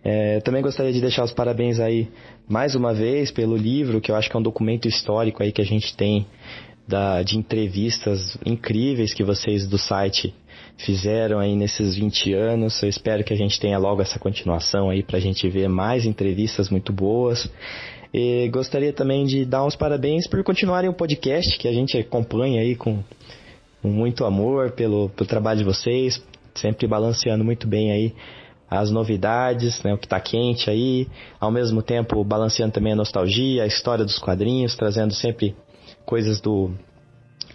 É, 0.05 0.39
também 0.41 0.63
gostaria 0.63 0.93
de 0.93 1.01
deixar 1.01 1.25
os 1.25 1.33
parabéns 1.33 1.81
aí 1.81 2.09
mais 2.49 2.77
uma 2.77 2.95
vez 2.95 3.33
pelo 3.33 3.57
livro, 3.57 4.01
que 4.01 4.13
eu 4.13 4.15
acho 4.15 4.31
que 4.31 4.37
é 4.37 4.39
um 4.39 4.43
documento 4.43 4.87
histórico 4.87 5.43
aí 5.43 5.51
que 5.51 5.61
a 5.61 5.65
gente 5.65 5.97
tem 5.97 6.25
da, 6.87 7.25
de 7.25 7.37
entrevistas 7.37 8.39
incríveis 8.47 9.13
que 9.13 9.25
vocês 9.25 9.67
do 9.67 9.77
site 9.77 10.33
fizeram 10.77 11.39
aí 11.39 11.57
nesses 11.57 11.97
20 11.97 12.33
anos. 12.35 12.83
Eu 12.83 12.89
espero 12.89 13.25
que 13.25 13.33
a 13.33 13.37
gente 13.37 13.59
tenha 13.59 13.79
logo 13.79 14.03
essa 14.03 14.19
continuação 14.19 14.91
aí 14.91 15.03
para 15.03 15.17
a 15.17 15.21
gente 15.21 15.49
ver 15.49 15.69
mais 15.69 16.05
entrevistas 16.05 16.69
muito 16.69 16.93
boas. 16.93 17.51
E 18.13 18.49
gostaria 18.49 18.93
também 18.93 19.25
de 19.25 19.45
dar 19.45 19.65
uns 19.65 19.77
parabéns 19.77 20.27
por 20.27 20.43
continuarem 20.43 20.89
o 20.89 20.95
podcast 20.95 21.59
que 21.59 21.69
a 21.69 21.73
gente 21.73 21.99
acompanha 21.99 22.61
aí 22.61 22.75
com, 22.75 23.03
muito 23.83 24.25
amor 24.25 24.73
pelo, 24.73 25.09
pelo 25.11 25.29
trabalho 25.29 25.59
de 25.59 25.65
vocês, 25.65 26.23
sempre 26.55 26.87
balanceando 26.87 27.45
muito 27.45 27.67
bem 27.67 27.93
aí 27.93 28.15
as 28.69 28.91
novidades, 28.91 29.81
né, 29.85 29.95
o 29.95 29.99
que 29.99 30.07
está 30.07 30.19
quente 30.19 30.69
aí, 30.69 31.07
ao 31.39 31.53
mesmo 31.53 31.83
tempo 31.83 32.25
balanceando 32.25 32.73
também 32.73 32.95
a 32.95 32.97
nostalgia, 32.97 33.63
a 33.63 33.67
história 33.67 34.05
dos 34.05 34.19
quadrinhos, 34.19 34.75
trazendo 34.75 35.15
sempre 35.15 35.55
coisas 36.05 36.41
do 36.41 36.73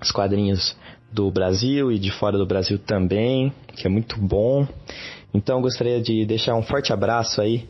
os 0.02 0.10
quadrinhos 0.10 0.76
do 1.12 1.30
Brasil 1.30 1.92
e 1.92 2.00
de 2.00 2.12
fora 2.12 2.38
do 2.38 2.46
Brasil 2.46 2.80
também, 2.80 3.52
que 3.76 3.86
é 3.86 3.90
muito 3.90 4.20
bom. 4.20 4.68
Então 5.34 5.62
gostaria 5.62 6.02
de 6.02 6.26
deixar 6.26 6.56
um 6.56 6.64
forte 6.64 6.94
abraço 6.94 7.42
aí 7.42 7.68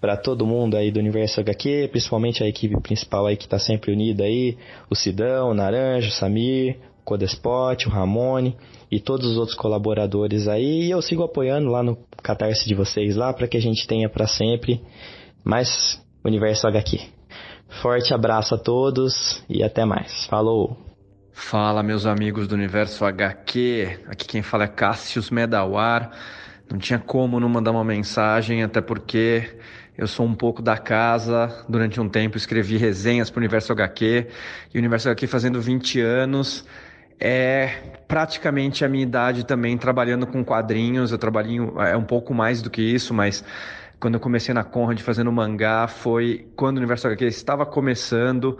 para 0.00 0.16
todo 0.16 0.46
mundo 0.46 0.76
aí 0.76 0.90
do 0.90 0.98
Universo 0.98 1.40
HQ, 1.40 1.88
principalmente 1.92 2.42
a 2.42 2.48
equipe 2.48 2.78
principal 2.80 3.26
aí 3.26 3.36
que 3.36 3.44
está 3.44 3.58
sempre 3.58 3.92
unida 3.92 4.24
aí, 4.24 4.56
o 4.90 4.96
Sidão, 4.96 5.50
o 5.50 5.54
Naranjo, 5.54 6.08
o 6.08 6.12
Samir, 6.12 6.76
o 7.00 7.04
Codespot, 7.04 7.86
o 7.86 7.90
Ramone 7.90 8.56
e 8.90 8.98
todos 8.98 9.30
os 9.30 9.36
outros 9.36 9.56
colaboradores 9.56 10.48
aí. 10.48 10.86
E 10.86 10.90
eu 10.90 11.00
sigo 11.00 11.22
apoiando 11.22 11.70
lá 11.70 11.82
no 11.82 11.96
Catarse 12.22 12.66
de 12.66 12.74
vocês 12.74 13.14
lá 13.14 13.32
para 13.32 13.46
que 13.46 13.56
a 13.56 13.60
gente 13.60 13.86
tenha 13.86 14.08
para 14.08 14.26
sempre 14.26 14.80
mais 15.44 16.00
Universo 16.24 16.66
HQ. 16.66 17.00
Forte 17.80 18.12
abraço 18.12 18.54
a 18.54 18.58
todos 18.58 19.42
e 19.48 19.62
até 19.62 19.84
mais. 19.84 20.26
Falou! 20.26 20.91
Fala, 21.34 21.82
meus 21.82 22.04
amigos 22.04 22.46
do 22.46 22.54
Universo 22.54 23.06
HQ. 23.06 24.00
Aqui 24.06 24.26
quem 24.26 24.42
fala 24.42 24.64
é 24.64 24.68
Cassius 24.68 25.30
Medawar. 25.30 26.10
Não 26.70 26.78
tinha 26.78 26.98
como 26.98 27.40
não 27.40 27.48
mandar 27.48 27.70
uma 27.70 27.82
mensagem, 27.82 28.62
até 28.62 28.82
porque 28.82 29.58
eu 29.96 30.06
sou 30.06 30.26
um 30.26 30.34
pouco 30.34 30.60
da 30.60 30.76
casa. 30.76 31.64
Durante 31.66 31.98
um 31.98 32.08
tempo 32.08 32.36
escrevi 32.36 32.76
resenhas 32.76 33.30
para 33.30 33.38
o 33.38 33.40
Universo 33.40 33.72
HQ. 33.72 34.28
E 34.74 34.76
o 34.76 34.78
Universo 34.78 35.08
HQ 35.08 35.26
fazendo 35.26 35.58
20 35.58 36.00
anos 36.00 36.66
é 37.18 37.68
praticamente 38.06 38.84
a 38.84 38.88
minha 38.88 39.02
idade 39.02 39.46
também 39.46 39.78
trabalhando 39.78 40.26
com 40.26 40.44
quadrinhos. 40.44 41.12
Eu 41.12 41.18
trabalho 41.18 41.80
é 41.80 41.96
um 41.96 42.04
pouco 42.04 42.34
mais 42.34 42.60
do 42.60 42.68
que 42.68 42.82
isso, 42.82 43.14
mas 43.14 43.42
quando 43.98 44.14
eu 44.14 44.20
comecei 44.20 44.52
na 44.52 44.64
Conrad 44.64 45.00
fazendo 45.00 45.32
mangá 45.32 45.88
foi 45.88 46.46
quando 46.54 46.76
o 46.76 46.80
Universo 46.80 47.06
HQ 47.06 47.24
estava 47.24 47.64
começando. 47.64 48.58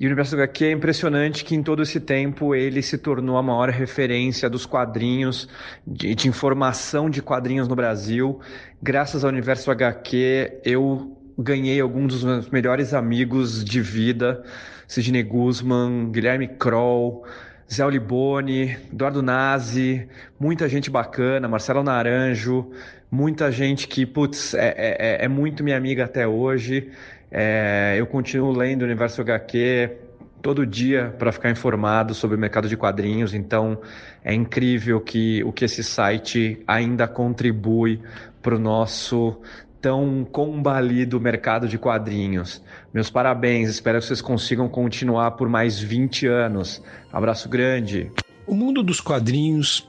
E 0.00 0.06
o 0.06 0.08
Universo 0.08 0.34
HQ 0.34 0.64
é 0.64 0.72
impressionante 0.72 1.44
que 1.44 1.54
em 1.54 1.62
todo 1.62 1.82
esse 1.82 2.00
tempo 2.00 2.54
ele 2.54 2.80
se 2.80 2.96
tornou 2.96 3.36
a 3.36 3.42
maior 3.42 3.68
referência 3.68 4.48
dos 4.48 4.64
quadrinhos, 4.64 5.46
de, 5.86 6.14
de 6.14 6.26
informação 6.26 7.10
de 7.10 7.20
quadrinhos 7.20 7.68
no 7.68 7.76
Brasil. 7.76 8.40
Graças 8.82 9.24
ao 9.24 9.30
Universo 9.30 9.70
HQ, 9.70 10.62
eu 10.64 11.14
ganhei 11.36 11.78
alguns 11.82 12.14
dos 12.14 12.24
meus 12.24 12.48
melhores 12.48 12.94
amigos 12.94 13.62
de 13.62 13.82
vida, 13.82 14.42
Sidney 14.88 15.22
Guzman, 15.22 16.10
Guilherme 16.10 16.48
Kroll, 16.48 17.26
Zé 17.70 17.84
Oliboni, 17.84 18.78
Eduardo 18.90 19.20
Nazi, 19.22 20.08
muita 20.38 20.66
gente 20.66 20.90
bacana, 20.90 21.46
Marcelo 21.46 21.82
Naranjo, 21.82 22.70
muita 23.10 23.52
gente 23.52 23.86
que, 23.86 24.06
putz, 24.06 24.54
é, 24.54 24.74
é, 24.78 25.24
é 25.26 25.28
muito 25.28 25.62
minha 25.62 25.76
amiga 25.76 26.06
até 26.06 26.26
hoje. 26.26 26.90
É, 27.30 27.94
eu 27.96 28.06
continuo 28.06 28.50
lendo 28.50 28.82
o 28.82 28.84
Universo 28.84 29.20
HQ 29.20 29.96
todo 30.42 30.66
dia 30.66 31.14
para 31.18 31.30
ficar 31.30 31.50
informado 31.50 32.14
sobre 32.14 32.36
o 32.36 32.40
mercado 32.40 32.68
de 32.68 32.76
quadrinhos, 32.76 33.34
então 33.34 33.78
é 34.24 34.34
incrível 34.34 35.00
que 35.00 35.44
o 35.44 35.52
que 35.52 35.64
esse 35.64 35.84
site 35.84 36.62
ainda 36.66 37.06
contribui 37.06 38.00
para 38.42 38.56
o 38.56 38.58
nosso 38.58 39.40
tão 39.80 40.24
combalido 40.24 41.20
mercado 41.20 41.68
de 41.68 41.78
quadrinhos. 41.78 42.62
Meus 42.92 43.08
parabéns, 43.08 43.68
espero 43.68 43.98
que 43.98 44.06
vocês 44.06 44.20
consigam 44.20 44.68
continuar 44.68 45.32
por 45.32 45.48
mais 45.48 45.78
20 45.78 46.26
anos. 46.26 46.82
Abraço 47.12 47.48
grande. 47.48 48.10
O 48.46 48.54
mundo 48.54 48.82
dos 48.82 49.00
quadrinhos 49.00 49.88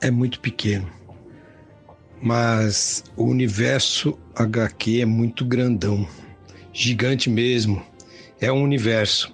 é 0.00 0.10
muito 0.10 0.40
pequeno, 0.40 0.88
mas 2.20 3.04
o 3.16 3.24
universo 3.24 4.18
HQ 4.34 5.00
é 5.00 5.06
muito 5.06 5.44
grandão 5.44 6.06
gigante 6.74 7.30
mesmo. 7.30 7.80
É 8.40 8.52
um 8.52 8.62
universo. 8.62 9.32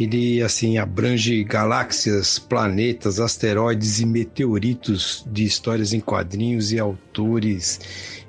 Ele 0.00 0.42
assim 0.42 0.78
abrange 0.78 1.44
galáxias, 1.44 2.38
planetas, 2.38 3.20
asteroides 3.20 4.00
e 4.00 4.06
meteoritos 4.06 5.24
de 5.30 5.44
histórias 5.44 5.92
em 5.92 6.00
quadrinhos 6.00 6.72
e 6.72 6.80
autores 6.80 7.78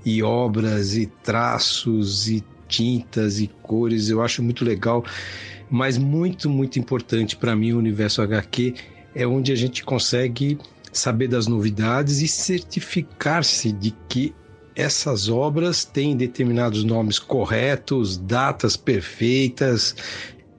e 0.06 0.22
obras 0.22 0.96
e 0.96 1.08
traços 1.24 2.28
e 2.28 2.44
tintas 2.68 3.40
e 3.40 3.48
cores. 3.48 4.10
Eu 4.10 4.22
acho 4.22 4.44
muito 4.44 4.66
legal, 4.66 5.06
mas 5.70 5.98
muito 5.98 6.50
muito 6.50 6.78
importante 6.78 7.38
para 7.38 7.56
mim 7.56 7.72
o 7.72 7.78
universo 7.78 8.22
HQ 8.22 8.76
é 9.16 9.26
onde 9.26 9.52
a 9.52 9.56
gente 9.56 9.84
consegue 9.84 10.58
saber 10.92 11.28
das 11.28 11.48
novidades 11.48 12.22
e 12.22 12.28
certificar-se 12.28 13.72
de 13.72 13.92
que 14.08 14.36
essas 14.76 15.30
obras 15.30 15.86
têm 15.86 16.16
determinados 16.16 16.84
nomes 16.84 17.20
corretos, 17.20 18.18
datas 18.18 18.76
perfeitas, 18.76 19.96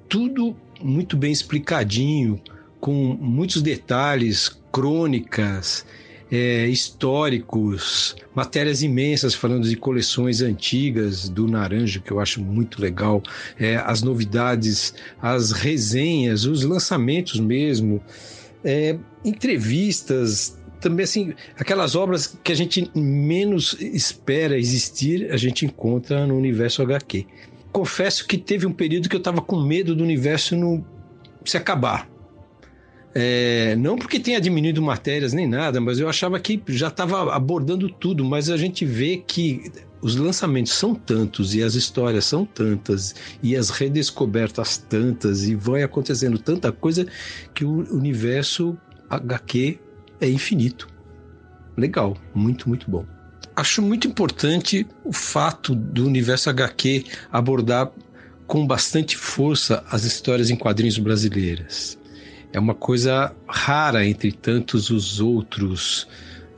tudo 0.09 0.57
muito 0.81 1.17
bem 1.17 1.33
explicadinho, 1.33 2.41
com 2.81 2.93
muitos 2.93 3.62
detalhes, 3.62 4.60
crônicas, 4.70 5.86
é, 6.31 6.67
históricos, 6.67 8.17
matérias 8.34 8.83
imensas 8.83 9.34
falando 9.34 9.68
de 9.68 9.76
coleções 9.76 10.43
antigas 10.43 11.28
do 11.28 11.47
Naranjo, 11.47 12.01
que 12.01 12.10
eu 12.10 12.20
acho 12.20 12.43
muito 12.43 12.81
legal, 12.81 13.23
é, 13.59 13.76
as 13.76 14.02
novidades, 14.02 14.94
as 15.23 15.52
resenhas, 15.52 16.44
os 16.44 16.65
lançamentos 16.65 17.39
mesmo, 17.39 18.02
é, 18.65 18.99
entrevistas, 19.25 20.59
também 20.84 21.04
assim, 21.04 21.32
aquelas 21.58 21.94
obras 21.94 22.38
que 22.44 22.52
a 22.52 22.54
gente 22.54 22.90
menos 22.94 23.74
espera 23.80 24.58
existir, 24.58 25.32
a 25.32 25.36
gente 25.38 25.64
encontra 25.64 26.26
no 26.26 26.36
universo 26.36 26.82
HQ. 26.82 27.26
Confesso 27.72 28.26
que 28.26 28.36
teve 28.36 28.66
um 28.66 28.72
período 28.72 29.08
que 29.08 29.16
eu 29.16 29.18
estava 29.18 29.40
com 29.40 29.58
medo 29.62 29.96
do 29.96 30.04
universo 30.04 30.54
no, 30.54 30.84
se 31.42 31.56
acabar. 31.56 32.06
É, 33.14 33.74
não 33.76 33.96
porque 33.96 34.20
tenha 34.20 34.38
diminuído 34.40 34.82
matérias 34.82 35.32
nem 35.32 35.46
nada, 35.46 35.80
mas 35.80 35.98
eu 35.98 36.08
achava 36.08 36.38
que 36.38 36.62
já 36.68 36.88
estava 36.88 37.34
abordando 37.34 37.88
tudo. 37.88 38.22
Mas 38.22 38.50
a 38.50 38.56
gente 38.58 38.84
vê 38.84 39.22
que 39.26 39.72
os 40.02 40.16
lançamentos 40.16 40.72
são 40.72 40.94
tantos 40.94 41.54
e 41.54 41.62
as 41.62 41.74
histórias 41.74 42.26
são 42.26 42.44
tantas 42.44 43.14
e 43.42 43.56
as 43.56 43.70
redescobertas 43.70 44.76
tantas 44.76 45.44
e 45.44 45.54
vai 45.54 45.82
acontecendo 45.82 46.38
tanta 46.38 46.70
coisa 46.70 47.06
que 47.54 47.64
o 47.64 47.90
universo 47.90 48.76
HQ 49.08 49.78
é 50.20 50.28
infinito. 50.28 50.89
Legal, 51.76 52.17
muito, 52.34 52.68
muito 52.68 52.91
bom. 52.91 53.05
Acho 53.57 53.83
muito 53.83 54.09
importante 54.09 54.86
o 55.05 55.12
fato 55.12 55.75
do 55.75 56.07
universo 56.07 56.51
HQ 56.51 57.05
abordar 57.33 57.91
com 58.47 58.67
bastante 58.67 59.17
força 59.17 59.84
as 59.91 60.05
histórias 60.05 60.51
em 60.51 60.57
quadrinhos 60.57 60.99
brasileiras. 60.99 61.99
É 62.52 62.59
uma 62.59 62.75
coisa 62.75 63.34
rara 63.49 64.07
entre 64.07 64.33
tantos 64.33 64.91
os 64.91 65.20
outros 65.20 66.07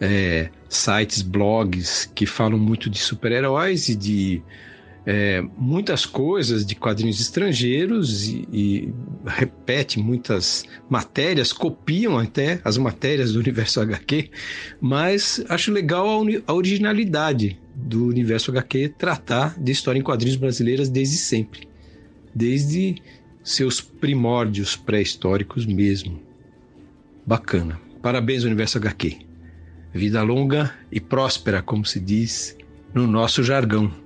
é, 0.01 0.51
sites, 0.69 1.23
blogs 1.23 2.11
que 2.15 2.27
falam 2.27 2.59
muito 2.59 2.91
de 2.91 2.99
super-heróis 2.99 3.89
e 3.89 3.97
de 3.97 4.43
é, 5.07 5.41
muitas 5.57 6.05
coisas 6.05 6.67
de 6.67 6.75
quadrinhos 6.75 7.21
estrangeiros 7.21 8.27
e, 8.27 8.49
e, 8.53 8.95
repete 9.25 10.01
muitas 10.01 10.65
matérias, 10.91 11.53
copiam 11.53 12.19
até 12.19 12.61
as 12.65 12.77
matérias 12.77 13.33
do 13.33 13.39
universo 13.39 13.81
HQ, 13.81 14.31
mas 14.81 15.45
acho 15.49 15.71
legal 15.71 16.09
a, 16.09 16.25
a 16.49 16.53
originalidade 16.53 17.57
do 17.73 18.07
universo 18.07 18.51
HQ 18.51 18.95
tratar 18.99 19.57
de 19.57 19.71
história 19.71 20.01
em 20.01 20.03
quadrinhos 20.03 20.37
brasileiras 20.37 20.89
desde 20.89 21.19
sempre, 21.19 21.69
desde 22.35 22.97
seus 23.45 23.81
primórdios 23.81 24.75
pré-históricos 24.75 25.65
mesmo. 25.65 26.21
Bacana. 27.25 27.81
Parabéns, 28.03 28.43
Universo 28.43 28.79
HQ. 28.79 29.19
Vida 29.93 30.23
longa 30.23 30.73
e 30.91 31.01
próspera, 31.01 31.63
como 31.63 31.85
se 31.85 32.01
diz 32.01 32.57
no 32.93 33.07
nosso 33.07 33.43
jargão. 33.43 34.06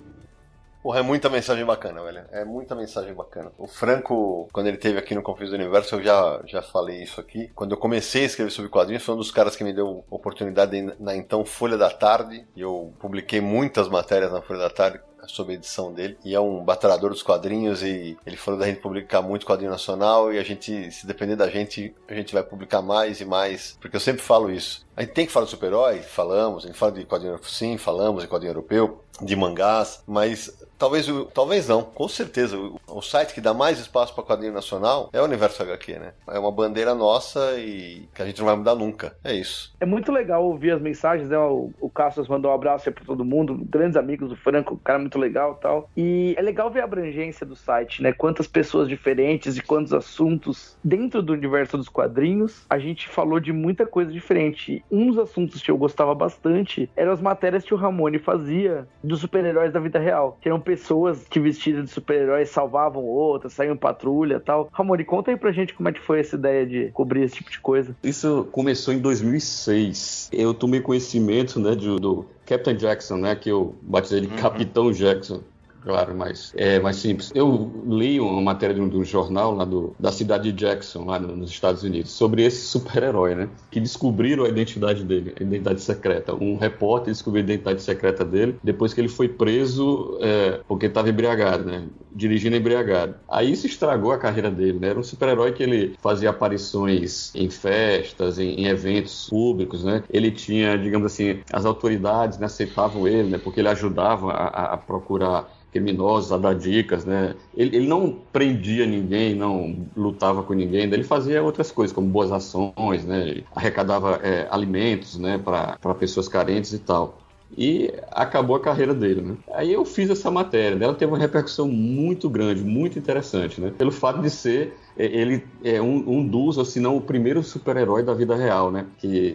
Porra, 0.82 1.00
é 1.00 1.02
muita 1.02 1.28
mensagem 1.28 1.64
bacana, 1.64 2.02
velho. 2.02 2.24
É 2.32 2.44
muita 2.44 2.74
mensagem 2.74 3.12
bacana. 3.12 3.52
O 3.58 3.66
Franco, 3.66 4.48
quando 4.52 4.68
ele 4.68 4.78
teve 4.78 4.98
aqui 4.98 5.14
no 5.14 5.22
Confis 5.22 5.50
do 5.50 5.56
Universo, 5.56 5.96
eu 5.96 6.02
já, 6.02 6.40
já 6.46 6.62
falei 6.62 7.02
isso 7.02 7.20
aqui. 7.20 7.50
Quando 7.54 7.72
eu 7.72 7.78
comecei 7.78 8.22
a 8.22 8.26
escrever 8.26 8.50
sobre 8.50 8.70
quadrinhos, 8.70 9.04
foi 9.04 9.14
um 9.14 9.18
dos 9.18 9.30
caras 9.30 9.54
que 9.54 9.62
me 9.62 9.74
deu 9.74 10.04
oportunidade 10.08 10.94
na 10.98 11.14
então 11.14 11.44
Folha 11.44 11.76
da 11.76 11.90
Tarde. 11.90 12.46
E 12.56 12.62
eu 12.62 12.94
publiquei 12.98 13.42
muitas 13.42 13.88
matérias 13.88 14.32
na 14.32 14.40
Folha 14.40 14.60
da 14.60 14.70
Tarde 14.70 15.00
sobre 15.26 15.52
a 15.52 15.56
edição 15.56 15.92
dele. 15.92 16.16
E 16.24 16.34
é 16.34 16.40
um 16.40 16.64
batalhador 16.64 17.10
dos 17.10 17.22
quadrinhos 17.22 17.82
e 17.82 18.16
ele 18.26 18.36
falou 18.36 18.58
da 18.58 18.66
gente 18.66 18.80
publicar 18.80 19.22
muito 19.22 19.46
quadrinho 19.46 19.70
nacional 19.70 20.32
e 20.32 20.38
a 20.38 20.42
gente, 20.42 20.90
se 20.90 21.06
depender 21.06 21.36
da 21.36 21.48
gente, 21.48 21.94
a 22.08 22.14
gente 22.14 22.32
vai 22.32 22.42
publicar 22.42 22.82
mais 22.82 23.20
e 23.20 23.24
mais. 23.24 23.76
Porque 23.80 23.96
eu 23.96 24.00
sempre 24.00 24.22
falo 24.22 24.50
isso. 24.50 24.86
A 24.96 25.02
gente 25.02 25.12
tem 25.12 25.26
que 25.26 25.32
falar 25.32 25.44
de 25.44 25.50
super-herói, 25.50 26.00
falamos, 26.00 26.64
a 26.64 26.68
gente 26.68 26.78
fala 26.78 26.92
de 26.92 27.04
quadrinho 27.04 27.38
sim, 27.44 27.76
falamos 27.78 28.22
de 28.22 28.28
quadrinho 28.28 28.50
europeu, 28.50 29.02
de 29.20 29.36
mangás, 29.36 30.02
mas 30.06 30.50
talvez, 30.80 31.06
talvez 31.34 31.68
não, 31.68 31.82
com 31.82 32.08
certeza. 32.08 32.58
O, 32.58 32.80
o 32.88 33.02
site 33.02 33.34
que 33.34 33.40
dá 33.40 33.52
mais 33.52 33.78
espaço 33.78 34.14
para 34.14 34.24
quadrinho 34.24 34.52
nacional 34.52 35.10
é 35.12 35.20
o 35.20 35.24
Universo 35.24 35.62
HQ, 35.62 35.98
né? 35.98 36.12
É 36.26 36.38
uma 36.38 36.50
bandeira 36.50 36.94
nossa 36.94 37.58
e 37.58 38.08
que 38.14 38.22
a 38.22 38.26
gente 38.26 38.38
não 38.38 38.46
vai 38.46 38.56
mudar 38.56 38.74
nunca. 38.74 39.14
É 39.22 39.34
isso. 39.34 39.72
É 39.78 39.86
muito 39.86 40.10
legal 40.10 40.44
ouvir 40.44 40.72
as 40.72 40.80
mensagens, 40.80 41.28
né? 41.28 41.38
O, 41.38 41.70
o 41.80 41.90
Cassius 41.90 42.26
mandou 42.26 42.50
um 42.50 42.54
abraço 42.54 42.88
aí 42.88 42.94
pra 42.94 43.04
todo 43.04 43.24
mundo, 43.24 43.60
grandes 43.68 43.96
amigos 43.96 44.30
do 44.30 44.36
Franco, 44.36 44.80
cara 44.82 44.98
muito 44.98 45.18
legal 45.18 45.54
tal. 45.56 45.88
E 45.96 46.34
é 46.36 46.42
legal 46.42 46.70
ver 46.70 46.80
a 46.80 46.84
abrangência 46.84 47.44
do 47.44 47.54
site, 47.54 48.02
né? 48.02 48.12
Quantas 48.12 48.46
pessoas 48.46 48.88
diferentes 48.88 49.56
e 49.56 49.62
quantos 49.62 49.92
assuntos 49.92 50.76
dentro 50.82 51.22
do 51.22 51.32
universo 51.32 51.76
dos 51.76 51.88
quadrinhos. 51.88 52.64
A 52.70 52.78
gente 52.78 53.08
falou 53.08 53.38
de 53.38 53.52
muita 53.52 53.84
coisa 53.84 54.10
diferente 54.10 54.82
um 54.90 55.06
dos 55.06 55.18
assuntos 55.18 55.62
que 55.62 55.70
eu 55.70 55.76
gostava 55.76 56.14
bastante 56.14 56.88
eram 56.96 57.12
as 57.12 57.20
matérias 57.20 57.64
que 57.64 57.74
o 57.74 57.76
Ramone 57.76 58.18
fazia 58.18 58.88
dos 59.02 59.20
super-heróis 59.20 59.72
da 59.72 59.80
vida 59.80 59.98
real. 59.98 60.38
Que 60.40 60.48
eram 60.48 60.60
pessoas 60.70 61.26
que 61.28 61.40
vestidas 61.40 61.84
de 61.86 61.90
super-heróis 61.90 62.48
salvavam 62.48 63.02
outras, 63.02 63.52
saíam 63.52 63.76
patrulha 63.76 64.36
e 64.36 64.40
tal. 64.40 64.68
Ramone, 64.72 65.04
conta 65.04 65.32
aí 65.32 65.36
pra 65.36 65.50
gente 65.50 65.74
como 65.74 65.88
é 65.88 65.92
que 65.92 66.00
foi 66.00 66.20
essa 66.20 66.36
ideia 66.36 66.64
de 66.64 66.90
cobrir 66.92 67.24
esse 67.24 67.34
tipo 67.34 67.50
de 67.50 67.58
coisa. 67.58 67.96
Isso 68.04 68.46
começou 68.52 68.94
em 68.94 69.00
2006. 69.00 70.30
Eu 70.32 70.54
tomei 70.54 70.80
conhecimento, 70.80 71.58
né, 71.58 71.74
do, 71.74 71.98
do 71.98 72.26
Captain 72.46 72.76
Jackson, 72.76 73.16
né, 73.16 73.34
que 73.34 73.50
eu 73.50 73.74
batizei 73.82 74.20
de 74.20 74.28
uhum. 74.28 74.36
Capitão 74.36 74.92
Jackson 74.92 75.40
claro, 75.82 76.14
mas 76.14 76.52
é 76.56 76.78
mais 76.78 76.96
simples. 76.96 77.30
Eu 77.34 77.70
li 77.86 78.20
uma 78.20 78.40
matéria 78.40 78.74
de 78.74 78.80
um, 78.80 78.88
de 78.88 78.96
um 78.96 79.04
jornal 79.04 79.54
lá 79.54 79.64
do, 79.64 79.94
da 79.98 80.12
cidade 80.12 80.52
de 80.52 80.58
Jackson, 80.58 81.04
lá 81.04 81.18
no, 81.18 81.36
nos 81.36 81.50
Estados 81.50 81.82
Unidos, 81.82 82.10
sobre 82.10 82.44
esse 82.44 82.66
super-herói, 82.66 83.34
né? 83.34 83.48
Que 83.70 83.80
descobriram 83.80 84.44
a 84.44 84.48
identidade 84.48 85.04
dele, 85.04 85.34
a 85.38 85.42
identidade 85.42 85.80
secreta. 85.80 86.34
Um 86.34 86.56
repórter 86.56 87.12
descobriu 87.12 87.42
a 87.42 87.44
identidade 87.44 87.82
secreta 87.82 88.24
dele 88.24 88.56
depois 88.62 88.94
que 88.94 89.00
ele 89.00 89.08
foi 89.08 89.28
preso 89.28 90.18
é, 90.20 90.60
porque 90.68 90.86
estava 90.86 91.08
embriagado, 91.08 91.64
né? 91.64 91.84
Dirigindo 92.12 92.56
embriagado. 92.56 93.14
Aí 93.28 93.52
isso 93.52 93.66
estragou 93.66 94.12
a 94.12 94.18
carreira 94.18 94.50
dele, 94.50 94.78
né? 94.78 94.88
Era 94.88 94.98
um 94.98 95.02
super-herói 95.02 95.52
que 95.52 95.62
ele 95.62 95.96
fazia 96.00 96.30
aparições 96.30 97.34
em 97.34 97.48
festas, 97.48 98.38
em, 98.38 98.60
em, 98.60 98.66
eventos 98.66 99.28
públicos, 99.28 99.84
né? 99.84 100.02
Ele 100.10 100.30
tinha, 100.30 100.76
digamos 100.76 101.12
assim, 101.12 101.40
as 101.52 101.64
autoridades 101.64 102.38
né, 102.38 102.46
aceitavam 102.46 103.06
ele, 103.06 103.30
né? 103.30 103.38
Porque 103.38 103.60
ele 103.60 103.68
ajudava 103.68 104.32
a, 104.32 104.74
a 104.74 104.76
procurar 104.76 105.48
criminosos 105.72 106.32
a 106.32 106.38
dar 106.38 106.54
dicas, 106.54 107.04
né? 107.04 107.34
Ele, 107.56 107.76
ele, 107.76 107.86
não 107.86 108.16
prendia 108.32 108.86
ninguém, 108.86 109.34
não 109.34 109.86
lutava 109.96 110.42
com 110.42 110.52
ninguém, 110.52 110.82
ele 110.82 111.04
fazia 111.04 111.42
outras 111.42 111.70
coisas, 111.70 111.94
como 111.94 112.08
boas 112.08 112.32
ações, 112.32 113.04
né? 113.04 113.22
Ele 113.22 113.46
arrecadava 113.54 114.20
é, 114.22 114.46
alimentos, 114.50 115.18
né, 115.18 115.38
para 115.38 115.94
pessoas 115.94 116.28
carentes 116.28 116.72
e 116.72 116.78
tal. 116.78 117.18
E 117.56 117.92
acabou 118.12 118.54
a 118.54 118.60
carreira 118.60 118.94
dele, 118.94 119.22
né? 119.22 119.36
Aí 119.52 119.72
eu 119.72 119.84
fiz 119.84 120.08
essa 120.08 120.30
matéria, 120.30 120.82
ela 120.82 120.94
teve 120.94 121.10
uma 121.10 121.18
repercussão 121.18 121.66
muito 121.66 122.30
grande, 122.30 122.62
muito 122.62 122.98
interessante, 122.98 123.60
né? 123.60 123.72
Pelo 123.76 123.90
fato 123.90 124.20
de 124.20 124.30
ser 124.30 124.76
ele 124.96 125.44
é 125.64 125.80
um, 125.80 126.18
um 126.18 126.26
dos, 126.26 126.58
ou 126.58 126.64
se 126.64 126.80
não 126.80 126.96
o 126.96 127.00
primeiro 127.00 127.42
super-herói 127.42 128.02
da 128.02 128.14
vida 128.14 128.34
real, 128.34 128.70
né? 128.70 128.86
Que 128.98 129.34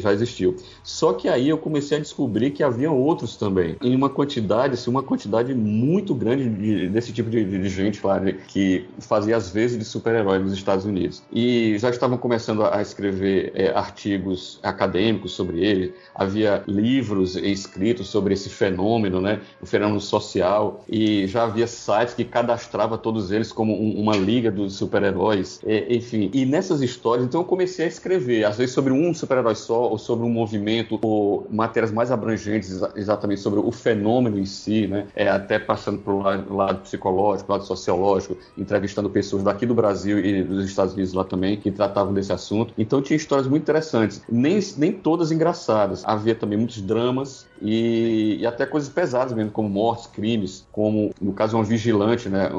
já 0.00 0.12
existiu. 0.12 0.56
Só 0.82 1.12
que 1.12 1.28
aí 1.28 1.48
eu 1.48 1.58
comecei 1.58 1.98
a 1.98 2.00
descobrir 2.00 2.50
que 2.50 2.62
havia 2.62 2.90
outros 2.90 3.36
também, 3.36 3.76
em 3.82 3.94
uma 3.94 4.08
quantidade, 4.08 4.74
assim, 4.74 4.90
uma 4.90 5.02
quantidade 5.02 5.54
muito 5.54 6.14
grande 6.14 6.48
de, 6.48 6.88
desse 6.88 7.12
tipo 7.12 7.30
de, 7.30 7.44
de 7.44 7.68
gente 7.68 8.04
lá, 8.04 8.20
né? 8.20 8.36
que 8.48 8.86
fazia 8.98 9.36
às 9.36 9.50
vezes 9.50 9.78
de 9.78 9.84
super-herói 9.84 10.38
nos 10.38 10.52
Estados 10.52 10.84
Unidos. 10.84 11.22
E 11.32 11.76
já 11.78 11.90
estavam 11.90 12.18
começando 12.18 12.64
a 12.64 12.80
escrever 12.82 13.52
é, 13.54 13.70
artigos 13.70 14.58
acadêmicos 14.62 15.32
sobre 15.32 15.64
ele, 15.64 15.94
havia 16.14 16.62
livros 16.66 17.36
escritos 17.36 18.08
sobre 18.08 18.34
esse 18.34 18.48
fenômeno, 18.48 19.20
né? 19.20 19.40
O 19.60 19.66
fenômeno 19.66 20.00
social, 20.00 20.84
e 20.88 21.26
já 21.26 21.44
havia 21.44 21.66
sites 21.66 22.14
que 22.14 22.24
cadastrava 22.24 22.98
todos 22.98 23.30
eles 23.30 23.52
como 23.52 23.72
um, 23.72 24.00
uma 24.00 24.16
liga 24.16 24.50
dos 24.50 24.71
super-heróis, 24.72 25.60
é, 25.64 25.94
enfim. 25.94 26.30
E 26.32 26.44
nessas 26.44 26.80
histórias, 26.80 27.26
então 27.26 27.40
eu 27.40 27.44
comecei 27.44 27.84
a 27.84 27.88
escrever, 27.88 28.44
às 28.44 28.56
vezes 28.56 28.74
sobre 28.74 28.92
um 28.92 29.12
super-herói 29.14 29.54
só, 29.54 29.88
ou 29.88 29.98
sobre 29.98 30.24
um 30.24 30.30
movimento, 30.30 30.98
ou 31.02 31.46
matérias 31.50 31.92
mais 31.92 32.10
abrangentes 32.10 32.80
exatamente 32.96 33.40
sobre 33.40 33.60
o 33.60 33.70
fenômeno 33.70 34.38
em 34.38 34.44
si, 34.44 34.86
né? 34.86 35.06
É, 35.14 35.28
até 35.28 35.58
passando 35.58 35.98
para 35.98 36.12
o 36.12 36.22
lado, 36.22 36.54
lado, 36.54 36.80
psicológico, 36.82 37.52
lado 37.52 37.64
sociológico, 37.64 38.36
entrevistando 38.56 39.10
pessoas 39.10 39.42
daqui 39.42 39.66
do 39.66 39.74
Brasil 39.74 40.18
e 40.18 40.42
dos 40.42 40.64
Estados 40.64 40.94
Unidos 40.94 41.12
lá 41.12 41.24
também, 41.24 41.56
que 41.56 41.70
tratavam 41.70 42.12
desse 42.12 42.32
assunto. 42.32 42.72
Então 42.76 43.02
tinha 43.02 43.16
histórias 43.16 43.46
muito 43.46 43.62
interessantes, 43.62 44.22
nem, 44.28 44.58
nem 44.76 44.92
todas 44.92 45.30
engraçadas. 45.30 46.02
Havia 46.04 46.34
também 46.34 46.58
muitos 46.58 46.80
dramas, 46.80 47.46
e, 47.62 48.38
e, 48.40 48.46
até 48.46 48.66
coisas 48.66 48.90
pesadas 48.90 49.32
mesmo, 49.32 49.52
como 49.52 49.68
mortes, 49.68 50.06
crimes, 50.08 50.66
como 50.72 51.12
no 51.20 51.32
caso 51.32 51.56
uma 51.56 51.64
vigilante, 51.64 52.28
né? 52.28 52.50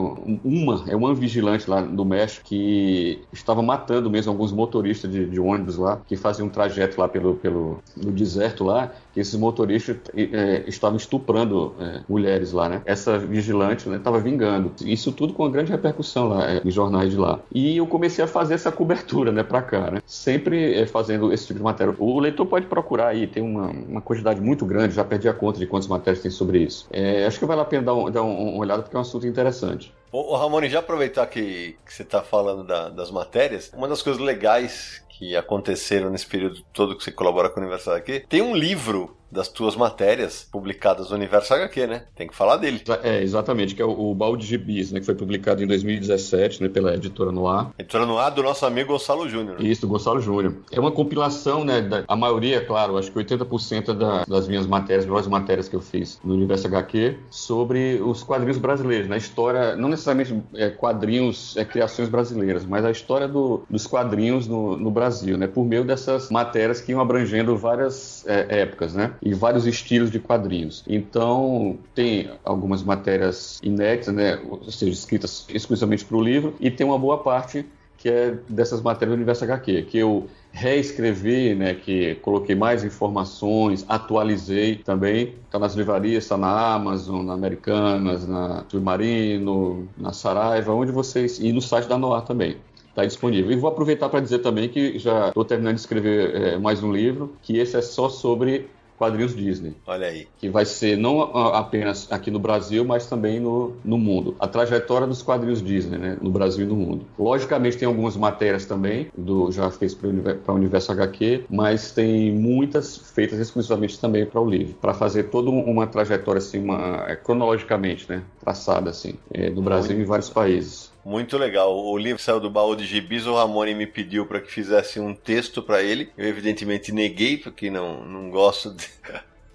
Uma, 0.43 0.85
é 0.87 0.95
uma 0.95 1.13
vigilante 1.13 1.69
lá 1.69 1.81
do 1.81 2.05
México 2.05 2.45
que 2.45 3.21
estava 3.33 3.61
matando 3.61 4.09
mesmo 4.09 4.31
alguns 4.31 4.53
motoristas 4.53 5.11
de, 5.11 5.25
de 5.25 5.39
ônibus 5.39 5.75
lá, 5.75 5.99
que 6.07 6.15
faziam 6.15 6.47
um 6.47 6.49
trajeto 6.49 6.99
lá 6.99 7.07
pelo, 7.07 7.35
pelo 7.35 7.79
no 7.97 8.11
deserto 8.11 8.63
lá, 8.63 8.91
que 9.13 9.19
esses 9.19 9.35
motoristas 9.35 9.97
é, 10.15 10.63
estavam 10.67 10.97
estuprando 10.97 11.75
é, 11.79 12.01
mulheres 12.09 12.51
lá, 12.51 12.67
né? 12.67 12.81
Essa 12.85 13.17
vigilante 13.17 13.87
estava 13.89 14.17
né, 14.17 14.23
vingando. 14.23 14.73
Isso 14.81 15.11
tudo 15.11 15.33
com 15.33 15.43
uma 15.43 15.51
grande 15.51 15.71
repercussão 15.71 16.29
lá 16.29 16.51
é, 16.51 16.61
em 16.65 16.71
jornais 16.71 17.11
de 17.11 17.17
lá. 17.17 17.39
E 17.53 17.77
eu 17.77 17.85
comecei 17.85 18.23
a 18.23 18.27
fazer 18.27 18.55
essa 18.55 18.71
cobertura, 18.71 19.31
né, 19.31 19.43
para 19.43 19.61
cá, 19.61 19.91
né? 19.91 20.01
Sempre 20.05 20.85
fazendo 20.87 21.31
esse 21.31 21.47
tipo 21.47 21.59
de 21.59 21.63
matéria. 21.63 21.93
O 21.99 22.19
leitor 22.19 22.45
pode 22.45 22.65
procurar 22.65 23.09
aí, 23.09 23.27
tem 23.27 23.43
uma, 23.43 23.67
uma 23.67 24.01
quantidade 24.01 24.41
muito 24.41 24.65
grande, 24.65 24.95
já 24.95 25.03
perdi 25.03 25.29
a 25.29 25.33
conta 25.33 25.59
de 25.59 25.67
quantas 25.67 25.87
matérias 25.87 26.21
tem 26.21 26.31
sobre 26.31 26.59
isso. 26.59 26.87
Acho 27.27 27.39
que 27.39 27.45
vale 27.45 27.61
a 27.61 27.65
pena 27.65 27.83
dar, 27.83 27.93
um, 27.93 28.09
dar 28.09 28.23
uma 28.23 28.57
olhada 28.57 28.81
porque 28.81 28.95
é 28.95 28.99
um 28.99 29.01
assunto 29.01 29.27
interessante. 29.27 29.93
Ô, 30.11 30.35
Ramone, 30.35 30.69
já 30.69 30.77
aproveitar 30.77 31.25
que, 31.25 31.75
que 31.83 31.93
você 31.93 32.03
está 32.03 32.21
falando 32.21 32.63
da, 32.63 32.89
das 32.89 33.09
matérias, 33.09 33.71
uma 33.75 33.87
das 33.87 34.01
coisas 34.01 34.21
legais 34.21 35.02
que 35.17 35.35
aconteceram 35.35 36.09
nesse 36.09 36.25
período 36.25 36.61
todo 36.73 36.97
que 36.97 37.03
você 37.03 37.11
colabora 37.11 37.49
com 37.49 37.59
o 37.59 37.63
Universal 37.63 37.95
aqui, 37.95 38.25
tem 38.27 38.41
um 38.41 38.55
livro 38.55 39.15
das 39.33 39.47
tuas 39.47 39.75
matérias 39.75 40.47
publicadas 40.49 41.09
no 41.09 41.15
Universo 41.15 41.53
HQ, 41.53 41.87
né? 41.87 42.03
Tem 42.15 42.27
que 42.27 42.35
falar 42.35 42.57
dele. 42.57 42.81
É, 43.01 43.21
exatamente, 43.21 43.75
que 43.75 43.81
é 43.81 43.85
o, 43.85 44.11
o 44.11 44.15
Balde 44.15 44.45
Gibis, 44.45 44.91
né? 44.91 44.99
Que 44.99 45.05
foi 45.05 45.15
publicado 45.15 45.63
em 45.63 45.67
2017, 45.67 46.61
né? 46.61 46.69
Pela 46.69 46.93
Editora 46.93 47.31
Noir. 47.31 47.67
Editora 47.77 48.05
Noir 48.05 48.33
do 48.33 48.43
nosso 48.43 48.65
amigo 48.65 48.93
Gonçalo 48.93 49.27
Júnior. 49.27 49.61
Isso, 49.61 49.81
do 49.81 49.87
Gonçalo 49.87 50.21
Júnior. 50.21 50.55
É 50.71 50.79
uma 50.79 50.91
compilação, 50.91 51.65
né? 51.65 51.81
Da, 51.81 52.03
a 52.07 52.15
maioria, 52.15 52.63
claro, 52.63 52.97
acho 52.97 53.11
que 53.11 53.19
80% 53.19 53.93
da, 53.93 54.23
das 54.25 54.47
minhas 54.47 54.67
matérias, 54.67 55.05
das 55.05 55.27
matérias 55.27 55.67
que 55.67 55.75
eu 55.75 55.81
fiz 55.81 56.19
no 56.23 56.35
Universo 56.35 56.67
HQ, 56.67 57.17
sobre 57.29 57.99
os 58.01 58.23
quadrinhos 58.23 58.57
brasileiros, 58.57 59.07
na 59.07 59.15
né? 59.15 59.17
história, 59.17 59.75
não 59.75 59.89
necessariamente 59.89 60.41
é, 60.53 60.69
quadrinhos, 60.69 61.57
é, 61.57 61.65
criações 61.65 62.07
brasileiras, 62.07 62.65
mas 62.65 62.85
a 62.85 62.91
história 62.91 63.27
do, 63.27 63.63
dos 63.69 63.87
quadrinhos 63.87 64.47
no, 64.47 64.77
no 64.77 64.91
Brasil, 64.91 65.37
né? 65.37 65.47
Por 65.47 65.65
meio 65.65 65.83
dessas 65.83 66.29
matérias 66.29 66.79
que 66.79 66.91
iam 66.91 67.01
abrangendo 67.01 67.57
várias 67.57 68.25
é, 68.27 68.61
épocas, 68.61 68.93
né? 68.93 69.13
E 69.23 69.33
vários 69.33 69.65
estilos 69.65 70.11
de 70.11 70.19
quadrinhos. 70.19 70.83
Então, 70.87 71.77
tem 71.95 72.29
algumas 72.43 72.83
matérias 72.83 73.59
inéditas, 73.63 74.13
né, 74.13 74.39
ou 74.49 74.69
seja, 74.69 74.91
escritas 74.91 75.45
exclusivamente 75.49 76.03
para 76.03 76.17
o 76.17 76.21
livro, 76.21 76.53
e 76.59 76.69
tem 76.69 76.85
uma 76.85 76.99
boa 76.99 77.17
parte 77.17 77.65
que 77.97 78.09
é 78.09 78.37
dessas 78.49 78.81
matérias 78.81 79.11
do 79.11 79.15
Universo 79.15 79.45
HQ, 79.45 79.83
que 79.83 79.97
eu 79.97 80.27
reescrevi, 80.51 81.55
né, 81.55 81.73
que 81.73 82.15
coloquei 82.15 82.53
mais 82.53 82.83
informações, 82.83 83.85
atualizei 83.87 84.75
também, 84.75 85.35
está 85.45 85.57
nas 85.57 85.73
livrarias, 85.73 86.25
está 86.25 86.35
na 86.35 86.73
Amazon, 86.73 87.25
na 87.25 87.33
Americanas, 87.33 88.27
na 88.27 88.65
Submarino, 88.67 89.87
na 89.97 90.11
Saraiva, 90.11 90.73
onde 90.73 90.91
vocês, 90.91 91.39
e 91.39 91.53
no 91.53 91.61
site 91.61 91.87
da 91.87 91.97
Noir 91.97 92.23
também 92.23 92.57
está 92.89 93.05
disponível. 93.05 93.51
E 93.51 93.55
vou 93.55 93.69
aproveitar 93.69 94.09
para 94.09 94.19
dizer 94.19 94.39
também 94.39 94.69
que 94.69 94.99
já 94.99 95.29
estou 95.29 95.43
terminando 95.43 95.75
de 95.75 95.81
escrever 95.81 96.35
é, 96.35 96.57
mais 96.57 96.83
um 96.83 96.91
livro, 96.91 97.33
que 97.41 97.57
esse 97.57 97.75
é 97.75 97.81
só 97.81 98.09
sobre 98.09 98.67
quadrinhos 98.97 99.35
Disney. 99.35 99.75
Olha 99.85 100.07
aí. 100.07 100.27
Que 100.37 100.49
vai 100.49 100.65
ser 100.65 100.97
não 100.97 101.21
apenas 101.21 102.11
aqui 102.11 102.31
no 102.31 102.39
Brasil, 102.39 102.85
mas 102.85 103.05
também 103.07 103.39
no, 103.39 103.73
no 103.83 103.97
mundo. 103.97 104.35
A 104.39 104.47
trajetória 104.47 105.07
dos 105.07 105.21
quadrinhos 105.21 105.61
Disney, 105.61 105.97
né? 105.97 106.17
No 106.21 106.29
Brasil 106.29 106.65
e 106.65 106.67
no 106.67 106.75
mundo. 106.75 107.05
Logicamente 107.17 107.77
tem 107.77 107.87
algumas 107.87 108.15
matérias 108.15 108.65
também, 108.65 109.07
do 109.17 109.51
já 109.51 109.69
fez 109.69 109.93
para 109.93 110.53
o 110.53 110.55
Universo 110.55 110.91
HQ, 110.91 111.45
mas 111.49 111.91
tem 111.91 112.31
muitas 112.31 112.97
feitas 112.97 113.39
exclusivamente 113.39 113.99
também 113.99 114.25
para 114.25 114.39
o 114.39 114.49
livro. 114.49 114.75
Para 114.75 114.93
fazer 114.93 115.23
toda 115.23 115.49
uma 115.49 115.87
trajetória 115.87 116.39
assim, 116.39 116.59
uma, 116.59 117.05
é, 117.07 117.15
cronologicamente, 117.15 118.09
né? 118.09 118.23
Traçada 118.39 118.89
assim, 118.89 119.15
é, 119.33 119.49
no 119.49 119.61
Brasil 119.61 119.97
e 119.97 120.01
em 120.01 120.05
vários 120.05 120.29
países. 120.29 120.92
Muito 121.05 121.37
legal. 121.37 121.75
O 121.75 121.97
livro 121.97 122.21
saiu 122.21 122.39
do 122.39 122.49
baú 122.49 122.75
de 122.75 122.85
gibis, 122.85 123.27
o 123.27 123.35
Ramone 123.35 123.75
me 123.75 123.85
pediu 123.85 124.25
para 124.25 124.39
que 124.39 124.51
fizesse 124.51 124.99
um 124.99 125.13
texto 125.13 125.61
para 125.61 125.81
ele. 125.83 126.09
Eu 126.17 126.27
evidentemente 126.27 126.91
neguei, 126.91 127.37
porque 127.37 127.69
não, 127.69 128.03
não 128.05 128.29
gosto 128.29 128.73
de... 128.73 128.87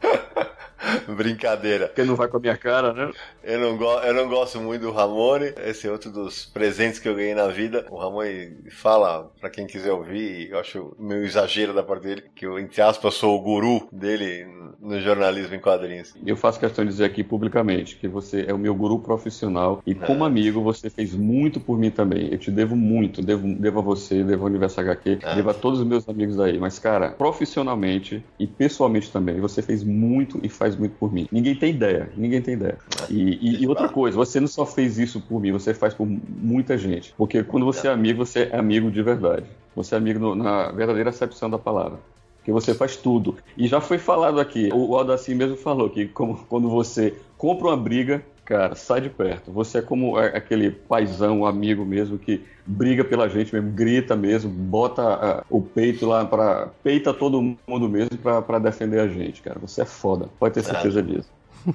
Brincadeira. 1.08 1.86
Porque 1.88 2.04
não 2.04 2.14
vai 2.16 2.28
com 2.28 2.36
a 2.36 2.40
minha 2.40 2.56
cara, 2.56 2.92
né? 2.92 3.10
Eu 3.42 3.60
não, 3.60 3.76
go 3.76 3.98
eu 4.00 4.14
não 4.14 4.28
gosto 4.28 4.60
muito 4.60 4.82
do 4.82 4.92
Ramone. 4.92 5.52
Esse 5.64 5.86
é 5.86 5.90
outro 5.90 6.10
dos 6.10 6.46
presentes 6.46 6.98
que 6.98 7.08
eu 7.08 7.14
ganhei 7.14 7.34
na 7.34 7.48
vida. 7.48 7.86
O 7.90 7.96
Ramone 7.96 8.56
fala, 8.70 9.30
para 9.40 9.50
quem 9.50 9.66
quiser 9.66 9.92
ouvir, 9.92 10.50
eu 10.50 10.58
acho 10.58 10.94
meio 10.98 11.24
exagero 11.24 11.72
da 11.72 11.82
parte 11.82 12.02
dele, 12.02 12.24
que 12.34 12.46
eu, 12.46 12.58
entre 12.58 12.80
aspas, 12.80 13.14
sou 13.14 13.36
o 13.36 13.40
guru 13.40 13.88
dele 13.92 14.46
no 14.80 15.00
jornalismo 15.00 15.54
em 15.54 15.60
quadrinhos. 15.60 16.14
Eu 16.24 16.36
faço 16.36 16.60
questão 16.60 16.84
de 16.84 16.90
dizer 16.90 17.04
aqui 17.04 17.24
publicamente 17.24 17.96
que 17.96 18.06
você 18.06 18.44
é 18.46 18.54
o 18.54 18.58
meu 18.58 18.74
guru 18.74 18.98
profissional 19.00 19.82
e 19.86 19.94
como 19.94 20.24
amigo 20.24 20.62
você 20.62 20.88
fez 20.90 21.14
muito 21.14 21.58
por 21.60 21.78
mim 21.78 21.90
também. 21.90 22.28
Eu 22.30 22.38
te 22.38 22.50
devo 22.50 22.76
muito, 22.76 23.22
devo, 23.22 23.46
devo 23.54 23.78
a 23.78 23.82
você, 23.82 24.22
devo 24.22 24.42
ao 24.42 24.48
Universo 24.48 24.80
HQ, 24.80 25.18
Ah. 25.22 25.34
devo 25.34 25.50
a 25.50 25.54
todos 25.54 25.80
os 25.80 25.86
meus 25.86 26.08
amigos 26.08 26.38
aí. 26.38 26.58
Mas, 26.58 26.78
cara, 26.78 27.10
profissionalmente 27.10 28.24
e 28.38 28.46
pessoalmente 28.46 29.10
também, 29.10 29.40
você 29.40 29.62
fez 29.62 29.82
muito 29.82 30.38
e 30.42 30.48
faz 30.48 30.67
muito 30.76 30.92
por 30.96 31.12
mim. 31.12 31.26
Ninguém 31.30 31.54
tem 31.54 31.70
ideia, 31.70 32.10
ninguém 32.16 32.40
tem 32.42 32.54
ideia. 32.54 32.78
E, 33.08 33.38
e- 33.40 33.62
e 33.62 33.66
outra 33.66 33.88
coisa, 33.88 34.16
você 34.16 34.40
não 34.40 34.48
só 34.48 34.64
fez 34.66 34.98
isso 34.98 35.20
por 35.20 35.40
mim, 35.40 35.52
você 35.52 35.72
faz 35.74 35.94
por 35.94 36.06
muita 36.06 36.76
gente. 36.76 37.14
Porque 37.16 37.42
quando 37.42 37.64
você 37.66 37.88
é 37.88 37.90
amigo, 37.92 38.24
você 38.24 38.48
é 38.52 38.56
amigo 38.58 38.90
de 38.90 39.02
verdade. 39.02 39.46
Você 39.76 39.94
é 39.94 39.98
amigo 39.98 40.18
no- 40.18 40.34
na 40.34 40.70
verdadeira 40.72 41.10
acepção 41.10 41.48
da 41.48 41.58
palavra. 41.58 41.98
Que 42.44 42.52
você 42.52 42.72
faz 42.72 42.96
tudo. 42.96 43.36
E 43.56 43.66
já 43.68 43.80
foi 43.80 43.98
falado 43.98 44.40
aqui, 44.40 44.70
o 44.72 44.96
Aldacir 44.96 45.36
mesmo 45.36 45.56
falou 45.56 45.90
que 45.90 46.06
como, 46.06 46.36
quando 46.48 46.68
você 46.70 47.14
compra 47.36 47.68
uma 47.68 47.76
briga, 47.76 48.22
cara, 48.48 48.74
sai 48.74 49.02
de 49.02 49.10
perto. 49.10 49.52
Você 49.52 49.78
é 49.78 49.82
como 49.82 50.16
aquele 50.16 50.70
paizão, 50.70 51.44
amigo 51.44 51.84
mesmo, 51.84 52.18
que 52.18 52.42
briga 52.64 53.04
pela 53.04 53.28
gente 53.28 53.54
mesmo, 53.54 53.70
grita 53.72 54.16
mesmo, 54.16 54.50
bota 54.50 55.02
ah, 55.02 55.44
o 55.50 55.60
peito 55.60 56.06
lá 56.06 56.24
para 56.24 56.68
peita 56.82 57.12
todo 57.12 57.42
mundo 57.42 57.88
mesmo 57.88 58.16
pra 58.16 58.40
pra 58.40 58.58
defender 58.58 59.00
a 59.00 59.06
gente, 59.06 59.42
cara. 59.42 59.58
Você 59.60 59.82
é 59.82 59.84
foda. 59.84 60.30
Pode 60.38 60.54
ter 60.54 60.64
certeza 60.64 61.02
disso. 61.02 61.28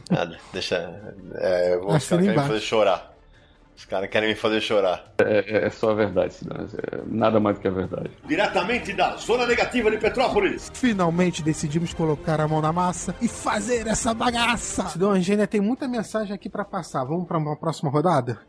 Nada, 0.09 0.39
deixa. 0.51 0.75
É, 1.35 1.75
eu 1.75 1.83
vou, 1.83 1.91
Assina 1.91 2.33
fazer 2.33 2.59
chorar. 2.59 3.12
Os 3.75 3.85
caras 3.85 4.09
querem 4.09 4.29
me 4.29 4.35
fazer 4.35 4.61
chorar. 4.61 5.13
É, 5.19 5.39
é- 5.63 5.65
é 5.65 5.69
só 5.69 5.91
a 5.91 5.93
verdade, 5.95 6.33
Cidadão. 6.33 6.65
É 6.91 7.01
nada 7.07 7.39
mais 7.39 7.57
do 7.57 7.61
que 7.61 7.67
a 7.67 7.71
verdade. 7.71 8.11
Diretamente 8.25 8.93
da 8.93 9.15
Zona 9.17 9.45
Negativa 9.45 9.89
de 9.91 9.97
Petrópolis. 9.97 10.69
Finalmente 10.73 11.41
decidimos 11.43 11.93
colocar 11.93 12.39
a 12.39 12.47
mão 12.47 12.61
na 12.61 12.71
massa 12.71 13.15
e 13.21 13.27
fazer 13.27 13.87
essa 13.87 14.13
bagaça. 14.13 14.87
Cidão 14.89 15.11
Angênia 15.11 15.47
tem 15.47 15.59
muita 15.61 15.87
mensagem 15.87 16.33
aqui 16.33 16.49
pra 16.49 16.63
passar. 16.63 17.03
Vamos 17.03 17.27
pra 17.27 17.37
uma 17.37 17.57
próxima 17.57 17.89
rodada? 17.89 18.39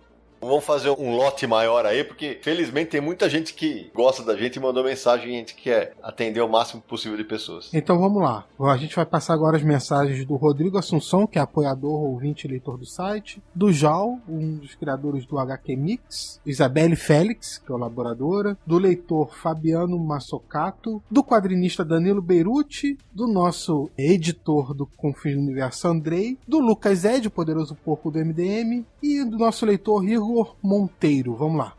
Vamos 0.44 0.64
fazer 0.64 0.90
um 0.90 1.16
lote 1.16 1.46
maior 1.46 1.86
aí, 1.86 2.04
porque 2.04 2.38
felizmente 2.42 2.90
tem 2.90 3.00
muita 3.00 3.28
gente 3.30 3.54
que 3.54 3.90
gosta 3.94 4.22
da 4.22 4.36
gente 4.36 4.56
e 4.56 4.60
mandou 4.60 4.84
mensagem 4.84 5.30
e 5.30 5.34
a 5.34 5.38
gente 5.38 5.54
quer 5.54 5.94
atender 6.02 6.40
o 6.40 6.48
máximo 6.48 6.82
possível 6.82 7.16
de 7.16 7.24
pessoas. 7.24 7.72
Então 7.72 7.98
vamos 7.98 8.22
lá. 8.22 8.44
A 8.60 8.76
gente 8.76 8.94
vai 8.94 9.06
passar 9.06 9.32
agora 9.34 9.56
as 9.56 9.62
mensagens 9.62 10.24
do 10.26 10.36
Rodrigo 10.36 10.76
Assunção, 10.76 11.26
que 11.26 11.38
é 11.38 11.42
apoiador, 11.42 12.02
ouvinte 12.02 12.46
e 12.46 12.50
leitor 12.50 12.76
do 12.76 12.84
site. 12.84 13.42
Do 13.54 13.72
Jal, 13.72 14.18
um 14.28 14.56
dos 14.56 14.74
criadores 14.74 15.24
do 15.24 15.38
HQ 15.38 15.76
Mix. 15.76 16.40
Isabelle 16.44 16.96
Félix, 16.96 17.60
é 17.62 17.66
colaboradora. 17.66 18.56
Do 18.66 18.78
leitor 18.78 19.34
Fabiano 19.34 19.98
Massocato. 19.98 21.02
Do 21.10 21.24
quadrinista 21.24 21.84
Danilo 21.84 22.20
Beirute. 22.20 22.98
Do 23.12 23.26
nosso 23.26 23.90
editor 23.96 24.74
do 24.74 24.86
Confins 24.86 25.36
do 25.36 25.40
Universo 25.40 25.88
Andrei. 25.88 26.36
Do 26.46 26.58
Lucas 26.58 27.04
Ed, 27.04 27.28
o 27.28 27.30
poderoso 27.30 27.74
porco 27.74 28.10
do 28.10 28.18
MDM. 28.18 28.84
E 29.02 29.24
do 29.24 29.38
nosso 29.38 29.64
leitor 29.64 30.02
Igor 30.34 30.56
Monteiro. 30.60 31.36
Vamos 31.36 31.58
lá. 31.58 31.76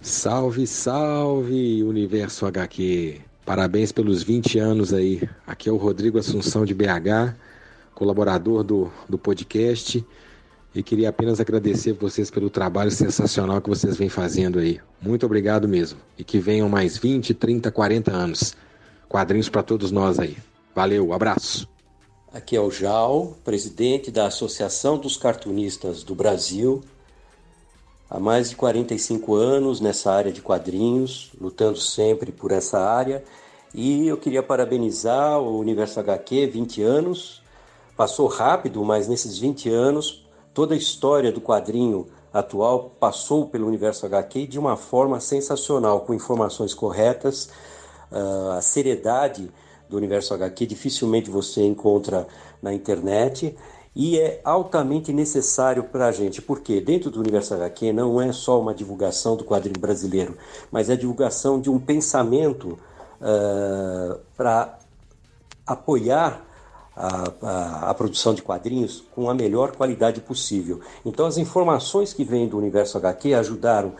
Salve, 0.00 0.66
salve, 0.66 1.84
Universo 1.84 2.44
HQ. 2.46 3.20
Parabéns 3.44 3.92
pelos 3.92 4.24
20 4.24 4.58
anos 4.58 4.92
aí. 4.92 5.22
Aqui 5.46 5.68
é 5.68 5.72
o 5.72 5.76
Rodrigo 5.76 6.18
Assunção 6.18 6.64
de 6.64 6.74
BH, 6.74 7.36
colaborador 7.94 8.64
do, 8.64 8.90
do 9.08 9.16
podcast. 9.16 10.04
E 10.74 10.82
queria 10.82 11.10
apenas 11.10 11.38
agradecer 11.38 11.92
vocês 11.92 12.28
pelo 12.28 12.50
trabalho 12.50 12.90
sensacional 12.90 13.60
que 13.60 13.68
vocês 13.68 13.96
vêm 13.96 14.08
fazendo 14.08 14.58
aí. 14.58 14.80
Muito 15.00 15.24
obrigado 15.24 15.68
mesmo. 15.68 16.00
E 16.18 16.24
que 16.24 16.40
venham 16.40 16.68
mais 16.68 16.98
20, 16.98 17.32
30, 17.34 17.70
40 17.70 18.10
anos. 18.10 18.56
Quadrinhos 19.08 19.48
para 19.48 19.62
todos 19.62 19.92
nós 19.92 20.18
aí. 20.18 20.36
Valeu, 20.74 21.12
abraço. 21.12 21.68
Aqui 22.32 22.56
é 22.56 22.60
o 22.60 22.68
Jal, 22.68 23.36
presidente 23.44 24.10
da 24.10 24.26
Associação 24.26 24.98
dos 24.98 25.16
Cartunistas 25.16 26.02
do 26.02 26.16
Brasil. 26.16 26.82
Há 28.08 28.20
mais 28.20 28.50
de 28.50 28.56
45 28.56 29.34
anos 29.34 29.80
nessa 29.80 30.12
área 30.12 30.30
de 30.30 30.40
quadrinhos, 30.40 31.32
lutando 31.40 31.78
sempre 31.78 32.30
por 32.30 32.52
essa 32.52 32.78
área. 32.78 33.24
E 33.74 34.06
eu 34.06 34.16
queria 34.16 34.44
parabenizar 34.44 35.40
o 35.40 35.58
Universo 35.58 35.98
HQ, 35.98 36.46
20 36.46 36.82
anos. 36.82 37.42
Passou 37.96 38.28
rápido, 38.28 38.84
mas 38.84 39.08
nesses 39.08 39.38
20 39.38 39.68
anos, 39.70 40.24
toda 40.54 40.74
a 40.74 40.76
história 40.76 41.32
do 41.32 41.40
quadrinho 41.40 42.06
atual 42.32 42.92
passou 43.00 43.48
pelo 43.48 43.66
Universo 43.66 44.06
HQ 44.06 44.46
de 44.46 44.58
uma 44.58 44.76
forma 44.76 45.18
sensacional, 45.18 46.00
com 46.02 46.14
informações 46.14 46.72
corretas, 46.72 47.48
ah, 48.12 48.56
a 48.58 48.62
seriedade 48.62 49.50
do 49.88 49.96
Universo 49.96 50.32
HQ 50.34 50.66
dificilmente 50.66 51.30
você 51.30 51.62
encontra 51.64 52.26
na 52.62 52.72
internet 52.72 53.56
e 53.96 54.18
é 54.20 54.42
altamente 54.44 55.10
necessário 55.10 55.82
para 55.84 56.08
a 56.08 56.12
gente, 56.12 56.42
porque 56.42 56.82
dentro 56.82 57.10
do 57.10 57.18
Universo 57.18 57.54
HQ 57.54 57.94
não 57.94 58.20
é 58.20 58.30
só 58.30 58.60
uma 58.60 58.74
divulgação 58.74 59.36
do 59.36 59.42
quadrinho 59.42 59.80
brasileiro, 59.80 60.36
mas 60.70 60.90
é 60.90 60.92
a 60.92 60.96
divulgação 60.96 61.58
de 61.58 61.70
um 61.70 61.80
pensamento 61.80 62.78
para 64.36 64.78
apoiar 65.66 66.44
a, 66.94 67.32
a, 67.42 67.90
a 67.90 67.94
produção 67.94 68.34
de 68.34 68.42
quadrinhos 68.42 69.02
com 69.14 69.30
a 69.30 69.34
melhor 69.34 69.74
qualidade 69.74 70.20
possível. 70.20 70.80
Então, 71.04 71.24
as 71.24 71.38
informações 71.38 72.12
que 72.12 72.22
vêm 72.22 72.46
do 72.46 72.58
Universo 72.58 72.98
HQ 72.98 73.32
ajudaram 73.32 73.94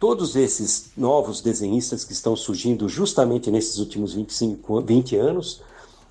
todos 0.00 0.34
esses 0.34 0.90
novos 0.96 1.40
desenhistas 1.40 2.04
que 2.04 2.12
estão 2.12 2.34
surgindo 2.34 2.88
justamente 2.88 3.50
nesses 3.52 3.78
últimos 3.78 4.14
25, 4.14 4.80
20 4.82 5.16
anos 5.16 5.62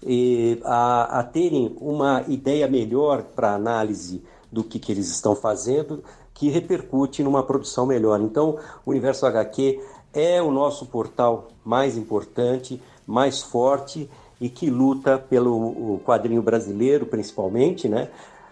e 0.03 0.59
a, 0.64 1.19
a 1.19 1.24
terem 1.24 1.76
uma 1.80 2.24
ideia 2.27 2.67
melhor 2.67 3.24
para 3.24 3.53
análise 3.53 4.24
do 4.51 4.64
que, 4.64 4.80
que 4.80 4.92
eles 4.92 5.09
estão 5.09 5.35
fazendo, 5.35 6.03
que 6.34 6.50
repercute 6.50 7.24
numa 7.24 7.43
produção 7.43 7.85
melhor. 7.85 8.22
Então, 8.22 8.58
o 8.85 8.92
Universo 8.92 9.26
HQ 9.26 9.80
é 10.14 10.42
o 10.42 10.51
nosso 10.51 10.85
portal 10.85 11.50
mais 11.66 11.98
importante, 11.98 12.82
mais 13.06 13.42
forte 13.42 14.09
e 14.40 14.50
que 14.50 14.69
luta 14.69 15.17
pelo 15.17 16.00
quadrinho 16.06 16.42
brasileiro, 16.42 17.06
principalmente, 17.06 17.90
né? 17.90 18.09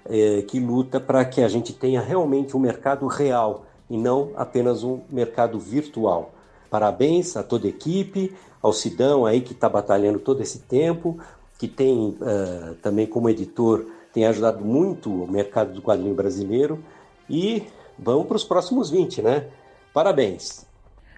É, 0.08 0.44
que 0.44 0.60
luta 0.60 1.00
para 1.00 1.26
que 1.26 1.42
a 1.42 1.48
gente 1.48 1.74
tenha 1.74 2.00
realmente 2.00 2.56
um 2.56 2.60
mercado 2.60 3.08
real 3.08 3.66
e 3.90 3.98
não 3.98 4.32
apenas 4.36 4.84
um 4.84 5.00
mercado 5.10 5.60
virtual. 5.60 6.35
Parabéns 6.76 7.38
a 7.38 7.42
toda 7.42 7.68
a 7.68 7.70
equipe, 7.70 8.36
ao 8.62 8.74
Sidão 8.74 9.26
aí 9.26 9.40
que 9.40 9.54
está 9.54 9.70
batalhando 9.70 10.20
todo 10.20 10.44
esse 10.44 10.60
tempo, 10.60 11.18
que 11.58 11.70
tem 11.70 12.18
uh, 12.20 12.76
também 12.82 13.08
como 13.08 13.30
editor, 13.30 13.86
tem 14.12 14.26
ajudado 14.26 14.66
muito 14.66 15.10
o 15.10 15.26
mercado 15.26 15.72
do 15.72 15.82
quadrinho 15.82 16.14
brasileiro 16.14 16.84
e 17.30 17.64
vamos 17.98 18.28
para 18.28 18.36
os 18.36 18.44
próximos 18.44 18.90
20, 18.90 19.22
né? 19.22 19.46
Parabéns! 19.94 20.66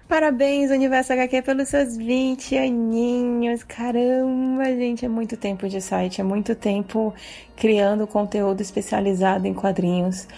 Parabéns, 0.06 0.70
Universo 0.70 1.12
HQ, 1.12 1.42
pelos 1.42 1.68
seus 1.70 1.96
20 1.96 2.56
aninhos. 2.56 3.64
Caramba, 3.64 4.64
gente, 4.66 5.04
é 5.04 5.08
muito 5.08 5.36
tempo 5.36 5.68
de 5.68 5.80
site, 5.80 6.20
é 6.20 6.24
muito 6.24 6.54
tempo 6.54 7.12
criando 7.56 8.06
conteúdo 8.06 8.60
especializado 8.60 9.48
em 9.48 9.52
quadrinhos. 9.52 10.28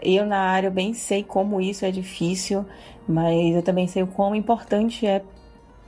Eu, 0.00 0.24
na 0.24 0.38
área, 0.38 0.70
bem 0.70 0.94
sei 0.94 1.22
como 1.22 1.60
isso 1.60 1.84
é 1.84 1.90
difícil, 1.90 2.64
mas 3.08 3.54
eu 3.54 3.62
também 3.62 3.86
sei 3.86 4.02
o 4.02 4.06
quão 4.06 4.34
importante 4.34 5.06
é. 5.06 5.22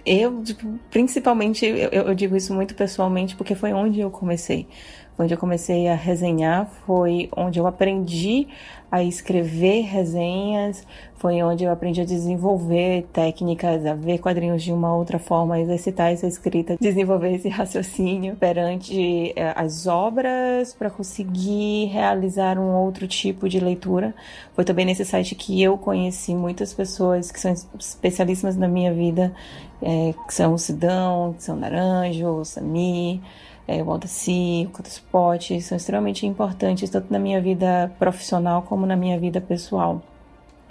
Eu, 0.07 0.43
tipo, 0.43 0.79
principalmente, 0.91 1.65
eu, 1.65 1.89
eu 1.91 2.15
digo 2.15 2.37
isso 2.37 2.53
muito 2.55 2.75
pessoalmente, 2.75 3.37
porque 3.37 3.55
foi 3.55 3.73
onde 3.73 4.01
eu 4.01 4.11
comecei. 4.11 4.69
Onde 5.19 5.33
eu 5.33 5.39
comecei 5.39 5.89
a 5.89 5.95
resenhar, 5.95 6.67
foi 6.87 7.29
onde 7.37 7.59
eu 7.59 7.67
aprendi 7.67 8.49
a 8.91 9.03
escrever 9.03 9.83
resenhas, 9.83 10.87
foi 11.25 11.43
onde 11.43 11.65
eu 11.65 11.73
aprendi 11.73 12.03
a 12.03 12.05
desenvolver 12.05 13.07
técnicas, 13.11 13.87
a 13.87 13.95
ver 13.95 14.19
quadrinhos 14.19 14.63
de 14.63 14.71
uma 14.71 14.95
outra 14.95 15.19
forma, 15.19 15.59
exercitar 15.59 16.13
essa 16.13 16.27
escrita, 16.27 16.77
desenvolver 16.79 17.33
esse 17.33 17.49
raciocínio 17.49 18.37
perante 18.37 19.33
eh, 19.35 19.55
as 19.57 19.87
obras 19.87 20.75
para 20.75 20.91
conseguir 20.91 21.87
realizar 21.87 22.59
um 22.59 22.75
outro 22.75 23.09
tipo 23.09 23.49
de 23.49 23.59
leitura. 23.59 24.15
Foi 24.53 24.67
também 24.67 24.85
nesse 24.85 25.03
site 25.03 25.35
que 25.35 25.63
eu 25.63 25.79
conheci 25.79 26.35
muitas 26.35 26.75
pessoas 26.75 27.33
que 27.33 27.41
são 27.41 27.55
especialíssimas 27.81 28.55
na 28.55 28.69
minha 28.69 28.93
vida, 28.93 29.33
eh, 29.81 30.13
que 30.27 30.35
são 30.35 30.53
o 30.53 30.59
Sidão, 30.59 31.33
que 31.39 31.43
são 31.43 31.57
o 31.57 31.59
Naranjo, 31.59 32.29
o 32.41 32.45
Sami, 32.45 33.23
é, 33.67 33.83
o 33.83 33.91
Aldaci, 33.91 34.67
o 34.69 34.73
Cotospot, 34.73 35.59
são 35.63 35.75
extremamente 35.75 36.27
importantes 36.27 36.91
tanto 36.91 37.11
na 37.11 37.19
minha 37.19 37.41
vida 37.41 37.91
profissional 37.99 38.61
como 38.61 38.85
na 38.85 38.95
minha 38.95 39.19
vida 39.19 39.41
pessoal. 39.41 40.03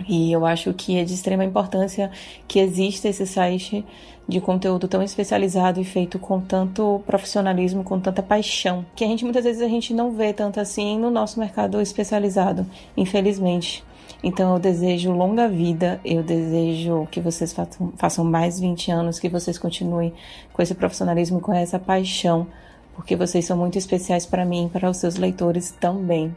E 0.08 0.32
eu 0.32 0.46
acho 0.46 0.74
que 0.74 0.98
é 0.98 1.04
de 1.04 1.14
extrema 1.14 1.44
importância 1.44 2.12
que 2.48 2.60
exista 2.60 3.08
esse 3.08 3.26
site 3.26 3.86
de 4.28 4.40
conteúdo 4.40 4.88
tão 4.88 5.02
especializado 5.02 5.82
e 5.82 5.84
feito 5.84 6.18
com 6.18 6.40
tanto 6.40 7.02
profissionalismo, 7.06 7.84
com 7.84 8.00
tanta 8.00 8.24
paixão, 8.24 8.86
que 8.96 9.04
a 9.04 9.08
gente 9.08 9.24
muitas 9.24 9.44
vezes 9.44 9.62
a 9.62 9.68
gente 9.68 9.94
não 9.94 10.12
vê 10.12 10.32
tanto 10.32 10.60
assim 10.60 10.98
no 10.98 11.10
nosso 11.10 11.40
mercado 11.40 11.82
especializado, 11.82 12.66
infelizmente. 12.96 13.84
Então 14.24 14.54
eu 14.54 14.60
desejo 14.60 15.12
longa 15.12 15.50
vida, 15.50 16.00
eu 16.06 16.24
desejo 16.24 17.06
que 17.12 17.20
vocês 17.20 17.54
façam, 17.98 18.24
mais 18.24 18.58
20 18.60 18.92
anos, 18.92 19.20
que 19.20 19.28
vocês 19.28 19.58
continuem 19.58 20.14
com 20.54 20.62
esse 20.62 20.74
profissionalismo, 20.74 21.42
com 21.42 21.54
essa 21.54 21.78
paixão, 21.78 22.48
porque 22.96 23.18
vocês 23.18 23.44
são 23.44 23.58
muito 23.58 23.78
especiais 23.78 24.26
para 24.26 24.46
mim 24.46 24.68
e 24.68 24.70
para 24.70 24.90
os 24.90 24.98
seus 24.98 25.18
leitores 25.18 25.72
também. 25.72 26.34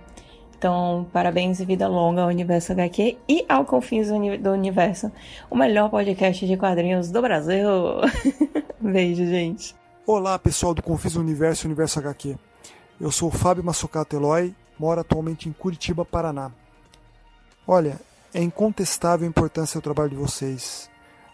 Então, 0.59 1.07
parabéns 1.13 1.61
e 1.61 1.67
vida 1.67 1.87
longa 1.87 2.23
ao 2.23 2.29
Universo 2.29 2.73
HQ 2.73 3.19
e 3.29 3.45
ao 3.47 3.67
Confins 3.67 4.09
do 4.09 4.51
Universo, 4.51 5.13
o 5.51 5.57
melhor 5.57 5.91
podcast 5.91 6.47
de 6.47 6.57
quadrinhos 6.57 7.11
do 7.11 7.21
Brasil. 7.21 7.69
Beijo, 8.81 9.27
gente. 9.27 9.75
Olá, 10.07 10.39
pessoal 10.39 10.73
do 10.73 10.83
Confins 10.83 11.13
do 11.13 11.21
Universo 11.21 11.67
e 11.67 11.69
Universo 11.69 11.99
HQ. 11.99 12.39
Eu 12.99 13.11
sou 13.11 13.29
o 13.29 13.33
Fábio 13.33 13.63
Massocato 13.63 14.17
Eloy, 14.17 14.55
moro 14.79 15.03
atualmente 15.03 15.47
em 15.47 15.53
Curitiba, 15.53 16.07
Paraná. 16.07 16.51
Olha, 17.67 18.01
é 18.33 18.43
incontestável 18.43 19.27
a 19.27 19.31
importância 19.31 19.79
do 19.79 19.85
trabalho 19.85 20.11
de 20.11 20.17
vocês, 20.17 20.89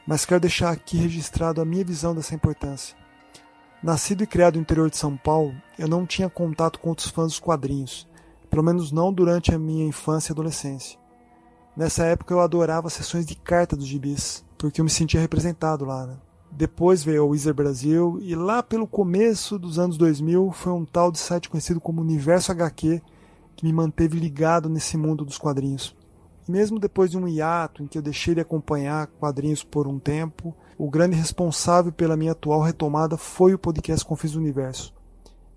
mas 0.05 0.25
quero 0.25 0.41
deixar 0.41 0.73
aqui 0.73 0.97
registrado 0.97 1.61
a 1.61 1.65
minha 1.65 1.85
visão 1.85 2.13
dessa 2.13 2.35
importância. 2.35 2.97
Nascido 3.81 4.25
e 4.25 4.27
criado 4.27 4.57
no 4.57 4.63
interior 4.63 4.91
de 4.91 4.97
São 4.97 5.17
Paulo, 5.17 5.55
eu 5.79 5.87
não 5.87 6.05
tinha 6.05 6.29
contato 6.29 6.81
com 6.81 6.89
outros 6.89 7.09
fãs 7.09 7.29
dos 7.29 7.41
quadrinhos, 7.41 8.09
pelo 8.53 8.63
menos 8.63 8.93
não 8.93 9.11
durante 9.11 9.55
a 9.55 9.59
minha 9.59 9.87
infância 9.87 10.31
e 10.31 10.35
adolescência. 10.35 10.99
Nessa 11.75 12.05
época 12.05 12.35
eu 12.35 12.41
adorava 12.41 12.91
sessões 12.91 13.25
de 13.25 13.35
carta 13.35 13.75
dos 13.75 13.87
gibis, 13.87 14.45
porque 14.59 14.79
eu 14.79 14.85
me 14.85 14.91
sentia 14.91 15.23
representado 15.23 15.87
lá. 15.87 16.07
Né? 16.07 16.19
Depois 16.51 17.03
veio 17.03 17.25
o 17.25 17.29
Wizard 17.31 17.57
Brasil 17.57 18.19
e 18.21 18.35
lá 18.35 18.63
pelo 18.63 18.87
começo 18.87 19.59
dos 19.59 19.79
anos 19.79 19.97
2000 19.97 20.53
foi 20.53 20.71
um 20.71 20.85
tal 20.85 21.11
de 21.11 21.19
site 21.19 21.49
conhecido 21.49 21.81
como 21.81 22.03
Universo 22.03 22.53
HQ 22.53 23.01
que 23.57 23.65
me 23.65 23.73
manteve 23.73 24.19
ligado 24.19 24.69
nesse 24.69 24.99
mundo 24.99 25.25
dos 25.25 25.39
quadrinhos. 25.39 25.97
Mesmo 26.47 26.79
depois 26.79 27.11
de 27.11 27.17
um 27.17 27.27
hiato 27.27 27.83
em 27.83 27.87
que 27.87 27.97
eu 27.97 28.03
deixei 28.03 28.35
de 28.35 28.43
acompanhar 28.43 29.07
quadrinhos 29.19 29.65
por 29.65 29.89
um 29.89 29.99
tempo, 29.99 30.55
o 30.77 30.91
grande 30.91 31.17
responsável 31.17 31.91
pela 31.91 32.19
minha 32.19 32.33
atual 32.33 32.61
retomada 32.61 33.17
foi 33.17 33.55
o 33.55 33.59
podcast 33.59 34.05
Confis 34.05 34.33
do 34.33 34.41
Universo. 34.41 34.93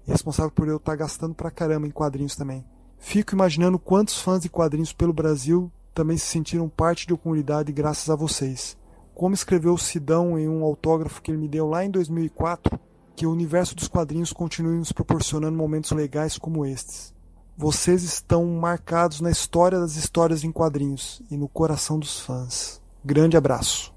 E 0.07 0.11
responsável 0.11 0.51
por 0.51 0.69
eu 0.69 0.77
estar 0.77 0.95
gastando 0.95 1.35
pra 1.35 1.51
caramba 1.51 1.88
em 1.88 1.91
quadrinhos 1.91 2.38
também. 2.38 2.64
Fico 3.08 3.35
imaginando 3.35 3.77
quantos 3.77 4.19
fãs 4.19 4.42
de 4.42 4.50
quadrinhos 4.50 4.92
pelo 4.92 5.14
Brasil 5.14 5.72
também 5.93 6.17
se 6.17 6.25
sentiram 6.25 6.67
parte 6.67 7.06
de 7.06 7.14
uma 7.14 7.19
comunidade 7.19 7.72
graças 7.72 8.09
a 8.09 8.16
vocês. 8.16 8.75
Como 9.14 9.35
escreveu 9.35 9.77
Sidão 9.77 10.40
em 10.40 10.50
um 10.50 10.64
autógrafo 10.64 11.22
que 11.22 11.30
ele 11.30 11.38
me 11.38 11.48
deu 11.48 11.69
lá 11.69 11.85
em 11.85 11.92
2004, 11.92 12.80
que 13.16 13.27
o 13.27 13.32
universo 13.32 13.75
dos 13.75 13.88
quadrinhos 13.88 14.34
continue 14.34 14.80
nos 14.80 14.92
proporcionando 14.92 15.56
momentos 15.56 15.92
legais 15.92 16.40
como 16.40 16.66
estes. 16.66 17.14
Vocês 17.56 18.01
estão 18.01 18.43
marcados 18.48 19.22
na 19.22 19.30
história 19.30 19.80
das 19.80 19.95
histórias 19.95 20.43
em 20.43 20.51
quadrinhos 20.51 21.22
e 21.30 21.38
no 21.38 21.48
coração 21.48 22.00
dos 22.00 22.19
fãs. 22.19 22.82
Grande 23.06 23.38
abraço. 23.38 23.93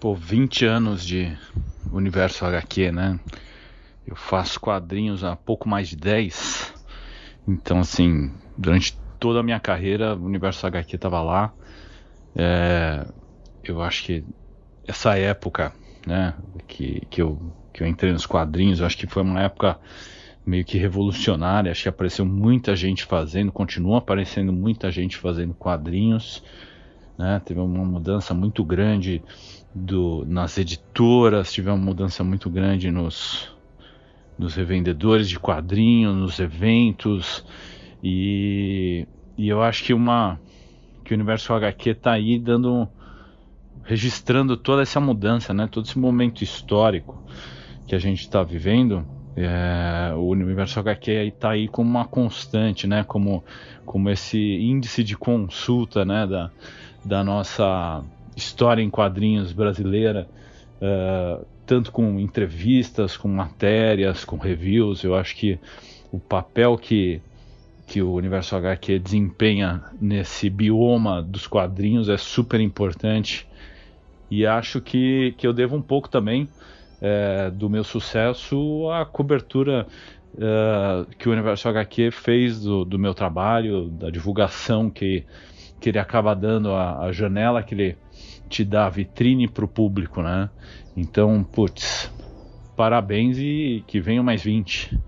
Pô, 0.00 0.14
20 0.14 0.64
anos 0.64 1.04
de 1.04 1.36
universo 1.92 2.42
HQ, 2.46 2.90
né? 2.90 3.20
Eu 4.06 4.16
faço 4.16 4.58
quadrinhos 4.58 5.22
há 5.22 5.36
pouco 5.36 5.68
mais 5.68 5.90
de 5.90 5.96
10. 5.96 6.79
Então, 7.50 7.80
assim, 7.80 8.30
durante 8.56 8.96
toda 9.18 9.40
a 9.40 9.42
minha 9.42 9.58
carreira, 9.58 10.14
o 10.14 10.24
universo 10.24 10.64
HQ 10.64 10.94
estava 10.94 11.20
lá. 11.20 11.52
É, 12.36 13.04
eu 13.64 13.82
acho 13.82 14.04
que 14.04 14.24
essa 14.86 15.18
época, 15.18 15.72
né, 16.06 16.32
que, 16.68 17.02
que, 17.10 17.20
eu, 17.20 17.52
que 17.72 17.82
eu 17.82 17.88
entrei 17.88 18.12
nos 18.12 18.24
quadrinhos, 18.24 18.78
eu 18.78 18.86
acho 18.86 18.96
que 18.96 19.08
foi 19.08 19.24
uma 19.24 19.42
época 19.42 19.76
meio 20.46 20.64
que 20.64 20.78
revolucionária. 20.78 21.72
Acho 21.72 21.82
que 21.82 21.88
apareceu 21.88 22.24
muita 22.24 22.76
gente 22.76 23.04
fazendo, 23.04 23.50
continua 23.50 23.98
aparecendo 23.98 24.52
muita 24.52 24.88
gente 24.92 25.16
fazendo 25.16 25.52
quadrinhos. 25.52 26.44
Né? 27.18 27.42
Teve 27.44 27.58
uma 27.58 27.84
mudança 27.84 28.32
muito 28.32 28.62
grande 28.62 29.24
do, 29.74 30.24
nas 30.24 30.56
editoras, 30.56 31.52
tive 31.52 31.68
uma 31.68 31.76
mudança 31.76 32.22
muito 32.22 32.48
grande 32.48 32.92
nos, 32.92 33.52
nos 34.40 34.54
revendedores 34.54 35.28
de 35.28 35.38
quadrinhos, 35.38 36.16
nos 36.16 36.40
eventos. 36.40 37.44
E, 38.02 39.06
e 39.36 39.48
eu 39.48 39.62
acho 39.62 39.84
que 39.84 39.92
uma 39.92 40.40
que 41.04 41.12
o 41.12 41.16
universo 41.16 41.52
HQ 41.52 41.90
está 41.90 42.12
aí 42.12 42.38
dando 42.38 42.88
registrando 43.82 44.56
toda 44.56 44.82
essa 44.82 45.00
mudança, 45.00 45.52
né? 45.52 45.68
Todo 45.70 45.84
esse 45.84 45.98
momento 45.98 46.42
histórico 46.42 47.22
que 47.86 47.94
a 47.94 47.98
gente 47.98 48.20
está 48.20 48.42
vivendo 48.42 49.04
é, 49.36 50.12
o 50.14 50.28
universo 50.28 50.80
HQ 50.80 51.10
está 51.10 51.50
aí 51.50 51.68
como 51.68 51.88
uma 51.88 52.04
constante, 52.04 52.86
né? 52.86 53.04
Como, 53.04 53.44
como 53.84 54.10
esse 54.10 54.38
índice 54.38 55.04
de 55.04 55.16
consulta, 55.16 56.04
né? 56.04 56.26
Da, 56.26 56.50
da 57.04 57.24
nossa 57.24 58.02
história 58.36 58.82
em 58.82 58.90
quadrinhos 58.90 59.52
brasileira, 59.52 60.28
é, 60.80 61.40
tanto 61.70 61.92
com 61.92 62.18
entrevistas, 62.18 63.16
com 63.16 63.28
matérias, 63.28 64.24
com 64.24 64.36
reviews. 64.36 65.04
Eu 65.04 65.14
acho 65.14 65.36
que 65.36 65.56
o 66.10 66.18
papel 66.18 66.76
que 66.76 67.22
que 67.86 68.02
o 68.02 68.12
universo 68.12 68.56
HQ 68.56 68.98
desempenha 69.00 69.82
nesse 70.00 70.48
bioma 70.48 71.22
dos 71.22 71.46
quadrinhos 71.48 72.08
é 72.08 72.16
super 72.16 72.60
importante 72.60 73.48
e 74.30 74.46
acho 74.46 74.80
que, 74.80 75.34
que 75.36 75.44
eu 75.44 75.52
devo 75.52 75.76
um 75.76 75.82
pouco 75.82 76.08
também 76.08 76.48
é, 77.00 77.50
do 77.50 77.68
meu 77.68 77.82
sucesso 77.82 78.88
a 78.90 79.04
cobertura 79.04 79.88
é, 80.38 81.06
que 81.18 81.28
o 81.28 81.32
Universo 81.32 81.68
HQ 81.68 82.12
fez 82.12 82.60
do, 82.60 82.84
do, 82.84 82.96
meu 82.96 83.12
trabalho, 83.12 83.88
da 83.88 84.08
divulgação 84.08 84.88
que, 84.88 85.24
que 85.80 85.88
ele 85.88 85.98
acaba 85.98 86.34
dando, 86.34 86.72
a, 86.72 87.06
a 87.06 87.12
janela 87.12 87.62
que 87.62 87.74
ele 87.74 87.96
te 88.48 88.64
dá, 88.64 88.86
a 88.86 88.90
vitrine 88.90 89.48
para 89.48 89.64
o 89.64 89.68
público, 89.68 90.22
né? 90.22 90.50
Então, 90.96 91.42
putz, 91.42 92.12
parabéns 92.76 93.38
e 93.38 93.82
que 93.86 94.00
venham 94.00 94.22
mais 94.22 94.42
20. 94.42 94.98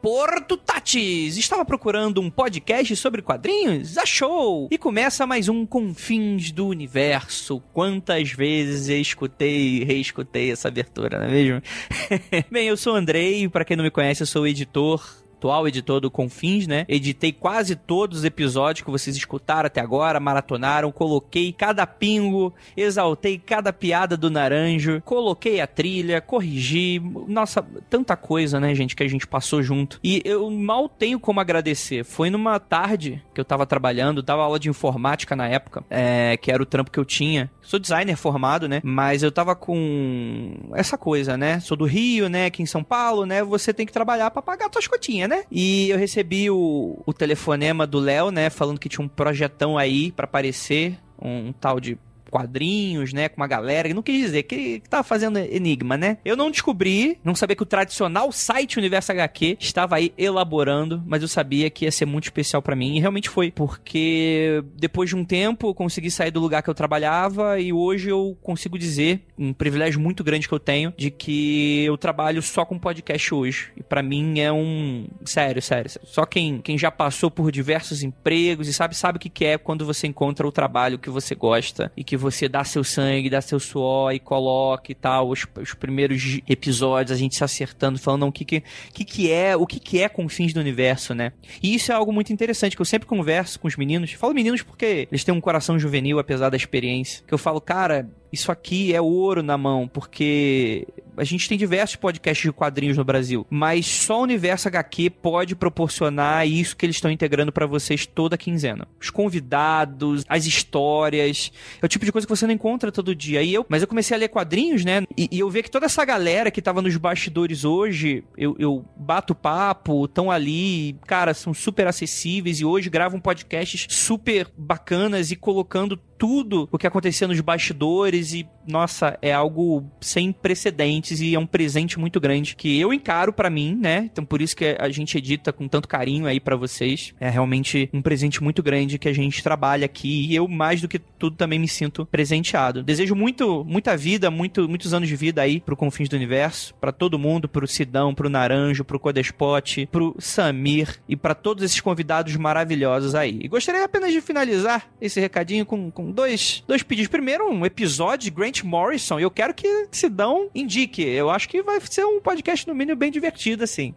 Porto 0.00 0.58
Tatis! 0.58 1.38
Estava 1.38 1.64
procurando 1.64 2.20
um 2.20 2.30
podcast 2.30 2.94
sobre 2.94 3.22
quadrinhos? 3.22 3.96
Achou! 3.96 4.68
E 4.70 4.76
começa 4.76 5.26
mais 5.26 5.48
um 5.48 5.64
Confins 5.64 6.52
do 6.52 6.66
Universo. 6.66 7.58
Quantas 7.72 8.30
vezes 8.30 8.90
eu 8.90 9.00
escutei 9.00 9.78
e 9.78 9.84
reescutei 9.84 10.52
essa 10.52 10.68
abertura, 10.68 11.18
não 11.18 11.26
é 11.26 11.30
mesmo? 11.30 11.62
Bem, 12.52 12.68
eu 12.68 12.76
sou 12.76 12.92
o 12.92 12.96
Andrei, 12.96 13.48
para 13.48 13.64
quem 13.64 13.78
não 13.78 13.84
me 13.84 13.90
conhece, 13.90 14.22
eu 14.22 14.26
sou 14.26 14.46
editor 14.46 15.23
atual 15.44 15.68
editor 15.68 16.00
do 16.00 16.10
Confins, 16.10 16.66
né? 16.66 16.86
Editei 16.88 17.30
quase 17.30 17.76
todos 17.76 18.20
os 18.20 18.24
episódios 18.24 18.82
que 18.82 18.90
vocês 18.90 19.14
escutaram 19.14 19.66
até 19.66 19.80
agora, 19.80 20.18
maratonaram, 20.18 20.90
coloquei 20.90 21.52
cada 21.52 21.86
pingo, 21.86 22.54
exaltei 22.74 23.38
cada 23.38 23.70
piada 23.70 24.16
do 24.16 24.30
Naranjo, 24.30 25.02
coloquei 25.04 25.60
a 25.60 25.66
trilha, 25.66 26.20
corrigi, 26.22 27.00
nossa, 27.28 27.62
tanta 27.90 28.16
coisa, 28.16 28.58
né, 28.58 28.74
gente, 28.74 28.96
que 28.96 29.02
a 29.02 29.08
gente 29.08 29.26
passou 29.26 29.62
junto. 29.62 30.00
E 30.02 30.22
eu 30.24 30.50
mal 30.50 30.88
tenho 30.88 31.20
como 31.20 31.40
agradecer. 31.40 32.04
Foi 32.04 32.30
numa 32.30 32.58
tarde 32.58 33.22
que 33.34 33.40
eu 33.40 33.44
tava 33.44 33.66
trabalhando, 33.66 34.22
dava 34.22 34.42
aula 34.42 34.58
de 34.58 34.70
informática 34.70 35.36
na 35.36 35.46
época, 35.46 35.84
é, 35.90 36.38
que 36.38 36.50
era 36.50 36.62
o 36.62 36.66
trampo 36.66 36.90
que 36.90 36.98
eu 36.98 37.04
tinha. 37.04 37.50
Sou 37.60 37.78
designer 37.78 38.16
formado, 38.16 38.68
né? 38.68 38.80
Mas 38.84 39.22
eu 39.22 39.32
tava 39.32 39.54
com 39.54 40.70
essa 40.74 40.96
coisa, 40.96 41.36
né? 41.36 41.60
Sou 41.60 41.76
do 41.76 41.84
Rio, 41.84 42.28
né? 42.28 42.46
Aqui 42.46 42.62
em 42.62 42.66
São 42.66 42.84
Paulo, 42.84 43.26
né? 43.26 43.42
Você 43.42 43.72
tem 43.72 43.86
que 43.86 43.92
trabalhar 43.92 44.30
para 44.30 44.42
pagar 44.42 44.66
a 44.66 44.68
tua 44.68 44.80
escotinha, 44.80 45.26
né? 45.26 45.33
Né? 45.34 45.44
E 45.50 45.90
eu 45.90 45.98
recebi 45.98 46.50
o, 46.50 47.02
o 47.04 47.12
telefonema 47.12 47.86
do 47.86 47.98
Léo, 47.98 48.30
né? 48.30 48.50
Falando 48.50 48.78
que 48.78 48.88
tinha 48.88 49.04
um 49.04 49.08
projetão 49.08 49.76
aí 49.76 50.12
para 50.12 50.24
aparecer, 50.24 50.98
um, 51.20 51.48
um 51.48 51.52
tal 51.52 51.80
de 51.80 51.98
quadrinhos, 52.34 53.12
né, 53.12 53.28
com 53.28 53.36
uma 53.36 53.46
galera, 53.46 53.86
que 53.86 53.94
não 53.94 54.02
quis 54.02 54.20
dizer 54.20 54.42
que, 54.42 54.80
que 54.80 54.88
tava 54.88 55.04
fazendo 55.04 55.38
enigma, 55.38 55.96
né? 55.96 56.18
Eu 56.24 56.36
não 56.36 56.50
descobri, 56.50 57.16
não 57.22 57.32
sabia 57.32 57.54
que 57.54 57.62
o 57.62 57.66
tradicional 57.66 58.32
site 58.32 58.76
Universo 58.76 59.12
HQ 59.12 59.56
estava 59.60 59.94
aí 59.94 60.12
elaborando, 60.18 61.00
mas 61.06 61.22
eu 61.22 61.28
sabia 61.28 61.70
que 61.70 61.84
ia 61.84 61.92
ser 61.92 62.06
muito 62.06 62.24
especial 62.24 62.60
para 62.60 62.74
mim 62.74 62.96
e 62.96 63.00
realmente 63.00 63.30
foi, 63.30 63.52
porque 63.52 64.64
depois 64.76 65.10
de 65.10 65.14
um 65.14 65.24
tempo 65.24 65.68
eu 65.68 65.74
consegui 65.74 66.10
sair 66.10 66.32
do 66.32 66.40
lugar 66.40 66.60
que 66.60 66.68
eu 66.68 66.74
trabalhava 66.74 67.60
e 67.60 67.72
hoje 67.72 68.08
eu 68.08 68.36
consigo 68.42 68.76
dizer, 68.76 69.20
um 69.38 69.52
privilégio 69.52 70.00
muito 70.00 70.24
grande 70.24 70.48
que 70.48 70.54
eu 70.54 70.58
tenho, 70.58 70.92
de 70.96 71.12
que 71.12 71.84
eu 71.84 71.96
trabalho 71.96 72.42
só 72.42 72.64
com 72.64 72.76
podcast 72.80 73.32
hoje. 73.32 73.70
E 73.76 73.82
para 73.82 74.02
mim 74.02 74.40
é 74.40 74.52
um, 74.52 75.06
sério, 75.24 75.62
sério, 75.62 75.88
só 76.02 76.26
quem, 76.26 76.60
quem 76.60 76.76
já 76.76 76.90
passou 76.90 77.30
por 77.30 77.52
diversos 77.52 78.02
empregos 78.02 78.66
e 78.66 78.72
sabe 78.72 78.96
sabe 78.96 79.18
o 79.18 79.20
que 79.20 79.44
é 79.44 79.56
quando 79.56 79.86
você 79.86 80.08
encontra 80.08 80.44
o 80.48 80.50
trabalho 80.50 80.98
que 80.98 81.10
você 81.10 81.34
gosta 81.36 81.92
e 81.96 82.02
que 82.02 82.16
você 82.24 82.48
dá 82.48 82.64
seu 82.64 82.82
sangue, 82.82 83.30
dá 83.30 83.40
seu 83.40 83.60
suor 83.60 84.12
e 84.12 84.18
coloca 84.18 84.90
e 84.90 84.94
tal, 84.94 85.28
os, 85.28 85.46
os 85.60 85.74
primeiros 85.74 86.40
episódios, 86.48 87.12
a 87.12 87.20
gente 87.20 87.36
se 87.36 87.44
acertando, 87.44 87.98
falando 87.98 88.26
o 88.26 88.32
que 88.32 88.44
que, 88.44 88.62
que 88.92 89.04
que 89.04 89.30
é, 89.30 89.54
o 89.56 89.66
que 89.66 89.78
que 89.78 90.02
é 90.02 90.08
Confins 90.08 90.52
do 90.52 90.60
Universo, 90.60 91.14
né? 91.14 91.32
E 91.62 91.74
isso 91.74 91.92
é 91.92 91.94
algo 91.94 92.12
muito 92.12 92.32
interessante, 92.32 92.74
que 92.74 92.82
eu 92.82 92.86
sempre 92.86 93.06
converso 93.06 93.60
com 93.60 93.68
os 93.68 93.76
meninos, 93.76 94.12
falo 94.12 94.34
meninos 94.34 94.62
porque 94.62 95.06
eles 95.10 95.22
têm 95.22 95.34
um 95.34 95.40
coração 95.40 95.78
juvenil, 95.78 96.18
apesar 96.18 96.48
da 96.48 96.56
experiência, 96.56 97.22
que 97.26 97.34
eu 97.34 97.38
falo, 97.38 97.60
cara, 97.60 98.08
isso 98.34 98.52
aqui 98.52 98.94
é 98.94 99.00
ouro 99.00 99.42
na 99.42 99.56
mão, 99.56 99.88
porque 99.88 100.86
a 101.16 101.24
gente 101.24 101.48
tem 101.48 101.56
diversos 101.56 101.96
podcasts 101.96 102.42
de 102.42 102.52
quadrinhos 102.52 102.96
no 102.96 103.04
Brasil, 103.04 103.46
mas 103.48 103.86
só 103.86 104.20
o 104.20 104.22
Universo 104.22 104.68
HQ 104.68 105.10
pode 105.10 105.54
proporcionar 105.54 106.46
isso 106.46 106.76
que 106.76 106.84
eles 106.84 106.96
estão 106.96 107.10
integrando 107.10 107.52
para 107.52 107.66
vocês 107.66 108.06
toda 108.06 108.36
quinzena. 108.36 108.86
Os 109.00 109.10
convidados, 109.10 110.24
as 110.28 110.46
histórias, 110.46 111.52
é 111.80 111.86
o 111.86 111.88
tipo 111.88 112.04
de 112.04 112.12
coisa 112.12 112.26
que 112.26 112.34
você 112.34 112.46
não 112.46 112.54
encontra 112.54 112.90
todo 112.90 113.14
dia. 113.14 113.42
E 113.42 113.54
eu, 113.54 113.64
mas 113.68 113.82
eu 113.82 113.88
comecei 113.88 114.16
a 114.16 114.20
ler 114.20 114.28
quadrinhos, 114.28 114.84
né? 114.84 115.04
E, 115.16 115.28
e 115.30 115.40
eu 115.40 115.48
vi 115.48 115.62
que 115.62 115.70
toda 115.70 115.86
essa 115.86 116.04
galera 116.04 116.50
que 116.50 116.60
tava 116.60 116.82
nos 116.82 116.96
bastidores 116.96 117.64
hoje, 117.64 118.24
eu, 118.36 118.56
eu 118.58 118.84
bato 118.96 119.34
papo, 119.34 120.04
estão 120.04 120.30
ali, 120.30 120.96
cara, 121.06 121.32
são 121.32 121.54
super 121.54 121.86
acessíveis 121.86 122.60
e 122.60 122.64
hoje 122.64 122.90
gravam 122.90 123.20
podcasts 123.20 123.86
super 123.88 124.48
bacanas 124.56 125.30
e 125.30 125.36
colocando 125.36 125.98
tudo 126.24 126.66
o 126.72 126.78
que 126.78 126.86
acontecia 126.86 127.28
nos 127.28 127.38
bastidores 127.40 128.32
e, 128.32 128.48
nossa, 128.66 129.18
é 129.20 129.32
algo 129.32 129.84
sem 130.00 130.32
precedentes 130.32 131.20
e 131.20 131.34
é 131.34 131.38
um 131.38 131.46
presente 131.46 131.98
muito 131.98 132.20
grande 132.20 132.56
que 132.56 132.78
eu 132.80 132.92
encaro 132.92 133.32
para 133.32 133.50
mim, 133.50 133.78
né? 133.80 134.08
Então 134.12 134.24
por 134.24 134.40
isso 134.40 134.56
que 134.56 134.76
a 134.78 134.88
gente 134.88 135.16
edita 135.16 135.52
com 135.52 135.68
tanto 135.68 135.88
carinho 135.88 136.26
aí 136.26 136.40
para 136.40 136.56
vocês. 136.56 137.14
É 137.20 137.28
realmente 137.28 137.88
um 137.92 138.02
presente 138.02 138.42
muito 138.42 138.62
grande 138.62 138.98
que 138.98 139.08
a 139.08 139.12
gente 139.12 139.42
trabalha 139.42 139.84
aqui 139.84 140.26
e 140.26 140.34
eu 140.34 140.48
mais 140.48 140.80
do 140.80 140.88
que 140.88 140.98
tudo 140.98 141.36
também 141.36 141.58
me 141.58 141.68
sinto 141.68 142.06
presenteado. 142.06 142.82
Desejo 142.82 143.14
muito, 143.14 143.64
muita 143.64 143.96
vida, 143.96 144.30
muito, 144.30 144.68
muitos 144.68 144.94
anos 144.94 145.08
de 145.08 145.16
vida 145.16 145.42
aí 145.42 145.60
pro 145.60 145.76
Confins 145.76 146.08
do 146.08 146.16
Universo, 146.16 146.74
para 146.80 146.92
todo 146.92 147.18
mundo, 147.18 147.48
pro 147.48 147.66
Sidão, 147.66 148.14
pro 148.14 148.28
Naranjo, 148.28 148.84
pro 148.84 149.00
Codespot, 149.00 149.86
pro 149.90 150.14
Samir 150.18 151.00
e 151.08 151.16
para 151.16 151.34
todos 151.34 151.64
esses 151.64 151.80
convidados 151.80 152.34
maravilhosos 152.36 153.14
aí. 153.14 153.38
E 153.42 153.48
gostaria 153.48 153.84
apenas 153.84 154.12
de 154.12 154.20
finalizar 154.20 154.88
esse 155.00 155.20
recadinho 155.20 155.66
com, 155.66 155.90
com 155.90 156.10
dois, 156.10 156.62
dois 156.66 156.82
pedidos. 156.82 157.08
Primeiro, 157.08 157.50
um 157.50 157.64
episódio 157.64 158.24
de 158.24 158.30
Grant 158.54 158.62
Morrison. 158.62 159.18
Eu 159.18 159.30
quero 159.30 159.52
que 159.52 159.88
Sidão 159.90 160.48
indique. 160.54 161.02
Eu 161.02 161.30
acho 161.30 161.48
que 161.48 161.62
vai 161.62 161.80
ser 161.80 162.04
um 162.04 162.20
podcast, 162.20 162.68
no 162.68 162.74
mínimo, 162.74 162.96
bem 162.96 163.10
divertido, 163.10 163.64
assim. 163.64 163.94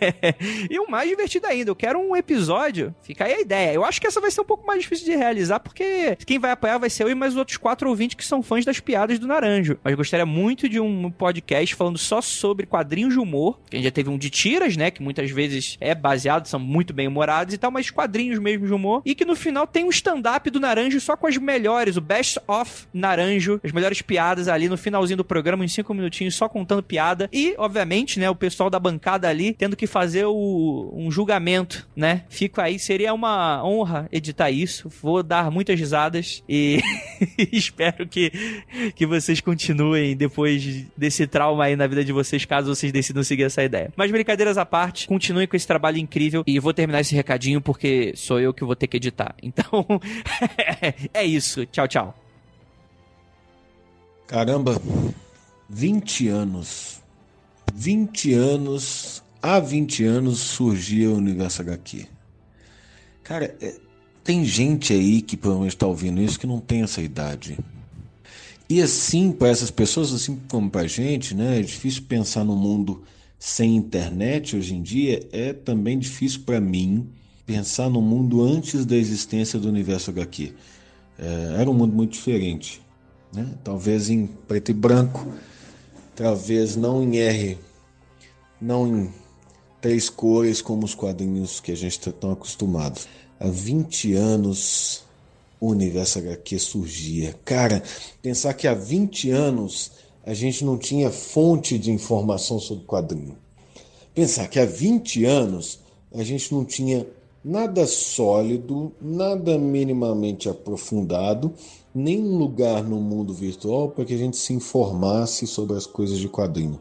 e 0.70 0.78
o 0.78 0.90
mais 0.90 1.08
divertido 1.08 1.46
ainda, 1.46 1.70
eu 1.70 1.76
quero 1.76 1.98
um 1.98 2.16
episódio. 2.16 2.94
Fica 3.02 3.24
aí 3.24 3.34
a 3.34 3.40
ideia. 3.40 3.74
Eu 3.74 3.84
acho 3.84 4.00
que 4.00 4.06
essa 4.06 4.20
vai 4.20 4.30
ser 4.30 4.40
um 4.40 4.44
pouco 4.44 4.66
mais 4.66 4.80
difícil 4.80 5.04
de 5.04 5.14
realizar, 5.14 5.60
porque 5.60 6.16
quem 6.24 6.38
vai 6.38 6.52
apoiar 6.52 6.78
vai 6.78 6.88
ser 6.88 7.04
eu 7.04 7.10
e 7.10 7.14
mais 7.14 7.34
os 7.34 7.38
outros 7.38 7.58
quatro 7.58 7.88
ouvintes 7.88 8.14
que 8.14 8.24
são 8.24 8.42
fãs 8.42 8.64
das 8.64 8.80
piadas 8.80 9.18
do 9.18 9.26
Naranjo. 9.26 9.78
Mas 9.84 9.94
gostaria 9.94 10.26
muito 10.26 10.68
de 10.68 10.80
um 10.80 11.10
podcast 11.10 11.74
falando 11.74 11.98
só 11.98 12.20
sobre 12.22 12.66
quadrinhos 12.66 13.12
de 13.12 13.20
humor. 13.20 13.58
A 13.70 13.76
gente 13.76 13.84
já 13.84 13.90
teve 13.90 14.08
um 14.08 14.16
de 14.16 14.30
tiras, 14.30 14.76
né? 14.76 14.90
Que 14.90 15.02
muitas 15.02 15.30
vezes 15.30 15.76
é 15.80 15.94
baseado, 15.94 16.46
são 16.46 16.60
muito 16.60 16.94
bem 16.94 17.08
humorados 17.08 17.52
e 17.52 17.58
tal, 17.58 17.70
mas 17.70 17.90
quadrinhos 17.90 18.38
mesmo 18.38 18.66
de 18.66 18.72
humor. 18.72 19.02
E 19.04 19.14
que 19.14 19.24
no 19.24 19.36
final 19.36 19.66
tem 19.66 19.84
um 19.84 19.90
stand-up 19.90 20.48
do 20.50 20.60
Naranjo 20.60 21.00
só 21.00 21.16
com 21.16 21.26
as 21.26 21.36
melhores, 21.36 21.96
o 21.96 22.00
Best 22.00 22.38
of 22.46 22.86
Naranjo, 22.92 23.60
as 23.66 23.72
melhores 23.72 24.00
piadas 24.00 24.46
ali 24.46 24.68
no 24.68 24.76
finalzinho 24.76 25.16
do 25.16 25.24
programa, 25.24 25.64
em 25.64 25.68
cinco 25.68 25.92
minutinhos, 25.92 26.36
só 26.36 26.48
contando 26.48 26.82
piada. 26.82 27.28
E, 27.32 27.54
obviamente, 27.58 28.20
né, 28.20 28.30
o 28.30 28.34
pessoal 28.34 28.70
da 28.70 28.78
bancada 28.78 29.28
ali 29.28 29.52
tendo 29.52 29.76
que 29.76 29.86
fazer 29.86 30.24
o, 30.24 30.92
um 30.94 31.10
julgamento, 31.10 31.86
né? 31.94 32.24
Fico 32.28 32.60
aí, 32.60 32.78
seria 32.78 33.12
uma 33.12 33.64
honra 33.64 34.08
editar 34.12 34.50
isso. 34.50 34.88
Vou 35.02 35.22
dar 35.22 35.50
muitas 35.50 35.78
risadas 35.78 36.44
e 36.48 36.80
espero 37.52 38.06
que, 38.06 38.30
que 38.94 39.04
vocês 39.04 39.40
continuem 39.40 40.16
depois 40.16 40.86
desse 40.96 41.26
trauma 41.26 41.64
aí 41.64 41.74
na 41.74 41.88
vida 41.88 42.04
de 42.04 42.12
vocês, 42.12 42.44
caso 42.44 42.72
vocês 42.72 42.92
decidam 42.92 43.24
seguir 43.24 43.44
essa 43.44 43.64
ideia. 43.64 43.92
Mas 43.96 44.10
brincadeiras 44.12 44.56
à 44.56 44.64
parte, 44.64 45.08
continuem 45.08 45.48
com 45.48 45.56
esse 45.56 45.66
trabalho 45.66 45.98
incrível 45.98 46.44
e 46.46 46.60
vou 46.60 46.72
terminar 46.72 47.00
esse 47.00 47.14
recadinho 47.14 47.60
porque 47.60 48.12
sou 48.14 48.38
eu 48.38 48.54
que 48.54 48.64
vou 48.64 48.76
ter 48.76 48.86
que 48.86 48.96
editar. 48.96 49.34
Então, 49.42 49.86
é 51.12 51.24
isso. 51.24 51.66
Tchau, 51.66 51.88
tchau. 51.88 52.25
Caramba, 54.26 54.80
20 55.68 56.28
anos. 56.28 57.00
20 57.74 58.32
anos. 58.34 59.22
Há 59.40 59.60
20 59.60 60.04
anos 60.04 60.38
surgia 60.38 61.10
o 61.10 61.16
Universo 61.16 61.62
HQ. 61.62 62.06
Cara, 63.22 63.56
é, 63.60 63.74
tem 64.24 64.44
gente 64.44 64.92
aí 64.92 65.22
que 65.22 65.36
provavelmente 65.36 65.74
está 65.74 65.86
ouvindo 65.86 66.20
isso 66.20 66.40
que 66.40 66.46
não 66.46 66.58
tem 66.58 66.82
essa 66.82 67.00
idade. 67.00 67.56
E 68.68 68.82
assim, 68.82 69.30
para 69.30 69.48
essas 69.48 69.70
pessoas, 69.70 70.12
assim 70.12 70.40
como 70.48 70.68
para 70.68 70.82
a 70.82 70.88
gente, 70.88 71.32
né, 71.32 71.60
é 71.60 71.62
difícil 71.62 72.02
pensar 72.08 72.42
no 72.42 72.56
mundo 72.56 73.04
sem 73.38 73.76
internet 73.76 74.56
hoje 74.56 74.74
em 74.74 74.82
dia. 74.82 75.24
É 75.30 75.52
também 75.52 75.96
difícil 75.96 76.40
para 76.40 76.60
mim 76.60 77.06
pensar 77.46 77.88
no 77.88 78.02
mundo 78.02 78.42
antes 78.42 78.84
da 78.84 78.96
existência 78.96 79.56
do 79.60 79.68
Universo 79.68 80.10
HQ. 80.10 80.52
É, 81.16 81.60
era 81.60 81.70
um 81.70 81.74
mundo 81.74 81.94
muito 81.94 82.12
diferente. 82.12 82.84
Né? 83.32 83.48
Talvez 83.62 84.08
em 84.08 84.26
preto 84.26 84.70
e 84.70 84.74
branco, 84.74 85.26
talvez 86.14 86.76
não 86.76 87.02
em 87.02 87.18
R, 87.18 87.58
não 88.60 88.86
em 88.86 89.12
três 89.80 90.08
cores 90.08 90.62
como 90.62 90.84
os 90.84 90.94
quadrinhos 90.94 91.60
que 91.60 91.72
a 91.72 91.76
gente 91.76 91.98
está 91.98 92.12
tão 92.12 92.32
acostumado. 92.32 93.00
Há 93.38 93.48
20 93.48 94.14
anos 94.14 95.04
o 95.60 95.68
universo 95.68 96.18
HQ 96.18 96.58
surgia. 96.58 97.34
Cara, 97.44 97.82
pensar 98.22 98.54
que 98.54 98.66
há 98.66 98.74
20 98.74 99.30
anos 99.30 99.92
a 100.24 100.34
gente 100.34 100.64
não 100.64 100.76
tinha 100.76 101.10
fonte 101.10 101.78
de 101.78 101.90
informação 101.90 102.58
sobre 102.58 102.84
quadrinho. 102.84 103.36
Pensar 104.14 104.48
que 104.48 104.58
há 104.58 104.66
20 104.66 105.24
anos 105.24 105.78
a 106.12 106.22
gente 106.22 106.52
não 106.52 106.64
tinha 106.64 107.06
nada 107.44 107.86
sólido, 107.86 108.92
nada 109.00 109.56
minimamente 109.56 110.48
aprofundado, 110.48 111.52
nenhum 111.96 112.36
lugar 112.36 112.82
no 112.82 113.00
mundo 113.00 113.32
virtual 113.32 113.90
para 113.90 114.04
que 114.04 114.14
a 114.14 114.18
gente 114.18 114.36
se 114.36 114.52
informasse 114.52 115.46
sobre 115.46 115.76
as 115.76 115.86
coisas 115.86 116.18
de 116.18 116.28
quadrinho. 116.28 116.78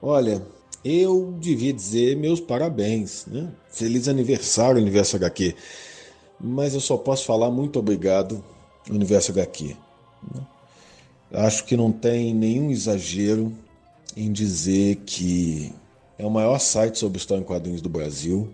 Olha, 0.00 0.42
eu 0.84 1.34
devia 1.38 1.72
dizer 1.72 2.16
meus 2.16 2.40
parabéns, 2.40 3.26
né? 3.26 3.52
Feliz 3.70 4.08
aniversário, 4.08 4.80
Universo 4.80 5.16
HQ. 5.16 5.54
Mas 6.40 6.74
eu 6.74 6.80
só 6.80 6.96
posso 6.96 7.26
falar 7.26 7.50
muito 7.50 7.78
obrigado, 7.78 8.42
Universo 8.88 9.32
HQ. 9.32 9.76
Né? 10.34 10.46
Acho 11.32 11.64
que 11.64 11.76
não 11.76 11.92
tem 11.92 12.34
nenhum 12.34 12.70
exagero 12.70 13.52
em 14.16 14.32
dizer 14.32 14.96
que 15.06 15.72
é 16.18 16.24
o 16.24 16.30
maior 16.30 16.58
site 16.58 16.98
sobre 16.98 17.18
história 17.18 17.42
em 17.42 17.44
quadrinhos 17.44 17.82
do 17.82 17.88
Brasil 17.88 18.48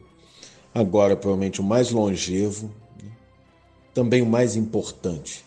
agora 0.76 1.16
provavelmente 1.16 1.60
o 1.60 1.64
mais 1.64 1.90
longevo, 1.90 2.70
né? 3.02 3.10
também 3.94 4.20
o 4.20 4.26
mais 4.26 4.56
importante. 4.56 5.42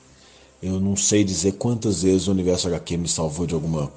Eu 0.62 0.80
não 0.80 0.96
sei 0.96 1.24
dizer 1.24 1.54
quantas 1.54 2.04
vezes 2.04 2.28
o 2.28 2.32
Universo 2.32 2.68
HQ 2.68 2.98
me 2.98 3.08
salvou 3.08 3.46
de 3.46 3.54
alguma 3.54 3.92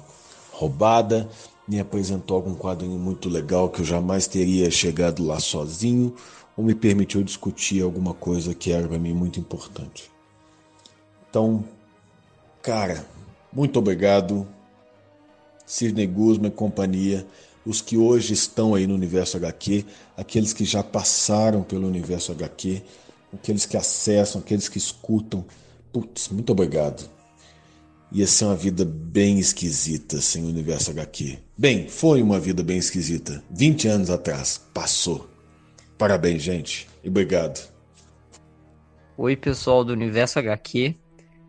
roubada, 0.51 1.29
me 1.67 1.79
apresentou 1.79 2.37
algum 2.37 2.55
quadrinho 2.55 2.97
muito 2.97 3.27
legal 3.27 3.69
que 3.69 3.81
eu 3.81 3.85
jamais 3.85 4.27
teria 4.27 4.71
chegado 4.71 5.23
lá 5.23 5.39
sozinho, 5.39 6.15
ou 6.55 6.63
me 6.63 6.75
permitiu 6.75 7.23
discutir 7.23 7.81
alguma 7.81 8.13
coisa 8.13 8.53
que 8.53 8.71
era 8.71 8.87
para 8.87 8.99
mim 8.99 9.13
muito 9.13 9.39
importante. 9.39 10.09
Então, 11.29 11.63
cara, 12.61 13.05
muito 13.51 13.79
obrigado, 13.79 14.47
Sidney 15.65 16.07
Guzman 16.07 16.49
e 16.49 16.51
companhia 16.51 17.25
os 17.65 17.81
que 17.81 17.97
hoje 17.97 18.33
estão 18.33 18.75
aí 18.75 18.85
no 18.85 18.93
universo 18.93 19.37
HQ, 19.37 19.85
aqueles 20.17 20.53
que 20.53 20.65
já 20.65 20.83
passaram 20.83 21.63
pelo 21.63 21.87
universo 21.87 22.31
HQ, 22.31 22.81
aqueles 23.33 23.65
que 23.65 23.77
acessam, 23.77 24.41
aqueles 24.41 24.67
que 24.67 24.77
escutam. 24.77 25.45
Putz, 25.93 26.27
muito 26.29 26.51
obrigado. 26.51 27.09
Ia 28.11 28.27
ser 28.27 28.45
uma 28.45 28.55
vida 28.55 28.83
bem 28.83 29.39
esquisita 29.39 30.19
sem 30.19 30.43
o 30.43 30.47
universo 30.47 30.91
HQ. 30.91 31.37
Bem, 31.57 31.87
foi 31.87 32.21
uma 32.21 32.39
vida 32.39 32.61
bem 32.63 32.77
esquisita. 32.77 33.41
20 33.49 33.87
anos 33.87 34.09
atrás. 34.09 34.59
Passou. 34.73 35.29
Parabéns, 35.97 36.41
gente. 36.43 36.89
E 37.03 37.07
obrigado. 37.07 37.71
Oi, 39.17 39.37
pessoal 39.37 39.85
do 39.85 39.93
Universo 39.93 40.39
HQ. 40.39 40.95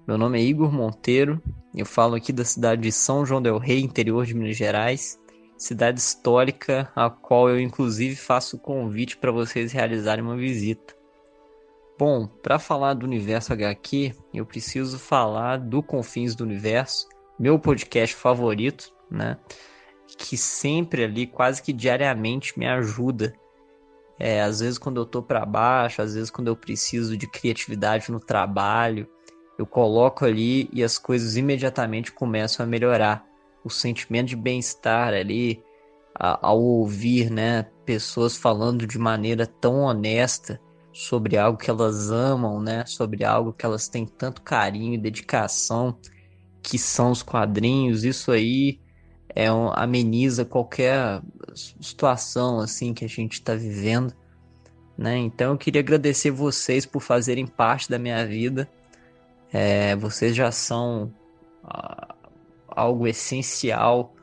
Meu 0.07 0.17
nome 0.17 0.39
é 0.39 0.43
Igor 0.43 0.71
Monteiro. 0.71 1.43
Eu 1.75 1.85
falo 1.85 2.15
aqui 2.15 2.33
da 2.33 2.45
cidade 2.45 2.83
de 2.83 2.93
São 2.93 3.27
João 3.27 3.43
del 3.43 3.59
Rei, 3.59 3.81
interior 3.81 4.25
de 4.25 4.35
Minas 4.35 4.57
Gerais 4.57 5.19
cidade 5.57 5.99
histórica, 5.99 6.91
a 6.95 7.09
qual 7.09 7.49
eu 7.49 7.61
inclusive 7.61 8.17
faço 8.17 8.57
o 8.57 8.59
convite 8.61 9.17
para 9.17 9.33
vocês 9.33 9.73
realizarem 9.73 10.25
uma 10.25 10.37
visita. 10.37 10.95
Bom, 11.97 12.27
para 12.27 12.59
falar 12.59 12.95
do 12.95 13.07
universo 13.07 13.53
HQ, 13.53 14.17
eu 14.33 14.45
preciso 14.45 14.99
falar 14.99 15.59
do 15.59 15.81
Confins 15.81 16.35
do 16.35 16.43
Universo, 16.43 17.09
meu 17.39 17.57
podcast 17.57 18.17
favorito, 18.17 18.93
né? 19.09 19.39
Que 20.19 20.37
sempre 20.37 21.05
ali, 21.05 21.25
quase 21.25 21.63
que 21.63 21.73
diariamente, 21.73 22.59
me 22.59 22.67
ajuda. 22.67 23.33
É, 24.19 24.43
às 24.43 24.59
vezes 24.59 24.77
quando 24.77 25.01
eu 25.01 25.07
tô 25.07 25.23
para 25.23 25.47
baixo, 25.47 26.03
às 26.03 26.15
vezes 26.15 26.31
quando 26.31 26.49
eu 26.49 26.57
preciso 26.57 27.17
de 27.17 27.29
criatividade 27.29 28.11
no 28.11 28.19
trabalho, 28.19 29.09
eu 29.57 29.65
coloco 29.65 30.25
ali 30.25 30.69
e 30.73 30.83
as 30.83 30.99
coisas 30.99 31.37
imediatamente 31.37 32.11
começam 32.11 32.67
a 32.67 32.69
melhorar. 32.69 33.25
O 33.65 33.71
sentimento 33.71 34.31
de 34.31 34.37
bem-estar 34.37 35.15
ali, 35.15 35.63
a, 36.13 36.49
ao 36.49 36.61
ouvir, 36.61 37.31
né, 37.31 37.63
pessoas 37.87 38.37
falando 38.37 38.85
de 38.85 38.99
maneira 38.99 39.47
tão 39.47 39.83
honesta 39.83 40.61
sobre 40.95 41.37
algo 41.37 41.59
que 41.59 41.69
elas 41.69 42.11
amam, 42.13 42.63
né, 42.63 42.87
sobre 42.87 43.25
algo 43.25 43.53
que 43.53 43.67
elas 43.67 43.89
têm 43.89 44.07
tanto 44.07 44.41
carinho 44.41 44.95
e 44.95 44.99
dedicação, 44.99 45.99
que 46.63 46.79
são 46.79 47.11
os 47.11 47.21
quadrinhos, 47.21 48.05
isso 48.05 48.31
aí 48.31 48.79
é 49.29 49.53
um, 49.53 49.71
ameniza 49.75 50.45
qualquer 50.45 51.21
situação 51.55 52.61
assim 52.61 52.95
que 52.95 53.05
a 53.05 53.09
gente 53.09 53.35
está 53.35 53.57
vivendo, 53.57 54.15
né? 54.97 55.19
Então 55.19 55.53
eu 55.53 55.59
queria 55.59 55.81
agradecer 55.81 56.31
vocês 56.31 56.87
por 56.87 57.01
fazerem 57.01 57.47
parte 57.47 57.91
da 57.91 57.99
minha 57.99 58.25
vida. 58.25 58.71
É, 59.53 59.97
vocês 59.97 60.37
já 60.37 60.53
são 60.53 61.13
uh, 61.65 62.15
algo 62.69 63.09
essencial 63.09 64.15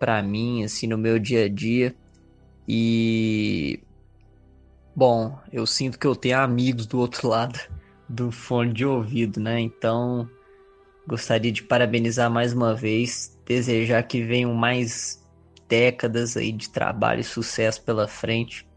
para 0.00 0.20
mim, 0.20 0.64
assim, 0.64 0.88
no 0.88 0.98
meu 0.98 1.20
dia 1.20 1.44
a 1.44 1.48
dia. 1.48 1.94
E 2.66 3.80
bom, 4.94 5.38
eu 5.52 5.66
sinto 5.66 5.98
que 5.98 6.06
eu 6.06 6.16
tenho 6.16 6.38
amigos 6.38 6.86
do 6.86 6.98
outro 6.98 7.28
lado 7.28 7.58
do 8.08 8.30
fone 8.30 8.72
de 8.72 8.84
ouvido, 8.84 9.40
né? 9.40 9.60
Então 9.60 10.28
gostaria 11.06 11.50
de 11.50 11.62
parabenizar 11.62 12.30
mais 12.30 12.52
uma 12.52 12.74
vez, 12.74 13.36
desejar 13.46 14.02
que 14.04 14.22
venham 14.22 14.54
mais 14.54 15.22
décadas 15.68 16.36
aí 16.36 16.52
de 16.52 16.68
trabalho 16.68 17.20
e 17.20 17.24
sucesso 17.24 17.82
pela 17.82 18.06
frente. 18.06 18.68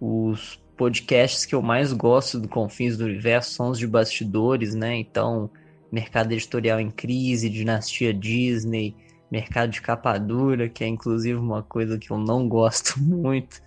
Os 0.00 0.60
podcasts 0.76 1.44
que 1.44 1.54
eu 1.54 1.62
mais 1.62 1.92
gosto 1.92 2.38
do 2.38 2.48
Confins 2.48 2.96
do 2.96 3.04
Universo 3.04 3.54
são 3.54 3.70
os 3.70 3.78
de 3.78 3.86
bastidores, 3.86 4.74
né? 4.74 4.96
Então, 4.96 5.50
mercado 5.92 6.32
editorial 6.32 6.80
em 6.80 6.90
crise, 6.90 7.48
dinastia 7.48 8.12
Disney, 8.12 8.96
mercado 9.30 9.70
de 9.70 9.80
capa 9.80 10.18
dura, 10.18 10.68
que 10.68 10.82
é 10.82 10.88
inclusive 10.88 11.38
uma 11.38 11.62
coisa 11.62 11.98
que 11.98 12.10
eu 12.10 12.18
não 12.18 12.48
gosto 12.48 12.98
muito. 13.00 13.62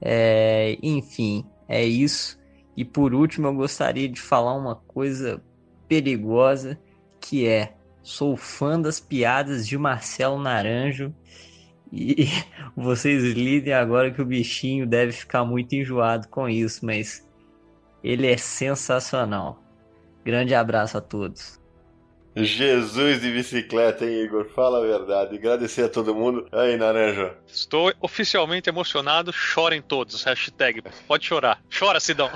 É, 0.00 0.76
enfim, 0.82 1.44
é 1.68 1.84
isso. 1.84 2.38
E 2.76 2.84
por 2.84 3.14
último, 3.14 3.48
eu 3.48 3.54
gostaria 3.54 4.08
de 4.08 4.20
falar 4.20 4.54
uma 4.54 4.74
coisa 4.74 5.42
perigosa, 5.88 6.78
que 7.20 7.46
é 7.46 7.74
sou 8.02 8.36
fã 8.36 8.80
das 8.80 9.00
piadas 9.00 9.66
de 9.66 9.76
Marcelo 9.76 10.38
Naranjo 10.38 11.12
e 11.92 12.28
vocês 12.76 13.22
lidem 13.22 13.72
agora 13.72 14.10
que 14.10 14.22
o 14.22 14.26
bichinho 14.26 14.86
deve 14.86 15.12
ficar 15.12 15.44
muito 15.44 15.74
enjoado 15.74 16.28
com 16.28 16.48
isso, 16.48 16.84
mas 16.84 17.26
ele 18.02 18.26
é 18.26 18.36
sensacional. 18.36 19.62
Grande 20.24 20.54
abraço 20.54 20.98
a 20.98 21.00
todos. 21.00 21.60
Jesus 22.36 23.22
de 23.22 23.32
bicicleta, 23.32 24.04
hein, 24.04 24.24
Igor? 24.24 24.44
Fala 24.50 24.78
a 24.78 24.86
verdade. 24.86 25.36
Agradecer 25.36 25.84
a 25.84 25.88
todo 25.88 26.14
mundo. 26.14 26.46
Aí, 26.52 26.76
Naranja. 26.76 27.34
Estou 27.56 27.90
oficialmente 28.02 28.68
emocionado. 28.68 29.32
Chorem 29.32 29.80
todos. 29.80 30.22
Hashtag. 30.24 30.82
Pode 31.08 31.24
chorar. 31.24 31.62
Chora, 31.76 31.98
Sidão. 31.98 32.30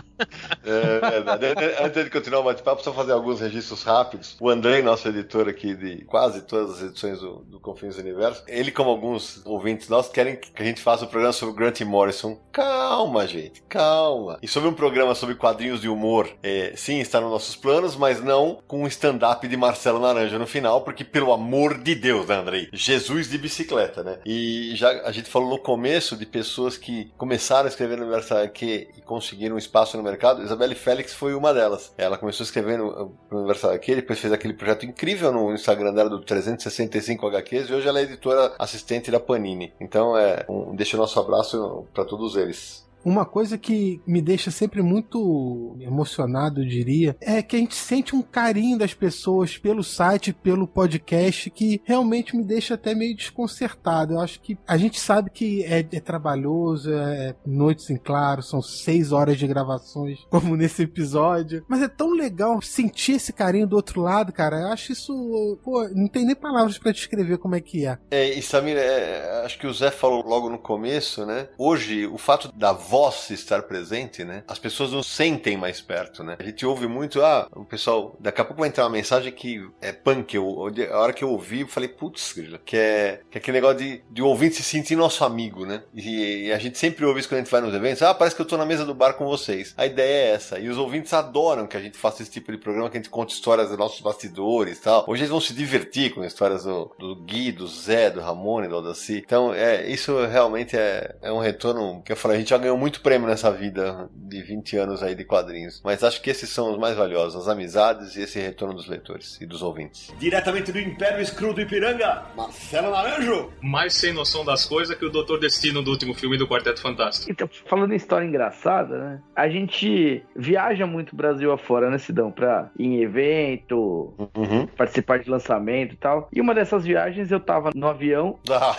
É 0.64 1.10
verdade. 1.10 1.46
Antes 1.82 2.04
de 2.04 2.10
continuar 2.10 2.40
o 2.40 2.44
bate-papo, 2.44 2.82
só 2.82 2.92
fazer 2.92 3.12
alguns 3.12 3.40
registros 3.40 3.82
rápidos. 3.82 4.36
O 4.40 4.48
André, 4.48 4.80
nosso 4.80 5.08
editor 5.08 5.46
aqui 5.46 5.74
de 5.74 6.04
quase 6.06 6.42
todas 6.42 6.76
as 6.76 6.82
edições 6.90 7.20
do, 7.20 7.44
do 7.44 7.60
Confins 7.60 7.96
do 7.96 8.00
Universo, 8.00 8.42
ele, 8.48 8.72
como 8.72 8.88
alguns 8.88 9.44
ouvintes 9.44 9.88
nossos, 9.90 10.10
querem 10.10 10.36
que 10.36 10.62
a 10.62 10.64
gente 10.64 10.80
faça 10.80 11.04
um 11.04 11.08
programa 11.08 11.34
sobre 11.34 11.54
Grant 11.54 11.80
Morrison. 11.82 12.40
Calma, 12.50 13.26
gente. 13.26 13.62
Calma. 13.68 14.38
E 14.42 14.48
sobre 14.48 14.70
um 14.70 14.74
programa 14.74 15.14
sobre 15.14 15.34
quadrinhos 15.34 15.82
de 15.82 15.88
humor, 15.88 16.30
é, 16.42 16.72
sim, 16.76 16.98
está 16.98 17.20
nos 17.20 17.30
nossos 17.30 17.56
planos, 17.56 17.94
mas 17.94 18.22
não 18.22 18.62
com 18.66 18.84
um 18.84 18.86
stand-up 18.86 19.46
de 19.46 19.56
Marcelo 19.56 20.00
Naranja 20.00 20.38
no 20.38 20.46
final, 20.46 20.80
porque 20.80 21.04
pelo 21.04 21.32
amor 21.32 21.78
de 21.78 21.94
Deus, 21.94 22.26
né, 22.26 22.36
Andrei? 22.36 22.68
Jesus 22.72 23.28
de 23.28 23.36
bicicleta, 23.36 24.02
né? 24.02 24.18
E 24.24 24.72
já 24.74 25.09
a 25.10 25.12
gente 25.12 25.28
falou 25.28 25.50
no 25.50 25.58
começo 25.58 26.16
de 26.16 26.24
pessoas 26.24 26.78
que 26.78 27.10
começaram 27.18 27.64
a 27.64 27.68
escrever 27.68 27.96
no 27.96 28.04
Universo 28.04 28.32
HQ 28.32 28.90
e 28.96 29.00
conseguiram 29.00 29.56
um 29.56 29.58
espaço 29.58 29.96
no 29.96 30.04
mercado. 30.04 30.40
Isabelle 30.40 30.76
Félix 30.76 31.12
foi 31.12 31.34
uma 31.34 31.52
delas. 31.52 31.92
Ela 31.98 32.16
começou 32.16 32.44
a 32.44 32.46
escrever 32.46 32.78
no, 32.78 33.12
no 33.28 33.38
Universo 33.38 33.66
HQ, 33.66 33.96
depois 33.96 34.20
fez 34.20 34.32
aquele 34.32 34.54
projeto 34.54 34.86
incrível 34.86 35.32
no 35.32 35.52
Instagram 35.52 35.92
dela 35.92 36.08
do 36.08 36.20
365 36.20 37.26
HQs 37.26 37.68
e 37.68 37.72
hoje 37.72 37.88
ela 37.88 37.98
é 37.98 38.04
editora 38.04 38.54
assistente 38.56 39.10
da 39.10 39.18
Panini. 39.18 39.72
Então, 39.80 40.16
é, 40.16 40.46
um, 40.48 40.76
deixa 40.76 40.96
o 40.96 41.00
nosso 41.00 41.18
abraço 41.18 41.88
para 41.92 42.04
todos 42.04 42.36
eles. 42.36 42.88
Uma 43.04 43.24
coisa 43.24 43.56
que 43.56 44.00
me 44.06 44.20
deixa 44.20 44.50
sempre 44.50 44.82
muito 44.82 45.76
emocionado, 45.80 46.62
eu 46.62 46.68
diria, 46.68 47.16
é 47.20 47.42
que 47.42 47.56
a 47.56 47.58
gente 47.58 47.74
sente 47.74 48.14
um 48.14 48.22
carinho 48.22 48.78
das 48.78 48.94
pessoas 48.94 49.56
pelo 49.56 49.82
site, 49.82 50.32
pelo 50.32 50.66
podcast, 50.66 51.50
que 51.50 51.80
realmente 51.84 52.36
me 52.36 52.44
deixa 52.44 52.74
até 52.74 52.94
meio 52.94 53.16
desconcertado. 53.16 54.14
Eu 54.14 54.20
acho 54.20 54.40
que 54.40 54.58
a 54.66 54.76
gente 54.76 55.00
sabe 55.00 55.30
que 55.30 55.64
é, 55.64 55.80
é 55.80 56.00
trabalhoso, 56.00 56.92
é 56.92 57.34
noites 57.46 57.90
em 57.90 57.96
claro, 57.96 58.42
são 58.42 58.60
seis 58.60 59.12
horas 59.12 59.38
de 59.38 59.46
gravações, 59.46 60.18
como 60.30 60.56
nesse 60.56 60.82
episódio. 60.82 61.64
Mas 61.68 61.82
é 61.82 61.88
tão 61.88 62.12
legal 62.12 62.60
sentir 62.60 63.12
esse 63.12 63.32
carinho 63.32 63.66
do 63.66 63.76
outro 63.76 64.00
lado, 64.00 64.32
cara. 64.32 64.60
Eu 64.60 64.68
acho 64.68 64.92
isso. 64.92 65.58
Pô, 65.62 65.88
não 65.88 66.08
tem 66.08 66.24
nem 66.24 66.36
palavras 66.36 66.78
para 66.78 66.92
descrever 66.92 67.38
como 67.38 67.54
é 67.54 67.60
que 67.60 67.86
é. 67.86 67.98
É, 68.10 68.28
e 68.30 68.42
Samir, 68.42 68.76
é, 68.76 69.42
acho 69.44 69.58
que 69.58 69.66
o 69.66 69.72
Zé 69.72 69.90
falou 69.90 70.24
logo 70.26 70.50
no 70.50 70.58
começo, 70.58 71.24
né? 71.24 71.48
Hoje, 71.58 72.06
o 72.06 72.18
fato 72.18 72.50
da 72.54 72.72
voz 72.90 73.30
estar 73.30 73.62
presente, 73.62 74.24
né? 74.24 74.42
As 74.48 74.58
pessoas 74.58 74.90
não 74.90 75.00
sentem 75.00 75.56
mais 75.56 75.80
perto, 75.80 76.24
né? 76.24 76.36
A 76.40 76.42
gente 76.42 76.66
ouve 76.66 76.88
muito, 76.88 77.22
ah, 77.22 77.48
o 77.54 77.64
pessoal, 77.64 78.16
daqui 78.18 78.40
a 78.40 78.44
pouco 78.44 78.60
vai 78.60 78.68
entrar 78.68 78.82
uma 78.82 78.90
mensagem 78.90 79.30
que 79.30 79.64
é 79.80 79.92
punk. 79.92 80.34
Eu, 80.34 80.66
a 80.92 80.98
hora 80.98 81.12
que 81.12 81.22
eu 81.22 81.30
ouvi, 81.30 81.60
eu 81.60 81.68
falei, 81.68 81.88
putz, 81.88 82.32
que 82.64 82.76
é, 82.76 83.20
que 83.30 83.38
é 83.38 83.40
aquele 83.40 83.58
negócio 83.58 83.78
de, 83.78 84.02
de 84.10 84.20
ouvinte 84.20 84.56
se 84.56 84.64
sentir 84.64 84.96
nosso 84.96 85.24
amigo, 85.24 85.64
né? 85.64 85.84
E, 85.94 86.46
e, 86.46 86.52
a 86.52 86.58
gente 86.58 86.78
sempre 86.78 87.04
ouve 87.04 87.20
isso 87.20 87.28
quando 87.28 87.38
a 87.38 87.42
gente 87.44 87.52
vai 87.52 87.60
nos 87.60 87.72
eventos, 87.72 88.02
ah, 88.02 88.12
parece 88.12 88.34
que 88.34 88.42
eu 88.42 88.46
tô 88.46 88.56
na 88.56 88.66
mesa 88.66 88.84
do 88.84 88.92
bar 88.92 89.14
com 89.14 89.24
vocês. 89.24 89.72
A 89.76 89.86
ideia 89.86 90.30
é 90.30 90.34
essa. 90.34 90.58
E 90.58 90.68
os 90.68 90.76
ouvintes 90.76 91.12
adoram 91.12 91.68
que 91.68 91.76
a 91.76 91.80
gente 91.80 91.96
faça 91.96 92.22
esse 92.22 92.30
tipo 92.32 92.50
de 92.50 92.58
programa, 92.58 92.90
que 92.90 92.98
a 92.98 93.00
gente 93.00 93.10
conte 93.10 93.34
histórias 93.34 93.68
dos 93.68 93.78
nossos 93.78 94.00
bastidores 94.00 94.78
e 94.78 94.82
tal. 94.82 95.04
Hoje 95.06 95.22
eles 95.22 95.30
vão 95.30 95.40
se 95.40 95.54
divertir 95.54 96.12
com 96.12 96.24
histórias 96.24 96.64
do, 96.64 96.90
do 96.98 97.14
Gui, 97.14 97.52
do 97.52 97.68
Zé, 97.68 98.10
do 98.10 98.20
Ramone, 98.20 98.66
do 98.66 98.74
Aldaci. 98.74 99.22
Então, 99.24 99.54
é, 99.54 99.88
isso 99.88 100.26
realmente 100.26 100.76
é, 100.76 101.14
é 101.22 101.30
um 101.30 101.38
retorno 101.38 102.02
que 102.02 102.10
eu 102.10 102.16
falei, 102.16 102.38
a 102.38 102.40
gente 102.40 102.50
já 102.50 102.58
ganhou 102.58 102.79
muito 102.80 103.02
prêmio 103.02 103.28
nessa 103.28 103.52
vida 103.52 104.08
de 104.14 104.42
20 104.42 104.76
anos 104.78 105.02
aí 105.02 105.14
de 105.14 105.24
quadrinhos. 105.24 105.82
Mas 105.84 106.02
acho 106.02 106.22
que 106.22 106.30
esses 106.30 106.48
são 106.48 106.72
os 106.72 106.78
mais 106.78 106.96
valiosos, 106.96 107.42
as 107.42 107.46
amizades 107.46 108.16
e 108.16 108.22
esse 108.22 108.40
retorno 108.40 108.74
dos 108.74 108.88
leitores 108.88 109.38
e 109.40 109.46
dos 109.46 109.62
ouvintes. 109.62 110.12
Diretamente 110.18 110.72
do 110.72 110.80
Império 110.80 111.20
Escuro 111.20 111.52
do 111.52 111.60
Ipiranga, 111.60 112.24
Marcelo 112.34 112.90
Naranjo. 112.90 113.52
Mais 113.60 113.94
sem 113.94 114.14
noção 114.14 114.44
das 114.44 114.64
coisas 114.64 114.96
que 114.96 115.04
o 115.04 115.10
Doutor 115.10 115.38
Destino 115.38 115.82
do 115.82 115.90
último 115.90 116.14
filme 116.14 116.38
do 116.38 116.48
Quarteto 116.48 116.80
Fantástico. 116.80 117.30
Então, 117.30 117.48
falando 117.66 117.92
em 117.92 117.96
história 117.96 118.24
engraçada, 118.24 118.96
né? 118.96 119.22
A 119.36 119.48
gente 119.48 120.24
viaja 120.34 120.86
muito 120.86 121.14
Brasil 121.14 121.52
afora, 121.52 121.90
né, 121.90 121.98
Sidão? 121.98 122.32
Pra 122.32 122.70
ir 122.78 122.86
em 122.86 123.02
evento, 123.02 124.14
uhum. 124.34 124.66
participar 124.66 125.18
de 125.18 125.28
lançamento 125.28 125.92
e 125.92 125.96
tal. 125.96 126.28
E 126.32 126.40
uma 126.40 126.54
dessas 126.54 126.84
viagens 126.84 127.30
eu 127.30 127.40
tava 127.40 127.70
no 127.74 127.86
avião 127.86 128.38
ah. 128.50 128.76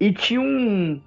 e 0.00 0.12
tinha 0.12 0.40
um, 0.40 1.00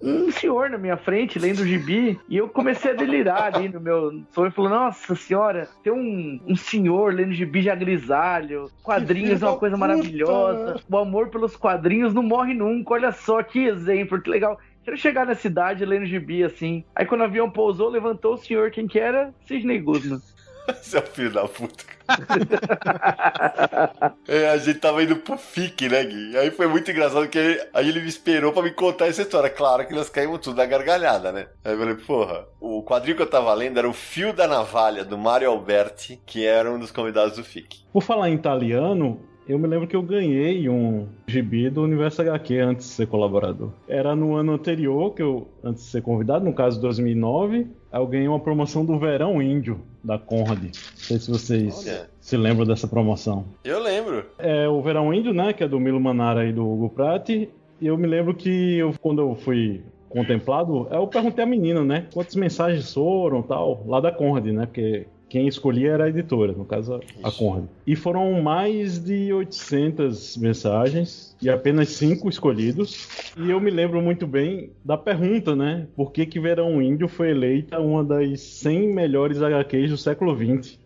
um 0.00 0.30
senhor 0.30 0.70
na 0.70 0.78
minha 0.78 0.96
frente 0.96 1.38
lendo 1.38 1.60
o 1.60 1.66
gibi 1.66 2.18
e 2.28 2.36
eu 2.36 2.48
comecei 2.48 2.92
a 2.92 2.94
delirar 2.94 3.54
ali 3.54 3.68
no 3.68 3.80
meu 3.80 4.22
sonho. 4.30 4.50
Falou: 4.52 4.70
Nossa 4.70 5.14
senhora, 5.14 5.68
tem 5.82 5.92
um, 5.92 6.40
um 6.46 6.56
senhor 6.56 7.12
lendo 7.12 7.32
gibi 7.32 7.62
já 7.62 7.74
grisalho, 7.74 8.70
quadrinhos 8.82 9.42
é 9.42 9.46
uma 9.46 9.56
coisa 9.56 9.76
maravilhosa. 9.76 10.80
O 10.88 10.98
amor 10.98 11.28
pelos 11.28 11.56
quadrinhos 11.56 12.14
não 12.14 12.22
morre 12.22 12.54
nunca. 12.54 12.94
Olha 12.94 13.12
só 13.12 13.42
que 13.42 13.64
exemplo, 13.64 14.20
que 14.20 14.30
legal. 14.30 14.58
Quero 14.84 14.96
chegar 14.96 15.26
na 15.26 15.34
cidade 15.34 15.84
lendo 15.84 16.06
gibi 16.06 16.42
assim. 16.42 16.84
Aí 16.94 17.04
quando 17.04 17.20
o 17.20 17.24
avião 17.24 17.50
pousou, 17.50 17.88
levantou 17.88 18.34
o 18.34 18.38
senhor, 18.38 18.70
quem 18.70 18.86
que 18.86 18.98
era? 18.98 19.34
Sidney 19.46 19.80
Guzman. 19.80 20.20
Seu 20.80 21.02
filho 21.02 21.32
da 21.32 21.46
puta. 21.46 21.97
é, 24.26 24.48
a 24.48 24.56
gente 24.56 24.78
tava 24.78 25.02
indo 25.02 25.16
pro 25.16 25.36
FIC, 25.36 25.88
né, 25.88 26.04
Gui? 26.04 26.36
Aí 26.36 26.50
foi 26.50 26.66
muito 26.66 26.90
engraçado 26.90 27.28
que 27.28 27.38
aí 27.72 27.88
ele 27.88 28.00
me 28.00 28.08
esperou 28.08 28.52
pra 28.52 28.62
me 28.62 28.70
contar 28.70 29.06
essa 29.06 29.22
história. 29.22 29.50
Claro 29.50 29.86
que 29.86 29.94
nós 29.94 30.08
caímos 30.08 30.40
tudo 30.40 30.56
na 30.56 30.66
gargalhada, 30.66 31.30
né? 31.30 31.46
Aí 31.64 31.72
eu 31.72 31.78
falei, 31.78 31.94
porra, 31.94 32.46
o 32.60 32.82
quadrinho 32.82 33.16
que 33.16 33.22
eu 33.22 33.30
tava 33.30 33.52
lendo 33.54 33.78
era 33.78 33.88
o 33.88 33.92
Fio 33.92 34.32
da 34.32 34.46
Navalha, 34.46 35.04
do 35.04 35.18
Mario 35.18 35.50
Alberti, 35.50 36.20
que 36.24 36.46
era 36.46 36.70
um 36.70 36.78
dos 36.78 36.90
convidados 36.90 37.36
do 37.36 37.44
FIC. 37.44 37.80
Por 37.92 38.02
falar 38.02 38.30
em 38.30 38.34
italiano, 38.34 39.20
eu 39.48 39.58
me 39.58 39.66
lembro 39.66 39.88
que 39.88 39.96
eu 39.96 40.02
ganhei 40.02 40.68
um 40.68 41.06
gibi 41.26 41.70
do 41.70 41.82
Universo 41.82 42.20
HQ 42.20 42.58
antes 42.58 42.86
de 42.86 42.92
ser 42.92 43.06
colaborador. 43.06 43.70
Era 43.88 44.14
no 44.14 44.36
ano 44.36 44.52
anterior, 44.52 45.14
que 45.14 45.22
eu, 45.22 45.48
antes 45.64 45.84
de 45.84 45.90
ser 45.90 46.02
convidado, 46.02 46.44
no 46.44 46.52
caso 46.52 46.78
2009, 46.82 47.66
eu 47.90 48.06
ganhei 48.06 48.28
uma 48.28 48.38
promoção 48.38 48.84
do 48.84 48.98
Verão 48.98 49.40
Índio, 49.40 49.80
da 50.04 50.18
Conrad. 50.18 50.62
Não 50.64 50.70
sei 50.70 51.18
se 51.18 51.30
vocês 51.30 51.86
Olha. 51.86 52.10
se 52.20 52.36
lembram 52.36 52.66
dessa 52.66 52.86
promoção. 52.86 53.46
Eu 53.64 53.82
lembro. 53.82 54.26
É 54.38 54.68
o 54.68 54.82
Verão 54.82 55.14
Índio, 55.14 55.32
né, 55.32 55.54
que 55.54 55.64
é 55.64 55.68
do 55.68 55.80
Milo 55.80 55.98
Manara 55.98 56.44
e 56.44 56.52
do 56.52 56.70
Hugo 56.70 56.90
Prati. 56.90 57.48
E 57.80 57.86
eu 57.86 57.96
me 57.96 58.06
lembro 58.06 58.34
que 58.34 58.76
eu, 58.76 58.92
quando 59.00 59.22
eu 59.22 59.34
fui 59.34 59.80
contemplado, 60.10 60.86
eu 60.90 61.06
perguntei 61.06 61.44
à 61.44 61.46
menina, 61.46 61.82
né, 61.82 62.06
quantas 62.12 62.34
mensagens 62.36 62.92
foram 62.92 63.40
tal, 63.40 63.82
lá 63.86 63.98
da 64.00 64.12
Conrad, 64.12 64.46
né, 64.46 64.66
porque 64.66 65.06
quem 65.28 65.46
escolhia 65.46 65.92
era 65.92 66.04
a 66.04 66.08
editora, 66.08 66.52
no 66.52 66.64
caso 66.64 67.00
a 67.22 67.30
Conrad. 67.30 67.64
E 67.86 67.94
foram 67.94 68.40
mais 68.40 68.98
de 68.98 69.32
800 69.32 70.36
mensagens 70.38 71.36
e 71.40 71.50
apenas 71.50 71.90
cinco 71.90 72.28
escolhidos. 72.28 73.08
E 73.36 73.50
eu 73.50 73.60
me 73.60 73.70
lembro 73.70 74.00
muito 74.00 74.26
bem 74.26 74.70
da 74.84 74.96
pergunta, 74.96 75.54
né? 75.54 75.86
Por 75.94 76.12
que 76.12 76.24
que 76.26 76.40
Verão 76.40 76.80
Índio 76.80 77.08
foi 77.08 77.30
eleita 77.30 77.78
uma 77.78 78.02
das 78.02 78.40
100 78.40 78.94
melhores 78.94 79.42
HQs 79.42 79.90
do 79.90 79.98
século 79.98 80.34
XX? 80.36 80.78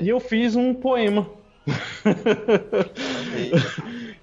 E 0.00 0.08
eu 0.08 0.20
fiz 0.20 0.54
um 0.56 0.74
poema. 0.74 1.26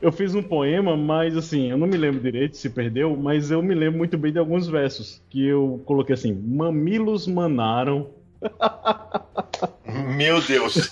eu 0.01 0.11
fiz 0.11 0.35
um 0.35 0.43
poema, 0.43 0.95
mas 0.95 1.35
assim, 1.35 1.71
eu 1.71 1.77
não 1.77 1.87
me 1.87 1.97
lembro 1.97 2.19
direito 2.21 2.57
se 2.57 2.69
perdeu, 2.69 3.15
mas 3.15 3.51
eu 3.51 3.61
me 3.61 3.73
lembro 3.75 3.97
muito 3.97 4.17
bem 4.17 4.31
de 4.31 4.39
alguns 4.39 4.67
versos 4.67 5.21
que 5.29 5.45
eu 5.45 5.81
coloquei 5.85 6.13
assim: 6.13 6.33
Mamilos 6.33 7.27
manaram. 7.27 8.09
Meu 10.15 10.41
Deus! 10.41 10.89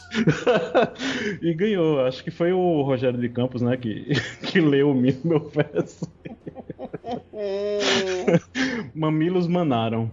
e 1.42 1.54
ganhou. 1.54 2.06
Acho 2.06 2.24
que 2.24 2.32
foi 2.32 2.52
o 2.52 2.82
Rogério 2.82 3.20
de 3.20 3.30
Campos, 3.30 3.62
né, 3.62 3.78
que, 3.78 4.08
que 4.48 4.60
leu 4.60 4.92
o 4.92 4.96
meu 4.96 5.40
verso. 5.50 6.12
Mamilos 8.94 9.48
manaram. 9.48 10.12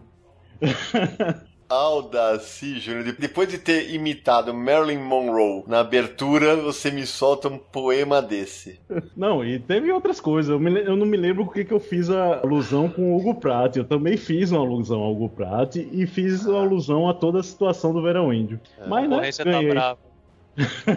Aldaci 1.68 2.78
Júnior, 2.78 3.14
depois 3.18 3.48
de 3.48 3.58
ter 3.58 3.92
imitado 3.92 4.54
Marilyn 4.54 4.98
Monroe 4.98 5.64
na 5.66 5.80
abertura, 5.80 6.56
você 6.56 6.90
me 6.90 7.06
solta 7.06 7.48
um 7.48 7.58
poema 7.58 8.22
desse. 8.22 8.80
Não, 9.16 9.44
e 9.44 9.58
teve 9.58 9.90
outras 9.90 10.20
coisas. 10.20 10.50
Eu, 10.50 10.60
me, 10.60 10.80
eu 10.80 10.96
não 10.96 11.06
me 11.06 11.16
lembro 11.16 11.44
porque 11.44 11.64
que 11.64 11.72
eu 11.72 11.80
fiz 11.80 12.10
a 12.10 12.40
alusão 12.40 12.88
com 12.88 13.12
o 13.12 13.16
Hugo 13.16 13.34
Pratt. 13.34 13.76
Eu 13.76 13.84
também 13.84 14.16
fiz 14.16 14.52
uma 14.52 14.60
alusão 14.60 15.00
ao 15.00 15.12
Hugo 15.12 15.28
Pratt 15.28 15.76
e 15.76 16.06
fiz 16.06 16.44
uma 16.44 16.60
alusão 16.60 17.08
a 17.08 17.14
toda 17.14 17.40
a 17.40 17.42
situação 17.42 17.92
do 17.92 18.02
Verão 18.02 18.32
Índio. 18.32 18.60
É. 18.78 18.86
Mas, 18.86 19.08
né, 19.08 19.32
você 19.32 19.44
tá 19.44 19.62
bravo. 19.62 20.05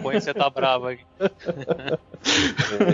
Põe 0.02 0.20
você 0.20 0.32
tá 0.32 0.48
bravo 0.48 0.88
aqui. 0.88 1.04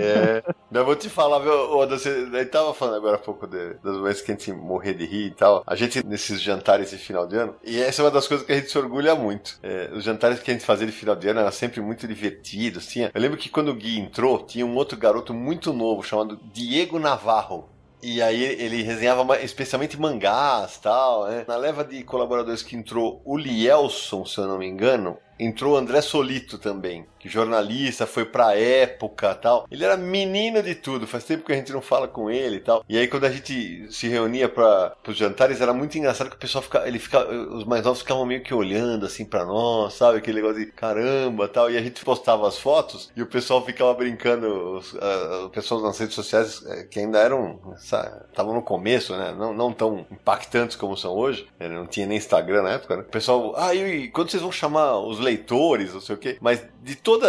É. 0.01 0.43
Eu 0.71 0.85
vou 0.85 0.95
te 0.95 1.09
falar, 1.09 1.39
viu, 1.39 1.51
Oda, 1.51 1.97
você 1.97 2.45
tava 2.45 2.73
falando 2.73 2.95
agora 2.95 3.15
há 3.15 3.19
pouco 3.19 3.47
de, 3.47 3.73
das 3.75 3.97
vezes 4.01 4.21
que 4.21 4.31
a 4.31 4.35
gente 4.35 4.51
morrer 4.51 4.93
de 4.93 5.05
rir 5.05 5.27
e 5.27 5.31
tal. 5.31 5.63
A 5.65 5.75
gente, 5.75 6.05
nesses 6.05 6.41
jantares 6.41 6.91
de 6.91 6.97
final 6.97 7.27
de 7.27 7.35
ano, 7.35 7.55
e 7.63 7.81
essa 7.81 8.01
é 8.01 8.05
uma 8.05 8.11
das 8.11 8.27
coisas 8.27 8.45
que 8.45 8.51
a 8.51 8.55
gente 8.55 8.69
se 8.69 8.77
orgulha 8.77 9.15
muito. 9.15 9.59
É, 9.63 9.89
os 9.93 10.03
jantares 10.03 10.39
que 10.39 10.51
a 10.51 10.53
gente 10.53 10.65
fazia 10.65 10.85
de 10.85 10.93
final 10.93 11.15
de 11.15 11.27
ano 11.27 11.39
era 11.39 11.51
sempre 11.51 11.81
muito 11.81 12.07
divertidos. 12.07 12.87
Tinha, 12.87 13.11
eu 13.13 13.21
lembro 13.21 13.37
que 13.37 13.49
quando 13.49 13.69
o 13.69 13.75
Gui 13.75 13.99
entrou, 13.99 14.45
tinha 14.45 14.65
um 14.65 14.75
outro 14.75 14.97
garoto 14.97 15.33
muito 15.33 15.73
novo 15.73 16.03
chamado 16.03 16.39
Diego 16.53 16.99
Navarro. 16.99 17.69
E 18.01 18.21
aí 18.21 18.43
ele 18.43 18.83
resenhava 18.83 19.41
especialmente 19.41 19.99
mangás 19.99 20.77
tal, 20.77 21.25
né? 21.25 21.43
Na 21.47 21.57
leva 21.57 21.83
de 21.83 22.03
colaboradores 22.03 22.61
que 22.61 22.75
entrou 22.75 23.21
o 23.25 23.35
Lielson, 23.35 24.23
se 24.23 24.37
eu 24.37 24.47
não 24.47 24.59
me 24.59 24.67
engano, 24.67 25.17
entrou 25.39 25.73
o 25.73 25.77
André 25.77 26.01
Solito 26.01 26.57
também, 26.57 27.05
que 27.19 27.29
jornalista, 27.29 28.05
foi 28.05 28.25
pra 28.25 28.55
época 28.55 29.33
tal. 29.35 29.67
Ele 29.69 29.83
era 29.83 29.97
menino 29.97 30.61
de 30.61 30.75
tudo, 30.75 31.07
faz 31.07 31.23
tempo 31.23 31.45
que 31.45 31.51
a 31.51 31.55
gente 31.55 31.71
não 31.71 31.81
fala 31.81 32.07
com 32.07 32.29
ele 32.29 32.57
e 32.57 32.59
tal. 32.59 32.83
E 32.87 32.97
aí 32.97 33.07
quando 33.07 33.25
a 33.25 33.31
gente 33.31 33.87
se 33.91 34.07
reunia 34.07 34.49
para 34.49 34.95
os 35.07 35.17
jantares, 35.17 35.61
era 35.61 35.73
muito 35.73 35.97
engraçado 35.97 36.29
que 36.29 36.35
o 36.35 36.39
pessoal 36.39 36.61
ficava, 36.61 36.87
ele 36.87 36.99
ficava, 36.99 37.31
os 37.31 37.63
mais 37.65 37.83
novos 37.83 37.99
ficavam 38.01 38.25
meio 38.25 38.41
que 38.41 38.53
olhando 38.53 39.05
assim 39.05 39.25
para 39.25 39.45
nós, 39.45 39.93
sabe? 39.93 40.17
Aquele 40.17 40.41
negócio 40.41 40.65
de 40.65 40.71
caramba 40.71 41.47
tal. 41.47 41.69
E 41.69 41.77
a 41.77 41.81
gente 41.81 42.03
postava 42.03 42.47
as 42.47 42.57
fotos 42.57 43.11
e 43.15 43.21
o 43.21 43.27
pessoal 43.27 43.63
ficava 43.65 43.93
brincando, 43.93 44.77
os, 44.77 44.93
uh, 44.93 45.49
pessoas 45.51 45.83
nas 45.83 45.97
redes 45.97 46.15
sociais 46.15 46.63
eh, 46.65 46.83
que 46.83 46.99
ainda 46.99 47.19
eram, 47.19 47.59
estavam 47.75 48.53
no 48.53 48.61
começo, 48.61 49.15
né? 49.15 49.33
Não, 49.37 49.53
não 49.53 49.73
tão 49.73 50.05
impactantes 50.11 50.75
como 50.75 50.97
são 50.97 51.13
hoje, 51.13 51.47
não 51.59 51.85
tinha 51.85 52.05
nem 52.05 52.17
Instagram 52.17 52.63
na 52.63 52.71
época, 52.71 52.97
né? 52.97 53.03
O 53.03 53.11
pessoal, 53.11 53.53
ah, 53.57 53.73
e 53.73 54.07
quando 54.09 54.29
vocês 54.29 54.41
vão 54.41 54.51
chamar 54.51 54.97
os 54.99 55.19
leitores, 55.27 55.93
não 55.93 56.01
sei 56.01 56.15
o 56.15 56.17
quê. 56.17 56.37
Mas 56.41 56.65
de 56.81 56.95
toda 56.95 57.27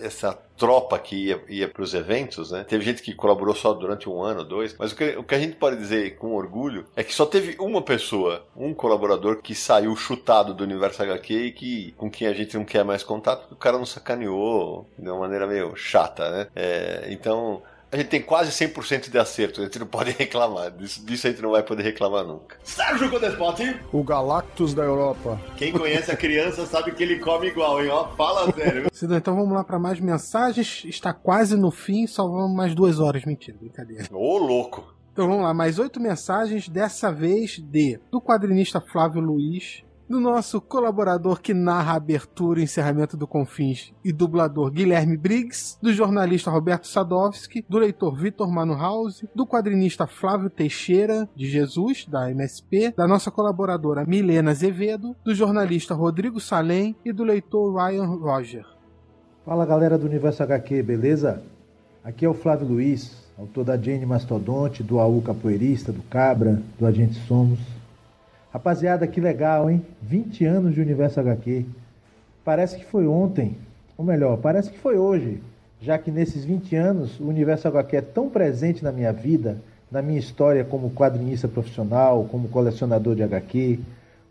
essa 0.00 0.38
tropa 0.56 0.98
que 0.98 1.16
ia, 1.16 1.42
ia 1.48 1.68
para 1.68 1.82
os 1.82 1.94
eventos, 1.94 2.50
né? 2.50 2.64
Teve 2.68 2.84
gente 2.84 3.02
que 3.02 3.14
colaborou 3.14 3.54
só 3.54 3.72
durante 3.72 4.08
um 4.10 4.22
ano, 4.22 4.44
dois. 4.44 4.76
Mas 4.78 4.92
o 4.92 4.96
que, 4.96 5.16
o 5.16 5.24
que 5.24 5.34
a 5.34 5.38
gente 5.38 5.56
pode 5.56 5.76
dizer 5.76 6.16
com 6.16 6.34
orgulho 6.34 6.84
é 6.94 7.02
que 7.02 7.14
só 7.14 7.24
teve 7.24 7.56
uma 7.58 7.80
pessoa, 7.80 8.44
um 8.54 8.74
colaborador 8.74 9.40
que 9.40 9.54
saiu 9.54 9.96
chutado 9.96 10.52
do 10.52 10.62
universo 10.62 11.02
HQ 11.02 11.34
e 11.34 11.52
que 11.52 11.94
com 11.96 12.10
quem 12.10 12.28
a 12.28 12.34
gente 12.34 12.56
não 12.56 12.64
quer 12.64 12.84
mais 12.84 13.02
contato, 13.02 13.40
porque 13.40 13.54
o 13.54 13.56
cara 13.56 13.78
não 13.78 13.86
sacaneou 13.86 14.86
de 14.98 15.08
uma 15.08 15.20
maneira 15.20 15.46
meio 15.46 15.74
chata, 15.74 16.30
né? 16.30 16.46
É, 16.54 17.08
então 17.10 17.62
a 17.92 17.96
gente 17.96 18.08
tem 18.08 18.22
quase 18.22 18.50
100% 18.52 19.10
de 19.10 19.18
acerto, 19.18 19.60
a 19.60 19.64
gente 19.64 19.78
não 19.78 19.86
pode 19.86 20.12
reclamar. 20.18 20.70
Disso, 20.70 21.04
disso, 21.04 21.26
a 21.26 21.30
gente 21.30 21.42
não 21.42 21.50
vai 21.50 21.62
poder 21.62 21.82
reclamar 21.82 22.24
nunca. 22.24 22.56
Sérgio 22.62 23.10
Codespot! 23.10 23.80
O 23.92 24.04
Galactus 24.04 24.74
da 24.74 24.84
Europa. 24.84 25.40
Quem 25.56 25.72
conhece 25.72 26.10
a 26.10 26.16
criança 26.16 26.64
sabe 26.66 26.92
que 26.92 27.02
ele 27.02 27.18
come 27.18 27.48
igual, 27.48 27.82
hein? 27.82 27.90
Ó, 27.90 28.08
fala 28.16 28.52
sério. 28.52 28.88
então 29.16 29.34
vamos 29.34 29.52
lá 29.52 29.64
para 29.64 29.78
mais 29.78 29.98
mensagens. 29.98 30.84
Está 30.84 31.12
quase 31.12 31.56
no 31.56 31.70
fim, 31.70 32.06
só 32.06 32.26
vamos 32.26 32.56
mais 32.56 32.74
duas 32.74 33.00
horas. 33.00 33.24
Mentira, 33.24 33.56
brincadeira. 33.58 34.06
Ô, 34.12 34.38
louco! 34.38 34.94
Então 35.12 35.26
vamos 35.26 35.42
lá, 35.42 35.52
mais 35.52 35.78
oito 35.78 36.00
mensagens, 36.00 36.68
dessa 36.68 37.10
vez 37.10 37.58
de 37.58 37.98
do 38.10 38.20
quadrinista 38.20 38.80
Flávio 38.80 39.20
Luiz, 39.20 39.82
do 40.10 40.18
nosso 40.18 40.60
colaborador 40.60 41.40
que 41.40 41.54
narra 41.54 41.92
a 41.92 41.96
abertura 41.96 42.58
e 42.58 42.64
encerramento 42.64 43.16
do 43.16 43.28
Confins 43.28 43.92
e 44.04 44.12
dublador 44.12 44.72
Guilherme 44.72 45.16
Briggs, 45.16 45.78
do 45.80 45.92
jornalista 45.92 46.50
Roberto 46.50 46.88
Sadowski, 46.88 47.64
do 47.68 47.78
leitor 47.78 48.16
Vitor 48.16 48.50
Manuhause, 48.50 49.28
do 49.32 49.46
quadrinista 49.46 50.08
Flávio 50.08 50.50
Teixeira 50.50 51.28
de 51.36 51.48
Jesus, 51.48 52.06
da 52.06 52.28
MSP, 52.28 52.92
da 52.96 53.06
nossa 53.06 53.30
colaboradora 53.30 54.04
Milena 54.04 54.50
Azevedo, 54.50 55.14
do 55.24 55.32
jornalista 55.32 55.94
Rodrigo 55.94 56.40
Salem 56.40 56.96
e 57.04 57.12
do 57.12 57.22
leitor 57.22 57.72
Ryan 57.72 58.06
Roger. 58.06 58.66
Fala 59.46 59.64
galera 59.64 59.96
do 59.96 60.06
Universo 60.06 60.42
HQ, 60.42 60.82
beleza? 60.82 61.40
Aqui 62.02 62.24
é 62.24 62.28
o 62.28 62.34
Flávio 62.34 62.66
Luiz, 62.66 63.30
autor 63.38 63.64
da 63.64 63.76
Jane 63.76 64.04
Mastodonte, 64.06 64.82
do 64.82 64.98
AU 64.98 65.22
Capoeirista, 65.22 65.92
do 65.92 66.02
Cabra, 66.02 66.60
do 66.76 66.84
Agente 66.84 67.14
Somos. 67.28 67.79
Rapaziada, 68.52 69.06
que 69.06 69.20
legal, 69.20 69.70
hein? 69.70 69.80
20 70.02 70.44
anos 70.44 70.74
de 70.74 70.80
Universo 70.80 71.20
HQ. 71.20 71.64
Parece 72.44 72.78
que 72.78 72.84
foi 72.84 73.06
ontem, 73.06 73.56
ou 73.96 74.04
melhor, 74.04 74.38
parece 74.38 74.70
que 74.70 74.78
foi 74.78 74.98
hoje, 74.98 75.40
já 75.80 75.96
que 75.96 76.10
nesses 76.10 76.44
20 76.44 76.74
anos 76.74 77.20
o 77.20 77.28
Universo 77.28 77.68
HQ 77.68 77.96
é 77.96 78.00
tão 78.00 78.28
presente 78.28 78.82
na 78.82 78.90
minha 78.90 79.12
vida, 79.12 79.58
na 79.88 80.02
minha 80.02 80.18
história 80.18 80.64
como 80.64 80.90
quadrinista 80.90 81.46
profissional, 81.46 82.26
como 82.28 82.48
colecionador 82.48 83.14
de 83.14 83.22
HQ, 83.22 83.78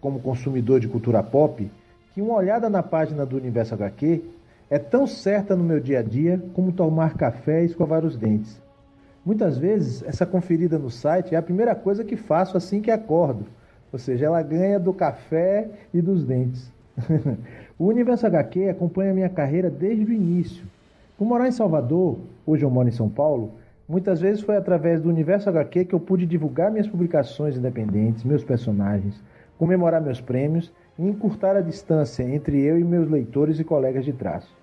como 0.01 0.19
consumidor 0.19 0.81
de 0.81 0.89
cultura 0.89 1.23
pop, 1.23 1.71
que 2.13 2.21
uma 2.21 2.35
olhada 2.35 2.69
na 2.69 2.83
página 2.83 3.25
do 3.25 3.37
Universo 3.37 3.73
HQ 3.73 4.21
é 4.69 4.77
tão 4.77 5.07
certa 5.07 5.55
no 5.55 5.63
meu 5.63 5.79
dia 5.79 5.99
a 5.99 6.03
dia 6.03 6.43
como 6.53 6.73
tomar 6.73 7.15
café 7.15 7.61
e 7.61 7.67
escovar 7.67 8.03
os 8.03 8.17
dentes. 8.17 8.61
Muitas 9.25 9.57
vezes, 9.57 10.03
essa 10.03 10.25
conferida 10.25 10.77
no 10.77 10.91
site 10.91 11.35
é 11.35 11.37
a 11.37 11.41
primeira 11.41 11.73
coisa 11.73 12.03
que 12.03 12.17
faço 12.17 12.57
assim 12.57 12.81
que 12.81 12.91
acordo 12.91 13.45
ou 13.91 13.99
seja, 13.99 14.25
ela 14.25 14.41
ganha 14.41 14.79
do 14.79 14.93
café 14.93 15.67
e 15.93 16.01
dos 16.01 16.23
dentes. 16.23 16.71
o 17.77 17.85
Universo 17.85 18.27
HQ 18.27 18.69
acompanha 18.69 19.11
a 19.11 19.13
minha 19.13 19.29
carreira 19.29 19.69
desde 19.69 20.05
o 20.05 20.13
início. 20.13 20.63
Por 21.17 21.25
morar 21.25 21.47
em 21.47 21.51
Salvador, 21.51 22.17
hoje 22.45 22.63
eu 22.63 22.69
moro 22.69 22.87
em 22.87 22.93
São 22.93 23.09
Paulo, 23.09 23.51
muitas 23.87 24.21
vezes 24.21 24.41
foi 24.41 24.55
através 24.55 25.01
do 25.01 25.09
Universo 25.09 25.49
HQ 25.49 25.85
que 25.85 25.95
eu 25.95 25.99
pude 25.99 26.25
divulgar 26.25 26.71
minhas 26.71 26.87
publicações 26.87 27.57
independentes, 27.57 28.23
meus 28.23 28.43
personagens, 28.43 29.21
comemorar 29.57 30.01
meus 30.01 30.21
prêmios 30.21 30.71
e 30.97 31.05
encurtar 31.05 31.55
a 31.55 31.61
distância 31.61 32.23
entre 32.23 32.61
eu 32.61 32.79
e 32.79 32.83
meus 32.83 33.09
leitores 33.09 33.59
e 33.59 33.63
colegas 33.63 34.05
de 34.05 34.13
traço. 34.13 34.55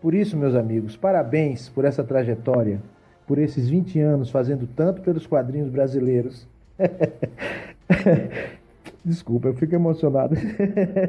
Por 0.00 0.14
isso, 0.14 0.36
meus 0.36 0.56
amigos, 0.56 0.96
parabéns 0.96 1.68
por 1.68 1.84
essa 1.84 2.02
trajetória, 2.02 2.80
por 3.26 3.38
esses 3.38 3.68
20 3.68 4.00
anos 4.00 4.30
fazendo 4.30 4.66
tanto 4.66 5.00
pelos 5.02 5.26
quadrinhos 5.26 5.68
brasileiros. 5.68 6.48
Desculpa, 9.04 9.48
eu 9.48 9.54
fico 9.54 9.74
emocionado. 9.74 10.36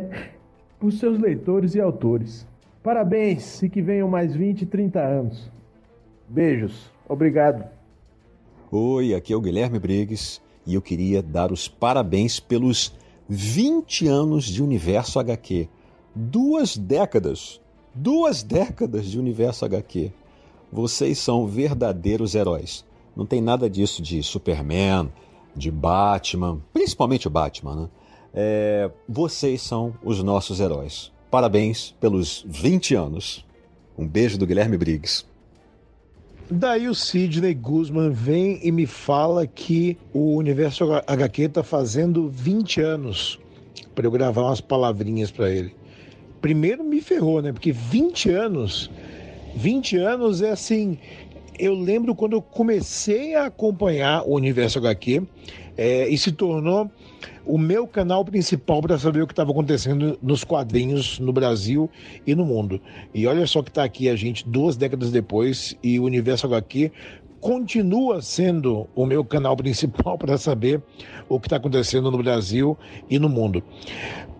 Por 0.79 0.91
seus 0.91 1.19
leitores 1.19 1.75
e 1.75 1.81
autores. 1.81 2.47
Parabéns 2.81 3.61
e 3.61 3.69
que 3.69 3.81
venham 3.81 4.09
mais 4.09 4.35
20, 4.35 4.65
30 4.65 4.99
anos. 4.99 5.51
Beijos. 6.27 6.91
Obrigado. 7.07 7.63
Oi, 8.71 9.13
aqui 9.13 9.31
é 9.31 9.35
o 9.35 9.41
Guilherme 9.41 9.79
Briggs 9.79 10.41
e 10.65 10.73
eu 10.73 10.81
queria 10.81 11.21
dar 11.21 11.51
os 11.51 11.67
parabéns 11.67 12.39
pelos 12.39 12.93
20 13.29 14.07
anos 14.07 14.45
de 14.45 14.63
Universo 14.63 15.19
HQ. 15.19 15.69
Duas 16.15 16.75
décadas. 16.75 17.61
Duas 17.93 18.41
décadas 18.41 19.05
de 19.05 19.19
Universo 19.19 19.63
HQ. 19.65 20.11
Vocês 20.71 21.19
são 21.19 21.45
verdadeiros 21.45 22.33
heróis. 22.33 22.83
Não 23.15 23.25
tem 23.25 23.41
nada 23.41 23.69
disso 23.69 24.01
de 24.01 24.23
Superman, 24.23 25.11
de 25.55 25.71
Batman, 25.71 26.61
principalmente 26.73 27.27
o 27.27 27.31
Batman, 27.31 27.75
né? 27.75 27.89
É, 28.33 28.89
vocês 29.07 29.61
são 29.61 29.93
os 30.03 30.23
nossos 30.23 30.59
heróis. 30.59 31.11
Parabéns 31.29 31.95
pelos 31.99 32.43
20 32.47 32.95
anos. 32.95 33.45
Um 33.97 34.07
beijo 34.07 34.37
do 34.37 34.47
Guilherme 34.47 34.77
Briggs. 34.77 35.25
Daí 36.49 36.87
o 36.87 36.95
Sidney 36.95 37.53
Guzman 37.53 38.11
vem 38.11 38.59
e 38.61 38.71
me 38.71 38.85
fala 38.85 39.47
que 39.47 39.97
o 40.13 40.35
Universo 40.35 40.91
HQ 41.07 41.41
está 41.43 41.63
fazendo 41.63 42.29
20 42.29 42.81
anos 42.81 43.39
para 43.95 44.05
eu 44.05 44.11
gravar 44.11 44.43
umas 44.43 44.61
palavrinhas 44.61 45.31
para 45.31 45.49
ele. 45.49 45.73
primeiro 46.41 46.83
me 46.83 47.01
ferrou, 47.01 47.41
né? 47.41 47.53
Porque 47.53 47.71
20 47.71 48.29
anos, 48.31 48.91
20 49.55 49.97
anos 49.97 50.41
é 50.41 50.51
assim. 50.51 50.97
Eu 51.59 51.73
lembro 51.75 52.15
quando 52.15 52.33
eu 52.33 52.41
comecei 52.41 53.35
a 53.35 53.45
acompanhar 53.45 54.23
o 54.23 54.35
Universo 54.35 54.79
HQ 54.79 55.23
é, 55.77 56.07
e 56.07 56.17
se 56.17 56.31
tornou 56.31 56.89
o 57.45 57.57
meu 57.57 57.85
canal 57.85 58.23
principal 58.23 58.81
para 58.81 58.97
saber 58.97 59.21
o 59.21 59.27
que 59.27 59.33
estava 59.33 59.51
acontecendo 59.51 60.17
nos 60.21 60.43
quadrinhos 60.43 61.19
no 61.19 61.33
Brasil 61.33 61.89
e 62.25 62.33
no 62.33 62.45
mundo. 62.45 62.81
E 63.13 63.27
olha 63.27 63.45
só 63.45 63.61
que 63.61 63.69
está 63.69 63.83
aqui 63.83 64.09
a 64.09 64.15
gente 64.15 64.47
duas 64.47 64.75
décadas 64.77 65.11
depois 65.11 65.77
e 65.83 65.99
o 65.99 66.05
Universo 66.05 66.47
HQ 66.47 66.91
continua 67.43 68.21
sendo 68.21 68.87
o 68.95 69.05
meu 69.05 69.25
canal 69.25 69.57
principal 69.57 70.15
para 70.17 70.37
saber 70.37 70.81
o 71.27 71.39
que 71.39 71.47
está 71.47 71.57
acontecendo 71.57 72.09
no 72.09 72.17
Brasil 72.17 72.77
e 73.09 73.19
no 73.19 73.27
mundo. 73.27 73.61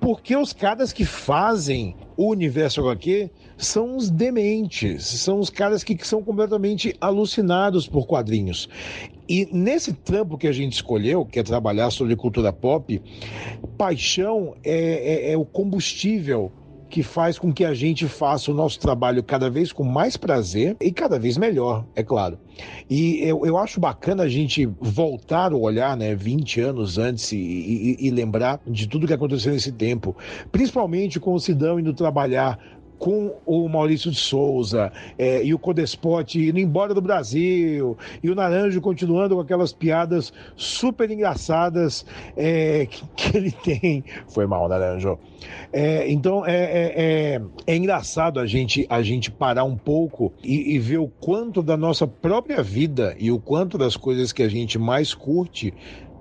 Porque 0.04 0.36
os 0.36 0.52
caras 0.52 0.92
que 0.92 1.06
fazem 1.06 1.96
o 2.18 2.30
universo 2.30 2.82
HQ 2.82 3.32
são 3.58 3.96
os 3.96 4.12
dementes, 4.12 5.06
são 5.06 5.40
os 5.40 5.50
caras 5.50 5.82
que 5.82 5.98
são 6.06 6.22
completamente 6.22 6.94
alucinados 7.00 7.88
por 7.88 8.06
quadrinhos. 8.06 8.68
E 9.30 9.48
nesse 9.50 9.94
trampo 9.94 10.38
que 10.38 10.46
a 10.46 10.52
gente 10.52 10.74
escolheu, 10.74 11.26
que 11.26 11.40
é 11.40 11.44
trabalhar 11.44 11.90
sobre 11.90 12.18
cultura 12.18 12.52
pop, 12.52 13.02
paixão 13.78 14.58
é, 14.62 15.30
é, 15.30 15.32
é 15.32 15.38
o 15.38 15.46
combustível 15.46 16.52
que 16.94 17.02
faz 17.02 17.40
com 17.40 17.52
que 17.52 17.66
a 17.66 17.74
gente 17.74 18.08
faça 18.08 18.52
o 18.52 18.54
nosso 18.54 18.80
trabalho 18.80 19.24
cada 19.24 19.50
vez 19.50 19.72
com 19.72 19.84
mais 19.84 20.16
prazer 20.16 20.78
e 20.80 20.92
cada 20.92 21.18
vez 21.18 21.40
melhor, 21.40 21.84
é 21.96 22.04
claro. 22.04 22.38
E 22.88 23.18
eu, 23.28 23.44
eu 23.48 23.58
acho 23.58 23.80
bacana 23.80 24.22
a 24.22 24.30
gente 24.30 24.68
voltar 24.80 25.54
o 25.54 25.62
olhar, 25.62 25.98
né, 25.98 26.14
20 26.14 26.62
anos 26.62 27.00
antes 27.00 27.32
e, 27.32 27.36
e, 27.36 27.98
e 28.00 28.12
lembrar 28.12 28.62
de 28.68 28.88
tudo 28.88 29.08
que 29.08 29.14
aconteceu 29.14 29.52
nesse 29.52 29.72
tempo, 29.72 30.16
principalmente 30.52 31.20
com 31.20 31.34
o 31.34 31.40
Sidão 31.40 31.80
indo 31.80 31.96
trabalhar 31.96 32.60
com 33.04 33.36
o 33.46 33.68
Maurício 33.68 34.10
de 34.10 34.18
Souza 34.18 34.90
é, 35.18 35.44
e 35.44 35.54
o 35.54 35.60
Codespot 35.60 36.40
indo 36.40 36.58
embora 36.58 36.94
do 36.94 37.02
Brasil 37.02 37.98
e 38.24 38.30
o 38.30 38.34
Naranjo 38.34 38.80
continuando 38.80 39.36
com 39.36 39.42
aquelas 39.42 39.74
piadas 39.74 40.32
super 40.56 41.12
engraçadas 41.12 42.06
é, 42.38 42.86
que, 42.86 43.04
que, 43.14 43.38
ele 43.38 43.52
tem. 43.52 44.06
Foi 44.30 44.48
mal, 44.48 44.70
Naranjo. 44.70 45.20
É, 45.74 46.10
então 46.10 46.46
é, 46.46 46.56
é, 46.56 46.94
é, 46.96 47.42
é, 47.68 47.76
engraçado 47.76 48.40
a 48.40 48.46
gente, 48.46 48.88
a 48.90 49.02
gente 49.02 49.30
parar 49.30 49.66
um 49.66 49.76
pouco 49.76 50.32
e, 50.42 50.74
e 50.74 50.80
ver 50.80 51.00
o 51.00 51.10
quanto 51.10 51.62
da 51.62 51.76
nossa 51.76 52.08
própria 52.08 52.64
vida 52.64 53.18
e 53.20 53.30
o 53.34 53.38
quanto 53.38 53.78
das 53.78 53.98
coisas 53.98 54.32
que 54.32 54.42
a 54.42 54.48
gente 54.48 54.80
mais 54.80 55.14
curte 55.14 55.74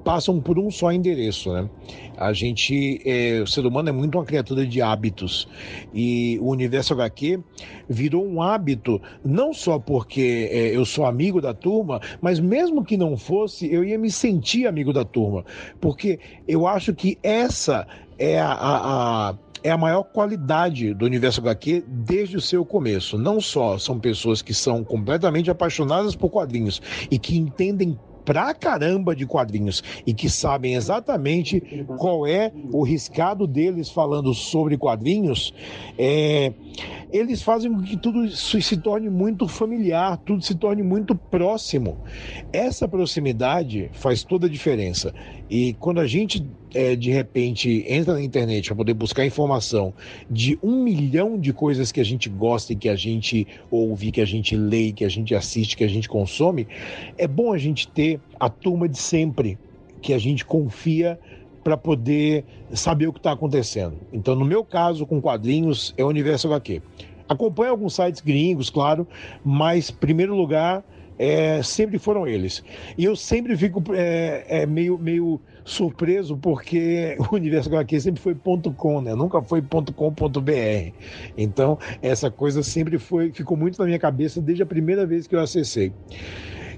passam 0.05 0.41
por 0.41 0.59
um 0.59 0.71
só 0.71 0.93
endereço, 0.93 1.53
né? 1.53 1.69
A 2.17 2.33
gente, 2.33 3.01
é, 3.05 3.41
o 3.41 3.47
ser 3.47 3.65
humano 3.67 3.89
é 3.89 3.93
muito 3.93 4.17
uma 4.19 4.25
criatura 4.25 4.67
de 4.67 4.81
hábitos 4.83 5.49
e 5.93 6.39
o 6.41 6.51
universo 6.51 6.93
HQ 6.93 7.41
virou 7.89 8.25
um 8.27 8.43
hábito 8.43 9.01
não 9.25 9.53
só 9.53 9.79
porque 9.79 10.49
é, 10.51 10.77
eu 10.77 10.85
sou 10.85 11.07
amigo 11.07 11.41
da 11.41 11.55
turma, 11.55 12.01
mas 12.21 12.39
mesmo 12.39 12.85
que 12.85 12.97
não 12.97 13.17
fosse, 13.17 13.73
eu 13.73 13.85
ia 13.85 13.99
me 13.99 14.11
sentir 14.11 14.67
amigo 14.67 14.93
da 14.93 15.05
turma, 15.05 15.45
porque 15.81 16.21
eu 16.47 16.67
acho 16.67 16.95
que 16.95 17.19
essa 17.23 17.87
é 18.19 18.39
a, 18.39 18.53
a, 18.53 19.31
a 19.31 19.35
é 19.65 19.71
a 19.71 19.79
maior 19.79 20.03
qualidade 20.03 20.93
do 20.93 21.05
universo 21.05 21.41
HQ 21.41 21.85
desde 21.87 22.37
o 22.37 22.41
seu 22.41 22.65
começo. 22.65 23.17
Não 23.17 23.41
só 23.41 23.79
são 23.79 23.99
pessoas 23.99 24.43
que 24.43 24.53
são 24.53 24.83
completamente 24.83 25.51
apaixonadas 25.51 26.17
por 26.17 26.31
quadrinhos 26.31 26.83
e 27.11 27.19
que 27.19 27.37
entendem 27.37 27.97
pra 28.25 28.55
caramba 28.55 29.15
de 29.15 29.27
quadrinhos 29.27 29.83
e 30.07 30.15
que 30.15 30.29
sabem 30.29 30.75
exatamente 30.75 31.61
qual 31.99 32.27
é 32.27 32.53
o 32.73 32.83
riscado 32.83 33.47
deles 33.47 33.91
falando 33.91 34.33
sobre 34.35 34.77
quadrinhos, 34.77 35.53
é, 35.99 36.53
eles 37.13 37.43
fazem 37.43 37.73
com 37.73 37.83
que 37.83 37.97
tudo 37.97 38.25
isso 38.25 38.61
se 38.61 38.77
torne 38.77 39.11
muito 39.11 39.47
familiar, 39.47 40.17
tudo 40.19 40.43
se 40.43 40.55
torne 40.55 40.83
muito 40.83 41.15
próximo. 41.15 41.99
Essa 42.53 42.89
proximidade 42.89 43.91
faz 43.93 44.23
toda 44.23 44.47
a 44.47 44.51
diferença. 44.51 45.13
E 45.51 45.75
quando 45.75 46.01
a 46.01 46.07
gente 46.07 46.45
é, 46.75 46.97
de 46.97 47.11
repente 47.11 47.85
entra 47.89 48.15
na 48.15 48.23
internet 48.23 48.69
para 48.69 48.77
poder 48.77 48.95
buscar 48.95 49.25
informação 49.25 49.93
de 50.31 50.59
um 50.63 50.83
milhão 50.83 51.39
de 51.39 51.53
coisas 51.53 51.93
que 51.93 52.01
a 52.01 52.05
gente 52.05 52.29
gosta 52.29 52.73
e 52.73 52.77
que 52.77 52.89
a 52.89 52.97
gente 52.97 53.47
ouve, 53.71 54.11
que 54.11 54.21
a 54.21 54.25
gente 54.25 54.57
lê, 54.57 54.93
que 54.93 55.05
a 55.05 55.09
gente 55.09 55.35
assiste, 55.35 55.77
que 55.77 55.85
a 55.85 55.89
gente 55.89 56.09
consome, 56.09 56.67
é 57.19 57.27
bom 57.27 57.53
a 57.53 57.59
gente 57.59 57.89
ter 57.89 58.21
a 58.39 58.49
turma 58.49 58.89
de 58.89 58.99
sempre 58.99 59.59
que 60.01 60.13
a 60.13 60.19
gente 60.19 60.45
confia 60.45 61.19
para 61.63 61.77
poder 61.77 62.45
saber 62.73 63.07
o 63.07 63.13
que 63.13 63.21
está 63.21 63.33
acontecendo. 63.33 63.97
Então, 64.13 64.35
no 64.35 64.45
meu 64.45 64.65
caso, 64.65 65.07
com 65.07 65.21
quadrinhos, 65.21 65.95
é 65.97 66.05
o 66.05 66.09
Universo 66.09 66.49
HQ. 66.49 66.83
Acompanho 67.29 67.71
alguns 67.71 67.95
sites 67.95 68.21
gringos, 68.21 68.69
claro, 68.69 69.07
mas, 69.45 69.91
primeiro 69.91 70.35
lugar, 70.35 70.85
é, 71.19 71.63
sempre 71.63 71.99
foram 71.99 72.27
eles. 72.27 72.65
E 72.99 73.05
eu 73.05 73.15
sempre 73.15 73.57
fico 73.57 73.83
é, 73.95 74.45
é, 74.49 74.67
meio, 74.67 74.99
meio 74.99 75.41
surpreso 75.65 76.37
porque 76.37 77.17
o 77.31 77.35
Universo 77.35 77.69
HQ 77.69 78.01
sempre 78.01 78.23
foi 78.23 78.35
.com, 78.77 79.01
né? 79.01 79.15
Nunca 79.15 79.43
foi 79.43 79.63
.com.br. 79.63 80.93
Então, 81.37 81.79
essa 82.01 82.31
coisa 82.31 82.63
sempre 82.63 82.99
foi, 82.99 83.33
ficou 83.33 83.57
muito 83.57 83.79
na 83.79 83.87
minha 83.87 83.99
cabeça 83.99 84.41
desde 84.41 84.63
a 84.63 84.67
primeira 84.67 85.07
vez 85.07 85.27
que 85.27 85.35
eu 85.35 85.41
acessei. 85.41 85.95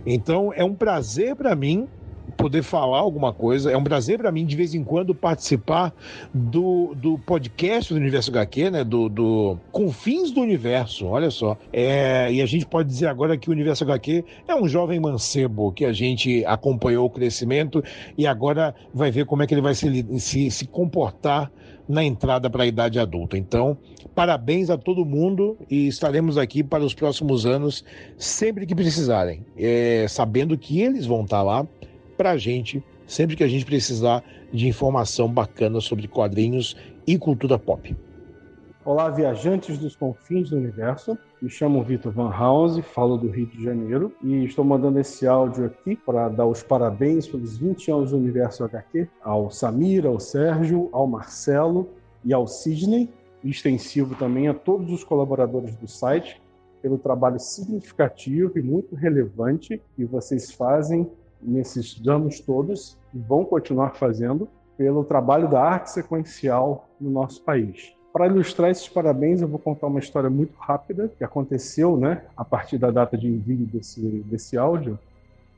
Então, 0.07 0.53
é 0.55 0.65
um 0.65 0.75
prazer 0.75 1.35
para 1.35 1.55
mim 1.57 1.89
poder 2.37 2.63
falar 2.63 2.99
alguma 2.99 3.33
coisa. 3.33 3.71
É 3.71 3.77
um 3.77 3.85
prazer 3.85 4.19
para 4.19 4.31
mim, 4.33 4.45
de 4.45 4.57
vez 4.57 4.75
em 4.75 4.83
quando, 4.83 5.15
participar 5.15 5.93
do, 6.33 6.95
do 6.95 7.19
podcast 7.19 7.93
do 7.93 7.99
Universo 7.99 8.31
HQ, 8.31 8.71
né? 8.71 8.85
Do, 8.85 9.09
do 9.09 9.59
Confins 9.71 10.31
do 10.31 10.41
Universo, 10.41 11.07
olha 11.07 11.31
só. 11.31 11.57
É, 11.73 12.33
e 12.33 12.41
a 12.43 12.47
gente 12.47 12.67
pode 12.67 12.89
dizer 12.89 13.07
agora 13.07 13.37
que 13.37 13.49
o 13.49 13.53
Universo 13.53 13.85
HQ 13.85 14.25
é 14.49 14.55
um 14.55 14.69
jovem 14.69 14.99
mancebo 14.99 15.73
que 15.73 15.85
a 15.85 15.93
gente 15.93 16.45
acompanhou 16.45 17.07
o 17.07 17.11
crescimento 17.11 17.83
e 18.17 18.27
agora 18.27 18.75
vai 18.93 19.11
ver 19.11 19.27
como 19.27 19.43
é 19.43 19.47
que 19.47 19.55
ele 19.55 19.63
vai 19.63 19.75
se, 19.75 20.05
se, 20.19 20.51
se 20.51 20.67
comportar 20.67 21.51
na 21.89 22.03
entrada 22.03 22.49
para 22.49 22.65
a 22.65 22.67
idade 22.67 22.99
adulta. 22.99 23.37
Então, 23.37 23.77
parabéns 24.15 24.71
a 24.71 24.79
todo 24.79 25.05
mundo 25.05 25.57
e 25.71 25.87
estaremos 25.87 26.39
aqui 26.39 26.63
para 26.63 26.85
os 26.85 26.95
próximos 26.95 27.45
anos, 27.45 27.85
sempre 28.17 28.67
que 28.67 28.75
precisarem, 28.75 29.45
é, 29.57 30.07
sabendo 30.09 30.57
que 30.57 30.81
eles 30.81 31.07
vão 31.07 31.25
estar 31.25 31.43
lá 31.43 31.67
para 32.15 32.31
a 32.31 32.37
gente 32.37 32.83
sempre 33.07 33.37
que 33.37 33.45
a 33.45 33.49
gente 33.49 33.65
precisar 33.65 34.25
de 34.53 34.67
informação 34.67 35.29
bacana 35.29 35.81
sobre 35.81 36.09
quadrinhos 36.09 36.77
e 37.07 37.19
cultura 37.19 37.59
pop. 37.59 37.95
Olá, 38.85 39.09
viajantes 39.09 39.79
dos 39.79 39.97
confins 39.97 40.51
do 40.51 40.57
universo. 40.57 41.17
Me 41.41 41.49
chamo 41.49 41.83
Vitor 41.83 42.13
Van 42.13 42.31
House, 42.31 42.79
falo 42.93 43.17
do 43.17 43.31
Rio 43.31 43.47
de 43.47 43.65
Janeiro 43.65 44.13
e 44.23 44.45
estou 44.45 44.63
mandando 44.63 44.99
esse 45.01 45.27
áudio 45.27 45.65
aqui 45.65 45.97
para 45.97 46.29
dar 46.29 46.47
os 46.47 46.63
parabéns 46.63 47.27
pelos 47.27 47.57
20 47.57 47.91
anos 47.91 48.11
do 48.11 48.19
Universo 48.19 48.63
HQ 48.65 49.09
ao 49.23 49.51
Samir, 49.51 50.05
ao 50.05 50.21
Sérgio, 50.21 50.91
ao 50.93 51.07
Marcelo 51.07 51.89
e 52.23 52.35
ao 52.35 52.47
Sidney, 52.47 53.09
extensivo 53.43 54.15
também 54.17 54.49
a 54.49 54.55
todos 54.55 54.93
os 54.93 55.03
colaboradores 55.03 55.75
do 55.77 55.89
site 55.89 56.41
pelo 56.83 56.99
trabalho 56.99 57.41
significativo 57.41 58.59
e 58.59 58.63
muito 58.63 58.95
relevante 58.95 59.81
que 59.97 60.05
vocês 60.05 60.53
fazem 60.53 61.11
nesses 61.45 62.01
anos 62.07 62.41
todos 62.41 62.97
e 63.13 63.19
vão 63.19 63.45
continuar 63.45 63.95
fazendo 63.95 64.49
pelo 64.77 65.05
trabalho 65.05 65.49
da 65.49 65.63
arte 65.63 65.91
sequencial 65.91 66.89
no 67.01 67.11
nosso 67.11 67.43
país. 67.43 67.93
Para 68.13 68.27
ilustrar 68.27 68.71
esses 68.71 68.89
parabéns, 68.89 69.43
eu 69.43 69.49
vou 69.49 69.59
contar 69.59 69.89
uma 69.89 69.99
história 69.99 70.31
muito 70.31 70.55
rápida 70.57 71.11
que 71.19 71.25
aconteceu, 71.25 71.97
né, 71.97 72.23
a 72.37 72.45
partir 72.45 72.79
da 72.79 72.91
data 72.91 73.19
de 73.19 73.27
envio 73.27 73.67
desse, 73.67 74.01
desse 74.01 74.57
áudio. 74.57 74.99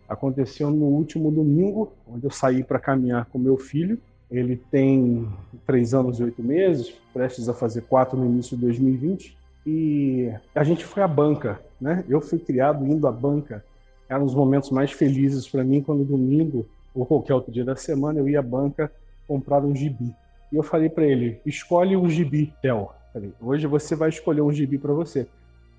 Aconteceu 0.08 0.70
no 0.70 0.86
último 0.86 1.30
domingo, 1.30 1.92
onde 2.08 2.24
eu 2.24 2.30
saí 2.30 2.62
para 2.62 2.78
caminhar 2.78 3.26
com 3.26 3.38
meu 3.38 3.58
filho. 3.58 3.98
Ele 4.30 4.56
tem 4.56 5.28
três 5.66 5.92
anos 5.92 6.18
e 6.18 6.24
oito 6.24 6.42
meses, 6.42 6.94
prestes 7.12 7.48
a 7.48 7.54
fazer 7.54 7.82
quatro 7.82 8.16
no 8.16 8.24
início 8.24 8.56
de 8.56 8.62
2020. 8.62 9.36
E 9.66 10.32
a 10.54 10.64
gente 10.64 10.84
foi 10.84 11.02
à 11.02 11.08
banca, 11.08 11.60
né? 11.80 12.04
Eu 12.08 12.20
fui 12.20 12.38
criado 12.38 12.86
indo 12.86 13.06
à 13.06 13.12
banca 13.12 13.64
eram 14.08 14.24
os 14.24 14.34
momentos 14.34 14.70
mais 14.70 14.92
felizes 14.92 15.48
para 15.48 15.64
mim 15.64 15.82
quando 15.82 16.04
domingo 16.04 16.66
ou 16.94 17.04
qualquer 17.04 17.34
outro 17.34 17.52
dia 17.52 17.64
da 17.64 17.76
semana 17.76 18.18
eu 18.18 18.28
ia 18.28 18.40
à 18.40 18.42
banca 18.42 18.90
comprar 19.26 19.64
um 19.64 19.74
gibi. 19.74 20.14
E 20.52 20.56
eu 20.56 20.62
falei 20.62 20.88
para 20.88 21.04
ele: 21.04 21.40
escolhe 21.44 21.96
um 21.96 22.08
gibi, 22.08 22.52
Theo. 22.62 22.88
Falei, 23.12 23.32
hoje 23.40 23.66
você 23.66 23.96
vai 23.96 24.08
escolher 24.08 24.42
um 24.42 24.52
gibi 24.52 24.78
para 24.78 24.92
você. 24.92 25.26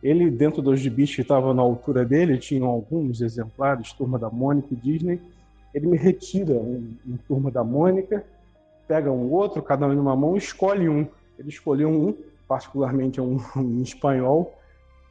Ele, 0.02 0.30
dentro 0.30 0.62
dos 0.62 0.80
gibis 0.80 1.14
que 1.16 1.22
estavam 1.22 1.54
na 1.54 1.62
altura 1.62 2.06
dele, 2.06 2.38
tinham 2.38 2.68
alguns 2.68 3.22
exemplares, 3.22 3.94
Turma 3.94 4.20
da 4.20 4.30
Mônica 4.30 4.68
e 4.72 4.76
Disney. 4.76 5.20
Ele 5.74 5.88
me 5.88 5.98
retira 5.98 6.54
um, 6.54 6.96
um 7.08 7.18
Turma 7.28 7.50
da 7.52 7.64
Mônica, 7.64 8.24
pega 8.88 9.12
um 9.12 9.32
outro, 9.32 9.62
cada 9.62 9.88
um 9.88 9.94
numa 9.94 10.16
mão, 10.16 10.36
escolhe 10.36 10.88
um. 10.88 11.08
Ele 11.38 11.50
escolheu 11.50 11.90
um, 11.90 12.16
particularmente 12.48 13.20
um, 13.20 13.40
um 13.56 13.82
espanhol, 13.82 14.56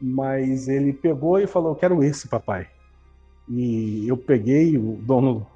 mas 0.01 0.69
ele 0.69 0.93
pegou 0.93 1.39
e 1.39 1.47
falou: 1.47 1.75
Quero 1.75 2.03
esse, 2.03 2.29
papai. 2.29 2.69
E 3.49 4.07
eu 4.09 4.17
peguei, 4.17 4.77
o 4.77 4.99
dono, 5.01 5.47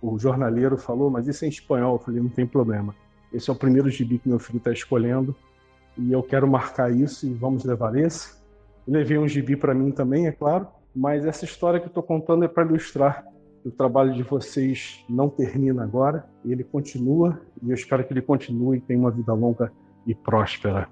o 0.00 0.18
jornaleiro 0.18 0.76
falou, 0.76 1.10
mas 1.10 1.26
isso 1.26 1.44
é 1.44 1.48
em 1.48 1.50
espanhol. 1.50 1.94
Eu 1.94 1.98
falei, 1.98 2.20
não 2.20 2.28
tem 2.28 2.46
problema. 2.46 2.94
Esse 3.32 3.48
é 3.48 3.52
o 3.52 3.56
primeiro 3.56 3.88
gibi 3.88 4.18
que 4.18 4.28
meu 4.28 4.38
filho 4.38 4.58
está 4.58 4.72
escolhendo. 4.72 5.34
e 5.96 6.12
eu 6.12 6.22
quero 6.22 6.48
marcar 6.48 6.90
isso 6.94 7.26
e 7.26 7.34
vamos 7.34 7.64
levar 7.64 7.96
esse. 7.96 8.38
Levei 8.86 9.18
um 9.18 9.28
gibi 9.28 9.56
para 9.56 9.74
mim 9.74 9.90
também, 9.90 10.26
é 10.26 10.32
claro, 10.32 10.66
mas 10.94 11.24
essa 11.26 11.44
história 11.44 11.78
que 11.78 11.86
eu 11.86 11.90
estou 11.90 12.02
contando 12.02 12.44
é 12.44 12.48
para 12.48 12.64
ilustrar 12.64 13.24
que 13.62 13.68
o 13.68 13.70
trabalho 13.70 14.14
de 14.14 14.22
vocês 14.22 15.04
não 15.08 15.28
termina 15.28 15.82
agora, 15.82 16.26
ele 16.44 16.64
continua 16.64 17.40
e 17.62 17.70
eu 17.70 17.74
espero 17.74 18.04
que 18.04 18.12
ele 18.12 18.22
continue 18.22 18.78
e 18.78 18.80
tenha 18.80 18.98
uma 18.98 19.10
vida 19.10 19.32
longa 19.32 19.70
e 20.06 20.14
próspera. 20.14 20.88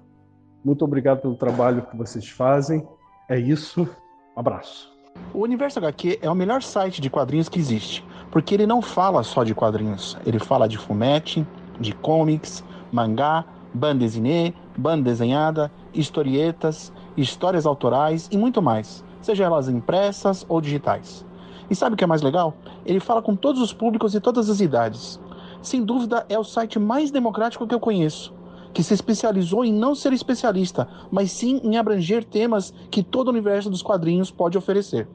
Muito 0.63 0.85
obrigado 0.85 1.21
pelo 1.21 1.35
trabalho 1.35 1.81
que 1.83 1.97
vocês 1.97 2.29
fazem. 2.29 2.87
É 3.27 3.39
isso. 3.39 3.89
Abraço. 4.35 4.98
O 5.33 5.43
Universo 5.43 5.79
HQ 5.79 6.19
é 6.21 6.29
o 6.29 6.35
melhor 6.35 6.61
site 6.61 6.99
de 6.99 7.09
quadrinhos 7.09 7.47
que 7.47 7.59
existe, 7.59 8.03
porque 8.31 8.53
ele 8.53 8.67
não 8.67 8.81
fala 8.81 9.23
só 9.23 9.43
de 9.43 9.55
quadrinhos, 9.55 10.17
ele 10.25 10.39
fala 10.39 10.67
de 10.67 10.77
fumete, 10.77 11.47
de 11.79 11.93
comics, 11.93 12.63
mangá, 12.91 13.45
bande 13.73 13.99
dessinée, 13.99 14.53
banda 14.77 15.03
desenhada, 15.03 15.71
historietas, 15.93 16.91
histórias 17.15 17.65
autorais 17.65 18.27
e 18.31 18.37
muito 18.37 18.61
mais, 18.61 19.03
seja 19.21 19.43
elas 19.45 19.69
impressas 19.69 20.45
ou 20.49 20.59
digitais. 20.59 21.25
E 21.69 21.75
sabe 21.75 21.93
o 21.93 21.97
que 21.97 22.03
é 22.03 22.07
mais 22.07 22.21
legal? 22.21 22.55
Ele 22.85 22.99
fala 22.99 23.21
com 23.21 23.35
todos 23.35 23.61
os 23.61 23.71
públicos 23.71 24.15
e 24.15 24.19
todas 24.19 24.49
as 24.49 24.59
idades. 24.59 25.19
Sem 25.61 25.85
dúvida, 25.85 26.25
é 26.27 26.39
o 26.39 26.43
site 26.43 26.79
mais 26.79 27.11
democrático 27.11 27.67
que 27.67 27.75
eu 27.75 27.79
conheço, 27.79 28.33
que 28.73 28.83
se 28.83 28.93
especializou 28.93 29.65
em 29.65 29.73
não 29.73 29.95
ser 29.95 30.13
especialista, 30.13 30.87
mas 31.11 31.31
sim 31.31 31.59
em 31.63 31.77
abranger 31.77 32.23
temas 32.23 32.73
que 32.91 33.03
todo 33.03 33.27
o 33.27 33.31
universo 33.31 33.69
dos 33.69 33.81
quadrinhos 33.81 34.31
pode 34.31 34.57
oferecer. 34.57 35.07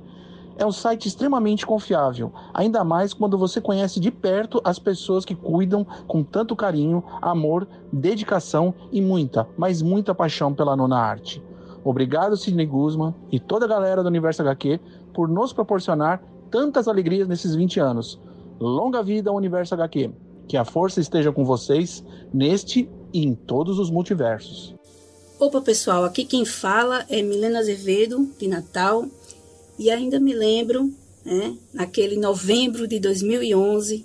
É 0.56 0.64
um 0.64 0.70
site 0.70 1.08
extremamente 1.08 1.66
confiável, 1.66 2.32
ainda 2.52 2.84
mais 2.84 3.12
quando 3.12 3.36
você 3.36 3.60
conhece 3.60 3.98
de 3.98 4.10
perto 4.10 4.60
as 4.62 4.78
pessoas 4.78 5.24
que 5.24 5.34
cuidam 5.34 5.84
com 6.06 6.22
tanto 6.22 6.54
carinho, 6.54 7.02
amor, 7.20 7.66
dedicação 7.92 8.72
e 8.92 9.00
muita, 9.00 9.48
mas 9.56 9.82
muita 9.82 10.14
paixão 10.14 10.54
pela 10.54 10.76
nona 10.76 10.96
arte. 10.96 11.42
Obrigado, 11.82 12.36
Sidney 12.36 12.66
Guzman 12.66 13.14
e 13.32 13.40
toda 13.40 13.66
a 13.66 13.68
galera 13.68 14.02
do 14.02 14.08
Universo 14.08 14.42
HQ 14.42 14.80
por 15.12 15.28
nos 15.28 15.52
proporcionar 15.52 16.22
tantas 16.50 16.86
alegrias 16.86 17.26
nesses 17.26 17.54
20 17.54 17.80
anos. 17.80 18.20
Longa 18.60 19.02
vida 19.02 19.30
ao 19.30 19.36
Universo 19.36 19.74
HQ. 19.74 20.10
Que 20.46 20.56
a 20.56 20.64
força 20.64 21.00
esteja 21.00 21.32
com 21.32 21.44
vocês 21.44 22.04
neste 22.32 22.88
e 23.14 23.24
em 23.24 23.32
todos 23.32 23.78
os 23.78 23.88
multiversos. 23.88 24.74
Opa, 25.38 25.60
pessoal, 25.60 26.04
aqui 26.04 26.24
quem 26.24 26.44
fala 26.44 27.06
é 27.08 27.22
Milena 27.22 27.60
Azevedo, 27.60 28.28
de 28.36 28.48
Natal. 28.48 29.06
E 29.78 29.88
ainda 29.88 30.18
me 30.18 30.34
lembro, 30.34 30.92
né, 31.24 31.56
naquele 31.72 32.16
novembro 32.16 32.88
de 32.88 32.98
2011, 32.98 34.04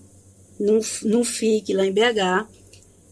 num, 0.59 0.79
num 1.03 1.23
FIC 1.23 1.73
lá 1.73 1.85
em 1.85 1.91
BH, 1.91 2.47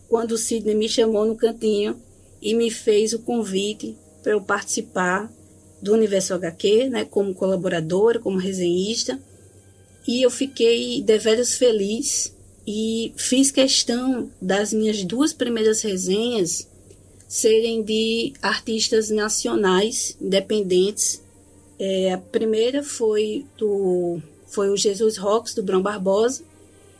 quando 0.07 0.33
o 0.33 0.37
Sidney 0.37 0.75
me 0.75 0.87
chamou 0.87 1.25
no 1.25 1.35
cantinho 1.35 1.99
e 2.41 2.53
me 2.53 2.69
fez 2.69 3.13
o 3.13 3.19
convite 3.19 3.95
para 4.21 4.33
eu 4.33 4.41
participar 4.41 5.31
do 5.81 5.93
Universo 5.93 6.33
HQ, 6.33 6.89
né, 6.89 7.05
como 7.05 7.33
colaboradora, 7.33 8.19
como 8.19 8.37
resenhista. 8.37 9.19
E 10.07 10.21
eu 10.21 10.29
fiquei 10.29 11.01
deveras 11.01 11.55
feliz 11.55 12.33
e 12.67 13.13
fiz 13.15 13.49
questão 13.49 14.29
das 14.41 14.73
minhas 14.73 15.01
duas 15.05 15.31
primeiras 15.31 15.81
resenhas 15.81 16.67
serem 17.25 17.81
de 17.81 18.33
artistas 18.41 19.09
nacionais, 19.09 20.17
independentes. 20.19 21.23
É, 21.79 22.11
a 22.11 22.17
primeira 22.17 22.83
foi 22.83 23.45
do 23.57 24.19
foi 24.47 24.69
o 24.69 24.77
Jesus 24.77 25.17
Rocks 25.17 25.53
do 25.53 25.63
Brão 25.63 25.81
Barbosa 25.81 26.43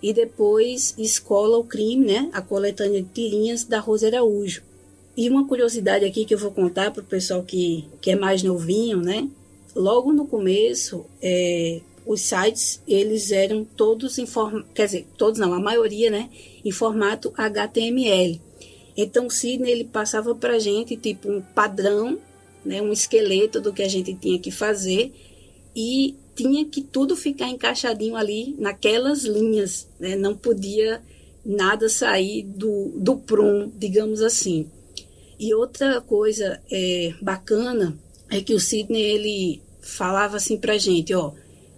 e 0.02 0.14
depois 0.14 0.94
Escola 0.98 1.58
o 1.58 1.64
Crime, 1.64 2.06
né, 2.06 2.30
a 2.32 2.42
coletânea 2.42 3.02
de 3.02 3.10
tirinhas 3.10 3.64
da 3.64 3.80
Rosa 3.80 4.08
Araújo. 4.08 4.62
E 5.16 5.30
uma 5.30 5.48
curiosidade 5.48 6.06
aqui 6.06 6.26
que 6.26 6.34
eu 6.34 6.38
vou 6.38 6.52
contar 6.52 6.92
para 6.92 7.02
o 7.02 7.06
pessoal 7.06 7.42
que, 7.42 7.86
que 8.00 8.12
é 8.12 8.16
mais 8.16 8.44
novinho, 8.44 9.02
né? 9.02 9.28
Logo 9.76 10.14
no 10.14 10.28
começo, 10.28 11.06
é, 11.22 11.82
os 12.08 12.22
sites 12.22 12.82
eles 12.88 13.32
eram 13.32 13.64
todos 13.64 14.18
em 14.18 14.26
formato, 14.26 14.68
quer 14.74 14.86
dizer, 14.86 15.08
todos 15.18 15.40
não, 15.40 15.54
a 15.54 15.60
maioria, 15.60 16.10
né, 16.10 16.30
em 16.64 16.72
formato 16.72 17.34
HTML. 17.38 18.42
Então 18.96 19.28
o 19.28 19.32
Sidney 19.32 19.72
ele 19.72 19.84
passava 19.84 20.34
para 20.34 20.58
gente 20.58 20.96
tipo 20.96 21.30
um 21.30 21.42
padrão, 21.42 22.18
né, 22.66 22.82
um 22.82 22.92
esqueleto 22.92 23.60
do 23.60 23.74
que 23.74 23.84
a 23.84 23.90
gente 23.90 24.14
tinha 24.16 24.40
que 24.40 24.50
fazer 24.50 25.14
e 25.76 26.16
tinha 26.36 26.66
que 26.66 26.82
tudo 26.82 27.16
ficar 27.16 27.50
encaixadinho 27.50 28.16
ali 28.16 28.56
naquelas 28.58 29.24
linhas, 29.24 29.88
né? 30.00 30.16
não 30.16 30.36
podia 30.36 31.02
nada 31.44 31.90
sair 31.90 32.44
do, 32.44 32.92
do 32.96 33.18
prum, 33.18 33.72
digamos 33.76 34.22
assim. 34.22 34.70
E 35.40 35.54
outra 35.54 36.02
coisa 36.02 36.62
é, 36.72 37.14
bacana 37.22 37.98
é 38.30 38.42
que 38.42 38.54
o 38.54 38.60
Sidney 38.60 39.02
ele 39.02 39.62
falava 39.82 40.38
assim 40.38 40.58
pra 40.58 40.78
gente, 40.78 41.14
ó, 41.14 41.32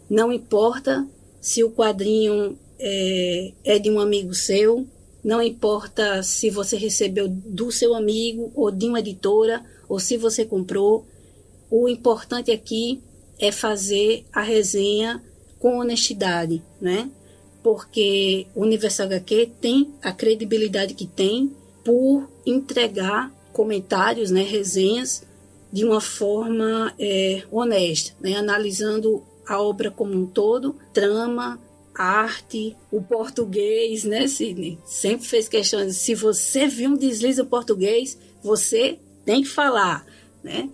não 0.09 0.31
importa 0.31 1.07
se 1.39 1.63
o 1.63 1.71
quadrinho 1.71 2.57
é, 2.79 3.51
é 3.63 3.79
de 3.79 3.89
um 3.91 3.99
amigo 3.99 4.33
seu, 4.33 4.87
não 5.23 5.41
importa 5.41 6.23
se 6.23 6.49
você 6.49 6.77
recebeu 6.77 7.27
do 7.27 7.71
seu 7.71 7.93
amigo 7.93 8.51
ou 8.55 8.71
de 8.71 8.87
uma 8.87 8.99
editora 8.99 9.63
ou 9.87 9.99
se 9.99 10.17
você 10.17 10.45
comprou, 10.45 11.05
o 11.69 11.87
importante 11.87 12.51
aqui 12.51 13.01
é 13.37 13.51
fazer 13.51 14.25
a 14.33 14.41
resenha 14.41 15.21
com 15.59 15.77
honestidade, 15.77 16.61
né? 16.79 17.09
Porque 17.61 18.47
o 18.55 18.61
Universal 18.61 19.07
HQ 19.07 19.51
tem 19.59 19.93
a 20.01 20.11
credibilidade 20.11 20.93
que 20.93 21.05
tem 21.05 21.51
por 21.83 22.29
entregar 22.45 23.31
comentários, 23.51 24.31
né, 24.31 24.41
resenhas, 24.43 25.23
de 25.71 25.83
uma 25.85 25.99
forma 25.99 26.93
é, 26.97 27.43
honesta, 27.51 28.13
né, 28.21 28.35
analisando 28.35 29.23
a 29.49 29.59
obra 29.59 29.89
como 29.89 30.13
um 30.13 30.27
todo, 30.27 30.75
trama, 30.93 31.59
arte, 31.95 32.77
o 32.91 33.01
português, 33.01 34.03
né, 34.03 34.27
Sidney? 34.27 34.77
Sempre 34.85 35.25
fez 35.25 35.49
questão 35.49 35.83
de 35.85 35.91
se 35.91 36.13
você 36.13 36.67
viu 36.67 36.91
um 36.91 36.95
deslize 36.95 37.43
português, 37.43 38.15
você 38.43 38.99
tem 39.25 39.41
que 39.41 39.49
falar, 39.49 40.05
né? 40.43 40.69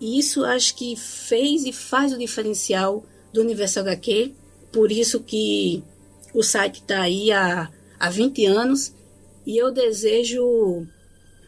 E 0.00 0.18
isso 0.18 0.42
acho 0.42 0.74
que 0.74 0.96
fez 0.96 1.66
e 1.66 1.72
faz 1.72 2.14
o 2.14 2.18
diferencial 2.18 3.04
do 3.30 3.42
Universo 3.42 3.80
HQ, 3.80 4.32
por 4.72 4.90
isso 4.90 5.20
que 5.20 5.84
o 6.32 6.42
site 6.42 6.80
está 6.80 7.02
aí 7.02 7.30
há, 7.30 7.70
há 8.00 8.08
20 8.08 8.46
anos 8.46 8.94
e 9.46 9.58
eu 9.58 9.70
desejo 9.70 10.86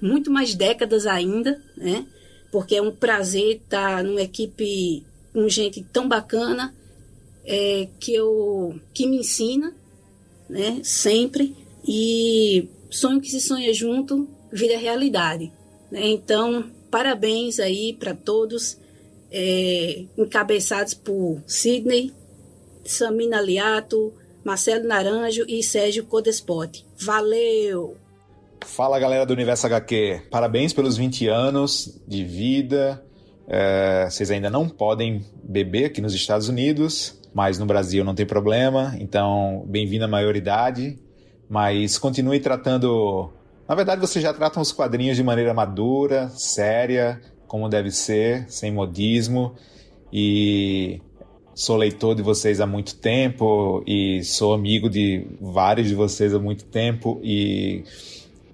muito 0.00 0.30
mais 0.30 0.54
décadas 0.54 1.06
ainda, 1.06 1.58
né? 1.74 2.06
Porque 2.52 2.76
é 2.76 2.82
um 2.82 2.94
prazer 2.94 3.56
estar 3.56 4.04
numa 4.04 4.20
equipe 4.20 5.06
com 5.36 5.50
gente 5.50 5.82
tão 5.92 6.08
bacana 6.08 6.74
é, 7.44 7.88
que 8.00 8.14
eu 8.14 8.80
que 8.94 9.06
me 9.06 9.18
ensina, 9.18 9.76
né? 10.48 10.80
Sempre 10.82 11.54
e 11.86 12.70
sonho 12.88 13.20
que 13.20 13.28
se 13.28 13.42
sonha 13.42 13.70
junto 13.74 14.26
vira 14.50 14.78
realidade. 14.78 15.52
Né? 15.90 16.06
Então 16.06 16.64
parabéns 16.90 17.60
aí 17.60 17.92
para 17.92 18.14
todos 18.14 18.78
é, 19.30 20.06
encabeçados 20.16 20.94
por 20.94 21.42
Sidney, 21.46 22.14
Samina 22.82 23.38
Liato, 23.38 24.14
Marcelo 24.42 24.88
Naranjo 24.88 25.44
e 25.46 25.62
Sérgio 25.62 26.06
Codespot. 26.06 26.82
Valeu! 26.98 27.98
Fala 28.64 28.98
galera 28.98 29.26
do 29.26 29.34
Universo 29.34 29.66
HQ, 29.66 30.28
parabéns 30.30 30.72
pelos 30.72 30.96
20 30.96 31.28
anos 31.28 32.00
de 32.08 32.24
vida. 32.24 33.05
É, 33.48 34.08
vocês 34.10 34.30
ainda 34.30 34.50
não 34.50 34.68
podem 34.68 35.24
beber 35.42 35.86
aqui 35.86 36.00
nos 36.00 36.14
Estados 36.14 36.48
Unidos, 36.48 37.20
mas 37.32 37.58
no 37.58 37.66
Brasil 37.66 38.04
não 38.04 38.14
tem 38.14 38.26
problema, 38.26 38.96
então 38.98 39.64
bem-vindo 39.66 40.04
à 40.04 40.08
maioridade. 40.08 40.98
Mas 41.48 41.96
continue 41.96 42.40
tratando. 42.40 43.30
Na 43.68 43.74
verdade, 43.74 44.00
vocês 44.00 44.22
já 44.22 44.32
tratam 44.32 44.60
os 44.60 44.72
quadrinhos 44.72 45.16
de 45.16 45.22
maneira 45.22 45.54
madura, 45.54 46.28
séria, 46.30 47.20
como 47.46 47.68
deve 47.68 47.90
ser, 47.92 48.46
sem 48.48 48.72
modismo. 48.72 49.54
E 50.12 51.00
sou 51.54 51.76
leitor 51.76 52.14
de 52.14 52.22
vocês 52.22 52.60
há 52.60 52.66
muito 52.66 52.96
tempo 52.96 53.82
e 53.86 54.22
sou 54.24 54.52
amigo 54.52 54.90
de 54.90 55.26
vários 55.40 55.88
de 55.88 55.94
vocês 55.94 56.34
há 56.34 56.38
muito 56.38 56.64
tempo 56.64 57.20
e 57.22 57.84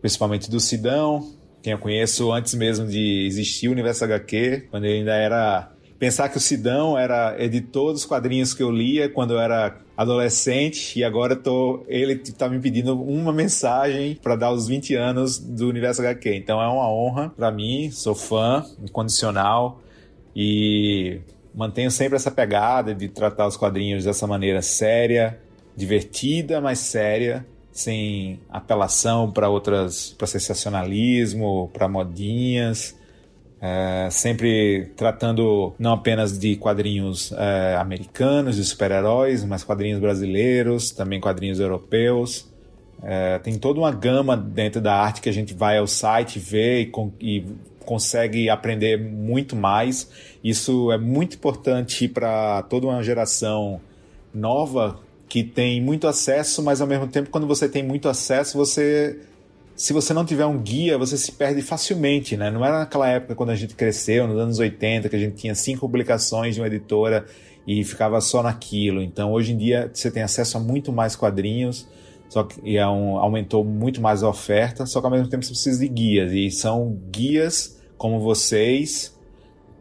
principalmente 0.01 0.51
do 0.51 0.61
Sidão, 0.61 1.33
quem 1.63 1.73
eu 1.73 1.79
conheço 1.79 2.33
antes 2.33 2.55
mesmo 2.55 2.87
de 2.87 3.25
existir 3.27 3.69
o 3.69 3.73
Universo 3.73 4.05
HQ, 4.05 4.67
quando 4.71 4.85
ele 4.85 4.99
ainda 4.99 5.15
era. 5.15 5.73
Pensar 5.99 6.29
que 6.29 6.37
o 6.37 6.41
Sidão 6.41 6.99
era 6.99 7.37
editor 7.39 7.93
dos 7.93 8.05
quadrinhos 8.05 8.53
que 8.53 8.61
eu 8.61 8.73
lia 8.73 9.09
quando 9.09 9.35
eu 9.35 9.41
era 9.41 9.79
adolescente 9.97 10.99
e 10.99 11.05
agora 11.05 11.37
tô, 11.37 11.85
ele 11.87 12.15
está 12.15 12.49
me 12.49 12.59
pedindo 12.59 13.01
uma 13.01 13.33
mensagem 13.33 14.19
para 14.21 14.35
dar 14.35 14.51
os 14.51 14.67
20 14.67 14.97
anos 14.97 15.39
do 15.39 15.69
Universo 15.69 16.03
HQ. 16.03 16.35
Então 16.35 16.61
é 16.61 16.67
uma 16.67 16.91
honra 16.91 17.33
para 17.37 17.53
mim, 17.53 17.89
sou 17.93 18.17
fã 18.17 18.65
incondicional 18.83 19.81
e 20.35 21.21
mantenho 21.55 21.91
sempre 21.91 22.17
essa 22.17 22.33
pegada 22.33 22.93
de 22.93 23.07
tratar 23.09 23.47
os 23.47 23.57
quadrinhos 23.57 24.05
dessa 24.05 24.27
maneira 24.27 24.61
séria, 24.61 25.39
divertida, 25.77 26.61
mas 26.61 26.81
séria 26.81 27.47
sem 27.73 28.39
apelação 28.51 29.31
para 29.31 29.49
outras, 29.49 30.15
para 30.17 30.27
sensacionalismo, 30.27 31.71
para 31.73 31.89
modinhas. 31.89 32.95
É, 33.65 34.09
sempre 34.11 34.91
tratando 34.97 35.73
não 35.79 35.93
apenas 35.93 36.37
de 36.37 36.57
quadrinhos 36.57 37.33
é, 37.33 37.77
americanos, 37.77 38.57
de 38.57 38.65
super-heróis, 38.65 39.45
mas 39.45 39.63
quadrinhos 39.63 40.01
brasileiros, 40.01 40.91
também 40.91 41.21
quadrinhos 41.21 41.61
europeus. 41.61 42.51
É, 43.03 43.39
tem 43.39 43.57
toda 43.59 43.81
uma 43.81 43.91
gama 43.91 44.37
dentro 44.37 44.81
da 44.81 44.95
arte 44.95 45.21
que 45.21 45.29
a 45.29 45.33
gente 45.33 45.55
vai 45.55 45.79
ao 45.79 45.87
site 45.87 46.39
ver 46.39 46.81
e, 46.83 46.87
con 46.87 47.13
e 47.21 47.45
consegue 47.85 48.51
aprender 48.51 48.97
muito 48.97 49.57
mais. 49.57 50.11
Isso 50.43 50.93
é 50.93 50.99
muito 50.99 51.37
importante 51.37 52.09
para 52.09 52.63
toda 52.63 52.87
uma 52.87 53.03
geração 53.03 53.81
nova 54.35 54.99
que 55.33 55.43
tem 55.43 55.81
muito 55.81 56.07
acesso, 56.07 56.63
mas 56.63 56.83
ao 56.83 56.87
mesmo 56.87 57.07
tempo, 57.07 57.31
quando 57.31 57.47
você 57.47 57.67
tem 57.67 57.83
muito 57.83 58.07
acesso, 58.07 58.59
você 58.59 59.19
se 59.75 59.95
você 59.95 60.13
não 60.13 60.27
tiver 60.27 60.45
um 60.45 60.59
guia, 60.59 60.99
você 60.99 61.17
se 61.17 61.33
perde 61.33 61.63
facilmente, 61.63 62.37
né? 62.37 62.51
Não 62.51 62.63
era 62.63 62.81
naquela 62.81 63.09
época 63.09 63.35
quando 63.35 63.49
a 63.49 63.55
gente 63.55 63.75
cresceu, 63.75 64.29
nos 64.29 64.39
anos 64.39 64.59
80, 64.59 65.09
que 65.09 65.17
a 65.17 65.19
gente 65.19 65.37
tinha 65.37 65.55
cinco 65.55 65.81
publicações 65.89 66.55
de 66.55 66.61
uma 66.61 66.67
editora 66.67 67.25
e 67.67 67.83
ficava 67.83 68.21
só 68.21 68.43
naquilo. 68.43 69.01
Então, 69.01 69.33
hoje 69.33 69.55
em 69.55 69.57
dia, 69.57 69.91
você 69.91 70.11
tem 70.11 70.23
acesso 70.23 70.59
a 70.59 70.61
muito 70.61 70.93
mais 70.93 71.17
quadrinhos, 71.17 71.89
só 72.29 72.43
que 72.45 72.61
e 72.63 72.77
é 72.77 72.87
um, 72.87 73.17
aumentou 73.17 73.65
muito 73.65 74.03
mais 74.03 74.23
a 74.23 74.29
oferta, 74.29 74.85
só 74.85 75.01
que 75.01 75.07
ao 75.07 75.13
mesmo 75.13 75.29
tempo 75.29 75.43
você 75.43 75.53
precisa 75.53 75.81
de 75.81 75.89
guias, 75.89 76.31
e 76.31 76.51
são 76.51 77.01
guias 77.11 77.81
como 77.97 78.21
vocês 78.21 79.19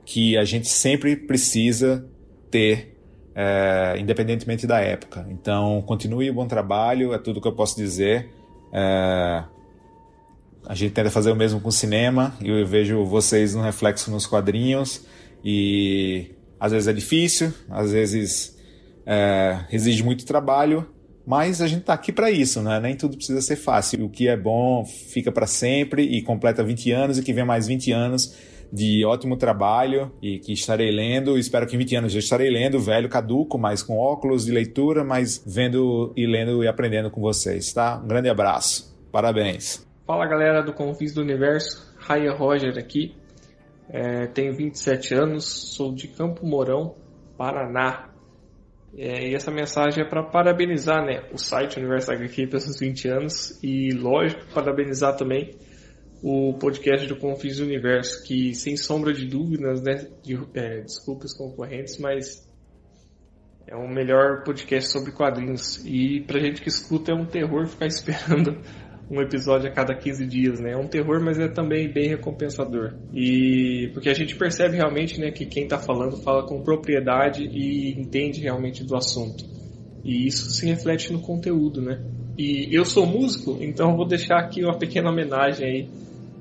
que 0.06 0.38
a 0.38 0.46
gente 0.46 0.70
sempre 0.70 1.18
precisa 1.18 2.08
ter, 2.50 2.91
é, 3.36 3.96
independentemente 3.98 4.68
da 4.68 4.80
época. 4.80 5.26
Então, 5.30 5.82
continue 5.84 6.30
o 6.30 6.34
bom 6.34 6.48
trabalho, 6.48 7.14
é 7.14 7.18
tudo 7.18 7.42
que 7.42 7.48
eu 7.48 7.54
posso 7.54 7.76
dizer. 7.76 8.30
É, 8.74 9.44
a 10.68 10.76
gente 10.76 10.94
tenta 10.94 11.10
fazer 11.10 11.32
o 11.32 11.36
mesmo 11.36 11.60
com 11.60 11.70
o 11.70 11.72
cinema 11.72 12.36
e 12.42 12.50
eu 12.50 12.66
vejo 12.66 13.04
vocês 13.06 13.56
no 13.56 13.62
reflexo 13.62 14.12
nos 14.12 14.26
quadrinhos 14.26 15.06
e 15.44 16.32
às 16.60 16.72
vezes 16.72 16.88
é 16.88 16.94
difícil, 16.94 17.52
às 17.70 17.92
vezes 17.92 18.58
é, 19.06 19.66
exige 19.72 20.04
muito 20.04 20.26
trabalho, 20.26 20.88
mas 21.26 21.62
a 21.62 21.68
gente 21.68 21.82
está 21.82 21.94
aqui 21.94 22.12
para 22.12 22.30
isso, 22.30 22.62
né? 22.62 22.80
Nem 22.80 22.96
tudo 22.96 23.16
precisa 23.16 23.42
ser 23.42 23.56
fácil. 23.56 24.06
O 24.06 24.10
que 24.10 24.28
é 24.28 24.38
bom 24.38 24.86
fica 24.86 25.32
para 25.32 25.48
sempre 25.48 26.04
e 26.04 26.22
completa 26.22 26.64
20 26.64 26.92
anos 26.92 27.18
e 27.18 27.24
que 27.24 27.34
vem 27.34 27.46
mais 27.46 27.68
20 27.68 27.92
anos 27.92 28.36
de 28.72 29.06
ótimo 29.06 29.36
trabalho 29.36 30.12
e 30.22 30.40
que 30.40 30.54
estarei 30.54 30.92
lendo. 30.92 31.38
Espero 31.38 31.68
que 31.68 31.76
em 31.76 31.80
20 31.80 31.96
anos 31.98 32.14
eu 32.14 32.20
estarei 32.20 32.50
lendo, 32.50 32.80
velho, 32.80 33.10
caduco, 33.10 33.58
mas 33.58 33.84
com 33.84 33.98
óculos 33.98 34.46
de 34.46 34.52
leitura, 34.52 35.04
mas 35.04 35.44
vendo 35.46 36.14
e 36.16 36.26
lendo 36.26 36.64
e 36.64 36.68
aprendendo 36.68 37.12
com 37.12 37.22
vocês, 37.22 37.74
tá? 37.74 38.00
Um 38.04 38.08
grande 38.08 38.30
abraço. 38.30 38.96
Parabéns. 39.12 39.86
Fala 40.08 40.26
galera 40.26 40.62
do 40.62 40.74
Confins 40.74 41.14
do 41.14 41.22
Universo, 41.22 41.94
Raya 41.98 42.34
Roger 42.34 42.78
aqui. 42.78 43.16
É, 43.90 44.28
tenho 44.28 44.54
27 44.54 45.14
anos, 45.14 45.76
sou 45.76 45.94
de 45.94 46.08
Campo 46.08 46.46
Mourão, 46.46 46.96
Paraná. 47.38 48.10
É, 48.98 49.30
e 49.30 49.36
essa 49.36 49.52
mensagem 49.52 50.04
é 50.04 50.08
para 50.08 50.24
parabenizar 50.24 51.04
né, 51.06 51.24
o 51.34 51.38
site 51.38 51.78
Universo 51.78 52.12
HQ 52.12 52.48
pelos 52.48 52.80
20 52.80 53.08
anos 53.10 53.60
e, 53.64 53.92
lógico, 53.94 54.42
parabenizar 54.54 55.16
também 55.16 55.52
o 56.24 56.54
podcast 56.54 57.08
do 57.08 57.16
Confins 57.16 57.58
do 57.58 57.64
Universo, 57.64 58.24
que 58.24 58.54
sem 58.54 58.78
sombra 58.78 59.12
de 59.12 59.26
dúvidas, 59.26 59.82
né, 59.82 60.08
de, 60.22 60.40
é, 60.54 60.82
desculpe 60.82 61.26
os 61.26 61.34
concorrentes, 61.34 61.98
mas 61.98 62.48
é 63.68 63.76
o 63.76 63.88
melhor 63.88 64.44
podcast 64.44 64.92
sobre 64.92 65.12
quadrinhos. 65.12 65.84
E 65.86 66.22
pra 66.22 66.40
gente 66.40 66.62
que 66.62 66.70
escuta 66.70 67.12
é 67.12 67.16
um 67.16 67.26
terror 67.26 67.66
ficar 67.68 67.88
esperando 67.88 68.58
um 69.10 69.22
episódio 69.22 69.70
a 69.70 69.74
cada 69.74 69.94
15 69.94 70.26
dias, 70.26 70.60
né? 70.60 70.72
É 70.72 70.78
um 70.78 70.88
terror, 70.88 71.22
mas 71.22 71.38
é 71.40 71.48
também 71.48 71.92
bem 71.92 72.08
recompensador. 72.10 72.94
E 73.14 73.90
porque 73.94 74.10
a 74.10 74.14
gente 74.14 74.36
percebe 74.36 74.78
realmente, 74.78 75.20
né, 75.20 75.32
que 75.32 75.46
quem 75.46 75.64
está 75.64 75.78
falando 75.78 76.18
fala 76.18 76.46
com 76.48 76.62
propriedade 76.62 77.44
e 77.44 77.92
entende 78.00 78.40
realmente 78.42 78.84
do 78.84 78.96
assunto. 78.96 79.44
E 80.04 80.28
isso 80.28 80.50
se 80.52 80.66
reflete 80.66 81.12
no 81.12 81.20
conteúdo, 81.20 81.82
né? 81.82 82.02
E 82.38 82.70
eu 82.72 82.86
sou 82.86 83.06
músico, 83.06 83.58
então 83.60 83.98
vou 83.98 84.08
deixar 84.08 84.38
aqui 84.38 84.64
uma 84.64 84.78
pequena 84.78 85.10
homenagem 85.10 85.68
aí 85.68 85.90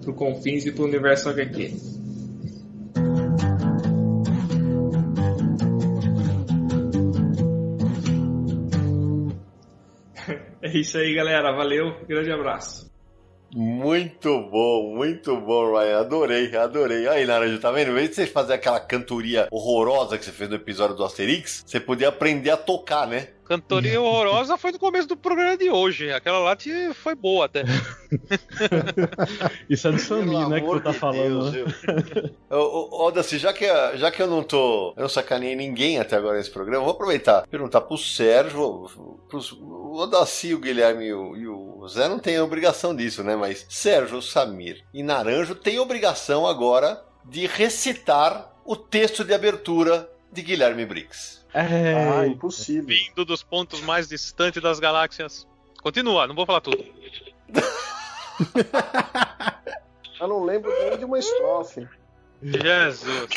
pro 0.01 0.15
Confins 0.15 0.67
e 0.67 0.73
pro 0.73 0.85
Universo 0.85 1.29
HQ. 1.29 1.75
É 10.63 10.79
isso 10.79 10.99
aí, 10.99 11.15
galera. 11.15 11.53
Valeu, 11.53 11.97
grande 12.07 12.31
abraço. 12.31 12.91
Muito 13.53 14.43
bom, 14.43 14.95
muito 14.95 15.37
bom, 15.41 15.73
Ryan. 15.73 15.99
Adorei, 15.99 16.57
adorei. 16.57 17.09
Aí, 17.09 17.27
Naranja, 17.27 17.59
tá 17.59 17.73
vendo? 17.73 17.91
Em 17.91 17.95
vez 17.95 18.11
de 18.11 18.15
você 18.15 18.27
fazer 18.27 18.53
aquela 18.53 18.79
cantoria 18.79 19.49
horrorosa 19.51 20.17
que 20.17 20.25
você 20.25 20.31
fez 20.31 20.49
no 20.49 20.55
episódio 20.55 20.95
do 20.95 21.05
Asterix, 21.05 21.65
você 21.67 21.81
podia 21.81 22.09
aprender 22.09 22.51
a 22.51 22.57
tocar, 22.57 23.09
né? 23.09 23.29
Cantoria 23.51 23.99
horrorosa 24.01 24.57
foi 24.57 24.71
no 24.71 24.79
começo 24.79 25.09
do 25.09 25.17
programa 25.17 25.57
de 25.57 25.69
hoje. 25.69 26.13
Aquela 26.13 26.39
lá 26.39 26.55
te 26.55 26.95
foi 26.95 27.17
boa 27.17 27.47
até. 27.47 27.65
Isso 29.69 29.89
é 29.89 29.91
do 29.91 29.99
Samir, 29.99 30.49
né, 30.49 30.61
que 30.61 30.67
tu 30.69 30.81
tá 30.81 30.93
falando. 30.93 31.51
Deus, 31.51 31.73
né? 31.73 32.31
Já 33.41 33.53
que, 33.53 33.67
já 33.97 34.11
que 34.11 34.23
eu 34.23 34.27
não 34.27 34.43
tô. 34.43 34.93
Eu 34.97 35.03
não 35.03 35.09
sacaneei 35.09 35.57
ninguém 35.57 35.99
até 35.99 36.17
agora 36.17 36.37
nesse 36.37 36.51
programa, 36.51 36.85
vou 36.85 36.93
aproveitar 36.93 37.45
e 37.47 37.49
perguntar 37.49 37.81
pro 37.81 37.97
Sérgio, 37.97 38.89
pros, 39.29 39.53
o 39.53 39.95
Odaci, 39.95 40.55
o 40.55 40.59
Guilherme 40.59 41.07
e 41.07 41.15
o, 41.15 41.37
e 41.37 41.49
o 41.49 41.89
Zé 41.89 42.09
não 42.09 42.19
tem 42.19 42.39
obrigação 42.41 42.95
disso, 42.95 43.25
né? 43.25 43.35
Mas 43.35 43.67
Sérgio, 43.69 44.21
Samir 44.21 44.85
e 44.93 45.03
Naranjo 45.03 45.55
têm 45.55 45.79
obrigação 45.79 46.47
agora 46.47 47.03
de 47.25 47.47
recitar 47.47 48.53
o 48.65 48.77
texto 48.77 49.25
de 49.25 49.33
abertura 49.33 50.09
de 50.33 50.43
Guilherme 50.43 50.85
Briggs. 50.85 51.40
É 51.53 51.95
ah, 51.95 52.27
impossível. 52.27 52.87
Vindo 52.87 53.25
dos 53.25 53.43
pontos 53.43 53.81
mais 53.81 54.09
distantes 54.09 54.63
das 54.63 54.79
galáxias. 54.79 55.49
Continua, 55.83 56.27
não 56.27 56.35
vou 56.35 56.47
falar 56.47 56.61
tudo. 56.61 56.85
Eu 60.21 60.29
não 60.29 60.45
lembro 60.45 60.71
nem 60.71 60.99
de 60.99 61.05
uma 61.05 61.19
estrofe. 61.19 61.89
Jesus. 62.43 63.31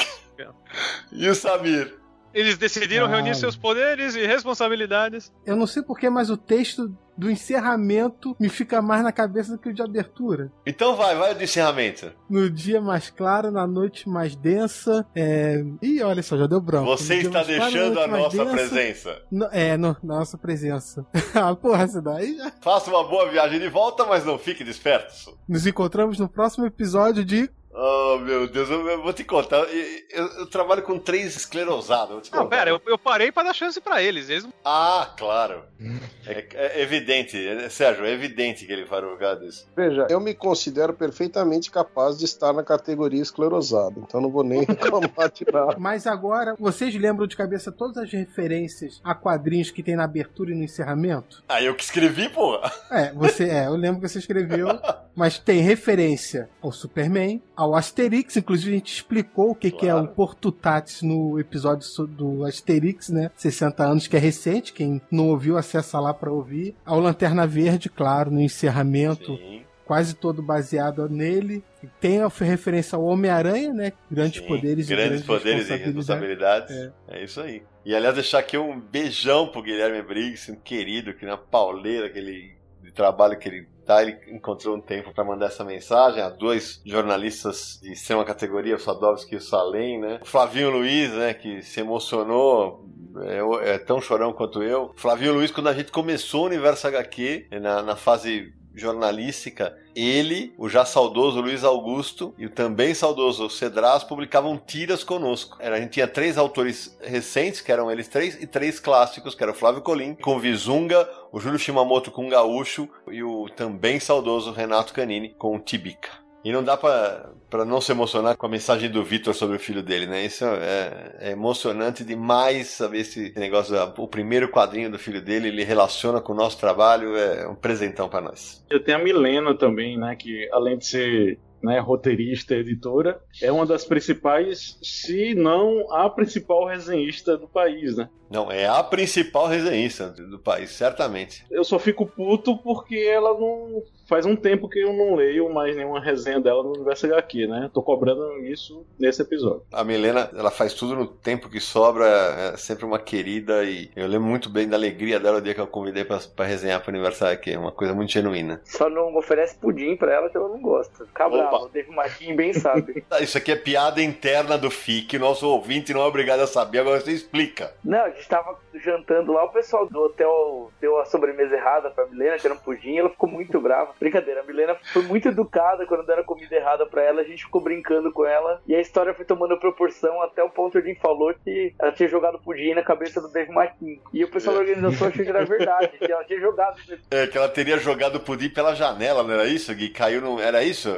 E 1.11 1.29
o 1.29 1.35
Samir? 1.35 2.02
Eles 2.33 2.57
decidiram 2.57 3.05
Ah. 3.05 3.09
reunir 3.09 3.35
seus 3.35 3.55
poderes 3.55 4.15
e 4.15 4.25
responsabilidades. 4.25 5.31
Eu 5.45 5.55
não 5.55 5.67
sei 5.67 5.83
porquê, 5.83 6.09
mas 6.09 6.29
o 6.29 6.37
texto 6.37 6.91
do 7.15 7.29
encerramento 7.29 8.35
me 8.39 8.49
fica 8.49 8.81
mais 8.81 9.03
na 9.03 9.11
cabeça 9.11 9.51
do 9.51 9.57
que 9.59 9.69
o 9.69 9.73
de 9.73 9.83
abertura. 9.83 10.51
Então 10.65 10.95
vai, 10.95 11.15
vai 11.15 11.35
do 11.35 11.43
encerramento. 11.43 12.11
No 12.27 12.49
dia 12.49 12.81
mais 12.81 13.09
claro, 13.11 13.51
na 13.51 13.67
noite 13.67 14.09
mais 14.09 14.35
densa. 14.35 15.05
É... 15.15 15.63
Ih, 15.81 16.01
olha 16.01 16.23
só, 16.23 16.35
já 16.35 16.47
deu 16.47 16.59
branco. 16.59 16.87
Você 16.87 17.17
está 17.17 17.43
claro, 17.43 17.47
deixando 17.47 17.93
noite 17.93 18.03
a 18.03 18.07
nossa 18.07 18.37
densa. 18.37 18.51
presença. 18.51 19.21
No- 19.31 19.49
É, 19.51 19.77
no, 19.77 19.95
na 20.03 20.15
nossa 20.19 20.37
presença. 20.39 21.05
ah, 21.35 21.55
porra, 21.55 21.83
essa 21.83 22.01
daí 22.01 22.35
já. 22.35 22.51
Faça 22.61 22.89
uma 22.89 23.07
boa 23.07 23.29
viagem 23.29 23.59
de 23.59 23.69
volta, 23.69 24.05
mas 24.05 24.25
não 24.25 24.39
fique 24.39 24.63
desperto. 24.63 25.13
Nos 25.47 25.67
encontramos 25.67 26.17
no 26.17 26.27
próximo 26.27 26.65
episódio 26.65 27.23
de. 27.23 27.47
Oh, 27.75 28.19
meu 28.19 28.47
Deus, 28.47 28.69
eu, 28.69 28.87
eu 28.87 29.01
vou 29.01 29.11
te 29.13 29.23
contar. 29.23 29.57
Eu, 29.57 29.99
eu- 30.11 30.27
eu 30.39 30.45
trabalho 30.47 30.83
com 30.83 30.99
três 30.99 31.35
esclerosados. 31.35 32.11
vou 32.11 32.21
te 32.21 32.31
Não, 32.31 32.43
contar. 32.43 32.55
pera, 32.57 32.69
eu, 32.69 32.81
eu 32.85 32.97
parei 32.99 33.31
pra 33.31 33.41
dar 33.43 33.53
chance 33.53 33.81
pra 33.81 34.01
eles. 34.01 34.29
Eles 34.29 34.47
Ah, 34.63 35.11
claro. 35.17 35.63
É, 36.25 36.45
é 36.77 36.81
evidente, 36.81 37.35
é- 37.37 37.67
Sérgio, 37.67 38.05
é 38.05 38.11
evidente 38.11 38.65
que 38.65 38.71
ele 38.71 38.85
fará 38.85 39.05
um 39.05 39.11
lugar 39.11 39.35
disso. 39.35 39.67
Veja, 39.75 40.07
eu 40.09 40.21
me 40.21 40.33
considero 40.33 40.93
perfeitamente 40.93 41.69
capaz 41.69 42.17
de 42.17 42.23
estar 42.23 42.53
na 42.53 42.63
categoria 42.63 43.21
esclerosado, 43.21 44.05
então 44.07 44.21
não 44.21 44.31
vou 44.31 44.41
nem 44.41 44.63
reclamar 44.63 45.29
de 45.29 45.45
nada. 45.51 45.75
Mas 45.77 46.07
agora, 46.07 46.55
vocês 46.57 46.95
lembram 46.95 47.27
de 47.27 47.35
cabeça 47.35 47.73
todas 47.73 47.97
as 47.97 48.09
referências 48.09 49.01
a 49.03 49.13
quadrinhos 49.13 49.69
que 49.69 49.83
tem 49.83 49.97
na 49.97 50.05
abertura 50.05 50.51
e 50.51 50.55
no 50.55 50.63
encerramento? 50.63 51.43
Ah, 51.49 51.61
eu 51.61 51.75
que 51.75 51.83
escrevi, 51.83 52.29
porra. 52.29 52.71
É, 52.89 53.11
você 53.11 53.43
é, 53.49 53.65
eu 53.67 53.75
lembro 53.75 53.99
que 53.99 54.07
você 54.07 54.19
escreveu, 54.19 54.67
mas 55.13 55.37
tem 55.37 55.59
referência 55.59 56.49
ao 56.61 56.71
Superman, 56.71 57.41
ao 57.55 57.75
Asterix, 57.75 58.37
inclusive 58.37 58.71
a 58.71 58.77
gente 58.77 58.93
explicou 58.93 59.51
o 59.51 59.55
que, 59.55 59.71
que 59.71 59.87
é 59.87 59.95
o 59.95 60.07
Porto 60.07 60.51
Tatis 60.51 61.01
no 61.01 61.39
episódio 61.39 61.87
do 62.07 62.45
Asterix, 62.45 63.09
né? 63.09 63.31
60 63.35 63.83
anos, 63.83 64.07
que 64.07 64.15
é 64.15 64.19
recente, 64.19 64.73
quem 64.73 65.01
não 65.11 65.29
ouviu, 65.29 65.57
acessa 65.57 65.99
lá 65.99 66.13
pra 66.13 66.31
ouvir. 66.31 66.75
Ao 66.85 66.99
Lanterna 66.99 67.45
Verde, 67.45 67.89
claro, 67.89 68.31
no 68.31 68.41
encerramento, 68.41 69.37
quase 69.85 70.15
todo 70.15 70.41
baseado 70.41 71.07
nele. 71.09 71.63
Tem 71.99 72.21
a 72.21 72.27
referência 72.27 72.95
ao 72.95 73.03
Homem-Aranha, 73.03 73.73
né? 73.73 73.93
Grandes 74.09 74.41
poderes 74.41 74.87
Grandes 74.87 75.21
e 75.21 75.25
poderes 75.25 75.69
e 75.69 75.73
responsabilidades. 75.75 76.75
responsabilidades. 76.75 76.91
É. 77.09 77.23
isso 77.23 77.41
aí. 77.41 77.63
E 77.85 77.93
aliás, 77.93 78.15
deixar 78.15 78.39
aqui 78.39 78.57
um 78.57 78.79
beijão 78.79 79.47
pro 79.47 79.61
Guilherme 79.61 80.01
Briggs, 80.01 80.51
um 80.51 80.55
querido, 80.55 81.13
que 81.13 81.25
na 81.25 81.37
pauleira 81.37 82.09
que 82.09 82.17
ele, 82.17 82.55
de 82.81 82.91
trabalho 82.91 83.37
que 83.37 83.47
ele 83.47 83.67
tá, 83.83 84.01
ele 84.01 84.17
encontrou 84.27 84.75
um 84.75 84.81
tempo 84.81 85.13
para 85.13 85.23
mandar 85.23 85.47
essa 85.47 85.63
mensagem 85.63 86.21
a 86.21 86.29
dois 86.29 86.81
jornalistas 86.85 87.79
de 87.81 87.91
extrema 87.91 88.23
categoria, 88.25 88.75
o 88.75 88.79
Sadovski 88.79 89.35
e 89.35 89.37
o 89.37 89.41
Salem, 89.41 89.99
né? 89.99 90.19
O 90.21 90.25
Flavinho 90.25 90.69
Luiz, 90.69 91.11
né, 91.11 91.33
que 91.33 91.61
se 91.61 91.79
emocionou 91.79 92.85
é, 93.21 93.73
é 93.73 93.77
tão 93.77 94.01
chorão 94.01 94.33
quanto 94.33 94.63
eu. 94.63 94.91
Flavinho 94.95 95.33
Luiz, 95.33 95.51
quando 95.51 95.67
a 95.67 95.73
gente 95.73 95.91
começou 95.91 96.43
o 96.43 96.47
Universo 96.47 96.87
HQ, 96.87 97.47
na, 97.61 97.81
na 97.81 97.95
fase 97.95 98.53
jornalística, 98.73 99.77
ele, 99.95 100.53
o 100.57 100.67
já 100.67 100.85
saudoso 100.85 101.41
Luiz 101.41 101.63
Augusto 101.63 102.33
e 102.37 102.45
o 102.45 102.49
também 102.49 102.93
saudoso 102.93 103.49
Cedras 103.49 104.03
publicavam 104.03 104.57
tiras 104.57 105.03
conosco. 105.03 105.57
A 105.59 105.79
gente 105.79 105.91
tinha 105.91 106.07
três 106.07 106.37
autores 106.37 106.97
recentes, 107.01 107.61
que 107.61 107.71
eram 107.71 107.91
eles 107.91 108.07
três, 108.07 108.41
e 108.41 108.47
três 108.47 108.79
clássicos, 108.79 109.35
que 109.35 109.43
era 109.43 109.51
o 109.51 109.55
Flávio 109.55 109.81
Colim, 109.81 110.15
com 110.15 110.39
Vizunga, 110.39 111.07
o 111.31 111.39
Júlio 111.39 111.59
Shimamoto 111.59 112.11
com 112.11 112.29
Gaúcho 112.29 112.89
e 113.11 113.23
o 113.23 113.47
também 113.49 113.99
saudoso 113.99 114.51
Renato 114.51 114.93
Canini 114.93 115.29
com 115.29 115.59
Tibica. 115.59 116.22
E 116.43 116.51
não 116.51 116.63
dá 116.63 116.75
para 116.75 117.65
não 117.65 117.79
se 117.79 117.91
emocionar 117.91 118.35
com 118.35 118.45
a 118.45 118.49
mensagem 118.49 118.89
do 118.89 119.03
Vitor 119.03 119.33
sobre 119.33 119.55
o 119.55 119.59
filho 119.59 119.81
dele, 119.81 120.05
né? 120.05 120.25
Isso 120.25 120.43
é, 120.43 121.15
é, 121.19 121.31
emocionante 121.31 122.03
demais 122.03 122.67
saber 122.67 122.99
esse 122.99 123.33
negócio. 123.37 123.75
O 123.97 124.07
primeiro 124.07 124.49
quadrinho 124.49 124.91
do 124.91 124.99
filho 124.99 125.21
dele, 125.21 125.47
ele 125.47 125.63
relaciona 125.63 126.19
com 126.19 126.33
o 126.33 126.35
nosso 126.35 126.59
trabalho, 126.59 127.15
é 127.15 127.47
um 127.47 127.55
presentão 127.55 128.09
para 128.09 128.21
nós. 128.21 128.63
Eu 128.69 128.83
tenho 128.83 128.97
a 128.97 129.03
Milena 129.03 129.55
também, 129.57 129.97
né? 129.97 130.15
Que 130.17 130.49
além 130.51 130.77
de 130.77 130.85
ser 130.85 131.39
né, 131.63 131.79
roteirista, 131.79 132.53
editora, 132.55 133.21
é 133.41 133.51
uma 133.51 133.65
das 133.65 133.85
principais, 133.85 134.77
se 134.83 135.33
não 135.33 135.91
a 135.93 136.09
principal 136.09 136.65
resenhista 136.65 137.37
do 137.37 137.47
país, 137.47 137.95
né? 137.95 138.09
Não, 138.29 138.51
é 138.51 138.67
a 138.67 138.83
principal 138.83 139.47
resenhista 139.47 140.09
do 140.09 140.39
país, 140.39 140.71
certamente. 140.71 141.45
Eu 141.51 141.63
só 141.63 141.77
fico 141.77 142.05
puto 142.05 142.57
porque 142.57 142.95
ela 142.95 143.31
não 143.39 143.83
faz 144.07 144.25
um 144.25 144.35
tempo 144.35 144.67
que 144.67 144.79
eu 144.79 144.91
não 144.91 145.15
leio 145.15 145.53
mais 145.53 145.75
nenhuma 145.75 145.99
resenha 145.99 146.39
dela 146.39 146.63
no 146.63 146.73
Universo 146.73 147.05
HQ, 147.05 147.47
né? 147.47 147.69
Tô 147.71 147.81
cobrando 147.81 148.39
isso 148.39 148.85
nesse 148.99 149.21
episódio. 149.21 149.63
A 149.71 149.83
Milena, 149.83 150.29
ela 150.35 150.49
faz 150.49 150.73
tudo 150.73 150.95
no 150.95 151.07
tempo 151.07 151.47
que 151.49 151.59
sobra, 151.59 152.05
é 152.07 152.57
sempre 152.57 152.85
uma 152.85 152.99
querida 152.99 153.63
e 153.63 153.89
eu 153.95 154.07
lembro 154.07 154.27
muito 154.27 154.49
bem 154.49 154.67
da 154.67 154.77
alegria 154.77 155.19
dela 155.19 155.37
o 155.37 155.41
dia 155.41 155.53
que 155.53 155.61
eu 155.61 155.67
convidei 155.67 156.03
pra, 156.03 156.19
pra 156.35 156.45
resenhar 156.45 156.81
pro 156.81 156.91
Universo 156.91 157.23
HQ, 157.23 157.51
é 157.51 157.59
uma 157.59 157.71
coisa 157.71 157.93
muito 157.93 158.11
genuína. 158.11 158.61
Só 158.65 158.89
não 158.89 159.15
oferece 159.15 159.55
pudim 159.57 159.95
pra 159.95 160.11
ela 160.11 160.29
que 160.29 160.37
ela 160.37 160.49
não 160.49 160.59
gosta. 160.59 161.05
Fica 161.05 161.23
o 161.61 161.69
Dave 161.69 161.91
Martin 161.91 162.35
bem 162.35 162.53
sabe. 162.53 163.03
Isso 163.21 163.37
aqui 163.37 163.51
é 163.51 163.55
piada 163.55 164.01
interna 164.01 164.57
do 164.57 164.69
FIC, 164.69 165.17
nosso 165.17 165.47
ouvinte 165.47 165.93
não 165.93 166.01
é 166.01 166.05
obrigado 166.05 166.41
a 166.41 166.47
saber, 166.47 166.79
agora 166.79 166.99
você 166.99 167.11
explica. 167.11 167.73
Não, 167.83 168.05
a 168.05 168.09
gente 168.09 168.27
tava 168.27 168.57
jantando 168.75 169.33
lá, 169.33 169.43
o 169.43 169.49
pessoal 169.49 169.87
do 169.87 170.01
hotel 170.01 170.71
deu 170.81 170.99
a 170.99 171.05
sobremesa 171.05 171.55
errada 171.55 171.89
pra 171.91 172.05
Milena, 172.05 172.37
que 172.37 172.47
era 172.47 172.55
um 172.55 172.59
pudim, 172.59 172.97
ela 172.97 173.09
ficou 173.09 173.29
muito 173.29 173.59
brava. 173.59 173.93
Brincadeira, 173.99 174.41
a 174.41 174.43
Milena 174.43 174.75
foi 174.91 175.03
muito 175.03 175.27
educada 175.27 175.85
quando 175.85 176.05
deram 176.05 176.23
comida 176.23 176.55
errada 176.55 176.85
pra 176.85 177.03
ela, 177.03 177.21
a 177.21 177.25
gente 177.25 177.45
ficou 177.45 177.61
brincando 177.61 178.11
com 178.11 178.25
ela 178.25 178.61
e 178.67 178.75
a 178.75 178.81
história 178.81 179.13
foi 179.13 179.25
tomando 179.25 179.59
proporção 179.59 180.21
até 180.21 180.43
o 180.43 180.49
ponto 180.49 180.81
que 180.81 180.95
falou 180.95 181.33
que 181.43 181.73
ela 181.79 181.91
tinha 181.91 182.09
jogado 182.09 182.39
pudim 182.39 182.73
na 182.73 182.83
cabeça 182.83 183.21
do 183.21 183.31
Dave 183.31 183.51
Martin. 183.51 183.99
E 184.11 184.23
o 184.23 184.29
pessoal 184.29 184.55
da 184.55 184.61
organização 184.61 185.07
achou 185.07 185.23
que 185.23 185.29
era 185.29 185.45
verdade, 185.45 185.97
que 185.97 186.11
ela 186.11 186.23
tinha 186.23 186.39
jogado. 186.39 186.77
É, 187.11 187.27
que 187.27 187.37
ela 187.37 187.49
teria 187.49 187.77
jogado 187.77 188.19
pudim 188.19 188.49
pela 188.49 188.75
janela, 188.75 189.23
não 189.23 189.33
era 189.33 189.45
isso, 189.45 189.73
Gui? 189.73 189.89
Caiu 189.89 190.21
no. 190.21 190.39
Era 190.39 190.63
isso? 190.63 190.89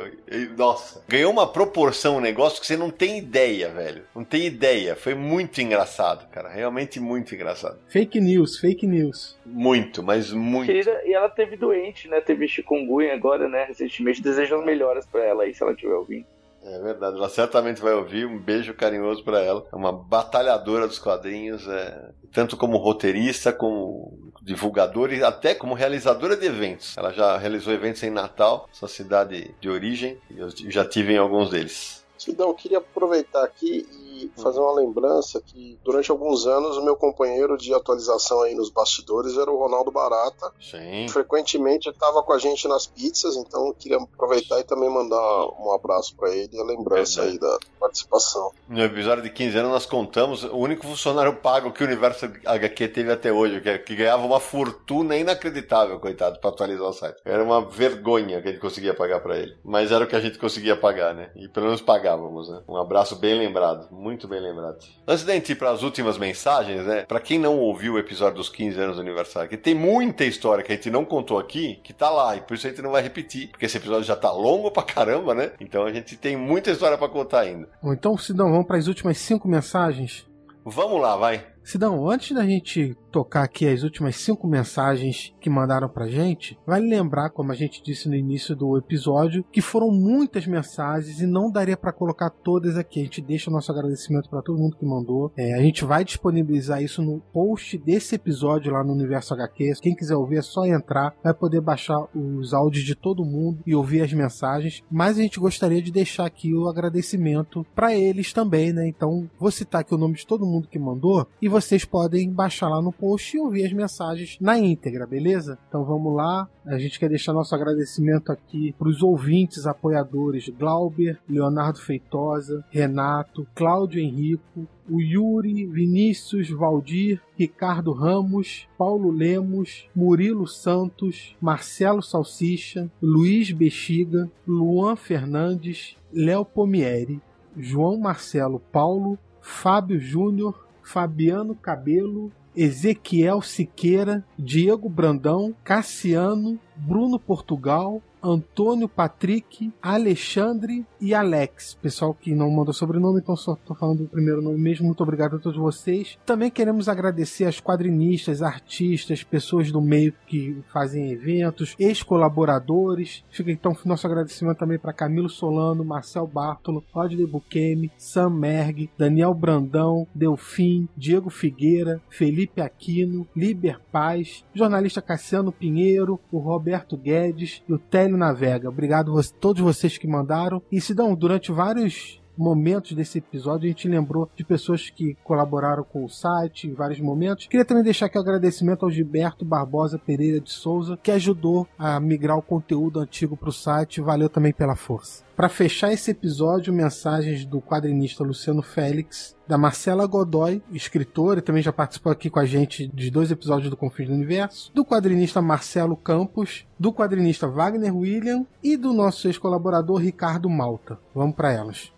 Nossa, 0.58 1.04
ganhou 1.08 1.32
uma 1.32 1.48
proporção, 1.48 2.18
um 2.18 2.22
negócio 2.22 2.60
que 2.60 2.68
você 2.68 2.78
não 2.78 2.90
tem 2.90 3.18
ideia, 3.18 3.70
velho. 3.70 4.04
Não 4.16 4.24
tem 4.24 4.46
ideia. 4.46 4.96
Foi 4.96 5.14
muito 5.14 5.62
engraçado, 5.62 6.28
cara. 6.30 6.50
Realmente 6.50 7.00
muito 7.00 7.34
engraçado. 7.34 7.80
Fake 7.88 8.20
news, 8.20 8.58
fake 8.58 8.86
news. 8.86 9.38
Muito, 9.46 10.04
mas 10.04 10.32
muito. 10.32 10.68
Querida, 10.68 11.02
e 11.06 11.14
ela 11.14 11.30
teve 11.30 11.56
doente, 11.56 12.08
né? 12.08 12.22
Teve 12.22 12.48
chikungunya 12.48 13.14
agora, 13.14 13.48
né? 13.48 13.66
Recentemente. 13.66 14.22
Desejando 14.22 14.66
melhoras 14.66 15.06
pra 15.06 15.24
ela 15.24 15.44
aí, 15.44 15.54
se 15.54 15.64
ela 15.64 15.72
estiver 15.74 15.94
ouvindo. 15.94 16.26
É 16.68 16.80
verdade, 16.80 17.16
ela 17.16 17.30
certamente 17.30 17.80
vai 17.80 17.94
ouvir. 17.94 18.26
Um 18.26 18.40
beijo 18.40 18.74
carinhoso 18.74 19.24
para 19.24 19.40
ela. 19.40 19.66
É 19.72 19.76
uma 19.76 19.92
batalhadora 19.92 20.88
dos 20.88 20.98
quadrinhos, 20.98 21.68
é, 21.68 22.10
tanto 22.34 22.58
como 22.58 22.78
roteirista, 22.78 23.54
como 23.54 24.32
divulgadora 24.42 25.14
e 25.14 25.24
até 25.24 25.54
como 25.54 25.76
realizadora 25.76 26.36
de 26.36 26.48
eventos. 26.48 26.98
Ela 26.98 27.12
já 27.12 27.38
realizou 27.38 27.72
eventos 27.72 28.02
em 28.02 28.10
Natal, 28.10 28.68
sua 28.72 28.88
cidade 28.88 29.54
de 29.62 29.70
origem, 29.70 30.20
e 30.32 30.40
eu 30.40 30.50
já 30.72 30.84
tive 30.84 31.14
em 31.14 31.18
alguns 31.18 31.52
deles. 31.52 32.04
Sidão, 32.18 32.50
eu 32.50 32.56
queria 32.56 32.80
aproveitar 32.80 33.44
aqui 33.44 33.88
e 33.92 34.05
fazer 34.38 34.60
uma 34.60 34.74
lembrança 34.74 35.42
que 35.42 35.80
durante 35.84 36.12
alguns 36.12 36.46
anos 36.46 36.78
o 36.78 36.84
meu 36.84 36.96
companheiro 36.96 37.58
de 37.58 37.74
atualização 37.74 38.42
aí 38.42 38.56
nos 38.56 38.70
bastidores 38.70 39.38
era 39.38 39.52
o 39.52 39.58
Ronaldo 39.58 39.92
Barata. 39.92 40.52
Sim. 40.62 41.08
Frequentemente 41.10 41.90
estava 41.90 42.24
com 42.24 42.34
a 42.34 42.38
gente 42.38 42.68
nas 42.68 42.86
pizzas, 42.86 43.36
então 43.36 43.68
eu 43.68 43.74
queria 43.74 43.98
aproveitar 43.98 44.60
e 44.60 44.64
também 44.64 44.90
mandar 44.90 45.48
um 45.60 45.74
abraço 45.74 46.16
para 46.16 46.34
ele 46.34 46.50
e 46.54 46.60
a 46.60 46.64
lembrança 46.64 47.24
aí 47.24 47.40
da 47.40 47.58
participação. 47.80 48.52
No 48.68 48.82
episódio 48.84 49.24
de 49.24 49.30
15 49.30 49.58
anos 49.58 49.72
nós 49.72 49.86
contamos 49.86 50.44
o 50.44 50.58
único 50.58 50.86
funcionário 50.86 51.36
pago 51.36 51.72
que 51.72 51.84
o 51.84 51.88
Universo 51.88 52.26
HQ 52.46 52.88
teve 52.90 53.12
até 53.12 53.32
hoje, 53.32 53.62
que, 53.62 53.78
que 53.80 53.96
ganhava 53.96 54.26
uma 54.26 54.40
fortuna 54.40 55.16
inacreditável, 55.18 56.00
coitado, 56.00 56.40
para 56.40 56.50
atualizar 56.50 56.88
o 56.88 56.94
site. 56.94 57.22
Era 57.26 57.44
uma 57.44 57.62
vergonha 57.62 58.42
que 58.42 58.48
a 58.48 58.52
gente 58.52 58.62
conseguia 58.62 58.94
pagar 58.94 59.20
para 59.20 59.38
ele. 59.38 59.56
Mas 59.64 59.92
era 59.92 60.04
o 60.04 60.08
que 60.08 60.16
a 60.16 60.20
gente 60.20 60.38
conseguia 60.38 60.76
pagar, 60.76 61.14
né? 61.14 61.30
E 61.36 61.48
pelo 61.48 61.68
menos 61.68 61.82
pagávamos, 61.82 62.50
né? 62.50 62.62
Um 62.68 62.78
abraço 62.78 63.16
bem 63.16 63.38
lembrado, 63.38 63.88
muito 64.06 64.28
bem 64.28 64.40
lembrado. 64.40 64.78
Antes 65.08 65.26
da 65.26 65.34
gente 65.34 65.52
ir 65.52 65.56
para 65.56 65.72
as 65.72 65.82
últimas 65.82 66.16
mensagens, 66.16 66.86
né? 66.86 67.06
Para 67.08 67.20
quem 67.20 67.40
não 67.40 67.58
ouviu 67.58 67.94
o 67.94 68.00
episódio 68.00 68.36
dos 68.36 68.50
15 68.50 68.80
anos 68.80 68.96
do 68.98 69.02
aniversário, 69.02 69.50
que 69.50 69.58
tem 69.58 69.74
muita 69.74 70.24
história 70.24 70.64
que 70.64 70.72
a 70.72 70.76
gente 70.76 70.92
não 70.92 71.04
contou 71.04 71.40
aqui, 71.40 71.80
que 71.84 71.92
tá 71.92 72.08
lá, 72.12 72.36
e 72.36 72.42
por 72.42 72.54
isso 72.54 72.68
a 72.68 72.70
gente 72.70 72.84
não 72.84 72.92
vai 72.92 73.02
repetir, 73.02 73.50
porque 73.50 73.66
esse 73.66 73.78
episódio 73.78 74.04
já 74.04 74.16
tá 74.16 74.32
longo 74.32 74.70
pra 74.70 74.84
caramba, 74.84 75.34
né? 75.34 75.54
Então 75.60 75.86
a 75.86 75.92
gente 75.92 76.16
tem 76.16 76.38
muita 76.38 76.70
história 76.70 77.00
para 77.00 77.10
contar 77.10 77.40
ainda. 77.40 77.68
Bom, 77.82 77.94
então, 77.94 78.16
Sidão, 78.16 78.52
vamos 78.52 78.68
para 78.68 78.78
as 78.78 78.86
últimas 78.86 79.18
cinco 79.18 79.48
mensagens? 79.48 80.24
Vamos 80.64 81.02
lá, 81.02 81.18
vai. 81.18 81.55
Sidão, 81.66 82.08
antes 82.08 82.32
da 82.32 82.46
gente 82.46 82.96
tocar 83.12 83.44
aqui 83.44 83.68
as 83.68 83.82
últimas 83.82 84.18
cinco 84.18 84.46
mensagens 84.46 85.34
que 85.42 85.50
mandaram 85.50 85.90
pra 85.90 86.08
gente, 86.08 86.60
vale 86.68 86.88
lembrar, 86.88 87.32
como 87.32 87.52
a 87.52 87.56
gente 87.56 87.82
disse 87.82 88.08
no 88.08 88.14
início 88.14 88.56
do 88.56 88.78
episódio, 88.78 89.44
que 89.52 89.62
foram 89.62 89.90
muitas 89.90 90.46
mensagens 90.46 91.20
e 91.22 91.26
não 91.26 91.50
daria 91.50 91.76
para 91.76 91.92
colocar 91.92 92.30
todas 92.30 92.78
aqui. 92.78 93.00
A 93.00 93.04
gente 93.06 93.22
deixa 93.22 93.50
o 93.50 93.54
nosso 93.54 93.72
agradecimento 93.72 94.30
para 94.30 94.44
todo 94.44 94.60
mundo 94.60 94.76
que 94.78 94.86
mandou. 94.86 95.32
É, 95.36 95.56
a 95.56 95.62
gente 95.62 95.84
vai 95.86 96.04
disponibilizar 96.04 96.84
isso 96.84 97.02
no 97.02 97.20
post 97.34 97.80
desse 97.80 98.14
episódio 98.14 98.72
lá 98.72 98.84
no 98.84 98.94
Universo 98.94 99.34
HQ. 99.34 99.74
Quem 99.82 99.96
quiser 99.96 100.16
ouvir 100.16 100.38
é 100.38 100.44
só 100.44 100.66
entrar, 100.66 101.16
vai 101.24 101.34
poder 101.34 101.62
baixar 101.62 101.98
os 102.14 102.54
áudios 102.54 102.84
de 102.84 102.94
todo 102.94 103.26
mundo 103.26 103.60
e 103.66 103.74
ouvir 103.74 104.02
as 104.02 104.14
mensagens. 104.14 104.84
Mas 104.92 105.18
a 105.18 105.22
gente 105.22 105.40
gostaria 105.40 105.82
de 105.82 105.92
deixar 105.92 106.26
aqui 106.28 106.54
o 106.54 106.68
agradecimento 106.68 107.66
para 107.74 107.96
eles 107.96 108.34
também, 108.34 108.72
né? 108.72 108.88
Então 108.88 109.28
vou 109.40 109.50
citar 109.50 109.82
aqui 109.82 109.96
o 109.96 109.98
nome 109.98 110.14
de 110.14 110.28
todo 110.28 110.46
mundo 110.46 110.68
que 110.68 110.78
mandou 110.78 111.26
e 111.42 111.55
vocês 111.56 111.86
podem 111.86 112.30
baixar 112.30 112.68
lá 112.68 112.82
no 112.82 112.92
post 112.92 113.38
e 113.38 113.40
ouvir 113.40 113.66
as 113.66 113.72
mensagens 113.72 114.38
na 114.42 114.60
íntegra, 114.60 115.08
beleza? 115.08 115.58
Então 115.70 115.86
vamos 115.86 116.14
lá. 116.14 116.50
A 116.66 116.78
gente 116.78 117.00
quer 117.00 117.08
deixar 117.08 117.32
nosso 117.32 117.56
agradecimento 117.56 118.30
aqui 118.30 118.76
para 118.78 118.90
os 118.90 119.02
ouvintes 119.02 119.66
apoiadores 119.66 120.50
Glauber, 120.50 121.18
Leonardo 121.30 121.80
Feitosa, 121.80 122.62
Renato, 122.70 123.48
Cláudio 123.56 124.02
Henrico, 124.02 124.68
o 124.90 125.00
Yuri, 125.00 125.66
Vinícius, 125.66 126.50
Valdir, 126.50 127.22
Ricardo 127.38 127.94
Ramos, 127.94 128.68
Paulo 128.78 129.10
Lemos, 129.10 129.88
Murilo 129.96 130.46
Santos, 130.46 131.38
Marcelo 131.40 132.02
Salsicha, 132.02 132.92
Luiz 133.02 133.54
Bexiga, 133.54 134.30
Luan 134.46 134.98
Fernandes, 134.98 135.96
Léo 136.12 136.44
Pomieri, 136.44 137.22
João 137.56 137.98
Marcelo 137.98 138.60
Paulo, 138.60 139.18
Fábio 139.40 140.00
Júnior, 140.00 140.65
Fabiano 140.86 141.56
Cabelo, 141.56 142.32
Ezequiel 142.56 143.42
Siqueira, 143.42 144.24
Diego 144.38 144.88
Brandão, 144.88 145.54
Cassiano, 145.64 146.60
Bruno 146.76 147.20
Portugal, 147.20 148.02
Antônio 148.26 148.90
Patrick, 148.90 149.72
Alexandre 149.82 150.86
e 151.00 151.14
Alex. 151.14 151.78
Pessoal 151.82 152.14
que 152.14 152.34
não 152.34 152.50
mandou 152.50 152.74
sobrenome, 152.74 153.20
então 153.20 153.36
só 153.36 153.56
tô 153.56 153.76
falando 153.76 154.00
do 154.00 154.10
primeiro 154.10 154.42
nome 154.42 154.58
mesmo. 154.58 154.88
Muito 154.88 155.04
obrigado 155.04 155.36
a 155.36 155.40
todos 155.40 155.58
vocês. 155.58 156.18
Também 156.26 156.50
queremos 156.50 156.90
agradecer 156.90 157.46
aos 157.46 157.60
quadrinistas, 157.60 158.42
artistas, 158.42 159.24
pessoas 159.24 159.72
do 159.72 159.80
meio 159.80 160.14
que 160.26 160.64
fazem 160.74 161.12
eventos, 161.12 161.76
ex-colaboradores. 161.78 163.24
Fica 163.30 163.52
então 163.52 163.78
nosso 163.86 164.08
agradecimento 164.08 164.58
também 164.58 164.80
para 164.80 164.94
Camilo 164.94 165.30
Solano, 165.30 165.86
Marcel 165.86 166.26
Bartolo, 166.26 166.84
Rodney 166.92 167.28
Buquemi, 167.28 167.92
Sam 167.98 168.32
Merg, 168.32 168.90
Daniel 168.98 169.34
Brandão, 169.34 170.08
Delfim, 170.16 170.90
Diego 170.98 171.30
Figueira, 171.30 172.02
Felipe 172.10 172.62
Aquino, 172.62 173.28
Liber 173.36 173.80
Paz, 173.92 174.44
jornalista 174.54 175.02
Cassiano 175.02 175.52
Pinheiro, 175.52 176.20
o 176.32 176.40
Roberto 176.40 176.98
Guedes 176.98 177.62
e 177.68 177.74
o 177.74 177.78
Télio 177.78 178.15
Navega. 178.18 178.70
Obrigado 178.70 179.18
a 179.18 179.24
todos 179.40 179.62
vocês 179.62 179.98
que 179.98 180.08
mandaram. 180.08 180.62
E 180.72 180.80
Sidão, 180.80 181.16
durante 181.16 181.52
vários 181.52 182.22
momentos 182.38 182.94
desse 182.94 183.20
episódio. 183.20 183.66
A 183.66 183.70
gente 183.70 183.88
lembrou 183.88 184.30
de 184.36 184.44
pessoas 184.44 184.90
que 184.90 185.16
colaboraram 185.24 185.84
com 185.84 186.04
o 186.04 186.10
site 186.10 186.68
em 186.68 186.74
vários 186.74 187.00
momentos. 187.00 187.48
Queria 187.48 187.66
também 187.66 187.84
deixar 187.84 188.08
aqui 188.08 188.18
o 188.18 188.22
agradecimento 188.22 188.86
ao 188.86 188.92
Gilberto 188.92 189.46
Barbosa 189.46 189.98
Pereira 189.98 190.40
de 190.40 190.52
Souza, 190.52 190.98
que 191.02 191.12
ajudou 191.12 191.68
a 191.78 192.00
migrar 192.00 192.38
o 192.38 192.42
conteúdo 192.42 193.00
antigo 193.00 193.36
para 193.38 193.50
o 193.50 193.54
site. 193.54 194.02
Valeu 194.02 194.30
também 194.30 194.54
pela 194.54 194.76
força. 194.76 195.26
Para 195.36 195.50
fechar 195.50 195.92
esse 195.92 196.12
episódio, 196.12 196.72
mensagens 196.72 197.46
do 197.46 197.62
quadrinista 197.62 198.24
Luciano 198.24 198.62
Félix, 198.62 199.36
da 199.46 199.58
Marcela 199.58 200.06
Godoy, 200.06 200.64
escritora, 200.72 201.40
e 201.40 201.42
também 201.42 201.62
já 201.62 201.74
participou 201.74 202.10
aqui 202.10 202.30
com 202.30 202.40
a 202.40 202.46
gente 202.46 202.88
de 202.88 203.12
dois 203.12 203.32
episódios 203.32 203.70
do 203.70 203.76
Confins 203.76 204.08
do 204.08 204.14
Universo, 204.14 204.72
do 204.74 204.86
quadrinista 204.86 205.42
Marcelo 205.42 205.98
Campos, 205.98 206.66
do 206.80 206.94
quadrinista 206.94 207.50
Wagner 207.50 207.94
William 207.94 208.46
e 208.64 208.78
do 208.78 208.94
nosso 208.94 209.28
ex-colaborador 209.28 209.98
Ricardo 209.98 210.50
Malta. 210.50 210.98
Vamos 211.14 211.36
para 211.36 211.52
elas. 211.52 211.95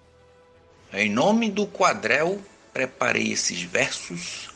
Em 0.93 1.09
nome 1.09 1.51
do 1.51 1.67
Quadrel, 1.67 2.41
preparei 2.71 3.33
esses 3.33 3.61
versos 3.61 4.47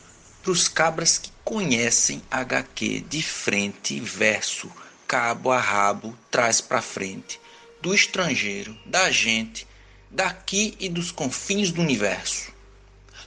para 0.42 0.50
os 0.50 0.66
cabras 0.66 1.18
que 1.18 1.30
conhecem 1.44 2.22
HQ 2.30 3.00
de 3.00 3.22
frente 3.22 3.96
e 3.96 4.00
verso, 4.00 4.72
cabo 5.06 5.52
a 5.52 5.58
rabo, 5.60 6.18
trás 6.30 6.58
para 6.58 6.80
frente 6.80 7.38
do 7.82 7.94
estrangeiro, 7.94 8.74
da 8.86 9.10
gente, 9.10 9.66
daqui 10.10 10.74
e 10.80 10.88
dos 10.88 11.12
confins 11.12 11.70
do 11.70 11.82
universo. 11.82 12.50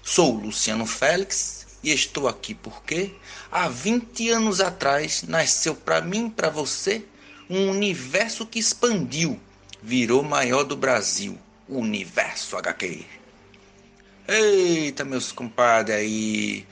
Sou 0.01 0.33
Luciano 0.33 0.87
Félix 0.87 1.67
e 1.83 1.91
estou 1.91 2.27
aqui 2.27 2.55
porque 2.55 3.13
há 3.51 3.69
20 3.69 4.31
anos 4.31 4.59
atrás 4.59 5.21
nasceu 5.27 5.75
para 5.75 6.01
mim 6.01 6.27
para 6.27 6.49
você 6.49 7.05
um 7.47 7.69
universo 7.69 8.47
que 8.47 8.57
expandiu, 8.57 9.39
virou 9.79 10.23
maior 10.23 10.63
do 10.63 10.75
Brasil, 10.75 11.37
Universo 11.67 12.57
HQ. 12.57 13.05
Eita, 14.27 15.03
meus 15.03 15.31
compadres 15.31 15.95
aí 15.95 16.65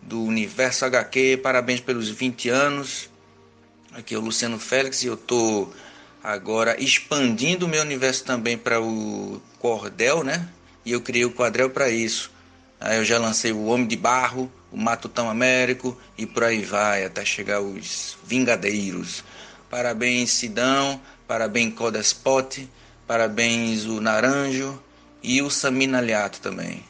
do 0.00 0.22
Universo 0.22 0.84
HQ, 0.84 1.40
parabéns 1.42 1.80
pelos 1.80 2.08
20 2.08 2.48
anos. 2.48 3.08
Aqui 3.92 4.14
é 4.14 4.18
o 4.18 4.20
Luciano 4.20 4.58
Félix 4.58 5.02
e 5.02 5.06
eu 5.06 5.16
tô 5.16 5.68
agora 6.22 6.80
expandindo 6.82 7.66
o 7.66 7.68
meu 7.68 7.82
universo 7.82 8.24
também 8.24 8.56
para 8.56 8.80
o 8.80 9.40
cordel, 9.58 10.24
né? 10.24 10.48
E 10.84 10.92
eu 10.92 11.00
criei 11.00 11.24
o 11.24 11.32
quadrel 11.32 11.70
para 11.70 11.88
isso. 11.88 12.30
Aí 12.80 12.98
eu 12.98 13.04
já 13.04 13.18
lancei 13.18 13.52
o 13.52 13.66
Homem 13.66 13.86
de 13.86 13.96
Barro, 13.96 14.50
o 14.72 14.76
Matutão 14.76 15.30
Américo 15.30 15.96
e 16.18 16.26
por 16.26 16.42
aí 16.42 16.64
vai, 16.64 17.04
até 17.04 17.24
chegar 17.24 17.60
os 17.60 18.16
Vingadeiros. 18.24 19.22
Parabéns, 19.70 20.32
Sidão, 20.32 21.00
parabéns, 21.28 21.74
Codespot, 21.74 22.68
parabéns, 23.12 23.84
o 23.84 24.00
Naranjo 24.00 24.82
e 25.22 25.42
o 25.42 25.50
Samina 25.50 25.98
Aliato 25.98 26.40
também. 26.40 26.82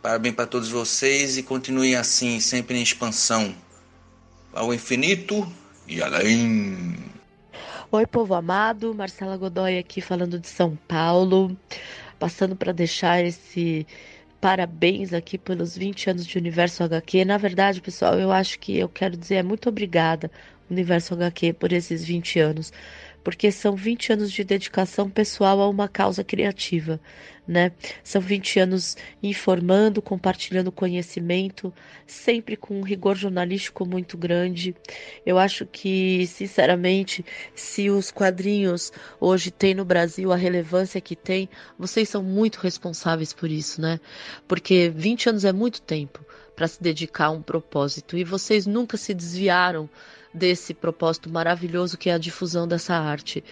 Parabéns 0.00 0.34
para 0.34 0.46
todos 0.46 0.70
vocês 0.70 1.36
e 1.36 1.42
continuem 1.42 1.96
assim, 1.96 2.40
sempre 2.40 2.78
em 2.78 2.82
expansão. 2.82 3.54
Ao 4.54 4.72
infinito 4.72 5.46
e 5.86 6.00
além. 6.00 6.96
Oi, 7.92 8.06
povo 8.06 8.32
amado, 8.32 8.94
Marcela 8.94 9.36
Godoy 9.36 9.76
aqui 9.76 10.00
falando 10.00 10.40
de 10.40 10.48
São 10.48 10.78
Paulo, 10.88 11.54
passando 12.18 12.56
para 12.56 12.72
deixar 12.72 13.22
esse 13.22 13.86
parabéns 14.40 15.12
aqui 15.12 15.36
pelos 15.36 15.76
20 15.76 16.08
anos 16.08 16.26
de 16.26 16.38
Universo 16.38 16.84
HQ. 16.84 17.22
Na 17.26 17.36
verdade, 17.36 17.82
pessoal, 17.82 18.18
eu 18.18 18.32
acho 18.32 18.58
que 18.60 18.78
eu 18.78 18.88
quero 18.88 19.14
dizer 19.14 19.34
é 19.34 19.42
muito 19.42 19.68
obrigada, 19.68 20.30
Universo 20.70 21.12
HQ, 21.12 21.52
por 21.52 21.70
esses 21.70 22.02
20 22.02 22.38
anos 22.40 22.72
porque 23.26 23.50
são 23.50 23.74
20 23.74 24.12
anos 24.12 24.30
de 24.30 24.44
dedicação 24.44 25.10
pessoal 25.10 25.60
a 25.60 25.68
uma 25.68 25.88
causa 25.88 26.22
criativa, 26.22 27.00
né? 27.44 27.72
São 28.04 28.22
20 28.22 28.60
anos 28.60 28.96
informando, 29.20 30.00
compartilhando 30.00 30.70
conhecimento, 30.70 31.74
sempre 32.06 32.56
com 32.56 32.78
um 32.78 32.84
rigor 32.84 33.16
jornalístico 33.16 33.84
muito 33.84 34.16
grande. 34.16 34.76
Eu 35.26 35.38
acho 35.38 35.66
que, 35.66 36.24
sinceramente, 36.28 37.26
se 37.52 37.90
os 37.90 38.12
quadrinhos 38.12 38.92
hoje 39.18 39.50
têm 39.50 39.74
no 39.74 39.84
Brasil 39.84 40.32
a 40.32 40.36
relevância 40.36 41.00
que 41.00 41.16
tem, 41.16 41.48
vocês 41.76 42.08
são 42.08 42.22
muito 42.22 42.60
responsáveis 42.60 43.32
por 43.32 43.50
isso, 43.50 43.80
né? 43.80 43.98
Porque 44.46 44.88
20 44.88 45.30
anos 45.30 45.44
é 45.44 45.52
muito 45.52 45.82
tempo 45.82 46.24
para 46.54 46.68
se 46.68 46.80
dedicar 46.80 47.26
a 47.26 47.30
um 47.30 47.42
propósito 47.42 48.16
e 48.16 48.22
vocês 48.22 48.68
nunca 48.68 48.96
se 48.96 49.12
desviaram 49.12 49.90
desse 50.36 50.74
propósito 50.74 51.30
maravilhoso 51.30 51.96
que 51.96 52.10
é 52.10 52.14
a 52.14 52.18
difusão 52.18 52.68
dessa 52.68 52.94
arte. 52.94 53.42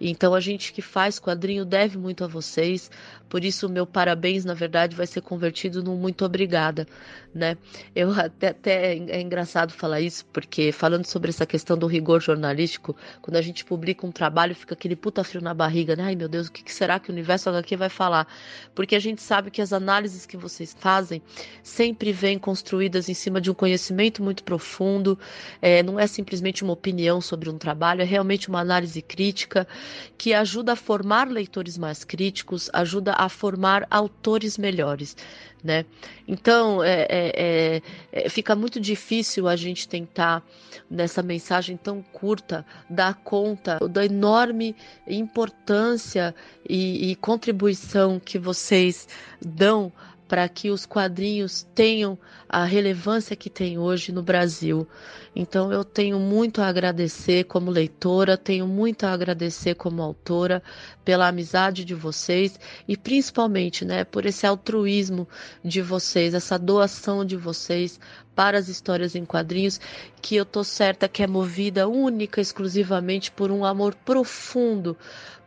Então 0.00 0.34
a 0.34 0.40
gente 0.40 0.72
que 0.72 0.80
faz 0.80 1.18
quadrinho 1.20 1.64
deve 1.64 1.98
muito 1.98 2.24
a 2.24 2.26
vocês, 2.26 2.90
por 3.28 3.44
isso 3.44 3.66
o 3.66 3.70
meu 3.70 3.86
parabéns, 3.86 4.44
na 4.44 4.54
verdade, 4.54 4.96
vai 4.96 5.06
ser 5.06 5.20
convertido 5.20 5.82
num 5.84 5.96
muito 5.96 6.24
obrigada, 6.24 6.86
né? 7.34 7.56
Eu 7.94 8.10
até, 8.12 8.48
até 8.48 8.94
é 8.94 9.20
engraçado 9.20 9.72
falar 9.72 10.00
isso, 10.00 10.24
porque 10.32 10.72
falando 10.72 11.04
sobre 11.04 11.28
essa 11.28 11.44
questão 11.44 11.76
do 11.76 11.86
rigor 11.86 12.20
jornalístico, 12.20 12.96
quando 13.20 13.36
a 13.36 13.42
gente 13.42 13.64
publica 13.64 14.06
um 14.06 14.10
trabalho, 14.10 14.54
fica 14.54 14.74
aquele 14.74 14.96
puta 14.96 15.22
frio 15.22 15.42
na 15.42 15.52
barriga, 15.52 15.94
né? 15.94 16.04
Ai 16.04 16.16
meu 16.16 16.28
Deus, 16.28 16.48
o 16.48 16.52
que 16.52 16.72
será 16.72 16.98
que 16.98 17.10
o 17.10 17.12
universo 17.12 17.50
HQ 17.50 17.76
vai 17.76 17.88
falar? 17.88 18.26
Porque 18.74 18.96
a 18.96 19.00
gente 19.00 19.20
sabe 19.20 19.50
que 19.50 19.60
as 19.60 19.72
análises 19.72 20.24
que 20.24 20.36
vocês 20.36 20.74
fazem 20.78 21.22
sempre 21.62 22.12
vêm 22.12 22.38
construídas 22.38 23.08
em 23.08 23.14
cima 23.14 23.40
de 23.40 23.50
um 23.50 23.54
conhecimento 23.54 24.22
muito 24.22 24.42
profundo, 24.42 25.18
é, 25.60 25.82
não 25.82 26.00
é 26.00 26.06
simplesmente 26.06 26.64
uma 26.64 26.72
opinião 26.72 27.20
sobre 27.20 27.50
um 27.50 27.58
trabalho, 27.58 28.00
é 28.00 28.04
realmente 28.04 28.48
uma 28.48 28.60
análise 28.60 29.02
crítica 29.02 29.68
que 30.16 30.34
ajuda 30.34 30.72
a 30.72 30.76
formar 30.76 31.28
leitores 31.28 31.78
mais 31.78 32.04
críticos, 32.04 32.70
ajuda 32.72 33.14
a 33.16 33.28
formar 33.28 33.86
autores 33.90 34.58
melhores. 34.58 35.16
Né? 35.62 35.84
Então 36.26 36.82
é, 36.82 37.02
é, 37.02 37.32
é, 37.36 37.82
é, 38.12 38.28
fica 38.30 38.56
muito 38.56 38.80
difícil 38.80 39.46
a 39.46 39.56
gente 39.56 39.86
tentar 39.86 40.42
nessa 40.90 41.22
mensagem 41.22 41.76
tão 41.76 42.00
curta 42.00 42.64
dar 42.88 43.14
conta 43.14 43.78
da 43.88 44.04
enorme 44.04 44.74
importância 45.06 46.34
e, 46.66 47.10
e 47.10 47.16
contribuição 47.16 48.18
que 48.18 48.38
vocês 48.38 49.06
dão 49.44 49.92
para 50.30 50.48
que 50.48 50.70
os 50.70 50.86
quadrinhos 50.86 51.66
tenham 51.74 52.16
a 52.48 52.64
relevância 52.64 53.34
que 53.34 53.50
tem 53.50 53.78
hoje 53.78 54.12
no 54.12 54.22
Brasil. 54.22 54.86
Então 55.34 55.72
eu 55.72 55.84
tenho 55.84 56.18
muito 56.18 56.60
a 56.60 56.66
agradecer 56.66 57.44
como 57.44 57.70
leitora, 57.70 58.36
tenho 58.36 58.66
muito 58.66 59.04
a 59.04 59.12
agradecer 59.12 59.74
como 59.74 60.02
autora 60.02 60.62
pela 61.04 61.28
amizade 61.28 61.84
de 61.84 61.94
vocês 61.94 62.58
e 62.88 62.96
principalmente, 62.96 63.84
né, 63.84 64.02
por 64.04 64.26
esse 64.26 64.46
altruísmo 64.46 65.28
de 65.64 65.80
vocês, 65.80 66.34
essa 66.34 66.58
doação 66.58 67.24
de 67.24 67.36
vocês 67.36 68.00
para 68.34 68.58
as 68.58 68.68
histórias 68.68 69.14
em 69.14 69.24
quadrinhos, 69.24 69.80
que 70.20 70.34
eu 70.34 70.44
tô 70.44 70.64
certa 70.64 71.08
que 71.08 71.22
é 71.22 71.26
movida 71.26 71.86
única 71.86 72.40
exclusivamente 72.40 73.30
por 73.30 73.50
um 73.50 73.64
amor 73.64 73.94
profundo 73.94 74.96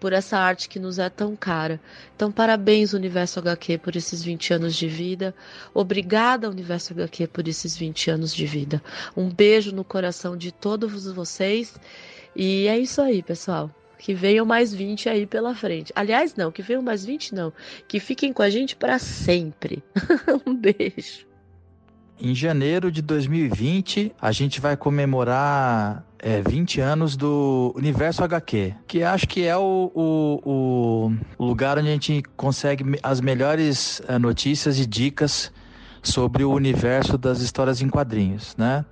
por 0.03 0.11
essa 0.11 0.37
arte 0.37 0.67
que 0.67 0.79
nos 0.79 0.99
é 0.99 1.09
tão 1.09 1.33
cara. 1.33 1.79
Então, 2.13 2.29
parabéns, 2.29 2.91
Universo 2.91 3.39
HQ, 3.39 3.77
por 3.77 3.95
esses 3.95 4.21
20 4.21 4.53
anos 4.53 4.75
de 4.75 4.85
vida. 4.85 5.33
Obrigada, 5.73 6.49
Universo 6.49 6.91
HQ, 6.91 7.27
por 7.27 7.47
esses 7.47 7.77
20 7.77 8.11
anos 8.11 8.35
de 8.35 8.45
vida. 8.45 8.83
Um 9.15 9.29
beijo 9.29 9.72
no 9.73 9.83
coração 9.83 10.37
de 10.37 10.51
todos 10.51 11.11
vocês. 11.11 11.75
E 12.35 12.67
é 12.67 12.77
isso 12.77 13.01
aí, 13.01 13.21
pessoal. 13.21 13.69
Que 13.97 14.13
venham 14.13 14.45
mais 14.45 14.73
20 14.73 15.09
aí 15.09 15.25
pela 15.25 15.55
frente. 15.55 15.91
Aliás, 15.95 16.35
não, 16.35 16.51
que 16.51 16.61
venham 16.61 16.81
mais 16.81 17.05
20 17.05 17.33
não. 17.33 17.53
Que 17.87 17.99
fiquem 17.99 18.31
com 18.31 18.41
a 18.41 18.49
gente 18.49 18.75
para 18.75 18.99
sempre. 18.99 19.83
um 20.45 20.55
beijo. 20.55 21.25
Em 22.19 22.33
janeiro 22.33 22.91
de 22.91 23.01
2020, 23.01 24.13
a 24.21 24.31
gente 24.31 24.61
vai 24.61 24.77
comemorar 24.77 26.05
é, 26.19 26.41
20 26.41 26.79
anos 26.79 27.17
do 27.17 27.73
Universo 27.75 28.23
HQ, 28.23 28.73
que 28.87 29.03
acho 29.03 29.27
que 29.27 29.43
é 29.43 29.57
o, 29.57 29.91
o, 29.93 31.11
o 31.37 31.45
lugar 31.45 31.77
onde 31.77 31.89
a 31.89 31.91
gente 31.91 32.23
consegue 32.37 32.97
as 33.03 33.19
melhores 33.19 34.01
é, 34.07 34.17
notícias 34.17 34.79
e 34.79 34.85
dicas 34.85 35.51
sobre 36.01 36.43
o 36.45 36.51
universo 36.51 37.17
das 37.17 37.41
histórias 37.41 37.81
em 37.81 37.89
quadrinhos, 37.89 38.55
né? 38.57 38.85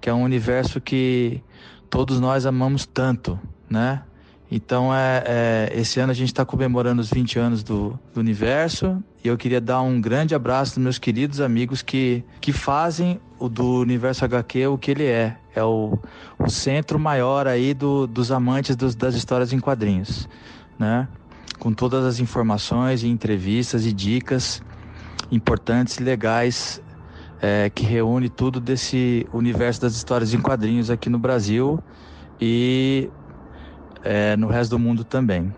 Que 0.00 0.08
é 0.08 0.14
um 0.14 0.22
universo 0.22 0.80
que 0.80 1.42
todos 1.88 2.20
nós 2.20 2.46
amamos 2.46 2.86
tanto, 2.86 3.38
né? 3.68 4.02
Então, 4.50 4.92
é, 4.92 5.22
é, 5.26 5.72
esse 5.74 6.00
ano 6.00 6.10
a 6.10 6.14
gente 6.14 6.28
está 6.28 6.44
comemorando 6.44 7.00
os 7.00 7.08
20 7.08 7.38
anos 7.38 7.62
do, 7.62 7.96
do, 8.12 8.18
universo 8.18 9.00
e 9.22 9.28
eu 9.28 9.38
queria 9.38 9.60
dar 9.60 9.80
um 9.80 10.00
grande 10.00 10.34
abraço 10.34 10.74
dos 10.74 10.82
meus 10.82 10.98
queridos 10.98 11.40
amigos 11.40 11.82
que, 11.82 12.24
que 12.40 12.52
fazem 12.52 13.20
o 13.38 13.48
do 13.48 13.80
Universo 13.80 14.24
HQ 14.24 14.66
o 14.66 14.76
que 14.76 14.90
ele 14.90 15.04
é. 15.04 15.36
É 15.54 15.62
o, 15.62 15.96
o 16.36 16.50
centro 16.50 16.98
maior 16.98 17.46
aí 17.46 17.72
do, 17.72 18.08
dos 18.08 18.32
amantes 18.32 18.74
dos, 18.74 18.96
das 18.96 19.14
histórias 19.14 19.52
em 19.52 19.60
quadrinhos, 19.60 20.28
né? 20.76 21.06
Com 21.60 21.72
todas 21.72 22.04
as 22.04 22.18
informações 22.18 23.04
e 23.04 23.08
entrevistas 23.08 23.86
e 23.86 23.92
dicas 23.92 24.62
importantes 25.30 25.96
e 25.98 26.02
legais 26.02 26.82
é, 27.40 27.70
que 27.70 27.84
reúne 27.84 28.28
tudo 28.28 28.60
desse 28.60 29.26
universo 29.32 29.80
das 29.80 29.94
histórias 29.94 30.34
em 30.34 30.40
quadrinhos 30.40 30.90
aqui 30.90 31.08
no 31.08 31.18
Brasil 31.18 31.78
e 32.40 33.10
é, 34.02 34.36
no 34.36 34.46
resto 34.48 34.72
do 34.72 34.78
mundo 34.78 35.04
também. 35.04 35.52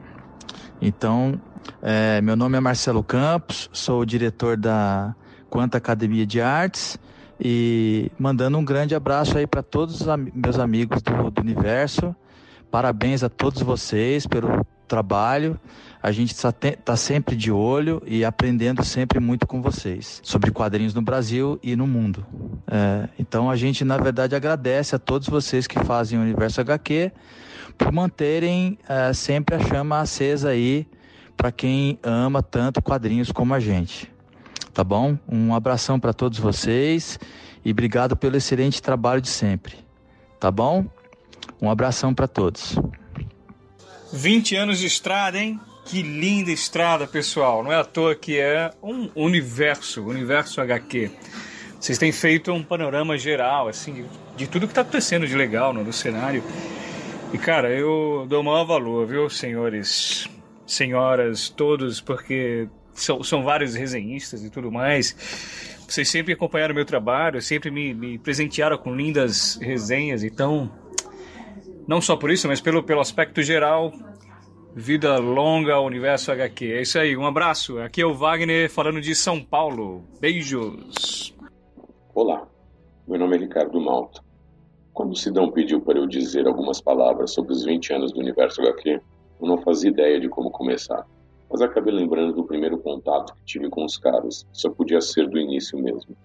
Então, 0.80 1.40
É, 1.80 2.20
meu 2.20 2.34
nome 2.34 2.56
é 2.56 2.60
Marcelo 2.60 3.04
Campos, 3.04 3.70
sou 3.72 4.00
o 4.00 4.06
diretor 4.06 4.56
da 4.56 5.14
Quanta 5.48 5.78
Academia 5.78 6.26
de 6.26 6.40
Artes 6.40 6.98
e 7.40 8.10
mandando 8.18 8.58
um 8.58 8.64
grande 8.64 8.94
abraço 8.94 9.38
aí 9.38 9.46
para 9.46 9.62
todos 9.62 10.00
os 10.00 10.08
am 10.08 10.28
meus 10.34 10.58
amigos 10.58 11.02
do, 11.02 11.30
do 11.30 11.40
universo. 11.40 12.14
Parabéns 12.70 13.22
a 13.22 13.28
todos 13.28 13.62
vocês 13.62 14.26
pelo 14.26 14.66
trabalho. 14.92 15.58
A 16.02 16.12
gente 16.12 16.34
está 16.34 16.52
tá 16.52 16.96
sempre 16.96 17.34
de 17.34 17.50
olho 17.50 18.02
e 18.06 18.26
aprendendo 18.26 18.84
sempre 18.84 19.18
muito 19.18 19.46
com 19.46 19.62
vocês 19.62 20.20
sobre 20.22 20.50
quadrinhos 20.50 20.92
no 20.92 21.00
Brasil 21.00 21.58
e 21.62 21.74
no 21.74 21.86
mundo. 21.86 22.26
É, 22.70 23.08
então 23.18 23.50
a 23.50 23.56
gente, 23.56 23.84
na 23.86 23.96
verdade, 23.96 24.36
agradece 24.36 24.94
a 24.94 24.98
todos 24.98 25.28
vocês 25.28 25.66
que 25.66 25.82
fazem 25.82 26.18
o 26.18 26.22
Universo 26.22 26.60
HQ 26.60 27.10
por 27.78 27.90
manterem 27.90 28.78
é, 28.86 29.14
sempre 29.14 29.56
a 29.56 29.60
chama 29.60 30.00
acesa 30.00 30.50
aí 30.50 30.86
para 31.38 31.50
quem 31.50 31.98
ama 32.02 32.42
tanto 32.42 32.82
quadrinhos 32.82 33.32
como 33.32 33.54
a 33.54 33.60
gente. 33.60 34.12
Tá 34.74 34.84
bom? 34.84 35.16
Um 35.26 35.54
abração 35.54 35.98
para 35.98 36.12
todos 36.12 36.38
vocês 36.38 37.18
e 37.64 37.70
obrigado 37.70 38.14
pelo 38.14 38.36
excelente 38.36 38.82
trabalho 38.82 39.22
de 39.22 39.30
sempre. 39.30 39.74
Tá 40.38 40.50
bom? 40.50 40.84
Um 41.62 41.70
abração 41.70 42.12
para 42.12 42.28
todos. 42.28 42.76
20 44.12 44.56
anos 44.56 44.78
de 44.78 44.86
estrada, 44.86 45.38
hein? 45.38 45.58
Que 45.84 46.02
linda 46.02 46.50
estrada, 46.50 47.06
pessoal. 47.06 47.64
Não 47.64 47.72
é 47.72 47.76
à 47.76 47.84
toa 47.84 48.14
que 48.14 48.38
é 48.38 48.70
um 48.82 49.08
universo, 49.14 50.04
universo 50.04 50.60
HQ. 50.60 51.10
Vocês 51.80 51.98
têm 51.98 52.12
feito 52.12 52.52
um 52.52 52.62
panorama 52.62 53.18
geral, 53.18 53.66
assim, 53.66 54.04
de 54.36 54.46
tudo 54.46 54.66
que 54.66 54.72
está 54.72 54.82
acontecendo 54.82 55.26
de 55.26 55.34
legal 55.34 55.72
no, 55.72 55.82
no 55.82 55.92
cenário. 55.92 56.44
E, 57.32 57.38
cara, 57.38 57.70
eu 57.70 58.26
dou 58.28 58.42
maior 58.42 58.64
valor, 58.64 59.06
viu, 59.06 59.28
senhores, 59.28 60.28
senhoras, 60.66 61.48
todos, 61.48 62.00
porque 62.00 62.68
são, 62.92 63.22
são 63.24 63.42
vários 63.42 63.74
resenhistas 63.74 64.44
e 64.44 64.50
tudo 64.50 64.70
mais. 64.70 65.16
Vocês 65.88 66.08
sempre 66.08 66.34
acompanharam 66.34 66.72
o 66.72 66.76
meu 66.76 66.84
trabalho, 66.84 67.40
sempre 67.42 67.70
me, 67.70 67.92
me 67.92 68.18
presentearam 68.18 68.78
com 68.78 68.94
lindas 68.94 69.58
resenhas, 69.60 70.22
então, 70.22 70.70
não 71.86 72.00
só 72.00 72.16
por 72.16 72.30
isso, 72.30 72.48
mas 72.48 72.60
pelo, 72.60 72.82
pelo 72.82 73.00
aspecto 73.00 73.42
geral, 73.42 73.92
Vida 74.74 75.18
longa 75.18 75.78
universo 75.80 76.32
HQ. 76.32 76.72
É 76.72 76.80
isso 76.80 76.98
aí, 76.98 77.14
um 77.14 77.26
abraço. 77.26 77.78
Aqui 77.78 78.00
é 78.00 78.06
o 78.06 78.14
Wagner 78.14 78.70
falando 78.70 79.02
de 79.02 79.14
São 79.14 79.38
Paulo. 79.38 80.02
Beijos. 80.18 81.36
Olá, 82.14 82.48
meu 83.06 83.18
nome 83.18 83.36
é 83.36 83.40
Ricardo 83.40 83.78
Malta. 83.78 84.22
Quando 84.94 85.14
Sidão 85.14 85.50
pediu 85.50 85.78
para 85.82 85.98
eu 85.98 86.06
dizer 86.06 86.46
algumas 86.46 86.80
palavras 86.80 87.32
sobre 87.32 87.52
os 87.52 87.66
20 87.66 87.92
anos 87.92 88.12
do 88.12 88.20
universo 88.20 88.62
HQ, 88.62 89.00
eu 89.42 89.46
não 89.46 89.58
fazia 89.58 89.90
ideia 89.90 90.18
de 90.18 90.28
como 90.30 90.50
começar. 90.50 91.06
Mas 91.50 91.60
acabei 91.60 91.92
lembrando 91.92 92.32
do 92.32 92.44
primeiro 92.44 92.78
contato 92.78 93.34
que 93.34 93.44
tive 93.44 93.68
com 93.68 93.84
os 93.84 93.98
caras, 93.98 94.46
só 94.54 94.70
podia 94.70 95.02
ser 95.02 95.28
do 95.28 95.38
início 95.38 95.78
mesmo. 95.78 96.16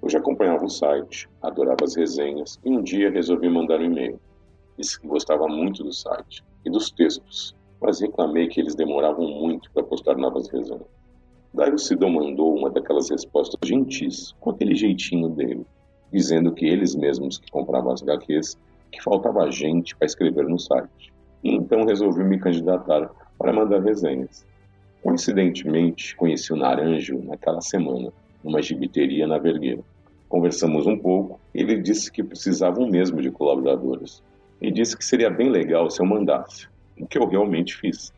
Eu 0.00 0.08
já 0.08 0.20
acompanhava 0.20 0.64
o 0.64 0.70
site, 0.70 1.28
adorava 1.42 1.82
as 1.82 1.96
resenhas 1.96 2.60
e 2.64 2.70
um 2.70 2.80
dia 2.80 3.10
resolvi 3.10 3.48
mandar 3.48 3.80
um 3.80 3.84
e-mail. 3.84 4.20
Disse 4.76 5.00
que 5.00 5.06
gostava 5.06 5.46
muito 5.46 5.84
do 5.84 5.92
site 5.92 6.44
e 6.64 6.70
dos 6.70 6.90
textos, 6.90 7.54
mas 7.80 8.00
reclamei 8.00 8.48
que 8.48 8.60
eles 8.60 8.74
demoravam 8.74 9.28
muito 9.28 9.70
para 9.70 9.82
postar 9.82 10.16
novas 10.16 10.48
resenhas. 10.48 10.82
Daí 11.52 11.72
o 11.72 11.78
Sidão 11.78 12.10
mandou 12.10 12.56
uma 12.56 12.68
daquelas 12.68 13.08
respostas 13.10 13.60
gentis, 13.64 14.32
com 14.40 14.50
aquele 14.50 14.74
jeitinho 14.74 15.28
dele, 15.28 15.64
dizendo 16.12 16.52
que 16.52 16.66
eles 16.66 16.96
mesmos 16.96 17.38
que 17.38 17.50
compravam 17.50 17.92
as 17.92 18.02
HQs, 18.02 18.58
que 18.90 19.02
faltava 19.02 19.50
gente 19.50 19.94
para 19.94 20.06
escrever 20.06 20.48
no 20.48 20.58
site. 20.58 21.12
E 21.44 21.54
então 21.54 21.84
resolvi 21.84 22.24
me 22.24 22.38
candidatar 22.38 23.08
para 23.38 23.52
mandar 23.52 23.80
resenhas. 23.82 24.44
Coincidentemente, 25.02 26.16
conheci 26.16 26.52
o 26.52 26.56
Naranjo 26.56 27.22
naquela 27.22 27.60
semana, 27.60 28.12
numa 28.42 28.62
gibiteria 28.62 29.26
na 29.26 29.38
Vergueira. 29.38 29.82
Conversamos 30.28 30.86
um 30.86 30.98
pouco 30.98 31.38
e 31.54 31.60
ele 31.60 31.80
disse 31.80 32.10
que 32.10 32.24
precisavam 32.24 32.88
mesmo 32.88 33.20
de 33.20 33.30
colaboradores. 33.30 34.22
E 34.64 34.70
disse 34.70 34.96
que 34.96 35.04
seria 35.04 35.28
bem 35.28 35.50
legal 35.50 35.90
se 35.90 36.00
eu 36.00 36.06
mandasse 36.06 36.66
o 36.98 37.06
que 37.06 37.18
eu 37.18 37.28
realmente 37.28 37.76
fiz. 37.76 38.14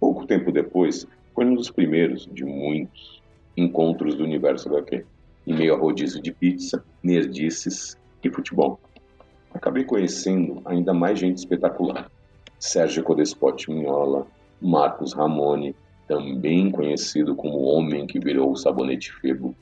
Pouco 0.00 0.26
tempo 0.26 0.50
depois, 0.50 1.06
foi 1.34 1.44
um 1.44 1.54
dos 1.54 1.70
primeiros 1.70 2.26
de 2.32 2.46
muitos 2.46 3.22
encontros 3.54 4.14
do 4.14 4.24
universo 4.24 4.74
HQ, 4.74 5.04
em 5.46 5.54
meio 5.54 5.74
a 5.74 5.76
rodízio 5.76 6.22
de 6.22 6.32
pizza, 6.32 6.82
nerdices 7.02 7.94
e 8.24 8.30
futebol. 8.30 8.80
Acabei 9.52 9.84
conhecendo 9.84 10.62
ainda 10.64 10.94
mais 10.94 11.18
gente 11.18 11.36
espetacular. 11.36 12.10
Sérgio 12.58 13.02
Codespot 13.02 13.70
Minhola, 13.70 14.26
Marcos 14.62 15.12
Ramone, 15.12 15.76
também 16.08 16.70
conhecido 16.70 17.36
como 17.36 17.52
o 17.52 17.64
homem 17.64 18.06
que 18.06 18.18
virou 18.18 18.50
o 18.50 18.56
sabonete 18.56 19.12
Febo, 19.12 19.54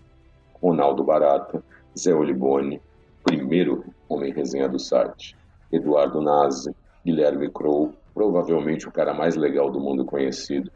Ronaldo 0.63 1.03
Barata, 1.03 1.61
Zé 1.99 2.15
Olibone, 2.15 2.81
primeiro 3.25 3.85
homem 4.09 4.33
resenha 4.33 4.69
do 4.69 4.79
site, 4.79 5.35
Eduardo 5.75 6.21
Nazi, 6.21 6.75
Guilherme 7.05 7.51
Crow, 7.51 7.93
provavelmente 8.15 8.89
o 8.89 8.93
cara 8.93 9.13
mais 9.13 9.35
legal 9.35 9.71
do 9.71 9.81
mundo 9.81 10.05
conhecido, 10.05 10.71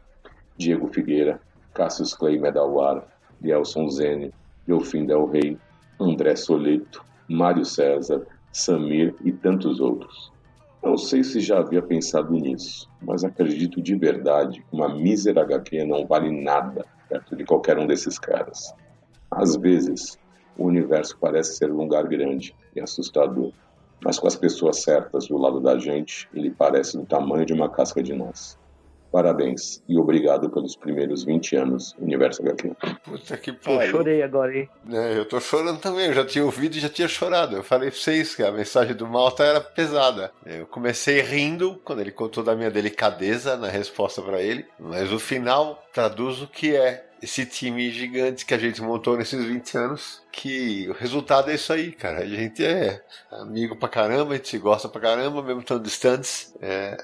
Diego 0.57 0.87
Figueira, 0.87 1.39
Cassius 1.73 2.13
Clay 2.13 2.37
Medawar, 2.37 3.07
Gelson 3.41 3.89
Zene, 3.89 4.33
Delfim 4.67 5.05
Del 5.05 5.25
Rey, 5.25 5.57
André 5.99 6.35
Soleto, 6.35 7.03
Mário 7.29 7.63
César, 7.63 8.25
Samir 8.51 9.15
e 9.23 9.31
tantos 9.31 9.79
outros. 9.79 10.31
Não 10.83 10.97
sei 10.97 11.23
se 11.23 11.39
já 11.39 11.59
havia 11.59 11.81
pensado 11.81 12.33
nisso, 12.33 12.89
mas 13.01 13.23
acredito 13.23 13.81
de 13.81 13.95
verdade 13.95 14.59
que 14.59 14.75
uma 14.75 14.89
mísera 14.89 15.41
HQ 15.41 15.85
não 15.85 16.05
vale 16.05 16.31
nada 16.31 16.85
perto 17.07 17.35
de 17.35 17.45
qualquer 17.45 17.77
um 17.77 17.87
desses 17.87 18.17
caras. 18.17 18.73
Às 19.31 19.55
vezes, 19.55 20.17
o 20.57 20.65
universo 20.65 21.17
parece 21.19 21.57
ser 21.57 21.71
um 21.71 21.77
lugar 21.77 22.07
grande 22.07 22.55
e 22.75 22.81
assustador, 22.81 23.51
mas 24.03 24.19
com 24.19 24.27
as 24.27 24.35
pessoas 24.35 24.81
certas 24.81 25.27
do 25.27 25.37
lado 25.37 25.59
da 25.59 25.77
gente, 25.77 26.29
ele 26.33 26.49
parece 26.49 26.97
do 26.97 27.05
tamanho 27.05 27.45
de 27.45 27.53
uma 27.53 27.69
casca 27.69 28.01
de 28.01 28.13
nós. 28.13 28.57
Parabéns 29.11 29.81
e 29.89 29.97
obrigado 29.97 30.51
pelos 30.51 30.75
primeiros 30.75 31.23
20 31.23 31.55
anos, 31.55 31.95
Universo 31.99 32.43
HQ. 32.43 32.75
Puta 33.03 33.37
que 33.37 33.51
pariu. 33.51 33.81
Eu 33.81 33.89
chorei 33.89 34.21
agora, 34.21 34.55
hein? 34.55 34.69
É, 34.91 35.17
eu 35.17 35.25
tô 35.25 35.39
chorando 35.39 35.79
também, 35.79 36.05
eu 36.05 36.13
já 36.13 36.23
tinha 36.23 36.45
ouvido 36.45 36.75
e 36.75 36.79
já 36.79 36.89
tinha 36.89 37.07
chorado. 37.07 37.55
Eu 37.55 37.63
falei 37.63 37.89
pra 37.89 37.99
vocês 37.99 38.35
que 38.35 38.43
a 38.43 38.51
mensagem 38.51 38.95
do 38.95 39.07
Malta 39.07 39.43
era 39.43 39.59
pesada. 39.59 40.31
Eu 40.45 40.67
comecei 40.67 41.21
rindo 41.21 41.81
quando 41.83 42.01
ele 42.01 42.11
contou 42.11 42.43
da 42.43 42.55
minha 42.55 42.69
delicadeza 42.69 43.57
na 43.57 43.67
resposta 43.67 44.21
para 44.21 44.41
ele, 44.41 44.65
mas 44.79 45.11
o 45.11 45.17
final 45.17 45.83
traduz 45.91 46.41
o 46.43 46.47
que 46.47 46.75
é 46.75 47.08
esse 47.21 47.45
time 47.45 47.89
gigante 47.91 48.45
que 48.45 48.53
a 48.53 48.57
gente 48.57 48.81
montou 48.81 49.17
nesses 49.17 49.43
20 49.43 49.77
anos, 49.77 50.21
que 50.31 50.87
o 50.89 50.93
resultado 50.93 51.49
é 51.51 51.55
isso 51.55 51.71
aí, 51.73 51.91
cara. 51.91 52.19
A 52.19 52.25
gente 52.25 52.63
é 52.63 53.01
amigo 53.31 53.75
pra 53.75 53.89
caramba, 53.89 54.33
a 54.33 54.37
gente 54.37 54.57
gosta 54.57 54.87
pra 54.87 55.01
caramba, 55.01 55.43
mesmo 55.43 55.63
tão 55.63 55.79
distantes. 55.79 56.55
É... 56.61 56.97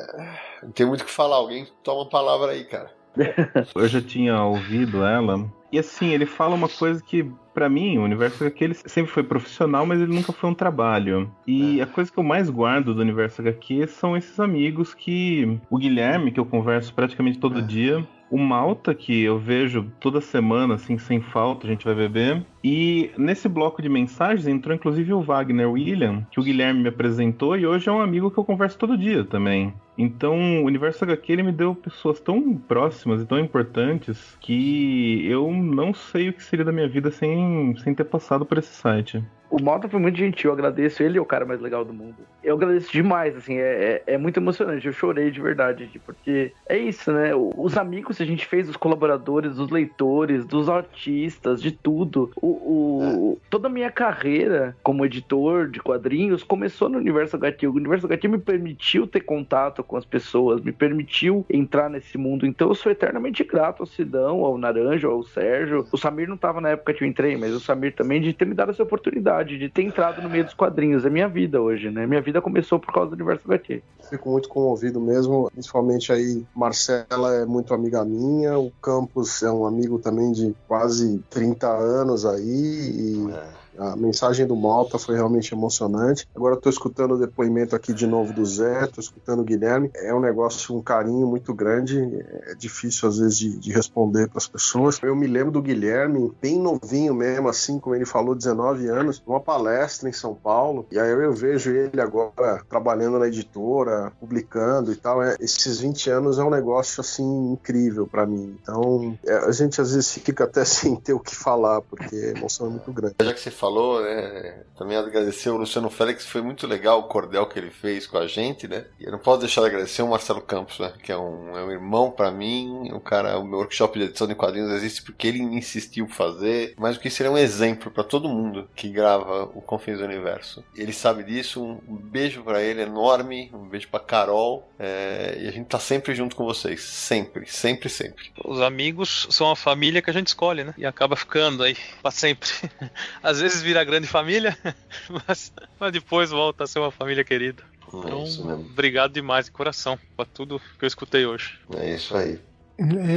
Não 0.64 0.72
tem 0.72 0.86
muito 0.86 1.02
o 1.02 1.06
que 1.06 1.12
falar, 1.12 1.36
alguém 1.36 1.68
toma 1.84 2.04
a 2.04 2.10
palavra 2.10 2.52
aí, 2.52 2.64
cara. 2.64 2.92
Eu 3.76 3.88
já 3.88 4.02
tinha 4.02 4.42
ouvido 4.44 5.04
ela. 5.04 5.50
E 5.72 5.80
assim, 5.80 6.10
ele 6.10 6.26
fala 6.26 6.56
uma 6.56 6.70
coisa 6.70 7.04
que, 7.04 7.30
para 7.54 7.68
mim, 7.68 7.98
o 7.98 8.04
universo 8.04 8.44
HQ 8.44 8.64
ele 8.64 8.74
sempre 8.74 9.12
foi 9.12 9.24
profissional, 9.24 9.86
mas 9.86 10.00
ele 10.00 10.14
nunca 10.14 10.32
foi 10.32 10.50
um 10.50 10.54
trabalho. 10.54 11.30
E 11.46 11.82
a 11.82 11.86
coisa 11.86 12.10
que 12.10 12.18
eu 12.18 12.24
mais 12.24 12.50
guardo 12.50 12.94
do 12.94 13.02
universo 13.02 13.42
HQ 13.42 13.88
são 13.88 14.16
esses 14.16 14.40
amigos 14.40 14.94
que. 14.94 15.60
O 15.70 15.78
Guilherme, 15.78 16.32
que 16.32 16.40
eu 16.40 16.46
converso 16.46 16.94
praticamente 16.94 17.40
todo 17.40 17.62
dia. 17.62 18.08
O 18.30 18.38
Malta, 18.38 18.94
que 18.94 19.24
eu 19.24 19.38
vejo 19.38 19.92
toda 20.00 20.20
semana, 20.20 20.76
assim, 20.76 20.98
sem 20.98 21.22
falta, 21.22 21.68
a 21.68 21.70
gente 21.70 21.86
vai 21.86 21.94
beber. 21.94 22.46
E 22.64 23.12
nesse 23.18 23.48
bloco 23.48 23.82
de 23.82 23.88
mensagens 23.88 24.48
entrou 24.48 24.76
inclusive 24.76 25.14
o 25.14 25.22
Wagner 25.22 25.70
William, 25.70 26.26
que 26.32 26.40
o 26.40 26.44
Guilherme 26.44 26.82
me 26.82 26.90
apresentou, 26.90 27.56
e 27.56 27.68
hoje 27.68 27.88
é 27.88 27.92
um 27.92 28.02
amigo 28.02 28.32
que 28.32 28.38
eu 28.38 28.44
converso 28.44 28.78
todo 28.78 28.98
dia 28.98 29.24
também. 29.24 29.74
Então, 29.98 30.64
o 30.64 30.66
Universo 30.66 31.04
HQ 31.04 31.32
ele 31.32 31.44
me 31.44 31.52
deu 31.52 31.76
pessoas 31.76 32.20
tão 32.20 32.58
próximas 32.58 33.22
e 33.22 33.26
tão 33.26 33.40
importantes 33.40 34.38
que 34.42 35.26
eu 35.26 35.52
não 35.52 35.94
sei 35.94 36.30
o 36.30 36.34
que 36.34 36.44
seria 36.44 36.66
da 36.66 36.72
minha 36.72 36.90
vida 36.90 37.12
sem, 37.12 37.76
sem 37.78 37.94
ter 37.94 38.06
passado 38.06 38.46
por 38.46 38.58
esse 38.58 38.74
site. 38.74 39.24
O 39.56 39.64
Malta 39.64 39.88
foi 39.88 40.02
muito 40.02 40.18
gentil, 40.18 40.50
eu 40.50 40.54
agradeço. 40.54 41.02
Ele 41.02 41.18
é 41.18 41.22
o 41.22 41.26
cara 41.26 41.46
mais 41.46 41.62
legal 41.62 41.86
do 41.86 41.94
mundo. 41.94 42.18
Eu 42.44 42.56
agradeço 42.56 42.92
demais, 42.92 43.38
assim, 43.38 43.58
é, 43.58 44.04
é, 44.06 44.16
é 44.16 44.18
muito 44.18 44.38
emocionante. 44.38 44.86
Eu 44.86 44.92
chorei 44.92 45.32
de 45.32 45.40
verdade, 45.40 45.90
porque 46.06 46.52
é 46.68 46.78
isso, 46.78 47.10
né? 47.14 47.32
Os 47.34 47.78
amigos 47.78 48.18
que 48.18 48.24
a 48.24 48.26
gente 48.26 48.46
fez, 48.46 48.68
os 48.68 48.76
colaboradores, 48.76 49.58
os 49.58 49.70
leitores, 49.70 50.46
dos 50.46 50.68
artistas, 50.68 51.62
de 51.62 51.72
tudo. 51.72 52.30
O, 52.36 52.48
o, 52.48 53.40
toda 53.50 53.70
a 53.70 53.72
minha 53.72 53.90
carreira 53.90 54.76
como 54.84 55.06
editor 55.06 55.70
de 55.70 55.80
quadrinhos 55.80 56.44
começou 56.44 56.90
no 56.90 56.98
Universo 56.98 57.38
HQ. 57.38 57.66
O 57.66 57.76
Universo 57.76 58.08
HQ 58.08 58.28
me 58.28 58.38
permitiu 58.38 59.08
ter 59.08 59.22
contato 59.22 59.82
com 59.86 59.96
as 59.96 60.04
pessoas, 60.04 60.60
me 60.60 60.74
permitiu 60.74 61.46
entrar 61.50 61.90
nesse 61.90 62.18
mundo. 62.18 62.46
Então 62.46 62.68
eu 62.68 62.76
sou 62.76 62.92
eternamente 62.92 63.42
grato 63.46 63.84
ao 63.84 63.88
Sidão, 63.88 64.44
ao 64.44 64.58
Naranjo, 64.58 65.10
ao 65.10 65.24
Sérgio. 65.24 65.88
O 65.94 65.98
Samir 65.98 66.28
não 66.28 66.36
estava 66.36 66.60
na 66.60 66.72
época 66.72 66.94
que 66.94 67.06
eu 67.06 67.08
entrei, 67.08 67.38
mas 67.38 67.54
o 67.54 67.60
Samir 67.62 67.96
também 67.96 68.20
de 68.20 68.34
ter 68.34 68.44
me 68.44 68.54
dado 68.54 68.72
essa 68.72 68.84
oportunidade 68.84 69.45
oportunidade 69.46 69.58
de 69.58 69.70
ter 69.70 69.84
entrado 69.84 70.22
no 70.22 70.30
meio 70.30 70.44
dos 70.44 70.54
quadrinhos. 70.54 71.06
É 71.06 71.10
minha 71.10 71.28
vida 71.28 71.62
hoje, 71.62 71.90
né? 71.90 72.06
Minha 72.08 72.22
vida 72.22 72.42
começou 72.42 72.80
por 72.80 72.94
causa 72.94 73.12
do 73.12 73.14
universo 73.14 73.44
HQ. 73.46 73.82
Fico 74.10 74.30
muito 74.30 74.50
comovido 74.50 75.00
mesmo, 75.00 75.50
principalmente 75.52 76.12
aí, 76.12 76.44
Marcela 76.56 77.34
é 77.36 77.46
muito 77.46 77.74
amiga 77.74 78.04
minha, 78.04 78.58
o 78.58 78.72
Campos 78.82 79.42
é 79.44 79.52
um 79.52 79.66
amigo 79.66 80.00
também 80.00 80.32
de 80.32 80.56
quase 80.68 81.24
30 81.30 81.68
anos 81.68 82.26
aí, 82.26 82.42
e 82.42 83.34
a 83.78 83.96
mensagem 83.96 84.46
do 84.46 84.56
Malta 84.56 84.98
foi 84.98 85.16
realmente 85.16 85.54
emocionante. 85.54 86.28
Agora 86.36 86.56
estou 86.56 86.70
escutando 86.70 87.14
o 87.14 87.18
depoimento 87.18 87.76
aqui 87.76 87.94
de 87.94 88.08
novo 88.08 88.34
do 88.34 88.46
Zé, 88.46 88.86
estou 88.86 89.02
escutando 89.02 89.40
o 89.40 89.44
Guilherme. 89.44 89.90
É 89.96 90.14
um 90.14 90.20
negócio, 90.20 90.76
um 90.76 90.82
carinho 90.82 91.28
muito 91.28 91.54
grande. 91.54 92.00
É 92.48 92.56
difícil 92.56 93.10
às 93.10 93.18
vezes 93.18 93.38
de, 93.38 93.58
de 93.58 93.72
responder 93.72 94.28
para 94.28 94.38
as 94.38 94.48
pessoas. 94.48 95.00
Eu 95.02 95.16
me 95.16 95.28
lembro 95.28 95.52
do 95.52 95.62
Guilherme, 95.62 96.32
bem 96.42 96.60
novinho 96.60 97.14
mesmo, 97.14 97.48
assim 97.48 97.80
como 97.80 97.96
ele 97.96 98.06
falou, 98.06 98.36
19 98.36 98.88
anos, 98.88 99.22
numa 99.26 99.40
palestra 99.40 100.10
em 100.10 100.14
São 100.14 100.34
Paulo. 100.34 100.86
E 100.92 101.00
aí 101.00 101.12
eu 101.12 101.34
vejo 101.34 101.72
ele 101.72 102.00
agora 102.02 102.64
trabalhando 102.70 103.20
na 103.20 103.28
editora, 103.28 104.12
publicando 104.20 104.92
e 104.92 104.96
tal. 104.96 105.22
É, 105.22 105.36
esses 105.40 105.80
20 105.80 106.10
anos 106.10 106.40
é 106.40 106.44
um 106.44 106.50
negócio 106.50 107.02
assim 107.02 107.52
incrível 107.52 108.08
para 108.08 108.26
mim. 108.26 108.58
Então 108.62 109.18
é, 109.26 109.38
a 109.38 109.52
gente 109.52 109.80
às 109.82 109.94
vezes 109.94 110.12
fica 110.12 110.44
até 110.44 110.64
sem 110.66 110.96
ter 110.96 111.14
o 111.14 111.20
que 111.20 111.36
falar, 111.36 111.82
porque 111.82 112.16
a 112.16 112.38
emoção 112.38 112.68
é 112.68 112.70
muito 112.70 112.92
grande. 112.92 113.16
Já 113.22 113.34
que 113.34 113.40
você 113.40 113.52
falou, 113.66 114.04
né? 114.04 114.64
Também 114.78 114.96
agradecer 114.96 115.50
o 115.50 115.58
Luciano 115.58 115.90
Félix, 115.90 116.26
foi 116.26 116.42
muito 116.42 116.68
legal 116.68 117.00
o 117.00 117.04
cordel 117.04 117.48
que 117.48 117.58
ele 117.58 117.72
fez 117.72 118.06
com 118.06 118.18
a 118.18 118.28
gente, 118.28 118.68
né? 118.68 118.86
E 119.00 119.06
eu 119.06 119.12
não 119.12 119.18
posso 119.18 119.40
deixar 119.40 119.62
de 119.62 119.68
agradecer 119.68 120.04
o 120.04 120.10
Marcelo 120.10 120.42
Campos, 120.42 120.78
né? 120.80 120.94
Que 121.02 121.12
é 121.12 121.18
um, 121.18 121.58
é 121.58 121.64
um 121.64 121.72
irmão 121.72 122.12
para 122.12 122.30
mim, 122.30 122.92
o 122.92 123.00
cara, 123.00 123.40
o 123.40 123.46
meu 123.46 123.60
workshop 123.60 123.98
de 123.98 124.06
edição 124.06 124.28
de 124.28 124.36
quadrinhos 124.36 124.72
existe 124.72 125.02
porque 125.02 125.28
ele 125.28 125.40
insistiu 125.40 126.08
fazer, 126.08 126.76
mas 126.78 126.96
o 126.96 127.00
que 127.00 127.10
seria 127.10 127.32
um 127.32 127.38
exemplo 127.38 127.90
para 127.90 128.04
todo 128.04 128.30
mundo 128.30 128.70
que 128.76 128.90
grava 128.90 129.44
o 129.56 129.62
Confins 129.62 129.98
do 129.98 130.06
Universo. 130.06 130.64
Ele 130.76 130.94
sabe 130.94 131.24
disso, 131.24 131.64
um, 131.64 131.96
beijo 131.96 132.44
para 132.44 132.62
ele 132.62 132.82
enorme, 132.82 133.50
um 133.54 133.68
beijo 133.68 133.88
para 133.88 134.00
Carol, 134.02 134.70
é, 134.78 135.38
e 135.40 135.48
a 135.48 135.52
gente 135.52 135.68
tá 135.68 135.80
sempre 135.80 136.14
junto 136.14 136.36
com 136.36 136.46
vocês, 136.46 136.84
sempre, 136.84 137.48
sempre, 137.48 137.90
sempre. 137.90 138.32
Os 138.44 138.62
amigos 138.62 139.28
são 139.32 139.50
a 139.50 139.56
família 139.56 140.02
que 140.02 140.10
a 140.10 140.14
gente 140.14 140.28
escolhe, 140.28 140.64
né? 140.64 140.74
E 140.78 140.86
acaba 140.86 141.16
ficando 141.16 141.64
aí 141.64 141.78
pra 142.02 142.12
sempre. 142.12 142.50
Às 143.24 143.40
vezes 143.40 143.55
vira 143.62 143.84
grande 143.84 144.08
família, 144.08 144.58
mas, 145.28 145.52
mas 145.80 145.92
depois 145.92 146.32
volta 146.32 146.64
a 146.64 146.68
ser 146.68 146.80
uma 146.80 146.92
família 146.92 147.24
querida. 147.24 147.64
Então, 147.88 148.24
obrigado 148.54 149.14
demais 149.14 149.46
de 149.46 149.52
coração 149.52 149.98
por 150.18 150.26
tudo 150.26 150.60
que 150.78 150.84
eu 150.84 150.88
escutei 150.88 151.26
hoje. 151.26 151.60
É 151.76 151.96
isso 151.96 152.16
aí. 152.16 152.40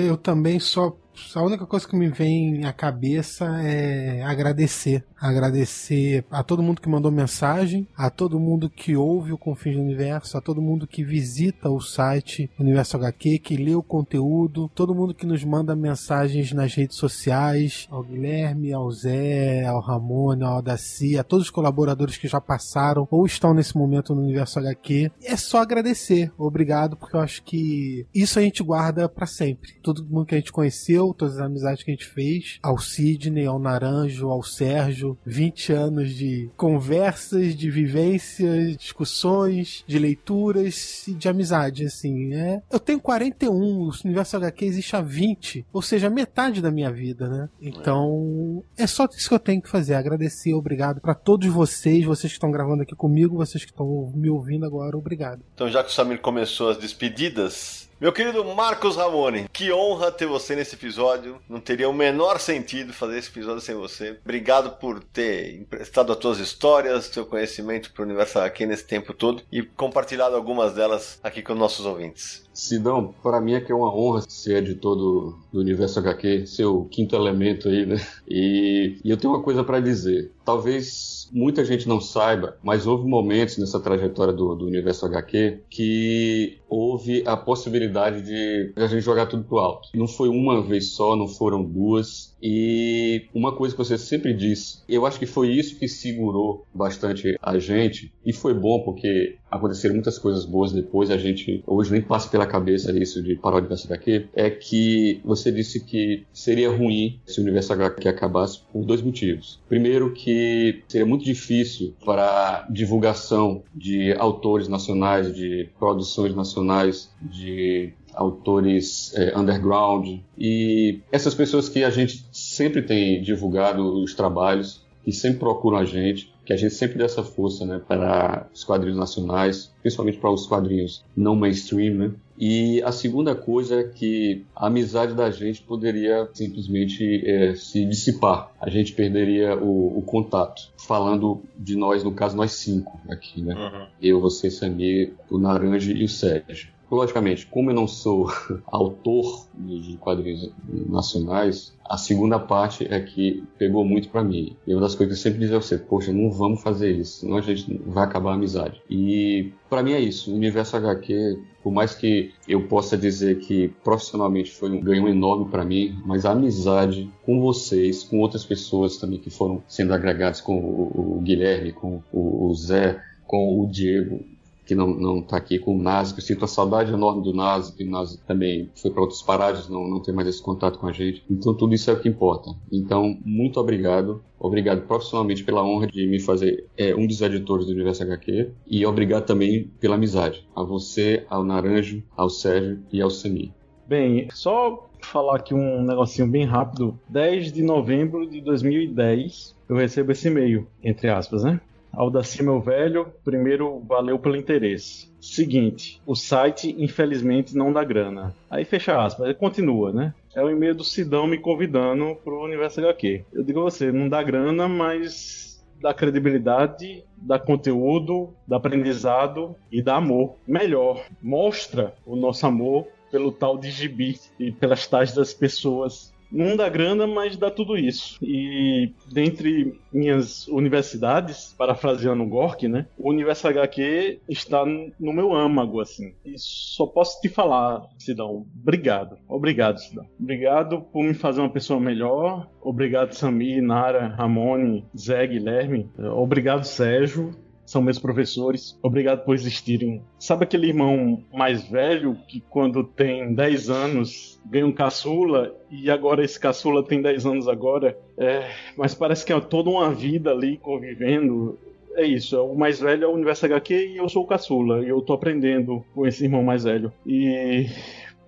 Eu 0.07 0.17
também 0.17 0.60
só. 0.60 0.97
A 1.35 1.43
única 1.43 1.67
coisa 1.67 1.87
que 1.87 1.97
me 1.97 2.09
vem 2.09 2.65
à 2.65 2.73
cabeça 2.73 3.45
é 3.63 4.23
agradecer. 4.23 5.05
Agradecer 5.21 6.25
a 6.31 6.43
todo 6.43 6.63
mundo 6.63 6.81
que 6.81 6.89
mandou 6.89 7.11
mensagem, 7.11 7.87
a 7.97 8.09
todo 8.09 8.39
mundo 8.39 8.71
que 8.71 8.97
ouve 8.97 9.33
o 9.33 9.39
Confins 9.39 9.77
do 9.77 9.83
Universo, 9.83 10.39
a 10.39 10.41
todo 10.41 10.63
mundo 10.63 10.87
que 10.87 11.05
visita 11.05 11.69
o 11.69 11.81
site 11.81 12.51
Universo 12.59 12.97
HQ, 12.97 13.39
que 13.41 13.57
lê 13.57 13.75
o 13.75 13.83
conteúdo, 13.83 14.71
todo 14.75 14.95
mundo 14.95 15.15
que 15.15 15.27
nos 15.27 15.43
manda 15.45 15.75
mensagens 15.75 16.53
nas 16.53 16.75
redes 16.75 16.97
sociais, 16.97 17.87
ao 17.91 18.03
Guilherme, 18.03 18.73
ao 18.73 18.91
Zé, 18.91 19.67
ao 19.67 19.81
Ramon, 19.81 20.45
ao 20.45 20.63
Daci, 20.63 21.19
a 21.19 21.25
todos 21.25 21.47
os 21.47 21.51
colaboradores 21.51 22.17
que 22.17 22.29
já 22.29 22.41
passaram 22.41 23.07
ou 23.11 23.27
estão 23.27 23.53
nesse 23.53 23.77
momento 23.77 24.15
no 24.15 24.23
Universo 24.23 24.59
HQ. 24.59 25.11
É 25.23 25.37
só 25.37 25.59
agradecer. 25.59 26.33
Obrigado, 26.39 26.97
porque 26.97 27.17
eu 27.17 27.21
acho 27.21 27.43
que 27.43 28.07
isso 28.15 28.39
a 28.39 28.43
gente 28.43 28.63
guarda 28.63 29.09
para 29.09 29.27
sempre. 29.27 29.73
Todo 29.83 30.05
mundo 30.05 30.27
que 30.27 30.35
a 30.35 30.39
gente 30.39 30.53
conheceu, 30.53 31.08
todas 31.15 31.37
as 31.37 31.47
amizades 31.47 31.83
que 31.83 31.91
a 31.91 31.95
gente 31.95 32.07
fez, 32.07 32.59
ao 32.62 32.78
Sidney, 32.78 33.47
ao 33.47 33.59
Naranjo, 33.59 34.28
ao 34.28 34.43
Sérgio, 34.43 35.19
20 35.25 35.73
anos 35.73 36.15
de 36.15 36.51
conversas, 36.57 37.57
de 37.57 37.70
vivências, 37.70 38.77
discussões, 38.77 39.85
de 39.87 39.99
leituras 39.99 41.07
e 41.09 41.15
de 41.15 41.28
amizade, 41.28 41.85
assim. 41.85 42.35
É... 42.35 42.62
Eu 42.70 42.81
tenho 42.81 43.01
41, 43.01 43.53
o 43.53 43.91
Universo 44.05 44.37
HQ 44.37 44.65
existe 44.65 44.97
há 44.97 45.01
20, 45.01 45.67
ou 45.73 45.83
seja, 45.83 46.11
metade 46.11 46.61
da 46.61 46.70
minha 46.70 46.91
vida, 46.91 47.28
né? 47.28 47.49
Então, 47.61 48.62
é 48.77 48.87
só 48.87 49.07
isso 49.07 49.28
que 49.28 49.35
eu 49.35 49.39
tenho 49.39 49.62
que 49.62 49.69
fazer, 49.69 49.95
agradecer, 49.95 50.55
obrigado 50.55 51.01
para 51.01 51.15
todos 51.15 51.49
vocês, 51.49 52.05
vocês 52.05 52.33
que 52.33 52.37
estão 52.37 52.51
gravando 52.51 52.83
aqui 52.83 52.95
comigo, 52.95 53.37
vocês 53.37 53.65
que 53.65 53.70
estão 53.70 54.12
me 54.15 54.28
ouvindo 54.28 54.65
agora, 54.65 54.97
obrigado. 54.97 55.43
Então, 55.55 55.69
já 55.69 55.83
que 55.83 55.91
o 55.91 55.93
Samir 55.93 56.20
começou 56.20 56.70
as 56.70 56.77
despedidas, 56.77 57.88
meu 58.01 58.12
querido 58.12 58.44
Marcos 58.44 58.94
Ramone, 58.94 59.49
que 59.52 59.73
honra 59.73 60.12
ter 60.12 60.27
você 60.27 60.55
nesse 60.55 60.77
episódio. 60.77 61.41
Não 61.49 61.60
teria 61.60 61.89
o 61.89 61.93
menor 61.93 62.39
sentido 62.39 62.93
fazer 62.93 63.18
esse 63.18 63.28
episódio 63.28 63.60
sem 63.60 63.75
você. 63.75 64.17
Obrigado 64.25 64.78
por 64.78 65.02
ter 65.02 65.57
emprestado 65.60 66.12
as 66.12 66.18
tuas 66.18 66.39
histórias, 66.39 67.07
seu 67.07 67.27
conhecimento 67.27 67.93
para 67.93 68.02
o 68.02 68.07
Universo 68.07 68.39
aqui 68.39 68.65
nesse 68.67 68.86
tempo 68.86 69.12
todo 69.12 69.43
e 69.51 69.62
compartilhado 69.62 70.36
algumas 70.36 70.75
delas 70.75 71.18
aqui 71.25 71.43
com 71.43 71.57
nossos 71.57 71.85
ouvintes. 71.85 72.47
Sidão, 72.55 73.15
para 73.23 73.41
mim 73.41 73.55
é 73.55 73.60
que 73.60 73.70
é 73.70 73.75
uma 73.75 73.93
honra 73.94 74.23
ser 74.28 74.59
editor 74.59 74.97
do, 74.97 75.39
do 75.52 75.60
Universo 75.60 75.99
HQ, 76.01 76.47
ser 76.47 76.65
o 76.65 76.85
quinto 76.85 77.15
elemento 77.15 77.68
aí, 77.68 77.86
né? 77.86 78.05
E, 78.28 78.99
e 79.05 79.10
eu 79.10 79.17
tenho 79.17 79.33
uma 79.33 79.43
coisa 79.43 79.65
para 79.65 79.81
dizer. 79.81 80.33
Talvez 80.49 81.28
muita 81.31 81.62
gente 81.62 81.86
não 81.86 82.01
saiba, 82.01 82.57
mas 82.62 82.86
houve 82.86 83.07
momentos 83.07 83.59
nessa 83.59 83.78
trajetória 83.78 84.33
do, 84.33 84.55
do 84.55 84.65
Universo 84.65 85.05
HQ 85.05 85.65
que 85.68 86.59
houve 86.67 87.23
a 87.27 87.36
possibilidade 87.36 88.23
de 88.23 88.73
a 88.75 88.86
gente 88.86 89.02
jogar 89.02 89.27
tudo 89.27 89.44
pro 89.44 89.59
alto. 89.59 89.91
Não 89.94 90.09
foi 90.09 90.31
uma 90.31 90.62
vez 90.62 90.93
só, 90.93 91.15
não 91.15 91.28
foram 91.28 91.62
duas. 91.62 92.35
E 92.42 93.26
uma 93.34 93.55
coisa 93.55 93.75
que 93.75 93.78
você 93.78 93.99
sempre 93.99 94.33
disse, 94.33 94.78
eu 94.89 95.05
acho 95.07 95.18
que 95.18 95.26
foi 95.26 95.50
isso 95.50 95.76
que 95.76 95.89
segurou 95.89 96.67
bastante 96.73 97.36
a 97.42 97.58
gente, 97.58 98.12
e 98.25 98.33
foi 98.33 98.55
bom 98.55 98.81
porque 98.81 99.36
aconteceram 99.50 99.94
muitas 99.94 100.18
coisas 100.18 100.44
boas 100.44 100.73
depois, 100.73 101.10
a 101.10 101.17
gente 101.17 101.62
hoje 101.67 101.92
nem 101.92 102.02
passa 102.02 102.28
pela 102.28 102.47
cabeça 102.47 102.97
isso 102.97 103.23
de 103.23 103.34
parar 103.36 103.57
o 103.57 103.58
universo 103.60 103.86
HQ, 103.86 104.28
é 104.34 104.50
que 104.50 105.20
você 105.25 105.50
disse 105.50 105.84
que 105.84 106.25
seria 106.33 106.70
ruim 106.70 107.20
se 107.26 107.41
o 107.41 107.42
universo 107.42 107.73
HQ 107.73 108.08
acabasse 108.08 108.60
por 108.73 108.84
dois 108.84 109.02
motivos. 109.02 109.60
Primeiro 109.68 110.12
que 110.12 110.83
seria 110.89 111.07
muito 111.07 111.25
difícil 111.25 111.94
para 112.05 112.67
divulgação 112.70 113.62
de 113.75 114.12
autores 114.12 114.68
nacionais, 114.68 115.34
de 115.34 115.68
produções 115.78 116.34
nacionais, 116.34 117.10
de 117.20 117.92
autores 118.15 119.12
é, 119.15 119.39
underground 119.39 120.18
e 120.36 121.00
essas 121.12 121.34
pessoas 121.34 121.68
que 121.68 121.84
a 121.84 121.91
gente 121.91 122.26
sempre 122.59 122.83
tem 122.83 123.23
divulgado 123.23 124.03
os 124.03 124.15
trabalhos, 124.15 124.83
que 125.05 125.12
sempre 125.12 125.39
procuram 125.39 125.78
a 125.78 125.85
gente, 125.85 126.35
que 126.45 126.53
a 126.53 126.57
gente 126.57 126.75
sempre 126.75 126.99
dá 126.99 127.05
essa 127.05 127.23
força 127.23 127.65
né, 127.65 127.81
para 127.87 128.49
os 128.53 128.65
quadrinhos 128.65 128.99
nacionais, 128.99 129.73
principalmente 129.81 130.19
para 130.19 130.31
os 130.31 130.47
quadrinhos 130.47 131.05
não 131.17 131.37
mainstream, 131.37 131.95
né? 131.95 132.11
E 132.37 132.83
a 132.83 132.93
segunda 132.93 133.35
coisa 133.35 133.81
é 133.81 133.85
que 133.85 134.45
a 134.55 134.67
amizade 134.67 135.15
da 135.15 135.31
gente 135.31 135.62
poderia 135.62 136.28
simplesmente 136.33 137.23
é, 137.27 137.55
se 137.55 137.85
dissipar. 137.85 138.53
A 138.61 138.69
gente 138.70 138.93
perderia 138.93 139.57
o, 139.57 139.99
o, 139.99 140.03
contato. 140.03 140.70
Falando 140.77 141.43
de 141.57 141.75
nós, 141.77 142.05
no 142.05 142.12
caso, 142.12 142.37
nós 142.37 142.53
cinco 142.53 143.01
aqui, 143.09 143.43
né? 143.43 143.55
Uhum. 143.55 143.87
Eu, 144.01 144.20
você, 144.20 144.51
Samir, 144.51 145.15
o 145.28 145.37
Naranja 145.37 145.93
e 145.93 146.05
o 146.05 146.09
Sérgio. 146.09 146.69
Logicamente, 146.91 147.47
como 147.47 147.70
eu 147.70 147.75
não 147.75 147.86
sou 147.86 148.31
autor 148.67 149.47
de 149.55 149.97
quadrinhos 149.99 150.50
nacionais, 150.89 151.76
a 151.89 151.97
segunda 151.97 152.39
parte 152.39 152.86
é 152.91 153.00
que 153.00 153.44
pegou 153.58 153.84
muito 153.84 154.08
para 154.08 154.25
mim. 154.25 154.57
E 154.67 154.73
uma 154.73 154.81
das 154.81 154.94
coisas 154.94 155.15
que 155.15 155.28
eu 155.28 155.31
sempre 155.31 155.41
dizia 155.41 155.57
a 155.57 155.60
você, 155.60 155.78
poxa, 155.78 156.12
não 156.12 156.31
vamos 156.31 156.62
fazer 156.62 156.92
isso, 156.92 157.20
senão 157.20 157.36
a 157.36 157.41
gente 157.41 157.81
vai 157.86 158.05
acabar 158.05 158.33
a 158.33 158.34
amizade. 158.34 158.81
E 158.89 159.52
para 159.68 159.83
mim 159.83 159.92
é 159.92 160.00
isso, 160.00 160.31
o 160.31 160.34
universo 160.34 160.76
HQ, 160.76 161.39
por 161.62 161.73
mais 161.73 161.94
que 161.94 162.33
eu 162.47 162.67
possa 162.67 162.97
dizer 162.97 163.39
que 163.41 163.68
profissionalmente 163.84 164.50
foi 164.50 164.70
um 164.70 164.81
ganho 164.81 165.08
enorme 165.08 165.50
para 165.50 165.65
mim, 165.65 165.99
mas 166.07 166.25
a 166.25 166.33
amizade 166.33 167.10
com 167.25 167.41
vocês, 167.41 168.02
com 168.02 168.20
outras 168.20 168.44
pessoas 168.44 168.97
também 168.97 169.18
que 169.18 169.31
foram 169.31 169.62
sendo 169.67 169.92
agregadas, 169.92 170.41
com 170.41 170.58
o, 170.58 171.20
Guilherme, 171.23 171.73
com 171.73 172.02
o 172.12 172.55
Zé, 172.55 172.99
com 173.26 173.60
o 173.60 173.67
Diego, 173.67 174.20
que 174.69 174.75
não, 174.75 174.89
não 174.89 175.23
tá 175.23 175.39
aqui 175.39 175.59
com 175.59 175.75
o 175.75 175.83
Nazi, 175.83 176.13
que 176.13 176.21
eu 176.21 176.25
sinto 176.25 176.45
a 176.45 176.49
saudade 176.49 176.93
enorme 176.93 177.23
do 177.23 177.33
Nazi, 177.33 177.75
que 177.75 177.83
o 177.83 177.91
Nazi 177.91 178.21
também 178.27 178.71
foi 178.77 178.91
para 178.91 179.01
outras 179.01 179.23
paradas, 179.23 179.67
não, 179.67 179.89
não 179.89 180.03
tem 180.03 180.15
mais 180.15 180.29
esse 180.29 180.43
contato 180.43 180.79
com 180.79 180.87
a 180.87 180.93
gente. 180.93 181.25
Então 181.31 181.55
tudo 181.55 181.75
isso 181.75 181.91
é 181.91 181.95
o 181.95 182.01
que 182.01 182.09
importa. 182.09 182.51
Então, 182.71 183.19
muito 183.25 183.59
obrigado. 183.59 184.23
Obrigado 184.39 184.87
profissionalmente 184.87 185.43
pela 185.43 185.65
honra 185.65 185.87
de 185.87 186.07
me 186.07 186.21
fazer 186.21 186.67
é, 186.77 186.95
um 186.95 187.07
dos 187.07 187.21
editores 187.23 187.65
do 187.65 187.73
Universo 187.73 188.03
HQ 188.03 188.51
e 188.67 188.85
obrigado 188.85 189.25
também 189.25 189.71
pela 189.81 189.95
amizade. 189.95 190.47
A 190.55 190.63
você, 190.63 191.25
ao 191.31 191.43
Naranjo, 191.43 192.03
ao 192.15 192.29
Sérgio 192.29 192.81
e 192.93 193.01
ao 193.01 193.11
Semi. 193.11 193.55
Bem, 193.89 194.29
só 194.35 194.87
falar 195.01 195.37
aqui 195.37 195.55
um 195.55 195.83
negocinho 195.83 196.29
bem 196.29 196.45
rápido. 196.45 196.99
10 197.09 197.53
de 197.53 197.63
novembro 197.63 198.29
de 198.29 198.43
2010, 198.43 199.57
eu 199.67 199.77
recebo 199.77 200.13
esse 200.13 200.29
e-mail, 200.29 200.67
entre 200.85 201.09
aspas, 201.09 201.43
né? 201.43 201.59
Aldaci, 201.92 202.42
meu 202.42 202.60
velho, 202.60 203.12
primeiro, 203.25 203.81
valeu 203.81 204.18
pelo 204.18 204.36
interesse. 204.36 205.12
Seguinte, 205.20 206.00
o 206.07 206.15
site 206.15 206.75
infelizmente 206.78 207.57
não 207.57 207.73
dá 207.73 207.83
grana. 207.83 208.34
Aí 208.50 208.65
fecha 208.65 209.02
aspas, 209.02 209.36
continua, 209.36 209.92
né? 209.92 210.15
É 210.34 210.42
o 210.42 210.50
e-mail 210.50 210.75
do 210.75 210.84
Sidão 210.84 211.26
me 211.26 211.39
convidando 211.39 212.15
pro 212.23 212.44
Universo 212.44 212.81
HQ. 212.81 213.25
Eu 213.33 213.42
digo 213.42 213.60
a 213.60 213.65
você, 213.65 213.91
não 213.91 214.08
dá 214.08 214.23
grana, 214.23 214.68
mas 214.68 215.49
da 215.81 215.94
credibilidade, 215.94 217.05
da 217.17 217.39
conteúdo, 217.39 218.34
do 218.47 218.55
aprendizado 218.55 219.55
e 219.70 219.83
da 219.83 219.97
amor. 219.97 220.36
Melhor, 220.47 221.05
mostra 221.23 221.94
o 222.05 222.17
nosso 222.17 222.47
amor 222.47 222.86
pelo 223.10 223.33
tal 223.33 223.57
de 223.57 223.70
gibi 223.70 224.18
e 224.39 224.52
pelas 224.52 224.86
tais 224.86 225.15
das 225.15 225.33
pessoas 225.33 226.12
não 226.31 226.57
dá 226.57 226.69
grana, 226.69 227.07
mas 227.07 227.37
dá 227.37 227.51
tudo 227.51 227.77
isso. 227.77 228.19
E 228.23 228.93
dentre 229.11 229.79
minhas 229.93 230.47
universidades, 230.49 231.55
parafraseando 231.57 232.23
o 232.23 232.29
Gork, 232.29 232.69
né? 232.69 232.87
O 232.97 233.11
Universo 233.11 233.49
HQ 233.49 234.21
está 234.29 234.65
no 234.65 235.13
meu 235.13 235.35
âmago, 235.35 235.81
assim. 235.81 236.15
E 236.25 236.35
só 236.37 236.87
posso 236.87 237.21
te 237.21 237.29
falar, 237.29 237.87
Sidão, 237.99 238.47
obrigado. 238.61 239.19
Obrigado, 239.29 239.79
Sidão. 239.79 240.07
Obrigado 240.19 240.83
por 240.83 241.03
me 241.03 241.15
fazer 241.15 241.41
uma 241.41 241.51
pessoa 241.51 241.81
melhor. 241.81 242.49
Obrigado, 242.61 243.15
Samir, 243.15 243.63
Nara, 243.63 244.09
Ramone, 244.09 244.85
Zé, 244.97 245.27
Guilherme. 245.27 245.89
Obrigado, 245.99 246.65
Sérgio 246.65 247.35
são 247.69 247.83
meus 247.83 247.99
professores. 247.99 248.79
Obrigado 248.83 249.25
por 249.25 249.35
existirem. 249.35 250.03
Sabe 250.19 250.45
aquele 250.45 250.69
irmão 250.69 251.23
mais 251.31 251.69
velho 251.69 252.17
que 252.27 252.41
quando 252.41 252.83
tem 252.83 253.35
10 253.35 253.69
anos 253.69 254.41
ganha 254.47 254.67
um 254.67 254.73
caçula 254.73 255.55
e 255.71 255.91
agora 255.91 256.25
esse 256.25 256.41
caçula 256.41 256.83
tem 256.83 257.03
10 257.03 257.27
anos 257.27 257.47
agora? 257.47 257.99
É, 258.17 258.51
mas 258.75 258.95
parece 258.95 259.25
que 259.25 259.35
é 259.35 259.41
toda 259.41 259.69
uma 259.69 259.93
vida 259.93 260.31
ali 260.31 260.57
convivendo. 260.57 261.59
É 261.95 262.07
isso, 262.07 262.37
é 262.37 262.41
o 262.41 262.55
mais 262.55 262.81
velho 262.81 263.05
é 263.05 263.07
o 263.07 263.13
Universo 263.13 263.45
HQ 263.45 263.75
e 263.75 263.97
eu 263.99 264.09
sou 264.09 264.23
o 264.23 264.27
caçula. 264.27 264.83
E 264.83 264.89
eu 264.89 265.03
tô 265.03 265.13
aprendendo 265.13 265.85
com 265.95 266.07
esse 266.07 266.25
irmão 266.25 266.43
mais 266.43 266.65
velho. 266.65 266.91
E 267.05 267.67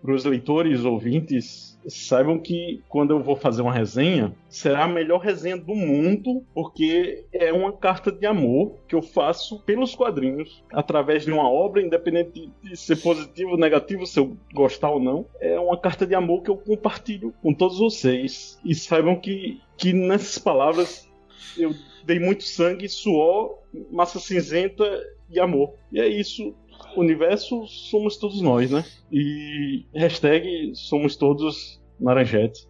para 0.02 0.14
os 0.14 0.24
leitores, 0.24 0.84
ouvintes, 0.84 1.78
saibam 1.86 2.38
que 2.38 2.82
quando 2.88 3.12
eu 3.12 3.22
vou 3.22 3.36
fazer 3.36 3.62
uma 3.62 3.72
resenha, 3.72 4.34
será 4.48 4.84
a 4.84 4.88
melhor 4.88 5.18
resenha 5.20 5.56
do 5.56 5.74
mundo, 5.74 6.44
porque 6.54 7.24
é 7.32 7.52
uma 7.52 7.72
carta 7.72 8.10
de 8.10 8.26
amor 8.26 8.76
que 8.88 8.94
eu 8.94 9.02
faço 9.02 9.60
pelos 9.60 9.94
quadrinhos, 9.94 10.62
através 10.72 11.24
de 11.24 11.32
uma 11.32 11.48
obra, 11.48 11.82
independente 11.82 12.50
de 12.62 12.76
ser 12.76 12.96
positivo 12.96 13.52
ou 13.52 13.58
negativo, 13.58 14.06
se 14.06 14.18
eu 14.18 14.36
gostar 14.52 14.90
ou 14.90 15.00
não. 15.00 15.26
É 15.40 15.58
uma 15.58 15.76
carta 15.76 16.06
de 16.06 16.14
amor 16.14 16.42
que 16.42 16.50
eu 16.50 16.56
compartilho 16.56 17.34
com 17.42 17.52
todos 17.52 17.78
vocês. 17.78 18.58
E 18.64 18.74
saibam 18.74 19.16
que, 19.16 19.60
que 19.76 19.92
nessas 19.92 20.38
palavras 20.38 21.08
eu 21.56 21.74
dei 22.04 22.18
muito 22.18 22.44
sangue, 22.44 22.88
suor, 22.88 23.58
massa 23.90 24.18
cinzenta 24.18 24.84
e 25.30 25.38
amor. 25.38 25.74
E 25.92 26.00
é 26.00 26.08
isso 26.08 26.54
universo 26.96 27.66
somos 27.66 28.16
todos 28.16 28.40
nós, 28.40 28.70
né? 28.70 28.84
E 29.10 29.84
hashtag 29.94 30.72
somos 30.74 31.16
todos 31.16 31.80
Naranjete. 31.98 32.66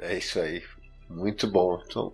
É 0.00 0.16
isso 0.18 0.40
aí. 0.40 0.62
Muito 1.08 1.46
bom. 1.50 1.80
Então, 1.86 2.12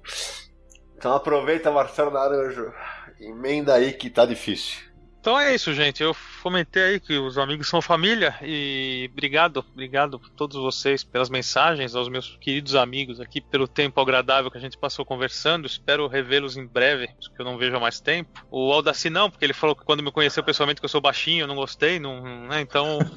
então 0.97 1.15
aproveita, 1.15 1.71
Marcelo 1.71 2.11
Naranjo. 2.11 2.73
Emenda 3.19 3.75
aí 3.75 3.93
que 3.93 4.11
tá 4.11 4.27
difícil. 4.27 4.90
Então 5.21 5.39
é 5.39 5.55
isso, 5.55 5.75
gente. 5.75 6.03
Eu 6.03 6.15
fomentei 6.15 6.83
aí 6.83 7.01
que 7.01 7.19
os 7.19 7.37
amigos 7.37 7.69
são 7.69 7.83
família 7.83 8.35
e 8.41 9.07
obrigado, 9.13 9.63
obrigado 9.71 10.19
a 10.25 10.31
todos 10.35 10.57
vocês 10.57 11.05
pelas 11.05 11.29
mensagens, 11.29 11.95
aos 11.95 12.09
meus 12.09 12.39
queridos 12.41 12.75
amigos 12.75 13.21
aqui, 13.21 13.39
pelo 13.39 13.69
tempo 13.69 14.01
agradável 14.01 14.51
que 14.51 14.57
a 14.57 14.61
gente 14.61 14.79
passou 14.79 15.05
conversando. 15.05 15.67
Espero 15.67 16.07
revê-los 16.07 16.57
em 16.57 16.67
breve, 16.67 17.09
que 17.09 17.39
eu 17.39 17.45
não 17.45 17.59
vejo 17.59 17.77
há 17.77 17.81
mais 17.81 18.01
tempo. 18.01 18.47
O 18.51 18.73
Aldaci 18.73 19.11
não, 19.11 19.31
porque 19.31 19.45
ele 19.45 19.53
falou 19.53 19.77
que 19.77 19.85
quando 19.85 20.03
me 20.03 20.11
conheceu 20.11 20.43
pessoalmente 20.43 20.81
que 20.81 20.87
eu 20.87 20.91
sou 20.91 21.03
baixinho, 21.03 21.43
eu 21.43 21.47
não 21.47 21.55
gostei, 21.55 22.01
não, 22.01 22.23
né? 22.49 22.63
Então, 22.63 22.99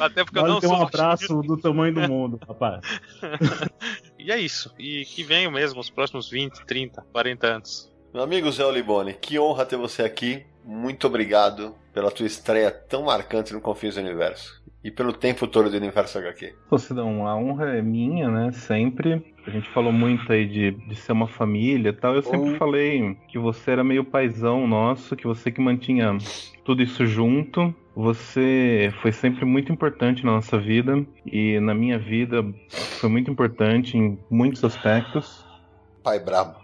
Até 0.00 0.24
porque 0.24 0.38
eu 0.40 0.46
não 0.48 0.58
ter 0.58 0.66
sou 0.66 0.76
um 0.76 0.82
abraço 0.82 1.32
baixinho. 1.32 1.42
do 1.42 1.62
tamanho 1.62 1.94
do 1.94 2.00
mundo, 2.08 2.40
rapaz. 2.44 2.80
e 4.18 4.32
é 4.32 4.38
isso. 4.40 4.74
E 4.76 5.04
que 5.04 5.22
venham 5.22 5.52
mesmo 5.52 5.78
os 5.80 5.90
próximos 5.90 6.28
20, 6.28 6.66
30, 6.66 7.02
40 7.12 7.46
anos. 7.46 7.93
Meu 8.14 8.22
amigo 8.22 8.48
Zé 8.52 8.64
Olibone, 8.64 9.12
que 9.12 9.40
honra 9.40 9.66
ter 9.66 9.76
você 9.76 10.04
aqui. 10.04 10.44
Muito 10.64 11.08
obrigado 11.08 11.74
pela 11.92 12.12
tua 12.12 12.24
estreia 12.24 12.70
tão 12.70 13.06
marcante 13.06 13.52
no 13.52 13.60
Confins 13.60 13.96
do 13.96 14.02
Universo. 14.02 14.62
E 14.84 14.90
pelo 14.92 15.12
tempo 15.12 15.48
todo 15.48 15.68
do 15.68 15.76
Universo 15.76 16.18
HQ. 16.18 16.54
Pô, 16.70 16.78
Cidão, 16.78 17.26
a 17.26 17.34
honra 17.34 17.70
é 17.70 17.82
minha, 17.82 18.30
né? 18.30 18.52
Sempre. 18.52 19.34
A 19.44 19.50
gente 19.50 19.68
falou 19.70 19.92
muito 19.92 20.32
aí 20.32 20.46
de, 20.46 20.70
de 20.70 20.94
ser 20.94 21.10
uma 21.10 21.26
família 21.26 21.88
e 21.88 21.92
tal. 21.92 22.14
Eu 22.14 22.22
sempre 22.22 22.56
falei 22.56 23.16
que 23.26 23.36
você 23.36 23.72
era 23.72 23.82
meio 23.82 24.04
paizão 24.04 24.64
nosso, 24.64 25.16
que 25.16 25.26
você 25.26 25.50
que 25.50 25.60
mantinha 25.60 26.16
tudo 26.64 26.84
isso 26.84 27.04
junto. 27.04 27.74
Você 27.96 28.94
foi 29.02 29.10
sempre 29.10 29.44
muito 29.44 29.72
importante 29.72 30.24
na 30.24 30.34
nossa 30.34 30.56
vida 30.56 31.04
e 31.26 31.58
na 31.58 31.74
minha 31.74 31.98
vida 31.98 32.44
foi 33.00 33.10
muito 33.10 33.28
importante 33.28 33.98
em 33.98 34.16
muitos 34.30 34.62
aspectos. 34.62 35.44
Pai 36.00 36.20
brabo. 36.20 36.63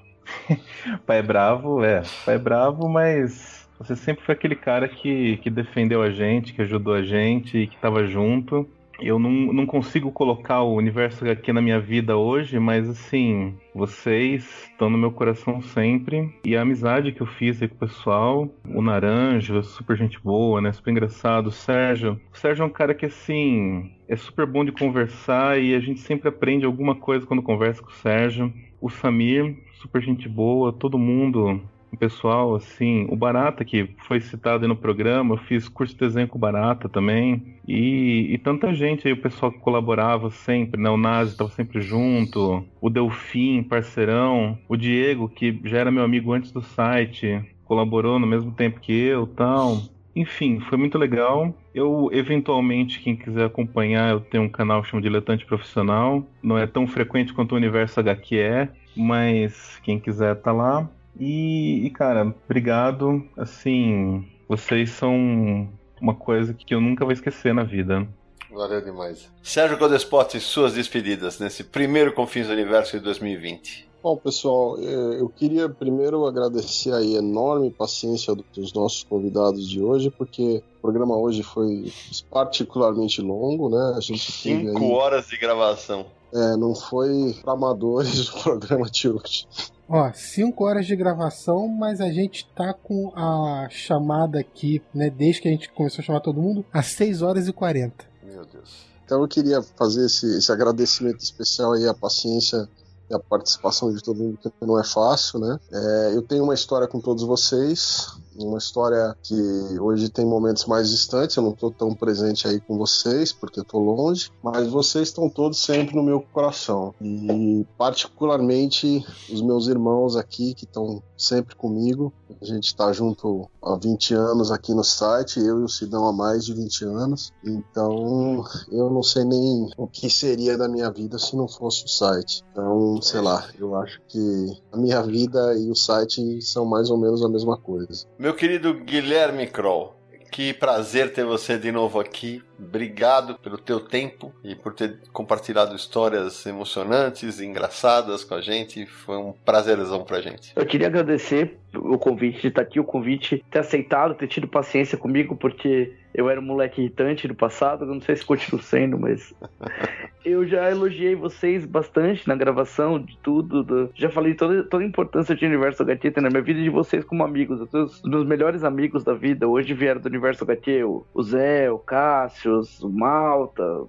pai 1.06 1.18
é 1.18 1.22
bravo, 1.22 1.84
é. 1.84 2.02
Pai 2.24 2.34
é 2.34 2.38
bravo, 2.38 2.88
mas 2.88 3.68
você 3.78 3.96
sempre 3.96 4.24
foi 4.24 4.34
aquele 4.34 4.56
cara 4.56 4.88
que, 4.88 5.38
que 5.38 5.48
defendeu 5.48 6.02
a 6.02 6.10
gente, 6.10 6.52
que 6.52 6.62
ajudou 6.62 6.94
a 6.94 7.02
gente, 7.02 7.66
que 7.66 7.74
estava 7.74 8.06
junto. 8.06 8.68
Eu 9.00 9.18
não, 9.18 9.30
não 9.30 9.64
consigo 9.64 10.12
colocar 10.12 10.60
o 10.60 10.74
universo 10.74 11.26
aqui 11.26 11.52
na 11.52 11.62
minha 11.62 11.80
vida 11.80 12.18
hoje, 12.18 12.58
mas 12.58 12.86
assim, 12.86 13.54
vocês 13.74 14.68
estão 14.70 14.90
no 14.90 14.98
meu 14.98 15.10
coração 15.10 15.62
sempre. 15.62 16.30
E 16.44 16.54
a 16.54 16.60
amizade 16.60 17.12
que 17.12 17.22
eu 17.22 17.26
fiz 17.26 17.62
aí 17.62 17.68
com 17.68 17.76
o 17.76 17.88
pessoal, 17.88 18.48
o 18.66 18.82
Naranja, 18.82 19.62
super 19.62 19.96
gente 19.96 20.20
boa, 20.22 20.60
né? 20.60 20.70
Super 20.72 20.90
engraçado. 20.90 21.46
O 21.46 21.52
Sérgio. 21.52 22.20
O 22.30 22.36
Sérgio 22.36 22.62
é 22.62 22.66
um 22.66 22.70
cara 22.70 22.94
que 22.94 23.06
assim. 23.06 23.90
É 24.06 24.16
super 24.16 24.44
bom 24.44 24.64
de 24.64 24.72
conversar 24.72 25.58
e 25.58 25.74
a 25.74 25.80
gente 25.80 26.00
sempre 26.00 26.28
aprende 26.28 26.66
alguma 26.66 26.94
coisa 26.94 27.24
quando 27.24 27.42
conversa 27.42 27.80
com 27.80 27.88
o 27.88 27.94
Sérgio. 27.94 28.52
O 28.80 28.88
Samir, 28.88 29.56
super 29.74 30.02
gente 30.02 30.28
boa, 30.28 30.72
todo 30.72 30.98
mundo, 30.98 31.60
o 31.92 31.96
pessoal, 31.96 32.54
assim, 32.54 33.06
o 33.10 33.16
Barata, 33.16 33.64
que 33.64 33.90
foi 34.06 34.20
citado 34.20 34.66
no 34.68 34.76
programa, 34.76 35.34
eu 35.34 35.38
fiz 35.38 35.68
curso 35.68 35.94
de 35.94 36.00
desenho 36.00 36.28
com 36.28 36.38
o 36.38 36.40
Barata 36.40 36.88
também, 36.88 37.56
e, 37.66 38.28
e 38.30 38.38
tanta 38.38 38.72
gente 38.72 39.06
aí, 39.06 39.12
o 39.12 39.20
pessoal 39.20 39.50
que 39.50 39.58
colaborava 39.58 40.30
sempre, 40.30 40.80
né, 40.80 40.88
o 40.88 40.96
Nazi 40.96 41.32
estava 41.32 41.50
sempre 41.50 41.80
junto, 41.80 42.64
o 42.80 42.88
Delfim, 42.88 43.62
parceirão, 43.62 44.58
o 44.68 44.76
Diego, 44.76 45.28
que 45.28 45.60
já 45.64 45.78
era 45.78 45.90
meu 45.90 46.04
amigo 46.04 46.32
antes 46.32 46.52
do 46.52 46.62
site, 46.62 47.44
colaborou 47.64 48.18
no 48.18 48.26
mesmo 48.26 48.52
tempo 48.52 48.80
que 48.80 48.92
eu, 48.92 49.26
tal. 49.26 49.82
Enfim, 50.14 50.60
foi 50.60 50.76
muito 50.76 50.98
legal. 50.98 51.54
Eu, 51.74 52.10
eventualmente, 52.12 53.00
quem 53.00 53.16
quiser 53.16 53.44
acompanhar, 53.44 54.10
eu 54.10 54.20
tenho 54.20 54.44
um 54.44 54.48
canal 54.48 54.82
chamado 54.82 55.04
Diletante 55.04 55.46
Profissional. 55.46 56.24
Não 56.42 56.58
é 56.58 56.66
tão 56.66 56.86
frequente 56.86 57.32
quanto 57.32 57.52
o 57.52 57.56
Universo 57.56 58.00
HQ 58.00 58.36
é, 58.36 58.68
mas 58.96 59.78
quem 59.82 59.98
quiser 59.98 60.34
tá 60.36 60.52
lá. 60.52 60.88
E, 61.18 61.86
e, 61.86 61.90
cara, 61.90 62.34
obrigado. 62.44 63.24
Assim, 63.36 64.26
vocês 64.48 64.90
são 64.90 65.68
uma 66.00 66.14
coisa 66.14 66.54
que 66.54 66.74
eu 66.74 66.80
nunca 66.80 67.04
vou 67.04 67.12
esquecer 67.12 67.54
na 67.54 67.62
vida. 67.62 68.06
Valeu 68.50 68.80
demais. 68.80 69.30
Sérgio 69.42 69.78
Codespot, 69.78 70.40
suas 70.40 70.74
despedidas 70.74 71.38
nesse 71.38 71.62
primeiro 71.62 72.12
Confins 72.12 72.48
do 72.48 72.52
Universo 72.52 72.98
de 72.98 73.04
2020. 73.04 73.89
Bom, 74.02 74.16
pessoal, 74.16 74.78
é, 74.78 75.20
eu 75.20 75.28
queria 75.28 75.68
primeiro 75.68 76.26
agradecer 76.26 76.92
a 76.92 77.02
enorme 77.02 77.70
paciência 77.70 78.34
dos 78.54 78.72
nossos 78.72 79.04
convidados 79.04 79.68
de 79.68 79.82
hoje, 79.82 80.10
porque 80.10 80.62
o 80.78 80.80
programa 80.80 81.16
hoje 81.16 81.42
foi 81.42 81.92
particularmente 82.30 83.20
longo, 83.20 83.68
né? 83.68 83.94
A 83.96 84.00
gente 84.00 84.32
Cinco 84.32 84.78
aí... 84.78 84.90
horas 84.90 85.26
de 85.26 85.36
gravação. 85.36 86.06
É, 86.32 86.56
não 86.56 86.74
foi 86.74 87.36
para 87.42 87.52
amadores 87.52 88.28
o 88.32 88.42
programa 88.42 88.88
de 88.88 89.08
hoje. 89.08 89.46
Ó, 89.88 90.10
5 90.12 90.64
horas 90.64 90.86
de 90.86 90.94
gravação, 90.94 91.66
mas 91.66 92.00
a 92.00 92.10
gente 92.12 92.48
tá 92.54 92.72
com 92.72 93.12
a 93.16 93.68
chamada 93.68 94.38
aqui, 94.38 94.80
né? 94.94 95.10
Desde 95.10 95.42
que 95.42 95.48
a 95.48 95.50
gente 95.50 95.68
começou 95.72 96.00
a 96.00 96.04
chamar 96.04 96.20
todo 96.20 96.40
mundo, 96.40 96.64
às 96.72 96.86
6 96.86 97.22
horas 97.22 97.48
e 97.48 97.52
40. 97.52 98.04
Meu 98.22 98.46
Deus. 98.46 98.86
Então 99.04 99.20
eu 99.20 99.26
queria 99.26 99.60
fazer 99.60 100.06
esse, 100.06 100.38
esse 100.38 100.52
agradecimento 100.52 101.18
especial 101.18 101.72
aí, 101.72 101.88
a 101.88 101.92
paciência 101.92 102.68
a 103.12 103.18
participação 103.18 103.92
de 103.92 104.02
todo 104.02 104.18
mundo, 104.18 104.38
que 104.38 104.50
não 104.60 104.78
é 104.78 104.84
fácil, 104.84 105.38
né? 105.40 105.58
É, 105.72 106.12
eu 106.14 106.22
tenho 106.22 106.44
uma 106.44 106.54
história 106.54 106.86
com 106.86 107.00
todos 107.00 107.24
vocês, 107.24 108.08
uma 108.44 108.58
história 108.58 109.16
que 109.22 109.34
hoje 109.78 110.08
tem 110.08 110.24
momentos 110.24 110.66
mais 110.66 110.90
distantes, 110.90 111.36
eu 111.36 111.42
não 111.42 111.52
estou 111.52 111.70
tão 111.70 111.94
presente 111.94 112.46
aí 112.46 112.60
com 112.60 112.76
vocês, 112.76 113.32
porque 113.32 113.60
estou 113.60 113.80
longe, 113.82 114.30
mas 114.42 114.68
vocês 114.68 115.08
estão 115.08 115.28
todos 115.28 115.58
sempre 115.58 115.94
no 115.96 116.02
meu 116.02 116.20
coração. 116.32 116.94
E 117.00 117.66
particularmente 117.76 119.04
os 119.32 119.40
meus 119.40 119.66
irmãos 119.66 120.16
aqui, 120.16 120.54
que 120.54 120.64
estão 120.64 121.02
sempre 121.16 121.54
comigo. 121.54 122.12
A 122.40 122.44
gente 122.44 122.68
está 122.68 122.92
junto 122.92 123.48
há 123.62 123.76
20 123.76 124.14
anos 124.14 124.50
aqui 124.50 124.72
no 124.72 124.82
site, 124.82 125.38
eu 125.38 125.60
e 125.60 125.64
o 125.64 125.68
Sidão 125.68 126.06
há 126.06 126.12
mais 126.12 126.44
de 126.44 126.54
20 126.54 126.84
anos. 126.86 127.32
Então 127.44 128.44
eu 128.70 128.90
não 128.90 129.02
sei 129.02 129.24
nem 129.24 129.70
o 129.76 129.86
que 129.86 130.08
seria 130.08 130.56
da 130.56 130.68
minha 130.68 130.90
vida 130.90 131.18
se 131.18 131.36
não 131.36 131.46
fosse 131.46 131.84
o 131.84 131.88
site. 131.88 132.42
Então, 132.50 133.00
sei 133.02 133.20
lá, 133.20 133.46
eu 133.58 133.74
acho 133.76 134.00
que 134.08 134.62
a 134.72 134.76
minha 134.76 135.02
vida 135.02 135.54
e 135.58 135.70
o 135.70 135.74
site 135.74 136.40
são 136.40 136.64
mais 136.64 136.90
ou 136.90 136.96
menos 136.96 137.22
a 137.22 137.28
mesma 137.28 137.56
coisa. 137.56 138.06
Meu 138.18 138.29
querido 138.34 138.74
Guilherme 138.74 139.46
Kroll, 139.46 139.94
que 140.30 140.52
prazer 140.52 141.12
ter 141.12 141.24
você 141.24 141.58
de 141.58 141.72
novo 141.72 141.98
aqui. 141.98 142.42
Obrigado 142.60 143.36
pelo 143.38 143.56
teu 143.56 143.80
tempo 143.80 144.32
e 144.44 144.54
por 144.54 144.74
ter 144.74 144.98
compartilhado 145.12 145.74
histórias 145.74 146.44
emocionantes 146.44 147.40
e 147.40 147.46
engraçadas 147.46 148.22
com 148.22 148.34
a 148.34 148.40
gente. 148.40 148.84
Foi 148.86 149.16
um 149.16 149.32
prazerzão 149.32 150.04
pra 150.04 150.20
gente. 150.20 150.52
Eu 150.54 150.66
queria 150.66 150.86
agradecer 150.86 151.58
o 151.74 151.98
convite 151.98 152.42
de 152.42 152.48
estar 152.48 152.62
aqui, 152.62 152.80
o 152.80 152.84
convite, 152.84 153.44
ter 153.50 153.60
aceitado, 153.60 154.14
ter 154.14 154.26
tido 154.26 154.48
paciência 154.48 154.98
comigo, 154.98 155.36
porque 155.36 155.94
eu 156.12 156.28
era 156.28 156.40
um 156.40 156.44
moleque 156.44 156.80
irritante 156.80 157.28
no 157.28 157.34
passado, 157.34 157.86
não 157.86 158.00
sei 158.00 158.16
se 158.16 158.24
continuo 158.24 158.60
sendo, 158.60 158.98
mas 158.98 159.32
eu 160.24 160.46
já 160.46 160.68
elogiei 160.70 161.14
vocês 161.14 161.64
bastante 161.64 162.26
na 162.26 162.34
gravação 162.34 162.98
de 162.98 163.16
tudo, 163.18 163.62
do... 163.62 163.90
já 163.94 164.10
falei 164.10 164.34
toda, 164.34 164.64
toda 164.64 164.82
a 164.82 164.86
importância 164.86 165.34
de 165.36 165.46
Universo 165.46 165.84
HT 165.84 166.20
na 166.20 166.28
minha 166.28 166.42
vida 166.42 166.58
e 166.58 166.64
de 166.64 166.70
vocês 166.70 167.04
como 167.04 167.22
amigos, 167.22 167.60
os 167.72 168.02
meus 168.02 168.26
melhores 168.26 168.64
amigos 168.64 169.04
da 169.04 169.14
vida, 169.14 169.46
hoje 169.46 169.72
vieram 169.72 170.00
do 170.00 170.08
Universo 170.08 170.44
HT, 170.44 170.82
o 170.84 171.22
Zé, 171.22 171.70
o 171.70 171.78
Cássio, 171.78 172.49
o 172.50 172.88
Malta, 172.88 173.82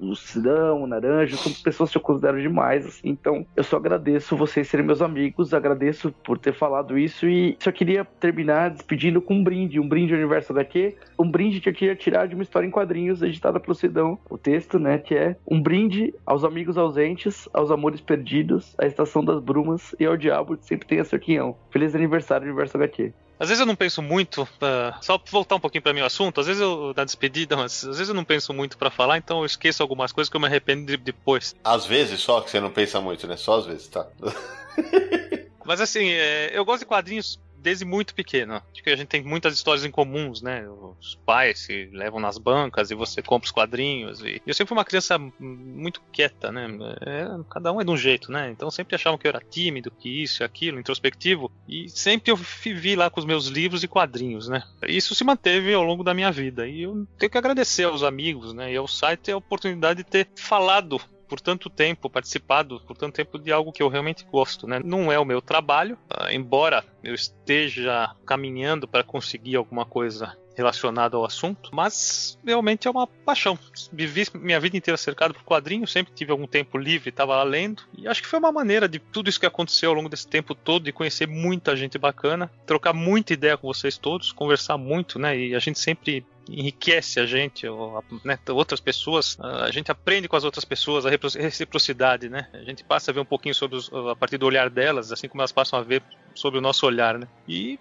o 0.00 0.14
Sidão, 0.14 0.82
o 0.82 0.86
Naranjo, 0.86 1.36
são 1.36 1.52
pessoas 1.52 1.90
que 1.90 1.96
eu 1.96 2.02
considero 2.02 2.40
demais, 2.40 2.86
assim, 2.86 3.08
então 3.08 3.46
eu 3.56 3.64
só 3.64 3.76
agradeço 3.76 4.36
vocês 4.36 4.68
serem 4.68 4.86
meus 4.86 5.02
amigos, 5.02 5.54
agradeço 5.54 6.12
por 6.24 6.38
ter 6.38 6.52
falado 6.52 6.98
isso 6.98 7.28
e 7.28 7.56
só 7.60 7.70
queria 7.70 8.04
terminar 8.04 8.70
despedindo 8.70 9.20
com 9.20 9.34
um 9.34 9.44
brinde, 9.44 9.80
um 9.80 9.88
brinde 9.88 10.12
ao 10.12 10.18
Universo 10.18 10.52
HQ, 10.52 10.96
um 11.18 11.30
brinde 11.30 11.60
que 11.60 11.68
eu 11.68 11.74
queria 11.74 11.96
tirar 11.96 12.26
de 12.26 12.34
uma 12.34 12.42
história 12.42 12.66
em 12.66 12.70
quadrinhos 12.70 13.22
editada 13.22 13.60
pelo 13.60 13.74
Sidão, 13.74 14.18
o 14.28 14.38
texto, 14.38 14.78
né, 14.78 14.98
que 14.98 15.14
é 15.14 15.36
um 15.46 15.60
brinde 15.60 16.14
aos 16.24 16.44
amigos 16.44 16.78
ausentes, 16.78 17.48
aos 17.52 17.70
amores 17.70 18.00
perdidos, 18.00 18.74
à 18.78 18.86
estação 18.86 19.24
das 19.24 19.40
brumas 19.40 19.94
e 19.98 20.06
ao 20.06 20.16
diabo 20.16 20.56
que 20.56 20.66
sempre 20.66 20.86
tem 20.86 21.00
a 21.00 21.04
seu 21.04 21.18
quinhão. 21.18 21.56
Feliz 21.70 21.94
aniversário, 21.94 22.46
Universo 22.46 22.76
HQ. 22.76 23.12
Às 23.38 23.48
vezes 23.48 23.60
eu 23.60 23.66
não 23.66 23.76
penso 23.76 24.02
muito, 24.02 24.42
uh, 24.42 24.94
só 25.00 25.20
voltar 25.30 25.54
um 25.54 25.60
pouquinho 25.60 25.82
para 25.82 25.92
meu 25.92 26.04
assunto, 26.04 26.40
às 26.40 26.46
vezes 26.46 26.60
eu, 26.60 26.92
na 26.96 27.04
despedida, 27.04 27.56
mas 27.56 27.84
às 27.84 27.96
vezes 27.96 28.08
eu 28.08 28.14
não 28.14 28.24
penso 28.24 28.52
muito 28.52 28.76
para 28.76 28.90
falar, 28.90 29.16
então 29.16 29.40
eu 29.40 29.46
esqueço 29.46 29.82
algumas 29.82 30.10
coisas 30.10 30.28
que 30.28 30.36
eu 30.36 30.40
me 30.40 30.46
arrependo 30.46 30.86
de, 30.86 30.96
depois. 30.96 31.54
Às 31.62 31.86
vezes 31.86 32.20
só 32.20 32.40
que 32.40 32.50
você 32.50 32.60
não 32.60 32.70
pensa 32.70 33.00
muito, 33.00 33.26
né? 33.26 33.36
Só 33.36 33.58
às 33.58 33.66
vezes, 33.66 33.86
tá? 33.86 34.06
mas 35.64 35.80
assim, 35.80 36.08
é, 36.08 36.50
eu 36.52 36.64
gosto 36.64 36.80
de 36.80 36.86
quadrinhos 36.86 37.38
desde 37.68 37.84
muito 37.84 38.14
pequeno. 38.14 38.54
Acho 38.54 38.82
que 38.82 38.88
a 38.88 38.96
gente 38.96 39.08
tem 39.08 39.22
muitas 39.22 39.54
histórias 39.54 39.84
em 39.84 39.90
comuns, 39.90 40.40
né? 40.40 40.66
Os 40.98 41.16
pais 41.26 41.58
se 41.60 41.90
levam 41.92 42.18
nas 42.18 42.38
bancas 42.38 42.90
e 42.90 42.94
você 42.94 43.20
compra 43.20 43.46
os 43.46 43.52
quadrinhos. 43.52 44.22
E 44.22 44.40
eu 44.46 44.54
sempre 44.54 44.68
fui 44.68 44.76
uma 44.78 44.84
criança 44.84 45.18
muito 45.38 46.00
quieta, 46.10 46.50
né? 46.50 46.66
É, 47.02 47.28
cada 47.50 47.70
um 47.70 47.80
é 47.80 47.84
de 47.84 47.90
um 47.90 47.96
jeito, 47.96 48.32
né? 48.32 48.50
Então 48.50 48.70
sempre 48.70 48.94
achavam 48.94 49.18
que 49.18 49.26
eu 49.26 49.30
era 49.30 49.40
tímido, 49.40 49.90
que 49.90 50.22
isso 50.22 50.42
aquilo, 50.42 50.80
introspectivo. 50.80 51.52
E 51.68 51.90
sempre 51.90 52.32
eu 52.32 52.36
vivi 52.36 52.96
lá 52.96 53.10
com 53.10 53.20
os 53.20 53.26
meus 53.26 53.48
livros 53.48 53.82
e 53.84 53.88
quadrinhos, 53.88 54.48
né? 54.48 54.62
Isso 54.86 55.14
se 55.14 55.22
manteve 55.22 55.74
ao 55.74 55.82
longo 55.82 56.02
da 56.02 56.14
minha 56.14 56.32
vida. 56.32 56.66
E 56.66 56.82
eu 56.82 57.06
tenho 57.18 57.30
que 57.30 57.38
agradecer 57.38 57.84
aos 57.84 58.02
amigos, 58.02 58.54
né? 58.54 58.72
E 58.72 58.76
ao 58.76 58.88
site 58.88 59.30
a 59.30 59.36
oportunidade 59.36 60.02
de 60.02 60.08
ter 60.08 60.26
falado 60.36 60.98
por 61.28 61.40
tanto 61.40 61.68
tempo, 61.68 62.08
participado 62.08 62.80
por 62.80 62.96
tanto 62.96 63.14
tempo 63.14 63.38
de 63.38 63.52
algo 63.52 63.72
que 63.72 63.82
eu 63.82 63.88
realmente 63.88 64.26
gosto, 64.30 64.66
né? 64.66 64.80
Não 64.82 65.12
é 65.12 65.18
o 65.18 65.24
meu 65.24 65.40
trabalho, 65.42 65.98
uh, 66.10 66.30
embora 66.30 66.84
eu 67.04 67.14
esteja 67.14 68.10
caminhando 68.26 68.88
para 68.88 69.04
conseguir 69.04 69.56
alguma 69.56 69.84
coisa 69.84 70.36
relacionada 70.58 71.16
ao 71.16 71.24
assunto, 71.24 71.70
mas 71.72 72.36
realmente 72.44 72.88
é 72.88 72.90
uma 72.90 73.06
paixão. 73.06 73.56
Vivi 73.92 74.26
minha 74.34 74.58
vida 74.58 74.76
inteira 74.76 74.98
cercado 74.98 75.32
por 75.32 75.44
quadrinhos, 75.44 75.92
sempre 75.92 76.12
tive 76.12 76.32
algum 76.32 76.48
tempo 76.48 76.76
livre, 76.76 77.10
estava 77.10 77.36
lá 77.36 77.44
lendo, 77.44 77.84
e 77.96 78.08
acho 78.08 78.20
que 78.20 78.26
foi 78.26 78.40
uma 78.40 78.50
maneira 78.50 78.88
de 78.88 78.98
tudo 78.98 79.30
isso 79.30 79.38
que 79.38 79.46
aconteceu 79.46 79.90
ao 79.90 79.94
longo 79.94 80.08
desse 80.08 80.26
tempo 80.26 80.56
todo, 80.56 80.82
de 80.82 80.92
conhecer 80.92 81.28
muita 81.28 81.76
gente 81.76 81.96
bacana, 81.96 82.50
trocar 82.66 82.92
muita 82.92 83.32
ideia 83.32 83.56
com 83.56 83.68
vocês 83.68 83.96
todos, 83.96 84.32
conversar 84.32 84.76
muito, 84.76 85.16
né? 85.16 85.38
E 85.38 85.54
a 85.54 85.60
gente 85.60 85.78
sempre 85.78 86.26
enriquece 86.48 87.20
a 87.20 87.26
gente, 87.26 87.66
ou, 87.66 88.02
né, 88.24 88.38
outras 88.48 88.80
pessoas, 88.80 89.38
a 89.40 89.70
gente 89.70 89.90
aprende 89.90 90.28
com 90.28 90.36
as 90.36 90.44
outras 90.44 90.64
pessoas, 90.64 91.04
a 91.06 91.10
reciprocidade, 91.10 92.28
né? 92.28 92.48
A 92.52 92.64
gente 92.64 92.84
passa 92.84 93.10
a 93.10 93.14
ver 93.14 93.20
um 93.20 93.24
pouquinho 93.24 93.54
sobre 93.54 93.76
os, 93.76 93.90
a 93.92 94.16
partir 94.16 94.38
do 94.38 94.46
olhar 94.46 94.70
delas, 94.70 95.12
assim 95.12 95.28
como 95.28 95.40
elas 95.40 95.52
passam 95.52 95.78
a 95.78 95.82
ver 95.82 96.02
sobre 96.34 96.58
o 96.58 96.62
nosso 96.62 96.86
olhar, 96.86 97.18
né? 97.18 97.28
E 97.46 97.78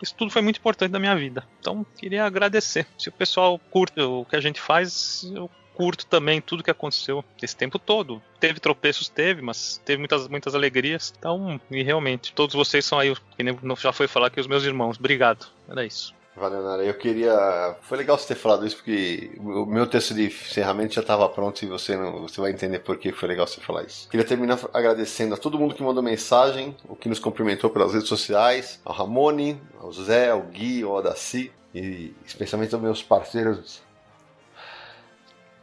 isso 0.00 0.14
tudo 0.14 0.30
foi 0.30 0.42
muito 0.42 0.58
importante 0.58 0.92
na 0.92 0.98
minha 0.98 1.16
vida. 1.16 1.46
Então, 1.58 1.84
queria 1.98 2.24
agradecer. 2.24 2.86
Se 2.96 3.08
o 3.08 3.12
pessoal 3.12 3.58
curte 3.70 4.00
o 4.00 4.24
que 4.24 4.36
a 4.36 4.40
gente 4.40 4.60
faz, 4.60 5.24
eu 5.34 5.50
curto 5.74 6.06
também 6.06 6.40
tudo 6.40 6.62
que 6.62 6.70
aconteceu 6.70 7.24
esse 7.42 7.56
tempo 7.56 7.78
todo. 7.78 8.22
Teve 8.38 8.60
tropeços, 8.60 9.08
teve, 9.08 9.42
mas 9.42 9.80
teve 9.84 9.98
muitas, 9.98 10.28
muitas 10.28 10.54
alegrias. 10.54 11.12
Então, 11.18 11.60
e 11.70 11.82
realmente, 11.82 12.32
todos 12.32 12.54
vocês 12.54 12.84
são 12.84 12.98
aí, 12.98 13.14
que 13.36 13.42
nem 13.42 13.58
já 13.78 13.92
foi 13.92 14.06
falar 14.06 14.28
aqui, 14.28 14.40
os 14.40 14.46
meus 14.46 14.64
irmãos. 14.64 14.98
Obrigado. 14.98 15.46
Era 15.68 15.84
isso. 15.84 16.14
Valeu, 16.34 16.62
Nara. 16.62 16.82
Eu 16.82 16.94
queria. 16.94 17.76
Foi 17.82 17.98
legal 17.98 18.16
você 18.16 18.28
ter 18.28 18.40
falado 18.40 18.66
isso, 18.66 18.76
porque 18.76 19.32
o 19.38 19.66
meu 19.66 19.86
texto 19.86 20.14
de 20.14 20.26
encerramento 20.26 20.94
já 20.94 21.02
estava 21.02 21.28
pronto 21.28 21.62
e 21.62 21.66
você 21.66 21.94
não... 21.94 22.22
você 22.22 22.40
vai 22.40 22.50
entender 22.50 22.78
por 22.78 22.96
que 22.96 23.12
foi 23.12 23.28
legal 23.28 23.46
você 23.46 23.60
falar 23.60 23.82
isso. 23.82 24.08
Queria 24.08 24.26
terminar 24.26 24.58
agradecendo 24.72 25.34
a 25.34 25.36
todo 25.36 25.58
mundo 25.58 25.74
que 25.74 25.82
mandou 25.82 26.02
mensagem, 26.02 26.74
o 26.88 26.96
que 26.96 27.08
nos 27.08 27.18
cumprimentou 27.18 27.68
pelas 27.68 27.92
redes 27.92 28.08
sociais, 28.08 28.80
ao 28.82 28.94
Ramone, 28.94 29.60
ao 29.78 29.92
Zé, 29.92 30.30
ao 30.30 30.40
Gui, 30.40 30.82
ao 30.82 30.96
Adaci, 30.96 31.52
e 31.74 32.14
especialmente 32.24 32.74
aos 32.74 32.82
meus 32.82 33.02
parceiros. 33.02 33.82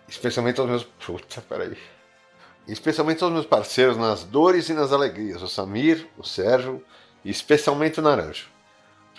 Especialmente 0.08 0.60
aos 0.60 0.70
meus. 0.70 0.84
Puta, 0.84 1.42
peraí. 1.42 1.76
Especialmente 2.68 3.24
aos 3.24 3.34
meus 3.34 3.46
parceiros 3.48 3.98
nas 3.98 4.24
dores 4.24 4.70
e 4.70 4.74
nas 4.74 4.94
alegrias, 4.94 5.42
o 5.42 5.48
Samir, 5.48 6.08
o 6.16 6.24
Sérgio 6.24 6.84
e 7.26 7.32
especialmente 7.32 8.00
o 8.00 8.04
Naranjo. 8.04 8.59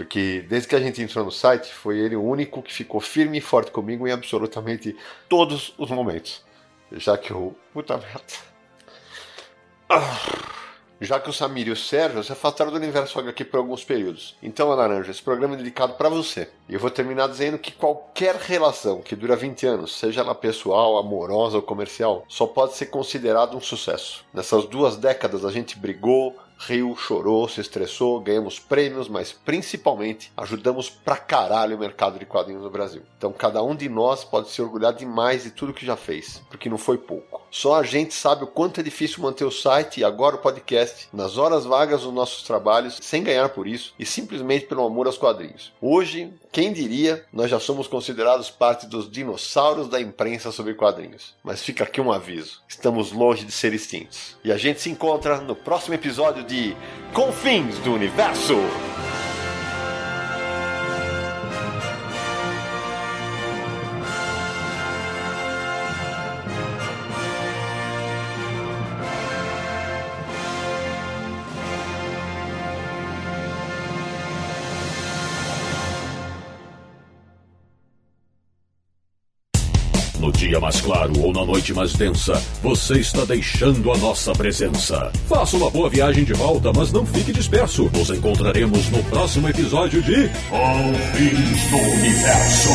Porque 0.01 0.43
desde 0.49 0.67
que 0.67 0.75
a 0.75 0.81
gente 0.81 1.03
entrou 1.03 1.27
no 1.27 1.31
site, 1.31 1.75
foi 1.75 1.99
ele 1.99 2.17
o 2.17 2.25
único 2.25 2.63
que 2.63 2.73
ficou 2.73 3.03
firme 3.03 3.37
e 3.37 3.41
forte 3.43 3.71
comigo 3.71 4.09
em 4.09 4.11
absolutamente 4.11 4.97
todos 5.29 5.75
os 5.77 5.91
momentos. 5.91 6.43
Já 6.93 7.19
que 7.19 7.35
o. 7.35 7.55
Puta 7.71 7.99
merda. 7.99 8.23
Ah. 9.91 10.01
Já 11.03 11.21
que 11.21 11.29
o 11.29 11.33
Samir 11.35 11.69
e 11.69 11.71
o 11.71 11.77
Sérgio 11.77 12.25
se 12.25 12.33
afastaram 12.33 12.71
do 12.71 12.79
universo 12.79 13.19
HQ 13.19 13.45
por 13.45 13.59
alguns 13.59 13.85
períodos. 13.85 14.37
Então, 14.43 14.69
Laranja, 14.69 15.11
esse 15.11 15.23
programa 15.23 15.55
é 15.55 15.59
dedicado 15.59 15.93
para 15.95 16.09
você. 16.09 16.49
E 16.67 16.73
eu 16.73 16.81
vou 16.81 16.91
terminar 16.91 17.29
dizendo 17.29 17.59
que 17.59 17.73
qualquer 17.73 18.37
relação 18.37 19.03
que 19.03 19.15
dura 19.15 19.37
20 19.37 19.67
anos, 19.67 19.99
seja 19.99 20.23
ela 20.23 20.35
pessoal, 20.35 20.97
amorosa 20.97 21.57
ou 21.57 21.63
comercial, 21.63 22.25
só 22.27 22.47
pode 22.47 22.75
ser 22.75 22.87
considerado 22.87 23.55
um 23.55 23.61
sucesso. 23.61 24.25
Nessas 24.33 24.65
duas 24.65 24.97
décadas 24.97 25.45
a 25.45 25.51
gente 25.51 25.79
brigou, 25.79 26.37
riu, 26.61 26.95
chorou, 26.95 27.49
se 27.49 27.61
estressou, 27.61 28.21
ganhamos 28.21 28.59
prêmios, 28.59 29.09
mas 29.09 29.33
principalmente 29.33 30.31
ajudamos 30.37 30.91
pra 30.91 31.17
caralho 31.17 31.77
o 31.77 31.81
mercado 31.81 32.19
de 32.19 32.27
quadrinhos 32.27 32.63
no 32.63 32.71
Brasil. 32.71 33.03
Então 33.17 33.33
cada 33.33 33.63
um 33.63 33.75
de 33.75 33.89
nós 33.89 34.25
pode 34.25 34.51
se 34.51 34.61
orgulhar 34.61 34.93
demais 34.93 35.45
de 35.45 35.51
tudo 35.51 35.73
que 35.73 35.87
já 35.87 35.97
fez, 35.97 36.43
porque 36.51 36.69
não 36.69 36.77
foi 36.77 36.99
pouco. 36.99 37.41
Só 37.51 37.75
a 37.75 37.83
gente 37.83 38.15
sabe 38.15 38.45
o 38.45 38.47
quanto 38.47 38.81
é 38.81 38.83
difícil 38.83 39.23
manter 39.23 39.45
o 39.45 39.51
site 39.51 40.01
e 40.01 40.05
agora 40.05 40.37
o 40.37 40.41
podcast 40.41 41.09
nas 41.13 41.37
horas 41.37 41.65
vagas 41.65 42.03
dos 42.03 42.13
nossos 42.13 42.43
trabalhos, 42.45 42.99
sem 43.03 43.23
ganhar 43.23 43.49
por 43.49 43.67
isso 43.67 43.93
e 43.99 44.07
simplesmente 44.07 44.67
pelo 44.67 44.85
amor 44.85 45.07
aos 45.07 45.19
quadrinhos. 45.19 45.73
Hoje, 45.81 46.33
quem 46.53 46.73
diria, 46.73 47.25
nós 47.33 47.51
já 47.51 47.59
somos 47.59 47.87
considerados 47.87 48.51
parte 48.51 48.87
dos 48.87 49.11
dinossauros 49.11 49.89
da 49.89 50.01
imprensa 50.01 50.53
sobre 50.53 50.75
quadrinhos. 50.75 51.35
Mas 51.43 51.63
fica 51.63 51.85
aqui 51.85 52.01
um 52.01 52.13
aviso: 52.13 52.63
estamos 52.69 53.13
longe 53.13 53.45
de 53.45 53.53
ser 53.53 53.75
extintos. 53.75 54.37
E 54.45 54.53
a 54.53 54.57
gente 54.57 54.81
se 54.81 54.91
encontra 54.91 55.41
no 55.41 55.57
próximo 55.57 55.95
episódio 55.95 56.45
de 56.45 56.77
Confins 57.13 57.79
do 57.79 57.93
Universo. 57.93 58.55
Mais 80.71 80.81
claro 80.83 81.21
ou 81.21 81.33
na 81.33 81.45
noite 81.45 81.75
mais 81.75 81.93
densa, 81.95 82.35
você 82.63 83.01
está 83.01 83.25
deixando 83.25 83.91
a 83.91 83.99
nossa 83.99 84.33
presença. 84.33 85.11
Faça 85.27 85.57
uma 85.57 85.69
boa 85.69 85.91
viagem 85.91 86.23
de 86.23 86.33
volta, 86.33 86.73
mas 86.73 86.93
não 86.93 87.05
fique 87.05 87.33
disperso. 87.33 87.91
Nos 87.91 88.09
encontraremos 88.11 88.89
no 88.91 89.03
próximo 89.11 89.49
episódio 89.49 90.01
de 90.01 90.29
Confins 90.49 91.71
do 91.71 91.77
Universo. 91.77 92.71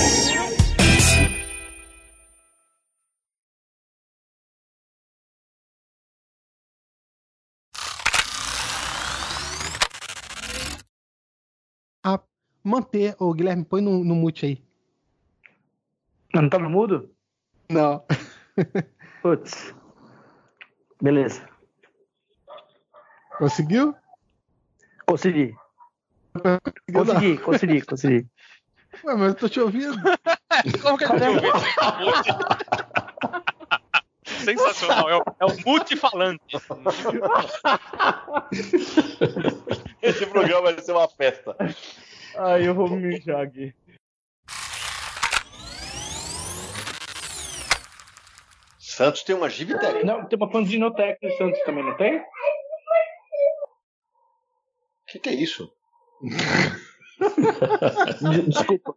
A 12.03 12.19
manter. 12.61 13.15
Ô, 13.17 13.33
Guilherme, 13.33 13.63
põe 13.63 13.79
no, 13.79 14.03
no 14.03 14.15
mute 14.15 14.45
aí. 14.45 14.61
Não 16.33 16.49
tá 16.49 16.59
no 16.59 16.69
mudo? 16.69 17.14
Não. 17.69 18.03
Putz. 19.21 19.73
Beleza. 21.01 21.47
Conseguiu? 23.37 23.95
Consegui. 25.05 25.55
Consegui, 26.93 27.37
consegui, 27.37 27.81
consegui. 27.81 28.27
Ué, 29.03 29.15
mas 29.15 29.29
eu 29.29 29.35
tô 29.35 29.49
te 29.49 29.59
ouvindo. 29.59 29.95
Como 30.81 30.97
que 30.97 31.03
ele 31.03 31.19
tá 31.19 31.29
ouvindo? 31.29 31.53
Sensacional, 34.23 35.09
é 35.09 35.17
o, 35.17 35.23
é 35.39 35.45
o 35.45 35.55
multifalante. 35.65 36.57
Esse 40.01 40.25
programa 40.27 40.73
vai 40.73 40.81
ser 40.81 40.91
uma 40.93 41.07
festa. 41.07 41.55
Ai, 42.37 42.67
eu 42.67 42.73
vou 42.73 42.89
me 42.89 42.97
mijar 42.97 43.41
aqui. 43.41 43.73
Santos 48.95 49.23
tem 49.23 49.35
uma 49.35 49.49
Gibitec. 49.49 50.05
Não, 50.05 50.25
tem 50.25 50.37
uma 50.37 50.49
Pandinotec 50.49 51.19
no 51.21 51.35
Santos 51.35 51.59
também, 51.63 51.83
não 51.83 51.97
tem? 51.97 52.17
O 52.17 52.23
que, 55.09 55.19
que 55.19 55.27
é 55.27 55.33
isso? 55.33 55.69
Desculpa. 58.47 58.95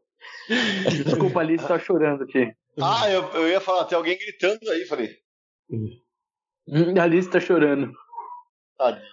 Desculpa, 1.05 1.41
a 1.41 1.43
Alice 1.43 1.67
tá 1.67 1.81
chorando 1.81 2.23
aqui. 2.23 2.55
Ah, 2.81 3.11
eu, 3.11 3.25
eu 3.33 3.49
ia 3.49 3.61
falar, 3.61 3.87
tem 3.87 3.99
alguém 3.99 4.17
gritando 4.17 4.71
aí, 4.71 4.85
falei. 4.85 5.19
A 6.97 7.03
Alice 7.03 7.29
tá 7.29 7.41
chorando. 7.41 7.93
Tadinha. 8.77 9.05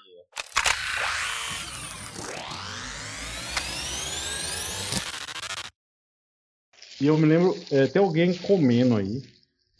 E 7.01 7.07
eu 7.07 7.17
me 7.17 7.25
lembro, 7.25 7.55
é, 7.71 7.87
tem 7.87 7.99
alguém 7.99 8.37
comendo 8.37 8.97
aí. 8.97 9.23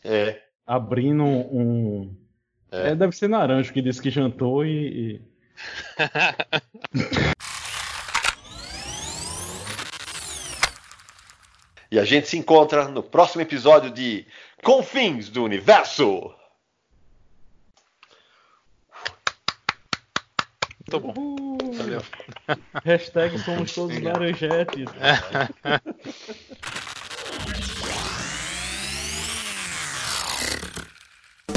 É. 0.04 0.45
Abrindo 0.66 1.24
um. 1.24 2.16
É. 2.72 2.92
É, 2.92 2.96
deve 2.96 3.16
ser 3.16 3.28
naranjo 3.30 3.72
que 3.72 3.82
disse 3.82 4.02
que 4.02 4.10
jantou 4.10 4.66
e. 4.66 5.20
e- 5.20 5.22
E 11.92 12.00
a 12.00 12.04
gente 12.06 12.28
se 12.28 12.38
encontra 12.38 12.88
no 12.88 13.04
próximo 13.04 13.42
episódio 13.42 13.90
de 13.92 14.26
Confins 14.64 15.30
do 15.30 15.44
Universo. 15.44 16.34
Muito 20.88 21.00
bom. 21.00 21.58
Valeu. 21.78 22.02
Hashtag 22.84 23.38
somos 23.40 23.74
todos 23.74 24.00
laranjetes. 24.02 24.86